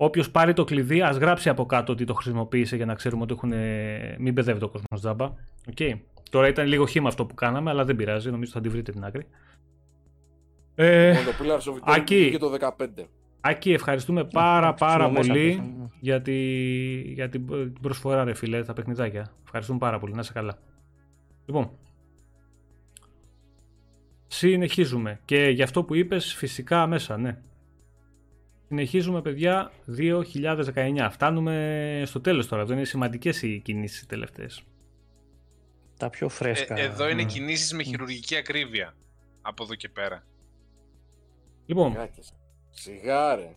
Όποιος 0.00 0.30
πάρει 0.30 0.52
το 0.52 0.64
κλειδί, 0.64 1.02
ας 1.02 1.16
γράψει 1.16 1.48
από 1.48 1.66
κάτω 1.66 1.92
ότι 1.92 2.04
το 2.04 2.14
χρησιμοποίησε 2.14 2.76
για 2.76 2.86
να 2.86 2.94
ξέρουμε 2.94 3.22
ότι 3.22 3.32
έχουν. 3.32 3.52
ε, 3.52 4.16
Μην 4.18 4.32
μπεδεύει 4.32 4.58
το 4.60 4.68
κόσμο 4.68 4.86
τζάμπα. 4.94 5.24
Οκ. 5.68 5.98
Τώρα 6.30 6.48
ήταν 6.48 6.66
λίγο 6.66 6.86
χήμα 6.86 7.08
αυτό 7.08 7.26
που 7.26 7.34
κάναμε, 7.34 7.70
αλλά 7.70 7.84
δεν 7.84 7.96
πειράζει. 7.96 8.30
Νομίζω 8.30 8.52
θα 8.52 8.60
τη 8.60 8.68
βρείτε 8.68 8.92
την 8.92 9.04
άκρη. 9.04 9.26
Ε, 10.74 11.08
Λοιπόν, 11.12 11.24
το 11.24 11.32
Pillars 11.44 11.72
of 11.72 11.74
Eternity 11.74 11.98
Άκη. 11.98 12.16
βγήκε 12.16 12.38
το 12.38 12.52
15. 12.60 12.86
Άκη, 13.40 13.72
ευχαριστούμε 13.72 14.24
πάρα 14.24 14.74
πάρα 14.74 15.10
μέσα, 15.10 15.28
πολύ 15.32 15.46
μέσα, 15.46 15.60
ναι. 15.62 15.86
για, 16.00 16.22
τη, 16.22 16.36
για 17.00 17.28
την 17.28 17.46
την 17.46 17.72
προσφορά 17.80 18.24
ρε 18.24 18.34
φίλε, 18.34 18.62
τα 18.62 18.72
παιχνιδάκια. 18.72 19.32
Ευχαριστούμε 19.44 19.78
πάρα 19.78 19.98
πολύ, 19.98 20.12
να 20.14 20.20
είσαι 20.20 20.32
καλά. 20.32 20.58
Λοιπόν, 21.46 21.70
συνεχίζουμε 24.28 25.20
και 25.24 25.36
για 25.36 25.64
αυτό 25.64 25.84
που 25.84 25.94
είπες 25.94 26.34
φυσικά 26.34 26.86
μέσα, 26.86 27.16
ναι. 27.16 27.38
Συνεχίζουμε 28.68 29.22
παιδιά 29.22 29.72
2019. 29.98 31.08
Φτάνουμε 31.10 32.02
στο 32.06 32.20
τέλος 32.20 32.48
τώρα, 32.48 32.62
εδώ 32.62 32.72
είναι 32.72 32.84
σημαντικές 32.84 33.42
οι 33.42 33.60
κινήσεις 33.64 34.00
οι 34.00 34.06
τελευταίες. 34.06 34.62
Τα 35.96 36.10
πιο 36.10 36.28
φρέσκα. 36.28 36.78
Ε, 36.78 36.82
εδώ 36.82 37.08
είναι 37.08 37.22
ναι. 37.22 37.28
κινήσεις 37.28 37.72
με 37.72 37.82
χειρουργική 37.82 38.36
ακρίβεια. 38.36 38.94
Από 39.40 39.62
εδώ 39.62 39.74
και 39.74 39.88
πέρα. 39.88 40.26
Λοιπόν, 41.66 41.92
Γάκες. 41.92 42.32
Σιγά 42.70 43.34
ρε. 43.34 43.56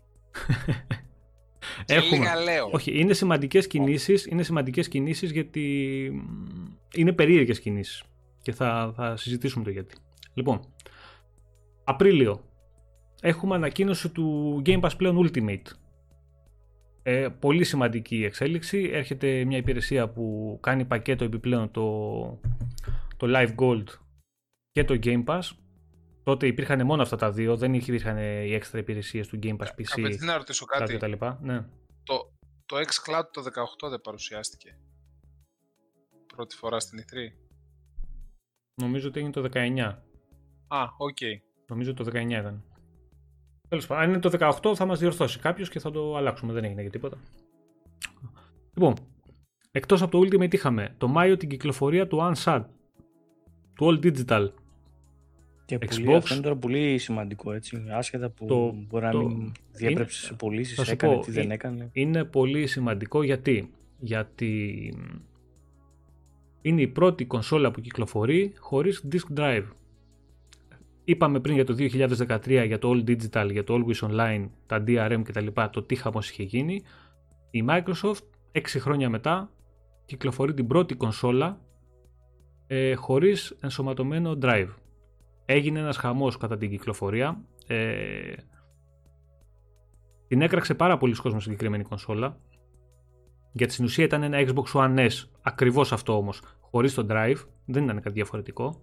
Και 1.85 1.93
έχουμε... 1.95 2.17
λίγα 2.17 2.35
λέω. 2.35 2.69
Όχι, 2.71 2.99
είναι 2.99 3.13
σημαντικές 3.13 3.67
κινήσεις, 3.67 4.25
είναι 4.25 4.43
σημαντικές 4.43 4.87
κινήσεις 4.87 5.31
γιατί 5.31 6.09
μ, 6.13 6.65
είναι 6.93 7.11
περίεργες 7.11 7.59
κινήσεις 7.59 8.03
και 8.41 8.51
θα, 8.51 8.93
θα 8.95 9.17
συζητήσουμε 9.17 9.63
το 9.63 9.69
γιατί. 9.69 9.95
Λοιπόν, 10.33 10.61
Απρίλιο. 11.83 12.43
Έχουμε 13.21 13.55
ανακοίνωση 13.55 14.09
του 14.09 14.61
Game 14.65 14.81
Pass 14.81 14.91
πλέον 14.97 15.27
Ultimate. 15.27 15.65
Ε, 17.03 17.27
πολύ 17.39 17.63
σημαντική 17.63 18.23
εξέλιξη. 18.23 18.89
Έρχεται 18.93 19.45
μια 19.45 19.57
υπηρεσία 19.57 20.09
που 20.09 20.57
κάνει 20.61 20.85
πακέτο 20.85 21.23
επιπλέον 21.23 21.71
το, 21.71 22.39
το 23.17 23.27
Live 23.29 23.55
Gold 23.55 23.83
και 24.71 24.83
το 24.83 24.99
Game 25.03 25.23
Pass. 25.25 25.41
Τότε 26.23 26.47
υπήρχαν 26.47 26.85
μόνο 26.85 27.01
αυτά 27.01 27.15
τα 27.15 27.31
δύο, 27.31 27.57
δεν 27.57 27.73
υπήρχαν 27.73 28.17
οι 28.17 28.53
έξτρα 28.53 28.79
υπηρεσίες 28.79 29.27
του 29.27 29.39
Game 29.43 29.57
Pass 29.57 29.67
PC 29.67 29.83
Καπετή 29.83 30.25
να 30.25 30.37
ρωτήσω 30.37 30.65
και 30.65 30.77
κάτι. 30.77 30.97
τα 30.97 31.07
λοιπά. 31.07 31.39
Ναι. 31.41 31.65
Το, 32.03 32.33
το 32.65 32.77
xCloud 32.77 33.23
το 33.31 33.41
18 33.85 33.89
δεν 33.89 34.01
παρουσιάστηκε. 34.01 34.77
Πρώτη 36.35 36.55
φορά 36.55 36.79
στην 36.79 36.99
E3. 36.99 37.15
Νομίζω 38.81 39.07
ότι 39.07 39.19
έγινε 39.19 39.33
το 39.33 39.49
19. 39.53 39.95
Α, 40.73 40.83
οκ. 40.97 41.17
Νομίζω 41.67 41.93
το 41.93 42.03
19 42.03 42.29
ήταν. 42.29 42.63
Τέλος 43.69 43.87
πάντων, 43.87 44.03
αν 44.03 44.09
είναι 44.09 44.19
το 44.19 44.29
18 44.63 44.75
θα 44.75 44.85
μας 44.85 44.99
διορθώσει 44.99 45.39
κάποιος 45.39 45.69
και 45.69 45.79
θα 45.79 45.91
το 45.91 46.15
αλλάξουμε. 46.15 46.53
Δεν 46.53 46.63
έγινε 46.63 46.83
και 46.83 46.89
τίποτα. 46.89 47.17
Λοιπόν, 48.73 48.93
εκτός 49.71 50.01
από 50.01 50.11
το 50.11 50.19
Ultimate 50.19 50.53
είχαμε 50.53 50.95
το 50.97 51.07
Μάιο 51.07 51.37
την 51.37 51.49
κυκλοφορία 51.49 52.07
του 52.07 52.17
Unsad. 52.33 52.63
Του 53.75 53.85
All 53.85 54.05
Digital. 54.05 54.49
Και 55.65 55.77
πολύ, 55.77 56.05
Xbox. 56.07 56.13
αυτό 56.15 56.33
είναι 56.33 56.43
τώρα 56.43 56.55
πολύ 56.55 56.97
σημαντικό 56.97 57.51
έτσι. 57.51 57.83
Άσχετα 57.91 58.29
που 58.29 58.45
Το- 58.45 58.73
μπορεί 58.87 59.05
να 59.05 59.11
το- 59.11 59.17
μην 59.27 59.51
διέπρεψε 59.71 60.17
είναι- 60.19 60.27
σε 60.27 60.33
πωλήσεις, 60.33 60.75
θα 60.75 60.83
σου 60.83 60.91
έκανε 60.91 61.15
πω, 61.15 61.21
τι 61.21 61.31
δεν 61.31 61.51
ε- 61.51 61.53
έκανε. 61.53 61.89
Είναι 61.93 62.23
πολύ 62.23 62.67
σημαντικό 62.67 63.23
γιατί, 63.23 63.71
γιατί 63.99 64.93
είναι 66.61 66.81
η 66.81 66.87
πρώτη 66.87 67.25
κονσόλα 67.25 67.71
που 67.71 67.81
κυκλοφορεί 67.81 68.53
χωρίς 68.59 69.03
disk 69.11 69.37
drive. 69.39 69.65
Είπαμε 71.03 71.39
πριν 71.39 71.55
για 71.55 71.65
το 71.65 71.75
2013 71.77 72.63
για 72.65 72.79
το 72.79 72.91
All 72.91 73.09
Digital, 73.09 73.47
για 73.51 73.63
το 73.63 73.75
Always 73.75 74.09
Online, 74.09 74.49
τα 74.65 74.83
DRM 74.87 75.21
κτλ. 75.23 75.47
Το 75.71 75.83
τι 75.83 75.95
χαμός 75.95 76.29
είχε 76.29 76.43
γίνει. 76.43 76.81
Η 77.51 77.65
Microsoft 77.67 78.23
6 78.51 78.61
χρόνια 78.65 79.09
μετά 79.09 79.51
κυκλοφορεί 80.05 80.53
την 80.53 80.67
πρώτη 80.67 80.95
κονσόλα 80.95 81.61
ε, 82.67 82.93
χωρίς 82.93 83.57
ενσωματωμένο 83.61 84.37
drive. 84.41 84.69
Έγινε 85.45 85.79
ένας 85.79 85.97
χαμός 85.97 86.37
κατά 86.37 86.57
την 86.57 86.69
κυκλοφορία. 86.69 87.43
Ε, 87.67 88.33
την 90.27 90.41
έκραξε 90.41 90.73
πάρα 90.73 90.97
πολλοί 90.97 91.15
κόσμος 91.15 91.43
συγκεκριμένη 91.43 91.83
κονσόλα. 91.83 92.37
Γιατί 93.51 93.73
στην 93.73 93.85
ουσία 93.85 94.03
ήταν 94.05 94.23
ένα 94.23 94.37
Xbox 94.39 94.71
One 94.73 95.09
S. 95.09 95.23
Ακριβώς 95.41 95.91
αυτό 95.91 96.17
όμως. 96.17 96.41
Χωρίς 96.59 96.93
το 96.93 97.05
drive. 97.09 97.37
Δεν 97.65 97.83
ήταν 97.83 97.95
κάτι 97.95 98.11
διαφορετικό. 98.11 98.81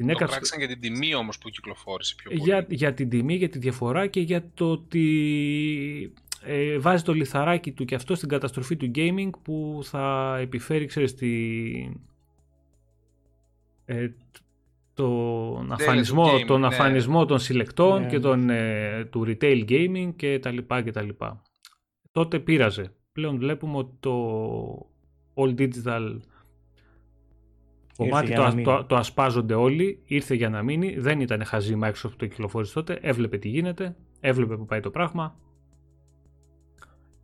Την 0.00 0.08
Το 0.08 0.14
έκραξε 0.14 0.36
πράξαν 0.36 0.58
για 0.58 0.68
την 0.68 0.80
τιμή 0.80 1.14
όμως 1.14 1.38
που 1.38 1.48
κυκλοφόρησε 1.48 2.14
πιο 2.14 2.30
πολύ. 2.30 2.42
για, 2.42 2.66
για 2.68 2.94
την 2.94 3.08
τιμή, 3.08 3.34
για 3.34 3.48
τη 3.48 3.58
διαφορά 3.58 4.06
και 4.06 4.20
για 4.20 4.50
το 4.54 4.70
ότι 4.70 6.12
ε, 6.44 6.78
βάζει 6.78 7.02
το 7.02 7.12
λιθαράκι 7.12 7.72
του 7.72 7.84
και 7.84 7.94
αυτό 7.94 8.14
στην 8.14 8.28
καταστροφή 8.28 8.76
του 8.76 8.90
gaming 8.94 9.30
που 9.42 9.80
θα 9.82 10.36
επιφέρει, 10.40 10.86
ξέρεις, 10.86 11.14
τη, 11.14 11.30
ε, 13.84 14.08
τον 14.94 15.72
αφανισμό, 15.72 16.34
gaming, 16.34 16.44
τον 16.46 16.60
ναι. 16.60 16.66
αφανισμό 16.66 17.24
των 17.24 17.38
συλλεκτών 17.38 18.00
Ναι. 18.00 18.08
και 18.08 18.18
τον, 18.18 18.50
ε, 18.50 19.04
του 19.04 19.24
retail 19.26 19.64
gaming 19.68 20.12
και 20.16 20.38
τα 20.38 20.50
λοιπά 20.50 20.82
και 20.82 20.90
τα 20.90 21.02
λοιπά. 21.02 21.42
Τότε 22.12 22.38
πείραζε. 22.38 22.92
Πλέον 23.12 23.38
βλέπουμε 23.38 23.76
ότι 23.76 23.92
το 24.00 24.90
all 25.34 25.54
digital 25.58 26.16
κομμάτι 28.04 28.26
για 28.26 28.36
το, 28.36 28.40
να 28.42 28.46
ασ- 28.48 28.54
μείνει. 28.56 28.66
το, 28.66 28.84
το 28.84 28.96
ασπάζονται 28.96 29.54
όλοι, 29.54 30.02
ήρθε 30.04 30.34
για 30.34 30.48
να 30.50 30.62
μείνει, 30.62 30.98
δεν 30.98 31.20
ήταν 31.20 31.44
χαζή 31.44 31.72
η 31.72 31.78
Microsoft 31.84 32.10
που 32.10 32.16
το 32.16 32.26
κυκλοφόρησε 32.26 32.74
τότε, 32.74 32.98
έβλεπε 33.02 33.38
τι 33.38 33.48
γίνεται, 33.48 33.96
έβλεπε 34.20 34.56
που 34.56 34.64
πάει 34.66 34.80
το 34.80 34.90
πράγμα 34.90 35.36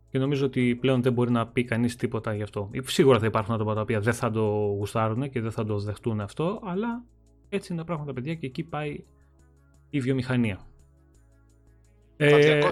και 0.09 0.19
νομίζω 0.19 0.45
ότι 0.45 0.75
πλέον 0.75 1.01
δεν 1.01 1.13
μπορεί 1.13 1.31
να 1.31 1.47
πει 1.47 1.63
κανείς 1.63 1.95
τίποτα 1.95 2.33
γι' 2.35 2.41
αυτό. 2.43 2.69
Σίγουρα 2.83 3.19
θα 3.19 3.25
υπάρχουν 3.25 3.53
άτομα 3.55 3.73
τα 3.73 3.81
οποία 3.81 3.99
δεν 3.99 4.13
θα 4.13 4.31
το 4.31 4.41
γουστάρουν 4.77 5.29
και 5.29 5.41
δεν 5.41 5.51
θα 5.51 5.65
το 5.65 5.79
δεχτούν 5.79 6.21
αυτό, 6.21 6.61
αλλά 6.63 7.03
έτσι 7.49 7.71
είναι 7.73 7.81
τα 7.81 7.87
πράγματα 7.87 8.13
παιδιά 8.13 8.35
και 8.35 8.45
εκεί 8.45 8.63
πάει 8.63 9.03
η 9.89 9.99
βιομηχανία. 9.99 10.59
Τα 12.17 12.25
Ε, 12.25 12.61
200 12.61 12.71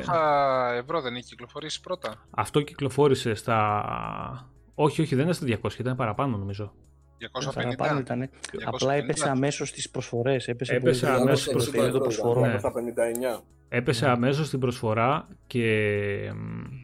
ευρώ 0.82 1.02
δεν 1.02 1.16
έχει 1.16 1.26
κυκλοφορήσει 1.26 1.82
πρώτα. 1.82 2.16
αυτό 2.30 2.62
κυκλοφόρησε 2.62 3.34
στα... 3.34 4.50
Όχι, 4.76 5.02
όχι, 5.02 5.16
δεν 5.16 5.24
είναι 5.24 5.34
στα 5.34 5.60
200, 5.62 5.80
ήταν 5.80 5.96
παραπάνω 5.96 6.38
νομίζω. 6.38 6.74
250. 7.18 7.76
Παραπάνω 7.78 8.00
ήταν. 8.00 8.30
250. 8.52 8.60
Απλά 8.66 8.94
έπεσε 8.94 9.30
αμέσως 9.30 9.70
στις 9.70 9.90
προσφορές. 9.90 10.48
Έπεσε, 10.48 10.76
Έπεσε 10.76 11.06
πολύ 11.06 11.18
αμέσως 11.22 11.44
γρήγορα 11.46 11.60
στις 11.62 11.72
στο 11.72 11.72
περίοδο 11.82 12.00
προσφορές. 12.00 12.34
προσφορών. 12.34 12.52
Ναι. 12.52 12.60
Στα 12.60 12.72
59. 12.72 13.44
Έπεσε 13.70 14.06
Ναι. 14.06 14.12
αμέσως 14.12 14.48
στην 14.48 14.60
προσφορά 14.60 15.28
και 15.48 16.32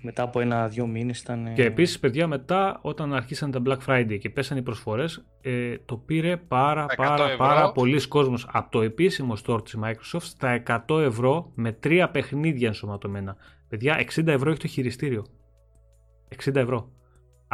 Μετά 0.02 0.24
από 0.24 0.40
ένα-δύο 0.40 0.88
μήνες 0.88 1.20
ήταν. 1.20 1.54
Και 1.54 1.64
επίσης, 1.66 2.00
παιδιά, 2.00 2.28
μετά 2.28 2.80
όταν 2.82 3.14
αρχίσαν 3.14 3.52
τα 3.52 3.62
Black 3.66 3.78
Friday 3.88 4.18
και 4.20 4.30
πέσαν 4.30 4.58
οι 4.58 4.62
προσφορές, 4.62 5.26
ε, 5.42 5.76
το 5.86 5.98
πήρε 5.98 6.38
πάρα 6.38 6.86
100 6.90 6.96
πάρα 6.96 7.24
ευρώ. 7.26 7.38
πάρα 7.38 7.72
πολλοί 7.72 8.08
κόσμος 8.08 8.48
από 8.52 8.72
το 8.72 8.82
επίσημο 8.82 9.34
store 9.46 9.64
της 9.64 9.78
Microsoft 9.84 10.22
στα 10.22 10.52
100 10.52 11.00
ευρώ 11.02 11.52
με 11.56 11.72
τρία 11.72 12.10
παιχνίδια 12.10 12.68
ενσωματωμένα. 12.68 13.36
Παιδιά, 13.70 13.96
60 14.00 14.32
ευρώ 14.32 14.50
έχει 14.50 14.60
το 14.60 14.68
χειριστήριο. 14.68 15.26
60 16.46 16.56
ευρώ. 16.60 16.90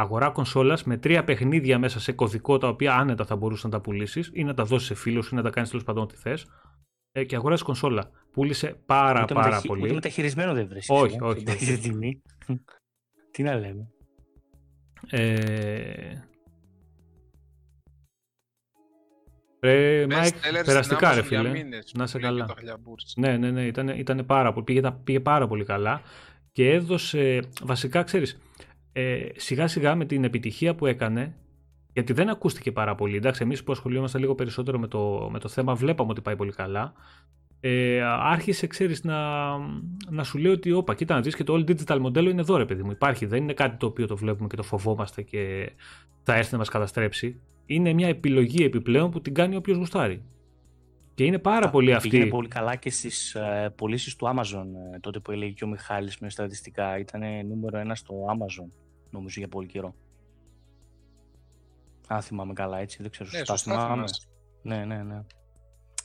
Αγορά 0.00 0.30
κονσόλας 0.30 0.84
με 0.84 0.96
τρία 0.96 1.24
παιχνίδια 1.24 1.78
μέσα 1.78 2.00
σε 2.00 2.12
κωδικό 2.12 2.58
τα 2.58 2.68
οποία 2.68 2.94
άνετα 2.94 3.24
θα 3.24 3.36
μπορούσες 3.36 3.64
να 3.64 3.70
τα 3.70 3.80
πουλήσεις 3.80 4.30
ή 4.32 4.44
να 4.44 4.54
τα 4.54 4.64
δώσεις 4.64 4.86
σε 4.88 4.94
φίλους 4.94 5.28
ή 5.30 5.34
να 5.34 5.42
τα 5.42 5.50
κάνεις 5.50 5.70
τέλος 5.70 5.84
πάντων 5.84 6.02
ό,τι 6.02 6.16
θες. 6.16 6.46
Ε, 7.12 7.24
και 7.24 7.36
αγοράζεις 7.36 7.64
κονσόλα. 7.64 8.10
Πούλησε 8.32 8.82
πάρα 8.86 9.22
Ούτε 9.22 9.34
πάρα 9.34 9.46
μεταχει- 9.46 9.66
πολύ. 9.66 9.82
Ούτε 9.82 9.92
μεταχειρισμένο 9.94 10.54
δεν 10.54 10.68
βρίσκει. 10.68 10.92
Όχι, 10.92 11.16
όχι, 11.20 11.44
όχι. 11.50 11.64
Στην 11.64 11.80
τιμή. 11.82 12.22
Τι 13.30 13.42
να 13.42 13.54
λέμε. 13.54 13.88
Ε... 15.10 16.22
Ρε, 19.60 20.04
Best 20.04 20.12
Μάικ, 20.12 20.34
sellers 20.34 20.64
περαστικά 20.64 21.12
στην 21.12 21.14
ρε 21.14 21.20
Amazon 21.20 21.28
για 21.28 21.38
φίλε. 21.38 21.50
μήνες, 21.50 21.92
Να 21.96 22.06
σε 22.06 22.18
που 22.18 22.24
λέγει 22.24 22.34
καλά. 22.36 22.46
το 22.46 22.54
Χαλιαμπούρης. 22.56 23.14
Ναι, 23.16 23.36
ναι, 23.36 23.50
ναι, 23.50 23.66
ήταν, 23.66 23.88
ήτανε 23.88 24.22
πάρα 24.22 24.52
πολύ, 24.52 24.64
πήγε, 24.64 24.80
τα- 24.80 24.92
πήγε 25.04 25.20
πάρα 25.20 25.46
πολύ 25.46 25.64
καλά 25.64 26.02
και 26.52 26.70
έδωσε, 26.70 27.42
βασικά 27.62 28.02
ξέρεις, 28.02 28.38
ε, 29.00 29.28
σιγά 29.36 29.66
σιγά 29.66 29.94
με 29.94 30.04
την 30.04 30.24
επιτυχία 30.24 30.74
που 30.74 30.86
έκανε, 30.86 31.36
γιατί 31.92 32.12
δεν 32.12 32.28
ακούστηκε 32.28 32.72
πάρα 32.72 32.94
πολύ, 32.94 33.16
εντάξει, 33.16 33.42
εμείς 33.42 33.64
που 33.64 33.72
ασχολιόμαστε 33.72 34.18
λίγο 34.18 34.34
περισσότερο 34.34 34.78
με 34.78 34.86
το, 34.86 35.28
με 35.32 35.38
το 35.38 35.48
θέμα 35.48 35.74
βλέπαμε 35.74 36.10
ότι 36.10 36.20
πάει 36.20 36.36
πολύ 36.36 36.52
καλά, 36.52 36.92
ε, 37.60 38.00
άρχισε, 38.02 38.66
ξέρεις, 38.66 39.04
να, 39.04 39.48
να 40.10 40.24
σου 40.24 40.38
λέει 40.38 40.52
ότι 40.52 40.72
όπα, 40.72 40.94
κοίτα 40.94 41.14
να 41.14 41.20
δεις 41.20 41.36
και 41.36 41.44
το 41.44 41.54
all 41.54 41.70
digital 41.70 41.98
μοντέλο 41.98 42.30
είναι 42.30 42.40
εδώ 42.40 42.56
ρε 42.56 42.64
παιδί 42.64 42.82
μου, 42.82 42.90
υπάρχει, 42.90 43.26
δεν 43.26 43.42
είναι 43.42 43.52
κάτι 43.52 43.76
το 43.76 43.86
οποίο 43.86 44.06
το 44.06 44.16
βλέπουμε 44.16 44.48
και 44.48 44.56
το 44.56 44.62
φοβόμαστε 44.62 45.22
και 45.22 45.72
θα 46.22 46.34
έρθει 46.34 46.52
να 46.52 46.58
μας 46.58 46.68
καταστρέψει. 46.68 47.40
Είναι 47.66 47.92
μια 47.92 48.08
επιλογή 48.08 48.64
επιπλέον 48.64 49.10
που 49.10 49.20
την 49.20 49.34
κάνει 49.34 49.56
όποιος 49.56 49.76
γουστάρει. 49.76 50.22
Και 51.14 51.24
είναι 51.24 51.38
πάρα 51.38 51.70
πολύ 51.70 51.94
αυτή. 51.94 52.08
Πήγαινε 52.08 52.30
πολύ 52.30 52.48
καλά 52.48 52.76
και 52.76 52.90
στις 52.90 53.34
ε, 53.34 53.72
πωλήσεις 53.76 54.16
του 54.16 54.26
Amazon 54.26 54.66
ε, 54.94 54.98
τότε 55.00 55.18
που 55.18 55.30
έλεγε 55.30 55.52
και 55.52 55.64
ο 55.64 55.66
Μιχάλης 55.66 56.18
με 56.18 56.30
στατιστικά. 56.30 56.98
Ήταν 56.98 57.22
νούμερο 57.48 57.78
ένα 57.78 57.94
στο 57.94 58.14
Amazon 58.14 58.87
νομίζω 59.10 59.40
για 59.40 59.48
πολύ 59.48 59.66
καιρό. 59.66 59.94
Αν 62.06 62.22
θυμάμαι 62.22 62.52
καλά 62.52 62.78
έτσι, 62.78 63.02
δεν 63.02 63.10
ξέρω. 63.10 63.28
Ναι, 63.32 63.38
σωστά 63.38 63.56
σωστά 63.56 63.72
θυμάμαι. 63.72 63.94
θυμάσαι. 63.94 64.26
Ναι, 64.62 64.84
ναι, 64.84 65.02
ναι. 65.02 65.24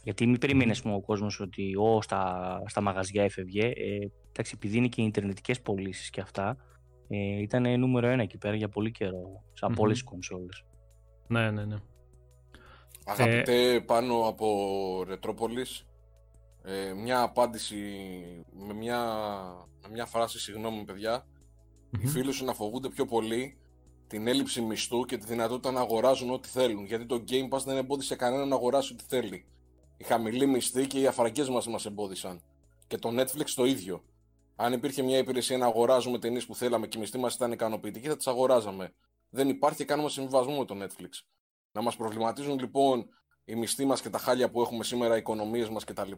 Γιατί 0.03 0.25
μην 0.27 0.39
περίμενε 0.39 0.71
ας 0.71 0.81
πούμε, 0.81 0.95
ο 0.95 1.01
κόσμος 1.01 1.39
ότι 1.39 1.75
ο, 1.75 2.01
στα, 2.01 2.63
στα 2.65 2.81
μαγαζιά 2.81 3.23
έφευγε. 3.23 3.65
Ε, 3.65 4.11
εντάξει, 4.29 4.51
επειδή 4.55 4.77
είναι 4.77 4.87
και 4.87 5.01
οι 5.01 5.05
ιντερνετικές 5.05 5.61
πωλήσεις 5.61 6.09
και 6.09 6.21
αυτά, 6.21 6.57
ε, 7.07 7.41
ήταν 7.41 7.79
νούμερο 7.79 8.07
ένα 8.07 8.21
εκεί 8.21 8.37
πέρα 8.37 8.55
για 8.55 8.69
πολύ 8.69 8.91
καιρό. 8.91 9.43
Σαν 9.53 9.71
Μμμ. 9.71 9.79
όλες 9.79 9.99
οι 9.99 10.03
κονσόλες. 10.03 10.63
Ναι, 11.27 11.51
ναι, 11.51 11.65
ναι. 11.65 11.75
Αγαπητέ 13.05 13.83
πάνω 13.85 14.27
από 14.27 15.03
Ρετρόπολης, 15.07 15.85
ε, 16.63 16.93
μια 16.93 17.21
απάντηση 17.21 17.75
με 18.67 18.73
μια, 18.73 18.99
με 19.81 19.89
μια 19.91 20.05
φράση 20.05 20.39
«Συγγνώμη 20.39 20.83
παιδιά, 20.83 21.25
οι 21.99 22.07
φίλοι 22.07 22.31
σου 22.31 22.45
να 22.45 22.53
φοβούνται 22.53 22.89
πιο 22.89 23.05
πολύ 23.05 23.57
την 24.07 24.27
έλλειψη 24.27 24.61
μισθού 24.61 25.05
και 25.05 25.17
τη 25.17 25.25
δυνατότητα 25.25 25.71
να 25.71 25.79
αγοράζουν 25.79 26.31
ό,τι 26.31 26.47
θέλουν. 26.47 26.85
Γιατί 26.85 27.05
το 27.05 27.23
Game 27.29 27.49
Pass 27.49 27.61
δεν 27.65 27.77
εμπόδισε 27.77 28.15
κανέναν 28.15 28.47
να 28.47 28.55
αγοράσει 28.55 28.93
ό,τι 28.93 29.03
θέλει. 29.07 29.45
Η 29.97 30.03
χαμηλή 30.03 30.45
μισθή 30.45 30.87
και 30.87 30.99
οι 30.99 31.07
αφαρακές 31.07 31.49
μας 31.49 31.67
μας 31.67 31.85
εμπόδισαν. 31.85 32.41
Και 32.87 32.97
το 32.97 33.09
Netflix 33.19 33.49
το 33.55 33.65
ίδιο. 33.65 34.03
Αν 34.55 34.73
υπήρχε 34.73 35.01
μια 35.01 35.17
υπηρεσία 35.17 35.57
να 35.57 35.65
αγοράζουμε 35.65 36.19
ταινίες 36.19 36.45
που 36.45 36.55
θέλαμε 36.55 36.87
και 36.87 36.97
η 36.97 37.01
μισθή 37.01 37.17
μας 37.17 37.35
ήταν 37.35 37.51
ικανοποιητική, 37.51 38.07
θα 38.07 38.15
τις 38.15 38.27
αγοράζαμε. 38.27 38.93
Δεν 39.29 39.49
υπάρχει 39.49 39.77
και 39.77 39.85
κάνουμε 39.85 40.09
συμβιβασμό 40.09 40.57
με 40.57 40.65
το 40.65 40.75
Netflix. 40.81 41.09
Να 41.71 41.81
μας 41.81 41.95
προβληματίζουν 41.95 42.59
λοιπόν 42.59 43.05
οι 43.45 43.55
μισθοί 43.55 43.85
μας 43.85 44.01
και 44.01 44.09
τα 44.09 44.17
χάλια 44.17 44.49
που 44.49 44.61
έχουμε 44.61 44.83
σήμερα, 44.83 45.15
οι 45.15 45.17
οικονομίες 45.17 45.69
μας 45.69 45.83
κτλ. 45.83 46.11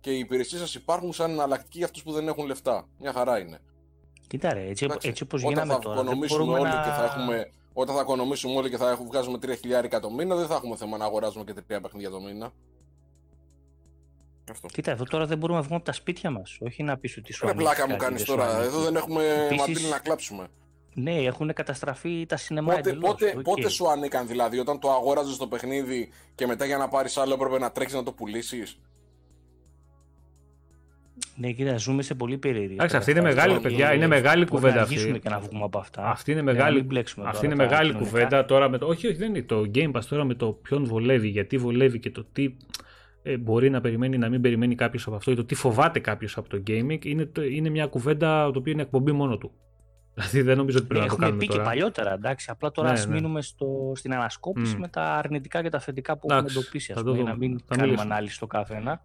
Και 0.00 0.14
οι 0.14 0.18
υπηρεσίες 0.18 0.60
σας 0.60 0.74
υπάρχουν 0.74 1.12
σαν 1.12 1.30
εναλλακτική 1.30 1.76
για 1.76 1.86
αυτούς 1.86 2.02
που 2.02 2.12
δεν 2.12 2.28
έχουν 2.28 2.46
λεφτά. 2.46 2.88
Μια 2.98 3.12
χαρά 3.12 3.38
είναι. 3.38 3.60
Κοίτα 4.30 4.52
ρε, 4.54 4.66
έτσι, 4.68 4.84
Εντάξει, 4.84 5.08
έτσι 5.08 5.22
όπως 5.22 5.40
όταν 5.40 5.52
γίναμε 5.52 5.72
θα 5.72 5.78
τώρα, 5.78 5.94
δεν 5.96 6.04
οικονομήσουμε 6.04 6.44
μπορούμε 6.44 6.58
όλοι 6.58 6.70
να... 6.76 6.82
και 6.82 6.90
θα 6.90 7.04
έχουμε, 7.04 7.50
όταν 7.72 7.94
θα 7.94 8.00
οικονομήσουμε 8.00 8.54
όλοι 8.56 8.70
και 8.70 8.76
θα 8.76 8.90
έχουμε, 8.90 9.08
βγάζουμε 9.08 9.38
3 9.42 9.56
χιλιάρικα 9.60 10.00
το 10.00 10.10
μήνα, 10.10 10.34
δεν 10.34 10.46
θα 10.46 10.54
έχουμε 10.54 10.76
θέμα 10.76 10.96
να 10.96 11.04
αγοράζουμε 11.04 11.44
και 11.44 11.52
τρία 11.66 11.80
παιχνίδια 11.80 12.10
το 12.10 12.20
μήνα. 12.20 12.52
Αυτό. 14.50 14.68
Κοίτα, 14.68 14.90
εδώ 14.90 15.04
τώρα 15.04 15.26
δεν 15.26 15.38
μπορούμε 15.38 15.58
να 15.58 15.64
βγούμε 15.64 15.76
από 15.76 15.86
τα 15.86 15.92
σπίτια 15.92 16.30
μας, 16.30 16.58
όχι 16.60 16.82
να 16.82 16.96
πεις 16.98 17.16
ότι 17.16 17.32
σου 17.32 17.44
Ρε 17.44 17.50
ανήκει 17.50 17.64
πλάκα 17.64 17.82
μου 17.88 17.96
κάτι, 17.96 18.04
κάνεις 18.04 18.24
δεν 18.24 18.26
σου 18.26 18.34
τώρα. 18.36 18.50
ανήκει. 18.50 18.66
Εδώ 18.66 18.80
δεν 18.80 18.96
έχουμε 18.96 19.24
Επίσης- 19.24 19.58
μαντήλι 19.58 19.88
να 19.90 19.98
κλάψουμε. 19.98 20.46
Ναι, 20.94 21.16
έχουν 21.16 21.52
καταστραφεί 21.52 22.26
τα 22.26 22.36
σινεμά 22.36 22.74
Πότε, 22.74 22.90
εντελώς, 22.90 23.10
πότε, 23.10 23.34
οκ. 23.36 23.42
πότε 23.42 23.68
σου 23.68 23.90
ανήκαν 23.90 24.26
δηλαδή, 24.26 24.58
όταν 24.58 24.78
το 24.78 24.90
αγόραζες 24.90 25.36
το 25.36 25.46
παιχνίδι 25.46 26.08
και 26.34 26.46
μετά 26.46 26.64
για 26.64 26.76
να 26.76 26.88
πάρεις 26.88 27.16
άλλο 27.16 27.34
έπρεπε 27.34 27.58
να 27.58 27.72
τρέξεις 27.72 27.96
να 27.96 28.02
το 28.02 28.12
πουλήσεις; 28.12 28.78
Ναι, 31.36 31.50
κοίτα, 31.52 31.76
ζούμε 31.76 32.02
σε 32.02 32.14
πολύ 32.14 32.38
περίεργη. 32.38 32.72
Εντάξει, 32.72 32.96
αυτή 32.96 33.10
είναι 33.10 33.20
κατάσταση. 33.20 33.46
μεγάλη, 33.48 33.60
Μπορεί 33.62 33.74
παιδιά. 33.76 33.94
Είναι 33.94 34.06
μεγάλη 34.06 34.38
Μπορεί 34.44 34.50
κουβέντα 34.50 34.74
να 34.74 34.82
αυτή. 34.82 34.94
αργήσουμε 34.94 35.18
και 35.18 35.28
να 35.28 35.38
βγούμε 35.38 35.64
από 35.64 35.78
αυτά. 35.78 36.02
Αυτή 36.06 36.30
είναι 36.32 36.40
Για 36.40 36.52
να 36.52 36.56
μεγάλη, 36.58 36.76
μην 36.76 36.86
μπλέξουμε 36.86 37.26
αυτή 37.28 37.40
τώρα 37.40 37.54
είναι 37.54 37.62
τα 37.62 37.68
μεγάλη 37.70 37.88
κοινωνικά. 37.90 38.10
κουβέντα 38.10 38.44
τώρα 38.44 38.68
με 38.68 38.78
το. 38.78 38.86
Όχι, 38.86 39.06
όχι, 39.06 39.16
δεν 39.16 39.28
είναι 39.34 39.42
το 39.42 39.70
Game 39.74 39.90
Pass 39.92 40.04
τώρα 40.08 40.24
με 40.24 40.34
το 40.34 40.52
ποιον 40.52 40.84
βολεύει, 40.84 41.28
γιατί 41.28 41.56
βολεύει 41.58 41.98
και 41.98 42.10
το 42.10 42.24
τι 42.32 42.54
ε, 43.22 43.36
μπορεί 43.36 43.70
να 43.70 43.80
περιμένει, 43.80 44.18
να 44.18 44.28
μην 44.28 44.40
περιμένει 44.40 44.74
κάποιος 44.74 45.06
από 45.06 45.16
αυτό 45.16 45.30
ή 45.30 45.34
το 45.34 45.44
τι 45.44 45.54
φοβάται 45.54 45.98
κάποιος 45.98 46.36
από 46.36 46.48
το 46.48 46.62
gaming. 46.66 47.04
Είναι, 47.04 47.26
το, 47.26 47.42
είναι 47.42 47.68
μια 47.68 47.86
κουβέντα 47.86 48.50
το 48.52 48.58
οποίο 48.58 48.72
είναι 48.72 48.82
εκπομπή 48.82 49.12
μόνο 49.12 49.38
του. 49.38 49.50
Δηλαδή 50.14 50.42
δεν 50.42 50.56
νομίζω 50.56 50.78
ότι 50.78 50.86
πρέπει 50.86 51.00
Ναι, 51.04 51.06
να 51.10 51.16
το 51.16 51.22
έχουμε 51.22 51.26
κάνουμε 51.26 51.38
πει 51.46 51.46
και 51.52 51.56
τώρα. 51.58 51.68
παλιότερα, 51.68 52.12
εντάξει. 52.12 52.48
Απλά 52.50 52.70
τώρα 52.70 52.88
Ναι, 52.88 52.94
ας 52.94 53.06
ναι. 53.06 53.14
μείνουμε 53.14 53.42
στο, 53.42 53.92
στην 53.94 54.14
ανασκόπηση 54.14 54.76
Μμ. 54.76 54.80
με 54.80 54.88
τα 54.88 55.02
αρνητικά 55.02 55.62
και 55.62 55.68
τα 55.68 55.78
θετικά 55.80 56.18
που 56.18 56.26
Εντάξει, 56.30 56.44
έχουμε 56.46 56.60
εντοπίσει, 56.60 56.92
ας 56.92 56.98
θα 56.98 57.04
το 57.04 57.10
πούμε, 57.10 57.22
δούμε. 57.22 57.30
να 57.32 57.36
μην 57.38 57.58
Θα 57.58 57.64
κάνουμε 57.68 57.86
μιλήσουμε. 57.86 58.12
ανάλυση 58.14 58.34
στο 58.34 58.46
κάθε 58.46 58.74
ένα. 58.74 59.02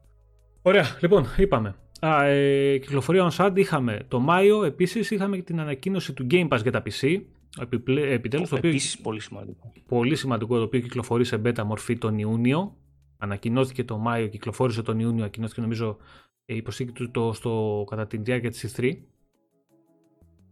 Ωραία, 0.62 0.86
λοιπόν, 1.00 1.26
είπαμε. 1.38 1.76
Α, 2.00 2.24
ε, 2.24 2.78
κυκλοφορία 2.78 3.30
on 3.30 3.36
SAD 3.36 3.52
είχαμε 3.56 4.00
το 4.08 4.20
Μάιο, 4.20 4.64
επίσης 4.64 5.12
είχαμε 5.12 5.36
και 5.36 5.42
την 5.42 5.60
ανακοίνωση 5.60 6.14
του 6.14 6.28
Game 6.32 6.48
Pass 6.48 6.62
για 6.62 6.72
τα 6.72 6.84
PC. 6.86 7.22
Επιπλέ, 7.60 8.12
επιτέλους, 8.12 8.50
το 8.50 8.56
οποίο 8.56 8.70
Επίσης 8.70 8.98
πολύ 8.98 9.20
σημαντικό. 9.20 9.72
πολύ 9.88 10.16
σημαντικό, 10.16 10.58
το 10.58 10.64
οποίο 10.64 10.80
κυκλοφορεί 10.80 11.24
σε 11.24 11.42
beta 11.46 11.64
μορφή 11.64 11.98
τον 11.98 12.18
Ιούνιο. 12.18 12.78
Ανακοινώθηκε 13.18 13.84
το 13.84 13.98
Μάιο, 13.98 14.28
κυκλοφόρησε 14.28 14.82
τον 14.82 15.00
Ιούνιο, 15.00 15.20
ανακοινώθηκε 15.20 15.62
νομίζω 15.62 15.98
η 16.46 16.62
προσθήκη 16.62 16.92
του 16.92 17.12
το, 17.12 17.34
στο, 17.34 17.84
κατά 17.90 18.08
τη 18.08 18.18
διάρκεια 18.18 18.50
της 18.50 18.76
E3. 18.78 18.92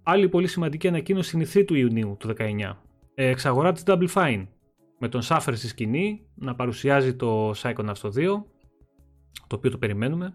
Άλλη 0.03 0.29
πολύ 0.29 0.47
σημαντική 0.47 0.87
ανακοίνωση 0.87 1.35
είναι 1.35 1.45
η 1.45 1.47
E3 1.53 1.63
του 1.65 1.75
Ιουνίου 1.75 2.15
του 2.19 2.33
19. 2.37 2.75
Ε, 3.13 3.27
εξαγορά 3.27 3.71
της 3.71 3.83
Double 3.85 4.07
Fine 4.13 4.47
με 4.99 5.09
τον 5.09 5.21
Σάφερ 5.21 5.55
στη 5.55 5.67
σκηνή 5.67 6.25
να 6.35 6.55
παρουσιάζει 6.55 7.15
το 7.15 7.49
Psychonauts 7.49 7.97
το 8.01 8.11
2 8.15 8.43
το 9.47 9.55
οποίο 9.55 9.71
το 9.71 9.77
περιμένουμε. 9.77 10.33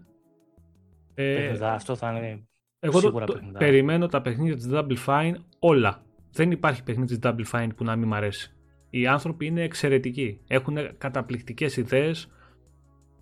Ε, 1.21 1.35
Παιχνιδά, 1.35 1.73
αυτό 1.73 1.95
θα 1.95 2.11
είναι 2.17 2.43
εγώ 2.79 2.93
το, 2.93 2.99
σίγουρα 2.99 3.25
το- 3.25 3.33
παιχνιδά. 3.33 3.57
περιμένω 3.57 4.07
τα 4.07 4.21
παιχνίδια 4.21 4.55
της 4.55 4.67
Double 4.71 4.97
Fine 5.05 5.33
όλα. 5.59 6.03
Δεν 6.31 6.51
υπάρχει 6.51 6.83
παιχνίδι 6.83 7.17
της 7.17 7.31
Double 7.31 7.45
Fine 7.51 7.69
που 7.75 7.83
να 7.83 7.95
μην 7.95 8.07
μ' 8.07 8.13
αρέσει. 8.13 8.53
Οι 8.89 9.07
άνθρωποι 9.07 9.45
είναι 9.45 9.61
εξαιρετικοί. 9.63 10.39
Έχουν 10.47 10.77
καταπληκτικές 10.97 11.77
ιδέες 11.77 12.29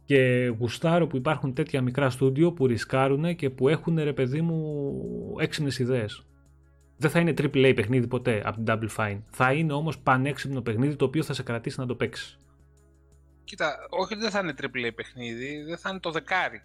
και 0.06 0.54
γουστάρω 0.60 1.08
που 1.08 1.18
υπάρχουν 1.18 1.54
τέτοια 1.54 1.82
μικρά 1.82 2.10
στούντιο 2.10 2.52
που 2.54 2.68
ρισκάρουν 2.68 3.36
και 3.36 3.50
που 3.50 3.68
έχουν 3.70 3.98
ρε 4.00 4.14
παιδί 4.14 4.42
μου 4.42 5.36
έξυπνες 5.40 5.80
ιδέες. 5.80 6.26
Δεν 6.98 7.10
θα 7.10 7.20
είναι 7.20 7.34
AAA 7.38 7.74
παιχνίδι 7.76 8.08
ποτέ 8.08 8.42
από 8.46 8.62
την 8.62 8.66
Double 8.68 8.96
Fine. 8.98 9.20
Θα 9.30 9.54
είναι 9.54 9.74
όμως 9.74 10.00
πανέξυπνο 10.00 10.62
παιχνίδι 10.62 10.96
το 10.96 11.06
οποίο 11.06 11.24
θα 11.24 11.34
σε 11.34 11.44
κρατήσει 11.44 11.80
να 11.80 11.86
το 11.86 11.96
παίξεις. 11.96 12.38
Κοίτα, 13.44 13.76
όχι 13.90 14.14
ότι 14.14 14.22
δεν 14.22 14.32
θα 14.32 14.40
είναι 14.40 14.54
AAA 14.62 14.92
παιχνίδι, 14.96 15.64
δεν 15.68 15.78
θα 15.78 15.90
είναι 15.90 16.00
το 16.00 16.12
δεκάρι. 16.12 16.62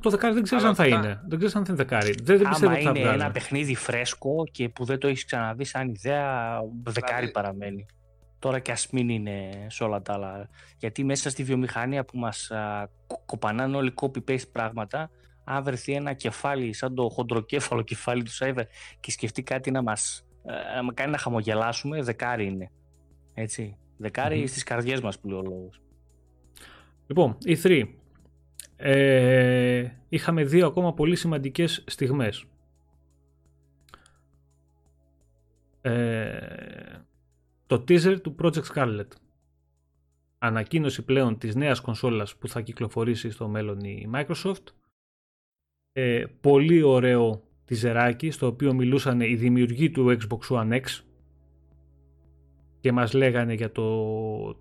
Το 0.00 0.10
δεκάρι 0.10 0.34
δεν 0.34 0.42
ξέρεις 0.42 0.64
Αλλά 0.64 0.70
αν 0.70 0.76
θα 0.76 0.82
αυτά- 0.94 0.96
είναι. 1.08 1.20
Δεν 1.28 1.38
ξέρεις 1.38 1.54
αν 1.56 1.64
θα 1.64 1.72
είναι 1.72 1.82
δεκάρι. 1.84 2.14
Δεν, 2.22 2.38
δεν 2.38 2.48
πιστεύω 2.48 2.66
Άμα 2.66 2.74
ότι 2.74 2.84
θα 2.84 2.90
είναι 2.90 3.00
βγάλουν. 3.00 3.20
ένα 3.20 3.30
παιχνίδι 3.30 3.74
φρέσκο 3.74 4.44
και 4.50 4.68
που 4.68 4.84
δεν 4.84 4.98
το 4.98 5.08
έχεις 5.08 5.24
ξαναδεί 5.24 5.64
σαν 5.64 5.88
ιδέα, 5.88 6.60
δεκάρι 6.82 7.14
Δηλαδή- 7.14 7.30
παραμένει. 7.32 7.86
Τώρα 8.38 8.58
και 8.58 8.72
ας 8.72 8.88
μην 8.90 9.08
είναι 9.08 9.66
σε 9.68 9.84
όλα 9.84 10.02
τα 10.02 10.12
άλλα. 10.12 10.48
Γιατί 10.78 11.04
μέσα 11.04 11.30
στη 11.30 11.42
βιομηχανία 11.42 12.04
που 12.04 12.18
μας 12.18 12.50
α, 12.50 12.88
κο- 13.06 13.22
κοπανάνε 13.26 13.76
όλοι 13.76 13.92
copy-paste 14.00 14.48
πράγματα, 14.52 15.10
αν 15.44 15.62
βρεθεί 15.62 15.92
ένα 15.92 16.12
κεφάλι 16.12 16.72
σαν 16.72 16.94
το 16.94 17.08
χοντροκέφαλο 17.08 17.82
κεφάλι 17.82 18.22
του 18.22 18.30
Cyber 18.38 18.62
και 19.00 19.10
σκεφτεί 19.10 19.42
κάτι 19.42 19.70
να 19.70 19.82
μας 19.82 20.26
ε, 20.76 20.80
να 20.80 20.92
κάνει 20.92 21.10
να 21.10 21.18
χαμογελάσουμε, 21.18 22.02
δεκάρι 22.02 22.46
είναι. 22.46 22.70
Έτσι. 23.34 23.76
Δεκάρι 23.96 24.38
Μμμ. 24.38 24.46
στις 24.46 24.62
καρδιές 24.62 25.00
μας 25.00 25.18
που 25.18 25.28
λέει 25.28 25.38
ο 25.38 25.42
λόγος. 25.42 25.80
Λοιπόν, 27.06 27.36
η 27.44 27.56
3. 27.56 27.84
Ε, 28.86 29.90
είχαμε 30.08 30.44
δύο 30.44 30.66
ακόμα 30.66 30.94
πολύ 30.94 31.16
σημαντικές 31.16 31.84
στιγμές. 31.86 32.44
Ε, 35.80 37.02
το 37.66 37.84
teaser 37.88 38.20
του 38.22 38.34
Project 38.42 38.64
Scarlet. 38.74 39.06
Ανακοίνωση 40.38 41.02
πλέον 41.04 41.38
της 41.38 41.54
νέας 41.54 41.80
κονσόλας 41.80 42.36
που 42.36 42.48
θα 42.48 42.60
κυκλοφορήσει 42.60 43.30
στο 43.30 43.48
μέλλον 43.48 43.80
η 43.80 44.10
Microsoft. 44.14 44.64
Ε, 45.92 46.24
πολύ 46.40 46.82
ωραίο 46.82 47.42
τιζεράκι 47.64 48.30
στο 48.30 48.46
οποίο 48.46 48.74
μιλούσαν 48.74 49.20
οι 49.20 49.34
δημιουργοί 49.34 49.90
του 49.90 50.16
Xbox 50.18 50.56
One 50.56 50.80
X 50.80 50.84
και 52.80 52.92
μας 52.92 53.12
λέγανε 53.12 53.54
για, 53.54 53.72
το, 53.72 54.58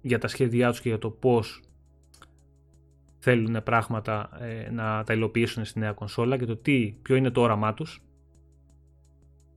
για 0.00 0.18
τα 0.18 0.28
σχέδιά 0.28 0.70
τους 0.70 0.80
και 0.80 0.88
για 0.88 0.98
το 0.98 1.10
πώς 1.10 1.62
θέλουν 3.24 3.62
πράγματα 3.62 4.30
ε, 4.40 4.70
να 4.70 5.04
τα 5.04 5.12
υλοποιήσουν 5.12 5.64
στη 5.64 5.78
νέα 5.78 5.92
κονσόλα 5.92 6.36
και 6.36 6.44
το 6.44 6.56
τι, 6.56 6.94
ποιο 7.02 7.16
είναι 7.16 7.30
το 7.30 7.40
όραμά 7.40 7.74
τους. 7.74 8.02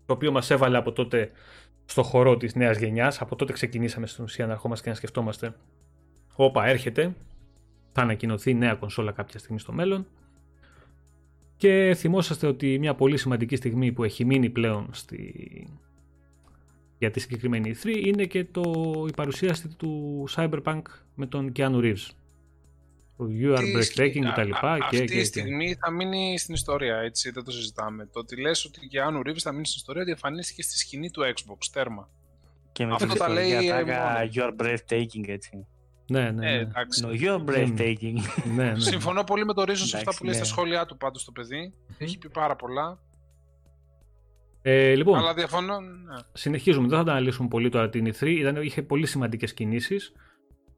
Το 0.05 0.13
οποίο 0.13 0.31
μας 0.31 0.49
έβαλε 0.49 0.77
από 0.77 0.91
τότε 0.91 1.31
στο 1.85 2.03
χορό 2.03 2.37
της 2.37 2.55
νέας 2.55 2.77
γενιάς. 2.77 3.21
Από 3.21 3.35
τότε 3.35 3.53
ξεκινήσαμε 3.53 4.07
στην 4.07 4.23
ουσία 4.23 4.45
να 4.45 4.51
ερχόμαστε 4.51 4.83
και 4.83 4.89
να 4.89 4.95
σκεφτόμαστε 4.95 5.55
όπα 6.35 6.65
έρχεται 6.65 7.15
θα 7.91 8.01
ανακοινωθεί 8.01 8.53
νέα 8.53 8.75
κονσόλα 8.75 9.11
κάποια 9.11 9.39
στιγμή 9.39 9.59
στο 9.59 9.73
μέλλον 9.73 10.07
και 11.57 11.93
θυμόσαστε 11.97 12.47
ότι 12.47 12.79
μια 12.79 12.95
πολύ 12.95 13.17
σημαντική 13.17 13.55
στιγμή 13.55 13.91
που 13.91 14.03
έχει 14.03 14.25
μείνει 14.25 14.49
πλέον 14.49 14.89
στη... 14.91 15.33
για 16.97 17.11
τη 17.11 17.19
συγκεκριμένη 17.19 17.75
E3 17.75 18.05
είναι 18.05 18.25
και 18.25 18.45
το... 18.45 18.61
η 19.07 19.11
παρουσίαση 19.15 19.75
του 19.77 20.23
Cyberpunk 20.35 20.81
με 21.15 21.25
τον 21.25 21.51
Keanu 21.55 21.79
Reeves. 21.79 22.09
Το 23.17 23.25
You 23.41 23.53
are 23.53 23.57
Τι 23.59 23.71
breathtaking 23.75 23.83
σκη- 23.83 24.11
και 24.11 24.31
τα 24.35 24.43
λοιπά. 24.43 24.71
α- 24.71 24.77
και, 24.77 24.83
Αυτή 24.83 24.97
και, 24.97 25.13
η 25.13 25.17
και. 25.17 25.23
στιγμή 25.23 25.75
θα 25.79 25.91
μείνει 25.91 26.37
στην 26.39 26.53
ιστορία, 26.53 26.97
έτσι, 26.97 27.31
δεν 27.31 27.43
το 27.43 27.51
συζητάμε. 27.51 28.05
Το 28.13 28.19
ότι 28.19 28.41
λες 28.41 28.65
ότι 28.65 28.87
και 28.87 28.99
Anu 29.09 29.27
Reeves 29.29 29.37
θα 29.37 29.51
μείνει 29.51 29.65
στην 29.65 29.77
ιστορία 29.77 30.01
ότι 30.01 30.11
εμφανίστηκε 30.11 30.61
στη 30.61 30.77
σκηνή 30.77 31.11
του 31.11 31.21
Xbox, 31.21 31.57
τέρμα. 31.71 32.09
Και 32.71 32.85
με 32.85 32.93
Αυτό 32.93 33.07
την 33.07 33.17
τα 33.17 33.29
λέει, 33.29 33.47
ιστορία 33.49 33.75
ε, 33.77 33.83
τάγα 33.83 34.03
μόνο. 34.03 34.29
You 34.33 34.41
are 34.49 34.61
breathtaking, 34.65 35.27
έτσι. 35.27 35.65
Ναι, 36.07 36.31
ναι, 36.31 36.51
Ε, 36.51 36.55
ναι. 36.55 36.59
εντάξει. 36.59 37.03
No, 37.05 37.21
you 37.21 37.35
are 37.37 37.45
breathtaking. 37.49 38.15
ναι, 38.55 38.71
ναι. 38.71 38.79
Συμφωνώ 38.79 39.23
πολύ 39.23 39.45
με 39.45 39.53
το 39.53 39.63
Ρίζο 39.63 39.85
σε 39.85 39.97
αυτά 39.97 39.99
Εντάξει, 39.99 40.17
που 40.19 40.25
λέει 40.25 40.33
στα 40.33 40.43
ναι. 40.43 40.49
σχόλιά 40.49 40.85
του 40.85 40.97
πάντως 40.97 41.25
το 41.25 41.31
παιδί. 41.31 41.73
Έχει 41.97 42.17
πει 42.17 42.29
πάρα 42.29 42.55
πολλά. 42.55 42.99
Ε, 44.61 44.95
λοιπόν, 44.95 45.17
Αλλά 45.17 45.33
διαφωνώ. 45.33 45.79
ναι. 45.79 46.15
συνεχίζουμε. 46.33 46.87
Δεν 46.87 46.97
θα 46.97 47.03
τα 47.03 47.11
αναλύσουμε 47.11 47.47
πολύ 47.47 47.69
τώρα 47.69 47.89
την 47.89 48.13
E3. 48.13 48.21
Ήταν, 48.27 48.55
είχε 48.55 48.81
πολύ 48.81 49.05
σημαντικές 49.07 49.53
κινήσεις. 49.53 50.11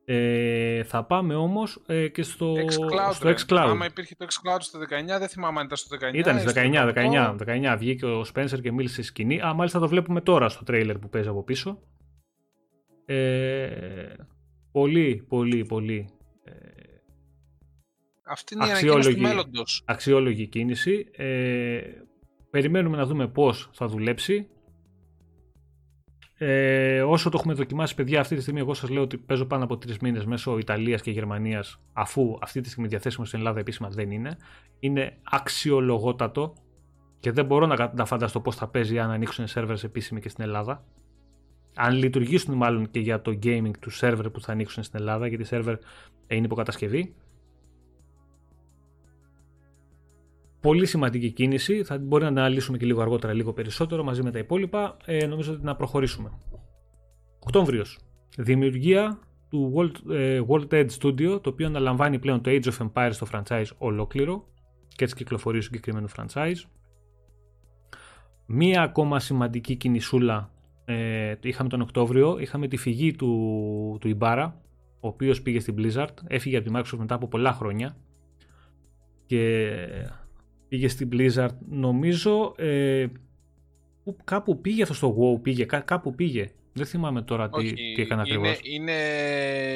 Ε, 0.09 0.83
θα 0.83 1.03
πάμε 1.05 1.35
όμως 1.35 1.83
ε, 1.87 2.07
και 2.07 2.23
στο, 2.23 2.53
Xcloud, 2.53 3.13
στο 3.13 3.27
ρε. 3.27 3.35
xCloud. 3.37 3.55
Άμα 3.57 3.85
υπήρχε 3.85 4.15
το 4.17 4.25
xCloud 4.25 4.57
στο 4.59 4.79
19, 4.79 4.83
δεν 5.19 5.27
θυμάμαι 5.27 5.59
αν 5.59 5.65
ήταν 5.65 5.77
στο 5.77 5.97
19. 6.11 6.13
Ήταν 6.13 6.35
ή 6.37 6.39
στις 6.39 6.51
στο 6.51 6.61
19, 6.61 6.93
18. 6.95 7.35
19, 7.45 7.73
19. 7.73 7.75
Βγήκε 7.77 8.05
ο 8.05 8.25
Spencer 8.33 8.61
και 8.61 8.71
μίλησε 8.71 8.93
στη 8.93 9.03
σκηνή. 9.03 9.41
Α, 9.41 9.53
μάλιστα 9.53 9.79
το 9.79 9.87
βλέπουμε 9.87 10.21
τώρα 10.21 10.49
στο 10.49 10.63
τρέιλερ 10.63 10.97
που 10.97 11.09
παίζει 11.09 11.27
από 11.27 11.43
πίσω. 11.43 11.79
Ε, 13.05 14.13
πολύ, 14.71 15.25
πολύ, 15.27 15.65
πολύ 15.65 16.09
ε, 16.43 16.51
Αυτή 18.23 18.53
είναι 18.53 18.65
η 18.65 18.69
ανακοίνωση 18.69 18.93
του 18.93 18.97
Αξιόλογη. 18.97 19.21
μέλλοντος. 19.21 19.83
αξιόλογη 19.85 20.47
κίνηση. 20.47 21.07
Ε, 21.11 21.79
περιμένουμε 22.49 22.97
να 22.97 23.05
δούμε 23.05 23.27
πώς 23.27 23.69
θα 23.73 23.87
δουλέψει. 23.87 24.47
Ε, 26.39 27.01
όσο 27.01 27.29
το 27.29 27.37
έχουμε 27.39 27.53
δοκιμάσει, 27.53 27.95
παιδιά, 27.95 28.19
αυτή 28.19 28.35
τη 28.35 28.41
στιγμή 28.41 28.59
εγώ 28.59 28.73
σας 28.73 28.89
λέω 28.89 29.01
ότι 29.01 29.17
παίζω 29.17 29.45
πάνω 29.45 29.63
από 29.63 29.77
τρεις 29.77 29.97
μήνες 29.97 30.25
μέσω 30.25 30.57
Ιταλίας 30.57 31.01
και 31.01 31.11
Γερμανίας, 31.11 31.79
αφού 31.93 32.37
αυτή 32.41 32.61
τη 32.61 32.69
στιγμή 32.69 32.87
διαθέσιμος 32.87 33.27
στην 33.27 33.39
Ελλάδα 33.39 33.59
επίσημα 33.59 33.89
δεν 33.89 34.11
είναι. 34.11 34.37
Είναι 34.79 35.17
αξιολογότατο 35.23 36.53
και 37.19 37.31
δεν 37.31 37.45
μπορώ 37.45 37.65
να, 37.65 37.91
να 37.95 38.05
φανταστώ 38.05 38.39
πώς 38.39 38.55
θα 38.55 38.67
παίζει 38.67 38.99
αν 38.99 39.11
ανοίξουν 39.11 39.47
σερβέρ 39.47 39.83
επίσημοι 39.83 40.19
και 40.19 40.29
στην 40.29 40.43
Ελλάδα. 40.43 40.83
Αν 41.75 41.93
λειτουργήσουν 41.93 42.55
μάλλον 42.55 42.91
και 42.91 42.99
για 42.99 43.21
το 43.21 43.39
gaming 43.43 43.71
του 43.79 43.89
σερβέρ 43.89 44.29
που 44.29 44.41
θα 44.41 44.51
ανοίξουν 44.51 44.83
στην 44.83 44.99
Ελλάδα, 44.99 45.27
γιατί 45.27 45.43
σερβέρ 45.43 45.77
είναι 46.27 46.45
υποκατασκευή. 46.45 47.15
Πολύ 50.61 50.85
σημαντική 50.85 51.31
κίνηση. 51.31 51.83
Θα 51.83 51.97
μπορεί 51.97 52.23
να 52.23 52.29
αναλύσουμε 52.29 52.77
και 52.77 52.85
λίγο 52.85 53.01
αργότερα, 53.01 53.33
λίγο 53.33 53.53
περισσότερο 53.53 54.03
μαζί 54.03 54.23
με 54.23 54.31
τα 54.31 54.39
υπόλοιπα. 54.39 54.97
Ε, 55.05 55.25
νομίζω 55.25 55.53
ότι 55.53 55.63
να 55.63 55.75
προχωρήσουμε. 55.75 56.31
Οκτώβριος. 57.39 57.99
Δημιουργία 58.37 59.19
του 59.49 59.73
World, 59.75 60.11
ε, 60.13 60.41
World 60.47 60.67
Edge 60.69 60.89
Studio, 61.01 61.41
το 61.41 61.49
οποίο 61.49 61.67
αναλαμβάνει 61.67 62.19
πλέον 62.19 62.41
το 62.41 62.51
Age 62.53 62.63
of 62.63 62.87
Empires 62.87 63.09
στο 63.11 63.27
franchise 63.31 63.65
ολόκληρο 63.77 64.47
και 64.95 65.03
έτσι 65.03 65.15
κυκλοφορεί 65.15 65.61
συγκεκριμένος 65.61 66.13
franchise. 66.17 66.63
Μία 68.45 68.81
ακόμα 68.81 69.19
σημαντική 69.19 69.75
κινησούλα 69.75 70.51
ε, 70.85 71.35
είχαμε 71.41 71.69
τον 71.69 71.81
Οκτώβριο, 71.81 72.37
είχαμε 72.39 72.67
τη 72.67 72.77
φυγή 72.77 73.15
του, 73.15 73.97
του 74.01 74.17
Ibarra, 74.19 74.51
ο 74.99 75.07
οποίος 75.07 75.41
πήγε 75.41 75.59
στην 75.59 75.75
Blizzard, 75.77 76.13
έφυγε 76.27 76.57
από 76.57 76.71
τη 76.71 76.73
Microsoft 76.75 76.97
μετά 76.97 77.15
από 77.15 77.27
πολλά 77.27 77.53
χρόνια 77.53 77.97
και 79.25 79.75
πήγε 80.67 80.87
στην 80.87 81.09
Blizzard 81.11 81.57
νομίζω 81.69 82.53
ε, 82.57 83.05
που 84.03 84.17
κάπου 84.23 84.61
πήγε 84.61 84.81
αυτό 84.81 84.93
στο 84.93 85.15
WoW 85.19 85.41
πήγε, 85.41 85.65
κά, 85.65 85.79
κάπου 85.79 86.15
πήγε 86.15 86.51
δεν 86.73 86.85
θυμάμαι 86.85 87.21
τώρα 87.21 87.49
τι, 87.49 87.73
τι 87.73 88.01
έκανε 88.01 88.23
είναι, 88.25 88.57
είναι 88.61 88.93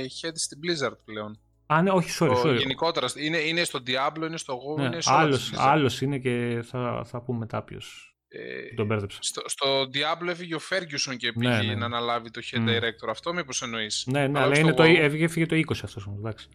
head 0.04 0.32
στην 0.34 0.60
Blizzard 0.64 0.98
πλέον 1.06 1.40
Α, 1.74 1.82
ναι, 1.82 1.92
όχι, 1.92 2.10
sorry, 2.20 2.36
sorry. 2.44 2.58
Γενικότερα, 2.58 3.08
είναι, 3.16 3.38
είναι 3.38 3.64
στο 3.64 3.80
Diablo, 3.88 4.26
είναι 4.28 4.38
στο 4.38 4.54
WoW, 4.54 4.80
ναι, 4.80 4.86
είναι 4.86 5.02
σε 5.02 5.14
άλλος, 5.14 5.54
άλλος 5.56 6.02
είναι 6.02 6.18
και 6.18 6.64
θα, 6.64 7.04
θα 7.06 7.22
πούμε 7.22 7.38
μετά 7.38 7.64
ποιος 7.64 8.16
ε, 8.28 8.76
τον 8.76 8.86
μπέρδεψα. 8.86 9.20
Στο, 9.22 9.42
στο 9.46 9.82
Diablo 9.82 10.28
έφυγε 10.28 10.56
ο 10.56 10.60
Ferguson 10.70 11.16
και 11.18 11.32
πήγε 11.32 11.50
ναι, 11.50 11.64
ναι. 11.64 11.76
να 11.76 11.86
αναλάβει 11.86 12.32
το 12.32 12.42
head 12.52 12.58
mm. 12.58 12.70
director. 12.70 13.10
Αυτό 13.10 13.34
μήπως 13.34 13.62
εννοείς. 13.62 14.04
Ναι, 14.08 14.28
ναι, 14.28 14.40
αλλά, 14.40 14.60
είναι 14.60 14.74
το, 14.74 14.84
έφυγε, 14.84 15.24
έφυγε 15.24 15.46
το 15.46 15.56
20 15.56 15.62
αυτός 15.84 16.06
όμως, 16.06 16.20
εντάξει. 16.20 16.50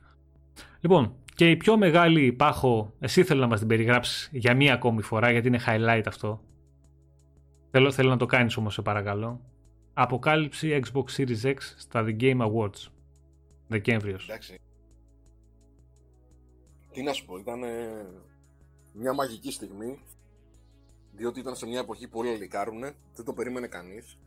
Λοιπόν, 0.81 1.15
και 1.35 1.51
η 1.51 1.57
πιο 1.57 1.77
μεγάλη 1.77 2.33
πάχο, 2.33 2.95
εσύ 2.99 3.25
θέλω 3.25 3.41
να 3.41 3.47
μας 3.47 3.59
την 3.59 3.69
περιγράψεις 3.69 4.29
για 4.33 4.55
μία 4.55 4.75
ακόμη 4.75 5.03
φορά, 5.03 5.31
γιατί 5.31 5.49
είναι 5.49 5.61
highlight 5.67 6.03
αυτό. 6.07 6.41
Θέλω, 7.71 7.93
θέλω 7.93 8.09
να 8.09 8.17
το 8.17 8.27
κάνεις 8.27 8.57
όμως, 8.57 8.75
σε 8.75 8.83
παρακαλώ. 8.83 9.41
Αποκάλυψη 9.95 10.81
Xbox 10.85 11.05
Series 11.17 11.43
X 11.43 11.57
στα 11.77 12.05
The 12.07 12.21
Game 12.21 12.41
Awards. 12.41 12.91
Δεκέμβριος. 13.69 14.25
Εντάξει. 14.25 14.59
Τι 16.93 17.03
να 17.03 17.13
σου 17.13 17.25
πω, 17.25 17.37
ήταν 17.37 17.61
μια 18.93 19.15
μαγική 19.15 19.53
στιγμή. 19.53 19.99
Διότι 21.13 21.41
ήταν 21.41 21.57
σε 21.57 21.67
μια 21.67 21.81
εποχή 21.81 22.09
που 22.09 22.19
όλοι 22.19 22.29
λικάρουνε, 22.29 22.93
δεν 23.15 23.25
το 23.25 23.33
περίμενε 23.33 23.67
κανείς. 23.67 24.19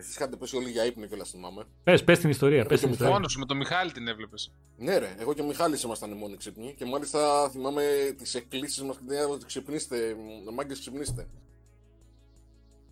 Εσείς 0.00 0.14
είχατε 0.14 0.36
πέσει 0.36 0.56
όλοι 0.56 0.70
για 0.70 0.84
ύπνο 0.84 1.06
κιόλας 1.06 1.30
θυμάμαι. 1.30 1.64
Πες, 1.82 2.04
πες 2.04 2.18
την 2.18 2.30
ιστορία. 2.30 2.64
Πες 2.64 2.80
την 2.80 2.90
ιστορία. 2.90 3.12
Μόνος 3.12 3.36
με 3.36 3.46
τον 3.46 3.56
Μιχάλη 3.56 3.92
την 3.92 4.08
έβλεπες. 4.08 4.52
Ναι, 4.76 4.98
ρε. 4.98 5.14
Εγώ 5.18 5.34
και 5.34 5.40
ο 5.40 5.44
Μιχάλης 5.44 5.82
ήμασταν 5.82 6.12
μόνοι 6.12 6.36
ξυπνοί. 6.36 6.74
Και 6.74 6.84
μάλιστα 6.84 7.48
θυμάμαι 7.50 7.82
τις 8.16 8.34
εκκλήσεις 8.34 8.82
μας 8.82 8.96
και 8.96 9.02
την 9.06 9.30
ότι 9.30 9.44
ξυπνήστε. 9.44 10.16
Μάγκε 10.54 10.72
ξυπνήστε. 10.72 11.28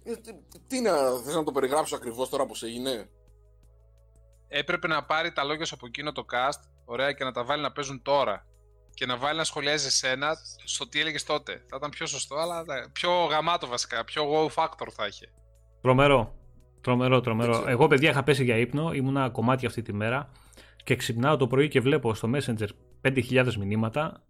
Ε, 0.04 0.16
τι, 0.16 0.32
τι 0.66 0.80
να, 0.80 0.92
θες 1.24 1.34
να 1.34 1.44
το 1.44 1.52
περιγράψω 1.52 1.96
ακριβώς 1.96 2.28
τώρα 2.28 2.46
πώς 2.46 2.62
έγινε; 2.62 3.08
Έπρεπε 4.48 4.86
να 4.86 5.04
πάρει 5.04 5.32
τα 5.32 5.44
λόγια 5.44 5.64
σου 5.64 5.74
από 5.74 5.86
εκείνο 5.86 6.12
το 6.12 6.24
cast, 6.32 6.60
ωραία, 6.84 7.12
και 7.12 7.24
να 7.24 7.32
τα 7.32 7.44
βάλει 7.44 7.62
να 7.62 7.72
παίζουν 7.72 8.02
τώρα. 8.02 8.46
Και 8.94 9.06
να 9.06 9.16
βάλει 9.16 9.38
να 9.38 9.44
σχολιάζει 9.44 9.86
εσένα 9.86 10.36
στο 10.64 10.88
τι 10.88 11.00
έλεγες 11.00 11.24
τότε. 11.24 11.52
Θα 11.52 11.76
ήταν 11.76 11.90
πιο 11.90 12.06
σωστό, 12.06 12.36
αλλά 12.36 12.64
πιο 12.92 13.24
γαμάτο 13.24 13.66
βασικά. 13.66 14.04
Πιο 14.04 14.24
wow 14.32 14.62
factor 14.62 14.88
θα 14.90 15.06
είχε. 15.06 15.32
Τρομερό. 15.80 16.37
Τρομερό, 16.88 17.20
τρομερό. 17.20 17.64
Εγώ, 17.66 17.86
παιδιά, 17.86 18.10
είχα 18.10 18.22
πέσει 18.22 18.44
για 18.44 18.56
ύπνο, 18.56 18.92
ήμουνα 18.92 19.30
κομμάτι 19.30 19.66
αυτή 19.66 19.82
τη 19.82 19.92
μέρα 19.92 20.28
και 20.84 20.96
ξυπνάω 20.96 21.36
το 21.36 21.46
πρωί 21.46 21.68
και 21.68 21.80
βλέπω 21.80 22.14
στο 22.14 22.30
Messenger 22.34 22.66
5.000 23.02 23.54
μηνύματα, 23.54 24.24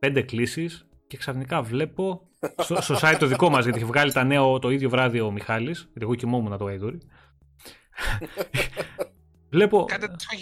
5 0.00 0.22
κλήσεις 0.26 0.88
και 1.06 1.16
ξαφνικά 1.16 1.62
βλέπω 1.62 2.28
στο, 2.56 2.80
στο 2.80 2.96
site 3.00 3.16
το 3.18 3.26
δικό 3.26 3.48
μας, 3.48 3.64
γιατί 3.64 3.78
έχει 3.78 3.88
βγάλει 3.88 4.12
τα 4.12 4.24
νέα 4.24 4.58
το 4.58 4.70
ίδιο 4.70 4.88
βράδυ 4.88 5.20
ο 5.20 5.30
Μιχάλης, 5.30 5.78
γιατί 5.78 6.00
εγώ 6.00 6.14
κοιμόμουν 6.14 6.58
το 6.58 6.64
Γαϊδούρι. 6.64 6.98
Βλέπω, 9.50 9.86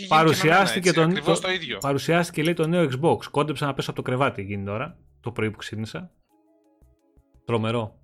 παρουσιάστηκε, 0.08 0.92
το, 0.92 1.12
το, 1.24 1.40
το 1.40 1.50
ίδιο. 1.50 1.78
παρουσιάστηκε 1.78 2.42
λέει 2.42 2.54
το 2.54 2.66
νέο 2.66 2.88
Xbox. 2.90 3.18
Κόντεψα 3.30 3.66
να 3.66 3.74
πέσω 3.74 3.90
από 3.90 4.02
το 4.02 4.10
κρεβάτι 4.10 4.42
εκείνη 4.42 4.64
τώρα, 4.64 4.98
το 5.20 5.32
πρωί 5.32 5.50
που 5.50 5.56
ξύπνησα. 5.56 6.10
Τρομερό. 7.44 8.00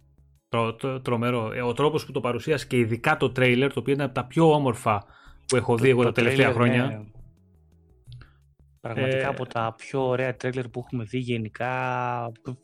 Τρο, 0.52 0.74
τρο, 0.74 1.00
τρομερό. 1.00 1.52
Ε, 1.52 1.62
ο 1.62 1.72
τρόπος 1.72 2.06
που 2.06 2.12
το 2.12 2.20
παρουσίασε 2.20 2.66
και 2.66 2.76
ειδικά 2.76 3.16
το 3.16 3.30
τρέιλερ, 3.30 3.72
το 3.72 3.80
οποίο 3.80 3.92
είναι 3.92 4.04
από 4.04 4.14
τα 4.14 4.24
πιο 4.24 4.52
όμορφα 4.52 5.04
που 5.46 5.56
έχω 5.56 5.76
δει 5.76 5.88
εγώ 5.88 6.02
τα 6.02 6.12
τελευταία 6.12 6.52
χρόνια. 6.52 6.86
Ναι. 6.86 7.04
Πραγματικά 8.80 9.16
ε... 9.16 9.24
από 9.24 9.46
τα 9.46 9.74
πιο 9.76 10.08
ωραία 10.08 10.36
τρέιλερ 10.36 10.68
που 10.68 10.82
έχουμε 10.86 11.04
δει 11.04 11.18
γενικά, 11.18 11.68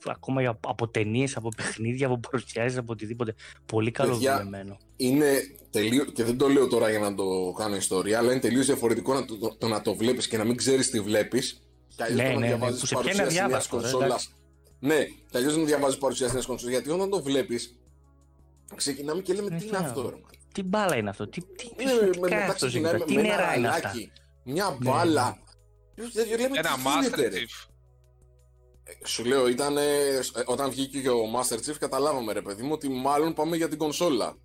ακόμα 0.05 0.59
από 0.61 0.89
ταινίες, 0.89 1.37
από 1.37 1.49
παιχνίδια, 1.57 2.07
από 2.07 2.21
παρουσιάσεις, 2.31 2.79
από 2.79 2.93
οτιδήποτε. 2.93 3.35
Πολύ 3.67 3.91
καλό 3.91 4.15
δουλεμένο. 4.15 4.77
Είναι 4.97 5.33
τελείω. 5.71 6.05
και 6.05 6.25
δεν 6.25 6.39
το 6.39 6.49
λέω 6.49 6.67
τώρα 6.67 6.91
για 6.91 6.99
να 6.99 7.15
το 7.15 7.25
κάνω 7.59 7.77
ιστορία, 7.77 8.19
αλλά 8.19 8.31
είναι 8.31 8.41
τελείως 8.41 8.67
διαφορετικό 8.67 9.15
να 9.15 9.25
το, 9.25 9.57
το, 9.59 9.69
να 9.69 9.83
το 9.83 9.95
βλέπεις 9.95 10.29
και 10.29 10.37
να 10.37 10.45
μην 10.45 10.57
ξέρεις 10.57 10.91
τι 10.91 11.01
βλέπεις. 11.01 11.63
Ναι, 12.15 12.23
ναι, 12.23 12.35
ναι, 12.35 12.57
που 12.59 12.87
σε 12.87 12.97
πιάνει 13.03 13.21
αδιάβαστο. 13.21 13.81
Ναι, 14.81 15.05
και 15.05 15.37
αλλιώς 15.37 15.55
δεν 15.55 15.67
διαβάζεις 15.67 15.99
παρουσιάσει 15.99 16.35
νέα 16.35 16.43
κονσόλας. 16.47 16.73
Γιατί 16.75 16.91
όταν 16.91 17.11
το 17.11 17.23
βλέπεις, 17.23 17.78
ξεκινάμε 18.77 19.23
και 19.23 19.35
λέμε 19.35 19.51
τι 19.51 19.67
είναι 19.67 19.77
αυτό. 19.77 20.21
Τι 20.53 20.63
μπάλα 20.63 20.97
είναι 20.97 21.11
αυτό, 21.11 21.29
τι, 21.29 21.41
τι, 21.41 21.75
τι, 21.75 22.35
αυτό, 22.35 22.67
τι 23.07 23.15
νερά 23.15 23.57
είναι 23.57 23.69
αυτά. 23.69 23.93
Μια 24.45 24.77
μπάλα. 24.81 25.39
Ένα 26.57 26.71
Master 26.77 27.19
Chief. 27.19 27.69
Σου 29.05 29.25
λέω, 29.25 29.49
ήταν, 29.49 29.77
όταν 30.45 30.71
βγήκε 30.71 31.01
και 31.01 31.11
ο 31.11 31.23
Master 31.37 31.57
Chief, 31.57 31.77
καταλάβαμε 31.79 32.33
ρε 32.33 32.43
παιδί 32.43 32.63
μου 32.63 32.73
ότι 32.73 32.89
μάλλον 32.89 33.35
πάμε 33.35 33.57
για 33.57 33.69
την 33.69 33.79
κονσόλα. 33.79 34.37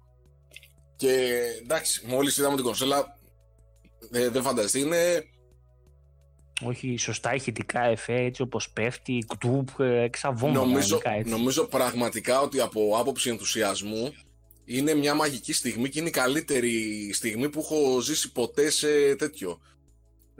Και 0.95 1.41
εντάξει, 1.61 2.05
μόλις 2.05 2.37
είδαμε 2.37 2.55
την 2.55 2.65
κονσόλα, 2.65 3.19
δεν 4.09 4.41
φανταστεί, 4.41 4.79
είναι 4.79 5.23
όχι 6.61 6.97
σωστά 6.97 7.35
ηχητικά 7.35 7.83
εφέ, 7.83 8.15
έτσι 8.15 8.41
όπως 8.41 8.69
πέφτει, 8.69 9.25
κτουπ, 9.27 9.79
εξαβόμβα. 9.79 10.59
Νομίζω, 10.59 11.01
έτσι. 11.03 11.31
νομίζω 11.31 11.65
πραγματικά 11.65 12.41
ότι 12.41 12.59
από 12.59 12.97
άποψη 12.99 13.29
ενθουσιασμού 13.29 14.13
είναι 14.65 14.93
μια 14.93 15.13
μαγική 15.13 15.53
στιγμή 15.53 15.89
και 15.89 15.99
είναι 15.99 16.07
η 16.07 16.11
καλύτερη 16.11 17.09
στιγμή 17.13 17.49
που 17.49 17.59
έχω 17.59 17.99
ζήσει 17.99 18.31
ποτέ 18.31 18.69
σε 18.69 19.15
τέτοιο. 19.15 19.59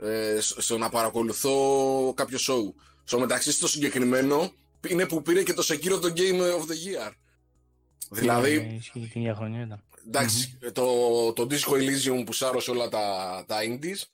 Ε, 0.02 0.38
στο 0.40 0.78
να 0.78 0.88
παρακολουθώ 0.88 2.12
κάποιο 2.16 2.38
show. 2.40 2.72
Στο 3.04 3.18
μεταξύ 3.18 3.52
στο 3.52 3.68
συγκεκριμένο 3.68 4.52
είναι 4.88 5.06
που 5.06 5.22
πήρε 5.22 5.42
και 5.42 5.52
το 5.52 5.66
Sekiro 5.68 6.00
το 6.00 6.12
Game 6.16 6.40
of 6.40 6.62
the 6.62 7.08
Year. 7.08 7.12
Δηλαδή. 8.10 8.56
Ναι, 8.56 9.02
την 9.08 9.20
ίδια 9.20 9.34
χρονιά 9.34 9.62
ήταν. 9.62 9.82
Εντάξει, 10.06 10.58
mm-hmm. 10.58 10.72
το, 10.72 10.86
το 11.32 11.46
Disco 11.50 11.72
Elysium 11.72 12.22
που 12.26 12.32
σάρωσε 12.32 12.70
όλα 12.70 12.88
τα, 12.88 13.04
τα 13.46 13.56
indies 13.62 14.13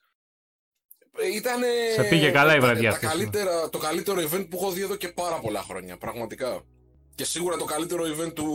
ήταν. 1.35 1.63
Σε 1.95 2.03
πήγε 2.03 2.31
καλά 2.31 2.57
η 2.57 2.61
βραδιά 2.61 2.91
αυτή. 2.91 3.31
Το 3.71 3.79
καλύτερο 3.79 4.21
event 4.21 4.47
που 4.51 4.57
έχω 4.57 4.71
δει 4.71 4.83
εδώ 4.83 4.97
και 4.97 5.09
πάρα 5.09 5.39
πολλά 5.39 5.63
χρόνια. 5.63 5.97
Πραγματικά. 5.97 6.63
Και 7.15 7.25
σίγουρα 7.25 7.57
το 7.57 7.65
καλύτερο 7.65 8.05
event 8.05 8.35
του, 8.35 8.49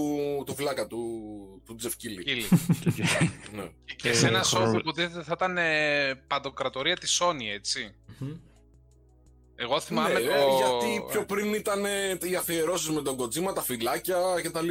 του 0.46 0.56
φλάκα, 0.56 0.88
του, 0.88 1.02
του 1.66 1.76
Jeff 1.84 1.88
Keighley. 1.88 2.58
ναι. 3.56 3.70
Και 3.96 4.14
σε 4.14 4.28
ένα 4.28 4.44
show 4.44 4.82
που 4.84 4.94
θα 5.24 5.32
ήταν 5.34 5.58
ε, 5.58 6.14
παντοκρατορία 6.28 6.96
της 6.98 7.22
Sony, 7.22 7.54
έτσι. 7.54 7.96
Εγώ 9.56 9.80
θυμάμαι 9.80 10.14
ναι, 10.14 10.20
το... 10.20 10.58
γιατί 10.58 11.06
πιο 11.12 11.26
πριν 11.26 11.54
ήταν 11.54 11.86
οι 12.22 12.36
αφιερώσεις 12.36 12.90
με 12.90 13.02
τον 13.02 13.18
Kojima, 13.20 13.56
τα 13.56 13.62
φυλάκια 13.62 14.18
κτλ. 14.44 14.70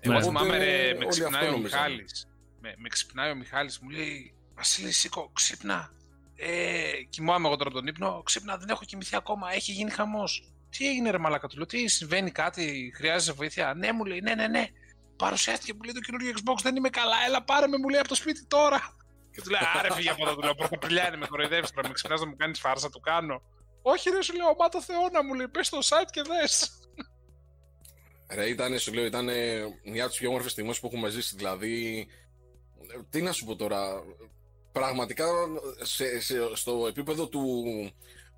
Εγώ 0.00 0.22
θυμάμαι, 0.22 0.58
ρε, 0.58 0.94
με 0.98 1.06
ξυπνάει 1.06 1.48
ο 1.48 1.58
Μιχάλης. 1.58 2.28
Με, 2.60 2.74
με 2.78 2.88
ξυπνάει 2.88 3.30
ο 3.30 3.34
Μιχάλης, 3.34 3.78
μου 3.78 3.88
λέει 3.88 4.34
Βασίλη, 4.54 4.92
σήκω, 4.92 5.30
ξύπνα. 5.32 5.90
Ε, 6.36 7.02
κοιμάμαι 7.08 7.46
εγώ 7.46 7.56
τώρα 7.56 7.70
τον 7.70 7.86
ύπνο. 7.86 8.22
Ξύπνα, 8.24 8.56
δεν 8.56 8.68
έχω 8.68 8.84
κοιμηθεί 8.84 9.16
ακόμα. 9.16 9.52
Έχει 9.52 9.72
γίνει 9.72 9.90
χαμός. 9.90 10.50
Τι 10.70 10.88
έγινε, 10.88 11.10
ρε 11.10 11.18
Μαλάκα, 11.18 11.48
του 11.48 11.56
λέω, 11.56 11.66
Τι 11.66 11.88
συμβαίνει, 11.88 12.30
κάτι, 12.30 12.92
χρειάζεσαι 12.96 13.32
βοήθεια. 13.32 13.74
Ναι, 13.74 13.92
μου 13.92 14.04
λέει, 14.04 14.20
ναι, 14.20 14.34
ναι, 14.34 14.46
ναι. 14.46 14.66
Παρουσιάστηκε, 15.16 15.72
μου 15.74 15.82
λέει 15.82 15.94
το 15.94 16.00
καινούργιο 16.00 16.32
Xbox, 16.36 16.56
δεν 16.62 16.76
είμαι 16.76 16.88
καλά. 16.88 17.16
Έλα, 17.26 17.44
πάρε 17.44 17.66
με, 17.66 17.78
μου 17.78 17.88
λέει 17.88 18.00
από 18.00 18.08
το 18.08 18.14
σπίτι 18.14 18.46
τώρα. 18.46 18.96
Και 19.30 19.42
του 19.42 19.50
λέει, 19.50 19.60
Άρε, 19.74 19.92
φύγε 19.92 20.10
από 20.10 20.26
εδώ, 20.26 20.34
του 20.34 20.42
λέω, 20.42 20.54
Πρωτοπηλιάνη, 20.54 21.16
με 21.16 21.26
κοροϊδεύεις 21.26 21.70
τώρα, 21.70 21.88
με 21.88 21.94
ξυπνάς 21.94 22.20
να 22.20 22.26
μου 22.26 22.36
κάνεις 22.36 22.60
φάρσα, 22.60 22.90
του 22.90 23.00
κάνω. 23.00 23.42
Όχι, 23.82 24.10
ρε, 24.10 24.22
σου 24.22 24.34
λέω, 24.34 24.54
Μα 24.58 24.68
το 24.68 24.82
Θεό 24.82 25.08
να 25.12 25.24
μου 25.24 25.34
λέει, 25.34 25.48
πες 25.48 25.66
στο 25.66 25.78
site 25.78 26.10
και 26.10 26.22
δες. 26.22 26.70
Ρε, 28.30 28.48
ήταν, 28.48 28.78
σου 28.78 28.92
λέω, 28.92 29.04
ήταν 29.04 29.24
μια 29.84 30.02
από 30.02 30.10
τις 30.10 30.18
πιο 30.18 30.28
όμορφες 30.28 30.52
στιγμές 30.52 30.80
που 30.80 30.86
έχουμε 30.86 31.08
ζήσει. 31.08 31.36
Δηλαδή, 31.36 32.06
τι 33.10 33.22
να 33.22 33.32
σου 33.32 33.44
πω 33.44 33.56
τώρα, 33.56 34.02
πραγματικά 34.78 35.24
σε, 35.82 36.20
σε, 36.20 36.34
στο 36.52 36.86
επίπεδο 36.88 37.28
του, 37.28 37.42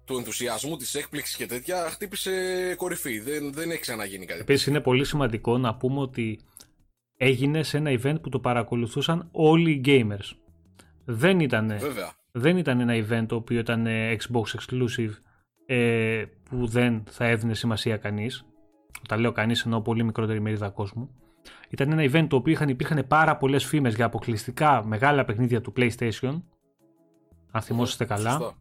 του 0.04 0.16
ενθουσιασμού, 0.16 0.76
της 0.76 0.94
έκπληξης 0.94 1.36
και 1.36 1.46
τέτοια, 1.46 1.90
χτύπησε 1.90 2.32
κορυφή. 2.76 3.20
Δεν, 3.20 3.52
δεν 3.52 3.70
έχει 3.70 3.80
ξαναγίνει 3.80 4.26
κάτι. 4.26 4.40
Επίσης 4.40 4.66
είναι 4.66 4.80
πολύ 4.80 5.04
σημαντικό 5.04 5.58
να 5.58 5.74
πούμε 5.74 6.00
ότι 6.00 6.40
έγινε 7.16 7.62
σε 7.62 7.76
ένα 7.76 8.00
event 8.02 8.16
που 8.22 8.28
το 8.28 8.40
παρακολουθούσαν 8.40 9.28
όλοι 9.32 9.70
οι 9.70 9.80
gamers. 9.84 10.36
Δεν 11.04 11.40
ήταν, 11.40 11.78
Βέβαια. 11.78 12.12
δεν 12.32 12.56
ήταν 12.56 12.80
ένα 12.80 13.06
event 13.06 13.26
το 13.28 13.34
οποίο 13.36 13.58
ήταν 13.58 13.86
ε, 13.86 14.16
Xbox 14.16 14.42
exclusive 14.42 15.12
ε, 15.66 16.24
που 16.50 16.66
δεν 16.66 17.02
θα 17.10 17.24
έδινε 17.24 17.54
σημασία 17.54 17.96
κανείς. 17.96 18.44
Όταν 19.02 19.20
λέω 19.20 19.32
κανείς 19.32 19.64
εννοώ 19.64 19.80
πολύ 19.80 20.04
μικρότερη 20.04 20.40
μερίδα 20.40 20.70
κόσμου. 20.70 21.10
Ήταν 21.68 21.92
ένα 21.98 22.10
event 22.12 22.26
το 22.28 22.36
οποίο 22.36 22.52
είχαν, 22.52 22.68
υπήρχαν 22.68 23.04
πάρα 23.08 23.36
πολλές 23.36 23.64
φήμες 23.64 23.94
για 23.94 24.04
αποκλειστικά 24.04 24.84
μεγάλα 24.84 25.24
παιχνίδια 25.24 25.60
του 25.60 25.72
PlayStation. 25.76 26.42
Αν 27.50 27.62
θυμόσαστε 27.62 28.04
καλά. 28.04 28.30
Σωστά. 28.30 28.54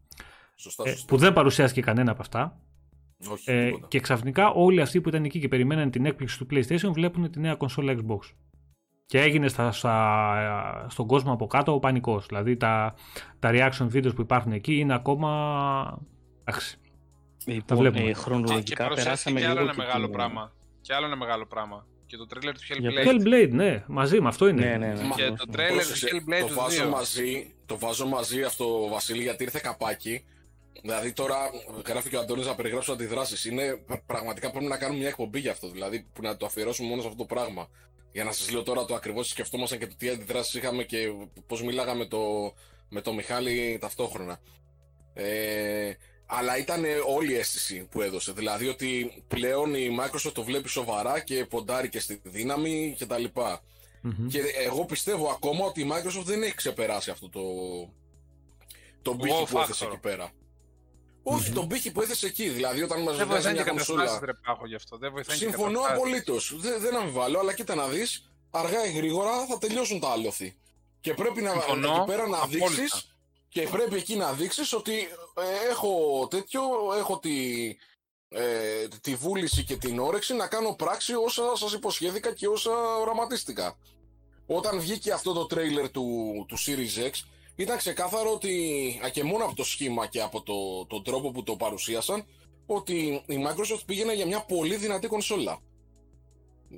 Σωστά, 0.54 0.82
ε, 0.86 0.90
σωστά. 0.90 1.06
που 1.06 1.16
δεν 1.16 1.32
παρουσιάστηκε 1.32 1.80
κανένα 1.80 2.10
από 2.10 2.20
αυτά. 2.20 2.60
Όχι, 3.30 3.50
Ε, 3.50 3.64
τίποτα. 3.66 3.86
και 3.88 4.00
ξαφνικά 4.00 4.50
όλοι 4.50 4.80
αυτοί 4.80 5.00
που 5.00 5.08
ήταν 5.08 5.24
εκεί 5.24 5.40
και 5.40 5.48
περιμέναν 5.48 5.90
την 5.90 6.04
έκπληξη 6.06 6.38
του 6.38 6.46
PlayStation 6.50 6.90
βλέπουν 6.92 7.30
τη 7.30 7.40
νέα 7.40 7.54
κονσόλα 7.54 7.94
Xbox. 7.96 8.18
Και 9.06 9.20
έγινε 9.20 9.48
στα, 9.48 9.72
στα- 9.72 10.86
στον 10.88 11.06
κόσμο 11.06 11.32
από 11.32 11.46
κάτω 11.46 11.74
ο 11.74 11.78
πανικός. 11.78 12.26
Δηλαδή 12.26 12.56
τα, 12.56 12.94
τα 13.38 13.50
reaction 13.52 13.86
videos 13.92 14.14
που 14.14 14.20
υπάρχουν 14.20 14.52
εκεί 14.52 14.78
είναι 14.78 14.94
ακόμα... 14.94 15.98
Εντάξει. 16.44 16.78
Λοιπόν, 17.46 17.78
βλέπουμε. 17.78 18.02
ε, 18.02 18.04
Α, 18.04 18.06
και 18.08 18.14
χρονολογικά 18.14 18.82
παρουσιάστηκε 18.82 19.32
περάσαμε 19.34 19.40
και 19.40 19.46
άλλο 19.46 19.54
λίγο 19.60 19.64
ένα 19.64 19.72
και 19.74 19.80
μεγάλο 19.86 20.04
την- 20.04 20.14
πράγμα. 20.14 20.52
Και 20.80 20.94
άλλο 20.94 21.06
ένα 21.06 21.16
μεγάλο 21.16 21.46
πράγμα. 21.46 21.86
Και 22.08 22.16
το 22.16 22.26
τρέλερ 22.26 22.54
του 22.54 22.60
Για 22.78 22.90
Hellblade. 22.90 23.08
Hellblade, 23.08 23.50
ναι, 23.50 23.84
μαζί 23.86 24.20
με 24.20 24.28
αυτό 24.28 24.48
είναι. 24.48 24.64
Ναι, 24.66 24.76
ναι, 24.86 24.92
ναι. 24.94 25.02
Μα- 25.02 25.14
Και 25.16 25.22
ναι, 25.22 25.36
το 25.36 25.44
ναι. 25.46 25.52
τρέλερ 25.52 25.70
του 25.82 25.88
Πρόσεξε, 25.88 26.08
Hellblade 26.12 26.40
το 26.40 26.46
τους 26.46 26.54
βάζω 26.56 26.84
2. 26.86 26.88
μαζί, 26.90 27.54
το 27.66 27.78
βάζω 27.78 28.06
μαζί 28.06 28.42
αυτό, 28.42 28.88
Βασίλη, 28.88 29.22
γιατί 29.22 29.42
ήρθε 29.42 29.60
καπάκι. 29.62 30.24
Δηλαδή 30.82 31.12
τώρα 31.12 31.36
γράφει 31.86 32.08
και 32.08 32.16
ο 32.16 32.20
Αντώνης 32.20 32.46
να 32.46 32.54
περιγράψει 32.54 32.90
αντιδράσεις. 32.92 33.44
Είναι 33.44 33.76
πρα- 33.86 34.02
πραγματικά 34.06 34.50
πρέπει 34.50 34.66
να 34.66 34.76
κάνουμε 34.78 34.98
μια 34.98 35.08
εκπομπή 35.08 35.38
γι' 35.40 35.48
αυτό. 35.48 35.70
Δηλαδή 35.70 36.06
που 36.12 36.22
να 36.22 36.36
το 36.36 36.46
αφιερώσουμε 36.46 36.88
μόνο 36.88 37.00
σε 37.02 37.08
αυτό 37.08 37.18
το 37.26 37.34
πράγμα. 37.34 37.68
Για 38.12 38.24
να 38.24 38.32
σας 38.32 38.50
λέω 38.50 38.62
τώρα 38.62 38.84
το 38.84 38.94
ακριβώς 38.94 39.28
σκεφτόμασταν 39.28 39.78
και 39.78 39.86
το 39.86 39.94
τι 39.98 40.08
αντιδράσεις 40.08 40.54
είχαμε 40.54 40.82
και 40.84 40.98
πώς 41.46 41.62
μιλάγαμε 41.62 42.04
το, 42.06 42.18
με 42.88 43.00
τον 43.00 43.14
Μιχάλη 43.14 43.78
ταυτόχρονα. 43.80 44.40
Ε, 45.14 45.92
αλλά 46.30 46.58
ήταν 46.58 46.84
όλη 47.06 47.32
η 47.32 47.36
αίσθηση 47.36 47.88
που 47.90 48.00
έδωσε. 48.02 48.32
Δηλαδή 48.32 48.68
ότι 48.68 49.22
πλέον 49.28 49.74
η 49.74 49.96
Microsoft 50.00 50.32
το 50.34 50.42
βλέπει 50.42 50.68
σοβαρά 50.68 51.20
και 51.20 51.44
ποντάρει 51.44 51.88
και 51.88 52.00
στη 52.00 52.20
δύναμη 52.24 52.96
κτλ. 52.98 53.24
Μμμ. 54.02 54.28
Και 54.28 54.38
εγώ 54.64 54.84
πιστεύω 54.84 55.28
ακόμα 55.30 55.64
ότι 55.64 55.80
η 55.80 55.90
Microsoft 55.92 56.24
δεν 56.24 56.42
έχει 56.42 56.54
ξεπεράσει 56.54 57.10
αυτό 57.10 57.28
το. 57.28 57.40
τον 59.02 59.18
πύχη 59.18 59.42
Wow 59.44 59.48
που 59.50 59.58
έθεσε 59.58 59.84
factor. 59.84 59.88
εκεί 59.88 59.98
πέρα. 60.00 60.30
Όχι, 61.22 61.52
τον 61.52 61.68
πύχη 61.68 61.92
που 61.92 62.00
έθεσε 62.02 62.26
εκεί. 62.26 62.48
Δηλαδή, 62.48 62.82
όταν 62.82 63.02
μας 63.02 63.16
Δεν 63.16 63.26
βγάζει 63.26 63.42
βοηθάει 63.46 63.64
και 63.64 63.72
μια 63.72 63.82
καταστάσει, 63.82 63.98
κονσόλα. 63.98 64.26
ρε 64.26 64.32
Πάχο, 64.34 64.66
γι' 64.66 64.74
αυτό. 64.74 64.96
Δεν 64.98 65.10
βοηθάει 65.12 65.38
και 65.38 65.44
Συμφωνώ 65.44 65.80
καταστάσεις. 65.80 65.96
απολύτως. 65.98 66.54
Δεν, 66.60 66.80
δεν 66.80 66.96
αμφιβάλλω, 66.96 67.38
αλλά 67.38 67.52
κοίτα 67.54 67.74
να 67.74 67.86
δεις, 67.88 68.30
αργά 68.50 68.86
ή 68.86 68.92
γρήγορα 68.92 69.46
θα 69.46 69.58
τελειώσουν 69.58 70.00
τα 70.00 70.08
άλοθη. 70.08 70.56
Και 71.00 71.14
πρέπει 71.14 71.42
να, 71.42 71.50
Συμφωνώ 71.50 71.94
εκεί 71.96 72.04
πέρα 72.06 72.26
να 72.28 72.36
απόλυτα. 72.36 72.68
δείξεις. 72.68 73.17
Και 73.48 73.68
πρέπει 73.70 73.96
εκεί 73.96 74.16
να 74.16 74.32
δείξεις 74.32 74.72
ότι 74.72 74.92
ε, 75.34 75.70
έχω 75.70 76.26
τέτοιο, 76.30 76.62
έχω 76.98 77.18
τη, 77.18 77.68
ε, 78.28 78.88
τη 79.00 79.14
βούληση 79.14 79.64
και 79.64 79.76
την 79.76 79.98
όρεξη 79.98 80.34
να 80.34 80.46
κάνω 80.46 80.74
πράξη 80.74 81.14
όσα 81.14 81.56
σας 81.56 81.72
υποσχέθηκα 81.72 82.34
και 82.34 82.48
όσα 82.48 82.96
οραματίστηκα. 82.96 83.78
Όταν 84.46 84.80
βγήκε 84.80 85.12
αυτό 85.12 85.32
το 85.32 85.46
τρέιλερ 85.46 85.90
του, 85.90 86.44
του 86.48 86.58
Series 86.58 87.06
X, 87.06 87.10
ήταν 87.56 87.76
ξεκάθαρο 87.76 88.32
ότι, 88.32 89.00
α, 89.04 89.08
και 89.08 89.24
μόνο 89.24 89.44
από 89.44 89.54
το 89.54 89.64
σχήμα 89.64 90.06
και 90.06 90.22
από 90.22 90.42
το, 90.42 90.86
τον 90.86 91.04
τρόπο 91.04 91.30
που 91.30 91.42
το 91.42 91.56
παρουσίασαν, 91.56 92.24
ότι 92.66 93.22
η 93.26 93.46
Microsoft 93.46 93.82
πήγαινε 93.86 94.14
για 94.14 94.26
μια 94.26 94.44
πολύ 94.44 94.76
δυνατή 94.76 95.06
κονσόλα. 95.06 95.60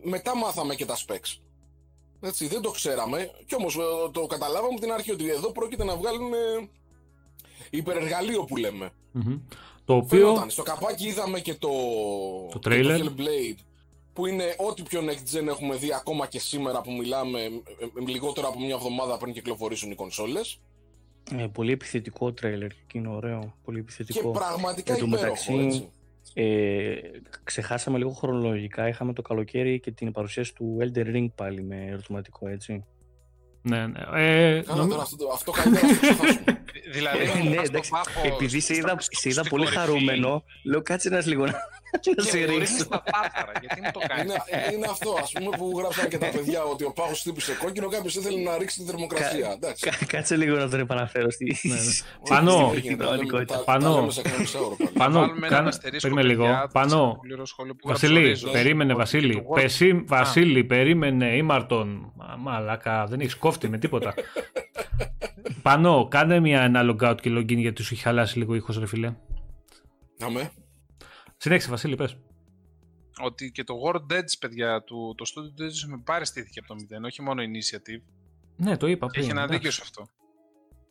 Μετά 0.03 0.37
μάθαμε 0.37 0.75
και 0.75 0.85
τα 0.85 0.97
specs. 1.07 1.50
Έτσι, 2.21 2.47
δεν 2.47 2.61
το 2.61 2.71
ξέραμε, 2.71 3.31
κι 3.47 3.55
όμως 3.55 3.77
ε, 3.77 4.11
το 4.13 4.27
καταλάβαμε 4.27 4.73
από 4.73 4.81
την 4.81 4.93
αρχή 4.93 5.13
ότι 5.13 5.31
εδώ 5.31 5.53
πρόκειται 5.53 5.85
να 5.85 5.97
βγάλουν 5.97 6.33
ε, 6.33 6.69
υπερεργαλείο 7.71 8.45
που 8.45 8.57
λέμε. 8.57 8.91
Μμμ. 9.13 9.39
Το 9.85 9.95
οποίο... 9.95 10.27
Φαινόταν. 10.27 10.51
Στο 10.51 10.63
καπάκι 10.63 11.07
είδαμε 11.07 11.41
και 11.41 11.55
το, 11.55 11.69
Το 12.51 12.59
και 12.59 12.69
trailer. 12.71 13.01
το 13.05 13.13
Hellblade 13.17 13.59
που 14.13 14.27
είναι 14.27 14.55
ό,τι 14.59 14.83
πιο 14.83 15.01
next 15.05 15.37
gen 15.37 15.47
έχουμε 15.47 15.77
δει 15.77 15.95
ακόμα 15.95 16.27
και 16.27 16.39
σήμερα 16.39 16.81
που 16.81 16.93
μιλάμε 16.93 17.41
ε, 17.41 17.45
ε, 17.47 18.07
λιγότερο 18.07 18.49
από 18.49 18.61
μια 18.61 18.75
εβδομάδα 18.75 19.17
πριν 19.17 19.33
κυκλοφορήσουν 19.33 19.91
οι 19.91 19.95
κονσόλες 19.95 20.61
Ε, 21.37 21.47
πολύ 21.53 21.73
επιθετικό 21.73 22.33
τρέλερ 22.33 22.69
και 22.69 22.99
είναι 22.99 23.09
ωραίο. 23.09 23.55
Πολύ 23.65 23.77
και 23.77 23.83
επιθετικό. 23.83 24.31
πραγματικά 24.31 24.93
Εν 24.93 24.99
τω 24.99 25.07
υπέροχο 25.07 25.53
μεταξύ, 25.53 25.55
έτσι. 25.55 25.89
Ε, 26.35 26.95
ξεχάσαμε 27.45 27.99
λίγο 27.99 28.11
χρονολογικά. 28.11 28.89
Είχαμε 28.89 29.13
το 29.13 29.23
καλοκαίρι 29.23 29.81
και 29.81 29.91
την 29.91 30.13
παρουσίαση 30.13 30.55
του 30.55 30.77
Elden 30.81 31.17
Ring 31.17 31.27
πάλι 31.35 31.63
με 31.63 31.87
ερωτηματικό, 31.87 32.49
έτσι. 32.49 32.85
Ναι, 33.63 33.87
ναι. 33.87 34.01
Ε, 34.15 34.61
Καλά, 34.63 34.77
νομι- 34.79 34.91
τώρα 34.91 35.03
αυτό, 35.03 35.17
το- 35.17 35.31
αυτό 35.35 35.51
καλύτερα 35.51 35.87
να 35.87 35.93
το 35.95 36.01
ξεχάσουμε. 36.01 36.63
Δηλαδή, 36.97 37.19
Ε, 37.19 37.23
όταν 37.29 37.43
ναι, 37.49 37.55
πας 37.55 37.55
στον 37.55 37.65
εντάξει, 37.75 37.91
Πάχο, 37.91 38.21
Επειδή 38.27 38.61
σε 38.61 38.75
στα- 38.75 38.75
είδα, 38.75 38.97
στο- 39.01 39.17
σε 39.21 39.29
είδα 39.29 39.39
στην 39.45 39.51
πολύ 39.51 39.65
κορυφή 39.65 39.81
χαρούμενο, 39.81 40.45
λέω 40.65 40.83
κάτσε 40.83 41.09
ένας 41.09 41.27
λίγο 41.27 41.45
να, 41.47 41.53
να 42.17 42.23
σε 42.25 42.39
Και 42.39 42.45
ρίχνεις 42.45 42.69
ρίξω. 42.71 42.89
τα 42.89 43.03
πάθαρα, 43.11 43.53
γιατί 43.61 43.81
μου 43.81 43.91
το 43.93 44.01
κάνεις; 44.09 44.25
είναι, 44.53 44.75
είναι 44.75 44.87
αυτό, 44.91 45.17
ας 45.23 45.33
πούμε, 45.33 45.57
που 45.57 45.73
γράψαν 45.79 46.09
και 46.09 46.19
τα 46.19 46.27
παιδιά 46.27 46.63
ότι 46.63 46.85
ο 46.85 46.93
πάγος 46.93 47.21
χτύπησε 47.21 47.53
κόκκινο, 47.63 47.89
κάποιος 47.89 48.15
ήθελε 48.17 48.41
να 48.51 48.59
ρίξει 48.59 48.79
τη 48.81 48.85
θερμοκρασία. 48.85 49.51
Εντάξει. 49.57 49.85
Κα- 49.91 50.07
Κάτσε 50.07 50.37
λίγο 50.37 50.57
να 50.57 50.69
τον 50.69 50.81
επαναφέρω 50.81 51.31
στη. 51.31 51.59
Ναι, 51.63 51.75
ναι. 51.75 51.81
στη 51.81 52.03
Πανώ. 52.29 52.73
έγινε, 52.75 52.97
τα 52.97 53.05
λέμε- 53.05 53.07
πραγματικότητα. 53.07 53.55
τα- 53.57 53.65
Πανώ. 53.65 53.93
τα 53.95 54.01
λέμε 54.01 54.13
σε 54.13 54.23
κανένα 54.23 54.41
μισάωρο 54.41 54.77
πάλι. 54.77 54.91
Πανώ, 54.99 55.19
Βάλουμε 55.21 55.37
έναν 55.47 55.51
κάνε- 55.51 55.69
αστερίσκο, 55.69 56.09
περίμενε 56.09 56.29
λίγο. 56.29 56.43
παιδιά, 56.45 56.61
το 56.61 56.69
Πανώ. 56.73 57.13
ξεπλήρω 57.19 57.47
σχόλιο 57.47 57.75
που 57.75 57.89
Βασίλη, 57.89 58.13
γραψορίζω. 58.23 58.51
περίμενε, 58.51 58.93
Ότι 58.93 59.01
Βασίλη. 59.01 59.35
το 59.35 59.43
Word- 59.51 59.61
Πεσί, 59.61 60.03
Βασίλη, 60.07 60.65
περίμενε, 60.65 61.37
ήμαρτον. 61.37 62.13
Μα- 62.17 62.37
Μαλάκα, 62.39 63.07
δεν 63.07 63.21
έχεις 63.21 63.37
κόφτη 63.51 63.69
με 63.69 63.79
τίποτα. 63.79 64.15
Πανώ, 65.63 66.09
κάνε 66.09 66.41
μια 66.41 66.63
ένα 66.63 66.81
logout 66.85 67.17
και 67.21 67.31
login 67.31 67.57
γιατί 67.57 67.83
σου 67.83 67.95
έχει 67.95 68.03
χαλάσει 68.03 68.39
λίγο 68.39 68.55
ήχος 68.55 68.79
ρε 68.79 68.87
φίλε. 68.87 69.15
Αμέ. 70.21 70.53
Συνέχισε 71.37 71.71
Βασίλη, 71.71 71.97
πες. 71.97 72.17
Ότι 73.23 73.51
και 73.51 73.65
το 73.65 73.75
World 73.85 74.13
Edge, 74.13 74.35
παιδιά, 74.41 74.83
του, 74.83 75.15
το 75.17 75.25
Studio 75.29 75.63
Edge 75.63 75.89
με 75.89 76.03
πάρει 76.05 76.27
στήθηκε 76.27 76.59
από 76.59 76.69
το 76.69 76.75
0, 76.75 77.05
όχι 77.05 77.23
μόνο 77.23 77.43
Initiative. 77.43 78.03
Ναι, 78.57 78.77
το 78.77 78.87
είπα 78.87 79.07
πριν. 79.07 79.23
Έχει 79.23 79.31
ένα 79.31 79.43
εντάξει. 79.43 79.59
δίκιο 79.59 79.71
σε 79.71 79.81
αυτό. 79.83 80.09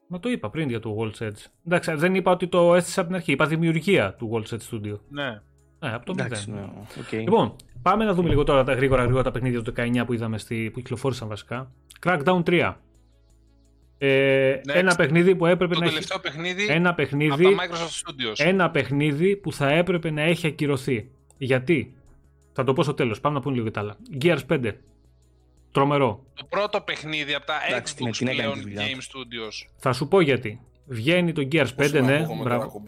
Μα 0.07 0.19
το 0.19 0.29
είπα 0.29 0.49
πριν 0.49 0.69
για 0.69 0.79
το 0.79 0.97
World's 0.99 1.27
Edge. 1.27 1.45
Εντάξει, 1.65 1.93
δεν 1.93 2.15
είπα 2.15 2.31
ότι 2.31 2.47
το 2.47 2.75
έστησα 2.75 2.99
από 2.99 3.09
την 3.09 3.17
αρχή. 3.17 3.31
Είπα 3.31 3.45
δημιουργία 3.45 4.13
του 4.13 4.29
World's 4.33 4.57
Edge 4.57 4.71
Studio. 4.71 4.99
Ναι. 5.09 5.41
Ναι, 5.80 5.93
από 5.93 6.06
το 6.06 6.14
Εντάξει, 6.17 6.49
μηδέν. 6.51 6.64
ναι, 6.66 7.01
οκ. 7.01 7.11
Λοιπόν, 7.11 7.56
πάμε 7.82 8.06
να 8.06 8.14
δούμε 8.14 8.30
λίγο 8.30 8.43
τώρα 8.43 8.64
τα 8.64 8.74
γρήγορα, 8.74 9.01
γρήγορα 9.03 9.24
τα 9.24 9.32
παιχνίδια 9.32 9.61
του 9.61 9.74
19 9.77 10.03
που 10.06 10.14
είδαμε 10.14 10.38
στη, 10.38 10.69
που 10.74 10.80
κυκλοφόρησαν 10.80 11.27
βασικά. 11.27 11.72
Crackdown 12.06 12.43
3. 12.43 12.74
Ε, 14.01 14.53
Next. 14.56 14.61
ένα 14.75 14.95
παιχνίδι 14.95 15.35
που 15.35 15.45
έπρεπε 15.45 15.74
Το 15.74 15.80
να 15.80 15.85
έχει. 15.85 15.93
τελευταίο 15.93 16.19
παιχνίδι 16.19 16.66
Ένα 16.69 16.90
από 16.90 16.95
παιχνίδι, 17.03 17.43
τα 17.43 17.49
Microsoft 17.49 18.09
Studios. 18.09 18.33
ένα 18.38 18.72
παιχνίδι 18.72 19.35
που 19.35 19.53
θα 19.53 19.69
έπρεπε 19.69 20.11
να 20.11 20.22
έχει 20.22 20.48
ακυρωθεί. 20.48 21.09
Γιατί, 21.38 21.95
θα 22.53 22.64
το 22.64 22.74
πω 22.74 22.83
στο 22.83 22.93
τέλος, 22.93 23.19
πάμε 23.22 23.35
να 23.35 23.41
πούμε 23.41 23.56
λίγο 23.56 23.72
τα 23.72 23.80
άλλα. 23.80 23.95
Gears 24.22 24.40
5. 24.49 24.72
Τρομερό. 25.72 26.24
Το 26.33 26.45
πρώτο 26.49 26.82
παιχνίδι 26.82 27.33
από 27.33 27.45
τα 27.45 27.53
Εντάξει, 27.69 27.95
Xbox 27.98 28.03
ναι, 28.06 28.11
την 28.11 28.27
έκανε 28.27 28.41
πλέον 28.41 28.53
τη 28.58 28.61
δουλειά 28.61 28.85
Game 28.88 28.95
τους. 28.95 29.08
Studios. 29.08 29.69
Θα 29.77 29.93
σου 29.93 30.08
πω 30.08 30.22
γιατί. 30.22 30.61
Βγαίνει 30.85 31.32
το 31.32 31.48
Gears 31.51 31.66
5, 31.67 31.74
Πώς 31.75 31.91
να 31.91 32.01
ναι. 32.01 32.16
ακούγομαι 32.16 32.43
τώρα, 32.43 32.56
Μπράβο. 32.58 32.83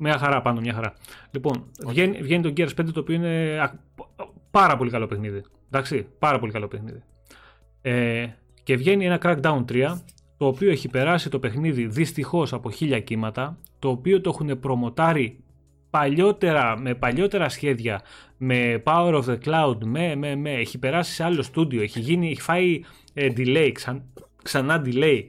Κουμπλέ. 0.00 0.10
Μια 0.10 0.18
χαρά 0.18 0.42
πάνω, 0.42 0.60
μια 0.60 0.72
χαρά. 0.72 0.94
Λοιπόν, 1.30 1.70
βγαίνει, 1.86 2.22
βγαίνει 2.22 2.42
το 2.42 2.52
Gears 2.56 2.80
5 2.80 2.92
το 2.92 3.00
οποίο 3.00 3.14
είναι 3.14 3.58
α, 3.60 3.72
πάρα 4.50 4.76
πολύ 4.76 4.90
καλό 4.90 5.06
παιχνίδι. 5.06 5.42
Εντάξει, 5.72 6.06
πάρα 6.18 6.38
πολύ 6.38 6.52
καλό 6.52 6.68
παιχνίδι. 6.68 7.02
Ε, 7.82 8.26
και 8.62 8.76
βγαίνει 8.76 9.06
ένα 9.06 9.18
Crackdown 9.22 9.64
3 9.72 9.98
το 10.36 10.46
οποίο 10.46 10.70
έχει 10.70 10.88
περάσει 10.88 11.28
το 11.28 11.38
παιχνίδι 11.38 11.86
δυστυχώς 11.86 12.52
από 12.52 12.70
χίλια 12.70 13.00
κύματα 13.00 13.58
το 13.78 13.88
οποίο 13.88 14.20
το 14.20 14.30
έχουν 14.30 14.60
προμοτάρει 14.60 15.44
παλιότερα, 15.90 16.78
με 16.78 16.94
παλιότερα 16.94 17.48
σχέδια 17.48 18.00
με 18.36 18.82
Power 18.84 19.22
of 19.22 19.24
the 19.24 19.38
Cloud, 19.44 19.76
με, 19.84 20.14
με, 20.14 20.36
με, 20.36 20.50
έχει 20.50 20.78
περάσει 20.78 21.12
σε 21.12 21.24
άλλο 21.24 21.42
στούντιο, 21.42 21.82
έχει, 21.82 22.00
γίνει, 22.00 22.30
έχει 22.30 22.40
φάει 22.40 22.80
ε, 23.14 23.28
delay, 23.36 23.70
ξαν, 23.72 24.02
ξανά 24.42 24.82
delay. 24.86 25.24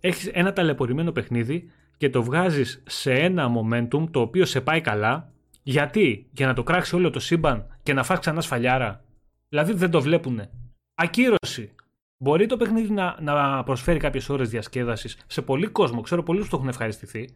Έχεις 0.00 0.26
ένα 0.26 0.52
ταλαιπωρημένο 0.52 1.12
παιχνίδι 1.12 1.70
και 2.00 2.10
το 2.10 2.22
βγάζεις 2.22 2.82
σε 2.86 3.12
ένα 3.12 3.52
momentum 3.56 4.10
το 4.10 4.20
οποίο 4.20 4.44
σε 4.44 4.60
πάει 4.60 4.80
καλά. 4.80 5.32
Γιατί; 5.62 6.26
Για 6.32 6.46
να 6.46 6.54
το 6.54 6.62
κράξει 6.62 6.94
όλο 6.94 7.10
το 7.10 7.20
σύμπαν 7.20 7.66
και 7.82 7.92
να 7.92 8.02
φας 8.02 8.18
ξανά 8.18 8.40
σφαλιάρα. 8.40 9.04
Δηλαδή 9.48 9.72
δεν 9.72 9.90
το 9.90 10.00
βλέπουνε. 10.00 10.50
Ακύρωση. 10.94 11.74
Μπορεί 12.18 12.46
το 12.46 12.56
παιχνίδι 12.56 12.92
να, 12.92 13.16
να 13.20 13.62
προσφέρει 13.62 13.98
κάποιες 13.98 14.28
ώρες 14.28 14.48
διασκέδασης 14.50 15.18
σε 15.26 15.42
πολύ 15.42 15.66
κόσμο. 15.66 16.00
Ξέρω 16.00 16.22
πολλούς 16.22 16.44
που 16.44 16.50
το 16.50 16.56
έχουν 16.56 16.68
ευχαριστηθεί. 16.68 17.28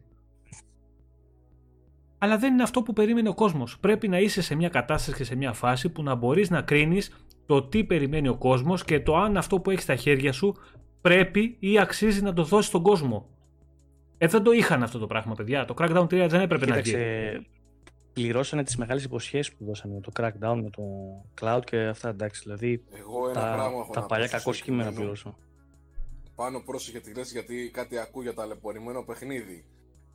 Αλλά 2.19 2.39
δεν 2.39 2.53
είναι 2.53 2.63
αυτό 2.63 2.83
που 2.83 2.93
περίμενε 2.93 3.29
ο 3.29 3.35
κόσμος. 3.35 3.79
Πρέπει 3.79 4.09
να 4.09 4.19
είσαι 4.19 4.43
σε 4.43 4.55
μια 4.55 4.69
κατάσταση 4.69 5.17
και 5.17 5.25
σε 5.25 5.37
μια 5.37 5.53
φάση 5.53 5.89
που 5.89 6.03
να 6.03 6.15
μπορείς 6.15 6.51
να 6.51 6.63
κρίνεις 6.63 7.27
το 7.47 7.63
τι 7.63 7.85
περιμένει 7.85 8.29
ο 8.29 8.37
κόσμος 8.37 8.85
και 8.85 9.01
το 9.01 9.17
αν 9.17 9.37
αυτό 9.37 9.61
που 9.61 9.71
έχεις 9.71 9.83
στα 9.83 9.97
χέρια 9.97 10.33
σου 10.33 10.55
πρέπει 11.01 11.57
ή 11.59 11.79
αξίζει 11.79 12.23
να 12.23 12.33
το 12.33 12.45
δώσεις 12.45 12.69
στον 12.69 12.83
κόσμο. 12.83 13.29
Ε, 14.25 14.29
δεν 14.29 14.43
το 14.43 14.53
είχαν 14.53 14.83
αυτό 14.83 14.99
το 14.99 15.07
πράγμα, 15.07 15.35
παιδιά. 15.35 15.65
Το 15.65 15.75
Crackdown 15.79 16.03
3 16.05 16.27
δεν 16.29 16.41
έπρεπε 16.41 16.67
να 16.67 16.79
γίνει. 16.79 17.47
Πληρώσανε 18.13 18.65
τις 18.65 18.77
μεγάλες 18.77 19.05
υποσχέσεις 19.05 19.55
που 19.55 19.65
δώσανε 19.65 19.95
με 19.95 20.01
το 20.01 20.13
Crackdown, 20.21 20.61
με 20.63 20.71
το 20.71 20.83
Cloud 21.41 21.61
και 21.65 21.77
αυτά. 21.79 22.09
Εντάξει, 22.09 22.41
δηλαδή. 22.45 22.85
Εγώ 22.99 23.29
ένα 23.29 23.41
τα, 23.41 23.53
πράγμα 23.53 23.79
έχω 23.81 23.93
τα 23.93 24.01
να 24.01 24.07
παλιά 24.07 24.29
πω 24.29 24.39
στο 24.39 24.51
κακό 24.51 24.65
κείμενα 24.65 24.83
συγκεκριμένο. 24.91 24.97
πληρώσω. 24.97 25.39
Πάνω 26.35 26.61
πρόσεχε 26.61 27.01
τη 27.01 27.15
λέξη 27.15 27.33
γιατί 27.33 27.71
κάτι 27.73 27.99
ακούω 27.99 28.23
για 28.23 28.35
ταλαιπωρημένο 28.35 29.03
παιχνίδι. 29.03 29.65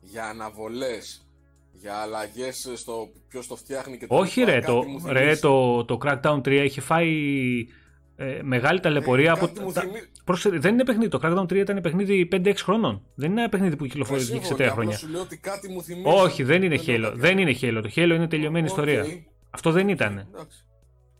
Για 0.00 0.24
αναβολές. 0.24 1.24
Για 1.72 1.94
αλλαγές 1.96 2.72
στο 2.74 3.08
ποιος 3.28 3.46
το 3.46 3.56
φτιάχνει 3.56 3.98
και 3.98 4.06
τα 4.06 4.16
Όχι 4.16 4.40
λοιπά. 4.40 4.52
ρε, 4.52 4.60
Κάτι 4.60 4.72
το, 4.72 4.82
μου 4.82 5.02
ρε 5.12 5.20
θυμίζει. 5.20 5.40
το, 5.40 5.84
το 5.84 5.98
Crackdown 6.04 6.38
3 6.38 6.46
έχει 6.46 6.80
φάει 6.80 7.08
ε, 8.22 8.40
μεγάλη 8.42 8.80
ταλαιπωρία 8.80 9.28
Ε, 9.28 9.32
από... 9.32 9.46
κάτι 9.46 9.60
μου 9.60 9.72
τα- 9.72 9.80
θυμίζει- 9.80 10.08
Πρόσεχε, 10.24 10.58
δεν 10.58 10.72
είναι 10.72 10.84
παιχνίδι. 10.84 11.08
Το 11.08 11.18
Crackdown 11.22 11.42
3 11.42 11.54
ήταν 11.56 11.80
παιχνίδι 11.80 12.28
5-6 12.32 12.52
χρόνων. 12.56 13.02
Δεν 13.14 13.30
είναι 13.30 13.40
ένα 13.40 13.48
παιχνίδι 13.50 13.76
που 13.76 13.84
κυκλοφορεί 13.86 14.20
Σύμφωνοι, 14.20 14.44
σε 14.46 14.52
3 14.54 14.56
απλώς 14.56 14.72
χρόνια. 14.72 14.96
Σου 14.96 15.08
λέω 15.08 15.20
ότι 15.20 15.36
κάτι 15.38 15.68
μου 15.68 15.82
θυμίζει. 15.82 16.04
Όχι, 16.08 16.42
δεν 16.42 16.62
είναι 16.62 16.74
λέω 16.74 16.84
Halo. 16.98 17.02
κάτι 17.02 17.18
Δεν 17.20 17.30
άλλο. 17.38 17.40
είναι 17.40 17.58
Halo. 17.60 17.82
Το 17.82 17.90
Halo 17.96 18.14
είναι 18.14 18.28
τελειωμένη 18.28 18.64
Οκ. 18.64 18.70
ιστορία. 18.70 19.04
Αυτό 19.50 19.70
δεν 19.70 19.88
ήταν. 19.88 20.26
Εντάξει. 20.34 20.64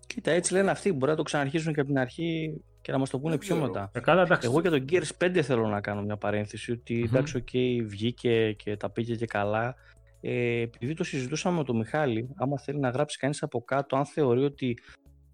Κοίτα, 0.06 0.30
έτσι 0.30 0.52
λένε 0.52 0.70
αυτοί. 0.70 0.92
Μπορεί 0.92 1.10
να 1.10 1.16
το 1.16 1.22
ξαναρχίσουν 1.22 1.72
και 1.74 1.80
από 1.80 1.88
την 1.88 1.98
αρχή 1.98 2.60
και 2.80 2.92
να 2.92 2.98
μας 2.98 3.10
το 3.10 3.18
πούνε 3.18 3.30
Δεν 3.30 3.38
πιο 3.46 3.54
ξέρω. 3.54 3.66
μετά. 3.72 3.90
Ε, 3.94 4.00
καλά, 4.00 4.22
εντάξει. 4.22 4.48
Εγώ 4.50 4.60
για 4.60 4.70
τον 4.70 4.84
Gears 4.90 5.24
5 5.24 5.40
θέλω 5.42 5.66
να 5.66 5.80
κάνω 5.80 6.02
μια 6.02 6.16
παρένθεση 6.16 6.72
ότι 6.72 6.94
Μμμ. 6.94 7.02
εντάξει, 7.04 7.36
οκ, 7.36 7.48
βγήκε 7.88 8.52
και 8.52 8.76
τα 8.76 8.90
πήγε 8.90 9.14
και 9.14 9.26
καλά. 9.26 9.74
Ε, 10.20 10.60
επειδή 10.60 10.94
το 10.94 11.04
συζητούσαμε 11.04 11.56
με 11.56 11.64
τον 11.64 11.76
Μιχάλη, 11.76 12.28
άμα 12.36 12.58
θέλει 12.58 12.78
να 12.78 12.88
γράψει 12.90 13.18
κανείς 13.18 13.42
από 13.42 13.60
κάτω, 13.64 13.96
αν 13.96 14.06
θεωρεί 14.06 14.44
ότι 14.44 14.78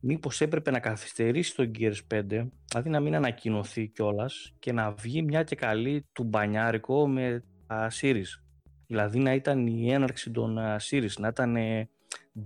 μήπως 0.06 0.40
έπρεπε 0.40 0.70
να 0.70 0.78
καθυστερήσει 0.78 1.54
το 1.54 1.70
Gears 1.78 2.14
5, 2.14 2.22
δηλαδή 2.68 2.90
να 2.90 3.00
μην 3.00 3.14
ανακοινωθεί 3.14 3.88
κιόλας 3.88 4.54
και 4.58 4.72
να 4.72 4.92
βγει 4.92 5.22
μια 5.22 5.42
και 5.42 5.54
καλή 5.56 6.06
του 6.12 6.24
μπανιάρικο 6.24 7.08
με 7.08 7.44
τα 7.66 7.90
series. 8.00 8.40
Δηλαδή 8.86 9.18
να 9.18 9.34
ήταν 9.34 9.66
η 9.66 9.92
έναρξη 9.92 10.30
των 10.30 10.58
α, 10.58 10.76
series, 10.90 11.12
να 11.18 11.28
ήταν 11.28 11.56
ε, 11.56 11.88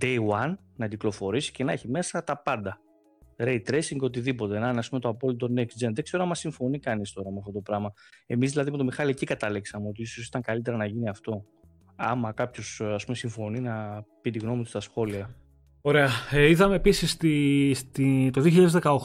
day 0.01 0.19
one, 0.29 0.55
να 0.77 0.89
κυκλοφορήσει 0.89 1.53
και 1.53 1.65
να 1.65 1.73
έχει 1.73 1.89
μέσα 1.89 2.25
τα 2.25 2.43
πάντα 2.43 2.81
ray 3.37 3.61
tracing, 3.71 3.99
οτιδήποτε. 4.01 4.59
Να 4.59 4.69
είναι 4.69 4.79
ας 4.79 4.89
πούμε, 4.89 5.01
το 5.01 5.09
απόλυτο 5.09 5.49
next 5.57 5.85
gen. 5.85 5.91
Δεν 5.93 6.05
ξέρω 6.05 6.23
αν 6.23 6.35
συμφωνεί 6.35 6.79
κανείς 6.79 7.13
τώρα 7.13 7.31
με 7.31 7.39
αυτό 7.39 7.53
το 7.53 7.61
πράγμα. 7.61 7.93
Εμείς 8.27 8.51
δηλαδή 8.51 8.71
με 8.71 8.77
τον 8.77 8.87
Μιχάλη 8.87 9.11
εκεί 9.11 9.27
καταλήξαμε 9.27 9.89
ότι 9.89 10.03
ίσως 10.03 10.27
ήταν 10.27 10.43
καλύτερα 10.43 10.77
να 10.77 10.87
γίνει 10.87 11.09
αυτό. 11.09 11.45
Άμα 11.97 12.33
κάποιος 12.33 12.83
συμφωνεί 13.11 13.61
να 13.61 14.05
πει 14.21 14.31
τη 14.31 14.39
γνώμη 14.39 14.63
του 14.63 14.69
στα 14.69 14.81
σχόλια. 14.81 15.35
Ωραία. 15.83 16.09
Ε, 16.31 16.49
είδαμε 16.49 16.75
επίσης 16.75 17.11
στη, 17.11 17.73
στη, 17.75 18.31
το 18.33 18.43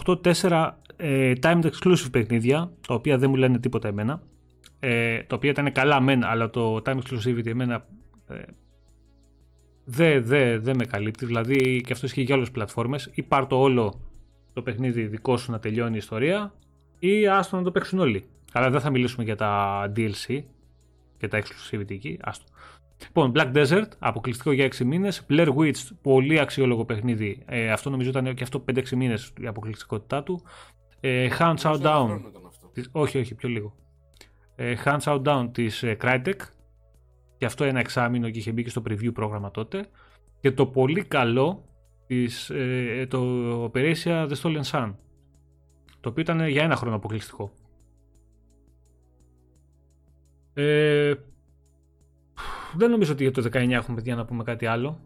2018 0.05 0.23
τέσσερα 0.23 0.81
ε, 0.95 1.33
timed 1.41 1.63
exclusive 1.63 2.11
παιχνίδια, 2.11 2.71
τα 2.87 2.93
οποία 2.93 3.17
δεν 3.17 3.29
μου 3.29 3.35
λένε 3.35 3.59
τίποτα 3.59 3.87
εμένα. 3.87 4.21
Ε, 4.79 5.23
τα 5.23 5.35
οποία 5.35 5.49
ήταν 5.49 5.71
καλά 5.71 5.99
μεν, 5.99 6.23
αλλά 6.23 6.49
το 6.49 6.81
time 6.85 6.97
exclusivity 6.97 7.45
εμένα 7.45 7.85
ε, 8.27 8.41
δεν 9.85 10.25
δε, 10.25 10.59
δε 10.59 10.73
με 10.73 10.85
καλύπτει. 10.85 11.25
Δηλαδή 11.25 11.81
και 11.81 11.93
αυτό 11.93 12.05
ισχύει 12.05 12.21
για 12.21 12.35
όλες 12.35 12.47
τις 12.47 12.57
πλατφόρμες. 12.57 13.09
Ή 13.13 13.23
πάρ 13.23 13.47
το 13.47 13.55
όλο 13.59 14.01
το 14.53 14.61
παιχνίδι 14.61 15.05
δικό 15.05 15.37
σου 15.37 15.51
να 15.51 15.59
τελειώνει 15.59 15.93
η 15.93 15.97
ιστορία, 15.97 16.53
ή 16.99 17.27
άστο 17.27 17.57
να 17.57 17.63
το 17.63 17.71
παίξουν 17.71 17.99
όλοι. 17.99 18.25
Αλλά 18.51 18.69
δεν 18.69 18.79
θα 18.81 18.89
μιλήσουμε 18.89 19.23
για 19.23 19.35
τα 19.35 19.83
DLC 19.95 20.43
και 21.17 21.27
τα 21.27 21.41
exclusivity 21.41 21.91
εκεί. 21.91 22.17
Άστο. 22.21 22.45
Λοιπόν, 23.03 23.31
Black 23.35 23.53
Desert, 23.53 23.87
αποκλειστικό 23.99 24.51
για 24.51 24.65
6 24.65 24.85
μήνες. 24.85 25.25
Blair 25.29 25.53
Witch, 25.55 25.75
πολύ 26.01 26.39
αξιόλογο 26.39 26.85
παιχνίδι. 26.85 27.43
Ε, 27.45 27.71
αυτό 27.71 27.89
νομίζω 27.89 28.09
ήταν 28.09 28.33
και 28.33 28.43
αυτό 28.43 28.63
5-6 28.71 28.89
μήνες 28.95 29.33
η 29.39 29.47
αποκλειστικότητά 29.47 30.23
του. 30.23 30.41
Ε, 30.99 31.27
Hands 31.39 31.55
Out 31.55 31.63
Νομίζω 31.63 31.79
ένα 31.81 31.97
Down. 31.97 32.05
χρόνο 32.05 32.27
ήταν 32.27 32.45
αυτό; 32.45 32.67
Της, 32.67 32.89
όχι, 32.91 33.17
όχι, 33.17 33.35
πιο 33.35 33.49
λίγο. 33.49 33.75
Ε, 34.55 34.75
Hands 34.85 34.99
Out 34.99 35.21
Down 35.23 35.49
της 35.51 35.83
ε, 35.83 35.97
Crytek. 36.01 36.35
Και 37.37 37.45
αυτό 37.45 37.63
ένα 37.63 37.79
εξάμεινο 37.79 38.29
και 38.29 38.39
είχε 38.39 38.51
μπει 38.51 38.63
και 38.63 38.69
στο 38.69 38.81
preview 38.89 39.13
πρόγραμμα 39.13 39.51
τότε. 39.51 39.85
Και 40.39 40.51
το 40.51 40.67
πολύ 40.67 41.03
καλό 41.03 41.63
της, 42.07 42.49
ε, 42.49 43.05
το 43.09 43.21
Operation 43.63 44.29
The 44.29 44.33
Stolen 44.41 44.63
Sun. 44.71 44.95
Το 45.99 46.09
οποίο 46.09 46.21
ήταν 46.21 46.47
για 46.47 46.63
ένα 46.63 46.75
χρόνο 46.75 46.95
αποκλειστικό. 46.95 47.51
Ε, 50.53 51.13
δεν 52.77 52.89
νομίζω 52.89 53.11
ότι 53.13 53.23
για 53.23 53.31
το 53.31 53.41
19 53.53 53.69
έχουμε 53.71 53.95
παιδιά 53.95 54.15
να 54.15 54.25
πούμε 54.25 54.43
κάτι 54.43 54.65
άλλο. 54.65 54.99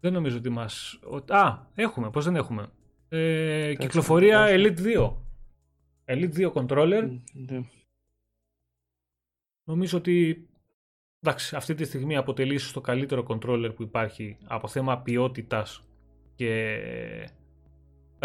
Δεν 0.00 0.12
νομίζω 0.12 0.36
ότι 0.36 0.48
μας... 0.48 0.98
ο- 1.10 1.34
Α, 1.34 1.58
έχουμε, 1.74 2.10
πώς 2.10 2.24
δεν 2.24 2.36
έχουμε; 2.36 2.66
Ε, 3.08 3.74
κυκλοφορία 3.78 4.38
να 4.38 4.46
το 4.46 4.52
Elite 4.54 4.78
2. 6.06 6.14
Elite 6.14 6.34
2 6.34 6.52
controller. 6.52 7.18
Ναι. 7.32 7.60
Νομίζω 9.64 9.98
ότι 9.98 10.48
εντάξει, 11.20 11.56
αυτή 11.56 11.74
τη 11.74 11.84
στιγμή 11.84 12.16
αποτελεί 12.16 12.54
ίσως 12.54 12.72
το 12.72 12.80
καλύτερο 12.80 13.24
controller 13.28 13.72
που 13.74 13.82
υπάρχει 13.82 14.36
από 14.44 14.68
θέμα 14.68 14.98
ποιότητας 15.00 15.82
και 16.34 16.72
εντάξει, 16.74 17.26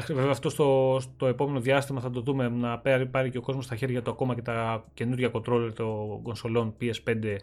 βέβαια 0.07 0.31
αυτό 0.31 0.49
στο, 0.49 0.97
στο 1.01 1.27
επόμενο 1.27 1.59
διάστημα 1.59 2.01
θα 2.01 2.09
το 2.09 2.21
δούμε 2.21 2.49
να 2.49 2.79
πάρει, 2.79 3.05
πάρει 3.05 3.29
και 3.29 3.37
ο 3.37 3.41
κόσμος 3.41 3.65
στα 3.65 3.75
χέρια 3.75 4.01
του 4.01 4.11
ακόμα 4.11 4.35
και 4.35 4.41
τα 4.41 4.85
καινούργια 4.93 5.31
controller 5.33 5.71
των 5.75 6.21
κονσολών 6.21 6.75
PS5 6.81 7.35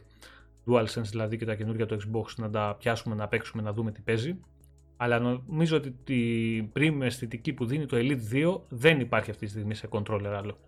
DualSense 0.67 1.09
δηλαδή 1.11 1.37
και 1.37 1.45
τα 1.45 1.55
καινούργια 1.55 1.87
του 1.87 1.97
Xbox 1.97 2.25
να 2.37 2.51
τα 2.51 2.77
πιάσουμε, 2.79 3.15
να 3.15 3.29
παίξουμε, 3.29 3.63
να 3.63 3.73
δούμε 3.73 3.93
τι 3.93 4.01
παίζει. 4.01 4.37
Αλλά 4.97 5.43
νομίζω 5.47 5.77
ότι 5.77 5.95
την 6.05 6.69
premium 6.77 7.01
αισθητική 7.01 7.53
που 7.53 7.67
δίνει 7.67 7.87
το 7.87 7.97
Elite 8.01 8.35
2 8.35 8.61
δεν 8.69 9.01
υπάρχει 9.01 9.31
αυτή 9.31 9.45
τη 9.45 9.51
στιγμή 9.51 9.75
σε 9.75 9.89
controller 9.91 10.33
άλλο. 10.37 10.59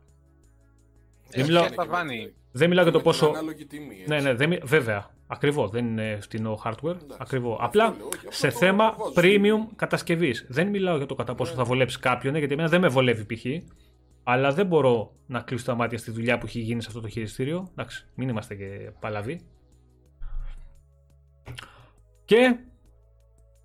Ε, 1.30 1.42
μιλάω- 1.42 1.68
και 1.68 1.74
τα 1.74 1.86
βάνει. 1.86 2.32
Δεν 2.52 2.68
μιλάω 2.68 2.82
για 2.84 2.92
το 2.92 2.98
Με 2.98 3.04
την 3.04 3.12
πόσο. 3.12 3.26
ανάλογη 3.26 3.66
τιμή, 3.66 3.94
έτσι. 3.94 4.08
Ναι, 4.08 4.20
ναι, 4.20 4.34
δεν, 4.34 4.48
μι- 4.48 4.64
βέβαια. 4.66 5.10
Ακριβώς. 5.26 5.70
Δεν 5.70 5.86
είναι 5.86 6.18
φτηνό 6.20 6.60
hardware. 6.64 6.74
Εντάξει. 6.84 7.16
Ακριβώς. 7.18 7.52
Αυτό 7.60 7.64
Απλά 7.66 7.84
λέω, 7.96 8.06
όχι, 8.06 8.16
αυτό 8.16 8.30
σε 8.32 8.48
το 8.50 8.56
θέμα 8.56 8.92
βάζω. 8.98 9.12
premium 9.16 9.72
κατασκευής. 9.76 10.46
Δεν 10.48 10.68
μιλάω 10.68 10.96
για 10.96 11.06
το 11.06 11.14
κατά 11.14 11.34
πόσο 11.34 11.54
θα 11.54 11.64
βολέψει 11.64 11.98
κάποιον, 11.98 12.32
ναι, 12.32 12.38
γιατί 12.38 12.54
εμένα 12.54 12.68
δεν 12.68 12.80
με 12.80 12.88
βολεύει 12.88 13.34
π.χ. 13.34 13.44
Αλλά 14.22 14.52
δεν 14.52 14.66
μπορώ 14.66 15.12
να 15.26 15.40
κλείσω 15.40 15.64
τα 15.64 15.74
μάτια 15.74 15.98
στη 15.98 16.10
δουλειά 16.10 16.38
που 16.38 16.46
έχει 16.46 16.60
γίνει 16.60 16.82
σε 16.82 16.88
αυτό 16.88 17.00
το 17.00 17.08
χειριστήριο. 17.08 17.68
Εντάξει, 17.70 18.06
μην 18.14 18.28
είμαστε 18.28 18.54
και 18.54 18.90
παλαβοί. 19.00 19.40
Και 22.24 22.56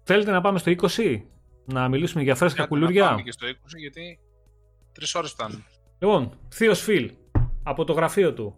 θέλετε 0.04 0.32
να 0.32 0.42
πάμε 0.42 0.60
στο 0.60 0.72
20, 0.72 1.22
να 1.66 1.88
μιλήσουμε 1.90 2.24
για 2.24 2.36
φρέσκα 2.36 2.64
Άντε, 2.64 2.74
Να 2.74 2.80
κουλούρια; 2.80 3.08
πάμε 3.10 3.22
και 3.22 3.32
στο 3.32 3.48
20 3.48 3.52
γιατί 3.80 4.20
τρεις 4.92 5.16
ώρες 5.16 5.32
φτάνουν. 5.32 5.64
Λοιπόν, 6.00 6.38
Θείος 6.50 6.82
Φιλ, 6.82 7.12
από 7.64 7.84
το 7.84 7.94
γραφείο 7.94 8.34
του. 8.34 8.58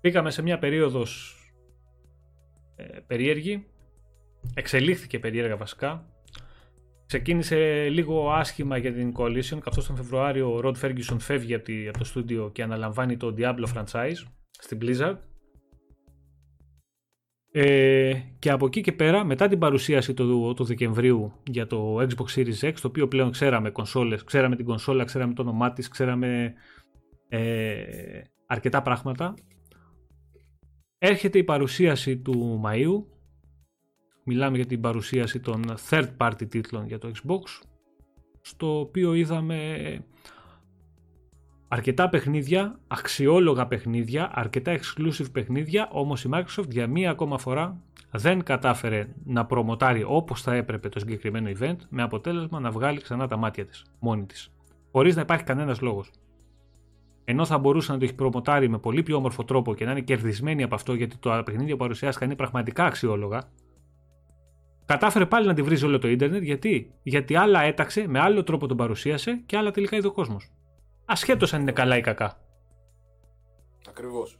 Μπήκαμε 0.00 0.30
σε 0.30 0.42
μια 0.42 0.58
περίοδος 0.58 1.38
ε, 2.76 2.84
περίεργη. 3.06 3.66
Εξελίχθηκε 4.54 5.18
περίεργα 5.18 5.56
βασικά. 5.56 6.06
Ξεκίνησε 7.06 7.88
λίγο 7.88 8.32
άσχημα 8.32 8.76
για 8.76 8.92
την 8.92 9.12
Coalition, 9.16 9.58
καθώς 9.60 9.86
τον 9.86 9.96
Φεβρουάριο 9.96 10.54
ο 10.54 10.60
Rod 10.64 10.74
Ferguson 10.82 11.16
φεύγει 11.18 11.54
από, 11.54 11.64
τη- 11.64 11.88
από 11.88 11.98
το 11.98 12.04
στούντιο 12.04 12.50
και 12.50 12.62
αναλαμβάνει 12.62 13.16
το 13.16 13.34
Diablo 13.38 13.66
franchise 13.74 14.26
στην 14.58 14.78
Blizzard. 14.82 15.16
Ε, 17.56 18.20
και 18.38 18.50
από 18.50 18.66
εκεί 18.66 18.80
και 18.80 18.92
πέρα, 18.92 19.24
μετά 19.24 19.48
την 19.48 19.58
παρουσίαση 19.58 20.14
του, 20.14 20.52
του 20.56 20.64
Δεκεμβρίου 20.64 21.32
για 21.50 21.66
το 21.66 21.96
Xbox 22.00 22.34
Series 22.34 22.60
X, 22.60 22.72
το 22.72 22.88
οποίο 22.88 23.08
πλέον 23.08 23.30
ξέραμε 23.30 23.70
κονσόλες, 23.70 24.24
ξέραμε 24.24 24.56
την 24.56 24.64
κονσόλα, 24.64 25.04
ξέραμε 25.04 25.34
το 25.34 25.42
όνομά 25.42 25.72
της, 25.72 25.88
ξέραμε 25.88 26.54
ε, 27.28 27.82
αρκετά 28.46 28.82
πράγματα. 28.82 29.34
Έρχεται 30.98 31.38
η 31.38 31.44
παρουσίαση 31.44 32.18
του 32.18 32.62
Μαΐου. 32.64 33.04
Μιλάμε 34.24 34.56
για 34.56 34.66
την 34.66 34.80
παρουσίαση 34.80 35.40
των 35.40 35.64
third 35.90 36.08
party 36.16 36.48
τίτλων 36.48 36.86
για 36.86 36.98
το 36.98 37.10
Xbox, 37.14 37.66
στο 38.40 38.80
οποίο 38.80 39.14
είδαμε 39.14 39.78
αρκετά 41.68 42.08
παιχνίδια, 42.08 42.78
αξιόλογα 42.86 43.66
παιχνίδια, 43.66 44.30
αρκετά 44.34 44.78
exclusive 44.78 45.32
παιχνίδια, 45.32 45.88
όμως 45.92 46.24
η 46.24 46.28
Microsoft 46.32 46.68
για 46.68 46.86
μία 46.86 47.10
ακόμα 47.10 47.38
φορά 47.38 47.80
δεν 48.10 48.42
κατάφερε 48.42 49.08
να 49.24 49.46
προμοτάρει 49.46 50.04
όπως 50.06 50.42
θα 50.42 50.54
έπρεπε 50.54 50.88
το 50.88 50.98
συγκεκριμένο 50.98 51.50
event, 51.58 51.76
με 51.88 52.02
αποτέλεσμα 52.02 52.60
να 52.60 52.70
βγάλει 52.70 53.00
ξανά 53.00 53.26
τα 53.28 53.36
μάτια 53.36 53.66
της, 53.66 53.84
μόνη 53.98 54.24
της, 54.24 54.52
χωρίς 54.92 55.14
να 55.14 55.20
υπάρχει 55.20 55.44
κανένας 55.44 55.80
λόγος. 55.80 56.10
Ενώ 57.24 57.44
θα 57.44 57.58
μπορούσε 57.58 57.92
να 57.92 57.98
το 57.98 58.04
έχει 58.04 58.14
προμοτάρει 58.14 58.68
με 58.68 58.78
πολύ 58.78 59.02
πιο 59.02 59.16
όμορφο 59.16 59.44
τρόπο 59.44 59.74
και 59.74 59.84
να 59.84 59.90
είναι 59.90 60.00
κερδισμένη 60.00 60.62
από 60.62 60.74
αυτό, 60.74 60.94
γιατί 60.94 61.16
το 61.16 61.42
παιχνίδια 61.44 61.72
που 61.72 61.80
παρουσιάστηκαν 61.80 62.28
είναι 62.28 62.36
πραγματικά 62.36 62.84
αξιόλογα, 62.84 63.42
κατάφερε 64.84 65.26
πάλι 65.26 65.46
να 65.46 65.54
τη 65.54 65.62
βρίζει 65.62 65.84
όλο 65.84 65.98
το 65.98 66.08
ίντερνετ. 66.08 66.42
Γιατί; 66.42 66.92
Γιατί 67.02 67.36
άλλα 67.36 67.60
έταξε, 67.62 68.08
με 68.08 68.20
άλλο 68.20 68.42
τρόπο 68.42 68.66
τον 68.66 68.76
παρουσίασε 68.76 69.42
και 69.46 69.56
άλλα 69.56 69.70
τελικά 69.70 69.96
είδε 69.96 70.06
ο 70.06 70.12
κόσμος. 70.12 70.50
Ασχέτως 71.04 71.52
αν 71.54 71.60
είναι 71.60 71.72
καλά 71.72 71.96
ή 71.96 72.00
κακά. 72.00 72.38
Ακριβώς. 73.88 74.38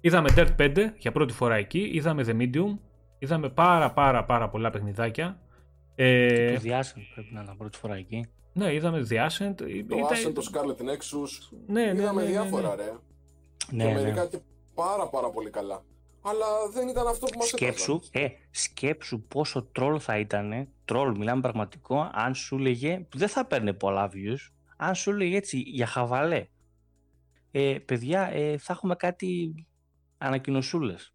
Είδαμε 0.00 0.28
Dirt 0.36 0.54
5 0.58 0.92
για 0.98 1.12
πρώτη 1.12 1.32
φορά 1.32 1.54
εκεί, 1.54 1.90
είδαμε 1.92 2.24
The 2.26 2.36
Medium, 2.36 2.78
είδαμε 3.18 3.48
πάρα 3.48 3.92
πάρα 3.92 4.24
πάρα 4.24 4.48
πολλά 4.48 4.70
παιχνιδάκια. 4.70 5.40
Ε, 5.94 6.52
Το 6.54 6.60
διάσημο 6.60 7.04
πρέπει 7.14 7.34
να 7.34 7.42
ήταν 7.42 7.56
πρώτη 7.56 7.78
φορά 7.78 7.94
εκεί. 7.94 8.26
Ναι, 8.52 8.74
είδαμε 8.74 9.06
The 9.10 9.26
Ascent. 9.26 9.54
Το 9.56 9.66
Ήταν- 9.66 9.98
Ascent, 9.98 10.32
το 10.34 10.42
Scarlet 10.52 10.80
Nexus. 10.82 11.56
Ναι, 11.66 11.84
ναι, 11.84 12.00
Είδαμε 12.00 12.22
ναι, 12.22 12.28
ναι, 12.28 12.34
ναι. 12.34 12.40
διάφορα, 12.40 12.74
ρε. 12.76 12.92
Ναι, 13.70 13.84
και 13.84 13.92
ναι. 13.92 14.00
μερικά 14.00 14.26
και 14.26 14.38
πάρα 14.74 15.08
πάρα 15.08 15.30
πολύ 15.30 15.50
καλά. 15.50 15.84
Αλλά 16.22 16.46
δεν 16.72 16.88
ήταν 16.88 17.06
αυτό 17.06 17.26
που 17.26 17.38
μας 17.38 17.48
Σκέψου, 17.48 18.00
ε, 18.10 18.26
σκέψου 18.50 19.22
πόσο 19.22 19.62
τρόλ 19.62 19.98
θα 20.00 20.18
ήταν, 20.18 20.68
τρόλ 20.84 21.16
μιλάμε 21.16 21.40
πραγματικό, 21.40 22.10
αν 22.12 22.34
σου 22.34 22.58
λέγε, 22.58 23.06
που 23.08 23.18
δεν 23.18 23.28
θα 23.28 23.44
παίρνει 23.46 23.74
πολλά 23.74 24.10
views, 24.12 24.52
αν 24.82 24.94
σου 24.94 25.12
λέγε 25.12 25.36
έτσι 25.36 25.58
για 25.58 25.86
χαβαλέ. 25.86 26.46
Ε, 27.50 27.78
παιδιά, 27.84 28.28
ε, 28.32 28.58
θα 28.58 28.72
έχουμε 28.72 28.94
κάτι 28.94 29.54
ανακοινωσούλες. 30.18 31.14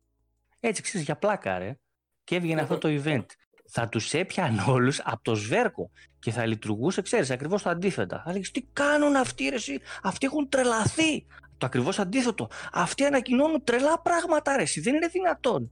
Έτσι, 0.59 0.81
ξέρεις, 0.81 1.05
για 1.05 1.17
πλάκα, 1.17 1.57
ρε. 1.57 1.77
Και 2.23 2.35
έβγαινε 2.35 2.61
αυτό 2.61 2.77
το 2.77 2.89
event. 3.03 3.25
Θα 3.69 3.89
τους 3.89 4.13
έπιαν 4.13 4.59
όλους 4.67 4.99
από 5.03 5.21
το 5.23 5.35
σβέρκο 5.35 5.91
και 6.19 6.31
θα 6.31 6.45
λειτουργούσε, 6.45 7.01
ξέρεις, 7.01 7.31
ακριβώς 7.31 7.61
το 7.61 7.69
αντίθετα. 7.69 8.21
Θα 8.25 8.31
λέγεις, 8.31 8.51
τι 8.51 8.61
κάνουν 8.73 9.15
αυτοί, 9.15 9.49
ρε, 9.49 9.55
εσύ, 9.55 9.79
αυτοί 10.03 10.25
έχουν 10.25 10.49
τρελαθεί. 10.49 11.25
Το 11.57 11.65
ακριβώς 11.65 11.99
αντίθετο. 11.99 12.49
Αυτοί 12.73 13.03
ανακοινώνουν 13.03 13.63
τρελά 13.63 14.01
πράγματα, 14.01 14.55
ρε, 14.55 14.61
εσύ, 14.61 14.81
δεν 14.81 14.95
είναι 14.95 15.07
δυνατόν. 15.07 15.71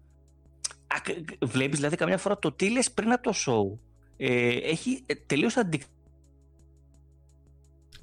Ακ- 0.88 1.46
Βλέπεις 1.46 1.76
δηλαδή 1.78 1.96
καμιά 1.96 2.18
φορά 2.18 2.40
το 2.40 2.52
τι 2.52 2.70
λες 2.70 2.92
πριν 2.92 3.12
από 3.12 3.24
το 3.24 3.34
show. 3.46 3.80
Ε, 4.18 4.48
έχει 4.58 5.04
ε, 5.06 5.16
τελείως 5.16 5.58
αντίκτυπο. 5.58 5.94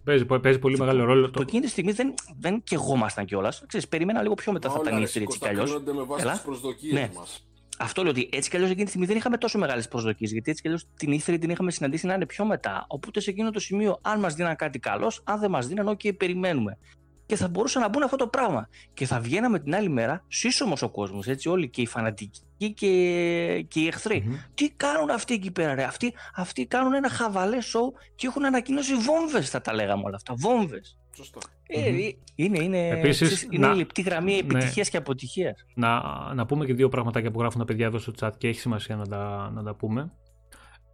Παίζει, 0.05 0.25
παίζει 0.25 0.59
πολύ 0.59 0.79
μεγάλο 0.79 1.05
ρόλο. 1.05 1.25
Το 1.25 1.31
Το... 1.31 1.41
εκείνη 1.43 1.63
τη 1.63 1.69
στιγμή 1.71 1.93
δεν, 1.93 2.15
δεν 2.39 2.63
και 2.63 2.75
εγώ 2.75 2.95
ήμασταν 2.95 3.25
κιόλα. 3.25 3.53
Περίμενα 3.89 4.23
λίγο 4.23 4.35
πιο 4.35 4.53
μετά 4.53 4.71
θα 4.71 4.79
ήταν 4.83 4.99
η 4.99 5.03
E3 5.03 5.21
έτσι 5.21 5.39
κι 5.39 5.49
αλλιώς. 5.49 5.71
κρίνονται 5.71 5.93
με 5.93 6.03
βάση 6.03 6.23
Έλα. 6.23 6.33
τις 6.33 6.41
προσδοκίες 6.41 6.93
Ναι. 6.93 7.11
μας. 7.17 7.47
Αυτό 7.79 8.03
λέω 8.03 8.11
ότι 8.11 8.29
έτσι 8.33 8.51
κι 8.51 8.57
αλλιώς 8.57 8.71
εκείνη 8.71 8.85
τη 8.85 8.91
στιγμή 8.91 9.09
δεν 9.09 9.17
είχαμε 9.17 9.37
τόσο 9.37 9.59
μεγάλες 9.59 9.89
προσδοκίες. 9.89 10.33
Γιατί 10.33 10.51
έτσι 10.51 10.63
κι 10.63 10.69
αλλιώς 10.69 10.87
την 10.97 11.13
ήθελε 11.13 11.39
την 11.39 11.51
είχαμε 11.51 11.71
συναντήσει 11.71 12.07
να 12.07 12.15
είναι 12.15 12.27
πιο 12.27 12.45
μετά. 12.45 12.85
Οπότε 12.89 13.21
σε 13.21 13.31
εκείνο 13.31 13.51
το 13.51 13.61
σημείο, 13.61 13.99
αν 14.03 14.21
μας 14.21 14.35
δίναν 14.35 14.57
κάτι 14.57 14.79
καλός, 14.79 15.21
αν 15.25 15.41
δεν 15.41 15.51
μας 15.51 15.67
δίναν, 15.67 15.89
OK, 15.89 16.17
περιμένουμε. 16.17 16.79
Και 17.27 17.37
θα 17.37 17.49
μπορούσαν 17.49 17.83
να 17.83 17.89
μπουν 17.89 18.03
αυτό 18.03 18.17
το 18.17 18.27
πράγμα. 18.27 18.69
Και 18.95 19.07
θα 19.07 19.21
βγαίναμε 19.21 19.59
την 19.59 19.75
άλλη 19.75 19.89
μέρα, 19.89 20.25
σύσσωμος 20.29 20.83
ο 20.83 20.89
κόσμος, 20.91 21.27
έτσι, 21.29 21.49
όλοι 21.49 21.69
και 21.69 21.81
οι 21.81 21.87
φανατικοί 21.87 22.41
και, 22.59 23.65
και 23.69 23.81
οι 23.81 23.87
εχθροί. 23.87 24.23
Μμμ. 24.27 24.35
Τι 24.55 24.71
κάνουν 24.71 25.11
αυτοί 25.11 25.35
εκεί 25.35 25.51
πέρα, 25.51 25.75
ρε; 25.75 25.85
Αυτοί, 25.85 26.15
αυτοί 26.35 26.67
κάνουν 26.67 26.95
ένα 26.95 27.09
χαβαλέ 27.09 27.61
σοου 27.61 27.93
και 28.15 28.27
έχουν 28.27 28.45
ανακοινώσει 28.45 28.95
βόμβες, 28.95 29.51
θα 29.51 29.61
τα 29.61 29.75
λέγαμε 29.75 30.03
όλα 30.05 30.17
αυτά. 30.17 30.35
Βόμβες. 30.37 30.97
Σωστά. 31.17 31.39
Ε, 31.67 31.91
Μμμ. 31.91 31.99
ε, 31.99 32.15
είναι, 32.35 32.63
είναι, 32.63 32.89
Επίσης, 32.89 33.17
ξέρεις, 33.27 33.47
είναι 33.51 33.67
να- 33.67 33.73
η 33.73 33.77
λεπτή 33.77 34.03
γραμμή 34.03 34.33
ναι. 34.33 34.39
επιτυχίας 34.39 34.89
και 34.89 34.97
αποτυχίας. 34.97 35.65
να, 35.75 36.01
να 36.35 36.47
πούμε 36.47 36.65
και 36.67 36.75
δύο 36.75 36.89
πραγματάκια 36.89 37.31
που 37.31 37.41
γράφουν 37.41 37.59
τα 37.61 37.65
παιδιά 37.67 37.87
εδώ 37.87 37.99
στο 37.99 38.13
chat 38.21 38.31
και 38.39 38.49
έχει 38.49 38.61
σημασία 38.61 38.97
να 38.97 39.07
τα, 39.07 39.51
να 39.55 39.63
τα 39.63 39.75
πούμε. 39.75 40.13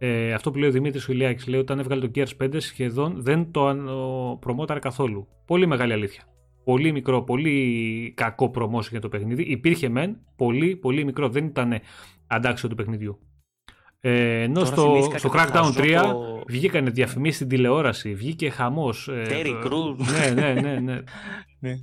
Ε, 0.01 0.33
αυτό 0.33 0.51
που 0.51 0.57
λέει 0.57 0.69
ο 0.69 0.71
Δημήτρης 0.71 1.07
Ουλιάκης 1.09 1.47
λέει 1.47 1.59
ότι 1.59 1.71
όταν 1.71 1.79
έβγαλε 1.85 2.07
το 2.07 2.11
Gears 2.15 2.45
5 2.45 2.59
σχεδόν 2.59 3.21
δεν 3.21 3.51
το 3.51 3.67
αν- 3.67 3.89
προμόταρε 4.39 4.79
καθόλου. 4.79 5.27
Πολύ 5.45 5.65
μεγάλη 5.67 5.93
αλήθεια. 5.93 6.23
Πολύ 6.63 6.91
μικρό, 6.91 7.21
πολύ 7.23 8.13
κακό 8.15 8.51
promotion 8.55 8.89
για 8.89 8.99
το 9.01 9.09
παιχνίδι. 9.09 9.43
Υπήρχε 9.43 9.89
μεν, 9.89 10.17
πολύ, 10.35 10.75
πολύ 10.75 11.03
μικρό. 11.05 11.29
Δεν 11.29 11.45
ήταν 11.45 11.73
αντάξιο 12.27 12.69
του 12.69 12.75
παιχνιδιού. 12.75 13.19
Ε, 13.99 14.41
ενώ 14.41 14.53
Τώρα 14.53 14.65
στο, 14.65 14.81
θυμήθηκα 14.81 15.17
στο 15.17 15.29
και 15.29 15.37
το 15.37 15.43
Crackdown 15.43 15.77
3 15.81 15.91
χαζό 15.93 16.43
βγήκανε 16.47 16.89
διαφημίσεις 16.89 17.35
στην 17.35 17.47
τηλεόραση, 17.47 18.13
βγήκε 18.15 18.49
χαμός. 18.49 19.07
ε, 19.07 19.23
Terry 19.29 19.65
Crews. 19.65 19.95
Ναι, 20.33 20.41
ναι, 20.41 20.61
ναι. 20.61 20.79
ναι. 20.79 20.99
Ναι. 21.59 21.73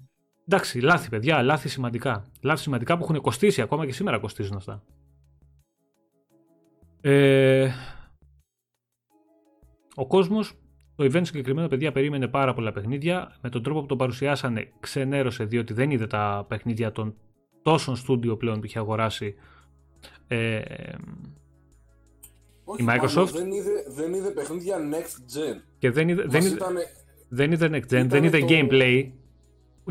Εντάξει, 0.49 0.81
λάθη 0.81 1.09
παιδιά, 1.09 1.43
λάθη 1.43 1.69
σημαντικά. 1.69 2.25
Λάθη 2.43 2.63
σημαντικά 2.63 2.97
που 2.99 3.03
έχουν 3.05 3.21
κοστίσει, 3.21 3.63
ακόμα 3.63 3.87
και 3.87 3.93
σήμερα 3.93 4.19
κοστίζουν 4.19 4.57
αυτά. 4.57 4.83
Ε, 7.01 7.71
ο 9.99 10.07
κόσμος, 10.07 10.53
το 10.97 11.05
event 11.05 11.27
συγκεκριμένο 11.27 11.69
παιδιά 11.69 11.93
περίμενε 11.93 12.29
πάρα 12.29 12.55
πολλά 12.55 12.73
παιχνίδια. 12.73 13.37
Με 13.41 13.49
τον 13.51 13.63
τρόπο 13.63 13.81
που 13.81 13.87
το 13.87 13.97
παρουσιάσανε 13.97 14.73
ξενέρωσε 14.81 15.45
διότι 15.45 15.73
δεν 15.73 15.91
είδε 15.91 16.07
τα 16.07 16.45
παιχνίδια 16.49 16.93
των 16.93 17.15
τόσων 17.63 17.97
στούντιο 17.97 18.37
πλέον 18.37 18.61
που 18.61 18.67
είχε 18.67 18.79
αγοράσει 18.79 19.35
ε, 20.29 20.61
Όχι, 22.65 22.83
Η 22.83 22.85
μάλλον 22.85 23.05
Microsoft. 23.09 23.29
δεν 23.33 23.51
είδε, 23.53 23.71
δεν 23.89 24.13
είδε 24.15 24.31
παιχνίδια 24.31 24.77
next 24.79 25.37
gen. 25.39 25.61
και 25.79 25.91
δεν 25.91 26.09
είδε, 26.09 26.23
δεν 26.23 26.31
Μας 26.43 26.45
είδε, 26.47 26.55
ήτανε- 26.55 26.87
δεν 27.29 27.53
είδε 27.53 27.69
next 27.69 27.77
gen, 27.77 27.87
δεν 27.89 28.05
Ήτανε 28.05 28.27
είδε 28.27 28.39
το- 28.39 28.47
gameplay. 28.49 29.11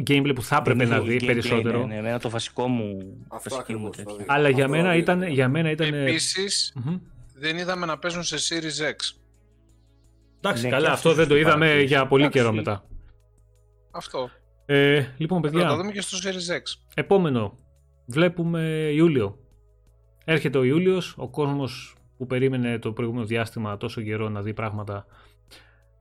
Gameplay 0.07 0.31
που 0.35 0.41
θα 0.41 0.55
έπρεπε 0.55 0.85
Δεν 0.85 0.87
να 0.89 0.95
είχε 0.95 1.07
δει 1.07 1.17
gameplay, 1.21 1.25
περισσότερο. 1.25 1.79
Ναι, 1.79 1.85
ναι, 1.85 1.95
εμένα 1.95 2.19
το 2.19 2.29
βασικό 2.29 2.67
μου. 2.67 2.97
Αυτό 3.27 3.55
βασική 3.55 3.73
μου 3.75 3.87
ακριβώς, 3.87 3.95
τέτοια. 3.95 4.11
δηλαδή. 4.13 4.25
Αλλά 4.33 4.49
για 4.49 4.65
Αυτό 4.65 4.77
μένα, 4.77 4.91
δηλαδή. 4.91 4.99
ήταν, 5.21 5.33
για 5.33 5.49
μένα 5.49 5.69
ήταν. 5.71 5.93
Επίσης, 5.93 6.73
Μμμ. 6.75 6.97
δεν 7.35 7.57
είδαμε 7.57 7.85
να 7.85 7.97
παίζουν 7.99 8.23
σε 8.23 8.35
Series 8.35 8.91
X. 8.91 9.17
Εντάξει, 10.45 10.63
Ναι, 10.63 10.69
καλά, 10.69 10.85
και 10.87 10.91
αυτό 10.91 11.09
αυτή 11.09 11.19
δεν 11.19 11.27
το 11.29 11.33
την 11.33 11.43
είδαμε 11.43 11.65
παρατήρηση. 11.65 11.93
για 11.93 12.07
πολύ 12.07 12.23
Εντάξει. 12.23 12.39
καιρό 12.41 12.53
μετά. 12.55 12.83
Αυτό. 13.91 14.29
Ε, 14.65 15.05
λοιπόν, 15.17 15.41
Θα 15.41 15.49
παιδιά, 15.49 15.67
το 15.67 15.75
δούμε 15.75 15.91
και 15.91 16.01
στο 16.01 16.17
Series 16.23 16.53
X. 16.57 16.61
επόμενο. 16.95 17.57
Βλέπουμε 18.05 18.59
Ιούλιο. 18.93 19.39
Έρχεται 20.25 20.57
ο 20.57 20.63
Ιούλιος, 20.63 21.13
ο 21.17 21.29
κόσμος 21.29 21.95
που 22.17 22.25
περίμενε 22.27 22.79
το 22.79 22.91
προηγούμενο 22.91 23.25
διάστημα 23.25 23.77
τόσο 23.77 24.01
καιρό 24.01 24.29
να 24.29 24.41
δει 24.41 24.53
πράγματα. 24.53 25.05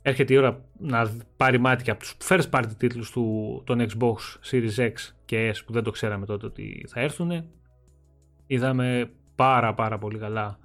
Έρχεται 0.02 0.34
η 0.34 0.36
ώρα 0.36 0.64
να 0.78 1.10
πάρει 1.36 1.58
μάτι 1.58 1.82
και 1.82 1.90
από 1.90 2.00
τους 2.00 2.16
first 2.28 2.50
party 2.50 2.66
τίτλους 2.78 3.10
του, 3.10 3.62
των 3.66 3.80
Xbox 3.80 4.14
Series 4.50 4.76
X 4.76 4.92
και 5.24 5.50
S 5.54 5.58
που 5.66 5.72
δεν 5.72 5.82
το 5.82 5.90
ξέραμε 5.90 6.26
τότε 6.26 6.46
ότι 6.46 6.86
θα 6.88 7.00
έρθουν. 7.00 7.44
Είδαμε 8.46 9.10
πάρα 9.34 9.74
πάρα 9.74 9.98
πολύ 9.98 10.18
καλά 10.18 10.58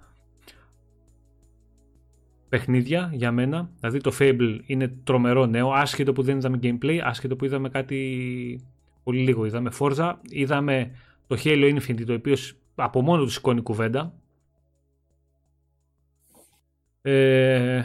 παιχνίδια 2.49 3.09
για 3.13 3.31
μένα. 3.31 3.69
Δηλαδή 3.79 3.99
το 3.99 4.11
Fable 4.19 4.59
είναι 4.65 4.87
τρομερό 5.03 5.45
νέο, 5.45 5.71
άσχετο 5.71 6.13
που 6.13 6.21
δεν 6.23 6.37
είδαμε 6.37 6.59
gameplay, 6.63 6.97
άσχετο 7.03 7.35
που 7.35 7.45
είδαμε 7.45 7.69
κάτι 7.69 8.63
πολύ 9.03 9.19
λίγο. 9.19 9.45
Είδαμε 9.45 9.71
Forza, 9.79 10.13
είδαμε 10.29 10.91
το 11.27 11.37
Halo 11.43 11.75
Infinite, 11.79 12.03
το 12.05 12.13
οποίο 12.13 12.35
σ- 12.35 12.55
από 12.75 13.01
μόνο 13.01 13.23
του 13.23 13.29
σηκώνει 13.29 13.61
κουβέντα. 13.61 14.13
Ε, 17.01 17.83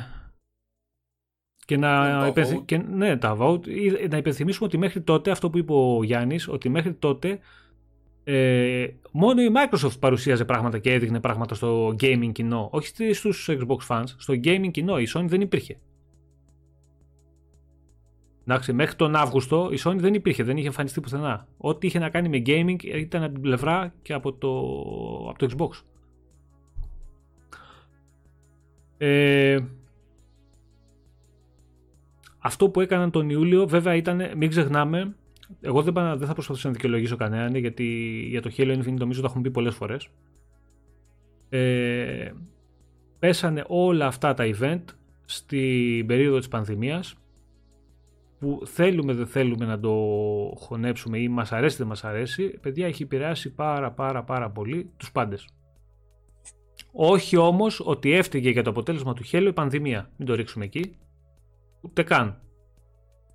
και 1.67 1.77
να, 1.77 2.15
Ναι, 2.15 2.21
τα 2.21 2.27
υπενθυ- 2.27 2.59
vote. 2.61 2.65
και, 2.65 2.77
ναι, 2.79 3.17
τα 3.17 3.37
vote. 3.41 3.67
Ή- 3.67 4.07
Να 4.11 4.17
υπενθυμίσουμε 4.17 4.67
ότι 4.67 4.79
μέχρι 4.79 5.01
τότε, 5.01 5.31
αυτό 5.31 5.51
που 5.51 5.59
είπε 5.59 5.73
ο 5.73 6.03
Γιάννης, 6.05 6.49
ότι 6.49 6.69
μέχρι 6.69 6.95
τότε 6.95 7.39
ε, 8.25 8.87
μόνο 9.11 9.43
η 9.43 9.49
Microsoft 9.55 9.99
παρουσίαζε 10.01 10.45
πράγματα 10.45 10.79
και 10.79 10.93
έδειχνε 10.93 11.21
πράγματα 11.21 11.55
στο 11.55 11.89
gaming 12.01 12.31
κοινό. 12.33 12.69
Όχι 12.73 12.87
στη- 12.87 13.13
στους 13.13 13.49
Xbox 13.51 13.87
fans, 13.89 14.05
στο 14.17 14.35
gaming 14.45 14.71
κοινό. 14.71 14.99
Η 14.99 15.07
Sony 15.15 15.25
δεν 15.27 15.41
υπήρχε. 15.41 15.79
Εντάξει, 18.47 18.73
μέχρι 18.73 18.97
τον 18.97 19.15
Αύγουστο 19.15 19.69
η 19.73 19.79
Sony 19.85 19.97
δεν 19.97 20.15
υπήρχε, 20.15 20.43
δεν 20.43 20.57
είχε 20.57 20.67
εμφανιστεί 20.67 21.01
πουθενά. 21.01 21.49
Ό,τι 21.57 21.87
είχε 21.87 21.99
να 21.99 22.11
κάνει 22.11 22.29
με 22.29 22.43
gaming 22.47 22.85
ήταν 22.85 23.23
από 23.23 23.33
την 23.33 23.43
πλευρά 23.43 23.95
και 24.03 24.13
από 24.13 24.33
το, 24.33 24.59
από 25.29 25.39
το 25.39 25.49
Xbox. 25.51 25.83
Ε, 28.99 29.59
αυτό 32.39 32.69
που 32.69 32.81
έκαναν 32.81 33.11
τον 33.11 33.31
Ιούλιο 33.31 33.67
βέβαια 33.67 33.95
ήταν, 33.95 34.23
μην 34.37 34.49
ξεχνάμε, 34.49 35.17
εγώ 35.61 35.83
δεν, 35.83 35.93
πα- 35.93 36.17
δεν 36.17 36.27
θα 36.27 36.33
προσπαθήσω 36.33 36.69
να 36.69 36.75
δικαιολογήσω 36.75 37.17
κανέναν 37.17 37.55
γιατί 37.55 37.85
για 38.29 38.43
το 38.43 38.51
Halo 38.57 38.79
Infinite 38.79 38.97
νομίζω 38.99 39.21
το 39.21 39.27
έχουμε 39.27 39.43
πει 39.43 39.51
πολλές 39.51 39.75
φορές. 39.75 40.09
Ε, 41.49 42.33
πέσανε 43.19 43.65
όλα 43.67 44.07
αυτά 44.07 44.35
τα 44.35 44.45
event 44.47 44.83
στην 45.25 46.07
περίοδο 46.07 46.39
της 46.39 46.49
πανδημίας 46.49 47.15
που 48.39 48.63
θέλουμε 48.65 49.13
δεν 49.13 49.27
θέλουμε 49.27 49.65
να 49.65 49.81
το 49.81 49.93
χωνέψουμε 50.57 51.19
ή 51.19 51.29
μας 51.29 51.53
αρέσει 51.53 51.77
δεν 51.77 51.87
μας 51.87 52.05
αρέσει 52.05 52.59
παιδιά 52.61 52.87
έχει 52.87 53.03
επηρεάσει 53.03 53.55
πάρα 53.55 53.93
πάρα 53.93 54.25
πάρα 54.25 54.51
πολύ 54.51 54.91
τους 54.97 55.13
πάντες. 55.13 55.49
Όχι 56.93 57.37
όμως 57.37 57.81
ότι 57.85 58.13
έφταιγε 58.13 58.51
για 58.51 58.63
το 58.63 58.71
αποτέλεσμα 58.71 59.15
του 59.15 59.23
Halo 59.33 59.47
η 59.49 59.53
πανδημία. 59.53 60.11
Μην 60.17 60.27
το 60.27 60.35
ρίξουμε 60.35 60.65
εκεί. 60.65 60.97
Ούτε 61.81 62.03
καν 62.03 62.44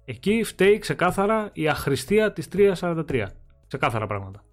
εκεί 0.09 0.43
φταίει 0.43 0.77
ξεκάθαρα 0.77 1.49
η 1.53 1.67
αχρηστία 1.67 2.33
της 2.33 2.47
343 2.51 3.25
ξεκάθαρα 3.67 4.07
πράγματα 4.07 4.43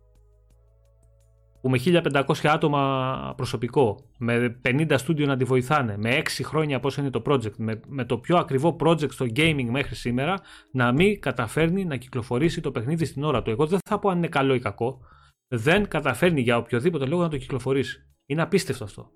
που 1.61 1.71
με 1.71 1.79
1500 1.85 2.35
άτομα 2.43 3.33
προσωπικό, 3.37 3.99
με 4.19 4.61
50 4.65 4.95
στούντιο 4.97 5.27
να 5.27 5.37
τη 5.37 5.45
βοηθάνε, 5.45 5.97
με 5.99 6.19
6 6.19 6.23
χρόνια 6.43 6.81
πώς 6.81 6.97
είναι 6.97 7.11
το 7.11 7.23
project, 7.27 7.57
με, 7.57 7.81
με 7.89 8.05
το 8.05 8.19
πιο 8.19 8.37
ακριβό 8.37 8.77
project 8.81 9.11
στο 9.11 9.27
gaming 9.37 9.67
μέχρι 9.71 9.95
σήμερα, 9.95 10.35
να 10.73 10.93
μην 10.93 11.21
καταφέρνει 11.21 11.85
να 11.85 11.97
κυκλοφορήσει 11.97 12.61
το 12.61 12.71
παιχνίδι 12.71 13.05
στην 13.05 13.25
ώρα 13.25 13.43
του. 13.43 13.51
Εγώ 13.51 13.67
δεν 13.67 13.79
θα 13.89 13.99
πω 13.99 14.09
αν 14.09 14.17
είναι 14.17 14.29
καλό 14.29 14.55
ή 14.55 14.59
κακό. 14.59 15.01
Δεν 15.49 15.89
καταφέρνει 15.89 16.41
για 16.41 16.57
οποιοδήποτε 16.57 17.07
λόγο 17.07 17.23
να 17.23 17.29
το 17.29 17.37
κυκλοφορήσει. 17.37 18.07
Είναι 18.27 18.43
απίστευτο 18.43 18.85
αυτό. 18.85 19.13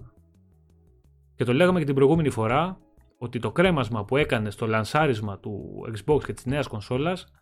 Και 1.35 1.45
το 1.45 1.53
λέγαμε 1.53 1.79
και 1.79 1.85
την 1.85 1.95
προηγούμενη 1.95 2.31
φορά 2.31 2.79
ότι 3.23 3.39
το 3.39 3.53
κρέμασμα 3.53 4.05
που 4.05 4.17
έκανε 4.17 4.51
στο 4.51 4.67
λανσάρισμα 4.67 5.39
του 5.39 5.85
Xbox 5.97 6.25
και 6.25 6.33
της 6.33 6.47
νέας 6.47 6.67
κονσόλας 6.67 7.33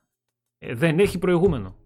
ε, 0.59 0.75
δεν 0.75 0.99
έχει 0.99 1.19
προηγούμενο 1.19 1.77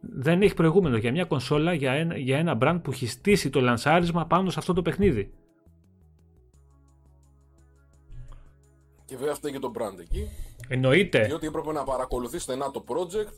δεν 0.00 0.42
έχει 0.42 0.54
προηγούμενο 0.54 0.96
για 0.96 1.10
μια 1.10 1.24
κονσόλα, 1.24 1.72
για 1.72 1.92
ένα, 1.92 2.16
για 2.16 2.38
ένα 2.38 2.58
brand 2.60 2.80
που 2.82 2.90
έχει 2.90 3.06
στήσει 3.06 3.50
το 3.50 3.60
λανσάρισμα 3.60 4.26
πάνω 4.26 4.50
σε 4.50 4.58
αυτό 4.58 4.72
το 4.72 4.82
παιχνίδι. 4.82 5.32
Και 9.04 9.16
βέβαια 9.16 9.34
φταίει 9.34 9.52
και 9.52 9.58
το 9.58 9.72
brand 9.78 9.98
εκεί. 10.00 10.28
Εννοείται. 10.68 11.24
Διότι 11.24 11.46
έπρεπε 11.46 11.72
να 11.72 11.84
παρακολουθείς 11.84 12.42
στενά 12.42 12.70
το 12.70 12.84
project, 12.88 13.32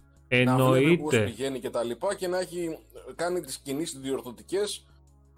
να 0.45 0.57
βλέπει 0.57 0.97
πώς 0.97 1.15
Εννοείται. 1.15 1.25
πηγαίνει 1.25 1.61
και 1.61 1.71
τα 1.71 1.83
λοιπά 1.83 2.15
και 2.15 2.29
να 2.29 2.39
έχει 2.39 2.79
κάνει 3.15 3.41
τις 3.41 3.59
κινήσεις 3.59 4.01
διορθωτικές 4.01 4.87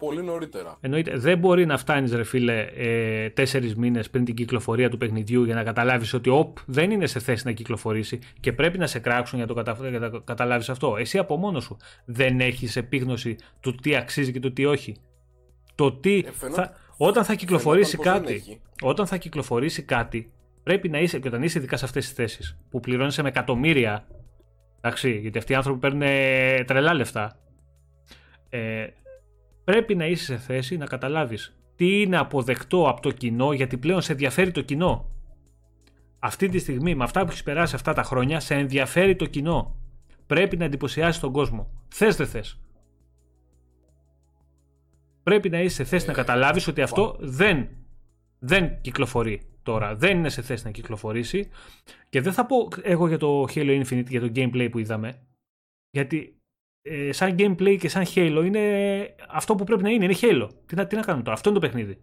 πολύ 0.01 0.23
νωρίτερα. 0.23 0.77
Εννοείται. 0.81 1.17
Δεν 1.17 1.37
μπορεί 1.37 1.65
να 1.65 1.77
φτάνεις, 1.77 2.13
ρε 2.13 2.23
φίλε, 2.23 2.67
ε, 2.75 3.29
τέσσερις 3.29 3.75
μήνες 3.75 4.09
πριν 4.09 4.25
την 4.25 4.35
κυκλοφορία 4.35 4.89
του 4.89 4.97
παιχνιδιού 4.97 5.43
για 5.43 5.55
να 5.55 5.63
καταλάβεις 5.63 6.13
ότι 6.13 6.29
οπ, 6.29 6.57
δεν 6.65 6.91
είναι 6.91 7.05
σε 7.05 7.19
θέση 7.19 7.45
να 7.45 7.51
κυκλοφορήσει 7.51 8.19
και 8.39 8.53
πρέπει 8.53 8.77
να 8.77 8.87
σε 8.87 8.99
κράξουν 8.99 9.37
για, 9.37 9.47
το 9.47 9.53
κατα... 9.53 9.77
για 9.89 9.99
να 9.99 10.09
το 10.09 10.21
καταλάβεις 10.21 10.69
αυτό. 10.69 10.95
Εσύ 10.97 11.17
από 11.17 11.37
μόνος 11.37 11.63
σου 11.63 11.77
δεν 12.05 12.39
έχεις 12.39 12.75
επίγνωση 12.75 13.35
του 13.59 13.75
τι 13.75 13.95
αξίζει 13.95 14.31
και 14.31 14.39
του 14.39 14.53
τι 14.53 14.65
όχι. 14.65 14.95
Το 15.75 15.91
τι. 15.93 16.17
Ε, 16.17 16.31
φαινό- 16.31 16.55
θα... 16.55 16.73
Όταν 16.97 17.23
θα 17.23 17.33
κυκλοφορήσει 17.33 17.97
φαινόταν 17.97 18.21
πως 18.21 18.29
δεν 18.29 18.37
κάτι, 18.37 18.51
έχει. 18.51 18.61
όταν 18.81 19.07
θα 19.07 19.17
κυκλοφορήσει 19.17 19.83
κάτι, 19.83 20.31
πρέπει 20.63 20.89
να 20.89 20.99
είσαι, 20.99 21.19
και 21.19 21.27
όταν 21.27 21.43
είσαι 21.43 21.57
ειδικά 21.57 21.77
σε 21.77 21.85
αυτές 21.85 22.05
τις 22.05 22.13
θέσεις, 22.13 22.57
που 22.69 22.79
πληρώνεσαι 22.79 23.21
με 23.21 23.29
εκατομμύρια. 23.29 24.07
Εντάξει, 24.81 25.11
γιατί 25.11 25.37
αυτοί 25.37 25.51
οι 25.51 25.55
άνθρωποι 25.55 25.79
παίρνουν 25.79 26.01
ε, 26.01 26.63
τρελά 26.63 26.93
λεφτά. 26.93 27.37
Ε, 28.49 28.87
πρέπει 29.71 29.95
να 29.95 30.05
είσαι 30.05 30.23
σε 30.23 30.37
θέση 30.37 30.77
να 30.77 30.85
καταλάβεις 30.85 31.55
τι 31.75 32.01
είναι 32.01 32.17
αποδεκτό 32.17 32.89
από 32.89 33.01
το 33.01 33.11
κοινό, 33.11 33.53
γιατί 33.53 33.77
πλέον 33.77 34.01
σε 34.01 34.11
ενδιαφέρει 34.11 34.51
το 34.51 34.61
κοινό. 34.61 35.09
Αυτή 36.19 36.49
τη 36.49 36.59
στιγμή, 36.59 36.95
με 36.95 37.03
αυτά 37.03 37.21
που 37.21 37.27
έχεις 37.29 37.43
περάσει 37.43 37.75
αυτά 37.75 37.93
τα 37.93 38.03
χρόνια, 38.03 38.39
σε 38.39 38.55
ενδιαφέρει 38.55 39.15
το 39.15 39.25
κοινό. 39.25 39.75
Πρέπει 40.25 40.57
να 40.57 40.65
εντυπωσιάσεις 40.65 41.21
τον 41.21 41.31
κόσμο. 41.31 41.71
Θες 41.87 42.15
δεν 42.15 42.27
θες. 42.27 42.59
Πρέπει 45.23 45.49
να 45.49 45.61
είσαι 45.61 45.75
σε 45.75 45.83
θέση 45.83 46.07
να 46.07 46.13
καταλάβεις 46.13 46.67
ότι 46.67 46.81
αυτό 46.81 47.17
δεν, 47.19 47.69
δεν 48.39 48.81
κυκλοφορεί 48.81 49.41
τώρα. 49.63 49.95
Δεν 49.95 50.17
είναι 50.17 50.29
σε 50.29 50.41
θέση 50.41 50.65
να 50.65 50.71
κυκλοφορήσει. 50.71 51.49
Και 52.09 52.21
δεν 52.21 52.33
θα 52.33 52.45
πω 52.45 52.67
εγώ 52.81 53.07
για 53.07 53.17
το 53.17 53.45
Halo 53.53 53.83
Infinite, 53.83 54.09
για 54.09 54.21
το 54.21 54.31
gameplay 54.35 54.67
που 54.71 54.79
είδαμε. 54.79 55.21
Γιατί 55.91 56.40
ε, 56.81 57.11
σαν 57.11 57.35
gameplay 57.37 57.77
και 57.79 57.89
σαν 57.89 58.03
Halo 58.15 58.41
είναι 58.45 58.59
αυτό 59.29 59.55
που 59.55 59.63
πρέπει 59.63 59.83
να 59.83 59.89
είναι. 59.89 60.03
Είναι 60.05 60.15
Halo. 60.21 60.47
Τι 60.65 60.75
να, 60.75 60.87
τι 60.87 60.95
να 60.95 61.01
κάνουμε 61.01 61.23
τώρα. 61.23 61.35
Αυτό 61.35 61.49
είναι 61.49 61.59
το 61.59 61.65
παιχνίδι. 61.65 61.97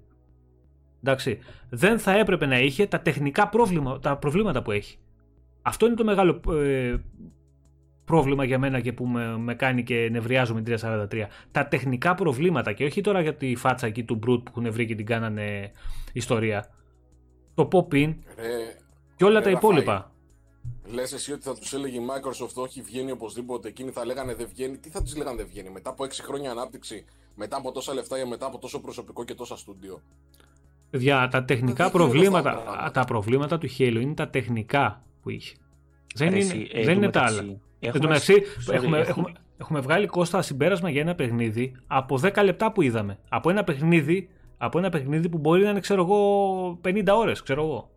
Εντάξει. 1.02 1.39
Δεν 1.68 1.98
θα 1.98 2.18
έπρεπε 2.18 2.47
να 2.47 2.58
είχε 2.60 2.86
τα 2.86 3.00
τεχνικά 3.00 3.48
πρόβλημα, 3.48 3.98
τα 3.98 4.16
προβλήματα 4.16 4.62
που 4.62 4.70
έχει. 4.70 4.98
Αυτό 5.62 5.86
είναι 5.86 5.94
το 5.94 6.05
μεγάλο 6.05 6.40
ε, 6.55 6.97
πρόβλημα 8.05 8.44
για 8.44 8.58
μένα 8.58 8.81
και 8.81 8.92
που 8.92 9.07
με, 9.07 9.39
με 9.39 9.55
κάνει 9.55 9.82
και 9.82 10.08
νευριάζω 10.10 10.55
με 10.55 10.62
την 10.62 10.76
343. 10.82 11.07
Τα 11.50 11.68
τεχνικά 11.68 12.15
προβλήματα 12.15 12.73
και 12.73 12.84
όχι 12.84 13.00
τώρα 13.00 13.20
για 13.20 13.34
τη 13.34 13.55
φάτσα 13.57 13.86
εκεί 13.86 14.05
του 14.05 14.18
Brute 14.18 14.42
που 14.42 14.52
έχουν 14.57 14.73
βρει 14.73 14.86
και 14.86 14.94
την 14.94 15.07
κάνανε 15.07 15.70
ιστορία. 16.12 16.68
Το 17.55 17.68
pop-in 17.73 18.15
Ρε, 18.36 18.76
και 19.16 19.24
όλα 19.24 19.39
Ρε, 19.39 19.44
τα 19.44 19.50
Ραφαήλ. 19.50 19.57
υπόλοιπα. 19.57 20.12
Λες 20.92 21.12
εσύ 21.12 21.32
ότι 21.32 21.42
θα 21.42 21.55
τους 21.55 21.72
έλεγε 21.72 21.97
η 21.98 22.02
Microsoft 22.10 22.55
όχι 22.55 22.82
βγαίνει 22.82 23.10
οπωσδήποτε, 23.10 23.68
εκείνοι 23.68 23.90
θα 23.90 24.05
λέγανε 24.05 24.34
δεν 24.34 24.47
βγαίνει. 24.48 24.76
Τι 24.78 24.88
θα 24.90 25.02
τους 25.02 25.16
λέγανε 25.16 25.36
δεν 25.36 25.47
βγαίνει, 25.47 25.70
μετά 25.70 25.90
από 25.90 26.05
6 26.05 26.10
χρόνια 26.22 26.50
ανάπτυξη, 26.50 27.05
μετά 27.34 27.56
από 27.56 27.72
τόσα 27.72 27.94
λεφτά 27.94 28.18
ή 28.18 28.24
μετά 28.24 28.47
από 28.47 28.58
τόσο 28.58 28.80
προσωπικό 28.80 29.24
και 29.24 29.34
τόσα 29.34 29.56
στούντιο. 29.56 30.02
Παιδιά, 30.90 31.28
τα 31.30 31.44
τεχνικά 31.44 31.90
Δεν 31.90 32.08
γίνονται 32.08 32.26
αυτά 32.26 32.42
τα 32.42 32.50
προβλήματα, 32.50 32.62
πράγματα. 32.62 32.90
τα 32.90 33.05
προβλήματα 33.05 33.58
του 33.58 33.68
Halo 33.78 33.98
είναι 34.00 34.14
τα 34.14 34.28
τεχνικά 34.28 35.02
που 35.22 35.30
είχε. 35.30 35.55
Δεν 36.14 36.28
Ρε, 36.30 36.34
είναι, 36.34 36.44
εσύ, 36.44 36.68
ε, 36.72 36.84
δεν 36.84 36.97
είναι 36.97 37.10
τα 37.10 37.20
εντωμεταξύ, 37.20 37.38
άλλα. 37.38 37.50
Εν 37.80 37.88
έχουμε- 37.88 38.02
τω 38.02 38.08
μεταξύ, 38.08 38.34
sorry, 38.68 38.74
έχουμε, 38.74 38.98
έχουμε, 38.98 39.32
έχουμε 39.58 39.80
βγάλει 39.80 40.06
κόστα 40.06 40.42
συμπέρασμα 40.42 40.90
για 40.90 41.00
ένα 41.00 41.14
παιχνίδι 41.14 41.76
από 41.86 42.18
10 42.18 42.42
λεπτά 42.44 42.72
που 42.72 42.82
είδαμε. 42.82 43.18
Από 43.28 43.50
ένα 43.50 43.64
παιχνίδι, 43.64 44.28
από 44.58 44.78
ένα 44.78 44.88
παιχνίδι 44.88 45.28
που 45.28 45.38
μπορεί 45.38 45.62
να 45.62 45.70
είναι, 45.70 45.80
ξέρω 45.80 46.02
εγώ, 46.02 46.78
50 46.82 47.16
ώρες, 47.16 47.42
ξέρω 47.42 47.62
εγώ. 47.62 47.90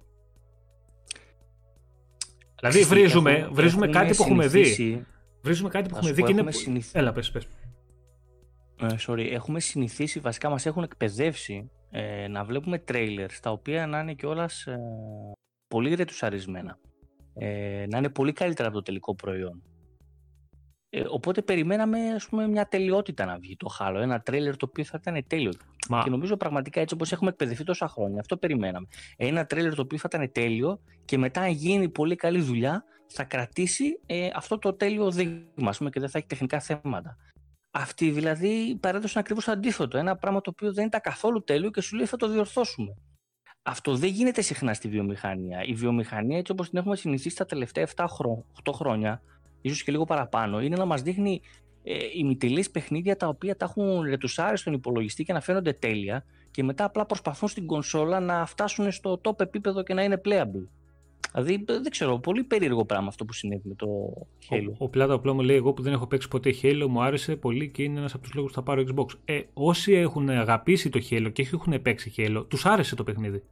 Δηλαδή 2.62 2.80
Ξέρεις 2.80 2.88
τι, 2.88 2.94
βρίζουμε, 2.94 3.32
έχουμε- 3.32 3.54
βρίζουμε 3.56 3.86
έχουμε 3.86 4.00
κάτι 4.04 4.16
που 4.18 4.24
έχουμε 4.24 4.48
δει. 4.48 4.64
συνηθίσει- 4.66 5.06
Βρίζουμε 5.42 5.70
κάτι 5.70 5.84
που 5.90 5.92
Να 5.92 5.98
έχουμε 5.98 6.10
σου 6.10 6.16
δει 6.16 6.22
πω, 6.22 6.26
και 6.28 6.32
είναι... 6.32 6.42
έχουμε 6.42 6.52
συνηθ- 6.64 6.96
Έλα, 6.96 7.12
πες, 7.12 7.32
πες. 7.32 7.48
Ε, 8.82 8.88
sorry, 9.08 9.28
έχουμε 9.32 9.60
συνηθίσει, 9.60 10.20
βασικά 10.20 10.50
μας 10.50 10.66
έχουν 10.66 10.84
εκπαιδεύσει 10.84 11.70
ε, 11.92 12.28
να 12.28 12.44
βλέπουμε 12.44 12.84
trailers 12.92 13.34
τα 13.42 13.52
οποία 13.52 13.88
να 13.88 14.00
είναι 14.00 14.14
κιόλας 14.14 14.66
ε, 14.66 14.78
πολύ 15.68 15.94
ρετουσαρισμένα. 15.94 16.78
Ε, 17.34 17.86
να 17.90 17.98
είναι 17.98 18.10
πολύ 18.10 18.34
καλύτερα 18.34 18.68
από 18.68 18.78
το 18.78 18.84
τελικό 18.84 19.16
προϊόν. 19.16 19.64
Ε, 20.94 21.04
οπότε 21.10 21.42
περιμέναμε 21.42 22.00
ας 22.14 22.28
πούμε, 22.28 22.48
μια 22.48 22.68
τελειότητα 22.68 23.26
να 23.26 23.38
βγει 23.38 23.56
το 23.58 23.68
Halo, 23.80 23.96
ένα 24.02 24.22
τρέιλερ 24.22 24.58
το 24.58 24.66
οποίο 24.70 24.84
θα 24.84 25.00
ήταν 25.02 25.24
τέλειο. 25.28 25.52
Μα, 25.90 26.04
Και 26.04 26.10
νομίζω 26.10 26.38
πραγματικά 26.38 26.82
έτσι 26.82 26.94
όπως 26.94 27.12
έχουμε 27.12 27.30
εκπαιδευτεί 27.30 27.64
τόσα 27.64 27.88
χρόνια, 27.88 28.20
αυτό 28.20 28.38
περιμέναμε. 28.38 28.88
Ένα 29.18 29.46
τρέιλερ 29.46 29.76
το 29.76 29.82
οποίο 29.82 29.98
θα 29.98 30.10
ήταν 30.14 30.32
τέλειο 30.32 30.80
και 31.06 31.18
μετά 31.18 31.42
αν 31.42 31.52
γίνει 31.52 31.90
πολύ 31.90 32.16
καλή 32.16 32.42
δουλειά 32.42 32.84
θα 33.08 33.24
κρατήσει 33.24 34.00
ε, 34.06 34.30
αυτό 34.34 34.58
το 34.58 34.74
τέλειο 34.74 35.12
δείγμα 35.12 35.70
ας 35.70 35.78
πούμε, 35.78 35.90
και 35.90 36.00
δεν 36.00 36.10
θα 36.10 36.18
έχει 36.18 36.28
τεχνικά 36.28 36.60
θέματα. 36.60 37.18
Αυτοί 37.72 38.10
δηλαδή 38.12 38.78
παρέδωσαν 38.80 39.22
ακριβώς 39.22 39.46
το 39.46 39.52
αντίθετο. 39.52 39.98
Ένα 39.98 40.16
πράγμα 40.16 40.42
το 40.42 40.50
οποίο 40.50 40.74
δεν 40.74 40.86
ήταν 40.86 41.02
καθόλου 41.02 41.44
τέλειο 41.44 41.72
και 41.72 41.82
σου 41.82 41.96
λέει 41.96 42.06
θα 42.06 42.18
το 42.18 42.28
διορθώσουμε. 42.28 42.94
Αυτό 43.64 43.96
δεν 43.96 44.10
γίνεται 44.10 44.42
συχνά 44.42 44.74
στη 44.74 44.88
βιομηχανία. 44.88 45.64
Η 45.64 45.74
βιομηχανία 45.74 46.38
έτσι 46.38 46.52
όπως 46.52 46.70
την 46.70 46.78
έχουμε 46.78 46.96
συνηθίσει 46.96 47.36
τα 47.36 47.46
τελευταία 47.46 47.88
7 47.96 48.06
χρό- 48.10 48.46
8 48.64 48.72
χρόνια, 48.74 49.22
ίσως 49.62 49.84
και 49.84 49.92
λίγο 49.92 50.06
παραπάνω, 50.06 50.62
είναι 50.62 50.76
να 50.76 50.86
μας 50.86 51.02
δείχνει 51.02 51.42
ε, 51.84 51.98
ημιτελείς 52.14 52.72
παιχνίδια 52.72 53.18
τα 53.18 53.28
οποία 53.28 53.56
τα 53.56 53.66
έχουν 53.66 54.02
ρετουσάρει 54.02 54.58
στον 54.58 54.74
υπολογιστή 54.74 55.24
και 55.24 55.34
να 55.34 55.42
φαίνονται 55.42 55.74
τέλεια 55.74 56.26
και 56.52 56.64
μετά 56.64 56.84
απλά 56.84 57.06
προσπαθούν 57.06 57.48
στην 57.48 57.66
κονσόλα 57.66 58.20
να 58.20 58.46
φτάσουν 58.46 58.92
στο 58.92 59.22
top 59.24 59.40
επίπεδο 59.40 59.84
και 59.84 59.94
να 59.94 60.04
είναι 60.04 60.22
playable. 60.26 60.68
Δηλαδή 61.32 61.54
ε, 61.54 61.80
δεν 61.80 61.92
ξέρω, 61.92 62.20
πολύ 62.20 62.44
περίεργο 62.44 62.86
πράγμα 62.86 63.08
αυτό 63.08 63.26
που 63.26 63.34
συνέβη 63.34 63.62
με 63.64 63.76
το 63.76 63.88
Halo. 64.50 64.72
Ο, 64.78 64.86
ο 64.86 64.90
Πλάτα 64.90 65.14
απλό 65.14 65.34
μου 65.34 65.42
λέει: 65.42 65.56
Εγώ 65.56 65.74
που 65.74 65.82
δεν 65.82 65.94
έχω 65.94 66.08
παίξει 66.08 66.28
ποτέ 66.28 66.54
Halo, 66.62 66.86
μου 66.90 67.04
άρεσε 67.04 67.36
πολύ 67.36 67.70
και 67.70 67.84
είναι 67.84 68.00
ένας 68.00 68.14
από 68.14 68.24
τους 68.24 68.34
λόγους 68.34 68.52
που 68.52 68.58
θα 68.58 68.64
πάρω 68.64 68.84
Xbox. 68.88 69.06
Ε, 69.26 69.42
όσοι 69.54 69.94
έχουν 69.94 70.30
αγαπήσει 70.30 70.90
το 70.90 71.00
Halo 71.10 71.30
και 71.34 71.48
έχουν 71.54 71.82
παίξει 71.82 72.14
Halo, 72.18 72.46
τους 72.48 72.66
άρεσε 72.66 72.96
το 72.96 73.04
παιχνίδι. 73.04 73.44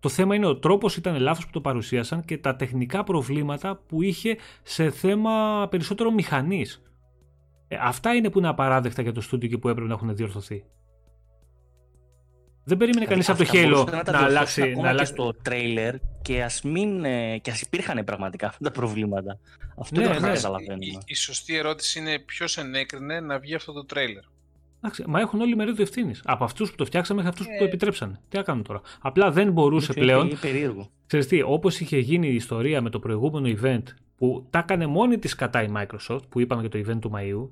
Το 0.00 0.08
θέμα 0.08 0.34
είναι 0.34 0.46
ο 0.46 0.56
τρόπος 0.56 0.96
ήταν 0.96 1.20
λάθος 1.20 1.44
που 1.44 1.50
το 1.50 1.60
παρουσίασαν 1.60 2.24
και 2.24 2.38
τα 2.38 2.56
τεχνικά 2.56 3.04
προβλήματα 3.04 3.76
που 3.86 4.02
είχε 4.02 4.36
σε 4.62 4.90
θέμα 4.90 5.66
περισσότερο 5.70 6.10
μηχανής. 6.12 6.82
Ε, 7.68 7.76
αυτά 7.80 8.14
είναι 8.14 8.30
που 8.30 8.38
είναι 8.38 8.48
απαράδεκτα 8.48 9.02
για 9.02 9.12
το 9.12 9.20
στούντιο 9.20 9.48
και 9.48 9.58
που 9.58 9.68
έπρεπε 9.68 9.88
να 9.88 9.94
έχουν 9.94 10.16
διορθωθεί. 10.16 10.64
Δεν 12.64 12.76
περίμενε 12.78 13.06
κανείς 13.06 13.28
από 13.28 13.38
το 13.38 13.44
Αυτά 13.44 13.58
μπορούσαν 13.60 13.84
Halo 13.88 13.90
να, 13.92 14.02
τα 14.02 14.12
να, 14.12 14.18
διορθώσουν 14.18 14.36
αλλάξει. 14.36 14.62
ακόμα 14.62 14.82
Να 14.82 14.82
και 14.82 14.88
αλλάξει... 14.88 15.12
στο 15.12 15.34
τρέιλερ 15.42 15.94
και 16.22 16.42
ας 16.42 16.62
μην. 16.62 17.04
ε, 17.04 17.38
και 17.38 17.50
ας 17.50 17.60
υπήρχαν 17.60 18.04
πραγματικά 18.04 18.46
αυτά 18.46 18.64
τα 18.64 18.70
προβλήματα. 18.70 19.38
Αυτό 19.78 20.00
Ναι, 20.00 20.06
δεν 20.06 20.14
ναι. 20.20 20.26
το 20.26 20.32
Η, 20.32 20.34
καταλαβαίνουμε. 20.34 21.00
η 21.04 21.14
σωστή 21.14 21.56
ερώτηση 21.56 21.98
είναι 21.98 22.18
ποιος 22.18 22.58
ενέκρινε 22.58 23.20
να 23.20 23.38
βγει 23.38 23.54
αυτό 23.54 23.72
το 23.72 23.84
τρέιλερ. 23.84 24.22
Εντάξει, 24.82 25.04
μα 25.06 25.20
έχουν 25.20 25.40
όλοι 25.40 25.56
μερίδιο 25.56 25.82
ευθύνης. 25.82 26.20
Από 26.24 26.44
αυτούς 26.44 26.70
που 26.70 26.76
το 26.76 26.84
φτιάξαμε 26.84 27.22
μέχρι 27.22 27.34
αυτούς 27.38 27.46
που 27.46 27.52
Ε. 27.54 27.58
το 27.58 27.64
επιτρέψανε. 27.64 28.20
Τι 28.28 28.36
να 28.36 28.42
κάνουμε 28.42 28.64
τώρα. 28.64 28.80
Απλά 29.00 29.30
δεν 29.30 29.52
μπορούσε 29.52 29.92
Είναι 29.96 30.04
πλέον. 30.06 30.20
πολύ 30.28 30.38
περίεργο. 30.40 30.90
Ξέρεις 31.06 31.26
τι, 31.26 31.42
όπως 31.42 31.80
είχε 31.80 31.98
γίνει 31.98 32.28
η 32.28 32.34
ιστορία 32.34 32.80
με 32.82 32.90
το 32.90 32.98
προηγούμενο 32.98 33.56
event 33.62 33.82
που 34.16 34.46
τα 34.50 34.58
έκανε 34.58 34.86
μόνη 34.86 35.18
της 35.18 35.34
κατά 35.34 35.62
η 35.62 35.68
Microsoft, 35.76 36.28
που 36.28 36.40
είπαμε 36.40 36.60
για 36.66 36.70
το 36.70 36.78
event 36.90 36.98
του 37.00 37.10
Μαΐου, 37.14 37.48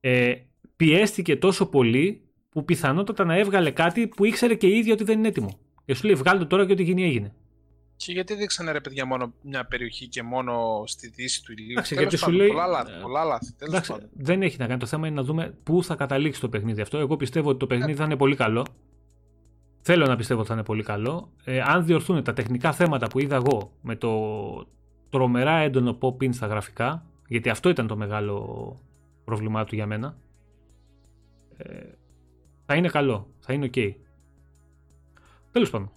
ε, 0.00 0.34
πιέστηκε 0.76 1.36
τόσο 1.36 1.66
πολύ 1.66 2.20
που 2.48 2.64
πιθανότατα 2.64 3.24
να 3.24 3.36
έβγαλε 3.38 3.70
κάτι 3.70 4.06
που 4.06 4.24
ήξερε 4.24 4.54
και 4.54 4.66
η 4.66 4.76
ίδια 4.78 4.92
ότι 4.92 5.04
δεν 5.04 5.18
είναι 5.18 5.28
έτοιμο. 5.28 5.58
Και 5.84 5.94
σου 5.94 6.06
λέει 6.06 6.14
βγάλτε 6.14 6.38
το 6.42 6.46
τώρα 6.46 6.66
και 6.66 6.72
ό,τι 6.72 6.82
γίνει 6.82 7.04
έγινε. 7.04 7.34
Και 7.96 8.12
γιατί 8.12 8.34
δείξανε 8.34 8.72
ρε 8.72 8.80
παιδιά 8.80 9.06
μόνο 9.06 9.32
μια 9.42 9.66
περιοχή 9.66 10.08
και 10.08 10.22
μόνο 10.22 10.82
στη 10.86 11.08
δύση 11.08 11.44
του 11.44 11.52
ηλίου; 11.52 11.70
Εντάξει, 11.70 11.94
Τέλος 11.94 12.02
γιατί 12.12 12.16
σου 12.16 12.24
πάντων, 12.30 12.40
λέει- 12.40 12.48
Πολλά 12.48 12.66
λάθη. 12.66 12.92
ε, 12.92 13.00
Πολλά 13.02 13.24
λάθη. 13.24 13.52
Τέλος 13.52 13.72
Εντάξει, 13.74 13.90
πάντων. 13.92 14.08
δεν 14.12 14.42
έχει 14.42 14.56
να 14.58 14.66
κάνει. 14.66 14.78
Το 14.80 14.86
θέμα 14.86 15.06
είναι 15.06 15.16
να 15.16 15.22
δούμε 15.22 15.58
πού 15.62 15.82
θα 15.82 15.94
καταλήξει 15.94 16.40
το 16.40 16.48
παιχνίδι 16.48 16.80
αυτό. 16.80 16.98
Εγώ 16.98 17.16
πιστεύω 17.16 17.48
ότι 17.48 17.58
το 17.58 17.66
παιχνίδι 17.66 17.94
θα 17.94 18.04
είναι 18.04 18.16
πολύ 18.16 18.36
καλό. 18.36 18.66
Θέλω 19.80 20.06
να 20.06 20.16
πιστεύω 20.16 20.40
ότι 20.40 20.48
θα 20.48 20.54
είναι 20.54 20.64
πολύ 20.64 20.82
καλό. 20.82 21.32
Ε, 21.44 21.60
αν 21.60 21.84
διορθούν 21.84 22.22
τα 22.24 22.32
τεχνικά 22.32 22.72
θέματα 22.72 23.06
που 23.06 23.18
είδα 23.18 23.36
εγώ 23.36 23.72
με 23.80 23.96
το 23.96 24.12
τρομερά 25.10 25.56
έντονο 25.56 25.98
pop-in 26.00 26.34
στα 26.34 26.46
γραφικά, 26.46 27.06
γιατί 27.28 27.48
αυτό 27.48 27.68
ήταν 27.68 27.86
το 27.86 27.96
μεγάλο 27.96 28.76
πρόβλημά 29.24 29.64
του 29.64 29.74
για 29.74 29.86
μένα, 29.86 30.16
ε, 31.56 31.80
θα 32.66 32.74
είναι 32.74 32.88
καλό. 32.88 33.28
Θα 33.38 33.52
είναι 33.52 33.70
ok. 33.74 33.94
Τέλος 35.52 35.70
πάντων. 35.70 35.92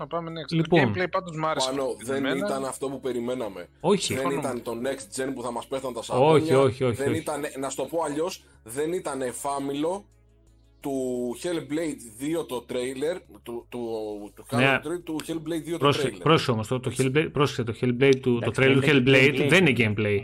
Να 0.00 0.06
πάμε 0.06 0.30
next. 0.30 0.50
Λοιπόν. 0.52 0.80
Το 0.80 1.00
gameplay 1.00 1.06
πάντως 1.10 1.36
μου 1.36 1.46
άρεσε. 1.46 1.68
Πάνω 1.70 1.86
δεν 2.04 2.16
Εμένα- 2.16 2.36
ήταν 2.46 2.64
αυτό 2.64 2.88
που 2.88 3.00
περιμέναμε. 3.00 3.68
Όχι. 3.80 4.14
Δεν 4.14 4.22
Συμφωνώ. 4.22 4.40
ήταν 4.40 4.62
το 4.62 4.72
next 4.84 5.20
gen 5.22 5.32
που 5.34 5.42
θα 5.42 5.52
μας 5.52 5.66
πέθαν 5.66 5.92
τα 5.92 5.98
Όχι, 5.98 6.06
σαγόνια. 6.10 6.58
όχι, 6.58 6.84
όχι, 6.84 6.96
Δεν 7.02 7.10
όχι. 7.10 7.18
ήταν, 7.18 7.40
να 7.60 7.68
σου 7.70 7.76
το 7.76 7.84
πω 7.84 8.02
αλλιώς, 8.02 8.42
δεν 8.62 8.92
ήταν 8.92 9.20
φάμιλο 9.32 10.04
του 10.80 10.92
Hellblade 11.42 12.22
2 12.40 12.46
το 12.46 12.66
trailer, 12.68 13.18
του, 13.42 13.66
του, 13.68 13.78
του, 14.34 14.44
Halo 14.50 14.56
Ναι. 14.56 14.80
3, 14.84 15.00
του 15.04 15.20
Hellblade 15.26 15.66
2 15.68 15.70
το 15.72 15.78
Πρόσεξε, 15.78 16.08
trailer. 16.16 16.22
πρόσεξε 16.22 16.50
όμως, 16.50 16.68
το, 16.68 16.80
το 16.80 16.92
Hellblade, 16.98 17.28
πρόσεξε, 17.32 17.62
το 17.64 17.74
Hellblade 17.80 18.16
του, 18.20 18.38
το 18.38 18.38
Εντάξει, 18.42 18.60
trailer 18.62 18.74
του 18.74 18.80
δεν 18.80 18.90
έχει 18.90 19.02
Hellblade 19.04 19.40
gameplay. 19.40 19.48
δεν 19.48 19.66
είναι 19.66 19.94
gameplay. 19.96 20.18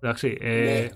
Εντάξει, 0.00 0.38
ε, 0.40 0.48
Ναι. 0.60 0.88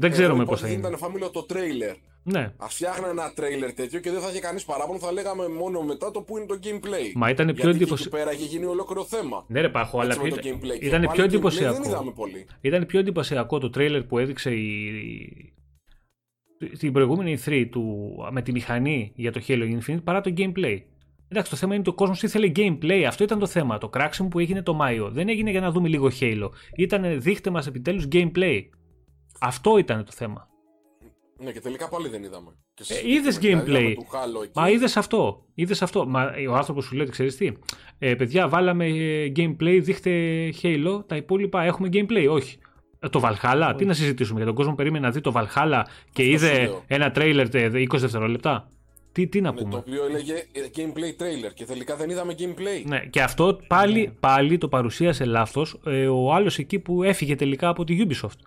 Δεν 0.00 0.10
ξέρουμε 0.10 0.42
Εδώ 0.42 0.50
πώς 0.50 0.60
θα 0.60 0.66
υπόθηκε 0.66 0.88
είναι. 0.88 0.96
Ήταν 0.96 1.08
φάμιλο 1.08 1.30
το 1.30 1.42
τρέιλερ. 1.42 1.94
Ναι, 2.22 2.52
Α 2.56 2.68
φτιάχνανε 2.68 3.10
ένα 3.10 3.32
τρέιλερ 3.34 3.72
τέτοιο 3.72 4.00
και 4.00 4.10
δεν 4.10 4.20
θα 4.20 4.28
είχε 4.30 4.40
κανείς 4.40 4.64
παράπονο, 4.64 4.98
θα 4.98 5.12
λέγαμε 5.12 5.48
μόνο 5.48 5.82
μετά 5.82 6.10
το 6.10 6.20
που 6.22 6.36
είναι 6.36 6.46
το 6.46 6.58
gameplay. 6.62 7.12
Μα 7.14 7.28
ήταν 7.30 7.46
πιο 7.46 7.54
Γιατί 7.54 7.68
εκεί 7.68 7.76
εντυπωσι- 7.82 8.08
πέρα 8.10 8.30
έχει 8.30 8.44
γίνει 8.44 8.64
ολόκληρο 8.64 9.04
θέμα. 9.04 9.44
ναι, 9.48 9.60
ρε 9.60 9.68
Πάχο, 9.68 10.00
αλλά 10.00 10.08
Έτσι, 10.14 10.22
με 10.22 10.28
ήταν, 10.28 10.40
το 10.42 10.48
gameplay. 10.48 10.78
Και 10.78 10.86
ήταν 10.86 11.00
πάλι 11.02 11.06
πιο 11.06 11.12
gameplay 11.12 11.16
Δεν 11.16 11.24
εντυπωσιακό. 11.24 11.88
είδαμε 11.88 12.10
πολύ. 12.12 12.46
Ήταν 12.60 12.86
πιο 12.86 12.98
εντυπωσιακό 12.98 13.58
το 13.58 13.70
τρέιλερ 13.70 14.02
που 14.02 14.18
έδειξε 14.18 14.50
η... 14.54 15.52
στην 16.72 16.92
προηγούμενη 16.92 17.38
E3 17.44 17.66
του, 17.70 18.10
με 18.30 18.42
τη 18.42 18.52
μηχανή 18.52 19.12
για 19.14 19.32
το 19.32 19.40
Halo 19.48 19.78
Infinite 19.78 20.02
παρά 20.04 20.20
το 20.20 20.32
gameplay. 20.36 20.78
Εντάξει, 21.28 21.50
το 21.50 21.56
θέμα 21.56 21.72
είναι 21.74 21.80
ότι 21.80 21.90
ο 21.90 21.94
κόσμος 21.94 22.22
ήθελε 22.22 22.52
gameplay. 22.56 23.02
Αυτό 23.08 23.24
ήταν 23.24 23.38
το 23.38 23.46
θέμα. 23.46 23.78
Το 23.78 23.88
κράξιμο 23.88 24.28
που 24.28 24.38
έγινε 24.38 24.62
το 24.62 24.74
Μάιο 24.74 25.10
δεν 25.10 25.28
έγινε 25.28 25.50
για 25.50 25.60
να 25.60 25.70
δούμε 25.70 25.88
λίγο 25.88 26.10
Halo. 26.20 26.48
Ήταν 26.76 27.20
δείχτε 27.20 27.50
μας 27.50 27.66
επιτέλους 27.66 28.08
gameplay. 28.12 28.60
Αυτό 29.40 29.78
ήταν 29.78 30.04
το 30.04 30.12
θέμα. 30.14 30.48
Ναι, 31.42 31.52
και 31.52 31.60
τελικά 31.60 31.88
πάλι 31.88 32.08
δεν 32.08 32.22
είδαμε. 32.22 32.50
Και 32.74 32.82
Ε, 32.82 32.84
συζητήσαμε, 32.84 33.14
είδες 33.18 33.38
δηλαδή, 33.38 33.64
gameplay. 33.64 33.80
είδαμε 33.80 33.94
του 33.94 34.06
Halo 34.12 34.42
εκεί. 34.42 34.52
Μα 34.54 34.68
είδες 34.70 34.96
αυτό. 34.96 35.44
Είδες 35.54 35.82
αυτό. 35.82 36.06
Μα 36.06 36.32
ο 36.50 36.54
άνθρωπος 36.54 36.84
σου 36.84 36.96
λέει, 36.96 37.08
ξέρεις 37.08 37.36
τι; 37.36 37.52
Ε, 37.98 38.14
παιδιά, 38.14 38.48
βάλαμε 38.48 38.86
ε, 38.86 39.32
gameplay, 39.36 39.78
δείχτε 39.82 40.12
Halo. 40.62 41.02
Τα 41.06 41.16
υπόλοιπα 41.16 41.62
έχουμε 41.62 41.88
gameplay. 41.92 42.26
Όχι. 42.30 42.58
Ε, 43.00 43.08
Το 43.08 43.20
Valhalla, 43.24 43.74
τι 43.76 43.84
να 43.84 43.92
συζητήσουμε 43.92 44.36
για 44.38 44.46
τον 44.46 44.54
κόσμο; 44.54 44.74
Περίμενε 44.74 45.06
να 45.06 45.12
δει 45.12 45.20
το 45.20 45.32
Valhalla 45.36 45.82
και 46.12 46.22
Αυτό 46.22 46.38
σου 46.38 46.46
είδε 46.46 46.62
λέω. 46.62 46.82
ένα 46.86 47.10
τρέιλερ 47.10 47.48
τε- 47.48 47.74
20 47.74 47.86
δευτερόλεπτα. 47.98 48.70
Τι, 49.12 49.26
τι 49.26 49.40
να 49.40 49.50
Ναι, 49.52 49.56
το 49.58 49.62
πούμε. 49.64 49.76
οποίο 49.76 50.04
έλεγε 50.04 50.32
ε, 50.34 50.60
gameplay 50.76 51.22
trailer 51.22 51.54
και 51.54 51.64
τελικά 51.64 51.96
δεν 51.96 52.10
είδαμε 52.10 52.34
gameplay. 52.38 52.82
Ναι, 52.86 52.98
και 53.10 53.22
αυτό 53.22 53.60
πάλι, 53.66 54.16
πάλι 54.20 54.58
το 54.58 54.68
παρουσίασε 54.68 55.24
λάθος 55.24 55.80
ο 56.12 56.34
άλλος 56.34 56.58
εκεί 56.58 56.78
που 56.78 57.02
έφυγε 57.02 57.34
τελικά 57.36 57.68
από 57.68 57.84
τη 57.84 58.06
Ubisoft. 58.08 58.38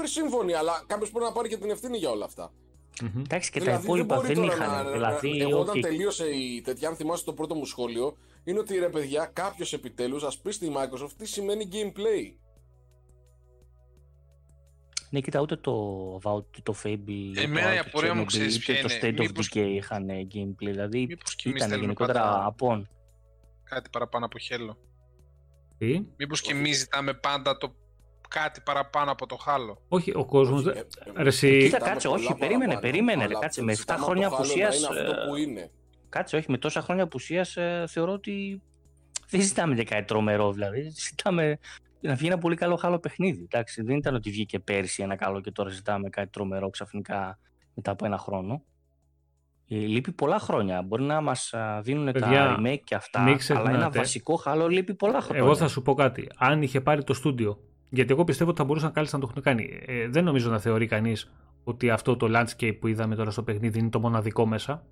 Βρε 0.00 0.08
σύμφωνοι, 0.08 0.52
αλλά 0.52 0.84
κάποιος 0.86 1.10
πρέπει 1.10 1.24
να 1.24 1.32
πάρει 1.32 1.48
και 1.48 1.56
την 1.56 1.70
ευθύνη 1.70 1.98
για 1.98 2.10
όλα 2.10 2.24
αυτά. 2.24 2.52
Μμμ. 3.02 3.20
Εντάξει 3.20 3.50
και 3.50 3.58
τα 3.58 3.64
Δηλαδή, 3.64 3.84
υπόλοιπα 3.84 4.14
μπορεί 4.14 4.26
δεν 4.26 4.36
τώρα 4.36 4.52
είχαν. 4.54 4.84
να- 4.84 4.92
Δηλαδή, 4.92 5.40
εγώ 5.40 5.58
όταν 5.58 5.68
ότι- 5.68 5.80
τελείωσε 5.80 6.26
η 6.26 6.60
τέτοια, 6.60 6.88
αν 6.88 6.96
θυμάσαι 6.96 7.24
το 7.24 7.32
πρώτο 7.32 7.54
μου 7.54 7.64
σχόλιο, 7.64 8.16
είναι 8.44 8.58
ότι 8.58 8.78
ρε 8.78 8.88
παιδιά, 8.88 9.30
κάποιος 9.32 9.72
επιτέλους 9.72 10.22
ας 10.24 10.38
πεις 10.38 10.54
στη 10.54 10.72
Microsoft 10.76 11.10
τι 11.18 11.26
σημαίνει 11.26 11.68
gameplay. 11.72 12.34
Ναι, 15.10 15.20
κοίτα, 15.20 15.40
ούτε 15.40 15.56
το 15.56 15.74
About 16.22 16.44
το 16.62 16.74
Fable, 16.84 17.32
Εμένα 17.36 17.74
η 17.74 17.76
το 17.76 17.84
απορία 17.86 18.14
μου 18.14 18.22
Chernobyl, 18.22 18.26
ξέρεις 18.26 18.56
ούτε 18.56 18.72
ποια 18.72 18.82
το 18.82 18.88
είναι. 18.94 18.98
State 19.02 19.20
of 19.20 19.26
Μήπως- 19.26 19.48
Decay 19.54 19.56
είχαν 19.76 20.06
gameplay. 20.34 20.54
Δηλαδή 20.56 21.06
Μήπως 21.06 21.34
και 21.34 21.48
εμείς 21.48 21.58
ήταν 21.58 21.68
θέλουμε 21.70 21.86
γενικότερα 21.86 22.20
πάντα 22.20 22.44
απόν. 22.46 22.88
κάτι 23.64 23.90
παραπάνω 23.90 24.24
από 24.26 24.38
χέλο. 24.38 24.78
Τι; 25.78 26.02
Μήπως 26.16 26.40
και 26.40 26.52
εμείς 26.52 26.78
ζητάμε 26.78 27.14
πάντα 27.14 27.56
το 27.56 27.74
κάτι 28.30 28.60
παραπάνω 28.64 29.10
από 29.10 29.26
το 29.26 29.36
χάλο. 29.36 29.82
Όχι, 29.88 30.12
ο 30.16 30.24
κόσμος. 30.24 30.64
Όχι, 30.66 30.78
ε, 30.78 30.86
ε, 31.14 31.22
Ρε, 31.22 31.28
εσύ, 31.28 31.48
Κοίτα, 31.48 31.64
ζητάμε 31.64 31.90
κάτσε, 31.90 32.08
πολλά 32.08 32.20
όχι, 32.20 32.34
περίμενε, 32.34 32.64
παραπάνω, 32.64 32.80
περίμενε, 32.80 33.26
ρε, 33.26 33.28
αλλά 33.28 33.38
κάτσε, 33.38 33.62
με 33.62 33.74
ζητάμε 33.74 33.98
7 33.98 34.02
από 34.02 34.06
το 34.06 34.10
χρόνια 34.10 34.28
Halo 34.28 34.30
να 34.30 34.36
απουσίας, 34.36 34.78
Είναι 34.78 34.86
αυτό 34.86 35.20
ε, 35.20 35.26
που 35.28 35.36
είναι. 35.36 35.70
Κάτσε, 36.08 36.36
όχι, 36.36 36.50
με 36.50 36.58
τόσα 36.58 36.80
χρόνια 36.80 37.02
απουσίας 37.02 37.56
θεωρώ 37.86 38.12
ότι 38.12 38.62
δεν 39.28 39.40
ζητάμε 39.40 39.74
για 39.74 39.84
κάτι 39.84 40.04
τρομερό. 40.04 40.52
Δηλαδή, 40.52 40.80
ζητάμε 40.90 41.58
να 42.00 42.14
βγει 42.14 42.26
ένα 42.26 42.38
πολύ 42.38 42.56
καλό 42.56 42.76
χάλο 42.76 42.98
παιχνίδι. 42.98 43.42
Εντάξει, 43.42 43.82
δεν 43.82 43.96
ήταν 43.96 44.14
ότι 44.14 44.30
βγήκε 44.30 44.58
πέρσι 44.58 45.02
ένα 45.02 45.16
καλό 45.16 45.40
και 45.40 45.50
τώρα 45.50 45.70
ζητάμε 45.70 46.08
κάτι 46.08 46.28
τρομερό 46.28 46.70
ξαφνικά 46.70 47.38
μετά 47.74 47.90
από 47.90 48.04
ένα 48.04 48.18
χρόνο. 48.18 48.62
Ε, 49.68 49.76
λείπει 49.76 50.12
πολλά 50.12 50.38
χρόνια. 50.38 50.82
Μπορεί 50.82 51.02
να 51.02 51.20
μας 51.20 51.54
δίνουν 51.82 52.12
Παιδιά, 52.12 52.28
τα 52.28 52.58
remake 52.58 52.80
και 52.84 52.94
αυτά, 52.94 53.18
μην 53.18 53.28
αλλά 53.28 53.38
ξεχνάτε. 53.38 53.74
ένα 53.74 53.90
βασικό 53.90 54.36
χάλο 54.36 54.68
λείπει 54.68 54.94
πολλά 54.94 55.20
χρόνια. 55.20 55.44
Εγώ 55.44 55.56
θα 55.56 55.68
σου 55.68 55.82
πω 55.82 55.94
κάτι. 55.94 56.28
Αν 56.36 56.62
είχε 56.62 56.80
πάρει 56.80 57.04
το 57.04 57.14
στούντιο, 57.14 57.69
γιατί 57.90 58.12
εγώ 58.12 58.24
πιστεύω 58.24 58.50
ότι 58.50 58.58
θα 58.58 58.64
μπορούσαν 58.64 58.92
κάλλιστα 58.92 59.16
να 59.18 59.22
το 59.22 59.28
έχουν 59.30 59.42
κάνει. 59.42 59.80
Ε, 59.86 60.08
δεν 60.08 60.24
νομίζω 60.24 60.50
να 60.50 60.58
θεωρεί 60.58 60.86
κανείς 60.86 61.30
ότι 61.64 61.90
αυτό 61.90 62.16
το 62.16 62.26
landscape 62.34 62.76
που 62.80 62.86
είδαμε 62.86 63.14
τώρα 63.14 63.30
στο 63.30 63.42
παιχνίδι 63.42 63.78
είναι 63.78 63.88
το 63.88 64.00
μοναδικό 64.00 64.46
μέσα. 64.46 64.82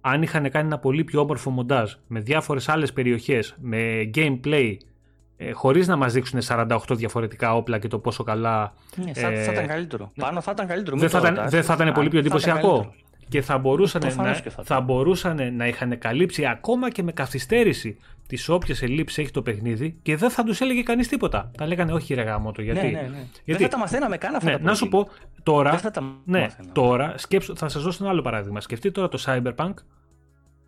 Αν 0.00 0.22
είχαν 0.22 0.50
κάνει 0.50 0.66
ένα 0.66 0.78
πολύ 0.78 1.04
πιο 1.04 1.20
όμορφο 1.20 1.50
μοντάζ 1.50 1.92
με 2.06 2.20
διάφορες 2.20 2.68
άλλες 2.68 2.92
περιοχές, 2.92 3.54
με 3.60 4.10
gameplay, 4.14 4.76
ε, 5.36 5.52
χωρίς 5.52 5.86
να 5.86 5.96
μας 5.96 6.12
δείξουν 6.12 6.40
48 6.42 6.78
διαφορετικά 6.90 7.54
όπλα 7.54 7.78
και 7.78 7.88
το 7.88 7.98
πόσο 7.98 8.22
καλά. 8.22 8.74
Ναι, 9.04 9.12
θα, 9.14 9.28
ε, 9.28 9.42
θα 9.42 9.52
ήταν 9.52 9.66
καλύτερο. 9.66 10.12
Πάνω 10.16 10.40
θα 10.40 10.50
ήταν 10.50 10.66
καλύτερο. 10.66 10.96
δεν 10.96 11.04
μην 11.04 11.14
θα 11.14 11.18
το 11.20 11.24
ήταν- 11.26 11.36
ρωτάς. 11.36 11.50
δεν 11.52 11.62
θα 11.62 11.74
ήταν 11.74 11.92
πολύ 11.92 12.08
πιο 12.08 12.20
Θα 12.22 12.26
ήταν 12.26 12.38
εντυπωσιακό. 12.38 12.68
καλύτερο. 12.76 12.94
Και 13.28 13.42
θα 13.42 13.58
μπορούσαν, 13.58 14.00
Προφανώς 14.00 14.36
να, 14.36 14.42
και 14.42 14.50
θα 14.50 14.62
θα 14.62 14.74
ήταν. 14.74 14.84
μπορούσαν 14.84 15.54
να 15.56 15.66
είχαν 15.66 15.98
καλύψει 15.98 16.46
ακόμα 16.46 16.90
και 16.90 17.02
με 17.02 17.12
καθυστέρηση 17.12 17.96
τις 18.28 18.48
όποιες 18.48 18.82
ελλείψεις 18.82 19.18
έχει 19.18 19.30
το 19.30 19.42
παιχνίδι 19.42 19.98
και 20.02 20.16
δεν 20.16 20.30
θα 20.30 20.44
τους 20.44 20.60
έλεγε 20.60 20.82
κανείς 20.82 21.08
τίποτα. 21.08 21.50
Θα 21.58 21.66
λέγανε 21.66 21.92
όχι, 21.92 22.14
ρε 22.14 22.22
γάμο 22.22 22.52
το 22.52 22.62
γιατί. 22.62 22.86
Ναι, 22.86 22.92
ναι, 22.92 23.00
ναι. 23.00 23.08
Δεν 23.08 23.28
Γιατί- 23.44 23.62
θα 23.62 23.68
τα 23.68 23.78
μαθαίναμε 23.78 24.16
καν 24.16 24.34
αυτά 24.34 24.50
Ναι, 24.50 24.56
τα 24.56 24.62
να 24.62 24.74
σου 24.74 24.88
προτείνει. 24.88 25.16
πω 25.34 25.42
τώρα. 25.42 25.70
Δεν 25.70 25.78
θα 25.78 25.90
τα 25.90 26.00
ναι, 26.24 26.40
μάθαινα. 26.40 26.72
τώρα 26.72 27.14
σκέψου, 27.18 27.56
θα 27.56 27.68
σας 27.68 27.82
δώσω 27.82 27.98
ένα 28.00 28.10
άλλο 28.12 28.22
παράδειγμα. 28.22 28.60
Σκεφτείτε 28.60 28.90
τώρα 29.00 29.08
το 29.08 29.22
Cyberpunk 29.26 29.74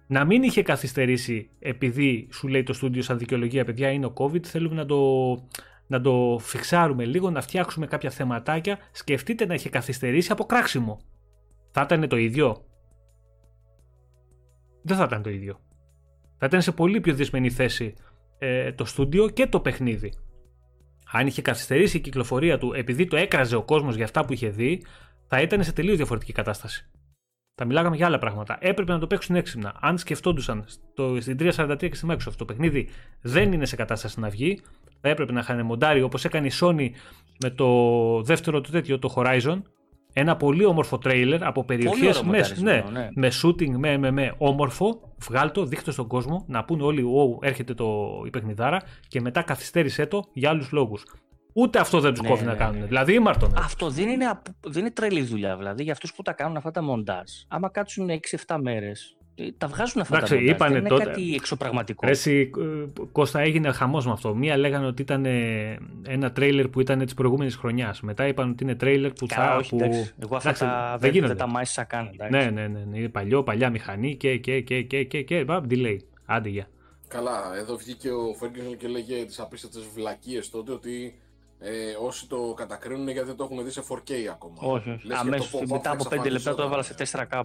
να 0.06 0.24
μην 0.24 0.42
είχε 0.42 0.62
καθυστερήσει 0.62 1.50
επειδή 1.58 2.28
σου 2.32 2.48
λέει 2.48 2.62
το 2.62 2.72
στούντιο 2.72 3.02
σαν 3.02 3.18
δικαιολογία, 3.18 3.64
παιδιά, 3.64 3.90
είναι 3.90 4.06
ο 4.06 4.12
COVID, 4.16 4.42
θέλουμε 4.42 4.74
να 4.74 4.86
το, 4.86 4.98
να 5.86 6.00
το 6.00 6.38
φιξάρουμε 6.40 7.04
λίγο, 7.04 7.30
να 7.30 7.40
φτιάξουμε 7.40 7.86
κάποια 7.86 8.10
θεματάκια. 8.10 8.78
Σκεφτείτε 8.92 9.46
να 9.46 9.54
είχε 9.54 9.68
καθυστερήσει 9.68 10.32
από 10.32 10.44
κράξιμο. 10.44 11.00
Θα 11.70 11.82
ήταν 11.82 12.08
το 12.08 12.16
ίδιο; 12.16 12.64
Δεν 14.82 14.96
θα 14.96 15.04
ήταν 15.04 15.22
το 15.22 15.30
ίδιο. 15.30 15.60
Θα 16.40 16.46
ήταν 16.46 16.62
σε 16.62 16.72
πολύ 16.72 17.00
πιο 17.00 17.14
δυσμενή 17.14 17.50
θέση 17.50 17.94
ε, 18.38 18.72
το 18.72 18.84
στούντιο 18.84 19.28
και 19.28 19.46
το 19.46 19.60
παιχνίδι. 19.60 20.12
Αν 21.10 21.26
είχε 21.26 21.42
καθυστερήσει 21.42 21.96
η 21.96 22.00
κυκλοφορία 22.00 22.58
του 22.58 22.72
επειδή 22.74 23.06
το 23.06 23.16
έκραζε 23.16 23.56
ο 23.56 23.62
κόσμος 23.62 23.94
για 23.94 24.04
αυτά 24.04 24.24
που 24.24 24.32
είχε 24.32 24.48
δει, 24.48 24.82
θα 25.26 25.40
ήταν 25.40 25.64
σε 25.64 25.72
τελείως 25.72 25.96
διαφορετική 25.96 26.32
κατάσταση. 26.32 26.90
Θα 27.54 27.64
μιλάγαμε 27.64 27.96
για 27.96 28.06
άλλα 28.06 28.18
πράγματα. 28.18 28.58
Έπρεπε 28.60 28.92
να 28.92 28.98
το 28.98 29.06
παίξουν 29.06 29.36
έξυπνα. 29.36 29.74
Αν 29.80 29.98
σκεφτόντουσαν 29.98 30.64
στο, 30.66 31.20
στην 31.20 31.36
343 31.40 31.76
και 31.78 31.94
στη 31.94 32.06
Microsoft 32.10 32.36
το 32.36 32.44
παιχνίδι 32.44 32.88
δεν 33.20 33.52
είναι 33.52 33.66
σε 33.66 33.76
κατάσταση 33.76 34.20
να 34.20 34.28
βγει, 34.28 34.60
θα 35.00 35.08
έπρεπε 35.08 35.32
να 35.32 35.40
είχαν 35.40 35.64
μοντάρει 35.64 36.02
όπως 36.02 36.24
έκανε 36.24 36.46
η 36.46 36.52
Sony 36.60 36.88
με 37.42 37.50
το 37.50 38.22
δεύτερο 38.22 38.60
του 38.60 38.70
τέτοιο, 38.70 38.98
το 38.98 39.14
Horizon. 39.16 39.62
Ένα 40.12 40.36
πολύ 40.36 40.64
όμορφο 40.64 40.98
τρέιλερ 40.98 41.44
από 41.44 41.64
περιοχές 41.64 42.00
ωραίο 42.18 42.24
με, 42.24 42.30
ναι, 42.30 42.36
μοντάρισμένο, 42.38 42.90
ναι. 42.90 43.08
με 43.14 43.30
shooting, 43.42 43.70
με, 43.76 43.96
με, 43.98 44.10
με 44.10 44.34
όμορφο. 44.38 45.00
Βγάλ 45.18 45.50
το, 45.50 45.64
δείχτες 45.64 45.94
στον 45.94 46.06
κόσμο 46.06 46.44
να 46.48 46.64
πούνε 46.64 46.82
όλοι: 46.82 47.02
Wow, 47.02 47.44
έρχεται 47.46 47.74
το, 47.74 47.86
η 48.26 48.30
παιχνιδάρα 48.30 48.80
και 49.08 49.20
μετά 49.20 49.42
καθυστέρησέ 49.42 50.06
το 50.06 50.24
για 50.32 50.50
άλλους 50.50 50.72
λόγους. 50.72 51.04
Ούτε 51.52 51.78
αυτό 51.78 52.00
δεν 52.00 52.10
τους 52.12 52.20
Ναι, 52.22 52.28
κόβει 52.28 52.44
ναι, 52.44 52.50
να 52.50 52.56
κάνουν. 52.56 52.80
ναι. 52.80 52.86
Δηλαδή, 52.86 53.14
ήμαρτον. 53.14 53.52
Αυτό 53.56 53.90
δεν 53.90 54.08
είναι, 54.08 54.24
απ- 54.24 54.46
δεν 54.66 54.80
είναι 54.80 54.90
τρελή 54.90 55.22
δουλειά. 55.22 55.56
Δηλαδή 55.56 55.82
για 55.82 55.92
αυτούς 55.92 56.14
που 56.14 56.22
τα 56.22 56.32
κάνουν 56.32 56.56
αυτά 56.56 56.70
τα 56.70 56.82
μοντάζ, 56.82 57.30
άμα 57.48 57.68
κάτσουν 57.68 58.08
6-7 58.46 58.56
μέρες, 58.62 59.16
τα 59.58 59.66
βγάζουν 59.66 60.00
αυτά 60.00 60.16
Εντάξει, 60.16 60.34
τα 60.34 60.40
μοντάζ. 60.40 60.54
είπανε 60.56 60.72
δεν 60.72 60.80
είναι 60.80 60.88
τότε- 60.88 61.04
κάτι 61.04 61.34
εξωπραγματικό. 61.34 62.06
Ρε 62.06 62.12
εσύ, 62.12 62.50
ε, 62.58 63.02
Κώστα, 63.12 63.40
έγινε 63.40 63.72
χαμός 63.72 64.06
με 64.06 64.12
αυτό. 64.12 64.34
Μία 64.34 64.56
λέγανε 64.56 64.86
ότι 64.86 65.02
ήταν 65.02 65.24
ε, 65.24 65.78
ένα 66.06 66.32
τρέιλερ 66.32 66.68
που 66.68 66.80
ήταν 66.80 66.98
της 67.04 67.14
προηγούμενης 67.14 67.56
χρονιάς. 67.56 68.00
Μετά 68.00 68.26
είπαν 68.26 68.50
ότι 68.50 68.62
είναι 68.64 68.74
τρέιλερ 68.74 69.12
που 69.12 69.26
Καλά, 69.26 69.46
θα. 69.48 69.56
όχι, 69.56 69.68
που... 69.70 69.76
εντάξει. 69.76 70.14
Εγώ 70.22 70.36
αυτά 70.36 70.48
Εντάξει, 70.48 70.64
τα, 70.66 70.88
δεν 70.90 70.98
δεν, 71.00 71.10
γίνονται. 71.10 71.32
δεν 71.32 71.42
τα 71.42 71.48
μάθησα 71.52 71.84
καν. 71.84 72.10
εντάξει. 72.12 72.36
Ναι, 72.36 72.50
ναι, 72.60 72.66
ναι, 72.68 72.84
ναι. 72.90 72.98
Είναι 72.98 73.08
παλιό, 73.08 73.42
παλιά 73.42 73.70
μηχανή 73.70 74.16
και. 74.16 74.36
και, 74.36 74.60
και, 74.60 74.82
και, 74.82 75.04
και, 75.04 75.22
και 75.22 75.44
μπαμ, 75.44 75.64
delay. 75.70 75.96
Άντε, 76.26 76.48
γεια. 76.48 76.68
Καλά, 77.08 77.56
εδώ 77.58 77.76
βγήκε 77.76 78.08
ο 78.10 78.36
Ferguson 78.40 78.76
και 78.78 78.88
λέγε 78.88 79.24
τις 79.24 79.40
απίστευτες 79.40 79.82
βλακίες 79.94 80.50
τότε 80.50 80.72
ότι 80.72 81.14
ε, 81.58 81.70
όσοι 82.06 82.28
το 82.28 82.54
κατακρίνουν 82.56 83.00
είναι 83.02 83.12
γιατί 83.12 83.26
δεν 83.28 83.36
το 83.36 83.48
έχουν 83.50 83.64
δει 83.64 83.70
σε 83.70 83.82
4K 83.88 84.12
ακόμα. 84.32 84.54
Όχι, 84.58 84.88
Λες 84.88 84.98
και 85.02 85.14
αμέσως 85.18 85.50
το 85.50 85.58
pop-up 85.58 85.66
μετά 85.68 85.90
από 85.90 86.04
5 86.04 86.08
λεπτά 86.10 86.20
το 86.20 86.26
εξαφανιζόταν. 86.34 86.66
έβαλα 86.66 86.82
σε 86.82 86.94
4K. 86.96 87.40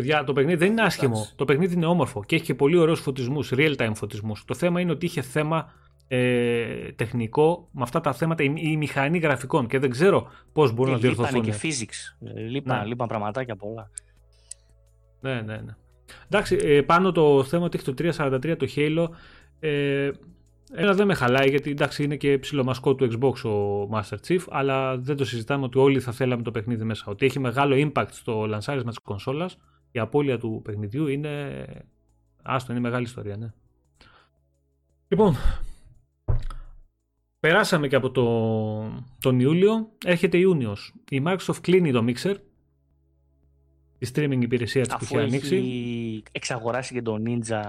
Παιδιά, 0.00 0.24
το 0.24 0.32
παιχνίδι 0.32 0.58
δεν 0.58 0.70
είναι 0.70 0.80
Εντάξει. 0.80 0.98
άσχημο. 0.98 1.26
Το 1.36 1.44
παιχνίδι 1.44 1.74
είναι 1.74 1.86
όμορφο 1.86 2.24
και 2.24 2.34
έχει 2.36 2.44
και 2.44 2.54
πολύ 2.54 2.76
ωραίους 2.76 3.00
φωτισμούς, 3.00 3.52
real 3.54 3.76
time 3.76 3.92
φωτισμούς. 3.94 4.44
Το 4.44 4.54
θέμα 4.54 4.80
είναι 4.80 4.90
ότι 4.92 5.06
είχε 5.06 5.20
θέμα 5.22 5.72
ε, 6.08 6.92
τεχνικό 6.92 7.68
με 7.72 7.82
αυτά 7.82 8.00
τα 8.00 8.12
θέματα, 8.12 8.42
η, 8.42 8.52
η 8.56 8.76
μηχανή 8.76 9.18
γραφικών 9.18 9.66
και 9.66 9.78
δεν 9.78 9.90
ξέρω 9.90 10.28
πώς 10.52 10.72
μπορούν 10.72 10.92
να 10.92 10.98
Ε, 10.98 11.08
Λείπανε 11.08 11.28
διορθωθούν. 11.30 11.60
και 11.60 11.68
physics. 11.86 12.28
Ε, 12.36 12.40
Λείπαν, 12.40 12.78
Ναι. 12.78 12.84
λείπαν 12.86 13.08
πραγματάκια 13.08 13.56
πολλά. 13.56 13.90
Ναι, 15.20 15.34
ναι, 15.34 15.56
ναι. 15.56 15.74
Εντάξει, 16.28 16.58
ε, 16.62 16.80
πάνω 16.82 17.12
το 17.12 17.44
θέμα 17.44 17.64
ότι 17.64 17.76
έχει 17.76 17.86
το 17.86 17.94
343 17.94 18.56
το 18.58 18.66
Halo. 18.76 19.06
Ε, 19.60 20.10
ένα 20.72 20.92
δεν 20.92 21.06
με 21.06 21.14
χαλάει 21.14 21.48
γιατί 21.48 21.70
εντάξει 21.70 22.02
είναι 22.04 22.16
και 22.16 22.38
ψιλομασκό 22.38 22.94
του 22.94 23.08
Xbox 23.12 23.50
ο 23.50 23.88
Master 23.92 24.16
Chief, 24.28 24.40
αλλά 24.50 24.96
δεν 24.98 25.16
το 25.16 25.24
συζητάμε 25.24 25.64
ότι 25.64 25.78
όλοι 25.78 26.00
θα 26.00 26.12
θέλαμε 26.12 26.42
το 26.42 26.50
παιχνίδι 26.50 26.84
μέσα. 26.84 27.04
Ότι 27.08 27.26
έχει 27.26 27.38
μεγάλο 27.38 27.90
impact 27.94 28.08
στο 28.10 28.46
λανσάρισμα 28.46 28.90
της 28.90 28.98
κονσόλας, 28.98 29.56
η 29.92 29.98
απώλεια 29.98 30.38
του 30.38 30.60
παιχνιδιού 30.64 31.06
είναι. 31.06 31.64
Άστο, 32.42 32.72
είναι 32.72 32.80
μεγάλη 32.80 33.04
ιστορία, 33.04 33.36
ναι. 33.36 33.52
Λοιπόν, 35.08 35.36
περάσαμε 37.40 37.88
και 37.88 37.96
από 37.96 38.10
το, 38.10 39.02
τον 39.20 39.40
Ιούλιο, 39.40 39.88
έρχεται 40.04 40.38
Ιούνιος. 40.38 40.94
Η 41.10 41.22
Microsoft 41.26 41.58
κλείνει 41.60 41.92
το 41.92 42.04
Mixer, 42.06 42.34
τη 43.98 44.10
streaming 44.14 44.38
υπηρεσία 44.42 44.82
της 44.82 44.90
που 44.90 44.98
Αφού 45.02 45.14
είχε 45.14 45.24
ανοίξει. 45.26 45.56
έχει 45.56 46.22
εξαγοράσει 46.32 46.94
και 46.94 47.02
τον 47.02 47.22
Ninja. 47.26 47.62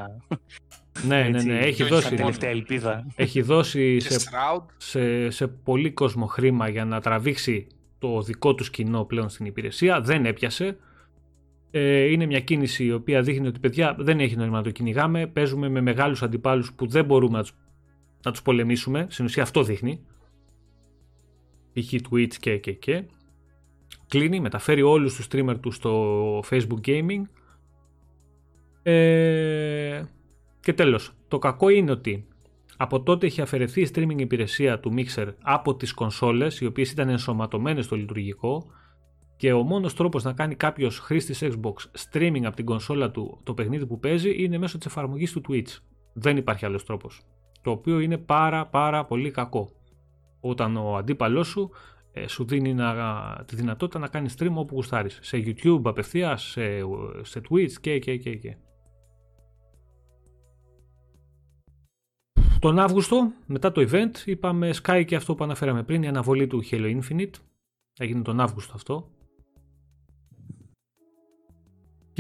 Ναι, 1.08 1.22
ναι, 1.22 1.28
έτσι, 1.38 1.48
ναι, 1.48 1.60
έχει 1.60 1.76
και 1.76 1.84
δώσει, 1.84 1.94
όχι 2.06 2.08
Σαν 2.08 2.16
τελευταία 2.16 2.50
ελπίδα. 2.50 3.06
έχει 3.16 3.42
δώσει 3.42 3.98
Και 3.98 4.10
σε, 4.14 4.30
Shroud. 4.32 4.64
σε, 4.78 5.30
σε 5.30 5.48
πολύ 5.48 5.92
κόσμο 5.92 6.26
χρήμα 6.26 6.70
για 6.70 6.86
να 6.86 7.02
τραβήξει 7.02 7.68
το 8.00 8.22
δικό 8.22 8.56
τους 8.56 8.70
κοινό 8.70 9.04
πλέον 9.06 9.30
στην 9.30 9.46
υπηρεσία. 9.46 10.02
Δεν 10.02 10.26
έπιασε. 10.26 10.78
Ε, 11.72 12.04
είναι 12.04 12.26
μια 12.26 12.40
κίνηση 12.40 12.86
η 12.86 12.92
οποία 12.92 13.22
δείχνει 13.22 13.48
ότι 13.48 13.60
παιδιά 13.60 13.96
δεν 14.00 14.20
έχει 14.20 14.36
νόημα 14.36 14.58
να 14.58 14.64
το 14.64 14.72
κυνηγάμε. 14.72 15.28
Παίζουμε 15.28 15.70
με 15.70 15.82
μεγάλους 15.82 16.24
αντιπάλους 16.24 16.74
που 16.74 16.88
δεν 16.88 17.06
μπορούμε 17.06 17.38
να 17.38 17.44
τους, 17.44 17.56
να 18.24 18.32
τους 18.32 18.42
πολεμήσουμε. 18.42 19.08
Στην 19.10 19.26
ουσία 19.26 19.44
αυτό 19.44 19.64
δείχνει. 19.64 20.06
Π.χ. 21.74 21.94
Twitch 22.10 22.34
και 22.40 22.58
και 22.58 22.72
και. 22.72 23.04
Κλείνει, 24.08 24.40
μεταφέρει 24.40 24.82
όλους 24.82 25.16
τους 25.16 25.28
streamer 25.32 25.56
του 25.62 25.72
στο 25.72 26.40
Facebook 26.40 26.82
Gaming. 26.86 27.22
Ε, 28.84 30.04
και 30.60 30.74
τέλος, 30.74 31.14
το 31.28 31.40
κακό 31.40 31.70
είναι 31.70 31.92
ότι 31.92 32.26
από 32.78 33.02
τότε 33.02 33.26
έχει 33.26 33.42
αφαιρεθεί 33.42 33.82
η 33.82 33.90
streaming 33.94 34.20
υπηρεσία 34.20 34.80
του 34.80 34.94
Mixer 34.98 35.34
από 35.42 35.76
τις 35.76 35.94
κονσόλες 35.94 36.60
οι 36.60 36.66
οποίες 36.66 36.92
ήταν 36.92 37.10
ενσωματωμένες 37.10 37.86
στο 37.86 37.96
λειτουργικό 37.96 38.72
και 39.42 39.54
ο 39.54 39.64
μόνος 39.64 39.94
τρόπος 39.94 40.24
να 40.24 40.34
κάνει 40.34 40.56
κάποιος 40.56 41.00
χρήστης 41.00 41.44
Xbox 41.44 41.74
streaming 42.10 42.44
από 42.44 42.56
την 42.56 42.66
κονσόλα 42.66 43.12
του 43.12 43.40
το 43.44 43.54
παιχνίδι 43.54 43.86
που 43.86 44.00
παίζει 44.00 44.44
είναι 44.44 44.58
μέσω 44.58 44.78
της 44.78 44.86
εφαρμογής 44.86 45.32
του 45.32 45.42
Twitch. 45.48 45.78
Δεν 46.14 46.38
υπάρχει 46.38 46.66
άλλος 46.66 46.86
τρόπος. 46.86 47.22
Το 47.62 47.72
οποίο 47.72 48.00
είναι 48.00 48.18
πάρα 48.18 48.68
πάρα 48.68 49.06
πολύ 49.06 49.32
κακό. 49.32 49.72
Όταν 50.40 50.78
ο 50.78 50.96
αντίπαλός 50.96 51.48
σου 51.48 51.70
ε, 52.12 52.28
σου 52.28 52.46
δίνει 52.46 52.74
να, 52.74 52.94
τη 53.46 53.56
δυνατότητα 53.56 54.00
να 54.00 54.08
κάνει 54.08 54.30
stream 54.38 54.54
όπου 54.54 54.76
γουστάρεις. 54.76 55.20
Σε 55.22 55.38
YouTube 55.38 55.82
απευθείας, 55.84 56.44
σε, 56.44 56.64
σε 57.22 57.42
Twitch 57.50 57.74
και 57.82 58.00
και 58.00 58.18
και 58.18 58.36
και. 58.36 58.58
Τον 62.60 62.80
Αύγουστο, 62.80 63.32
μετά 63.46 63.72
το 63.72 63.88
event, 63.90 64.26
είπαμε 64.26 64.70
Sky 64.84 65.04
και 65.08 65.16
αυτό 65.16 65.36
που 65.36 65.44
αναφέραμε 65.44 65.84
πριν, 65.84 66.04
η 66.04 66.08
αναβολή 66.08 66.48
του 66.48 66.64
Halo 66.72 67.00
Infinite. 67.02 67.36
Έγινε 68.00 68.22
τον 68.22 68.40
Αύγουστο 68.40 68.74
αυτό. 68.76 69.12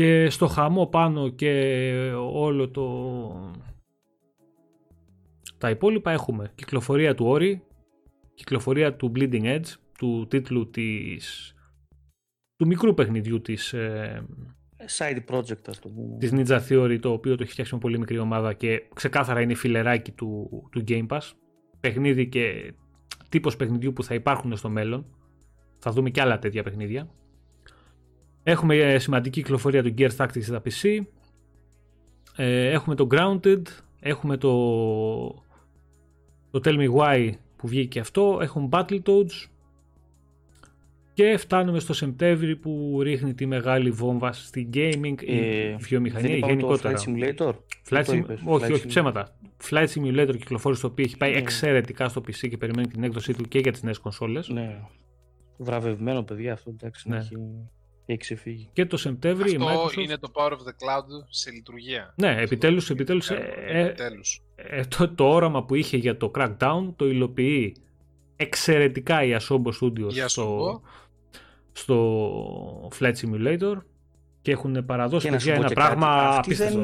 Και 0.01 0.29
στο 0.29 0.47
χαμό 0.47 0.87
πάνω 0.87 1.29
και 1.29 2.13
όλο 2.31 2.69
το... 2.69 3.53
Τα 5.57 5.69
υπόλοιπα 5.69 6.11
έχουμε 6.11 6.51
κυκλοφορία 6.55 7.15
του 7.15 7.35
Ori, 7.35 7.59
κυκλοφορία 8.33 8.95
του 8.95 9.11
Bleeding 9.15 9.43
Edge, 9.43 9.73
του 9.97 10.27
τίτλου 10.29 10.69
της... 10.69 11.53
του 12.55 12.67
μικρού 12.67 12.93
παιχνιδιού 12.93 13.41
της 13.41 13.73
ε, 13.73 14.25
side 14.97 15.19
project 15.29 15.67
ας 15.67 15.79
το 15.79 15.89
πούμε. 15.89 16.17
Της 16.17 16.31
Ninja 16.33 16.59
Theory 16.69 16.97
το 17.01 17.11
οποίο 17.11 17.35
το 17.35 17.43
έχει 17.43 17.51
φτιάξει 17.51 17.73
με 17.73 17.79
πολύ 17.79 17.99
μικρή 17.99 18.17
ομάδα 18.17 18.53
και 18.53 18.83
ξεκάθαρα 18.93 19.41
είναι 19.41 19.55
φιλεράκι 19.55 20.11
του, 20.11 20.49
του 20.71 20.83
Game 20.87 21.07
Pass. 21.07 21.31
Παιχνίδι 21.79 22.27
και 22.27 22.73
τύπος 23.29 23.55
παιχνιδιού 23.55 23.93
που 23.93 24.03
θα 24.03 24.13
υπάρχουν 24.13 24.57
στο 24.57 24.69
μέλλον. 24.69 25.05
Θα 25.77 25.91
δούμε 25.91 26.09
και 26.09 26.21
άλλα 26.21 26.39
τέτοια 26.39 26.63
παιχνίδια. 26.63 27.09
Έχουμε 28.43 28.75
ε, 28.75 28.99
σημαντική 28.99 29.41
κυκλοφορία 29.41 29.83
του 29.83 29.93
Gears 29.97 30.15
Tactics 30.17 30.43
στα 30.43 30.61
PC. 30.65 30.99
Ε, 32.35 32.69
έχουμε 32.69 32.95
το 32.95 33.07
Grounded. 33.11 33.61
Έχουμε 33.99 34.37
το, 34.37 34.51
το 36.51 36.61
Tell 36.63 36.77
Me 36.77 36.91
Why 36.93 37.31
που 37.55 37.67
βγήκε 37.67 37.99
αυτό. 37.99 38.39
Έχουμε 38.41 38.67
Battletoads. 38.71 39.49
Και 41.13 41.37
φτάνουμε 41.37 41.79
στο 41.79 41.93
Σεπτέμβρη 41.93 42.55
που 42.55 42.99
ρίχνει 43.01 43.33
τη 43.33 43.45
μεγάλη 43.45 43.91
βόμβα 43.91 44.31
στη 44.31 44.69
gaming 44.73 45.15
ε, 45.27 45.75
βιομηχανία 45.75 46.29
δεν 46.29 46.49
γενικότερα. 46.49 46.93
Το 46.93 47.03
Flight 47.05 47.09
Simulator. 47.09 47.53
Flight 47.89 48.05
Sim... 48.05 48.23
όχι, 48.45 48.65
Flight 48.65 48.73
όχι, 48.73 48.87
ψέματα. 48.87 49.35
Flight 49.69 49.87
Simulator 49.87 50.35
κυκλοφόρησε 50.37 50.81
το 50.81 50.87
οποίο 50.87 51.05
έχει 51.05 51.17
πάει 51.17 51.31
ναι. 51.31 51.37
εξαιρετικά 51.37 52.09
στο 52.09 52.21
PC 52.21 52.49
και 52.49 52.57
περιμένει 52.57 52.87
την 52.87 53.03
έκδοσή 53.03 53.33
του 53.33 53.43
και 53.43 53.59
για 53.59 53.71
τις 53.71 53.83
νέες 53.83 53.97
κονσόλες. 53.97 54.49
Ναι. 54.49 54.79
Βραβευμένο 55.57 56.23
παιδιά 56.23 56.53
αυτό, 56.53 56.69
εντάξει, 56.69 57.09
ναι. 57.09 57.17
έχει, 57.17 57.35
έχει 58.11 58.19
ξεφύγει. 58.19 58.69
Και 58.73 58.85
το 58.85 58.97
Σεπτέμβρη 58.97 59.55
αυτό 59.55 59.85
Microsoft... 59.85 59.97
είναι 59.97 60.17
το 60.17 60.31
Power 60.33 60.51
of 60.51 60.55
the 60.55 60.71
Cloud 60.85 61.25
σε 61.29 61.51
λειτουργία. 61.51 62.13
Ναι, 62.15 62.41
επιτέλους, 62.41 62.89
επιτέλους, 62.89 63.29
ε, 63.29 63.53
ε, 63.67 63.93
ε, 64.55 64.83
το, 64.85 65.09
το 65.09 65.29
όραμα 65.29 65.65
που 65.65 65.75
είχε 65.75 65.97
για 65.97 66.17
το 66.17 66.31
Crackdown 66.35 66.93
το 66.95 67.07
υλοποιεί 67.07 67.75
εξαιρετικά 68.35 69.23
η 69.23 69.35
Asobo 69.39 69.71
Studios 69.81 70.27
στο, 70.27 70.81
στο 71.71 72.89
Flight 72.99 73.13
Simulator 73.13 73.77
και 74.41 74.51
έχουν 74.51 74.85
παραδώσει 74.85 75.25
και 75.25 75.31
παιδιά 75.31 75.53
ένα 75.53 75.67
πράγμα 75.67 76.33
κάτι, 76.35 76.53
δεν, 76.53 76.81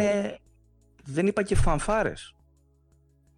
δεν 1.03 1.27
είπα 1.27 1.43
και 1.43 1.56
φανφάρες. 1.56 2.35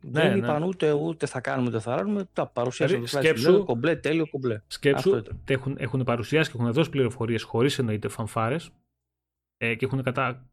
Ναι, 0.02 0.12
δεν 0.12 0.32
ναι. 0.32 0.38
είπαν 0.38 0.64
ούτε, 0.64 0.92
ούτε 0.92 1.26
θα 1.26 1.42
κάνουμε 1.42 1.68
ούτε 1.68 1.80
θα 1.80 1.96
κάνουμε. 1.96 2.28
Τα 2.34 2.48
παρουσιάσαν 2.48 3.06
το 3.06 3.20
Simulator, 3.20 3.66
κομπλέ, 3.66 3.96
τέλειο 3.96 4.28
κομπλέ. 4.30 4.62
Σκέψου, 4.68 5.24
έχουν, 5.46 5.76
έχουν 5.80 6.04
παρουσιάσει 6.04 6.52
και 6.52 6.58
έχουν 6.60 6.74
δώσει 6.74 6.90
πληροφορίες 6.90 7.44
χωρίς 7.44 7.80
εννοείται 7.80 8.08
φανφάρες 8.08 8.70
ε, 9.58 9.76
και 9.76 9.86
έχουν 9.86 10.04
κατα... 10.04 10.50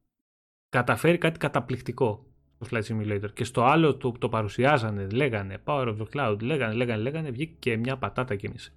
καταφέρει 0.69 1.19
κάτι 1.19 1.39
καταπληκτικό 1.39 2.27
στο 2.61 2.67
Flight 2.71 2.83
Simulator. 2.83 3.33
Και 3.33 3.45
στο 3.45 3.65
άλλο 3.65 3.97
το, 3.97 4.13
το 4.19 4.29
παρουσιάζανε, 4.29 5.07
λέγανε 5.13 5.59
Power 5.65 5.89
of 5.89 5.97
the 5.97 6.07
Cloud, 6.15 6.37
λέγανε, 6.41 6.75
λέγανε, 6.75 7.03
λέγανε, 7.03 7.31
βγήκε 7.31 7.55
και 7.59 7.77
μια 7.77 7.97
πατάτα 7.97 8.35
κίνηση. 8.35 8.73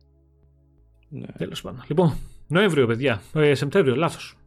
Ναι. 1.10 1.28
Τέλος 1.38 1.62
πάντων. 1.62 1.84
Λοιπόν, 1.88 2.18
Νοέμβριο, 2.48 2.88
παιδιά. 2.88 3.22
Ε, 3.34 3.54
Σεπτέμβριο, 3.54 3.96
λάθος. 3.96 4.38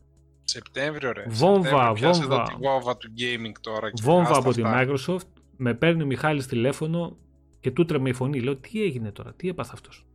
Σεπτέμβριο, 0.45 1.13
ρε. 1.13 1.25
Βόμβα, 1.29 1.93
βόμβα. 1.95 2.43
Τη 2.43 2.55
βόμβα 2.61 2.97
του 2.97 3.13
gaming 3.19 3.53
τώρα. 3.61 3.91
Βόμβα 4.03 4.37
από 4.37 4.53
τη 4.53 4.63
Microsoft. 4.65 5.42
Με 5.65 5.75
παίρνει 5.75 6.03
ο 6.03 6.07
Μιχάλης 6.07 6.47
τηλέφωνο 6.47 7.17
και 7.61 7.71
του 7.71 7.85
τρέμε 7.85 8.09
η 8.09 8.13
φωνή. 8.13 8.41
Λέω, 8.41 8.57
τι 8.57 8.83
έγινε 8.83 9.13
τώρα, 9.13 9.33
τι 9.35 9.49
έπαθε 9.49 9.71
αυτός; 9.75 10.07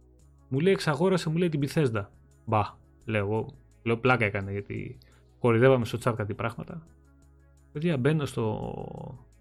Μου 0.48 0.59
λέει, 0.59 0.74
εξαγόρασε, 0.74 1.30
μου 1.30 1.38
λέει 1.38 1.50
την 1.50 1.61
Bethesda. 1.64 2.06
Μπα, 2.45 2.61
λέω 3.06 3.26
εγώ. 3.26 3.58
Λέω, 3.84 3.98
πλάκα 3.98 4.26
έκανε 4.26 4.51
γιατί 4.51 4.98
κορυδεύαμε 5.40 5.85
στο 5.85 5.98
chat 6.03 6.14
κάτι 6.16 6.34
πράγματα. 6.34 6.88
Παιδιά, 7.72 7.98
μπαίνω 7.98 8.26
στο, 8.26 8.74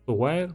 στο 0.03 0.19
Wire, 0.21 0.49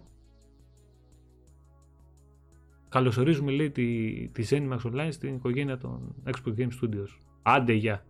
Καλωσορίζουμε 2.90 3.52
λέει 3.52 3.72
τη, 3.72 4.28
τη 4.28 4.48
Zenimax 4.50 4.80
Online 4.84 5.10
στην 5.12 5.36
οικογένεια 5.36 5.78
των 5.78 6.16
Xbox 6.26 6.58
Game 6.58 6.70
Studios. 6.82 7.08
Άντε 7.42 7.74
για. 7.74 8.06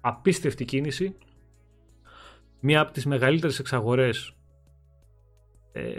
Απίστευτη 0.00 0.64
κίνηση. 0.64 1.16
Μία 2.60 2.80
από 2.80 2.92
τις 2.92 3.06
μεγαλύτερες 3.06 3.58
εξαγορές 3.58 4.28
ε, 4.28 4.34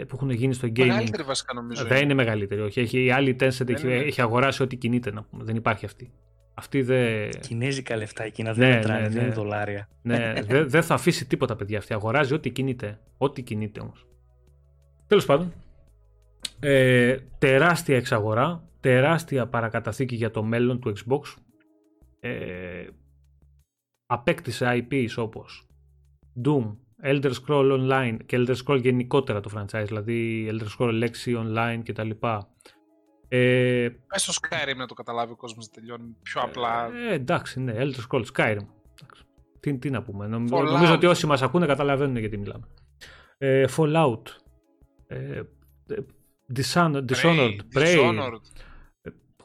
που 0.08 0.14
έχουν 0.14 0.30
γίνει 0.30 0.54
στο 0.54 0.68
gaming. 0.68 0.86
Μεγαλύτερη 0.86 1.22
βασικά 1.22 1.54
νομίζω. 1.54 1.84
Δεν 1.84 2.02
είναι 2.02 2.14
μεγαλύτερη, 2.14 2.60
όχι. 2.60 2.80
Έχει, 2.80 3.04
η 3.04 3.10
άλλη 3.10 3.36
Tencent 3.40 3.68
έχει, 3.68 3.86
έχει 3.86 4.20
αγοράσει 4.20 4.62
ό,τι 4.62 4.76
κινείται 4.76 5.12
να 5.12 5.22
πούμε. 5.22 5.44
Δεν 5.44 5.56
υπάρχει 5.56 5.84
αυτή. 5.84 6.12
Αυτή 6.54 6.82
δεν... 6.82 7.30
Κινέζικα 7.40 7.96
λεφτά 7.96 8.24
εκείνα, 8.24 8.52
δεν 8.52 8.68
ναι, 8.68 8.74
μετράνε, 8.74 9.00
ναι, 9.00 9.08
δεν 9.08 9.22
είναι 9.22 9.32
δολάρια. 9.32 9.88
Ναι, 10.02 10.32
δεν 10.46 10.68
δε 10.68 10.80
θα 10.80 10.94
αφήσει 10.94 11.26
τίποτα 11.26 11.56
παιδιά 11.56 11.78
αυτή. 11.78 11.94
Αγοράζει 11.94 12.34
ό,τι 12.34 12.50
κινείται. 12.50 12.98
Ό,τι 13.18 13.42
κινείται 13.42 13.80
όμως. 13.80 14.06
Τέλος 15.06 15.24
πάντων, 15.24 15.52
ε, 16.60 17.16
τεράστια 17.38 17.96
εξαγορά, 17.96 18.68
τεράστια 18.80 19.46
παρακαταθήκη 19.46 20.14
για 20.14 20.30
το 20.30 20.42
μέλλον 20.42 20.80
του 20.80 20.92
Xbox. 20.96 21.20
Ε, 22.20 22.86
απέκτησε 24.06 24.86
IPs 24.90 25.14
όπως 25.16 25.66
Doom, 26.44 26.76
Elder 27.02 27.32
Scroll 27.32 27.72
Online 27.72 28.16
και 28.26 28.36
Elder 28.40 28.56
Scroll 28.64 28.80
γενικότερα 28.80 29.40
το 29.40 29.50
franchise, 29.54 29.84
δηλαδή 29.86 30.48
Elder 30.50 30.66
Scroll 30.78 31.02
Lexi 31.02 31.36
Online 31.36 31.80
κτλ. 31.84 32.10
Ε, 33.28 33.88
Πες 34.06 34.22
στο 34.22 34.32
Skyrim 34.42 34.76
να 34.76 34.86
το 34.86 34.94
καταλάβει 34.94 35.32
ο 35.32 35.36
κόσμος 35.36 35.66
να 35.66 35.72
τελειώνει 35.72 36.16
πιο 36.22 36.40
απλά. 36.40 36.90
Ε, 36.94 37.12
εντάξει, 37.12 37.60
ναι, 37.60 37.74
Elder 37.76 38.00
Scroll 38.10 38.24
Skyrim. 38.34 38.66
Τι, 39.60 39.78
τι 39.78 39.90
να 39.90 40.02
πούμε, 40.02 40.26
νομίζω 40.26 40.94
ότι 40.94 41.06
όσοι 41.06 41.26
μας 41.26 41.42
ακούνε 41.42 41.66
καταλαβαίνουν 41.66 42.16
γιατί 42.16 42.38
μιλάμε. 42.38 42.68
Ε, 43.38 43.64
Fallout, 43.76 44.22
ε, 45.06 45.42
Dishonored, 46.54 47.04
Dishonored, 47.12 47.56
Prey. 47.74 48.30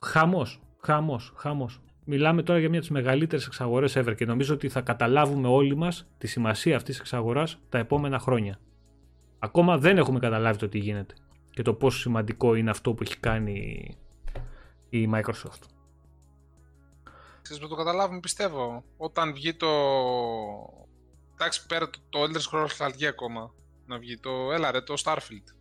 Χαμός, 0.01 0.61
χαμός, 0.81 1.33
χαμός. 1.35 1.82
Μιλάμε 2.05 2.43
τώρα 2.43 2.59
για 2.59 2.69
μια 2.69 2.79
από 2.79 2.87
τις 2.87 2.97
μεγαλύτερες 2.97 3.45
εξαγορές 3.45 3.97
ever 3.97 4.15
και 4.15 4.25
νομίζω 4.25 4.53
ότι 4.53 4.69
θα 4.69 4.81
καταλάβουμε 4.81 5.47
όλοι 5.47 5.75
μας 5.75 6.07
τη 6.17 6.27
σημασία 6.27 6.75
αυτής 6.75 6.91
της 6.91 6.99
εξαγοράς 6.99 7.59
τα 7.69 7.77
επόμενα 7.77 8.19
χρόνια. 8.19 8.59
Ακόμα 9.39 9.77
δεν 9.77 9.97
έχουμε 9.97 10.19
καταλάβει 10.19 10.57
το 10.57 10.69
τι 10.69 10.77
γίνεται 10.77 11.15
και 11.51 11.61
το 11.61 11.73
πόσο 11.73 11.99
σημαντικό 11.99 12.55
είναι 12.55 12.69
αυτό 12.69 12.93
που 12.93 13.03
έχει 13.03 13.17
κάνει 13.17 13.87
η 14.89 15.09
Microsoft. 15.13 15.63
Ξέρεις 17.41 17.61
που 17.61 17.67
το 17.67 17.75
καταλάβουμε 17.75 18.19
πιστεύω. 18.19 18.83
Όταν 18.97 19.33
βγει 19.33 19.53
το... 19.53 19.67
Εντάξει 21.33 21.65
πέρα 21.65 21.89
το, 21.89 21.99
το 22.09 22.19
Elder 22.23 22.51
Scrolls 22.51 22.67
θα 22.67 22.89
βγει 22.89 23.07
ακόμα. 23.07 23.53
Να 23.85 23.97
βγει 23.97 24.17
το... 24.17 24.51
Έλα 24.51 24.71
ρε 24.71 24.81
το 24.81 24.93
Starfield. 25.03 25.53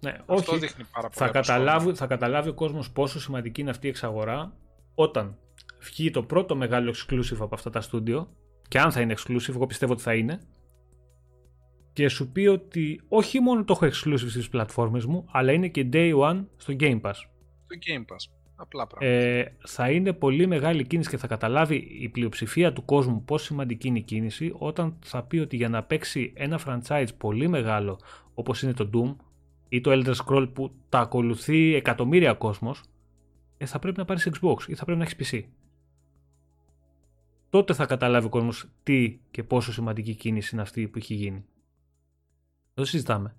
Ναι, 0.00 0.16
Αυτό 0.26 0.52
όχι. 0.52 0.60
δείχνει 0.60 0.84
πάρα 0.92 1.08
θα, 1.12 1.28
καταλάβει, 1.28 1.94
θα 1.94 2.06
καταλάβει 2.06 2.48
ο 2.48 2.54
κόσμος 2.54 2.90
πόσο 2.90 3.20
σημαντική 3.20 3.60
είναι 3.60 3.70
αυτή 3.70 3.86
η 3.86 3.90
εξαγορά 3.90 4.52
όταν 4.94 5.38
βγει 5.86 6.10
το 6.10 6.22
πρώτο 6.22 6.56
μεγάλο 6.56 6.94
exclusive 6.96 7.38
από 7.38 7.54
αυτά 7.54 7.70
τα 7.70 7.82
studio 7.90 8.26
και 8.68 8.78
αν 8.78 8.92
θα 8.92 9.00
είναι 9.00 9.14
exclusive, 9.18 9.48
εγώ 9.48 9.66
πιστεύω 9.66 9.92
ότι 9.92 10.02
θα 10.02 10.14
είναι 10.14 10.40
και 11.92 12.08
σου 12.08 12.32
πει 12.32 12.46
ότι 12.46 13.00
όχι 13.08 13.40
μόνο 13.40 13.64
το 13.64 13.72
έχω 13.72 13.86
exclusive 13.86 14.28
στις 14.28 14.48
πλατφόρμες 14.48 15.04
μου 15.04 15.24
αλλά 15.30 15.52
είναι 15.52 15.68
και 15.68 15.88
day 15.92 16.14
one 16.18 16.44
στο 16.56 16.74
Game 16.78 17.00
Pass. 17.00 17.14
Στο 17.64 17.76
Game 17.86 18.12
Pass. 18.12 18.32
Απλά 18.56 18.86
πράγματα. 18.86 19.14
Ε, 19.14 19.56
θα 19.66 19.90
είναι 19.90 20.12
πολύ 20.12 20.46
μεγάλη 20.46 20.86
κίνηση 20.86 21.10
και 21.10 21.16
θα 21.16 21.26
καταλάβει 21.26 21.76
η 22.00 22.08
πλειοψηφία 22.08 22.72
του 22.72 22.84
κόσμου 22.84 23.24
πόσο 23.24 23.44
σημαντική 23.44 23.88
είναι 23.88 23.98
η 23.98 24.02
κίνηση 24.02 24.52
όταν 24.58 24.96
θα 25.04 25.22
πει 25.22 25.38
ότι 25.38 25.56
για 25.56 25.68
να 25.68 25.82
παίξει 25.82 26.32
ένα 26.36 26.60
franchise 26.66 27.08
πολύ 27.18 27.48
μεγάλο 27.48 28.00
όπως 28.34 28.62
είναι 28.62 28.72
το 28.72 28.90
Doom 28.94 29.16
ή 29.68 29.80
το 29.80 29.90
Elder 29.92 30.14
Scroll 30.24 30.48
που 30.52 30.74
τα 30.88 30.98
ακολουθεί 30.98 31.74
εκατομμύρια 31.74 32.32
κόσμος 32.32 32.82
ε, 33.56 33.66
θα 33.66 33.78
πρέπει 33.78 33.98
να 33.98 34.04
πάρεις 34.04 34.30
Xbox 34.32 34.68
ή 34.68 34.74
θα 34.74 34.84
πρέπει 34.84 34.98
να 34.98 35.04
έχεις 35.04 35.32
PC. 35.32 35.42
Τότε 37.48 37.74
θα 37.74 37.86
καταλάβει 37.86 38.26
ο 38.26 38.28
κόσμος 38.28 38.68
τι 38.82 39.18
και 39.30 39.42
πόσο 39.42 39.72
σημαντική 39.72 40.14
κίνηση 40.14 40.50
είναι 40.52 40.62
αυτή 40.62 40.88
που 40.88 40.98
έχει 40.98 41.14
γίνει. 41.14 41.44
Δεν 42.74 42.84
το 42.84 42.84
συζητάμε. 42.84 43.36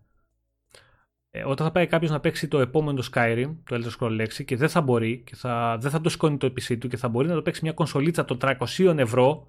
Ε, 1.30 1.44
όταν 1.44 1.66
θα 1.66 1.72
πάει 1.72 1.88
κάποιος 1.88 2.12
να 2.12 2.20
παίξει 2.20 2.48
το 2.48 2.60
επόμενο 2.60 3.04
Skyrim, 3.14 3.56
το 3.64 3.76
Elder 3.76 4.00
Scrolls 4.00 4.22
6 4.22 4.46
και 4.46 4.56
δεν 4.56 4.70
θα 4.70 4.82
μπορεί 4.82 5.22
και 5.26 5.36
θα, 5.36 5.78
δεν 5.80 5.92
θα 5.92 6.02
το 6.02 6.10
σηκώνει 6.10 6.38
το 6.38 6.48
PC 6.48 6.78
του 6.80 6.88
και 6.88 6.98
θα 6.98 7.08
μπορεί 7.08 7.28
να 7.28 7.34
το 7.34 7.42
παίξει 7.42 7.60
μια 7.64 7.74
κονσολίτσα 7.74 8.26
των 8.26 8.38
300 8.42 8.98
ευρώ 8.98 9.48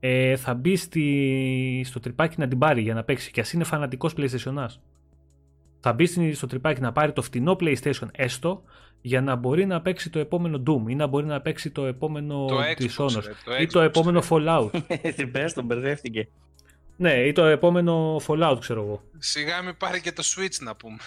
ε, 0.00 0.36
θα 0.36 0.54
μπει 0.54 0.76
στη, 0.76 1.82
στο 1.84 2.00
τρυπάκι 2.00 2.40
να 2.40 2.48
την 2.48 2.58
πάρει 2.58 2.82
για 2.82 2.94
να 2.94 3.04
παίξει 3.04 3.30
και 3.30 3.40
ας 3.40 3.52
είναι 3.52 3.64
φανατικός 3.64 4.14
PlayStation 4.16 4.66
Θα 5.86 5.92
μπει 5.92 6.32
στο 6.34 6.46
τρυπάκι 6.46 6.80
να 6.80 6.92
πάρει 6.92 7.12
το 7.12 7.22
φτηνό 7.22 7.56
PlayStation 7.60 8.08
έστω 8.12 8.62
για 9.00 9.20
να 9.20 9.34
μπορεί 9.34 9.66
να 9.66 9.80
παίξει 9.82 10.10
το 10.10 10.18
επόμενο 10.18 10.62
Doom 10.66 10.90
ή 10.90 10.94
να 10.94 11.06
μπορεί 11.06 11.26
να 11.26 11.40
παίξει 11.40 11.70
το 11.70 11.86
επόμενο 11.86 12.46
Το 12.46 12.58
Dishonored 12.58 13.06
Xbox, 13.06 13.22
ρε, 13.24 13.32
το 13.44 13.56
ή 13.60 13.66
το 13.66 13.80
Xbox, 13.80 13.84
επόμενο 13.84 14.20
ρε. 14.20 14.26
Fallout. 14.30 14.70
Την 15.16 15.30
πες, 15.30 15.52
τον 15.52 15.64
μπερδεύτηκε. 15.64 16.28
ναι, 16.96 17.12
ή 17.12 17.32
το 17.32 17.44
επόμενο 17.44 18.20
Fallout 18.26 18.56
ξέρω 18.60 18.82
εγώ. 18.82 19.02
Σιγά 19.18 19.62
μην 19.62 19.76
πάρει 19.76 20.00
και 20.00 20.12
το 20.12 20.22
Switch 20.26 20.58
να 20.60 20.76
πούμε. 20.76 20.98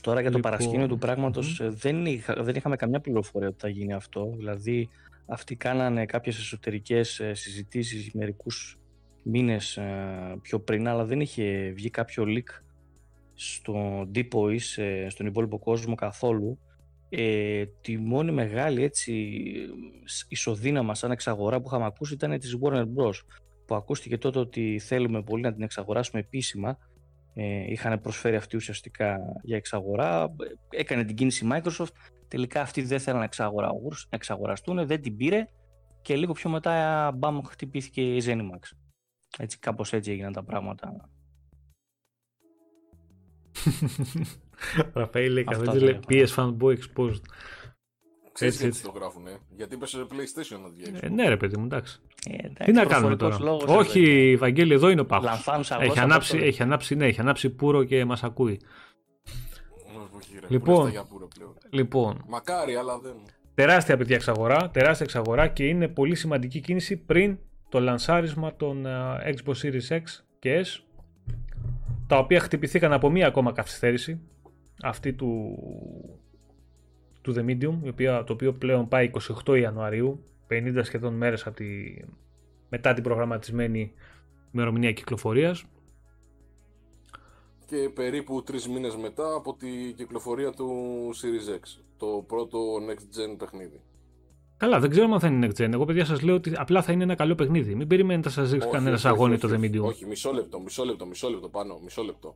Τώρα 0.00 0.20
για 0.20 0.30
το 0.30 0.36
Λοιπόν, 0.36 0.50
παρασκήνιο 0.50 0.88
του 0.88 0.98
πράγματος 0.98 1.60
ε, 1.60 1.68
δεν, 1.68 2.06
είχα, 2.06 2.34
δεν 2.34 2.54
είχαμε 2.54 2.76
καμιά 2.76 3.00
πληροφορία 3.00 3.48
ότι 3.48 3.58
θα 3.60 3.68
γίνει 3.68 3.92
αυτό. 3.92 4.34
Δηλαδή 4.36 4.88
αυτοί 5.26 5.56
κάνανε 5.56 6.06
κάποιες 6.06 6.38
εσωτερικές 6.38 7.20
ε, 7.20 7.34
συζητήσεις 7.34 8.10
μερικούς 8.12 8.78
μήνες 9.22 9.76
ε, 9.76 10.38
πιο 10.42 10.60
πριν, 10.60 10.88
αλλά 10.88 11.04
δεν 11.04 11.20
είχε 11.20 11.72
βγει 11.74 11.90
κάποιο 11.90 12.24
leak 12.26 12.62
στον 13.50 14.12
τύπο 14.12 14.50
ή 14.50 14.58
σε- 14.58 15.08
στον 15.08 15.26
υπόλοιπο 15.26 15.58
κόσμο 15.58 15.94
καθόλου. 15.94 16.58
Ε, 17.08 17.64
τη 17.80 17.98
μόνη 17.98 18.32
μεγάλη 18.32 18.82
έτσι 18.82 19.32
σ- 20.04 20.32
ισοδύναμα 20.32 20.94
σαν 20.94 21.10
εξαγορά 21.10 21.60
που 21.60 21.66
είχαμε 21.66 21.84
ακούσει 21.84 22.14
ήταν 22.14 22.38
της 22.38 22.56
Warner 22.62 22.82
Bros. 22.96 23.14
που 23.66 23.74
ακούστηκε 23.74 24.18
τότε 24.18 24.38
ότι 24.38 24.78
θέλουμε 24.78 25.22
πολύ 25.22 25.42
να 25.42 25.52
την 25.52 25.62
εξαγοράσουμε 25.62 26.20
επίσημα 26.20 26.78
ε, 27.34 27.70
είχαν 27.72 28.00
προσφέρει 28.00 28.36
αυτοί 28.36 28.56
ουσιαστικά 28.56 29.18
για 29.42 29.56
εξαγορά. 29.56 30.22
Ε, 30.70 30.80
Έκανε 30.80 31.04
την 31.04 31.16
κίνηση 31.16 31.44
η 31.44 31.48
Microsoft. 31.52 31.92
Τελικά 32.28 32.60
αυτοί 32.60 32.82
δεν 32.82 33.00
θέλαν 33.00 33.18
να 33.18 33.24
εξαγορα- 33.24 33.72
να 33.90 34.16
εξαγοραστούν, 34.16 34.86
δεν 34.86 35.02
την 35.02 35.16
πήρε 35.16 35.48
και 36.02 36.16
λίγο 36.16 36.32
πιο 36.32 36.50
μετά 36.50 37.12
μπαμ 37.16 37.40
χτυπήθηκε 37.44 38.14
η 38.16 38.22
Zenimax. 38.26 38.76
Έτσι, 39.38 39.58
κάπως 39.58 39.92
έτσι 39.92 40.10
έγιναν 40.10 40.32
τα 40.32 40.44
πράγματα. 40.44 41.10
Ραφαήλ 44.94 45.32
λέει 45.32 45.44
Αυτά 45.48 45.64
καθόλου 45.64 45.84
λέει 45.84 45.92
θα 45.92 46.00
PS 46.08 46.26
fanboy 46.36 46.72
exposed. 46.76 47.20
Ξέρεις 48.32 48.54
Έτσι, 48.54 48.62
γιατί 48.62 48.66
έτσι. 48.66 48.82
το 48.82 48.90
γράφουνε; 48.94 49.38
Γιατί 49.56 49.74
είπες 49.74 49.90
σε 49.90 50.06
PlayStation 50.10 50.58
να 50.62 50.68
βγει 50.68 50.82
Ε, 51.00 51.08
ναι 51.08 51.28
ρε 51.28 51.36
παιδί 51.36 51.56
μου, 51.56 51.64
εντάξει. 51.64 52.00
Ε, 52.30 52.34
εντάξει, 52.34 52.62
Τι 52.64 52.72
να 52.72 52.84
κάνουμε 52.84 53.16
τώρα; 53.16 53.36
προφορικός 53.36 53.68
λόγος, 53.68 53.86
Όχι, 53.86 54.36
Βαγγέλη, 54.38 54.74
εδώ 54.74 54.88
είναι 54.90 55.00
ο 55.00 55.06
πάχος. 55.06 55.24
Λανθάνουσα 55.24 55.74
Έχει 55.74 55.84
γλώσσα 55.84 56.02
ανάψει, 56.02 56.28
από 56.30 56.36
αυτό. 56.36 56.48
έχει, 56.48 56.62
ανάψει, 56.62 56.94
ναι, 56.94 57.06
έχει 57.06 57.20
ανάψει 57.20 57.50
πουρο 57.50 57.84
και 57.84 58.04
μας 58.04 58.22
ακούει. 58.24 58.60
Λοιπόν, 60.48 60.74
Λοιπόν. 60.74 60.90
για 60.90 61.04
πουρο 61.04 61.28
πλέον. 61.34 61.54
Λοιπόν, 61.70 62.24
Μακάρι, 62.28 62.74
αλλά 62.74 62.98
δεν. 62.98 63.14
τεράστια 63.54 63.96
παιδιά 63.96 64.16
εξαγορά, 64.16 64.70
τεράστια 64.70 65.06
εξαγορά 65.06 65.48
και 65.48 65.64
είναι 65.64 65.88
πολύ 65.88 66.14
σημαντική 66.14 66.60
κίνηση 66.60 66.96
πριν 66.96 67.38
το 67.68 67.80
λανσάρισμα 67.80 68.56
των 68.56 68.86
ε, 68.86 68.90
Xbox 69.24 69.54
Series 69.62 69.88
X 69.98 70.02
και 70.38 70.64
S 70.66 70.80
τα 72.12 72.18
οποία 72.18 72.40
χτυπηθήκαν 72.40 72.92
από 72.92 73.10
μία 73.10 73.26
ακόμα 73.26 73.52
καθυστέρηση 73.52 74.20
αυτή 74.82 75.12
του, 75.12 75.58
του 77.22 77.34
The 77.36 77.40
Medium 77.40 77.78
η 77.82 77.88
οποία, 77.88 78.24
το 78.24 78.32
οποίο 78.32 78.52
πλέον 78.52 78.88
πάει 78.88 79.10
28 79.44 79.58
Ιανουαρίου 79.58 80.24
50 80.50 80.80
σχεδόν 80.82 81.14
μέρες 81.14 81.46
από 81.46 81.56
τη, 81.56 81.96
μετά 82.68 82.94
την 82.94 83.02
προγραμματισμένη 83.02 83.92
ημερομηνία 84.52 84.92
κυκλοφορίας 84.92 85.64
Και 87.66 87.90
περίπου 87.94 88.42
τρεις 88.42 88.68
μήνες 88.68 88.96
μετά 88.96 89.34
από 89.34 89.54
τη 89.54 89.92
κυκλοφορία 89.96 90.52
του 90.52 90.68
Series 91.14 91.58
X. 91.58 91.82
Το 91.96 92.24
πρώτο 92.26 92.58
next 92.76 93.32
gen 93.32 93.38
παιχνίδι. 93.38 93.80
Καλά, 94.62 94.80
δεν 94.80 94.90
ξέρω 94.90 95.12
αν 95.12 95.20
θα 95.20 95.26
είναι 95.26 95.46
next 95.46 95.60
gen. 95.62 95.72
Εγώ, 95.72 95.84
παιδιά, 95.84 96.04
σας 96.04 96.20
λέω 96.22 96.34
ότι 96.34 96.52
απλά 96.56 96.82
θα 96.82 96.92
είναι 96.92 97.02
ένα 97.02 97.14
καλό 97.14 97.34
παιχνίδι. 97.34 97.74
Μην 97.74 97.86
περιμένετε 97.86 98.28
να 98.28 98.34
σας 98.34 98.50
ρίξει 98.50 98.66
Όχι, 98.66 98.76
κανένας 98.76 98.98
όχι, 99.04 99.14
αγώνι 99.14 99.32
όχι, 99.32 99.40
το 99.40 99.48
The 99.48 99.56
όχι, 99.58 99.70
Medium. 99.74 99.84
Όχι, 99.84 100.06
μισό 100.06 100.32
λεπτό, 100.32 100.60
μισό 100.60 100.84
λεπτό, 100.84 101.06
μισό 101.06 101.28
λεπτό 101.30 101.48
πάνω, 101.48 101.78
μισό 101.84 102.02
λεπτό. 102.02 102.34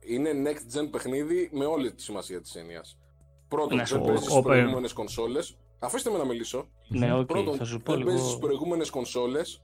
Είναι 0.00 0.30
next 0.44 0.78
gen 0.78 0.88
παιχνίδι 0.90 1.50
με 1.52 1.64
όλη 1.64 1.92
τη 1.92 2.02
σημασία 2.02 2.40
της 2.40 2.54
έννοιας. 2.54 2.98
Πρώτον, 3.48 3.76
Να 3.76 3.84
σου 3.84 3.92
δεν 3.94 4.02
πω, 4.02 4.06
παίζεις 4.08 4.26
ο- 4.26 4.30
στις 4.30 4.38
ο- 4.38 4.42
προηγούμενες 4.42 4.92
κονσόλες. 4.92 5.56
Αφήστε 5.78 6.10
με 6.10 6.18
να 6.18 6.24
μιλήσω. 6.26 6.68
Ναι, 6.88 7.14
οκ, 7.18 7.26
Πρώτον, 7.26 7.56
θα 7.56 7.64
σου 7.64 7.80
πω 7.80 7.92
δεν 7.94 8.02
παίζεις 8.04 8.20
στις 8.22 8.28
λίγο. 8.34 8.40
προηγούμενες 8.46 8.90
κονσόλες. 8.90 9.62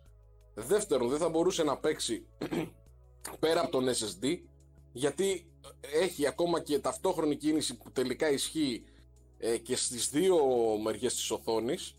Δεύτερον, 0.54 1.08
δεν 1.08 1.18
θα 1.18 1.28
μπορούσε 1.28 1.62
να 1.64 1.76
παίξει 1.76 2.26
πέρα 3.40 3.60
από 3.60 3.70
τον 3.70 3.84
SSD 3.88 4.38
γιατί 4.92 5.46
έχει 6.02 6.26
ακόμα 6.26 6.60
και 6.60 6.78
ταυτόχρονη 6.78 7.36
κίνηση 7.36 7.76
που 7.76 7.90
τελικά 7.92 8.30
ισχύει 8.30 8.84
ε, 9.38 9.56
και 9.58 9.76
στις 9.76 10.08
δύο 10.10 10.36
μεριές 10.84 11.14
της 11.14 11.30
οθόνης 11.30 11.96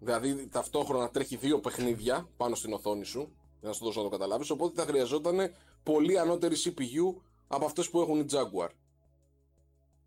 δηλαδή 0.00 0.48
ταυτόχρονα 0.48 1.10
τρέχει 1.10 1.36
δύο 1.36 1.60
παιχνίδια 1.60 2.28
πάνω 2.36 2.54
στην 2.54 2.72
οθόνη 2.72 3.04
σου 3.04 3.20
για 3.60 3.68
να 3.68 3.72
σου 3.72 3.84
δώσω 3.84 3.98
να 3.98 4.04
το 4.04 4.10
καταλάβεις 4.10 4.50
οπότε 4.50 4.80
θα 4.80 4.86
χρειαζόταν 4.86 5.54
πολύ 5.82 6.18
ανώτερη 6.18 6.56
CPU 6.64 7.22
από 7.48 7.64
αυτές 7.64 7.90
που 7.90 8.00
έχουν 8.00 8.20
οι 8.20 8.24
Jaguar 8.30 8.68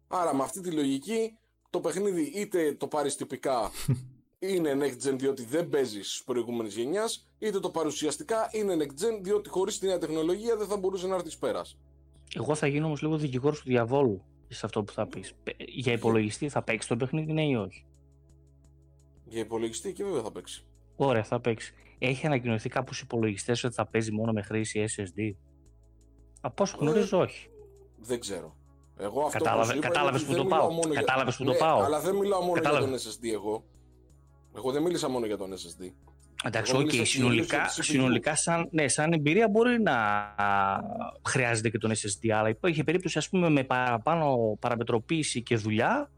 άρα 0.07 0.35
με 0.35 0.43
αυτή 0.43 0.61
τη 0.61 0.71
λογική 0.71 1.37
το 1.69 1.79
παιχνίδι 1.79 2.21
είτε 2.21 2.73
το 2.73 2.87
πάρεις 2.87 3.15
τυπικά 3.15 3.71
είναι 4.49 4.77
next 4.79 5.07
gen 5.07 5.15
διότι 5.17 5.45
δεν 5.45 5.69
παίζεις 5.69 6.07
στις 6.07 6.23
προηγούμενες 6.23 6.75
γενιάς, 6.75 7.27
είτε 7.39 7.59
το 7.59 7.69
παρουσιαστικά 7.69 8.49
είναι 8.51 8.75
next 8.79 9.03
gen 9.03 9.19
διότι 9.21 9.49
χωρίς 9.49 9.79
τη 9.79 9.85
νέα 9.85 9.97
τεχνολογία 9.97 10.55
δεν 10.57 10.67
θα 10.67 10.77
μπορούσε 10.77 11.07
να 11.07 11.15
έρθεις 11.15 11.37
πέρας. 11.37 11.77
Εγώ 12.35 12.55
θα 12.55 12.67
γίνω 12.67 12.85
όμως 12.85 13.01
λίγο 13.01 13.17
δικηγόρος 13.17 13.61
του 13.61 13.67
διαβόλου 13.67 14.23
σε 14.47 14.65
αυτό 14.65 14.83
που 14.83 14.91
θα 14.91 15.07
πεις. 15.07 15.33
Για 15.57 15.93
υπολογιστή 15.93 16.49
θα 16.49 16.61
παίξεις 16.61 16.89
το 16.89 16.95
παιχνίδι, 16.95 17.33
ναι 17.33 17.45
ή 17.45 17.55
όχι; 17.55 17.85
Για 19.31 19.41
υπολογιστή 19.41 19.93
και 19.93 20.03
βέβαια 20.03 20.21
θα 20.21 20.31
παίξει. 20.31 20.63
Ωραία, 20.95 21.23
θα 21.23 21.39
παίξει. 21.39 21.73
Έχει 21.99 22.25
ανακοινωθεί 22.25 22.69
κάπου 22.69 22.93
στους 22.93 23.03
υπολογιστές 23.05 23.63
ότι 23.63 23.73
θα 23.73 23.85
παίζει 23.85 24.11
μόνο 24.11 24.31
με 24.31 24.41
χρήση 24.41 24.85
SSD. 24.95 25.35
Από 26.41 26.63
όσο 26.63 26.77
Ε, 26.81 26.83
γνωρίζω, 26.83 27.19
όχι. 27.19 27.49
Δεν 27.97 28.19
ξέρω. 28.19 28.55
Εγώ 28.97 29.21
αυτό 29.25 29.37
Κατάλαβε- 29.37 29.65
που 29.67 29.71
σου 29.71 29.77
είπα 29.77 29.87
κατάλαβες 29.87 30.21
είναι 30.21 30.29
που 30.33 30.39
ότι 30.39 30.41
το 30.43 30.47
δεν 30.49 30.57
πάω. 30.59 30.67
μιλάω 30.67 30.81
μόνο 30.81 30.93
για- 30.93 31.01
Κατάλαβες 31.01 31.35
που 31.37 31.43
το 31.43 31.51
Ναι, 31.51 31.57
πάω. 31.57 31.81
Αλλά 31.81 31.99
δεν 31.99 32.15
μιλάω 32.15 32.41
μόνο 32.41 32.53
Κατάλαβες. 32.53 32.89
για 32.89 32.97
τον 32.97 32.99
SSD 32.99 33.33
εγώ. 33.33 33.63
Εγώ 34.55 34.71
δεν 34.71 34.81
μίλησα 34.81 35.09
μόνο 35.09 35.25
για 35.25 35.37
τον 35.37 35.53
SSD. 35.53 35.93
Εντάξει, 36.43 36.71
Εγώ 36.71 36.81
οκ, 36.81 36.87
μίλησα 36.91 37.05
συνολικά, 37.05 37.45
κυρίως 37.45 37.73
για 37.75 37.83
τη 37.83 37.89
CPU. 37.89 37.91
συνολικά 37.91 38.35
σαν, 38.35 38.67
ναι, 38.71 38.87
σαν 38.87 39.13
εμπειρία 39.13 39.49
μπορεί 39.49 39.81
να 39.81 39.93
α, 40.35 40.79
χρειάζεται 41.27 41.69
και 41.69 41.77
τον 41.77 41.91
SSD, 41.91 42.29
αλλά 42.29 42.49
υπάρχει 42.49 42.83
περίπτωση 42.83 43.17
ας 43.17 43.29
πούμε 43.29 43.49
με 43.49 43.63
παραπάνω 43.63 44.57
παραμετροποίηση 44.59 45.41
και 45.43 45.55
δουλειά 45.55 46.11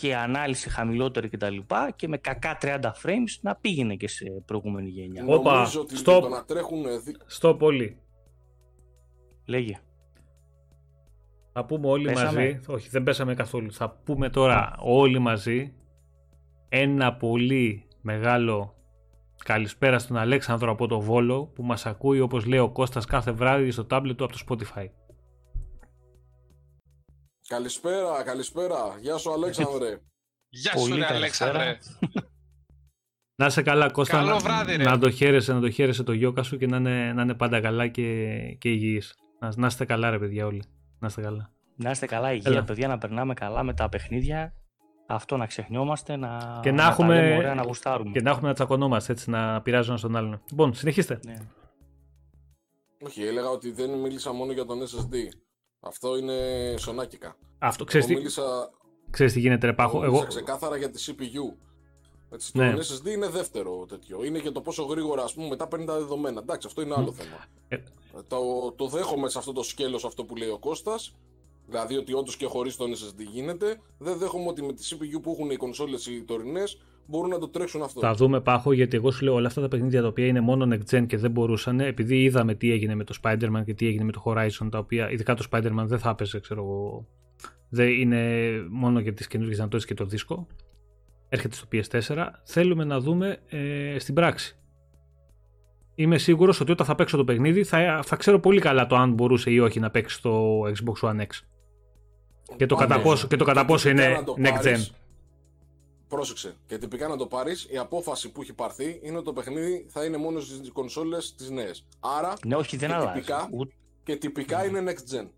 και 0.00 0.16
ανάλυση 0.16 0.68
χαμηλότερη 0.70 1.28
κτλ. 1.28 1.56
Και, 1.56 1.92
και 1.96 2.08
με 2.08 2.16
κακά 2.16 2.58
30 2.62 2.80
frames 3.02 3.38
να 3.40 3.54
πήγαινε 3.56 3.94
και 3.94 4.08
σε 4.08 4.24
προηγούμενη 4.46 4.88
γενιά. 4.88 5.24
Όπα, 5.26 5.52
Νομίζω 5.54 5.80
ότι 5.80 5.94
stop. 5.98 6.18
το 6.22 6.28
να 6.28 6.44
τρέχουν. 6.44 6.86
ε, 6.86 6.98
δι- 6.98 7.16
Στο 7.26 7.54
πολύ. 7.54 7.98
Λέγε. 9.44 9.78
Θα 11.52 11.64
πούμε 11.64 11.88
όλοι 11.88 12.04
Πέσαμε; 12.04 12.26
μαζί. 12.44 12.60
Όχι, 12.66 12.88
δεν 12.88 13.02
πέσαμε 13.02 13.34
καθόλου. 13.34 13.72
Θα 13.72 13.90
πούμε 14.04 14.30
τώρα 14.30 14.76
όλοι 14.80 15.18
μαζί 15.18 15.74
ένα 16.68 17.14
πολύ 17.16 17.86
μεγάλο 18.00 18.74
καλησπέρα 19.44 19.98
στον 19.98 20.16
Αλέξανδρο 20.16 20.70
από 20.70 20.86
το 20.86 21.00
Βόλο 21.00 21.44
που 21.46 21.62
μας 21.62 21.86
ακούει 21.86 22.20
όπως 22.20 22.44
λέει 22.46 22.58
ο 22.58 22.70
Κώστας 22.70 23.04
κάθε 23.04 23.30
βράδυ 23.32 23.70
στο 23.70 23.84
τάμπλετ 23.84 24.16
του 24.16 24.24
από 24.24 24.32
το 24.32 24.38
Spotify. 24.48 24.86
Καλησπέρα, 27.48 28.22
καλησπέρα. 28.22 28.98
Γεια 29.00 29.16
σου, 29.16 29.32
Αλέξανδρε. 29.32 29.88
Γεια 30.48 30.72
Πολύ 30.74 30.92
σου, 30.92 30.98
ρε 30.98 31.04
καλησπέρα. 31.04 31.60
Αλέξανδρε. 31.60 31.78
Να 33.38 33.46
είσαι 33.46 33.62
καλά 33.62 33.90
Κώστα, 33.90 34.16
Καλό 34.16 34.30
να, 34.30 34.38
βράδυ, 34.38 34.76
ρε. 34.76 34.84
να 34.84 34.98
το 34.98 35.10
χαίρεσαι, 35.10 35.52
να 35.52 35.60
το 35.60 35.70
χαίρεσαι 35.70 36.02
το 36.02 36.12
γιώκα 36.12 36.42
σου 36.42 36.56
και 36.56 36.66
να 36.66 36.76
είναι, 36.76 37.12
να 37.12 37.22
είναι 37.22 37.34
πάντα 37.34 37.60
καλά 37.60 37.88
και, 37.88 38.34
και 38.58 38.68
υγιής. 38.68 39.14
Να, 39.40 39.52
να 39.56 39.66
είστε 39.66 39.84
καλά 39.84 40.10
ρε 40.10 40.18
παιδιά 40.18 40.46
όλοι. 40.46 40.62
Να 40.98 41.06
είστε 41.06 41.20
καλά. 41.20 41.50
Να 41.76 41.90
είστε 41.90 42.06
καλά, 42.06 42.32
υγεία, 42.32 42.50
Έλα. 42.50 42.64
παιδιά, 42.64 42.88
να 42.88 42.98
περνάμε 42.98 43.34
καλά 43.34 43.62
με 43.62 43.74
τα 43.74 43.88
παιχνίδια. 43.88 44.52
Αυτό 45.06 45.36
να 45.36 45.46
ξεχνιόμαστε, 45.46 46.16
να, 46.16 46.58
Και 46.62 46.70
να 46.70 46.82
τα 46.82 46.88
έχουμε- 46.88 47.14
λέμε 47.22 47.36
ωραία, 47.36 47.54
να 47.54 47.62
γουστάρουμε. 47.62 48.10
Και 48.10 48.20
να 48.20 48.30
έχουμε 48.30 48.48
να 48.48 48.54
τσακωνόμαστε 48.54 49.12
έτσι, 49.12 49.30
να 49.30 49.62
πειράζουν 49.62 49.90
ένα 49.90 49.98
στον 49.98 50.16
άλλον. 50.16 50.42
Λοιπόν, 50.50 50.74
συνεχίστε. 50.74 51.20
Ναι. 51.24 51.34
Όχι, 53.02 53.22
έλεγα 53.22 53.48
ότι 53.48 53.70
δεν 53.72 53.90
μίλησα 53.98 54.32
μόνο 54.32 54.52
για 54.52 54.64
τον 54.64 54.78
SSD. 54.82 55.14
Αυτό 55.80 56.16
είναι 56.16 56.74
σονάκικα. 56.78 57.36
Αυτό 57.58 57.84
ξέρεις 57.84 58.06
Εγώ 58.06 58.14
τι, 58.14 58.20
μίλησα. 58.20 58.70
Ξέρεις 59.10 59.32
τι 59.32 59.40
γίνεται, 59.40 59.66
ρε 59.66 59.72
Πάχο; 59.72 60.04
Εγώ... 60.04 60.16
Εγώ... 60.16 60.26
ξεκάθαρα 60.26 60.76
για 60.76 60.90
τη 60.90 61.04
CPU. 61.06 61.56
Έτσι, 62.30 62.58
Ναι. 62.58 62.74
Το 62.74 62.80
SSD 62.80 63.06
είναι 63.06 63.28
δεύτερο 63.28 63.86
τέτοιο. 63.88 64.24
Είναι 64.24 64.38
και 64.38 64.50
το 64.50 64.60
πόσο 64.60 64.82
γρήγορα 64.82 65.22
ας 65.22 65.34
πούμε, 65.34 65.48
μετά 65.48 65.66
παίρνει 65.68 65.84
τα 65.84 65.98
δεδομένα. 65.98 66.40
Εντάξει, 66.40 66.66
αυτό 66.66 66.82
είναι 66.82 66.94
άλλο 66.96 67.12
θέμα. 67.12 67.44
Ε. 67.68 67.76
Το, 68.28 68.72
το 68.76 68.86
δέχομαι 68.86 69.28
σε 69.28 69.38
αυτό 69.38 69.52
το 69.52 69.62
σκέλος 69.62 70.04
αυτό 70.04 70.24
που 70.24 70.36
λέει 70.36 70.48
ο 70.48 70.58
Κώστας. 70.58 71.14
Δηλαδή 71.66 71.96
ότι 71.96 72.12
όντως 72.12 72.36
και 72.36 72.46
χωρίς 72.46 72.76
τον 72.76 72.92
SSD 72.94 73.26
γίνεται. 73.30 73.80
Δεν 73.98 74.18
δέχομαι 74.18 74.48
ότι 74.48 74.62
με 74.62 74.72
τη 74.72 74.88
CPU 74.90 75.22
που 75.22 75.30
έχουν 75.30 75.50
οι 75.50 75.56
κονσόλες 75.56 76.06
οι 76.06 76.22
τωρινές 76.22 76.80
μπορούν 77.06 77.30
να 77.30 77.38
το 77.38 77.48
τρέξουν 77.48 77.82
αυτό. 77.82 78.00
Θα 78.00 78.14
δούμε 78.14 78.40
Πάχο 78.40 78.72
γιατί 78.72 78.96
εγώ 78.96 79.10
σου 79.10 79.24
λέω 79.24 79.34
όλα 79.34 79.46
αυτά 79.46 79.60
τα 79.60 79.68
παιχνίδια 79.68 80.02
τα 80.02 80.08
οποία 80.08 80.26
είναι 80.26 80.40
μόνο 80.40 80.76
next 80.76 80.96
gen 80.96 81.06
και 81.06 81.16
δεν 81.16 81.30
μπορούσαν 81.30 81.80
επειδή 81.80 82.22
είδαμε 82.22 82.54
τι 82.54 82.70
έγινε 82.72 82.94
με 82.94 83.04
το 83.04 83.14
Spider-Man 83.22 83.62
και 83.64 83.74
τι 83.74 83.86
έγινε 83.86 84.04
με 84.04 84.12
το 84.12 84.22
Horizon 84.24 84.68
τα 84.70 84.78
οποία 84.78 85.10
ειδικά 85.10 85.34
το 85.34 85.44
Spider-Man 85.50 85.84
δεν 85.84 85.98
θα 85.98 86.10
έπαιζε 86.10 86.40
ξέρω 86.40 86.62
εγώ 86.62 87.06
δεν 87.68 87.88
είναι 87.88 88.20
μόνο 88.70 89.00
για 89.00 89.12
τις 89.12 89.26
καινούργιες 89.26 89.56
δυνατότητες 89.56 89.88
και 89.90 90.02
το 90.02 90.08
δίσκο. 90.08 90.46
Έρχεται 91.28 91.54
στο 91.54 91.66
PS4 91.72 92.26
θέλουμε 92.44 92.84
να 92.84 93.00
δούμε 93.00 93.38
ε, 93.48 93.98
στην 93.98 94.14
πράξη. 94.14 94.56
Είμαι 95.94 96.18
σίγουρος 96.18 96.60
ότι 96.60 96.72
όταν 96.72 96.86
θα 96.86 96.94
παίξω 96.94 97.16
το 97.16 97.24
παιχνίδι 97.24 97.64
θα, 97.64 98.00
θα 98.04 98.16
ξέρω 98.16 98.40
πολύ 98.40 98.60
καλά 98.60 98.86
το 98.86 98.96
αν 98.96 99.12
μπορούσε 99.12 99.50
ή 99.50 99.58
όχι 99.58 99.80
να 99.80 99.90
παίξει 99.90 100.16
στο 100.16 100.60
Xbox 100.60 101.08
One 101.10 101.20
X. 101.20 101.26
Και 102.56 102.66
το 102.66 102.74
Πάμε. 102.74 102.86
κατά 102.86 103.00
πόσο, 103.00 103.26
και 103.26 103.36
το 103.36 103.44
κατά 103.44 103.60
Και 103.60 103.66
πόσο 103.66 103.88
τυπικά 103.88 104.06
είναι 104.08 104.16
να 104.16 104.24
το 104.24 104.34
next 104.38 104.60
gen. 104.60 104.62
πάρεις- 104.62 104.92
Πρόσεξε. 106.08 106.56
Και 106.66 106.78
τυπικά 106.78 107.08
να 107.08 107.16
το 107.16 107.26
πάρεις, 107.26 107.66
η 107.70 107.78
απόφαση 107.78 108.30
που 108.32 108.42
έχει 108.42 108.52
πάρθει 108.52 109.00
είναι 109.02 109.16
ότι 109.16 109.24
το 109.24 109.32
παιχνίδι 109.32 109.86
θα 109.88 110.04
είναι 110.04 110.16
μόνο 110.16 110.40
στις 110.40 110.70
κονσόλες 110.72 111.34
τις 111.34 111.50
νέες. 111.50 111.86
Άρα 112.00 112.34
Ναι, 112.46 112.56
όχι, 112.56 112.76
δεν 112.76 112.88
Και 112.88 112.94
αλλάζει. 112.94 113.12
τυπικά- 113.12 113.48
Ούτε- 113.52 113.74
και 114.04 114.16
τυπικά 114.16 114.64
είναι 114.66 114.82
next 114.92 115.14
gen. 115.14 115.28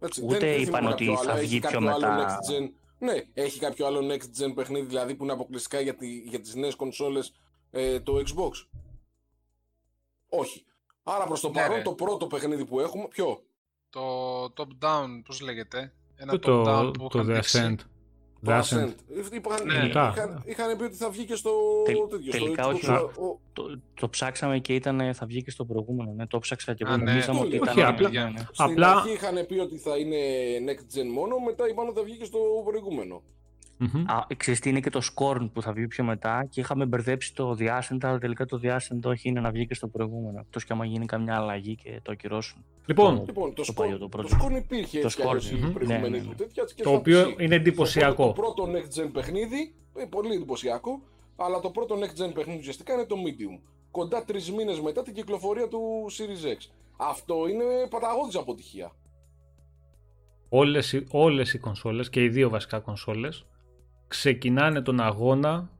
Έτσι, 0.00 0.22
Ούτε 0.24 0.38
δεν, 0.38 0.48
δεν 0.48 0.52
είπαν 0.52 0.64
θυμάμαι 0.64 0.88
ότι 0.88 1.04
κάποιο 1.06 1.22
θα 1.22 1.30
άλλο. 1.32 1.40
βγει 1.40 1.56
Έχει 1.56 1.60
πιο 1.68 1.70
κάποιο 1.70 1.88
άλλο 1.94 2.14
μετά. 2.14 2.38
next 2.38 2.52
gen. 2.52 2.70
Ναι, 2.98 3.12
έχει 3.34 3.58
κάποιο 3.58 3.86
άλλο 3.86 4.00
next 4.14 4.42
gen 4.44 4.52
παιχνίδι 4.54 4.86
δηλαδή 4.86 5.14
που 5.14 5.22
είναι 5.24 5.32
αποκλειστικά 5.32 5.80
για, 5.80 5.94
τη, 5.96 6.18
για 6.18 6.40
τις 6.40 6.54
νέες 6.54 6.74
κονσόλες 6.74 7.32
ε, 7.70 8.00
το 8.00 8.12
Xbox. 8.26 8.66
Όχι. 10.28 10.64
Άρα 11.02 11.24
προς 11.26 11.40
το 11.40 11.48
Ναι, 11.48 11.54
παρόν 11.54 11.76
ρε. 11.76 11.82
το 11.82 11.92
πρώτο 11.94 12.26
παιχνίδι 12.26 12.64
που 12.64 12.80
έχουμε, 12.80 13.08
ποιο; 13.08 13.42
Το 13.90 14.42
top 14.44 14.84
down, 14.84 15.22
πώς 15.24 15.40
λέγεται; 15.40 15.92
Ένα 16.16 16.38
το, 16.38 16.62
top 16.62 16.66
down 16.68 16.84
το, 16.84 16.90
που 16.90 17.08
το 17.08 17.18
είχαν 17.18 17.30
The 17.30 17.34
δείξει. 17.34 17.58
Ascent 17.58 17.76
Το 17.76 17.82
The 17.82 17.84
Ascent. 17.84 17.90
Ascent. 18.46 18.94
Είχαν, 19.08 19.66
Ναι. 19.66 19.88
είχαν, 19.88 20.42
είχαν 20.46 20.76
πει 20.76 20.84
ότι 20.84 20.94
θα 20.96 21.10
βγει 21.10 21.24
και 21.24 21.34
στο 21.34 21.50
Τελ- 21.84 22.08
τέτοιο, 22.10 22.30
τελικά 22.30 22.62
στο 22.62 22.72
όχι. 22.72 22.86
Xbox, 22.86 22.92
Α. 22.94 23.00
ο- 23.00 23.38
Το, 23.52 23.80
το 23.94 24.08
ψάξαμε 24.08 24.58
και 24.58 24.74
ήταν, 24.74 25.14
θα 25.14 25.26
βγει 25.26 25.42
και 25.42 25.50
στο 25.50 25.64
προηγούμενο. 25.64 26.12
Ναι, 26.16 26.26
το 26.26 26.38
ψάξα 26.38 26.74
και 26.74 26.84
εγώ. 26.86 26.92
Α, 26.92 26.96
ναι. 26.96 27.04
Νομίζαμε 27.10 27.38
Αυτό 27.38 27.42
ότι 27.42 27.54
λέω. 27.56 27.62
ήταν. 27.62 27.76
Όχι, 27.78 27.86
απλά- 27.86 28.10
ναι, 28.10 28.20
ναι. 28.30 28.38
Στην 28.52 28.64
Απλά- 28.64 28.96
αρχή 28.96 29.10
είχαν 29.12 29.46
πει 29.46 29.58
ότι 29.58 29.76
θα 29.78 29.96
είναι 29.96 30.16
next 30.72 30.98
gen 30.98 31.06
μόνο, 31.12 31.38
μετά 31.46 31.68
είπαν 31.68 31.86
ότι 31.88 31.96
θα 31.98 32.04
βγει 32.04 32.16
και 32.16 32.24
στο 32.24 32.38
προηγούμενο. 32.64 33.22
Μμμ. 33.92 34.04
Α, 34.10 34.26
ξέρεις 34.36 34.60
τι 34.60 34.68
είναι 34.68 34.80
και 34.80 34.90
το 34.90 35.00
Scorn 35.14 35.50
που 35.52 35.62
θα 35.62 35.72
βγει 35.72 35.86
πιο 35.86 36.04
μετά 36.04 36.44
και 36.50 36.60
είχαμε 36.60 36.86
μπερδέψει 36.86 37.34
το 37.34 37.56
The 37.58 37.68
Ascent, 37.78 37.96
αλλά 38.00 38.18
τελικά 38.18 38.44
το 38.46 38.60
The 38.62 38.68
Ascent 38.76 39.00
όχι 39.04 39.28
είναι 39.28 39.40
να 39.40 39.50
βγει 39.50 39.66
και 39.66 39.74
στο 39.74 39.88
προηγούμενο. 39.88 40.38
Εκτός 40.40 40.64
και 40.64 40.72
άμα 40.72 40.84
γίνει 40.84 41.06
καμιά 41.06 41.36
αλλαγή 41.36 41.74
και 41.74 42.00
το 42.02 42.12
ακυρώσουν. 42.12 42.64
Λοιπόν, 42.86 43.22
Λοιπόν, 43.26 43.54
το, 43.54 43.62
Το 43.62 43.72
Scorn- 43.72 43.76
παλιό, 43.76 43.92
το 43.98 43.98
το 43.98 44.08
πρώτο. 44.08 44.28
Scorn 44.42 44.56
υπήρχε 44.56 44.98
Το 45.00 45.06
έτσι 45.06 45.20
κι 45.20 45.26
αλλιώς 45.28 45.48
Scorn, 45.50 45.52
η 45.52 45.54
μμμ. 45.60 45.72
προηγούμενη 45.72 46.02
Ναι, 46.02 46.08
ναι, 46.08 46.18
ναι. 46.18 46.28
του 46.28 46.34
τέτοια 46.34 46.64
και 46.76 46.82
το 46.82 46.88
στα 46.88 46.98
οποίο 46.98 47.22
PC. 47.26 47.40
είναι 47.40 47.54
εντυπωσιακό. 47.54 48.26
Το 48.26 48.32
πρώτο 48.32 48.68
next 48.72 49.00
gen 49.02 49.08
παιχνίδι, 49.12 49.74
ε, 49.96 50.04
πολύ 50.04 50.34
εντυπωσιακό, 50.34 51.02
αλλά 51.36 51.60
το 51.60 51.70
πρώτο 51.70 51.94
next 51.98 52.24
gen 52.26 52.30
παιχνίδι 52.34 52.58
ουσιαστικά 52.58 52.92
είναι 52.92 53.04
το 53.04 53.16
Medium. 53.26 53.60
Κοντά 53.90 54.24
τρεις 54.24 54.52
μήνες 54.52 54.80
μετά 54.80 55.02
την 55.02 55.14
κυκλοφορία 55.14 55.68
του 55.68 55.80
Series 56.10 56.46
X. 56.46 56.70
Αυτό 56.96 57.48
είναι 57.48 57.64
παταγώδης 57.90 58.36
αποτυχία. 58.36 58.92
όλες, 60.48 60.92
οι- 60.92 61.06
όλες 61.10 61.52
οι 61.54 61.58
κονσόλες 61.58 62.10
και 62.10 62.22
οι 62.22 62.28
δύο 62.28 62.48
βασικά 62.48 62.78
κονσόλες 62.78 63.46
ξεκινάνε 64.16 64.80
τον 64.80 65.00
αγώνα, 65.00 65.70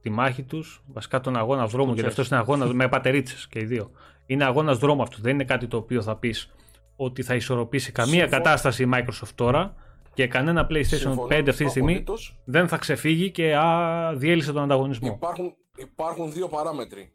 τη 0.00 0.10
μάχη 0.10 0.42
τους, 0.42 0.82
βασικά 0.86 1.20
τον 1.20 1.36
αγώνα 1.36 1.66
δρόμου, 1.66 1.92
γιατί 1.94 2.08
ξέρεις. 2.10 2.18
αυτός 2.18 2.28
είναι 2.28 2.38
αγώνας 2.40 2.72
με 2.76 2.88
πατερίτσες 2.88 3.48
και 3.48 3.58
οι 3.58 3.64
δύο. 3.64 3.90
Είναι 4.26 4.44
αγώνας 4.44 4.78
δρόμου 4.78 5.02
αυτός, 5.02 5.20
δεν 5.20 5.34
είναι 5.34 5.44
κάτι 5.44 5.66
το 5.66 5.76
οποίο 5.76 6.02
θα 6.02 6.16
πεις 6.16 6.52
ότι 6.96 7.22
θα 7.22 7.34
ισορροπήσει 7.34 7.92
καμία 7.92 8.12
Συμφω- 8.20 8.30
κατάσταση 8.30 8.82
η 8.82 8.88
Microsoft 8.94 9.32
τώρα 9.34 9.74
και 10.14 10.26
κανένα 10.26 10.66
PlayStation 10.70 10.84
Συμφωνώ 10.84 11.26
5 11.30 11.48
αυτή 11.48 11.64
τη 11.64 11.70
στιγμή 11.70 11.90
απολύτως. 11.92 12.40
δεν 12.44 12.68
θα 12.68 12.76
ξεφύγει 12.76 13.30
και 13.30 13.56
α, 13.56 14.12
διέλυσε 14.16 14.52
τον 14.52 14.62
ανταγωνισμό. 14.62 15.08
Υπάρχουν, 15.16 15.54
υπάρχουν 15.76 16.32
δύο 16.32 16.48
παράμετροι. 16.48 17.12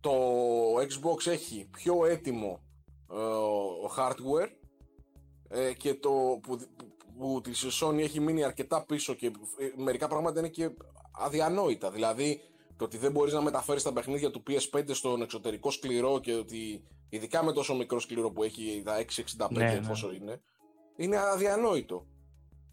Το 0.00 0.10
Xbox 0.80 1.30
έχει 1.30 1.68
πιο 1.70 1.94
έτοιμο 2.06 2.60
ε, 3.12 3.16
hardware 3.96 4.50
ε, 5.48 5.72
και 5.72 5.94
το 5.94 6.10
που, 6.42 6.56
που 6.76 6.87
τη 7.42 7.50
Sony 7.80 7.98
έχει 7.98 8.20
μείνει 8.20 8.44
αρκετά 8.44 8.84
πίσω 8.84 9.14
και 9.14 9.26
ε, 9.26 9.82
μερικά 9.82 10.08
πράγματα 10.08 10.38
είναι 10.38 10.48
και 10.48 10.70
αδιανόητα. 11.12 11.90
Δηλαδή 11.90 12.40
το 12.76 12.84
ότι 12.84 12.96
δεν 12.96 13.12
μπορείς 13.12 13.32
να 13.32 13.42
μεταφέρεις 13.42 13.82
τα 13.82 13.92
παιχνίδια 13.92 14.30
του 14.30 14.42
PS5 14.48 14.82
στον 14.90 15.22
εξωτερικό 15.22 15.70
σκληρό 15.70 16.18
και 16.20 16.34
ότι 16.34 16.84
ειδικά 17.08 17.44
με 17.44 17.52
τόσο 17.52 17.74
μικρό 17.74 17.98
σκληρό 18.00 18.30
που 18.30 18.42
έχει 18.42 18.82
τα 18.84 19.04
665 19.46 19.48
Ναι, 19.50 19.64
ναι. 19.64 19.88
πόσο 19.88 20.12
είναι 20.12 20.40
είναι 20.96 21.16
αδιανόητο. 21.18 22.06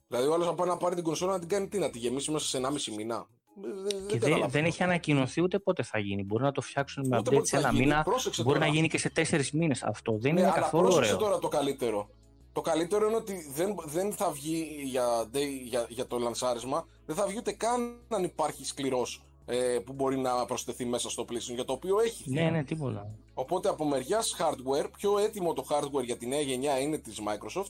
Δηλαδή 0.07 0.27
ο 0.27 0.33
άλλος 0.33 0.47
να 0.47 0.53
πάει 0.53 0.67
να 0.67 0.77
πάρει 0.77 0.95
την 0.95 1.03
κονσόλα 1.03 1.31
να 1.31 1.39
την 1.39 1.47
κάνει 1.49 1.67
τι, 1.67 1.77
να 1.79 1.89
τη 1.89 1.97
γεμίσει 1.97 2.31
μέσα 2.31 2.45
σε 2.45 2.57
1,5 2.57 2.95
μήνα. 2.97 3.27
Δεν- 3.61 3.73
δεν- 3.73 3.91
Και 3.91 3.97
δεν 3.97 4.07
δεν, 4.07 4.19
καταλαβαίνω. 4.19 4.47
δεν 4.49 4.65
έχει 4.65 4.83
ανακοινωθεί 4.83 5.41
ούτε 5.41 5.59
πότε 5.59 5.83
θα 5.83 5.99
γίνει. 5.99 6.23
Μπορεί 6.23 6.43
να 6.43 6.51
το 6.51 6.61
φτιάξουν 6.61 7.07
με 7.07 7.17
Ούτε 7.17 7.29
update 7.29 7.33
πότε 7.33 7.47
σε 7.47 7.55
θα 7.55 7.61
ένα 7.67 7.71
γίνει. 7.71 7.85
μήνα. 7.85 8.03
Πρόσεξε 8.03 8.43
Μπορεί 8.43 8.57
τώρα. 8.57 8.69
να 8.69 8.75
γίνει 8.75 8.87
και 8.87 8.97
σε 8.97 9.09
τέσσερις 9.09 9.51
μήνες. 9.51 9.83
Αυτό 9.83 10.11
δεν 10.17 10.33
Ναι, 10.33 10.39
είναι 10.39 10.49
αλλά 10.49 10.59
καθόλου 10.59 10.83
πρόσεξε 10.83 11.13
ωραίο. 11.13 11.25
τώρα 11.27 11.39
το 11.39 11.47
καλύτερο. 11.47 12.09
Το 12.55 12.61
καλύτερο 12.61 13.07
είναι 13.07 13.15
ότι 13.15 13.51
δεν, 13.53 13.75
δεν 13.85 14.13
θα 14.13 14.31
βγει 14.31 14.81
για, 14.83 15.29
day- 15.33 15.61
για, 15.63 15.85
για 15.89 16.07
το 16.07 16.17
λανσάρισμα, 16.19 16.87
δεν 17.05 17.15
θα 17.15 17.25
βγει 17.27 17.37
ούτε 17.37 17.51
καν 17.51 17.99
αν 18.09 18.23
υπάρχει 18.23 18.65
σκληρός 18.65 19.21
ε, 19.45 19.55
που 19.85 19.93
μπορεί 19.93 20.17
να 20.17 20.45
προσθεθεί 20.45 20.85
μέσα 20.85 21.09
στο 21.09 21.25
PlayStation, 21.29 21.53
για 21.53 21.65
το 21.65 21.73
οποίο 21.73 21.99
έχει. 21.99 22.23
Ναι, 22.31 22.49
ναι, 22.49 22.63
τίποτα. 22.63 23.11
Οπότε 23.33 23.69
από 23.69 23.85
μεριάς 23.85 24.35
hardware, 24.39 24.85
πιο 24.97 25.17
έτοιμο 25.17 25.53
το 25.53 25.65
hardware 25.69 26.03
για 26.03 26.17
τη 26.17 26.27
νέα 26.27 26.41
γενιά 26.41 26.79
είναι 26.79 26.97
της 26.97 27.19
Microsoft. 27.19 27.69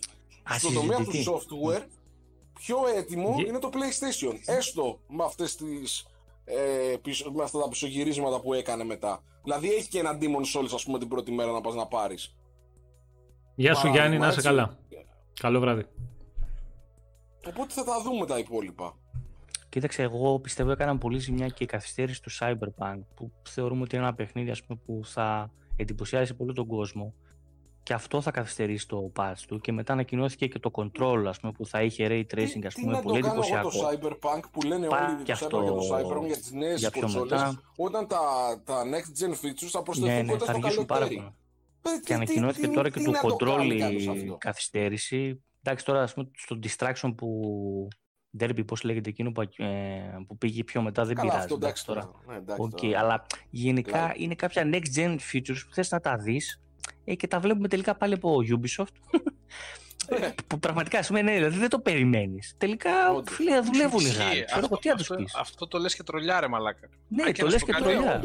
Στο 0.58 0.72
τομέα 0.74 0.98
του 0.98 1.10
Ασυζητητή. 1.10 1.32
software, 1.48 1.84
πιο 2.54 2.78
έτοιμο 2.96 3.34
Γε- 3.38 3.48
είναι 3.48 3.60
το 3.60 3.70
PlayStation. 3.74 4.34
Έστω 4.46 5.00
με, 5.08 5.24
αυτές 5.24 5.56
τις, 5.56 6.06
ε, 6.46 6.96
πισω- 7.02 7.32
με 7.34 7.44
αυτά 7.44 7.60
τα 7.60 7.68
πισωγυρίσματα 7.70 8.40
που 8.40 8.54
έκανε 8.54 8.84
μετά. 8.84 9.24
Δηλαδή 9.44 9.74
έχει 9.74 9.88
και 9.90 10.00
ένα 10.00 10.18
Demon 10.22 10.60
Souls, 10.60 10.70
ας 10.74 10.84
πούμε, 10.84 11.00
την 11.00 11.08
πρώτη 11.08 11.32
μέρα 11.32 11.52
να 11.52 11.62
πας 11.62 11.74
να 11.76 11.86
πάρεις. 11.88 12.36
Γεια 13.56 13.74
σου 13.75 13.82
Παράδειγμα, 13.82 14.08
Γιάννη, 14.08 14.17
να 14.17 14.27
είσαι 14.27 14.35
έτσι. 14.35 14.48
καλά. 14.48 14.77
Καλό 15.40 15.59
βράδυ. 15.59 15.85
Οπότε 17.48 17.74
θα 17.74 17.84
τα 17.84 18.01
δούμε 18.01 18.25
τα 18.25 18.38
υπόλοιπα. 18.38 18.98
Κοίταξε, 19.69 20.01
εγώ 20.01 20.40
πιστεύω 20.40 20.72
έκαναν 20.72 20.98
πολύ 20.98 21.19
ζημιά 21.19 21.48
και 21.48 21.64
η 21.64 21.67
καθυστέρηση 21.67 22.22
του 22.22 22.32
Cyberpunk 22.40 23.00
που 23.16 23.32
θεωρούμε 23.43 23.82
ότι 23.82 23.95
είναι 23.95 24.06
ένα 24.06 24.14
παιχνίδι 24.16 24.50
ας 24.50 24.64
πούμε, 24.64 24.80
που 24.85 25.01
θα 25.06 25.51
εντυπωσιάσει 25.75 26.34
πολύ 26.34 26.53
τον 26.53 26.67
κόσμο 26.67 27.14
και 27.84 27.93
αυτό 27.93 28.22
θα 28.22 28.32
καθυστερήσει 28.32 28.88
το 28.88 29.11
patch 29.16 29.38
του 29.48 29.59
και 29.59 29.72
μετά 29.72 29.93
ανακοινώθηκε 29.93 30.48
και 30.48 30.59
το 30.59 30.72
control 30.74 31.24
ας 31.27 31.40
πούμε, 31.40 31.51
που 31.51 31.66
θα 31.66 31.82
είχε 31.82 32.08
ray 32.09 32.35
tracing 32.35 32.66
ας 32.66 32.74
τι 32.74 32.82
πούμε, 32.82 32.92
να 32.93 33.01
πολύ 33.01 33.22
το 33.22 33.27
κάνω 33.27 33.42
εγώ 33.43 33.58
εντυπωσιακό. 33.58 33.69
το 33.69 33.88
Cyberpunk 34.09 34.42
που 34.51 34.61
λένε 34.61 34.88
Πά- 34.88 35.09
όλοι 35.09 35.24
και 35.24 35.34
το 35.34 35.45
αυτό 35.45 35.58
Cyberpunk 35.59 35.80
για 35.80 35.98
το 35.98 36.16
Cyberpunk 36.19 36.25
για 36.25 36.35
τις 36.35 36.51
νέες 36.51 36.80
για 36.80 36.90
πιο 36.92 37.01
κονσόλες 37.01 37.32
μετά. 37.32 37.61
όταν 37.77 38.08
τα, 38.08 38.17
τα 38.64 38.82
next 38.84 39.24
gen 39.24 39.32
features 39.32 39.69
θα 39.72 39.84
προσθεθούν 39.84 40.14
Ναι, 40.14 40.22
ναι, 40.22 40.32
κοντά 40.32 40.45
θα 40.45 40.51
στο 40.53 40.61
αργήσουν 40.61 40.85
πάρα 40.85 41.08
καλοκαίρι. 41.86 41.92
πολύ. 41.92 41.96
Ε, 41.96 42.00
τι- 42.00 42.00
Και 42.00 42.06
τι- 42.08 42.14
ανακοινώθηκε 42.14 42.68
τι- 42.68 42.74
τώρα 42.74 42.90
και 42.90 43.00
τι 43.00 43.06
του 43.06 43.12
να 43.12 43.20
το 43.22 43.36
control 43.40 43.58
κάνει 43.58 43.78
κάποιος 43.78 44.04
η 44.06 44.10
αυτό. 44.10 44.38
καθυστέρηση. 44.38 45.44
Εντάξει, 45.64 45.86
τώρα 45.86 46.02
ας 46.02 46.14
πούμε, 46.14 46.30
στο 46.38 46.60
distraction 46.64 47.14
που. 47.18 47.88
Derby, 48.40 48.66
πώς 48.68 48.84
λέγεται 48.84 49.10
εκείνο 49.10 49.32
που, 49.32 49.42
ε, 49.42 49.48
που 50.28 50.38
πήγε 50.38 50.64
πιο 50.64 50.82
μετά, 50.82 51.06
δεν 51.06 51.16
Καλά, 51.16 51.28
πειράζει. 51.30 51.44
αυτό 51.44 51.56
εντάξει, 51.56 51.84
εντάξει 51.90 52.10
τώρα. 52.10 52.22
τώρα. 52.26 52.34
Ναι, 52.34 52.36
εντάξει 52.44 52.62
Οκ, 52.62 52.80
τώρα. 52.82 53.00
αλλά 53.00 53.26
γενικά 53.50 53.92
Κλάδι. 53.92 54.24
είναι 54.24 54.36
κάποια 54.36 54.70
next 54.74 54.98
gen 54.98 55.16
features 55.32 55.60
που 55.68 55.74
θες 55.74 55.92
να 55.92 56.00
τα 56.00 56.16
δεις 56.18 56.62
ε, 57.06 57.16
και 57.16 57.28
τα 57.28 57.40
βλέπουμε 57.40 57.68
τελικά 57.68 57.96
πάλι 57.96 58.14
από 58.14 58.38
Ubisoft. 58.50 58.86
Ναι. 60.20 60.34
που 60.48 60.60
πραγματικά, 60.60 61.00
ας 61.00 61.08
πούμε, 61.08 61.22
ναι, 61.22 61.34
δηλαδή 61.34 61.58
δεν 61.58 61.70
το 61.70 61.80
περιμένεις. 61.80 62.54
Τελικά, 62.58 63.12
Όντως. 63.14 63.36
φίλε, 63.36 63.60
δουλεύουν 63.60 64.00
οι 64.00 64.04
Ισχύει. 64.04 64.18
Γάλλοι. 64.24 64.44
Ξέρω 64.46 64.60
Αυτό- 64.62 64.68
εγώ 64.72 64.78
τι 64.78 64.88
να 64.90 64.96
τους 64.96 65.10
αυτό- 65.12 65.24
πεις. 65.24 65.36
Αυτό 65.36 65.68
το 65.68 65.78
λες 65.78 65.96
και 65.96 66.04
τρολιάρε 66.04 66.48
μαλάκα. 66.48 66.90
Ναι, 67.08 67.24
Α, 67.24 67.32
και 67.32 67.40
το 67.40 67.46
να 67.46 67.52
λες 67.52 67.60
σου 67.60 67.66
και 67.66 67.72
πω 67.72 67.78
κάτι, 67.80 67.92
τρολιά. 67.94 68.22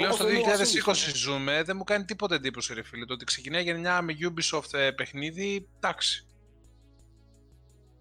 Όντως. 0.00 0.08
Πλέον 0.08 0.10
Όπως 0.10 0.14
στο 0.14 0.24
το 0.24 0.30
λέει 0.32 0.40
ο 0.40 0.44
2020 0.44 0.86
Βασίλης. 0.86 1.18
ζούμε, 1.20 1.62
δεν 1.62 1.76
μου 1.76 1.84
κάνει 1.84 2.04
τίποτα 2.04 2.34
εντύπωση 2.34 2.74
ρε 2.74 2.82
φίλε. 2.82 3.04
Το 3.04 3.12
ότι 3.14 3.24
ξεκινάει 3.24 3.62
γενιά 3.62 4.02
με 4.02 4.12
Ubisoft 4.20 4.72
ε, 4.78 4.90
παιχνίδι, 4.90 5.68
εντάξει. 5.76 6.26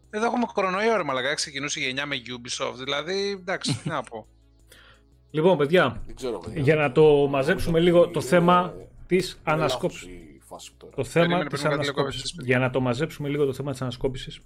Εδώ 0.10 0.26
έχουμε 0.26 0.46
κορονοϊό 0.54 0.98
ρε 0.98 1.04
μαλακά, 1.04 1.34
ξεκινούσε 1.34 1.80
η 1.80 1.84
γενιά 1.84 2.06
με 2.06 2.16
Ubisoft, 2.16 2.74
δηλαδή 2.84 3.30
εντάξει, 3.40 3.78
τι 3.78 3.90
να 3.90 4.02
πω. 4.04 4.28
Λοιπόν, 5.34 5.58
παιδιά, 5.58 6.02
Δεν 6.06 6.16
ξέρω, 6.16 6.38
παιδιά. 6.40 6.62
για 6.62 6.76
να 6.76 6.92
το 6.92 7.28
μαζέψουμε 7.30 7.80
λίγο 7.80 8.04
το 8.04 8.10
Είναι- 8.20 8.22
θέμα 8.30 8.74
της 9.08 9.32
είναι 9.32 9.40
ανασκόπησης. 9.44 10.04
λάθος 10.08 10.20
η 10.20 10.42
φάση 10.48 10.72
τώρα. 10.78 10.94
Το 10.96 11.04
θέμα 11.04 11.26
Περίμενε, 11.26 11.50
της 11.50 11.60
περίμενε 11.62 11.76
κάτι 11.84 11.88
λίγο 11.90 12.02
ανασκόπησης. 12.02 12.32
κόβεσες, 12.32 12.48
Για 12.48 12.60
να 12.60 12.70
το 12.70 12.80
μαζέψουμε 12.80 13.30
λίγο 13.30 13.46
το 13.46 13.54
θέμα 13.54 13.72
της 13.72 13.82
ανασκόπησης. 13.82 14.40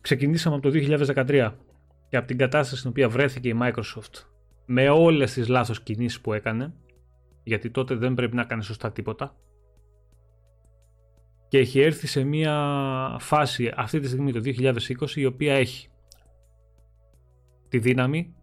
Ξεκινήσαμε 0.00 0.54
από 0.56 0.64
το 0.64 0.70
2013 0.70 1.54
και 2.08 2.16
από 2.16 2.26
την 2.26 2.38
κατάσταση 2.38 2.76
στην 2.78 2.90
οποία 2.90 3.08
βρέθηκε 3.08 3.48
η 3.48 3.58
Microsoft 3.62 4.24
με 4.66 4.88
όλες 4.88 5.32
τις 5.32 5.48
λάθος 5.48 5.82
κινήσεις 5.82 6.20
που 6.20 6.32
έκανε 6.32 6.74
γιατί 7.42 7.70
τότε 7.70 7.94
δεν 7.94 8.14
πρέπει 8.14 8.36
να 8.36 8.44
κάνει 8.44 8.62
σωστά 8.62 8.92
τίποτα 8.92 9.36
και 11.48 11.58
έχει 11.58 11.80
έρθει 11.80 12.06
σε 12.06 12.24
μια 12.24 13.16
φάση 13.20 13.72
αυτή 13.76 14.00
τη 14.00 14.06
στιγμή 14.06 14.32
το 14.32 14.40
2020 14.44 15.10
η 15.14 15.24
οποία 15.24 15.54
έχει 15.54 15.88
τη 17.68 17.78
δύναμη, 17.78 18.34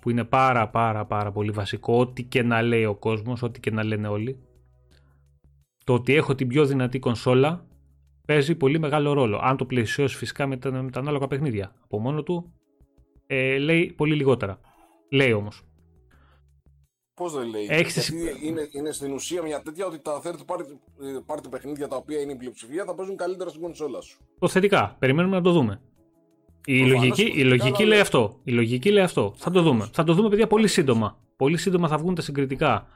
που 0.00 0.10
είναι 0.10 0.24
πάρα 0.24 0.68
πάρα 0.68 1.06
πάρα 1.06 1.32
πολύ 1.32 1.50
βασικό, 1.50 1.98
ό,τι 1.98 2.22
και 2.22 2.42
να 2.42 2.62
λέει 2.62 2.84
ο 2.84 2.94
κόσμος, 2.94 3.42
ό,τι 3.42 3.60
και 3.60 3.70
να 3.70 3.84
λένε 3.84 4.08
όλοι. 4.08 4.38
Το 5.84 5.94
ότι 5.94 6.14
έχω 6.14 6.34
την 6.34 6.48
πιο 6.48 6.66
δυνατή 6.66 6.98
κονσόλα 6.98 7.66
παίζει 8.26 8.54
πολύ 8.54 8.78
μεγάλο 8.78 9.12
ρόλο. 9.12 9.38
Αν 9.42 9.56
το 9.56 9.64
πλαισιώσει 9.64 10.16
φυσικά 10.16 10.46
με 10.46 10.56
τα, 10.56 10.82
με 10.82 10.90
τα 10.90 11.00
ανάλογα 11.00 11.26
παιχνίδια 11.26 11.72
από 11.84 12.00
μόνο 12.00 12.22
του, 12.22 12.52
ε, 13.26 13.58
λέει 13.58 13.92
πολύ 13.96 14.14
λιγότερα. 14.14 14.60
Λέει 15.10 15.32
όμως. 15.32 15.62
Πώς 17.14 17.34
δεν 17.34 17.48
λέει; 17.48 17.66
Έχεις 17.68 18.10
Γιατί 18.10 18.46
είναι, 18.46 18.68
είναι 18.72 18.92
στην 18.92 19.12
ουσία 19.12 19.42
μια 19.42 19.62
τέτοια 19.62 19.86
ότι 19.86 19.98
τα 19.98 20.20
third 20.24 20.54
party, 20.54 20.64
ε, 21.02 21.18
party 21.26 21.50
παιχνίδια 21.50 21.88
τα 21.88 21.96
οποία 21.96 22.20
είναι 22.20 22.32
η 22.32 22.36
πλειοψηφία 22.36 22.84
θα 22.84 22.94
παίζουν 22.94 23.16
καλύτερα 23.16 23.50
στην 23.50 23.62
κονσόλα 23.62 24.00
σου. 24.00 24.18
Το 24.38 24.48
θετικά. 24.48 24.96
Περιμένουμε 24.98 25.36
να 25.36 25.42
το 25.42 25.52
δούμε. 25.52 25.80
Η 26.64 26.78
Προφανώς 26.78 27.00
λογική, 27.02 27.22
η 27.22 27.26
θετικά, 27.26 27.44
λογική 27.48 27.82
αλλά- 27.82 27.90
λέει 27.90 28.00
αυτό. 28.00 28.40
Η 28.44 28.52
λογική 28.52 28.90
λέει 28.90 29.02
αυτό. 29.02 29.32
Θα 29.36 29.50
το 29.50 29.62
δούμε. 29.62 29.88
Θα 29.92 30.04
το 30.04 30.14
δούμε, 30.14 30.28
παιδιά, 30.28 30.46
πολύ 30.46 30.68
σύντομα. 30.68 31.18
Πολύ 31.36 31.56
σύντομα 31.56 31.88
θα 31.88 31.98
βγουν 31.98 32.14
τα 32.14 32.22
συγκριτικά 32.22 32.86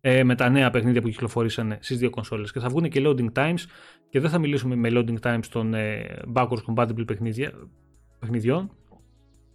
ε, 0.00 0.24
με 0.24 0.34
τα 0.34 0.48
νέα 0.48 0.70
παιχνίδια 0.70 1.02
που 1.02 1.08
κυκλοφορήσαν 1.08 1.76
στις 1.80 1.98
δύο 1.98 2.10
κονσόλες. 2.10 2.52
Και 2.52 2.60
θα 2.60 2.68
βγουν 2.68 2.88
και 2.88 3.02
loading 3.06 3.32
times. 3.32 3.60
Και 4.08 4.20
δεν 4.20 4.30
θα 4.30 4.38
μιλήσουμε 4.38 4.74
με 4.74 4.88
loading 4.92 5.20
times 5.20 5.44
των 5.50 5.74
ε, 5.74 6.06
backwards 6.34 6.62
compatible 6.74 7.06
παιχνίδια, 7.06 7.52
παιχνιδιών. 8.18 8.70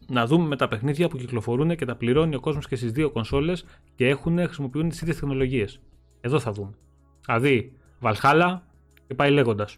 Να 0.10 0.26
δούμε 0.26 0.48
με 0.48 0.56
τα 0.56 0.68
παιχνίδια 0.68 1.08
που 1.08 1.18
κυκλοφορούν 1.18 1.76
και 1.76 1.86
τα 1.86 1.96
πληρώνει 1.96 2.36
ο 2.36 2.40
κόσμος 2.40 2.68
και 2.68 2.76
στις 2.76 2.92
δύο 2.92 3.10
κονσόλες 3.10 3.66
και 3.96 4.08
έχουν, 4.08 4.40
χρησιμοποιούν 4.40 4.90
τις 4.90 5.02
ίδιες 5.02 5.20
τεχνολογίες. 5.20 5.82
Εδώ 6.22 6.40
θα 6.40 6.52
δούμε. 6.52 6.74
Δηλαδή, 7.26 7.74
Valhalla 8.02 8.60
και 9.08 9.14
πάει 9.14 9.32
λέγοντας. 9.32 9.78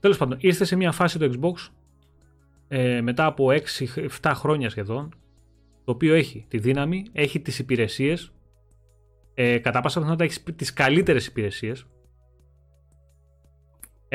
Τέλος 0.00 0.18
πάντων, 0.18 0.38
ήρθε 0.40 0.64
σε 0.64 0.76
μια 0.76 0.92
φάση 0.92 1.18
το 1.18 1.32
Xbox 1.32 1.68
ε, 2.68 3.00
μετά 3.00 3.26
από 3.26 3.48
6-7 4.20 4.32
χρόνια 4.34 4.70
σχεδόν, 4.70 5.14
το 5.84 5.92
οποίο 5.92 6.14
έχει 6.14 6.44
τη 6.48 6.58
δύναμη, 6.58 7.04
έχει 7.12 7.40
τις 7.40 7.58
υπηρεσίες, 7.58 8.32
ε, 9.34 9.58
κατά 9.58 9.80
πάσα 9.80 10.00
πιθανότητα 10.00 10.24
έχει 10.24 10.52
τις 10.52 10.72
καλύτερες 10.72 11.26
υπηρεσίες, 11.26 11.80
ε, 11.80 11.84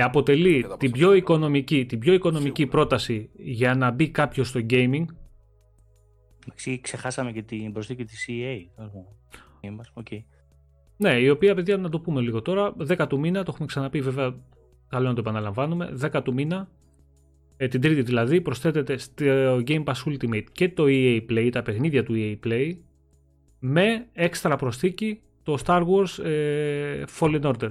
αποτελεί 0.01 0.61
Κατά 0.61 0.77
την 0.77 0.91
πάσα 0.91 1.03
πιο, 1.03 1.13
οικονομική, 1.13 1.85
την 1.85 1.99
πιο 1.99 2.13
οικονομική 2.13 2.61
Σίγουρα. 2.61 2.77
πρόταση 2.77 3.29
για 3.35 3.75
να 3.75 3.91
μπει 3.91 4.09
κάποιος 4.09 4.47
στο 4.47 4.59
gaming. 4.69 5.05
Εντάξει, 6.45 6.79
ξεχάσαμε 6.81 7.31
και 7.31 7.41
την 7.41 7.71
προσθήκη 7.71 8.03
της 8.05 8.25
EA. 8.29 8.85
Είμαστε, 9.61 9.93
οκ. 9.95 10.07
Ναι, 10.97 11.19
η 11.19 11.29
οποία, 11.29 11.55
παιδιά, 11.55 11.77
να 11.77 11.89
το 11.89 11.99
πούμε 11.99 12.21
λίγο 12.21 12.41
τώρα, 12.41 12.75
10 12.87 13.05
του 13.09 13.19
μήνα, 13.19 13.43
το 13.43 13.51
έχουμε 13.53 13.67
ξαναπεί 13.67 14.01
βέβαια, 14.01 14.35
καλό 14.89 15.07
να 15.07 15.13
το 15.13 15.19
επαναλαμβάνουμε, 15.19 15.93
10 16.11 16.21
του 16.23 16.33
μήνα, 16.33 16.69
ε, 17.57 17.67
την 17.67 17.81
τρίτη 17.81 18.01
δηλαδή, 18.01 18.41
προσθέτεται 18.41 18.97
στο 18.97 19.61
Game 19.67 19.83
Pass 19.83 19.93
Ultimate 20.05 20.43
και 20.51 20.69
το 20.69 20.83
EA 20.87 21.21
Play, 21.29 21.49
τα 21.51 21.61
παιχνίδια 21.61 22.03
του 22.03 22.13
EA 22.15 22.37
Play, 22.45 22.77
με 23.59 24.07
έξτρα 24.13 24.55
προσθήκη 24.55 25.21
το 25.43 25.57
Star 25.65 25.83
Wars 25.85 26.23
ε, 26.23 27.03
Fallen 27.19 27.41
Order, 27.41 27.69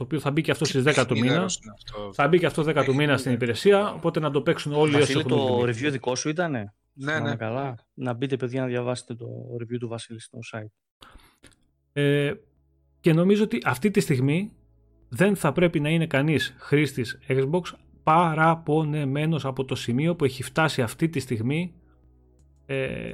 το 0.00 0.06
οποίο 0.06 0.20
θα 0.20 0.30
μπει 0.30 0.42
και 0.42 0.50
αυτό 0.50 0.64
στις 0.64 0.82
10 0.82 0.84
του 0.84 0.90
μήνα. 0.92 1.06
Παιχνιδάρα 1.06 1.60
είναι 1.62 1.72
αυτό. 1.74 2.12
Θα 2.12 2.28
μπει 2.28 2.38
και 2.38 2.46
αυτό 2.46 2.62
10 2.62 2.84
του 2.84 2.94
μήνα 2.94 3.16
στην 3.16 3.32
υπηρεσία, 3.32 3.92
οπότε 3.92 4.20
να 4.20 4.30
το 4.30 4.42
παίξουν 4.42 4.72
όλοι 4.72 4.94
όσοι 4.94 4.98
Βασίλη, 5.00 5.18
έχουν 5.18 5.30
το 5.30 5.60
Ultimate. 5.60 5.68
review 5.68 5.90
δικό 5.90 6.14
σου 6.14 6.28
ήτανε; 6.28 6.74
Ναι, 6.92 7.12
Θυμάμαι 7.12 7.28
ναι. 7.28 7.36
Καλά. 7.36 7.74
Να 7.94 8.12
μπείτε, 8.12 8.36
παιδιά, 8.36 8.60
να 8.60 8.66
διαβάσετε 8.66 9.14
το 9.14 9.26
review 9.60 9.78
του 9.80 9.88
Βασίλη 9.88 10.20
στο 10.20 10.38
site. 10.52 11.08
Ε, 11.92 12.32
και 13.00 13.12
νομίζω 13.12 13.44
ότι 13.44 13.58
αυτή 13.64 13.90
τη 13.90 14.00
στιγμή 14.00 14.52
δεν 15.08 15.36
θα 15.36 15.52
πρέπει 15.52 15.80
να 15.80 15.88
είναι 15.88 16.06
κανείς 16.06 16.54
χρήστης 16.58 17.18
Xbox 17.28 17.60
παραπονεμένος 18.02 19.44
από 19.44 19.64
το 19.64 19.74
σημείο 19.74 20.16
που 20.16 20.24
έχει 20.24 20.42
φτάσει 20.42 20.82
αυτή 20.82 21.08
τη 21.08 21.20
στιγμή 21.20 21.74
ε, 22.66 23.12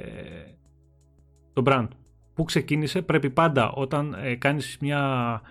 το 1.53 1.63
brand. 1.65 1.87
Πού 2.33 2.43
ξεκίνησε, 2.43 3.01
πρέπει 3.01 3.29
πάντα 3.29 3.71
όταν 3.71 4.15
ε, 4.23 4.35
κάνεις 4.35 4.77
μια 4.79 5.41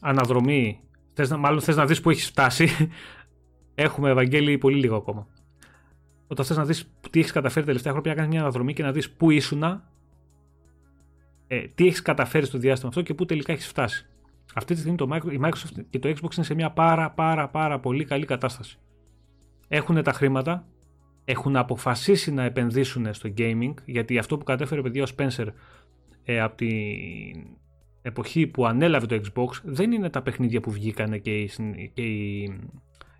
αναδρομή, 0.00 0.80
θες 1.12 1.30
να, 1.30 1.36
μάλλον 1.36 1.60
θες 1.60 1.76
να 1.76 1.86
δεις 1.86 2.00
που 2.00 2.10
έχεις 2.10 2.26
φτάσει, 2.26 2.68
έχουμε 3.74 4.10
Ευαγγέλη 4.10 4.58
πολύ 4.58 4.76
λίγο 4.76 4.96
ακόμα. 4.96 5.26
Όταν 6.26 6.44
θες 6.44 6.56
να 6.56 6.64
δεις 6.64 6.92
τι 7.10 7.18
έχεις 7.18 7.32
καταφέρει 7.32 7.60
τα 7.60 7.66
τελευταία 7.66 7.92
χρόνια, 7.92 8.12
πρέπει 8.12 8.16
να 8.16 8.22
κάνεις 8.22 8.36
μια 8.36 8.40
αναδρομή 8.40 8.72
και 8.72 8.82
να 8.82 8.92
δεις 8.92 9.10
πού 9.10 9.30
ήσουνα 9.30 9.90
ε, 11.46 11.60
τι 11.74 11.86
έχεις 11.86 12.02
καταφέρει 12.02 12.46
στο 12.46 12.58
διάστημα 12.58 12.88
αυτό 12.88 13.02
και 13.02 13.14
πού 13.14 13.24
τελικά 13.24 13.52
έχεις 13.52 13.66
φτάσει. 13.66 14.06
Αυτή 14.54 14.74
τη 14.74 14.80
στιγμή 14.80 14.96
το, 14.96 15.08
Micro- 15.12 15.32
η 15.32 15.40
Microsoft 15.42 15.84
και 15.90 15.98
το 15.98 16.08
Xbox 16.08 16.34
είναι 16.36 16.44
σε 16.44 16.54
μια 16.54 16.70
πάρα 16.70 17.10
πάρα 17.10 17.48
πάρα 17.48 17.80
πολύ 17.80 18.04
καλή 18.04 18.24
κατάσταση. 18.24 18.78
Έχουν 19.68 20.02
τα 20.02 20.12
χρήματα, 20.12 20.66
έχουν 21.24 21.56
αποφασίσει 21.56 22.32
να 22.32 22.42
επενδύσουν 22.42 23.14
στο 23.14 23.32
gaming, 23.38 23.74
γιατί 23.84 24.18
αυτό 24.18 24.38
που 24.38 24.44
κατέφερε 24.44 24.82
παιδιά 24.82 25.02
ο 25.02 25.06
Spencer 25.16 25.46
ε, 26.24 26.40
από 26.40 26.56
την 26.56 27.46
εποχή 28.06 28.46
που 28.46 28.66
ανέλαβε 28.66 29.06
το 29.06 29.20
Xbox 29.24 29.60
δεν 29.62 29.92
είναι 29.92 30.10
τα 30.10 30.22
παιχνίδια 30.22 30.60
που 30.60 30.70
βγήκανε 30.70 31.18
και, 31.18 31.40
οι, 31.40 31.46
συν- 31.46 31.92
και, 31.92 32.02
οι- 32.02 32.60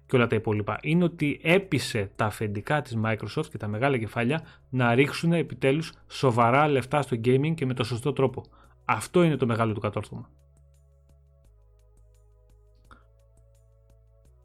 και 0.06 0.16
όλα 0.16 0.26
τα 0.26 0.36
υπόλοιπα. 0.36 0.78
Είναι 0.82 1.04
ότι 1.04 1.40
έπεισε 1.42 2.10
τα 2.16 2.24
αφεντικά 2.24 2.82
της 2.82 2.98
Microsoft 3.04 3.46
και 3.50 3.58
τα 3.58 3.68
μεγάλα 3.68 3.98
κεφάλια 3.98 4.42
να 4.70 4.94
ρίξουν 4.94 5.32
επιτέλους 5.32 5.92
σοβαρά 6.08 6.68
λεφτά 6.68 7.02
στο 7.02 7.16
gaming 7.24 7.54
και 7.54 7.66
με 7.66 7.74
το 7.74 7.84
σωστό 7.84 8.12
τρόπο. 8.12 8.44
Αυτό 8.84 9.22
είναι 9.22 9.36
το 9.36 9.46
μεγάλο 9.46 9.72
του 9.72 9.80
κατόρθωμα. 9.80 10.30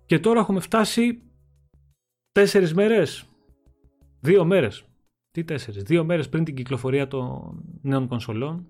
Και 0.06 0.20
τώρα 0.20 0.40
έχουμε 0.40 0.60
φτάσει 0.60 1.22
τέσσερις 2.32 2.74
μέρες, 2.74 3.26
δύο 4.20 4.46
μέρες. 4.46 4.86
Τι 5.32 5.44
τέσσερις, 5.44 5.84
δύο 5.84 6.04
μέρες 6.04 6.30
πριν 6.30 6.44
την 6.44 6.56
κυκλοφορία 6.56 7.08
των 7.08 7.62
νέων 7.82 8.08
κονσολών. 8.08 8.68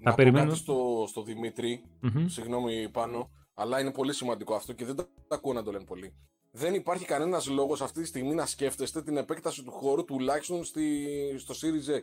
Να 0.00 0.10
πω 0.10 0.16
περιμένω. 0.16 0.46
κάτι 0.46 0.58
στο, 0.58 1.04
στο 1.08 1.22
Δημήτρη, 1.22 1.84
Μμμ. 2.00 2.26
συγγνώμη 2.26 2.88
πάνω, 2.88 3.30
αλλά 3.54 3.80
είναι 3.80 3.92
πολύ 3.92 4.12
σημαντικό 4.12 4.54
αυτό 4.54 4.72
και 4.72 4.84
δεν 4.84 4.96
το 4.96 5.08
ακούω 5.28 5.52
να 5.52 5.62
το 5.62 5.70
λένε 5.70 5.84
πολύ. 5.84 6.14
Δεν 6.50 6.74
υπάρχει 6.74 7.04
κανένας 7.04 7.48
λόγος 7.48 7.80
αυτή 7.82 8.00
τη 8.00 8.06
στιγμή 8.06 8.34
να 8.34 8.46
σκέφτεστε 8.46 9.02
την 9.02 9.16
επέκταση 9.16 9.62
του 9.64 9.70
χώρου 9.70 10.04
τουλάχιστον 10.04 10.64
στη, 10.64 11.06
στο 11.38 11.54
Series 11.54 11.90
X. 11.90 12.02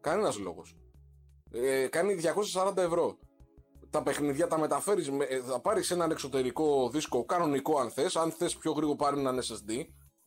Κανένας 0.00 0.38
λόγος. 0.38 0.76
Ε, 1.52 1.86
κάνει 1.86 2.16
240 2.54 2.76
ευρώ. 2.76 3.18
Τα 3.90 4.02
παιχνιδιά 4.02 4.46
τα 4.46 4.58
μεταφέρεις, 4.58 5.10
θα 5.48 5.60
πάρεις 5.60 5.90
έναν 5.90 6.10
εξωτερικό 6.10 6.90
δίσκο 6.90 7.24
κανονικό 7.24 7.78
αν 7.78 7.90
θες. 7.90 8.16
Αν 8.16 8.30
θες 8.30 8.56
πιο 8.56 8.72
γρήγορα 8.72 8.96
πάρει 8.96 9.18
έναν 9.18 9.38
SSD. 9.38 9.84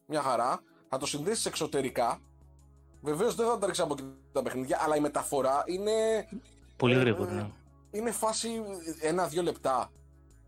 Μια 0.08 0.22
χαρά. 0.22 0.64
Θα 0.90 0.98
το 0.98 1.06
συνδέσεις 1.06 1.46
εξωτερικά. 1.46 2.22
Βεβαίως 3.02 3.36
δεν 3.36 3.46
θα 3.48 3.58
τα 3.58 3.66
ρίξεις 3.66 3.84
από 3.84 3.94
εκεί 4.00 4.04
τα 4.32 4.42
παιχνίδια, 4.42 4.80
αλλά 4.84 4.96
η 4.96 5.00
μεταφορά 5.00 5.64
είναι 5.66 5.92
Πολύ 6.84 6.96
ε, 6.96 7.00
γρήγορα. 7.00 7.32
ε, 7.32 7.36
ναι. 7.36 7.50
είναι 7.92 8.12
φάση 8.12 8.62
ένα-δύο 9.02 9.44
λεπτά. 9.44 9.92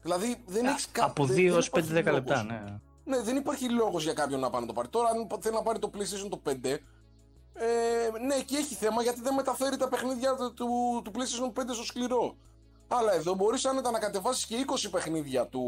Δηλαδή 0.02 0.44
δεν 0.46 0.66
έχεις 0.66 0.88
κάτι. 0.92 1.10
Από 1.10 1.24
2 1.24 1.46
έως 1.46 1.70
5-10 1.74 2.12
λεπτά, 2.12 2.44
ναι. 2.44 2.80
Ναι, 3.04 3.22
δεν 3.22 3.36
υπάρχει 3.36 3.70
λόγος 3.70 4.04
για 4.04 4.14
κάποιον 4.14 4.40
να 4.40 4.50
πάει 4.50 4.62
να 4.62 4.68
το 4.68 4.74
πάρει. 4.74 4.88
Τώρα, 4.88 5.10
αν 5.10 5.28
θέλει 5.42 5.56
να 5.56 5.62
πάρει 5.62 5.80
το 5.80 5.90
PlayStation 5.94 6.30
το 6.30 6.42
5, 6.46 6.52
ε, 7.54 7.68
ναι, 8.26 8.36
εκεί 8.36 8.56
έχει 8.56 8.76
θέμα 8.76 9.02
γιατί 9.02 9.22
δεν 9.22 9.34
μεταφέρει 9.34 9.78
τα 9.78 9.88
παιχνίδια 9.88 10.36
του, 10.36 10.54
του, 10.54 11.02
του 11.04 11.12
PlayStation 11.16 11.62
5 11.62 11.64
στο 11.74 11.84
σκληρό. 11.84 12.36
Αλλά 12.88 13.14
εδώ 13.14 13.34
μπορείς 13.34 13.66
άνετα 13.66 13.92
να 13.92 14.00
κατεβάσεις 14.00 14.46
και 14.46 14.66
20 14.68 14.88
παιχνίδια 14.92 15.48
του. 15.48 15.64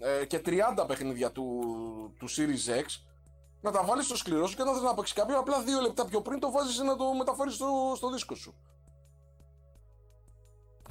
Ε, 0.00 0.24
και 0.24 0.40
30 0.44 0.86
παιχνίδια 0.86 1.32
του, 1.32 1.44
του 2.18 2.28
Series 2.30 2.80
X 2.80 2.86
να 3.60 3.70
τα 3.70 3.84
βάλεις 3.84 4.04
στο 4.04 4.16
σκληρό 4.16 4.46
σου 4.46 4.56
και 4.56 4.62
όταν 4.62 4.74
θέλει 4.74 4.86
να 4.86 4.94
παίξεις 4.94 5.14
κάποιο, 5.14 5.38
απλά 5.38 5.62
δύο 5.62 5.80
λεπτά 5.80 6.04
πιο 6.04 6.20
πριν 6.20 6.40
το 6.40 6.50
βάζεις 6.50 6.78
να 6.78 6.96
το 6.96 7.14
μεταφέρεις 7.14 7.54
στο, 7.54 7.92
στο 7.96 8.10
δίσκο 8.10 8.34
σου. 8.34 8.54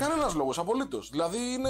Κανένας 0.06 0.34
λόγος, 0.34 0.58
απολύτως. 0.58 1.10
Δηλαδή 1.10 1.38
είναι, 1.38 1.70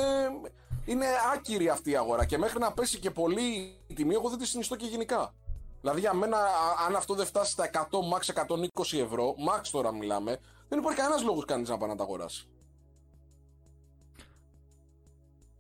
είναι 0.86 1.06
άκυρη 1.34 1.70
αυτή 1.70 1.90
η 1.92 1.96
αγορά 1.98 2.26
και 2.26 2.38
μέχρι 2.38 2.60
να 2.60 2.72
πέσει 2.72 3.00
και 3.00 3.12
πολύ 3.12 3.78
η 3.88 3.94
τιμή, 3.94 4.14
εγώ 4.14 4.30
δεν 4.30 4.38
τη 4.38 4.48
συνιστώ 4.48 4.76
και 4.76 4.86
γενικά. 4.86 5.34
Δηλαδή 5.82 6.00
για 6.00 6.14
μένα, 6.14 6.38
α- 6.38 6.86
αν 6.88 6.96
αυτό 6.96 7.14
δεν 7.14 7.26
φτάσει 7.26 7.52
στα 7.52 7.70
100 7.74 7.78
max 7.80 8.44
120 8.84 8.98
ευρώ, 9.00 9.36
max 9.50 9.62
τώρα 9.72 9.94
μιλάμε, 9.94 10.40
δεν 10.70 10.80
υπάρχει 10.80 11.00
κανένας 11.00 11.24
λόγος 11.24 11.46
κανείς 11.46 11.70
να 11.70 11.78
πάει 11.78 11.90
να 11.90 11.96
τα 11.96 12.04
αγοράσει. 12.04 12.46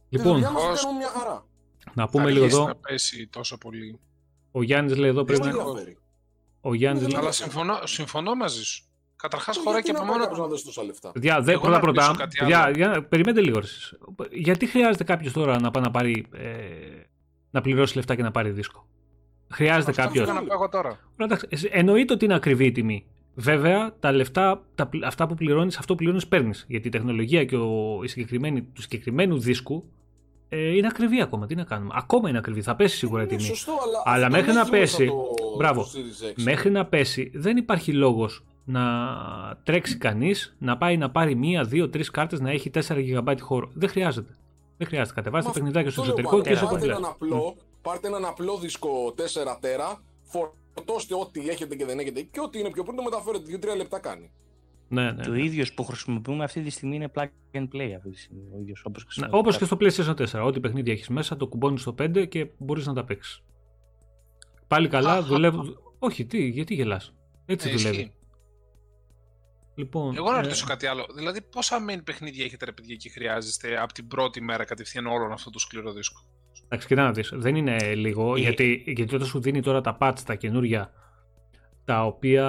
Τη 0.10 0.18
Λοιπόν, 0.18 0.32
δουλειά 0.34 0.52
μας 0.52 0.62
την 0.64 0.72
Ως- 0.72 0.82
κάνουμε 0.82 1.00
μια 1.00 1.10
χαρά. 1.10 1.46
να 1.94 2.10
πούμε 2.10 2.24
Θα 2.24 2.30
λίγο 2.30 2.44
αρχίσει 2.44 2.62
εδώ. 2.62 2.68
να 2.70 2.76
πέσει 2.76 3.28
τόσο 3.28 3.58
πολύ. 3.58 4.00
Ο 4.52 4.64
Γιάννης 4.64 4.98
λέει 4.98 5.10
εδώ 5.10 5.24
Δεν 5.24 5.26
πρέπει 5.38 5.42
με 5.48 5.52
να... 5.52 5.62
ενδιαφέρει; 5.62 5.98
Ο 6.62 6.74
Γιάννης 6.74 7.02
Δεν 7.02 7.12
λέει... 7.12 7.20
με 7.20 7.26
Αλλά 7.26 7.36
συμφωνώ, 7.36 7.86
συμφωνώ 7.86 8.36
μαζί 8.36 8.64
σου. 8.64 8.86
Καταρχάς 9.22 9.58
Ε, 9.58 9.60
χωράει 9.60 9.82
γιατί 9.82 9.88
και 9.88 9.94
να 9.94 9.98
από 10.00 10.08
πάει 10.08 10.18
μόνο 10.18 10.24
κάποιος 10.24 10.40
να 10.40 10.46
του. 10.46 10.52
δώσει 10.52 10.66
τόσα 10.66 10.84
λεφτά; 10.84 11.12
Παιδιά, 11.12 11.42
δε, 11.42 11.52
Εγώ 11.52 11.62
πρώτα 11.62 11.80
να 11.80 11.86
ρωτήσω 11.86 12.06
πρώτα. 12.08 12.24
κάτι 12.24 12.38
Παιδιά, 12.40 12.64
άλλο. 12.64 12.76
για, 12.76 13.04
περιμένετε 13.10 13.46
λίγο. 13.46 13.58
εσείς. 13.60 13.94
Γιατί 14.32 14.66
χρειάζεται 14.66 15.04
κάποιος 15.04 15.34
τώρα 15.34 15.60
να 15.62 15.72
πάει 15.72 15.84
να 15.84 15.92
πάρει. 15.92 16.26
Ε, 16.34 16.48
να 17.52 17.62
πληρώσει 17.62 17.96
λεφτά 17.96 18.16
και 18.16 18.22
να 18.22 18.32
πάρει 18.32 18.50
δίσκο; 18.50 18.88
Χρειάζεται 19.54 19.90
Αυτό 19.90 20.02
κάποιος; 20.02 20.26
πήγα 20.28 20.40
να 20.40 20.46
πω 20.46 20.54
εγώ 20.54 20.70
τώρα. 20.70 21.00
Εννοείται 21.72 22.14
ότι 22.14 22.26
είναι 22.26 22.34
ακριβή 22.36 22.66
η 22.66 22.72
τιμή. 22.72 23.06
Βέβαια, 23.36 23.94
τα 24.00 24.12
λεφτά, 24.12 24.64
τα, 24.76 24.88
πλ- 24.88 25.06
αυτά 25.06 25.28
που 25.28 25.34
πληρώνεις, 25.36 25.78
αυτό 25.78 25.94
που 25.94 25.98
πληρώνεις, 25.98 26.28
παίρνεις. 26.28 26.66
Γιατί 26.68 26.88
η 26.88 26.92
τεχνολογία 26.92 27.46
και 27.46 27.56
ο, 27.56 28.00
η 28.04 28.08
συγκεκριμένη, 28.08 28.62
του 28.64 28.82
συγκεκριμένου 28.82 29.40
δίσκου 29.40 29.84
ε, 30.50 30.76
είναι 30.76 30.88
ακριβή 30.88 31.22
ακόμα. 31.22 31.46
Τι 31.46 31.56
να 31.56 31.64
κάνουμε; 31.64 31.94
Ακόμα 31.98 32.30
είναι 32.30 32.38
ακριβή. 32.38 32.62
Θα 32.62 32.76
πέσει 32.76 32.98
σίγουρα 32.98 33.22
η 33.22 33.26
Είναι 33.30 33.36
τιμή. 33.38 33.50
σωστό, 33.50 33.72
αλλά, 33.72 34.02
Αλλά 34.16 34.26
αυτό 34.26 34.30
μέχρι 34.38 34.46
δεν 34.46 34.56
να 34.56 34.62
έχει 34.62 34.72
μέσα 34.72 34.98
πέσει- 34.98 35.10
Το, 35.10 35.56
μπράβο. 35.58 35.84
στο 35.84 36.00
Series 36.00 36.40
X. 36.40 36.44
Μέχρι 36.44 36.70
να 36.72 36.86
πέσει, 36.86 37.32
δεν 37.34 37.58
υπάρχει 37.58 37.94
λόγος 37.94 38.44
να 38.72 38.82
τρέξει 39.64 39.98
κανείς, 39.98 40.56
να 40.60 40.78
πάει 40.78 40.98
να 40.98 41.12
πάρει 41.12 41.36
μία, 41.36 41.64
δύο, 41.64 41.90
τρεις 41.90 42.10
κάρτες 42.10 42.40
να 42.40 42.50
έχει 42.52 42.70
4 42.70 42.80
GB 42.98 43.36
χώρο. 43.40 43.70
Δεν 43.74 43.90
χρειάζεται. 43.90 44.36
Δεν 44.78 44.88
χρειάζεται. 44.88 45.16
Κατεβάζει 45.16 45.44
τα 45.46 45.52
Μα 45.52 45.58
παιχνιδάκια 45.60 45.92
στο 45.92 46.02
αυτό 46.02 46.14
λέω 46.14 46.20
εσωτερικό 46.26 46.44
πάντα. 46.44 46.50
και 46.50 46.56
είσαι 46.56 46.66
πάρτε 46.66 46.80
κομπλέ. 46.80 46.98
έναν, 46.98 47.12
απλό, 47.12 47.56
πάρτε 47.82 48.08
έναν 48.08 48.26
απλό 48.26 48.58
δίσκο 48.58 49.14
4 49.18 49.58
τέρα, 49.60 50.02
φορτώστε 50.22 51.16
ό,τι 51.16 51.50
έχετε 51.50 51.76
και 51.76 51.86
δεν 51.86 52.00
έχετε 52.00 52.22
και 52.22 52.40
ό,τι 52.40 52.60
είναι 52.60 52.70
πιο 52.70 52.84
πριν 52.84 52.96
το 52.96 53.04
μεταφέρετε. 53.04 53.60
2-3 53.74 53.78
λεπτά 53.78 54.00
κάνει. 54.00 54.32
Ναι, 54.88 55.12
ναι. 55.12 55.24
Και 55.24 55.30
ο 55.30 55.34
ίδιος 55.34 55.74
που 55.74 55.84
χρησιμοποιούμε 55.84 56.44
αυτή 56.44 56.62
τη 56.62 56.70
στιγμή 56.70 56.96
είναι 56.96 57.12
plug 57.16 57.28
and 57.52 57.68
play. 57.74 57.92
Αυτή 57.98 58.10
τη 58.10 58.20
στιγμή, 58.20 58.42
ο 58.56 58.60
ίδιος, 58.60 58.84
όπως 58.86 59.02
Ναι, 59.04 59.06
χρησιμοποιούμε. 59.10 59.40
Όπως 59.40 59.58
και 59.58 59.66
στο 59.66 59.78
PlayStation 59.80 60.40
4. 60.40 60.46
Ό,τι 60.46 60.60
παιχνίδια 60.60 60.94
έχεις 60.94 61.08
μέσα, 61.10 61.38
το 61.38 61.48
κουμπώνεις 61.48 61.82
στο 61.82 61.96
5 62.02 62.26
και 62.28 62.48
μπορείς 62.58 62.86
να 62.88 62.94
τα 62.94 63.04
παίξεις. 63.04 63.42
Πάλι 64.68 64.88
καλά, 64.88 65.12
Αχα. 65.12 65.22
δουλεύουν. 65.22 65.78
Όχι, 66.00 66.26
τι, 66.26 66.48
γιατί 66.48 66.74
γελάς. 66.74 67.14
Έτσι 67.46 67.68
Ναι, 67.70 67.76
δουλεύει. 67.76 68.14
Ισχύει. 69.82 69.94
Λοιπόν, 69.94 70.16
Εγώ 70.16 70.32
να 70.32 70.38
ε, 70.38 70.42
ρωτήσω 70.42 70.66
κάτι 70.66 70.86
άλλο. 70.86 71.06
Δηλαδή, 71.16 71.42
πόσα 71.42 71.78
main 71.90 72.02
παιχνίδια 72.04 72.46
έχετε 72.46 72.66
ρε 72.66 72.72
παιδιά 72.72 72.96
και 72.96 73.10
χρειάζεστε 73.10 73.82
από 73.82 73.94
την 73.94 74.08
πρώτη 74.08 74.42
μέρα 74.42 74.64
κατευθείαν 74.64 75.06
όλον 75.06 75.32
αυτό 75.32 75.50
το 75.50 75.60
σκληρό 75.60 75.92
δίσκο; 75.92 76.20
Εντάξει, 76.66 76.88
κοιτά 76.88 77.04
να 77.04 77.12
δεις, 77.12 77.32
δεν 77.34 77.56
είναι 77.56 77.94
λίγο, 77.96 78.36
Ε, 78.36 78.40
γιατί, 78.40 78.84
γιατί 78.86 79.16
όταν 79.16 79.28
σου 79.28 79.40
δίνει 79.40 79.62
τώρα 79.62 79.82
τα 79.82 79.98
patch, 80.02 80.20
τα 80.26 80.36
καινούρια, 80.36 80.92
τα 81.86 82.06
οποία 82.06 82.46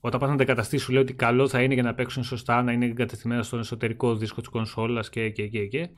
όταν 0.00 0.20
πας 0.20 0.30
να 0.30 0.36
τα 0.36 0.42
εγκαταστήσεις 0.42 0.86
σου 0.86 0.92
λέει 0.92 1.02
ότι 1.02 1.14
καλό 1.14 1.48
θα 1.48 1.62
είναι 1.62 1.74
για 1.74 1.82
να 1.82 1.94
παίξουν 1.94 2.24
σωστά, 2.24 2.62
να 2.62 2.72
είναι 2.72 2.84
εγκατεστημένα 2.84 3.42
στον 3.42 3.58
εσωτερικό 3.58 4.14
δίσκο 4.14 4.40
της 4.40 4.50
κονσόλας 4.50 5.08
και 5.08 5.30
και 5.30 5.46
και 5.46 5.66
και. 5.66 5.88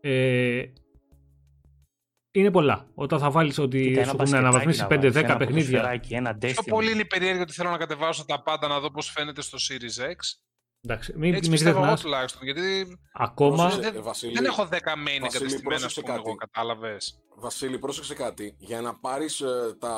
Ε, 0.00 0.62
είναι 2.38 2.50
πολλά. 2.50 2.86
Όταν 2.94 3.18
θα 3.18 3.30
βάλεις 3.30 3.58
ότι 3.58 3.78
Κοίτα, 3.82 3.90
σου 3.90 3.98
ένα 4.00 4.02
έχουν 4.06 4.16
μπασκετάκι 4.16 4.44
αναβαθμίσει 4.46 4.80
να 4.80 4.86
5-10 4.86 4.90
βάλεις, 4.90 5.16
ένα 5.16 5.36
παιχνίδια. 5.36 5.64
ποδοσφαιράκι, 5.70 6.14
Ένα 6.14 6.34
Πιο 6.36 6.48
Destiny. 6.50 6.68
πολύ 6.68 6.90
είναι 6.92 7.04
περίεργο 7.04 7.42
ότι 7.42 7.52
θέλω 7.52 7.70
να 7.70 7.76
κατεβάσω 7.76 8.24
τα 8.24 8.42
πάντα 8.42 8.68
να 8.68 8.80
δω 8.80 8.90
πώς 8.90 9.10
φαίνεται 9.10 9.42
στο 9.42 9.58
Series 9.68 10.02
X. 10.12 10.16
Εντάξει, 10.80 11.12
μην, 11.16 11.30
Έτσι 11.34 11.42
μην 11.42 11.50
πιστεύω 11.50 11.70
εγώ 11.70 11.80
ξεχνάς, 11.94 12.00
τουλάχιστον. 12.02 12.42
Γιατί 12.44 12.98
ακόμα... 13.12 13.56
Πρόσεξε, 13.56 13.90
δεν, 13.90 13.98
ε, 14.00 14.02
Βασίλη, 14.02 14.32
δεν 14.32 14.44
έχω 14.44 14.62
10 14.62 14.74
main 14.74 14.76
Βασίλη, 14.76 15.14
εγκατεστημένα, 15.16 15.54
ας 15.54 15.62
πρόσεξε 15.62 16.00
πούμε, 16.00 16.12
κάτι. 16.14 16.22
εγώ, 16.28 16.34
κατάλαβες. 16.36 17.18
Βασίλη, 17.36 17.78
πρόσεξε 17.78 18.14
κάτι. 18.14 18.54
Για 18.58 18.80
να 18.80 18.94
πάρεις 18.98 19.40
ε, 19.40 19.76
τα, 19.78 19.94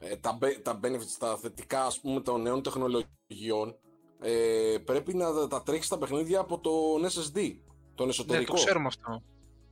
ε, 0.00 0.16
τα, 0.16 0.38
be- 0.40 0.60
τα 0.62 0.80
benefits, 0.82 1.16
τα 1.18 1.36
θετικά 1.36 1.84
ας 1.84 2.00
πούμε 2.00 2.20
των 2.20 2.42
νέων 2.42 2.62
τεχνολογιών, 2.62 3.76
ε, 4.20 4.78
πρέπει 4.84 5.14
να 5.14 5.32
τα- 5.34 5.48
τα 5.48 5.62
τρέχεις 5.62 5.88
τα 5.88 5.98
παιχνίδια 5.98 6.40
από 6.40 6.58
τον 6.60 7.04
SSD, 7.04 7.40
τον 7.94 8.06
Ναι, 8.06 8.12
εσωτερικό. 8.12 8.52
το 8.54 8.58
ξέρουμε 8.64 8.86
αυτό. 8.86 9.22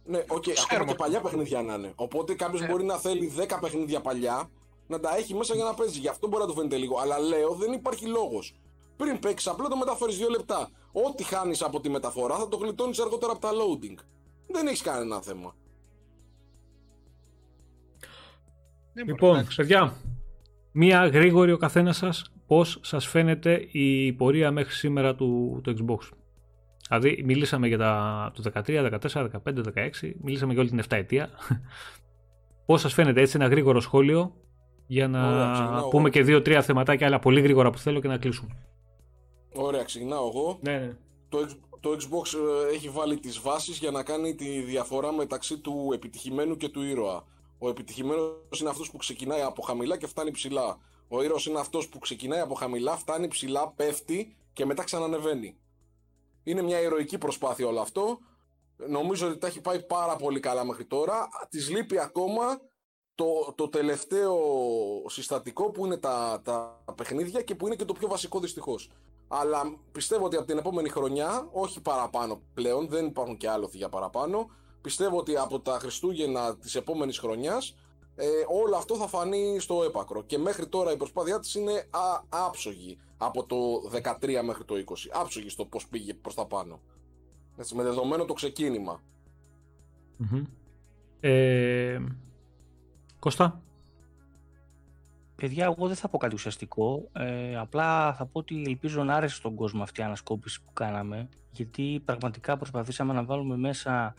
Ναι, 0.04 0.18
οκ, 0.18 0.26
ακόμα 0.28 0.52
ξέρουμε 0.52 0.66
και 0.68 0.90
αυτό. 0.90 0.94
παλιά 0.94 1.20
παιχνίδια 1.20 1.62
να 1.62 1.74
είναι. 1.74 1.92
Οπότε 1.94 2.34
κάποιος 2.34 2.60
Ναι. 2.60 2.66
μπορεί 2.66 2.84
να 2.84 2.96
θέλει 2.96 3.26
10 3.26 3.58
παιχνίδια 3.60 4.00
παλιά 4.00 4.50
να 4.86 5.00
τα 5.00 5.16
έχει 5.16 5.34
μέσα 5.34 5.54
για 5.54 5.64
να 5.64 5.74
παίζει. 5.74 5.98
Γι' 5.98 6.08
αυτό 6.08 6.28
μπορεί 6.28 6.42
να 6.42 6.48
του 6.48 6.54
φαίνεται 6.54 6.76
λίγο. 6.76 6.98
Αλλά 6.98 7.18
λέω 7.18 7.54
δεν 7.54 7.72
υπάρχει 7.72 8.06
λόγος. 8.06 8.56
Πριν 8.96 9.18
παίξεις, 9.18 9.50
απλά 9.50 9.68
το 9.68 9.76
μεταφέρεις 9.76 10.18
2 10.18 10.28
λεπτά. 10.28 10.70
Ό,τι 10.92 11.22
χάνεις 11.22 11.62
από 11.62 11.80
τη 11.80 11.88
μεταφορά 11.88 12.36
θα 12.36 12.48
το 12.48 12.56
γλιτώνεις 12.56 12.98
αργότερα 12.98 13.32
από 13.32 13.40
τα 13.40 13.50
loading. 13.50 13.98
Δεν 14.48 14.66
έχεις 14.66 14.82
κανένα 14.82 15.20
θέμα. 15.22 15.54
Ναι, 18.92 19.02
Λοιπόν, 19.04 19.28
μωρέ, 19.28 19.38
εντάξει. 19.40 19.56
παιδιά, 19.56 19.94
μία 20.72 21.06
γρήγορη 21.06 21.52
ο 21.52 21.56
καθένας 21.56 21.96
σας 21.96 22.32
πώς 22.46 22.78
σας 22.82 23.06
φαίνεται 23.06 23.68
η 23.72 24.12
πορεία 24.12 24.50
μέχρι 24.50 24.72
σήμερα 24.74 25.14
του, 25.14 25.60
του 25.62 25.76
Xbox; 25.78 26.08
Δηλαδή, 26.98 27.22
μιλήσαμε 27.24 27.68
για 27.68 27.78
τα, 27.78 28.32
το 28.34 28.50
13, 28.66 28.98
14, 29.00 29.28
15, 29.28 29.28
16, 30.02 30.12
μιλήσαμε 30.22 30.52
για 30.52 30.60
όλη 30.60 30.70
την 30.70 30.80
7 30.80 30.84
ετία. 30.88 31.30
πώς 32.66 32.80
σας 32.80 32.92
φαίνεται 32.92 33.20
έτσι 33.20 33.36
ένα 33.36 33.46
γρήγορο 33.46 33.80
σχόλιο 33.80 34.34
για 34.86 35.08
να 35.08 35.26
Ωραία, 35.28 35.50
ξεκινάω 35.52 35.88
πούμε 35.88 36.10
εγώ. 36.14 36.40
και 36.40 36.52
2-3 36.56 36.60
θεματάκια, 36.62 37.06
αλλά 37.06 37.18
πολύ 37.18 37.40
γρήγορα 37.40 37.70
που 37.70 37.78
θέλω 37.78 38.00
και 38.00 38.08
να 38.08 38.18
κλείσουμε. 38.18 38.56
Ωραία, 39.54 39.82
ξεκινάω 39.82 40.26
εγώ. 40.28 40.58
Ναι, 40.62 40.78
ναι. 40.78 40.96
Το, 41.28 41.38
X- 41.38 41.58
το 41.80 41.90
Xbox 41.90 42.38
ε, 42.70 42.74
έχει 42.74 42.88
βάλει 42.88 43.18
τις 43.18 43.40
βάσεις 43.40 43.78
για 43.78 43.90
να 43.90 44.02
κάνει 44.02 44.34
τη 44.34 44.60
διαφορά 44.60 45.12
μεταξύ 45.12 45.58
του 45.58 45.90
επιτυχημένου 45.94 46.56
και 46.56 46.68
του 46.68 46.82
ήρωα. 46.82 47.24
Ο 47.58 47.68
επιτυχημένος 47.68 48.60
είναι 48.60 48.68
αυτός 48.70 48.90
που 48.90 48.96
ξεκινάει 48.96 49.40
από 49.40 49.62
χαμηλά 49.62 49.96
και 49.96 50.06
φτάνει 50.06 50.30
ψηλά. 50.30 50.78
Ο 51.08 51.22
ήρωας 51.22 51.46
είναι 51.46 51.58
αυτός 51.60 51.88
που 51.88 51.98
ξεκινάει 51.98 52.40
από 52.40 52.54
χαμηλά, 52.54 52.96
φτάνει 52.96 53.28
ψηλά, 53.28 53.72
πέφτει 53.76 54.36
και 54.52 54.64
μετά 54.66 54.84
ξανανεβαίνει. 54.84 55.56
Είναι 56.44 56.62
μια 56.62 56.80
ηρωική 56.80 57.18
προσπάθεια 57.18 57.66
όλο 57.66 57.80
αυτό. 57.80 58.18
Νομίζω 58.88 59.28
ότι 59.28 59.38
τα 59.38 59.46
έχει 59.46 59.60
πάει 59.60 59.82
πάρα 59.82 60.16
πολύ 60.16 60.40
καλά 60.40 60.64
μέχρι 60.64 60.84
τώρα. 60.84 61.28
Της 61.48 61.70
λείπει 61.70 61.98
ακόμα 61.98 62.60
το, 63.14 63.52
το 63.54 63.68
τελευταίο 63.68 64.36
συστατικό 65.06 65.70
που 65.70 65.86
είναι 65.86 65.96
τα, 65.96 66.40
τα 66.44 66.84
παιχνίδια 66.96 67.42
και 67.42 67.54
που 67.54 67.66
είναι 67.66 67.76
και 67.76 67.84
το 67.84 67.92
πιο 67.92 68.08
βασικό 68.08 68.40
δυστυχώς. 68.40 68.90
Αλλά 69.28 69.78
πιστεύω 69.92 70.24
ότι 70.24 70.36
από 70.36 70.46
την 70.46 70.58
επόμενη 70.58 70.88
χρονιά, 70.88 71.48
όχι 71.52 71.80
παραπάνω 71.80 72.42
πλέον, 72.54 72.88
δεν 72.88 73.06
υπάρχουν 73.06 73.36
και 73.36 73.48
άλοθη 73.48 73.76
για 73.76 73.88
παραπάνω, 73.88 74.50
πιστεύω 74.80 75.16
ότι 75.16 75.36
από 75.36 75.60
τα 75.60 75.78
Χριστούγεννα 75.78 76.56
της 76.56 76.74
επόμενης 76.74 77.18
χρονιάς 77.18 77.74
ε, 78.16 78.26
όλο 78.62 78.76
αυτό 78.76 78.96
θα 78.96 79.06
φανεί 79.06 79.58
στο 79.60 79.82
έπακρο. 79.82 80.22
Και 80.22 80.38
μέχρι 80.38 80.66
τώρα 80.66 80.92
η 80.92 80.96
προσπάθειά 80.96 81.38
της 81.38 81.54
είναι 81.54 81.88
α, 81.90 82.20
άψογη 82.28 82.98
από 83.26 83.44
το 83.44 83.56
13 84.20 84.40
μέχρι 84.44 84.64
το 84.64 84.74
20. 84.74 84.94
Άψογη 85.12 85.48
στο 85.48 85.64
πώς 85.64 85.88
πήγε 85.88 86.14
προς 86.14 86.34
τα 86.34 86.46
πάνω. 86.46 86.80
Έτσι, 87.56 87.74
με 87.74 87.82
δεδομένο 87.82 88.24
το 88.24 88.32
ξεκίνημα. 88.32 89.02
Μμμ. 90.16 90.44
Ε, 91.20 91.98
Κώστα. 93.18 93.62
Παιδιά, 95.34 95.64
εγώ 95.64 95.86
δεν 95.86 95.96
θα 95.96 96.08
πω 96.08 96.18
κάτι 96.18 96.34
ουσιαστικό. 96.34 97.08
Ε, 97.12 97.56
απλά 97.56 98.14
θα 98.14 98.26
πω 98.26 98.38
ότι 98.38 98.62
ελπίζω 98.66 99.04
να 99.04 99.14
άρεσε 99.14 99.34
στον 99.34 99.54
κόσμο 99.54 99.82
αυτή 99.82 100.00
η 100.00 100.04
ανασκόπηση 100.04 100.62
που 100.62 100.72
κάναμε. 100.72 101.28
Γιατί 101.50 102.02
πραγματικά 102.04 102.56
προσπαθήσαμε 102.56 103.12
να 103.12 103.24
βάλουμε 103.24 103.56
μέσα 103.56 104.14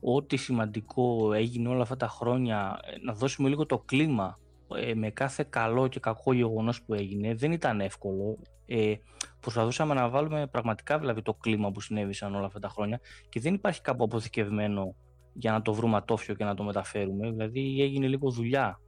ό,τι 0.00 0.36
σημαντικό 0.36 1.32
έγινε 1.32 1.68
όλα 1.68 1.82
αυτά 1.82 1.96
τα 1.96 2.08
χρόνια, 2.08 2.80
ε, 2.84 3.04
να 3.04 3.12
δώσουμε 3.12 3.48
λίγο 3.48 3.66
το 3.66 3.78
κλίμα 3.78 4.38
ε, 4.76 4.94
με 4.94 5.10
κάθε 5.10 5.46
καλό 5.50 5.88
και 5.88 6.00
κακό 6.00 6.32
γεγονός 6.32 6.82
που 6.82 6.94
έγινε. 6.94 7.34
Δεν 7.34 7.52
ήταν 7.52 7.80
εύκολο. 7.80 8.38
Ε, 8.66 8.94
προσπαθούσαμε 9.40 9.94
να 9.94 10.08
βάλουμε 10.08 10.46
πραγματικά 10.46 10.98
δηλαδή 10.98 11.22
το 11.22 11.34
κλίμα 11.34 11.70
που 11.70 11.80
συνέβησαν 11.80 12.34
όλα 12.34 12.46
αυτά 12.46 12.58
τα 12.58 12.68
χρόνια 12.68 13.00
και 13.28 13.40
δεν 13.40 13.54
υπάρχει 13.54 13.80
κάπου 13.80 14.04
αποθηκευμένο 14.04 14.94
για 15.32 15.52
να 15.52 15.62
το 15.62 15.72
βρούμε 15.74 15.96
ατόφιο 15.96 16.34
και 16.34 16.44
να 16.44 16.54
το 16.54 16.62
μεταφέρουμε. 16.62 17.30
Δηλαδή 17.30 17.82
έγινε 17.82 18.06
λίγο 18.06 18.30
δουλειά. 18.30 18.80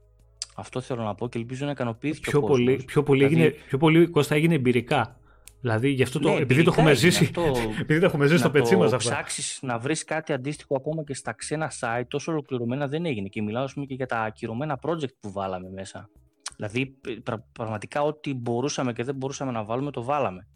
Αυτό 0.55 0.81
θέλω 0.81 1.03
να 1.03 1.15
πω 1.15 1.27
και 1.29 1.37
ελπίζω 1.37 1.65
να 1.65 1.71
ικανοποιήθηκε 1.71 2.29
Πιο 2.29 2.39
ο 2.39 2.41
κόσμος. 2.41 2.59
πολύ, 2.59 2.83
πιο, 2.83 3.03
πολύ 3.03 3.25
Δηλαδή- 3.27 3.43
έγινε, 3.45 3.63
πιο 3.67 3.77
πολύ, 3.77 4.07
Κώστα, 4.07 4.35
έγινε 4.35 4.53
εμπειρικά. 4.55 5.17
Δηλαδή, 5.63 5.89
γι' 5.89 6.03
αυτό 6.03 6.19
το, 6.19 6.29
Ναι, 6.29 6.33
επειδή 6.39 6.47
το 6.47 6.53
εμπειρικά 6.53 6.71
έχουμε 6.71 6.91
έγινε 6.91 7.09
ζήσει, 7.11 7.23
αυτό. 7.23 7.41
επειδή 7.81 7.99
το 7.99 8.05
έχουμε 8.05 8.25
ζήσει 8.25 8.37
στο 8.37 8.47
να 8.47 8.53
πετσί 8.53 8.75
μας 8.75 8.89
το 8.89 8.95
αυτά. 8.95 9.09
ψάξεις 9.11 9.59
να 9.61 9.77
βρεις 9.79 10.03
κάτι 10.03 10.33
αντίστοιχο 10.33 10.75
ακόμα 10.75 11.03
και 11.03 11.13
στα 11.13 11.33
ξένα 11.33 11.71
site 11.79 12.03
τόσο 12.07 12.31
ολοκληρωμένα 12.31 12.87
δεν 12.87 13.05
έγινε 13.05 13.27
και 13.27 13.41
μιλάω 13.41 13.63
ας 13.63 13.73
πούμε, 13.73 13.85
και 13.85 13.93
για 13.93 14.05
τα 14.05 14.19
ακυρωμένα 14.19 14.79
project 14.81 15.13
που 15.19 15.31
βάλαμε 15.31 15.69
μέσα 15.69 16.09
δηλαδή 16.55 16.95
πρα- 17.23 17.45
πραγματικά 17.51 18.01
ό,τι 18.01 18.33
μπορούσαμε 18.33 18.93
και 18.93 19.03
δεν 19.03 19.15
μπορούσαμε 19.15 19.51
να 19.51 19.63
βάλουμε 19.63 19.91
το 19.91 20.03
βάλαμε 20.03 20.47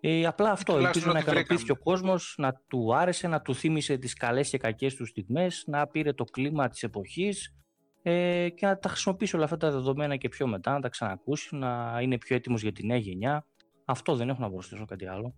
ε, 0.00 0.26
απλά 0.26 0.50
αυτό, 0.50 0.72
Τουλάχιστον 0.74 1.02
ελπίζω 1.02 1.12
να 1.12 1.18
ό,τι 1.18 1.30
ικανοποιήθηκε 1.30 1.72
ο 1.72 1.74
βρήκαμε. 1.74 1.98
κόσμος, 1.98 2.34
να 2.38 2.62
του 2.68 2.96
άρεσε, 2.96 3.28
να 3.28 3.40
του 3.40 3.54
θύμισε 3.54 3.96
τις 3.96 4.14
καλές 4.14 4.48
και 4.50 4.58
κακές 4.58 4.94
του 4.94 5.06
στιγμές, 5.06 5.64
να 5.66 5.86
πήρε 5.86 6.12
το 6.12 6.24
κλίμα 6.24 6.68
της 6.68 6.82
εποχής 6.82 7.54
ε, 8.02 8.48
και 8.48 8.66
να 8.66 8.78
τα 8.78 8.88
χρησιμοποιήσει 8.88 9.36
όλα 9.36 9.44
αυτά 9.44 9.56
τα 9.56 9.70
δεδομένα 9.70 10.16
και 10.16 10.28
πιο 10.28 10.46
μετά, 10.46 10.72
να 10.72 10.80
τα 10.80 10.88
ξανακούσει, 10.88 11.56
να 11.56 11.98
είναι 12.02 12.18
πιο 12.18 12.36
έτοιμος 12.36 12.62
για 12.62 12.72
τη 12.72 12.86
νέα 12.86 12.96
γενιά. 12.96 13.46
Αυτό 13.88 14.16
δεν 14.16 14.28
έχω 14.28 14.40
να 14.40 14.50
προσθέσω 14.50 14.84
κάτι 14.84 15.06
άλλο. 15.06 15.34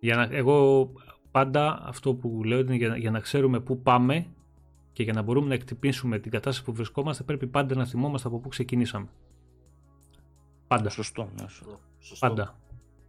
Για 0.00 0.16
να, 0.16 0.22
εγώ 0.30 0.88
πάντα 1.30 1.82
αυτό 1.86 2.14
που 2.14 2.44
λέω 2.44 2.58
είναι 2.58 2.74
για, 2.74 2.88
να- 2.88 2.96
για 2.96 3.10
να 3.10 3.20
ξέρουμε 3.20 3.60
πού 3.60 3.82
πάμε 3.82 4.26
και 4.92 5.02
για 5.02 5.12
να 5.12 5.22
μπορούμε 5.22 5.48
να 5.48 5.54
εκτυπήσουμε 5.54 6.18
την 6.18 6.30
κατάσταση 6.30 6.64
που 6.64 6.72
βρισκόμαστε 6.72 7.22
πρέπει 7.22 7.46
πάντα 7.46 7.74
να 7.74 7.84
θυμόμαστε 7.86 8.28
από 8.28 8.38
πού 8.38 8.48
ξεκινήσαμε. 8.48 9.08
Πάντα. 10.66 10.88
Σωστό. 10.90 11.28
ναι, 11.40 11.48
σωστό. 11.48 11.80
Σωστό. 11.98 12.26
Πάντα. 12.28 12.58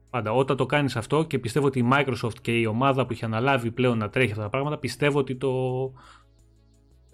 Πάντα. 0.09 0.31
Όταν 0.31 0.57
το 0.57 0.65
κάνεις 0.65 0.95
αυτό 0.95 1.23
και 1.23 1.39
πιστεύω 1.39 1.65
ότι 1.65 1.79
η 1.79 1.89
Microsoft 1.91 2.39
και 2.41 2.59
η 2.59 2.65
ομάδα 2.65 3.05
που 3.05 3.11
έχει 3.13 3.25
αναλάβει 3.25 3.71
πλέον 3.71 3.97
να 3.97 4.09
τρέχει 4.09 4.31
αυτά 4.31 4.43
τα 4.43 4.49
πράγματα 4.49 4.77
πιστεύω 4.77 5.19
ότι 5.19 5.35
το, 5.35 5.83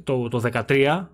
το, 0.04 0.28
το 0.28 0.42
13 0.68 1.06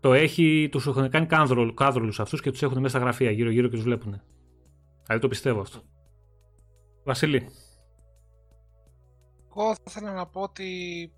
το 0.00 0.12
έχει, 0.12 0.68
τους 0.70 0.86
έχουν 0.86 1.08
κάνει 1.10 1.26
κάνδρο, 1.26 1.74
κάνδρολους 1.74 2.20
αυτούς 2.20 2.40
και 2.40 2.50
τους 2.50 2.62
έχουν 2.62 2.76
μέσα 2.76 2.88
στα 2.88 2.98
γραφεία 2.98 3.30
γύρω 3.30 3.50
γύρω 3.50 3.68
και 3.68 3.74
τους 3.74 3.84
βλέπουν. 3.84 4.20
Δηλαδή 5.06 5.22
το 5.22 5.28
πιστεύω 5.28 5.60
αυτό. 5.60 5.82
Βασίλη. 7.04 7.50
Εγώ 9.48 9.74
θα 9.74 9.82
ήθελα 9.86 10.12
να 10.12 10.26
πω 10.26 10.40
ότι 10.40 11.12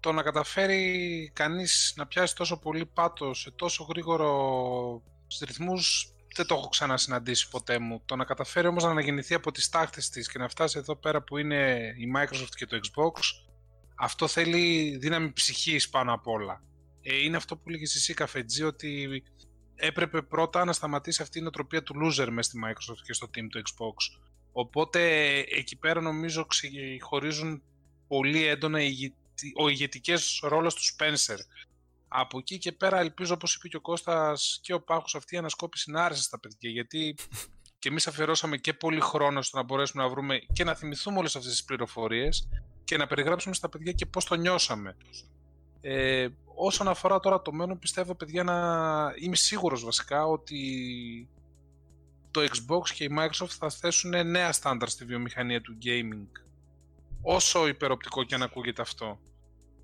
το 0.00 0.12
να 0.12 0.22
καταφέρει 0.22 1.30
κανείς 1.34 1.92
να 1.96 2.06
πιάσει 2.06 2.34
τόσο 2.34 2.58
πολύ 2.58 2.86
πάτος 2.86 3.40
σε 3.40 3.50
τόσο 3.50 3.84
γρήγορο 3.84 5.02
ρυθμούς 5.46 6.14
δεν 6.36 6.46
το 6.46 6.54
έχω 6.54 6.68
ξανασυναντήσει 6.68 7.48
ποτέ 7.48 7.78
μου. 7.78 8.02
Το 8.04 8.16
να 8.16 8.24
καταφέρει 8.24 8.66
όμως 8.66 8.84
να 8.84 8.90
αναγεννηθεί 8.90 9.34
από 9.34 9.52
τις 9.52 9.68
τάχτες 9.68 10.08
της 10.08 10.28
και 10.28 10.38
να 10.38 10.48
φτάσει 10.48 10.78
εδώ 10.78 10.96
πέρα 10.96 11.22
που 11.22 11.36
είναι 11.36 11.92
η 11.98 12.12
Microsoft 12.16 12.54
και 12.56 12.66
το 12.66 12.76
Xbox 12.76 13.20
αυτό 13.94 14.28
θέλει 14.28 14.96
δύναμη 14.96 15.32
ψυχής 15.32 15.88
πάνω 15.88 16.12
απ' 16.12 16.26
όλα. 16.26 16.62
ε, 17.02 17.16
είναι 17.16 17.36
αυτό 17.36 17.56
που 17.56 17.68
λέγεις 17.68 17.94
εσύ 17.94 18.14
καφετζή 18.14 18.62
ότι 18.62 19.22
έπρεπε 19.80 20.22
πρώτα 20.22 20.64
να 20.64 20.72
σταματήσει 20.72 21.22
αυτή 21.22 21.38
η 21.38 21.42
νοοτροπία 21.42 21.82
του 21.82 21.94
loser 21.94 22.28
μέσα 22.30 22.50
στη 22.50 22.58
Microsoft 22.66 23.00
και 23.04 23.12
στο 23.12 23.30
team 23.34 23.46
του 23.50 23.62
Xbox. 23.62 24.20
Οπότε 24.52 25.00
εκεί 25.38 25.76
πέρα 25.76 26.00
νομίζω 26.00 26.46
χωρίζουν 27.00 27.62
πολύ 28.08 28.46
έντονα 28.46 28.78
ο 29.56 29.68
ηγετικές 29.68 30.40
ρόλος 30.42 30.74
του 30.74 30.82
Spencer. 30.82 31.38
Από 32.08 32.38
εκεί 32.38 32.58
και 32.58 32.72
πέρα 32.72 33.00
ελπίζω 33.00 33.34
όπως 33.34 33.54
είπε 33.54 33.68
και 33.68 33.76
ο 33.76 33.80
Κώστας 33.80 34.60
και 34.62 34.72
ο 34.72 34.80
Πάχος 34.80 35.14
αυτή 35.14 35.34
η 35.34 35.38
ανασκόπηση 35.38 35.90
να 35.90 36.04
άρεσε 36.04 36.22
στα 36.22 36.40
παιδιά 36.40 36.70
γιατί 36.70 37.14
και 37.78 37.88
εμείς 37.88 38.06
αφιερώσαμε 38.06 38.56
και 38.56 38.72
πολύ 38.72 39.00
χρόνο 39.00 39.42
στο 39.42 39.56
να 39.56 39.62
μπορέσουμε 39.62 40.02
να 40.02 40.08
βρούμε 40.08 40.38
και 40.52 40.64
να 40.64 40.74
θυμηθούμε 40.74 41.18
όλες 41.18 41.36
αυτές 41.36 41.52
τις 41.52 41.64
πληροφορίες 41.64 42.48
και 42.84 42.96
να 42.96 43.06
περιγράψουμε 43.06 43.54
στα 43.54 43.68
παιδιά 43.68 43.92
και 43.92 44.06
πώς 44.06 44.24
το 44.24 44.34
νιώσαμε. 44.34 44.96
Ε, 45.80 46.28
όσον 46.54 46.88
αφορά 46.88 47.20
τώρα 47.20 47.42
το 47.42 47.52
μέλλον, 47.52 47.78
πιστεύω 47.78 48.14
παιδιά 48.14 48.42
να 48.42 48.54
είμαι 49.20 49.36
σίγουρος 49.36 49.84
βασικά 49.84 50.26
ότι 50.26 51.28
το 52.30 52.40
Xbox 52.40 52.88
και 52.94 53.04
η 53.04 53.10
Microsoft 53.18 53.54
θα 53.58 53.70
θέσουν 53.70 54.30
νέα 54.30 54.52
στάνταρ 54.52 54.88
στη 54.88 55.04
βιομηχανία 55.04 55.60
του 55.60 55.78
gaming. 55.84 56.40
Όσο 57.22 57.66
υπεροπτικό 57.66 58.24
και 58.24 58.34
αν 58.34 58.42
ακούγεται 58.42 58.82
αυτό. 58.82 59.18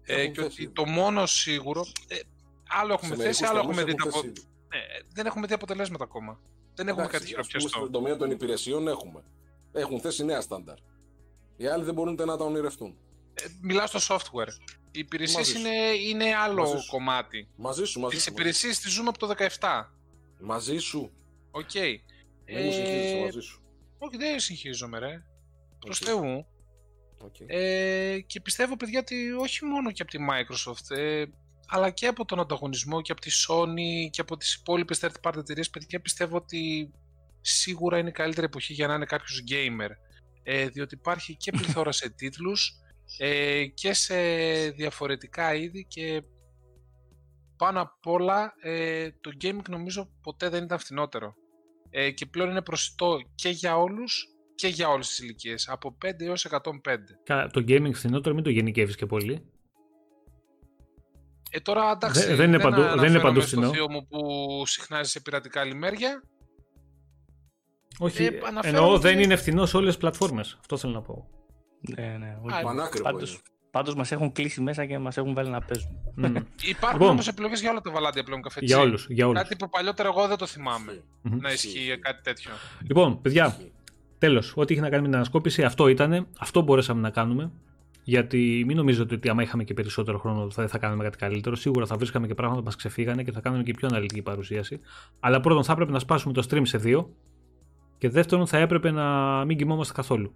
Ε, 0.03 0.27
και 0.27 0.41
ότι 0.41 0.69
το 0.69 0.85
μόνο 0.87 1.27
σίγουρο. 1.27 1.87
Ε, 2.09 2.17
άλλο 2.69 2.93
έχουμε 2.93 3.17
θέσει, 3.17 3.45
άλλο 3.45 3.59
έχουμε 3.59 3.85
δει. 3.85 3.95
Απο... 3.99 4.19
Ε, 4.69 4.79
δεν 5.13 5.27
έχουμε 5.27 5.47
δει 5.47 5.55
αποτελέσματα 5.55 6.05
ακόμα. 6.05 6.41
Δεν 6.75 6.89
έχουμε 6.89 7.07
κάτι 7.07 7.27
χειροπιαστό. 7.27 7.69
Στον 7.69 7.93
τομέα 7.93 8.17
των 8.17 8.31
υπηρεσιών 8.31 8.89
έχουμε. 8.89 9.25
Έχουν 9.73 10.01
θέσει 10.01 10.25
νέα 10.25 10.41
στάνταρ. 10.41 10.77
Οι 11.57 11.67
άλλοι 11.67 11.85
δεν 11.85 11.95
μπορούν 11.95 12.15
να 12.15 12.37
τα 12.37 12.45
ονειρευτούν. 12.45 12.97
Ε, 13.43 13.45
μιλάω 13.61 13.87
στο 13.87 14.17
software. 14.17 14.49
Οι 14.91 14.99
υπηρεσίες 14.99 15.55
είναι, 15.55 15.77
είναι 16.09 16.35
άλλο 16.35 16.63
μαζί 16.63 16.87
κομμάτι. 16.87 17.49
Μαζί 17.57 17.85
σου, 17.85 18.01
μαζί 18.01 18.15
Τις 18.15 18.25
σου. 18.25 18.33
υπηρεσίες 18.33 18.79
τις 18.79 18.93
ζούμε 18.93 19.09
από 19.09 19.19
το 19.19 19.35
17. 19.59 19.85
Μαζί 20.41 20.79
σου. 20.79 21.13
Οκ. 21.51 21.71
Okay. 21.73 21.95
Δεν 22.45 22.65
μου 22.65 22.73
συγχύζεσαι 22.73 23.21
μαζί 23.21 23.41
σου. 23.41 23.61
Όχι, 23.99 24.17
δεν 24.17 24.41
συγχύζομαι, 24.41 24.99
ρε. 24.99 25.23
Προς 25.79 25.99
Θεού. 25.99 26.47
Okay. 27.25 27.45
Ε, 27.47 28.19
και 28.27 28.41
πιστεύω, 28.41 28.77
παιδιά, 28.77 28.99
ότι 29.01 29.33
όχι 29.33 29.65
μόνο 29.65 29.93
και 29.93 30.03
από 30.03 30.11
τη 30.11 30.19
Microsoft, 30.31 30.97
ε, 30.97 31.25
αλλά 31.69 31.91
και 31.91 32.07
από 32.07 32.25
τον 32.25 32.41
ανταγωνισμό 32.41 33.03
και 33.03 33.13
από 33.13 33.21
τη 33.21 33.31
Sony 33.49 34.11
και 34.11 34.21
από 34.21 34.37
τις 34.37 34.55
υπόλοιπες 34.55 34.99
third 35.03 35.31
party 35.31 35.37
εταιρείες, 35.37 35.71
παιδιά, 35.71 36.01
πιστεύω 36.01 36.37
ότι 36.37 36.91
σίγουρα 37.41 37.99
είναι 37.99 38.09
η 38.09 38.13
καλύτερη 38.13 38.47
εποχή 38.47 38.73
για 38.73 38.87
να 38.87 38.95
είναι 38.95 39.05
κάποιος 39.05 39.45
gamer. 39.51 39.91
Ε, 40.43 40.69
διότι 40.69 40.95
υπάρχει 40.95 41.37
και 41.37 41.51
πληθώρα 41.51 41.93
σε 41.93 42.09
τίτλους 42.11 42.81
ε, 43.19 43.65
και 43.67 43.93
σε 43.93 44.17
διαφορετικά 44.71 45.55
είδη 45.55 45.87
και 45.89 46.23
πάνω 47.57 47.81
απ' 47.81 48.07
όλα 48.07 48.55
ε, 48.63 49.11
το 49.21 49.31
gaming 49.43 49.69
νομίζω 49.69 50.09
ποτέ 50.23 50.49
δεν 50.49 50.65
ήταν 50.65 50.79
φθηνότερο. 50.79 51.35
Ε, 51.91 52.11
και 52.11 52.27
πλέον 52.27 52.51
είναι 52.51 52.63
προσιτό 52.63 53.19
και 53.35 53.49
για 53.49 53.77
όλους 53.77 54.27
και 54.55 54.69
για 54.69 54.89
όλες 54.89 55.09
τις 55.09 55.19
ηλικίες, 55.19 55.69
από 55.69 55.97
5 56.05 56.11
έως 56.19 56.47
105. 56.51 57.51
Το 57.53 57.65
gaming 57.69 57.95
φθηνότερο 57.95 58.35
μην 58.35 58.45
το 58.45 58.51
γενικεύεις 58.51 58.97
και 58.97 59.07
πολύ. 59.07 59.51
Ε, 61.51 61.61
τώρα 61.61 61.91
εντάξει, 61.91 62.27
δεν, 62.27 62.37
δεν 62.37 62.49
είναι 62.49 62.59
παντού, 62.59 62.83
δεν 62.99 63.09
είναι 63.09 63.21
παντού 63.21 63.41
στο 63.41 63.71
θείο 63.71 63.91
μου 63.91 64.07
που 64.07 64.19
συχνάζει 64.67 65.11
σε 65.11 65.21
πειρατικά 65.21 65.65
λιμέρια. 65.65 66.23
Όχι, 67.99 68.25
ε, 68.25 68.41
εννοώ 68.63 68.99
δεν 68.99 69.19
είναι 69.19 69.37
φθηνός 69.37 69.71
σε 69.71 69.77
όλες 69.77 69.89
τις 69.89 69.99
πλατφόρμες. 69.99 70.57
Αυτό 70.61 70.77
θέλω 70.77 70.93
να 70.93 71.03
πω. 71.03 71.29
Ναι, 71.81 72.17
ναι. 72.19 72.37
Όχι. 72.43 73.03
Πάντως, 73.03 73.43
πάντως 73.71 73.95
μας 73.95 74.13
έχουν 74.13 74.33
κλείσει 74.33 74.61
μέσα 74.61 74.87
και 74.87 74.99
μας 74.99 75.17
έχουν 75.17 75.35
βάλει 75.35 75.51
να 75.51 75.61
παίζουμε. 75.61 75.95
Mm. 76.17 76.43
Υπάρχουν 76.69 77.01
λοιπόν, 77.01 77.09
όμως 77.09 77.29
επιλογές 77.29 77.61
για 77.61 77.71
όλα 77.71 77.81
τα 77.81 77.91
βαλάντια 77.91 78.23
πλέον 78.23 78.43
καφέτσι. 78.43 78.67
Για 78.67 78.79
όλους, 78.79 79.07
για 79.09 79.27
όλους. 79.27 79.43
Κάτι 79.43 79.57
που 79.57 79.69
παλιότερα 79.69 80.09
εγώ 80.09 80.27
δεν 80.27 80.37
το 80.37 80.47
θυμάμαι 80.47 80.93
mm-hmm. 80.93 81.39
να 81.41 81.53
ισχύει 81.53 81.99
κάτι 82.01 82.23
τέτοιο. 82.23 82.51
Λοιπόν, 82.87 83.21
παιδιά, 83.21 83.57
τέλος, 84.19 84.53
ό,τι 84.57 84.73
είχε 84.73 84.83
να 84.83 84.89
κάνει 84.89 85.03
με 85.03 85.09
την 85.09 85.17
ανασκόπηση, 85.17 85.65
αυτό 85.65 85.89
ήταν. 85.89 86.27
Αυτό 86.39 86.61
μπορέσαμε 86.61 87.01
να 87.01 87.11
κάνουμε. 87.11 87.53
Γιατί 88.09 88.65
μην 88.67 88.77
νομίζετε 88.77 89.15
ότι 89.15 89.29
άμα 89.29 89.43
είχαμε 89.43 89.65
και 89.65 89.75
περισσότερο 89.75 90.19
χρόνο 90.19 90.51
θα, 90.51 90.69
θα 90.69 90.79
κάνουμε 90.79 91.05
κάτι 91.05 91.17
καλύτερο. 91.17 91.57
Σίγουρα 91.57 91.87
θα 91.87 91.97
βρίσκαμε 91.97 92.27
και 92.27 92.35
πράγματα 92.35 92.59
που 92.59 92.65
μας 92.65 92.77
ξεφύγανε 92.77 93.23
και 93.23 93.33
θα 93.33 93.41
κάνουμε 93.41 93.63
και 93.63 93.73
πιο 93.73 93.89
αναλυτική 93.91 94.23
παρουσίαση. 94.23 94.81
Αλλά 95.21 95.41
πρώτον 95.41 95.65
θα 95.65 95.73
έπρεπε 95.73 95.93
να 95.93 95.99
σπάσουμε 95.99 96.33
το 96.33 96.47
stream 96.51 96.63
σε 96.63 96.79
δύο. 96.79 97.15
Και 97.99 98.09
δεύτερον 98.09 98.47
θα 98.47 98.59
έπρεπε 98.59 98.91
να 98.91 99.45
μην 99.45 99.57
κοιμόμαστε 99.57 99.93
καθόλου. 99.93 100.33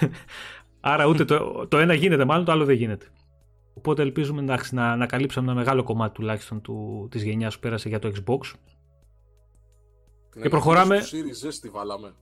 Άρα 0.80 1.06
ούτε 1.06 1.24
το, 1.24 1.66
το 1.68 1.78
ένα 1.78 1.94
γίνεται 1.94 2.24
μάλλον, 2.24 2.44
το 2.44 2.52
άλλο 2.52 2.64
δεν 2.64 2.76
γίνεται. 2.76 3.06
Οπότε 3.74 4.02
ελπίζουμε 4.02 4.40
εντάξει, 4.40 4.74
να, 4.74 4.96
να 4.96 5.06
καλύψαμε 5.06 5.50
ένα 5.50 5.60
μεγάλο 5.60 5.82
κομμάτι 5.82 6.14
τουλάχιστον 6.14 6.60
του, 6.60 7.08
της 7.10 7.22
γενιάς 7.22 7.54
που 7.54 7.60
πέρασε 7.60 7.88
για 7.88 7.98
το 7.98 8.12
Xbox. 8.14 8.52
και 10.42 10.48
προχωράμε... 10.48 10.98
Το 10.98 11.04
Series 11.04 11.48
S 11.48 11.54
τη 11.60 11.68
βάλαμε. 11.68 12.12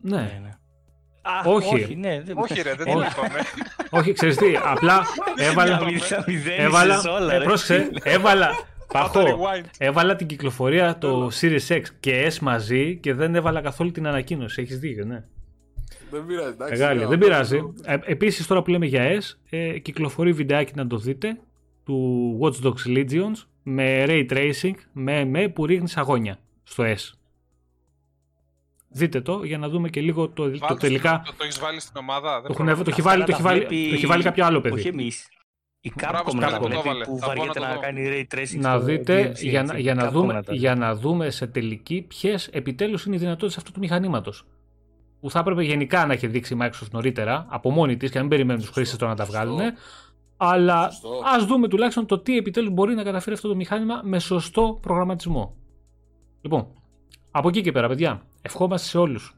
Ναι. 0.00 0.16
ναι, 0.16 0.40
ναι. 0.42 0.50
όχι. 1.44 1.74
όχι, 1.74 1.96
ναι, 1.96 2.22
δεν... 2.22 2.38
όχι 2.38 2.62
ρε, 2.62 2.74
δεν 2.74 2.96
όχι. 2.96 3.06
όχι, 3.90 4.12
ξέρεις 4.12 4.36
τι, 4.36 4.56
απλά 4.64 5.02
έβαλα... 5.48 5.80
έβαλα, 6.58 7.02
όλα, 7.10 7.38
ρε. 7.38 7.44
πρόσεξε, 7.44 7.90
έβαλα... 8.02 8.50
Παχώ, 8.98 9.22
έβαλα 9.78 10.16
την 10.16 10.26
κυκλοφορία 10.26 10.98
το 10.98 11.30
Series 11.40 11.66
X 11.68 11.82
και 12.00 12.32
S 12.34 12.38
μαζί 12.38 12.96
και 12.96 13.14
δεν 13.14 13.34
έβαλα 13.34 13.60
καθόλου 13.60 13.90
την 13.90 14.06
ανακοίνωση. 14.06 14.62
Έχεις 14.62 14.78
δίκιο, 14.78 15.04
ναι. 15.04 15.24
Δεν 16.10 16.26
πειράζει, 16.26 16.48
εντάξει. 16.48 16.72
Μεγάλη, 16.72 17.04
δεν 17.04 17.18
πειράζει. 17.18 17.60
Ε, 17.82 17.96
Επίσης, 18.04 18.46
τώρα 18.46 18.62
που 18.62 18.70
λέμε 18.70 18.86
για 18.86 19.20
S, 19.20 19.36
ε, 19.50 19.78
κυκλοφορεί 19.78 20.32
βιντεάκι 20.32 20.72
να 20.74 20.86
το 20.86 20.96
δείτε 20.96 21.38
του 21.84 22.38
Watch 22.42 22.66
Dogs 22.66 22.86
Legions 22.86 23.46
με 23.62 24.04
ray 24.06 24.26
tracing, 24.30 24.74
με, 24.92 25.24
με 25.24 25.48
που 25.48 25.66
ρίχνει 25.66 25.88
αγώνια 25.94 26.38
στο 26.62 26.84
S. 26.84 27.12
Δείτε 28.88 29.20
το 29.20 29.44
για 29.44 29.58
να 29.58 29.68
δούμε 29.68 29.88
και 29.88 30.00
λίγο 30.00 30.28
το, 30.28 30.58
το 30.58 30.74
τελικά. 30.74 31.22
Το, 31.24 31.32
το 31.36 31.44
έχεις 31.44 31.58
βάλει 31.58 31.80
στην 31.80 31.96
ομάδα. 31.96 32.40
Δεν 32.40 32.76
το, 32.76 32.82
το, 32.82 32.90
έχει 32.90 33.02
βάλει, 33.02 33.24
το, 33.24 33.32
έχει 33.32 33.42
βάλει, 33.42 33.60
το 33.60 33.94
έχει 33.94 34.06
βάλει 34.06 34.22
κάποιο 34.22 34.44
άλλο 34.44 34.60
παιδί. 34.60 34.74
Όχι 34.74 34.88
εμείς. 34.88 35.28
Η 35.84 35.92
Capcom 36.00 36.34
να 36.34 36.50
τα 36.50 36.60
βλέπει 36.60 37.04
που 37.04 37.18
βαριέται 37.18 37.60
να, 37.60 37.68
να 37.68 37.76
κάνει 37.76 38.02
ray 38.06 38.34
tracing 38.34 38.58
Να 38.58 38.78
δείτε 38.78 39.32
για, 39.36 39.62
να, 39.62 39.78
για, 39.78 39.94
να 39.94 40.10
δούμε, 40.10 40.42
για 40.50 40.74
να 40.74 40.94
δούμε 40.94 41.30
σε 41.30 41.46
τελική 41.46 42.04
ποιες 42.08 42.48
επιτέλους 42.48 43.04
είναι 43.04 43.16
οι 43.16 43.18
δυνατότητες 43.18 43.56
αυτού 43.56 43.72
του 43.72 43.78
μηχανήματος 43.78 44.46
που 45.20 45.30
θα 45.30 45.38
έπρεπε 45.38 45.62
γενικά 45.62 46.06
να 46.06 46.12
έχει 46.12 46.26
δείξει 46.26 46.54
η 46.54 46.58
Microsoft 46.60 46.90
νωρίτερα 46.90 47.46
από 47.48 47.70
μόνη 47.70 47.96
της 47.96 48.10
και 48.10 48.14
να 48.14 48.20
μην 48.20 48.30
περιμένουν 48.30 48.60
τους 48.60 48.70
χρήστες 48.70 48.98
τώρα 48.98 49.10
να 49.10 49.16
τα 49.16 49.24
βγάλουν. 49.24 49.58
Αλλά 50.36 50.90
ας 51.34 51.44
δούμε 51.44 51.68
τουλάχιστον 51.68 52.06
το 52.06 52.18
τι 52.18 52.36
επιτέλους 52.36 52.70
μπορεί 52.70 52.94
να 52.94 53.02
καταφέρει 53.02 53.34
αυτό 53.34 53.48
το 53.48 53.54
μηχάνημα 53.54 54.00
με 54.04 54.18
σωστό 54.18 54.78
προγραμματισμό. 54.82 55.56
Λοιπόν, 56.40 56.66
από 57.30 57.48
εκεί 57.48 57.60
και 57.60 57.72
πέρα, 57.72 57.88
παιδιά, 57.88 58.22
ευχόμαστε 58.42 58.88
σε 58.88 58.98
όλους 58.98 59.36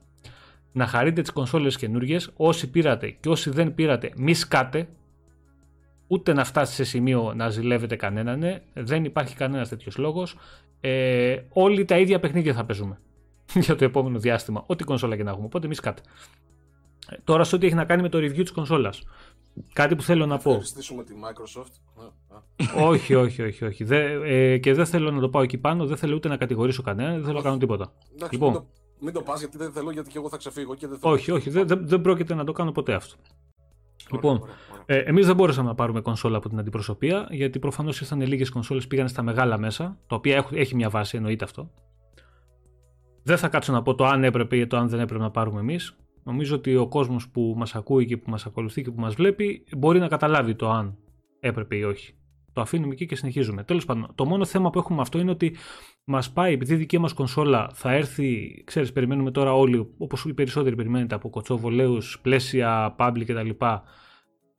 να 0.72 0.86
χαρείτε 0.86 1.20
τις 1.20 1.30
κονσόλες 1.30 1.76
καινούργιες. 1.76 2.30
Όσοι 2.36 2.70
πήρατε 2.70 3.10
και 3.10 3.28
όσοι 3.28 3.50
δεν 3.50 3.74
πήρατε, 3.74 4.12
μη 4.16 4.34
σκάτε. 4.34 4.88
Ούτε 6.06 6.32
να 6.32 6.44
φτάσει 6.44 6.74
σε 6.74 6.84
σημείο 6.84 7.32
να 7.36 7.48
ζηλεύετε 7.48 7.96
κανέναν. 7.96 8.38
Ναι. 8.38 8.62
Δεν 8.72 9.04
υπάρχει 9.04 9.34
κανένας 9.34 9.68
τέτοιος 9.68 9.96
λόγος. 9.96 10.36
Ε, 10.80 11.36
όλοι 11.48 11.84
τα 11.84 11.98
ίδια 11.98 12.20
παιχνίδια 12.20 12.54
θα 12.54 12.64
παίζουμε. 12.64 12.98
για 13.66 13.76
το 13.76 13.84
επόμενο 13.84 14.18
διάστημα, 14.18 14.64
ό,τι 14.66 14.84
κονσόλα 14.84 15.16
και 15.16 15.22
να 15.22 15.30
έχουμε. 15.30 15.46
Οπότε 15.46 15.66
μη 15.66 15.74
σκάτε. 15.74 16.02
Ε, 17.08 17.16
τώρα, 17.24 17.44
σε 17.44 17.54
ό,τι 17.54 17.66
έχει 17.66 17.74
να 17.74 17.84
κάνει 17.84 18.02
με 18.02 18.08
το 18.08 18.18
review 18.18 18.40
της 18.40 18.52
κονσόλας. 18.52 19.02
Κάτι 19.72 19.96
που 19.96 20.02
θέλω 20.02 20.26
να 20.26 20.38
πω. 20.38 20.50
Ευχαριστήσουμε 20.50 21.04
τη 21.04 21.12
Microsoft. 21.22 21.72
όχι, 22.90 23.14
όχι, 23.14 23.42
όχι. 23.42 23.64
όχι. 23.64 23.84
Δε, 23.84 24.12
ε, 24.24 24.58
και 24.58 24.74
δεν 24.74 24.86
θέλω 24.86 25.10
να 25.10 25.20
το 25.20 25.28
πάω 25.28 25.42
εκεί 25.42 25.58
πάνω, 25.58 25.86
δεν 25.86 25.96
θέλω 25.96 26.14
ούτε 26.14 26.28
να 26.28 26.36
κατηγορήσω 26.36 26.82
κανένα, 26.82 27.12
δεν 27.12 27.24
θέλω 27.24 27.36
να 27.36 27.42
κάνω 27.42 27.56
τίποτα. 27.56 27.92
Εντάξει, 28.14 28.34
λοιπόν, 28.34 28.52
μην 28.52 28.60
το, 28.60 28.66
μην 29.00 29.12
το 29.12 29.22
πας 29.22 29.40
γιατί 29.40 29.56
δεν 29.56 29.72
θέλω, 29.72 29.90
γιατί 29.90 30.10
και 30.10 30.18
εγώ 30.18 30.28
θα 30.28 30.36
ξεφύγω 30.36 30.74
και 30.74 30.86
δεν 30.86 30.98
θέλω. 30.98 31.12
Όχι, 31.12 31.30
όχι, 31.30 31.50
δεν, 31.50 31.66
δεν, 31.66 31.88
δεν 31.88 32.00
πρόκειται 32.00 32.34
να 32.34 32.44
το 32.44 32.52
κάνω 32.52 32.72
ποτέ 32.72 32.94
αυτό. 32.94 33.14
Λοιπόν, 34.12 34.42
ε, 34.86 34.98
εμείς 34.98 35.26
δεν 35.26 35.36
μπορούσαμε 35.36 35.68
να 35.68 35.74
πάρουμε 35.74 36.00
κονσόλα 36.00 36.36
από 36.36 36.48
την 36.48 36.58
αντιπροσωπεία, 36.58 37.26
γιατί 37.30 37.58
προφανώς 37.58 38.00
ήρθαν 38.00 38.20
λίγες 38.20 38.50
κονσόλες, 38.50 38.86
πήγαν 38.86 39.08
στα 39.08 39.22
μεγάλα 39.22 39.58
μέσα, 39.58 39.98
τα 40.06 40.16
οποία 40.16 40.46
έχει 40.52 40.74
μια 40.74 40.90
βάση, 40.90 41.16
εννοείται 41.16 41.44
αυτό. 41.44 41.70
Δεν 43.22 43.38
θα 43.38 43.48
κάτσω 43.48 43.72
να 43.72 43.82
πω 43.82 43.94
το 43.94 44.04
αν 44.04 44.24
έπρεπε 44.24 44.56
ή 44.56 44.66
το 44.66 44.76
αν 44.76 44.88
δεν 44.88 45.00
έπρεπε 45.00 45.22
να 45.22 45.30
πάρουμε 45.30 45.60
εμείς. 45.60 45.96
Νομίζω 46.22 46.56
ότι 46.56 46.76
ο 46.76 46.88
κόσμος 46.88 47.28
που 47.28 47.54
μας 47.56 47.74
ακούει 47.74 48.06
και 48.06 48.16
που 48.16 48.30
μας 48.30 48.46
ακολουθεί 48.46 48.82
και 48.82 48.90
που 48.90 49.00
μας 49.00 49.14
βλέπει 49.14 49.64
μπορεί 49.76 49.98
να 49.98 50.08
καταλάβει 50.08 50.54
το 50.54 50.70
αν 50.70 50.96
έπρεπε 51.40 51.76
ή 51.76 51.82
όχι. 51.82 52.14
Το 52.52 52.60
αφήνουμε 52.60 52.92
εκεί 52.92 53.06
και 53.06 53.16
συνεχίζουμε. 53.16 53.64
Τέλος 53.64 53.84
πάντων, 53.84 54.12
το 54.14 54.24
μόνο 54.24 54.44
θέμα 54.44 54.70
που 54.70 54.78
έχουμε 54.78 55.00
αυτό 55.00 55.18
είναι 55.18 55.30
ότι 55.30 55.56
μας 56.08 56.32
πάει, 56.32 56.52
επειδή 56.52 56.74
η 56.74 56.76
δική 56.76 56.98
μας 56.98 57.12
κονσόλα 57.12 57.70
θα 57.72 57.92
έρθει, 57.92 58.62
ξέρεις, 58.66 58.92
περιμένουμε 58.92 59.30
τώρα 59.30 59.54
όλοι, 59.54 59.94
όπως 59.98 60.24
οι 60.24 60.34
περισσότεροι 60.34 60.76
περιμένετε 60.76 61.14
από 61.14 61.30
κοτσόβολέου, 61.30 61.98
πλαίσια, 62.22 62.96
public 62.98 63.24
κτλ 63.26 63.50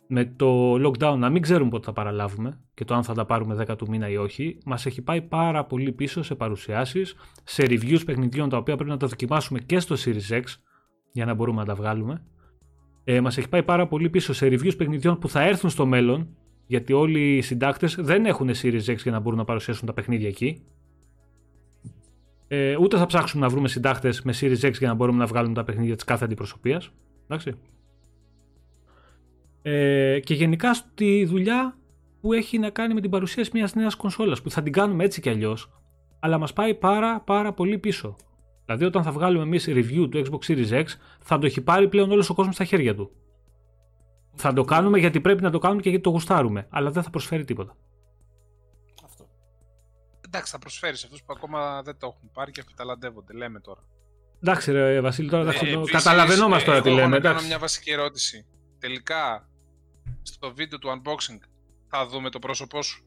με 0.07 0.25
το 0.25 0.73
lockdown 0.73 1.15
να 1.17 1.29
μην 1.29 1.41
ξέρουμε 1.41 1.69
πότε 1.69 1.85
θα 1.85 1.93
παραλάβουμε 1.93 2.59
και 2.73 2.85
το 2.85 2.93
αν 2.93 3.03
θα 3.03 3.13
τα 3.13 3.25
πάρουμε 3.25 3.65
10 3.67 3.77
του 3.77 3.89
μήνα 3.89 4.09
ή 4.09 4.17
όχι, 4.17 4.57
μας 4.65 4.85
έχει 4.85 5.01
πάει 5.01 5.21
πάρα 5.21 5.65
πολύ 5.65 5.91
πίσω 5.91 6.23
σε 6.23 6.35
παρουσιάσεις, 6.35 7.15
σε 7.43 7.63
reviews 7.67 8.01
παιχνιδιών 8.05 8.49
τα 8.49 8.57
οποία 8.57 8.75
πρέπει 8.75 8.89
να 8.89 8.97
τα 8.97 9.07
δοκιμάσουμε 9.07 9.59
και 9.59 9.79
στο 9.79 9.95
Series 10.05 10.33
X 10.33 10.43
για 11.11 11.25
να 11.25 11.33
μπορούμε 11.33 11.59
να 11.59 11.65
τα 11.65 11.75
βγάλουμε. 11.75 12.23
Ε, 13.03 13.21
μας 13.21 13.37
έχει 13.37 13.49
πάει 13.49 13.63
πάρα 13.63 13.87
πολύ 13.87 14.09
πίσω 14.09 14.33
σε 14.33 14.47
reviews 14.47 14.77
παιχνιδιών 14.77 15.17
που 15.19 15.29
θα 15.29 15.41
έρθουν 15.41 15.69
στο 15.69 15.85
μέλλον 15.85 16.27
Γιατί 16.67 16.93
όλοι 16.93 17.37
οι 17.37 17.41
συντάκτες 17.41 17.95
δεν 17.99 18.25
έχουν 18.25 18.49
Series 18.61 18.85
X 18.85 18.95
για 18.95 19.11
να 19.11 19.19
μπορούν 19.19 19.37
να 19.37 19.45
παρουσιάσουν 19.45 19.85
τα 19.85 19.93
παιχνίδια 19.93 20.27
εκεί. 20.27 20.63
Ε, 22.47 22.77
ούτε 22.77 22.97
θα 22.97 23.05
ψάξουμε 23.05 23.45
να 23.45 23.49
βρούμε 23.51 23.67
συντάκτε 23.67 24.13
με 24.23 24.33
Series 24.39 24.61
X 24.61 24.73
για 24.73 24.87
να 24.87 24.93
μπορούμε 24.93 25.17
να 25.17 25.25
βγάλουμε 25.25 25.53
τα 25.53 25.63
παιχνίδια 25.63 25.95
της 25.95 26.03
κάθε 26.03 26.25
αντιπροσωπείας. 26.25 26.91
Εντάξει. 27.23 27.53
Ε, 29.61 30.19
και 30.19 30.33
γενικά 30.33 30.73
στη 30.73 31.25
δουλειά 31.25 31.77
που 32.21 32.33
έχει 32.33 32.57
να 32.57 32.69
κάνει 32.69 32.93
με 32.93 33.01
την 33.01 33.09
παρουσίαση 33.09 33.49
μιας 33.53 33.75
νέας 33.75 33.95
κονσόλας 33.95 34.41
που 34.41 34.49
θα 34.49 34.61
την 34.61 34.71
κάνουμε 34.71 35.03
έτσι 35.03 35.21
κι 35.21 35.29
αλλιώς, 35.29 35.71
αλλά 36.19 36.37
μας 36.37 36.53
πάει 36.53 36.75
πάρα 36.75 37.21
πάρα 37.21 37.53
πολύ 37.53 37.77
πίσω. 37.77 38.15
Δηλαδή, 38.65 38.85
όταν 38.85 39.03
θα 39.03 39.11
βγάλουμε 39.11 39.43
εμείς 39.43 39.67
review 39.69 40.07
του 40.11 40.21
Xbox 40.25 40.51
Series 40.51 40.83
X, 40.83 40.85
θα 41.19 41.37
το 41.37 41.45
έχει 41.45 41.61
πάρει 41.61 41.87
πλέον 41.87 42.11
όλος 42.11 42.29
ο 42.29 42.33
κόσμος 42.33 42.55
στα 42.55 42.63
χέρια 42.63 42.95
του. 42.95 43.11
Θα 44.33 44.53
το 44.53 44.63
κάνουμε 44.63 44.99
γιατί 44.99 45.19
πρέπει 45.21 45.41
να 45.41 45.51
το 45.51 45.59
κάνουμε 45.59 45.81
και 45.81 45.89
γιατί 45.89 46.03
το 46.03 46.09
γουστάρουμε, 46.09 46.67
αλλά 46.69 46.91
δεν 46.91 47.03
θα 47.03 47.09
προσφέρει 47.09 47.45
τίποτα. 47.45 47.75
Αυτό. 50.27 50.37
Εντάξει, 50.37 50.51
θα 50.51 50.59
προσφέρεις 50.59 50.99
σε 50.99 51.05
αυτούς 51.05 51.23
που 51.23 51.33
ακόμα 51.37 51.81
δεν 51.81 51.97
το 51.99 52.07
έχουν 52.17 52.31
πάρει 52.33 52.51
και 52.51 52.61
αφιταλαντεύονται. 52.65 53.33
Λέμε 53.33 53.59
τώρα. 53.59 53.81
Εντάξει, 54.43 54.71
ρε 54.71 55.01
Βασίλη, 55.01 55.29
τώρα 55.29 55.41
εντάξει, 55.43 55.65
Ε, 55.67 55.71
το- 55.73 55.79
επίσης, 55.79 55.91
καταλαβαίνόμαστε 56.03 56.65
τώρα 56.65 56.77
ε, 56.77 56.81
τι 56.81 56.87
εγώ 56.89 56.97
λέμε. 56.97 57.09
Να 57.09 57.19
κάνω 57.19 57.29
εντάξει. 57.29 57.47
μια 57.47 57.59
βασική 57.59 57.91
ερώτηση. 57.91 58.45
Τελικά, 58.79 59.49
στο 60.21 60.53
βίντεο 60.53 60.79
του 60.79 60.89
unboxing, 60.89 61.39
θα 61.89 62.07
δούμε 62.07 62.29
το 62.29 62.39
πρόσωπό 62.39 62.81
σου; 62.81 63.05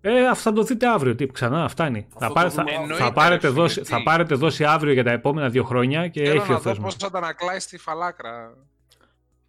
Ε, 0.00 0.26
αυτό 0.28 0.42
θα 0.42 0.52
το 0.52 0.62
δείτε 0.62 0.88
αύριο. 0.88 1.14
Τι, 1.14 1.26
ξανά, 1.26 1.68
φτάνει. 1.68 1.98
Αυτό 2.06 2.18
Θα, 2.18 2.26
το 2.26 2.32
πάρε- 2.32 2.50
δούμε 2.50 2.62
θα, 2.62 2.70
αύριο. 2.70 2.86
θα 2.86 2.92
Εννοείται, 2.94 3.14
πάρετε 3.14 3.46
ρε 3.46 3.52
φίλε, 3.52 3.62
δόση, 3.62 3.80
τι; 3.80 3.86
θα 3.88 4.02
πάρετε 4.02 4.34
δόση 4.34 4.64
αύριο 4.64 4.92
για 4.92 5.04
τα 5.04 5.10
επόμενα 5.10 5.48
δύο 5.48 5.64
χρόνια 5.64 6.08
και 6.08 6.24
Θέλω 6.24 6.40
έχει 6.40 6.50
να 6.50 6.56
ο 6.56 6.60
δω 6.60 6.62
θες 6.70 6.78
πώς 6.78 6.94
μου. 6.94 7.00
θα 7.00 7.10
τα 7.10 7.18
ανακλάεις 7.18 7.62
στη 7.62 7.78
φαλάκρα. 7.78 8.54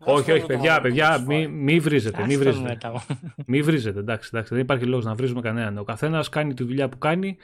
Όχι, 0.05 0.31
όχι, 0.31 0.41
το 0.41 0.47
παιδιά, 0.47 0.71
μάτι 0.71 0.81
παιδιά, 0.81 1.09
που 1.11 1.17
τους 1.17 1.27
μη, 1.27 1.35
φάει. 1.35 1.47
μη 1.47 1.79
βρίζετε, 1.79 2.17
μη 2.25 2.33
Άστα 2.33 2.37
με 2.37 2.43
βρίζετε. 2.51 2.69
μετά. 2.69 3.05
Μη 3.47 3.61
βρίζετε, 3.61 3.99
εντάξει, 3.99 4.29
εντάξει, 4.33 4.53
δεν 4.53 4.63
υπάρχει 4.63 4.85
λόγος 4.85 5.05
να 5.05 5.15
βρίζουμε 5.15 5.41
κανέναν. 5.41 5.77
Ο 5.77 5.83
καθένας 5.83 6.29
κάνει 6.29 6.53
τη 6.53 6.63
δουλειά 6.63 6.89
που 6.89 6.97
κάνει 6.97 7.37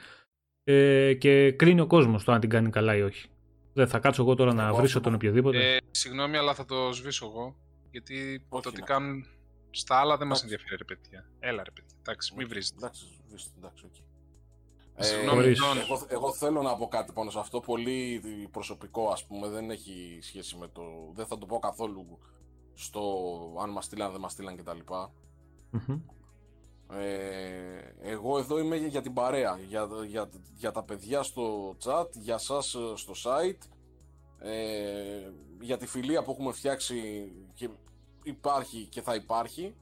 ε, 0.64 1.14
και 1.14 1.52
κρίνει 1.52 1.80
ο 1.80 1.86
κόσμος 1.86 2.24
το 2.24 2.32
αν 2.32 2.40
την 2.40 2.48
κάνει 2.50 2.70
καλά 2.70 2.96
ή 2.96 3.02
όχι. 3.02 3.28
Δεν 3.72 3.88
θα 3.88 3.98
κάτσω 3.98 4.22
εγώ 4.22 4.34
τώρα 4.34 4.54
να 4.54 4.66
Εγώ 4.66 4.76
βρίσω 4.76 4.98
αυτό 4.98 5.10
τον 5.10 5.18
που- 5.18 5.26
οποιοδήποτε. 5.26 5.74
Ε, 5.74 5.78
συγγνώμη, 5.90 6.36
αλλά 6.36 6.54
θα 6.54 6.64
το 6.64 6.92
σβήσω 6.92 7.26
εγώ. 7.26 7.56
Γιατί 7.90 8.44
Όχι, 8.48 8.62
το 8.62 8.70
τι 8.72 8.80
να. 8.80 8.86
κάνουν 8.86 9.24
στα 9.70 9.96
άλλα 10.00 10.16
δεν 10.16 10.26
μας 10.26 10.42
Εντάξει. 10.42 10.54
ενδιαφέρει, 10.54 10.76
ρε 10.88 10.94
παιδιά. 10.94 11.24
Έλα, 11.40 11.62
ρε 11.64 11.70
παιδιά. 11.70 11.96
Εντάξει, 12.00 12.34
μην 12.36 12.48
βρίζετε. 12.48 12.76
Εντάξει, 12.78 13.04
βρίζετε, 13.30 13.56
εντάξει, 13.58 13.84
οκ. 13.86 13.94
Συγγνώμη, 15.02 15.40
Χωρίς. 15.40 15.58
Ντόν. 15.60 15.78
εγώ, 15.78 16.06
εγώ 16.08 16.32
θέλω 16.32 16.62
να 16.62 16.76
πω 16.76 16.88
κάτι 16.88 17.12
πάνω 17.12 17.30
σε 17.30 17.38
αυτό, 17.38 17.60
πολύ 17.60 18.20
προσωπικό 18.50 19.08
ας 19.10 19.26
πούμε, 19.26 19.48
δεν 19.48 19.70
έχει 19.70 20.18
σχέση 20.22 20.56
με 20.56 20.68
το... 20.72 20.82
Δεν 21.14 21.26
θα 21.26 21.38
το 21.38 21.46
πω 21.46 21.58
καθόλου 21.58 22.18
στο 22.80 23.02
αν 23.62 23.70
μας 23.70 23.84
στείλαν, 23.84 24.10
δεν 24.10 24.20
μας 24.20 24.32
στείλαν 24.32 24.56
κτλ. 24.56 24.78
Μμμ. 25.70 26.00
Ε, 26.92 27.94
εγώ 28.00 28.38
εδώ 28.38 28.58
είμαι 28.58 28.76
για, 28.76 28.86
για 28.86 29.00
την 29.00 29.12
παρέα, 29.12 29.58
για, 29.68 29.88
για, 30.06 30.28
για 30.54 30.70
τα 30.70 30.82
παιδιά 30.82 31.22
στο 31.22 31.76
chat, 31.84 32.06
για 32.12 32.38
σας 32.38 32.74
ε, 32.74 32.92
στο 32.94 33.12
site, 33.24 33.68
ε, 34.38 35.30
για 35.60 35.76
τη 35.76 35.86
φιλία 35.86 36.22
που 36.22 36.30
έχουμε 36.30 36.52
φτιάξει 36.52 37.30
και 37.54 37.68
υπάρχει 38.22 38.86
και 38.86 39.02
θα 39.02 39.14
υπάρχει. 39.14 39.74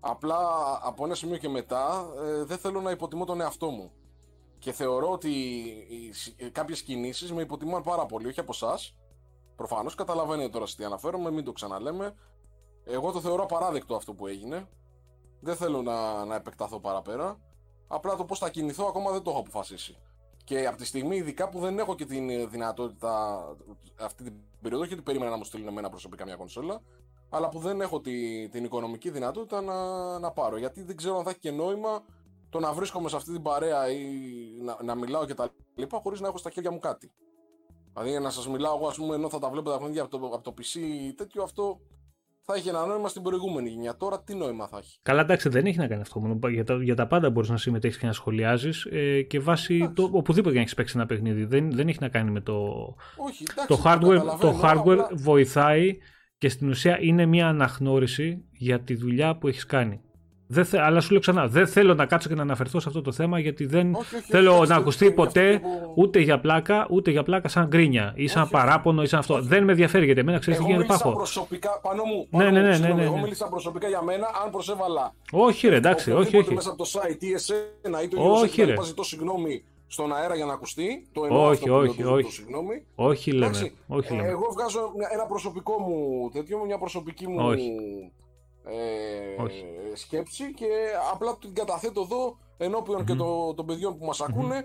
Απλά 0.00 0.38
από 0.82 1.04
ένα 1.04 1.14
σημείο 1.14 1.36
και 1.36 1.48
μετά 1.48 2.08
ε, 2.24 2.44
δεν 2.44 2.58
θέλω 2.58 2.80
να 2.80 2.90
υποτιμώ 2.90 3.24
τον 3.24 3.40
εαυτό 3.40 3.70
μου. 3.70 3.92
Και 4.58 4.72
θεωρώ 4.72 5.10
ότι 5.10 5.30
οι, 5.88 6.12
σ- 6.12 6.42
ε, 6.42 6.48
κάποιες 6.48 6.82
κινήσεις 6.82 7.32
με 7.32 7.42
υποτιμούν 7.42 7.82
πάρα 7.82 8.06
πολύ, 8.06 8.26
όχι 8.26 8.40
από 8.40 8.52
εσά. 8.54 8.78
Προφανώς 9.56 9.94
καταλαβαίνετε 9.94 10.48
τώρα 10.48 10.66
σε 10.66 10.76
τι 10.76 10.84
αναφέρομαι, 10.84 11.30
μην 11.30 11.44
το 11.44 11.52
ξαναλέμε. 11.52 12.14
Εγώ 12.92 13.12
το 13.12 13.20
θεωρώ 13.20 13.42
απαράδεκτο 13.42 13.94
αυτό 13.94 14.14
που 14.14 14.26
έγινε. 14.26 14.68
Δεν 15.40 15.56
θέλω 15.56 15.82
να, 15.82 16.24
να 16.24 16.34
επεκταθώ 16.34 16.80
παραπέρα. 16.80 17.38
Απλά 17.88 18.16
το 18.16 18.24
πώς 18.24 18.38
θα 18.38 18.50
κινηθώ 18.50 18.86
ακόμα 18.86 19.10
δεν 19.10 19.22
το 19.22 19.30
έχω 19.30 19.38
αποφασίσει. 19.38 19.96
Και 20.44 20.66
από 20.66 20.76
τη 20.76 20.84
στιγμή, 20.84 21.16
ειδικά 21.16 21.48
που 21.48 21.60
δεν 21.60 21.78
έχω 21.78 21.94
και 21.94 22.04
την 22.04 22.30
ε, 22.30 22.46
δυνατότητα 22.46 23.42
αυτή 24.00 24.24
την 24.24 24.34
περίοδο, 24.60 24.84
γιατί 24.84 25.02
περίμενα 25.02 25.30
να 25.30 25.36
μου 25.36 25.44
στείλουν 25.44 25.68
εμένα 25.68 25.88
προσωπικά 25.88 26.24
μια 26.24 26.36
κονσόλα, 26.36 26.82
αλλά 27.28 27.48
που 27.48 27.58
δεν 27.58 27.80
έχω 27.80 28.00
τη, 28.00 28.48
την 28.48 28.64
οικονομική 28.64 29.10
δυνατότητα 29.10 29.60
να, 29.60 30.18
να 30.18 30.30
πάρω. 30.30 30.56
Γιατί 30.56 30.82
δεν 30.82 30.96
ξέρω 30.96 31.16
αν 31.18 31.24
θα 31.24 31.30
έχει 31.30 31.38
και 31.38 31.50
νόημα 31.50 32.02
το 32.50 32.58
να 32.58 32.72
βρίσκομαι 32.72 33.08
σε 33.08 33.16
αυτή 33.16 33.32
την 33.32 33.42
παρέα 33.42 33.90
ή 33.90 34.04
να, 34.62 34.78
να 34.82 34.94
μιλάω 34.94 35.26
και 35.26 35.34
τα 35.34 35.48
λοιπά 35.74 36.00
χωρίς 36.02 36.20
να 36.20 36.28
έχω 36.28 36.38
στα 36.38 36.50
χέρια 36.50 36.70
μου 36.70 36.78
κάτι. 36.78 37.12
Δηλαδή 37.92 38.18
να 38.18 38.30
σας 38.30 38.48
μιλάω 38.48 38.76
εγώ, 38.76 38.86
ας 38.86 38.96
πούμε, 38.96 39.14
ενώ 39.14 39.28
θα 39.28 39.38
τα 39.38 39.50
βλέπω 39.50 39.70
τα 39.70 39.76
παιχνίδια 39.78 40.02
από 40.02 40.18
το, 40.18 40.26
από 40.26 40.42
το 40.42 40.54
PC 40.58 40.76
ή 40.78 41.14
τέτοιο, 41.14 41.42
αυτό 41.42 41.80
θα 42.52 42.56
είχε 42.58 42.68
ένα 42.68 42.86
νόημα 42.86 43.08
στην 43.08 43.22
προηγούμενη 43.22 43.68
γενιά. 43.68 43.96
Τώρα 43.96 44.22
τι 44.22 44.34
νόημα 44.34 44.66
θα 44.68 44.78
έχει; 44.78 44.98
Καλά, 45.02 45.20
εντάξει, 45.20 45.48
δεν 45.48 45.66
έχει 45.66 45.78
να 45.78 45.86
κάνει 45.86 46.00
αυτό 46.00 46.20
μόνο. 46.20 46.38
Για 46.48 46.64
τα, 46.64 46.74
για 46.82 46.94
τα 46.94 47.06
πάντα 47.06 47.30
μπορείς 47.30 47.48
να 47.50 47.56
συμμετέχεις 47.56 47.98
και 47.98 48.06
να 48.06 48.12
σχολιάζεις 48.12 48.84
ε, 48.84 49.22
και 49.22 49.40
βάσει 49.40 49.74
Εντάξει. 49.74 49.94
το, 49.94 50.08
οπουδήποτε 50.12 50.48
και 50.48 50.54
να 50.56 50.60
έχεις 50.60 50.74
παίξει 50.74 50.92
ένα 50.96 51.06
παιχνίδι. 51.06 51.44
Δεν, 51.44 51.72
δεν 51.72 51.88
έχει 51.88 51.98
να 52.00 52.08
κάνει 52.08 52.30
με 52.30 52.40
το. 52.40 52.54
Όχι, 53.16 53.44
εντάξει, 53.50 53.66
Το 53.66 53.82
hardware, 53.84 54.14
καταλαβαίνω, 54.14 54.52
το 54.52 54.60
hardware 54.62 54.98
απλά- 54.98 55.10
βοηθάει 55.12 55.96
και 56.38 56.48
στην 56.48 56.68
ουσία 56.68 56.98
είναι 57.00 57.26
μια 57.26 57.48
αναγνώριση 57.48 58.44
για 58.52 58.80
τη 58.80 58.94
δουλειά 58.94 59.36
που 59.36 59.48
έχεις 59.48 59.66
κάνει. 59.66 60.00
Δεν 60.52 60.64
θε, 60.64 60.78
αλλά 60.80 61.00
σου 61.00 61.10
λέω 61.10 61.20
ξανά, 61.20 61.46
δεν 61.46 61.66
θέλω 61.66 61.94
να 61.94 62.06
κάτσω 62.06 62.28
και 62.28 62.34
να 62.34 62.42
αναφερθώ 62.42 62.80
σε 62.80 62.88
αυτό 62.88 63.02
το 63.02 63.12
θέμα 63.12 63.38
γιατί 63.38 63.66
δεν 63.66 63.94
Όχι, 63.94 64.14
όχι, 64.16 64.24
θέλω 64.30 64.50
εντάξει, 64.52 64.68
να 64.70 64.74
το- 64.74 64.80
ακουστεί 64.80 65.06
το- 65.06 65.12
ποτέ 65.12 65.54
αυτό 65.54 65.68
που- 65.68 65.92
ούτε 65.96 66.18
για 66.20 66.40
πλάκα, 66.40 66.86
ούτε 66.90 67.10
για 67.10 67.22
πλάκα 67.22 67.48
σαν 67.48 67.66
γκρίνια 67.66 68.12
ή 68.16 68.26
σαν 68.26 68.42
Όχι, 68.42 68.50
παράπονο 68.50 69.02
ή 69.02 69.06
σαν 69.06 69.18
αυτό. 69.18 69.34
όχι. 69.34 69.46
Δεν 69.46 69.64
με 69.64 69.70
ενδιαφέρει 69.70 70.04
γιατί 70.04 70.20
εμένα 70.20 70.38
ξέρεις 70.38 70.58
τι 70.58 70.64
Εγώ 70.64 70.72
γίνεται 70.72 70.92
μίλησα 70.92 71.04
πάχω. 71.08 71.16
προσωπικά, 71.16 71.78
πάνω 71.82 72.02
μου, 72.04 72.26
Ναι, 72.30 72.38
πάνω 72.38 72.44
ναι, 72.50 72.56
μου, 72.58 72.62
ναι, 72.62 72.68
ναι, 72.68 72.74
συγγνώμη, 72.74 73.00
ναι, 73.00 73.06
Εγώ 73.06 73.14
ναι. 73.16 73.22
μίλησα 73.22 73.48
προσωπικά 73.48 73.88
για 73.88 74.02
μένα, 74.02 74.26
αν 74.44 74.50
προσέβαλα 74.50 75.14
Όχι, 75.30 75.68
ρε, 75.68 75.76
εντάξει, 75.76 76.10
όχι, 76.10 76.18
οποιοδήποτε 76.20 76.46
όχι. 76.46 76.54
μέσα 76.54 76.68
από 76.70 76.78
το 76.84 76.90
site 76.92 77.22
ή 77.22 77.32
εσένα 77.32 78.02
ή 78.02 78.08
το 78.08 78.22
Όχι, 78.32 78.44
όχι, 78.44 78.62
ρε. 78.64 78.74
να 78.74 78.82
ζητώ 78.82 79.02
συγγνώμη 79.02 79.64
στον 79.86 80.12
αέρα 80.16 80.34
για 80.36 80.44
να 80.44 80.52
ακουστεί. 80.52 81.06
Το 81.12 81.24
εννοώ 81.24 81.42
Όχι, 81.44 81.52
αυτό 81.52 81.64
που 81.66 81.70
λέω, 81.70 81.78
όχι, 81.80 81.88
το 81.88 81.94
ζητώ 82.02 82.12
όχι. 82.14 82.32
Συγγνώμη. 82.32 82.82
Όχι 82.94 83.30
λέμε. 83.32 83.44
Εντάξει, 83.46 83.72
Όχι 83.88 84.12
Ε, 84.12 84.16
λέμε. 84.16 84.28
εγώ 84.28 84.48
βγάζω 84.52 84.92
μια- 84.96 85.08
ένα 85.12 85.26
προσωπικό 85.26 85.78
μου 85.80 86.30
τέτοιο, 86.32 86.64
μια 86.66 86.78
προσωπική 86.78 87.28
μου 87.28 87.36
Όχι. 87.46 87.70
Ε, 88.70 89.42
Όχι. 89.42 89.64
σκέψη 89.94 90.54
και 90.54 90.66
απλά 91.12 91.36
την 91.40 91.54
καταθέτω 91.54 92.00
εδώ 92.00 92.38
ενώπιον 92.56 93.04
και 93.04 93.14
το- 93.14 93.54
των 93.56 93.66
παιδιών 93.66 93.98
που 93.98 94.04
μας 94.06 94.20
ακούνε. 94.20 94.56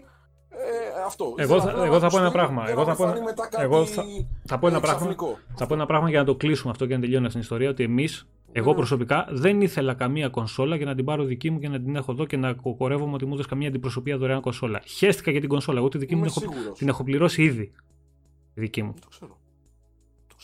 Ε, 0.50 1.03
αυτό. 1.06 1.34
Εγώ 1.38 1.56
Ήθελα 1.56 1.61
θα- 1.64 1.69
απλά 1.72 1.85
εγώ 1.85 1.93
να 1.93 2.00
θα 2.00 2.08
πω 2.08 2.17
ένα 2.17 2.25
ακουστεί 2.27 2.38
πράγμα. 2.45 2.66
και 2.66 2.72
Εγώ 2.72 2.84
να 2.84 2.85
θα 2.85 2.90
μην 2.92 2.98
πω 2.98 3.03
ένα- 3.03 3.14
φανεί 3.14 3.25
μετά 3.25 3.48
κάτι, 3.48 3.64
εγώ 3.64 3.85
θα- 3.85 4.03
θα 4.45 4.59
πω 4.59 4.67
ένα 4.67 4.77
ε, 4.77 4.80
πράγμα. 4.80 4.98
ξαφνικό. 4.98 5.38
Θα 5.56 5.66
πω 5.67 5.74
ένα 5.74 5.85
πράγμα 5.85 6.09
για 6.09 6.19
να 6.19 6.25
το 6.25 6.35
κλείσουμε 6.35 6.72
αυτό 6.72 6.85
και 6.85 6.93
να 6.95 7.00
τελειώνει 7.00 7.22
αυτή 7.25 7.32
την 7.38 7.42
ιστορία. 7.42 7.69
Ότι 7.69 7.84
εμείς, 7.84 8.27
εγώ 8.51 8.69
Ναι. 8.69 8.75
προσωπικά, 8.75 9.27
δεν 9.30 9.61
ήθελα 9.61 9.93
καμία 9.93 10.30
κονσόλα 10.30 10.75
για 10.75 10.85
να 10.85 10.95
την 10.95 11.06
πάρω 11.06 11.24
δική 11.24 11.50
μου 11.51 11.59
και 11.59 11.67
να 11.69 11.80
την 11.82 11.95
έχω 11.95 12.11
εδώ 12.11 12.25
και 12.25 12.38
να 12.38 12.53
κοκορεύομαι 12.53 13.14
ότι 13.14 13.25
μου 13.25 13.34
έδωσε 13.34 13.48
καμία 13.50 13.67
αντιπροσωπεία 13.67 14.17
δωρεάν 14.17 14.42
κονσόλα. 14.42 14.82
Χαίστηκα 14.85 15.32
για 15.32 15.40
την 15.40 15.50
κονσόλα. 15.50 15.80
Εγώ 15.80 15.88
τη 15.88 15.98
δική 15.98 16.16
μου 16.16 16.22
Είμαι 16.22 16.30
την 16.32 16.42
έχω, 16.43 16.53
σίγουρος. 16.53 16.77
την 16.77 16.88
έχω 16.88 17.03
πληρώσει 17.03 17.43
ήδη. 17.43 17.72
Τη 18.53 18.59
δική 18.61 18.84
μου. 18.84 18.93
Το 19.01 19.08
ξέρω. 19.09 19.38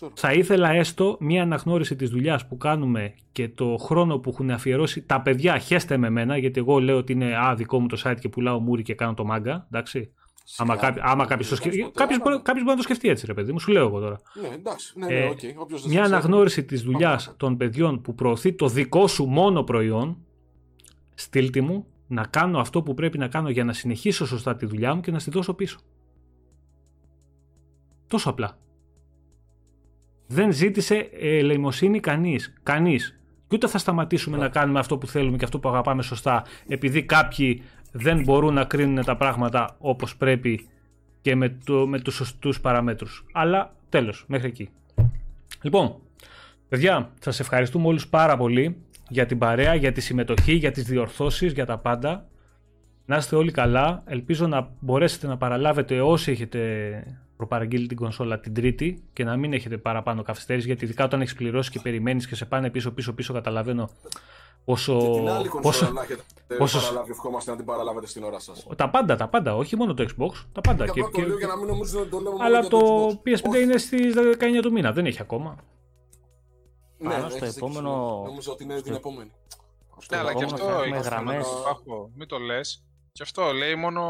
Το 0.02 0.10
ξέρω. 0.10 0.34
Θα 0.34 0.40
ήθελα 0.40 0.70
έστω 0.70 1.18
μία 1.20 1.42
αναγνώριση 1.42 1.96
της 1.96 2.10
δουλειάς 2.10 2.48
που 2.48 2.58
κάνουμε 2.58 3.14
και 3.32 3.50
το 3.50 3.78
χρόνο 3.80 4.18
που 4.20 4.30
έχουν 4.30 4.52
αφιερώσει 4.52 5.02
τα 5.02 5.22
παιδιά. 5.22 5.58
Χέστε 5.58 5.98
με 5.98 6.10
εμένα, 6.10 6.38
γιατί 6.38 6.60
εγώ 6.60 6.80
λέω 6.80 6.98
ότι 6.98 7.12
είναι 7.14 7.38
α, 7.38 7.56
δικό 7.56 7.80
μου 7.80 7.88
το 7.88 8.02
site 8.04 8.16
και 8.20 8.30
πουλάω 8.30 8.60
μούρη 8.60 8.84
και 8.84 8.94
κάνω 8.96 9.14
το 9.14 9.26
μάγκα. 9.26 9.66
Εντάξει. 9.72 10.14
Άμα, 10.58 10.74
Σιγά, 10.76 10.88
κάποι, 10.88 11.00
άμα 11.04 11.16
δεν 11.16 11.28
κάποιος, 11.28 11.50
το 11.50 11.56
το 11.56 11.62
κάνεις 11.62 11.76
σκεφτεί, 11.76 11.82
ποτέ, 11.82 12.00
κάποιος, 12.00 12.20
αλλά- 12.20 12.30
μπορεί, 12.32 12.44
κάποιος 12.44 12.64
μπορεί 12.64 12.76
να 12.78 12.82
το 12.84 12.88
σκεφτεί 12.88 13.10
έτσι, 13.10 13.26
ρε 13.26 13.34
παιδί 13.34 13.52
μου, 13.52 13.60
σου 13.60 13.72
λέω 13.72 13.88
εγώ 13.88 14.00
τώρα. 14.00 14.22
Ναι, 14.42 14.48
εντάξει. 14.48 15.00
Ναι, 15.00 15.06
ναι, 15.06 15.14
Ε, 15.14 15.26
οκ. 15.28 15.40
Όποιος 15.58 15.82
δεν 15.82 15.92
Μια 15.92 16.00
σε 16.00 16.04
ξέρει. 16.04 16.04
αναγνώριση 16.04 16.64
της 16.64 16.82
δουλειάς 16.82 17.34
των 17.38 17.58
παιδιών 17.58 18.02
που 18.02 18.16
προωθεί 18.16 18.54
το 18.54 18.68
δικό 18.68 19.08
σου 19.08 19.26
μόνο 19.26 19.64
προϊόν, 19.64 20.18
στείλτε 21.16 21.62
μου 21.62 21.86
να 22.08 22.26
κάνω 22.26 22.60
αυτό 22.60 22.82
που 22.84 22.94
πρέπει 22.94 23.18
να 23.18 23.28
κάνω 23.28 23.50
για 23.50 23.64
να 23.64 23.74
συνεχίσω 23.74 24.26
σωστά 24.26 24.56
τη 24.56 24.66
δουλειά 24.66 24.96
μου 24.96 25.02
και 25.02 25.12
να 25.12 25.20
στη 25.20 25.30
δώσω 25.32 25.54
πίσω. 25.54 25.80
Τόσο 28.08 28.30
απλά. 28.30 28.58
Δεν 30.34 30.54
ζήτησε 30.54 31.10
ε, 31.20 31.38
ελεημοσύνη 31.38 32.00
κανείς. 32.00 32.54
Κανείς. 32.64 33.20
Και 33.48 33.56
ούτε 33.56 33.68
θα 33.68 33.78
σταματήσουμε 33.78 34.38
να 34.38 34.50
κάνουμε 34.50 34.80
αυτό 34.80 34.98
που 34.98 35.08
θέλουμε 35.08 35.38
και 35.38 35.44
αυτό 35.44 35.60
που 35.60 35.70
αγαπάμε 35.70 36.04
σωστά 36.04 36.44
επειδή 36.68 37.04
κάποιοι 37.04 37.64
δεν 37.92 38.24
μπορούν 38.24 38.54
να 38.54 38.64
κρίνουν 38.64 39.04
τα 39.04 39.18
πράγματα 39.18 39.76
όπως 39.80 40.16
πρέπει 40.16 40.68
και 41.22 41.36
με, 41.36 41.58
το, 41.66 41.88
με 41.88 42.00
τους 42.00 42.16
σωστούς 42.16 42.62
παραμέτρους. 42.62 43.26
Αλλά 43.32 43.76
τέλος, 43.90 44.26
μέχρι 44.28 44.48
εκεί. 44.48 44.70
Λοιπόν, 45.62 45.96
παιδιά, 46.70 47.10
σας 47.20 47.40
ευχαριστούμε 47.40 47.88
όλους 47.88 48.08
πάρα 48.08 48.38
πολύ 48.38 48.76
για 49.10 49.26
την 49.26 49.38
παρέα, 49.38 49.76
για 49.76 49.92
τη 49.92 50.02
συμμετοχή, 50.02 50.54
για 50.54 50.72
τις 50.72 50.84
διορθώσεις, 50.84 51.54
για 51.54 51.66
τα 51.66 51.78
πάντα. 51.78 52.28
Να 53.06 53.18
είστε 53.18 53.36
όλοι 53.36 53.52
καλά. 53.52 54.04
Ελπίζω 54.06 54.48
να 54.48 54.70
μπορέσετε 54.80 55.28
να 55.28 55.38
παραλάβετε 55.38 56.02
όσοι 56.02 56.32
έχετε 56.32 56.60
προπαραγγείλει 57.42 57.88
την 57.88 57.98
κονσόλα 57.98 58.40
την 58.40 58.54
Τρίτη 58.54 59.04
και 59.14 59.24
να 59.24 59.38
μην 59.38 59.54
έχετε 59.54 59.78
παραπάνω 59.78 60.22
καθυστέρηση, 60.22 60.68
γιατί 60.68 60.86
ειδικά 60.86 61.04
όταν 61.04 61.22
έχεις 61.22 61.34
πληρώσει 61.36 61.72
και 61.72 61.80
περιμένεις 61.80 62.28
και 62.28 62.36
σε 62.36 62.46
πάνε 62.46 62.70
πίσω, 62.70 62.92
πίσω, 62.92 63.14
πίσω, 63.14 63.34
καταλαβαίνω 63.34 63.90
πόσο. 64.66 64.98
Και 65.00 65.08
την 65.20 65.30
άλλη 65.30 65.48
κονσόλα 65.48 65.62
πόσο... 65.62 65.92
να 65.92 66.02
έχετε 66.02 66.24
πόσο- 66.58 66.80
παραλάβει, 66.80 67.12
ευχόμαστε 67.12 67.52
να 67.52 67.58
την 67.58 67.66
παραλάβετε 67.66 68.08
στην 68.08 68.24
ώρα 68.24 68.40
σας. 68.40 68.68
Τα 68.76 68.90
πάντα, 68.90 69.16
τα 69.16 69.28
πάντα, 69.28 69.56
όχι 69.56 69.76
μόνο 69.76 69.94
το 69.94 70.04
Xbox, 70.04 70.32
τα 70.52 70.62
πάντα. 70.62 70.86
Και 70.86 70.92
Και, 70.92 71.00
απλά 71.00 71.12
το 71.12 71.20
και- 71.22 71.28
λέω 71.28 71.38
για 71.38 71.48
να 71.48 71.58
μην 71.58 71.68
νομίζετε 71.68 72.00
ότι 72.02 72.10
το 72.10 72.18
λέμε 72.18 72.30
μόνο 72.30 72.44
Αλλά 72.44 72.60
για 72.60 72.70
το 72.70 73.08
Xbox. 73.08 73.12
PS5 73.28 73.50
Όχι. 73.50 73.62
είναι 73.64 73.78
στις 73.78 74.14
19 74.16 74.62
του 74.62 74.72
μήνα, 74.72 74.92
δεν 74.92 75.06
έχει 75.06 75.22
ακόμα. 75.22 75.56
Ναι, 76.98 77.10
Πάνω 77.10 77.26
έχεις 77.26 77.36
στο 77.38 77.46
δίκιο, 77.46 77.66
επόμενο- 77.68 78.24
Νομίζω 78.26 78.52
ότι 78.52 78.64
είναι 78.64 78.82
την 78.82 78.94
επόμενη. 78.94 79.32
Ναι, 80.12 80.18
αλλά 80.18 80.34
και 80.34 80.44
Όμως 80.44 80.54
αυτό 80.54 80.66
έχουμε 80.68 80.98
έχει 80.98 81.08
γραμμές. 81.08 81.08
γραμμές. 81.08 81.48
Μην 82.16 82.28
το 82.28 82.38
λες. 82.38 82.84
Και 83.14 83.24
αυτό 83.24 83.52
λέει 83.52 83.76
μόνο 83.76 84.02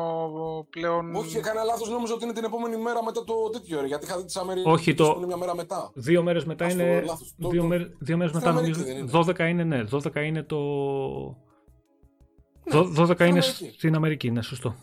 πλέον. 0.70 1.16
Όχι, 1.16 1.38
έκανα 1.38 1.64
λάθος. 1.64 1.90
Νόμιζα 1.90 2.14
ότι 2.14 2.24
είναι 2.24 2.34
την 2.34 2.44
επόμενη 2.44 2.78
μέρα 2.78 3.04
μετά 3.04 3.24
το 3.24 3.50
τέτοιο. 3.50 3.82
ρε, 3.82 3.88
Γιατί 3.88 4.06
είχα 4.06 4.18
δει 4.18 4.26
τις 4.26 4.36
Αμερική. 4.36 4.70
Όχι, 4.70 4.94
το- 4.94 5.12
που 5.12 5.18
είναι 5.18 5.26
μια 5.26 5.38
μέρα 5.38 5.56
μετά. 5.56 5.92
Δύο 5.94 6.24
μέρες 6.24 6.46
μετά 6.46 6.66
Ας 6.66 6.76
το 6.76 6.82
είναι. 6.84 7.02
λάθος. 7.02 7.34
Το- 7.40 7.50
Δύο, 7.50 7.62
το- 7.62 7.68
μέρες, 7.68 7.92
δύο 8.00 8.18
μέρες 8.18 8.32
Στην 8.36 8.44
μετά 8.48 8.58
Αμερική 8.60 8.80
νομίζω. 8.80 8.94
δεν 8.94 9.02
είναι. 9.04 9.12
12 9.12 9.48
είναι, 9.50 9.64
ναι. 9.64 9.84
12 9.84 10.22
είναι 10.24 10.44
το. 10.44 10.58
Ναι, 12.64 12.74
Δω- 12.74 12.84
12 12.84 13.14
στην 13.14 13.26
είναι 13.28 13.40
Αμερική. 13.40 13.72
στην 13.78 13.96
Αμερική, 13.96 14.32
ναι, 14.32 14.42
σωστό. 14.42 14.76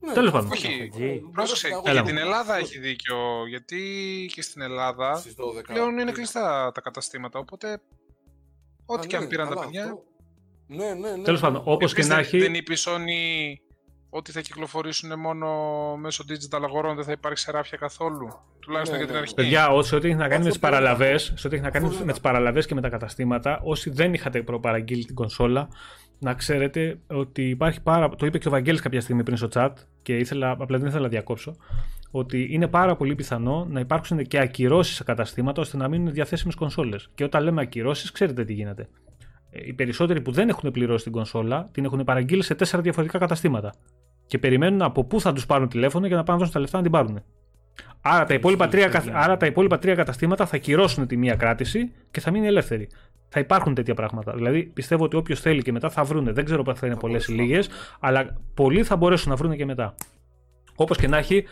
Ναι, 0.00 0.12
Τέλος 0.12 0.30
πάντων. 0.32 0.52
αυτό. 0.52 0.68
Όχι, 0.68 0.80
Εκεί. 0.82 1.20
Πρόσεξε, 1.32 1.68
Εγώ- 1.68 1.80
Έλα 1.84 1.92
για 1.92 2.00
μου. 2.02 2.06
την 2.08 2.16
Ελλάδα 2.16 2.56
έχει 2.56 2.78
δίκιο. 2.78 3.46
Γιατί 3.48 3.80
και 4.34 4.42
στην 4.42 4.62
Ελλάδα 4.62 5.14
Στις 5.14 5.34
12. 5.34 5.72
πλέον 5.72 5.98
είναι 5.98 6.12
κλειστά 6.12 6.72
τα 6.74 6.80
καταστήματα. 6.80 7.38
Οπότε, 7.38 7.80
ό,τι 8.86 9.04
Α, 9.04 9.06
και 9.06 9.16
αν 9.16 9.22
ναι, 9.22 9.28
πήραν 9.28 9.48
τα 9.48 9.54
καλά, 9.54 9.66
παιδιά. 9.66 9.98
Αυτό. 10.70 10.84
Ναι, 10.84 11.08
ναι, 11.08 11.16
ναι. 11.16 11.22
Τέλος 11.22 11.40
πάντων, 11.40 11.60
όπως 11.64 11.94
και 11.94 12.00
Επίσης, 12.00 12.08
να 12.08 12.14
δεν- 12.14 12.24
έχει. 12.24 12.38
Δεν 12.38 12.54
είπε 12.54 12.72
η 12.72 12.76
Sony 12.78 13.58
ότι 14.10 14.32
θα 14.32 14.40
κυκλοφορήσουν 14.40 15.20
μόνο 15.20 15.48
μέσω 15.96 16.24
digital 16.28 16.60
αγορών, 16.64 16.94
δεν 16.96 17.04
θα 17.04 17.12
υπάρχει 17.12 17.38
σεράφια 17.38 17.78
καθόλου. 17.78 18.28
Τουλάχιστον 18.60 18.98
Ναι, 18.98 19.04
για 19.04 19.06
την 19.06 19.14
ναι, 19.14 19.20
αρχή. 19.20 19.34
Παιδιά, 19.34 19.68
όσο 19.68 19.96
ό,τι 19.96 20.06
έχει 20.08 20.16
να 20.16 20.28
κάνει 20.28 20.42
με 20.44 20.48
τις 20.48 20.56
Αυτό 20.56 20.66
πρέπει 20.68 20.82
να- 20.82 20.88
παραλαβές, 20.90 21.32
σε 21.36 21.46
ό,τι 21.46 21.54
έχει 21.56 21.64
να 21.64 21.70
κάνει 21.70 21.84
Αυτό 21.84 21.96
με 21.98 22.04
πρέπει 22.04 22.12
τις 22.12 22.20
παραλαβές 22.30 22.66
και 22.66 22.74
με 22.74 22.80
τα 22.80 22.88
καταστήματα, 22.88 23.60
όσοι 23.64 23.90
δεν 23.90 24.14
είχατε 24.14 24.42
προπαραγγείλει 24.42 25.04
την 25.04 25.14
κονσόλα, 25.14 25.68
να 26.18 26.34
ξέρετε 26.34 26.98
ότι 27.06 27.48
υπάρχει 27.48 27.80
πάρα. 27.82 28.08
Το 28.08 28.26
είπε 28.26 28.38
και 28.38 28.48
ο 28.48 28.50
Βαγγέλης 28.50 28.80
κάποια 28.80 29.00
στιγμή 29.00 29.22
πριν 29.22 29.36
στο 29.36 29.48
chat 29.54 29.72
και 30.02 30.16
ήθελα, 30.16 30.50
απλά 30.50 30.78
δεν 30.78 30.86
ήθελα 30.88 31.02
να 31.02 31.08
διακόψω. 31.08 31.56
Ότι 32.10 32.48
είναι 32.50 32.68
πάρα 32.68 32.96
πολύ 32.96 33.14
πιθανό 33.14 33.66
να 33.70 33.80
υπάρξουν 33.80 34.26
και 34.26 34.38
ακυρώσεις 34.40 34.94
σε 34.94 35.04
καταστήματα 35.04 35.60
ώστε 35.60 35.76
να 35.76 35.88
μείνουν 35.88 36.12
διαθέσιμες 36.12 36.54
κονσόλες. 36.54 37.10
Και 37.14 37.24
όταν 37.24 37.42
λέμε 37.42 37.60
ακυρώσεις, 37.60 38.12
ξέρετε 38.12 38.44
τι 38.44 38.52
γίνεται. 38.52 38.88
Ε, 39.50 39.66
Οι 39.66 39.72
περισσότεροι 39.72 40.20
που 40.20 40.30
δεν 40.32 40.48
έχουν 40.48 40.70
πληρώσει 40.70 41.04
την 41.04 41.12
κονσόλα 41.12 41.68
την 41.72 41.84
έχουν 41.84 42.04
παραγγείλει 42.04 42.42
σε 42.42 42.54
τέσσερα 42.54 42.82
διαφορετικά 42.82 43.18
καταστήματα. 43.18 43.74
Και 44.26 44.38
περιμένουν 44.38 44.82
από 44.82 45.04
πού 45.04 45.20
θα 45.20 45.32
τους 45.32 45.46
πάρουν 45.46 45.68
τηλέφωνο 45.68 46.06
για 46.06 46.16
να 46.16 46.22
πάνε 46.22 46.32
να 46.32 46.38
δώσουν 46.38 46.54
τα 46.54 46.60
λεφτά 46.60 46.76
να 46.76 46.82
την 46.82 46.92
πάρουν. 46.92 47.22
Άρα 48.00 48.24
τα, 48.24 48.34
υπόλοιπα 48.34 48.68
τρία, 48.68 48.88
καθ- 48.88 49.10
άρα 49.12 49.36
τα 49.36 49.46
υπόλοιπα 49.46 49.78
τρία 49.78 49.94
καταστήματα 49.94 50.46
θα 50.46 50.56
κυρώσουν 50.56 51.06
τη 51.06 51.16
μία 51.16 51.34
κράτηση 51.34 51.92
και 52.10 52.20
θα 52.20 52.30
μείνει 52.30 52.46
ελεύθερη. 52.46 52.88
Θα 53.28 53.40
υπάρχουν 53.40 53.74
τέτοια 53.74 53.94
πράγματα. 53.94 54.32
Δηλαδή 54.32 54.62
πιστεύω 54.62 55.04
ότι 55.04 55.16
όποιος 55.16 55.40
θέλει 55.40 55.62
και 55.62 55.72
μετά 55.72 55.90
θα 55.90 56.04
βρούνε. 56.04 56.32
Δεν 56.32 56.44
ξέρω 56.44 56.62
αν 56.66 56.74
θα 56.74 56.86
είναι 56.86 56.94
Θα 56.94 57.00
πολλές 57.00 57.28
ή 57.28 57.32
μπορέσουν 57.32 57.36
να 57.36 57.42
λίγες, 57.42 57.68
αλλά 58.00 58.36
πολλοί 58.54 58.82
θα 58.82 58.96
μπορέσουν 58.96 59.30
να 59.30 59.36
βρούνε 59.36 59.56
και 59.56 59.64
μετά. 59.64 59.94
Όπως 60.74 60.96
και 60.96 61.08
να 61.08 61.16
έχει, 61.16 61.44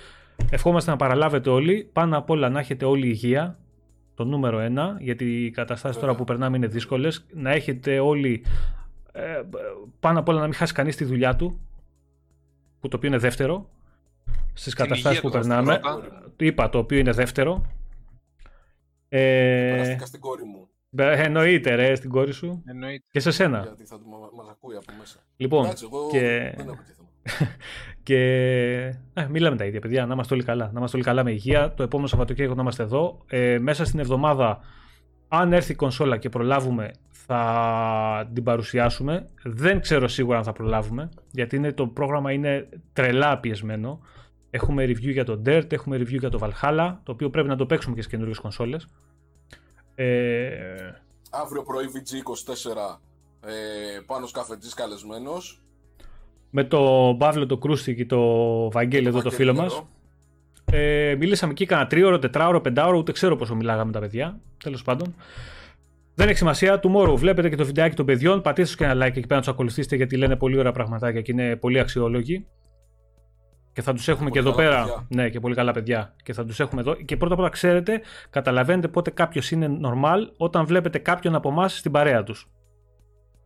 ευχόμαστε 0.51 0.91
να 0.91 0.97
παραλάβετε 0.97 1.51
όλοι. 1.51 1.91
Πάνω 1.93 2.18
απ' 2.18 2.31
όλα 2.31 2.49
να 2.49 2.59
έχετε 2.59 2.85
όλη 2.85 3.07
υγεία. 3.07 3.59
Το 4.18 4.24
νούμερο 4.24 4.58
ένα, 4.58 4.97
γιατί 5.00 5.44
οι 5.44 5.50
καταστάσεις 5.50 5.97
τώρα 5.97 6.06
Βέβαια. 6.06 6.18
που 6.18 6.24
περνάμε 6.32 6.56
είναι 6.56 6.66
δύσκολες. 6.66 7.26
Να 7.32 7.50
έχετε 7.50 7.98
όλοι. 7.98 8.44
Ε, 9.12 9.42
πάνω 10.00 10.18
απ' 10.18 10.28
όλα 10.28 10.38
να 10.38 10.44
μην 10.44 10.55
χάσει 10.55 10.72
κανείς 10.72 10.97
τη 10.97 11.05
δουλειά 11.05 11.36
του. 11.36 11.60
Που 12.80 12.88
το 12.88 12.97
οποίο 12.97 13.08
είναι 13.08 13.18
δεύτερο. 13.18 13.68
Στις 14.52 14.74
καταστάσεις 14.74 15.08
υγεία 15.18 15.20
που 15.20 15.26
του 15.30 15.32
περνάμε. 15.38 15.78
πρώτα. 15.78 16.32
Είπα 16.36 16.68
το 16.68 16.78
οποίο 16.78 16.98
είναι 16.98 17.12
δεύτερο. 17.12 17.64
Ε, 19.08 19.70
Περαστικά 19.72 20.06
στην 20.06 20.20
κόρη 20.20 20.44
μου. 20.44 20.68
ε, 20.97 21.22
εννοείται 21.22 21.74
ρε 21.74 21.94
στην 21.94 22.10
κόρη 22.10 22.32
σου 22.32 22.62
Εννοείται. 22.66 23.05
και 23.10 23.20
σε 23.20 23.30
σένα. 23.30 23.60
Γιατί 23.62 23.84
θα 23.84 23.98
μα 23.98 24.18
μας 24.18 24.48
ακούει 24.50 24.76
από 24.76 24.92
μέσα. 24.98 25.18
Λοιπόν, 25.36 25.64
Εντάξει, 25.64 25.84
εγώ 25.92 26.08
και, 26.10 26.52
δεν 26.56 26.68
έχω 26.68 26.82
τίθεμο. 26.86 26.98
Και 28.02 28.20
ε, 29.15 29.26
μιλάμε 29.28 29.57
τα 29.57 29.65
ίδια 29.65 29.81
παιδιά, 29.81 30.07
να 30.07 30.15
είμαστε 30.15 30.34
όλοι 30.34 30.42
καλά. 30.42 30.65
Να 30.65 30.78
είμαστε 30.78 30.97
όλοι 30.97 31.07
καλά 31.07 31.24
με 31.24 31.31
υγεία. 31.31 31.74
Το 31.74 31.82
επόμενο 31.82 32.08
Σαββατοκύριακο 32.08 32.55
να 32.55 32.62
είμαστε 32.62 32.82
εδώ. 32.82 33.24
Ε, 33.26 33.58
μέσα 33.58 33.84
στην 33.84 33.98
εβδομάδα, 33.98 34.60
αν 35.28 35.52
έρθει 35.52 35.73
η 35.73 35.74
κονσόλα 35.74 36.16
και 36.16 36.28
προλάβουμε, 36.28 36.90
θα 37.10 38.31
την 38.32 38.42
παρουσιάσουμε. 38.42 39.28
Δεν 39.44 39.81
ξέρω 39.81 40.08
σίγουρα 40.08 40.39
αν 40.39 40.44
θα 40.44 40.52
προλάβουμε, 40.52 41.08
γιατί 41.31 41.57
είναι, 41.57 41.73
το 41.73 41.86
πρόγραμμα 41.86 42.32
είναι 42.32 42.68
τρελά 42.92 43.39
πιεσμένο. 43.39 44.00
Έχουμε 44.50 44.84
review 44.84 45.12
για 45.12 45.24
το 45.24 45.42
Dirt, 45.47 45.73
έχουμε 45.73 45.97
review 45.97 46.18
για 46.18 46.31
το 46.31 46.39
Valhalla, 46.42 46.97
το 47.02 47.12
οποίο 47.12 47.31
πρέπει 47.31 47.48
να 47.48 47.57
το 47.57 47.66
παίξουμε 47.66 47.94
και 47.94 48.00
στις 48.00 48.12
καινούργιες 48.12 48.39
κονσόλες. 48.39 48.89
Ε, 49.94 50.48
Αύριο 51.31 51.62
πρωί 51.62 51.86
VG24 51.94 52.98
ε, 53.40 54.00
πάνω 54.07 54.28
καφετζής 54.32 54.74
καλεσμένος. 54.74 55.62
Με 56.51 56.65
το 56.65 57.15
Παύλο, 57.18 57.47
το 57.47 57.59
Κρούστη 57.59 57.94
και 57.94 58.07
το 58.07 58.20
Βαγγέλη 58.70 59.07
εδώ 59.07 59.23
το 59.23 59.31
φίλο 59.31 59.55
μας. 59.55 59.73
Βαγγέλη 59.73 59.86
Ε, 61.12 61.15
μιλήσαμε 61.18 61.52
εκεί 61.52 61.67
κανένα 61.67 61.89
τρίωρο, 61.89 62.18
τετράωρο, 62.18 62.60
πεντάωρο, 62.60 62.99
ούτε 62.99 63.12
ξέρω 63.12 63.36
πόσο 63.36 63.55
μιλάγαμε 63.55 63.93
τα 63.93 64.01
παιδιά. 64.01 64.41
Τέλος 64.65 64.83
πάντων. 64.83 65.15
Δεν 66.15 66.28
έχει 66.28 66.36
σημασία. 66.36 66.81
Tomorrow 66.83 67.15
βλέπετε 67.17 67.49
και 67.49 67.57
το 67.57 67.65
βιντεάκι 67.65 67.97
των 67.97 68.07
παιδιών. 68.07 68.41
Πατήστε 68.43 68.65
τους 68.65 68.77
και 68.77 68.85
ένα 68.85 69.07
like 69.07 69.17
εκεί 69.17 69.20
πέρα 69.20 69.35
να 69.35 69.41
τους 69.41 69.49
ακολουθήσετε 69.49 69.97
γιατί 69.97 70.17
λένε 70.17 70.36
πολύ 70.36 70.59
ωραία 70.59 70.73
πραγματάκια 70.73 71.20
και 71.20 71.33
είναι 71.33 71.57
πολύ 71.57 71.78
αξιόλογοι. 71.78 72.47
Και 73.73 73.83
θα 73.83 73.93
τους 73.93 74.09
έχουμε 74.09 74.31
και 74.31 74.43
Πολύ 74.43 74.49
εδώ 74.49 74.57
καλά 74.57 74.70
πέρα. 74.70 74.83
παιδιά. 74.83 75.07
Ναι, 75.23 75.28
και 75.28 75.41
πολύ 75.41 75.55
καλά 75.55 75.73
παιδιά. 75.73 76.15
Και 76.23 76.33
θα 76.33 76.44
τους 76.44 76.60
έχουμε 76.60 76.81
εδώ. 76.81 76.94
Και 76.94 77.17
πρώτα 77.17 77.35
απ' 77.35 77.41
όλα 77.41 77.49
ξέρετε, 77.49 78.01
καταλαβαίνετε 78.31 78.89
πότε 78.89 79.10
κάποιος 79.10 79.51
είναι 79.51 79.78
normal 79.83 80.18
όταν 80.36 80.67
βλέπετε 80.67 80.99
κάποιον 80.99 81.35
από 81.35 81.49
εμάς 81.49 81.78
στην 81.78 81.93
παρέα 81.93 82.23
τους. 82.23 82.49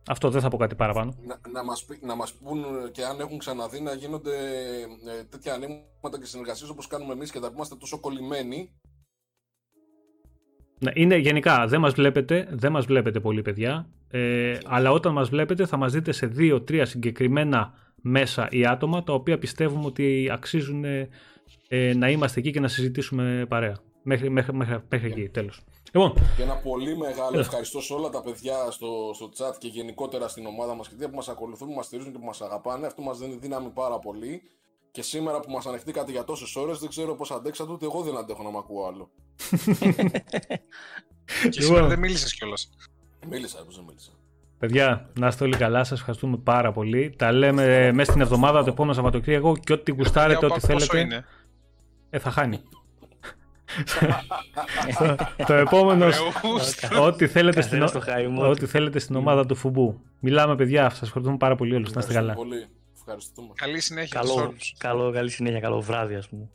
Αυτό 0.07 0.29
δεν 0.29 0.41
θα 0.41 0.47
πω 0.47 0.57
κάτι 0.57 0.75
παραπάνω. 0.75 1.13
Να, 1.25 1.39
να, 1.51 1.63
μας, 1.63 1.85
πει- 1.85 2.03
να 2.03 2.15
μας 2.15 2.33
πούν 2.33 2.65
και 2.91 3.05
αν 3.05 3.19
έχουν 3.19 3.37
ξαναδεί 3.37 3.81
να 3.81 3.93
γίνονται 3.93 4.35
ε, 5.19 5.23
τέτοια 5.29 5.53
ανοίγματα 5.53 6.19
και 6.19 6.25
συνεργασίες 6.25 6.69
όπως 6.69 6.87
κάνουμε 6.87 7.13
εμείς 7.13 7.31
και 7.31 7.39
τα 7.39 7.47
που 7.47 7.53
είμαστε 7.55 7.75
τόσο 7.75 7.99
κολλημένοι. 7.99 8.69
Ναι, 10.79 10.91
είναι 10.93 11.15
γενικά, 11.17 11.67
δεν 11.67 11.79
μας 11.79 11.93
βλέπετε, 11.93 12.47
δεν 12.51 12.71
μας 12.71 12.85
βλέπετε 12.85 13.19
πολύ 13.19 13.41
παιδιά, 13.41 13.89
ε, 14.09 14.57
αλλά 14.65 14.91
όταν 14.91 15.13
μας 15.13 15.29
βλέπετε 15.29 15.65
θα 15.65 15.77
μας 15.77 15.91
δείτε 15.91 16.11
σε 16.11 16.25
δύο-τρία 16.25 16.85
συγκεκριμένα 16.85 17.73
μέσα 17.95 18.47
ή 18.51 18.65
άτομα 18.65 19.03
τα 19.03 19.13
οποία 19.13 19.37
πιστεύουμε 19.37 19.85
ότι 19.85 20.29
αξίζουν 20.31 20.83
ε, 20.83 21.09
ε, 21.67 21.93
να 21.93 22.09
είμαστε 22.09 22.39
εκεί 22.39 22.51
και 22.51 22.59
να 22.59 22.67
συζητήσουμε 22.67 23.45
παρέα. 23.49 23.77
Μέχρι, 24.03 24.29
μέχρι, 24.29 24.53
μέχρι, 24.53 24.83
μέχρι 24.89 25.07
εκεί, 25.07 25.29
τέλος. 25.29 25.63
Λοιπόν, 25.95 26.13
Και 26.35 26.43
ένα 26.43 26.55
πολύ 26.57 26.97
μεγάλο 26.97 27.37
Ε. 27.37 27.39
ευχαριστώ 27.39 27.81
σε 27.81 27.93
όλα 27.93 28.09
τα 28.09 28.21
παιδιά 28.21 28.71
στο, 28.71 29.11
στο 29.13 29.29
chat 29.37 29.55
και 29.57 29.67
γενικότερα 29.67 30.27
στην 30.27 30.45
ομάδα 30.45 30.75
μας 30.75 30.87
και 30.87 30.93
τέτοια 30.93 31.09
που 31.09 31.15
μας 31.15 31.29
ακολουθούν, 31.29 31.67
που 31.67 31.73
μας 31.73 31.85
στηρίζουν 31.85 32.11
και 32.11 32.17
που 32.17 32.25
μας 32.25 32.41
αγαπάνε. 32.41 32.85
Αυτό 32.85 33.01
μας 33.01 33.17
δίνει 33.17 33.35
δύναμη 33.35 33.69
πάρα 33.69 33.99
πολύ. 33.99 34.41
Και 34.91 35.01
σήμερα 35.01 35.39
που 35.39 35.51
μας 35.51 35.65
ανεχτήκατε 35.65 36.11
για 36.11 36.23
τόσες 36.23 36.55
ώρες, 36.55 36.79
δεν 36.79 36.89
ξέρω 36.89 37.15
πώς 37.15 37.31
αντέξατε, 37.31 37.71
ούτε 37.71 37.85
εγώ 37.85 38.01
δεν 38.01 38.17
αντέχω 38.17 38.43
να 38.43 38.49
μ' 38.49 38.57
ακούω 38.57 38.85
άλλο. 38.87 39.09
Και 41.49 41.61
σήμερα 41.61 41.87
δεν 41.87 41.99
μίλησες 41.99 42.33
κιόλας. 42.35 42.69
Μίλησα, 43.27 43.63
πώς 43.65 43.75
δεν 43.75 43.85
μίλησα. 43.87 44.11
παιδιά, 44.57 45.09
να 45.19 45.27
είστε 45.27 45.43
όλοι 45.43 45.57
καλά, 45.57 45.83
σας 45.83 45.99
ευχαριστούμε 45.99 46.37
πάρα 46.37 46.71
πολύ. 46.71 47.15
Τα 47.17 47.31
λέμε 47.31 47.91
μέσα 47.91 48.09
στην 48.11 48.21
εβδομάδα, 48.23 48.63
το 48.63 48.69
επόμενο 48.69 48.93
Σαββατοκύριακο 48.93 49.57
και 49.57 49.73
ό,τι 49.73 49.91
γουστάρετε, 49.91 50.45
ό,τι 50.45 50.59
θέλετε, 50.59 50.99
Είναι; 50.99 51.25
ε, 52.09 52.19
θα 52.19 52.29
χάνει 52.31 52.63
το 55.47 55.53
επόμενο. 55.53 56.05
ό,τι, 57.01 57.27
θέλετε 57.27 57.61
στην, 57.61 57.83
ό,τι 58.37 58.65
θέλετε 58.65 58.99
στην 58.99 59.15
ομάδα 59.15 59.45
του 59.45 59.55
φουμπού. 59.55 60.01
Μιλάμε, 60.19 60.55
παιδιά. 60.55 60.89
Σας 60.89 61.01
ευχαριστούμε 61.01 61.37
πάρα 61.37 61.55
πολύ 61.55 61.75
όλους. 61.75 61.91
Να 61.91 61.99
είστε 62.01 62.13
καλά. 62.13 62.35
Ευχαριστούμε. 62.97 63.47
Καλή 63.55 63.79
συνέχεια. 63.79 64.19
Καλό, 64.19 64.53
καλό, 64.77 65.11
καλή 65.11 65.29
συνέχεια. 65.29 65.59
Καλό 65.59 65.81
βράδυ, 65.81 66.15
ας 66.15 66.29
πούμε. 66.29 66.49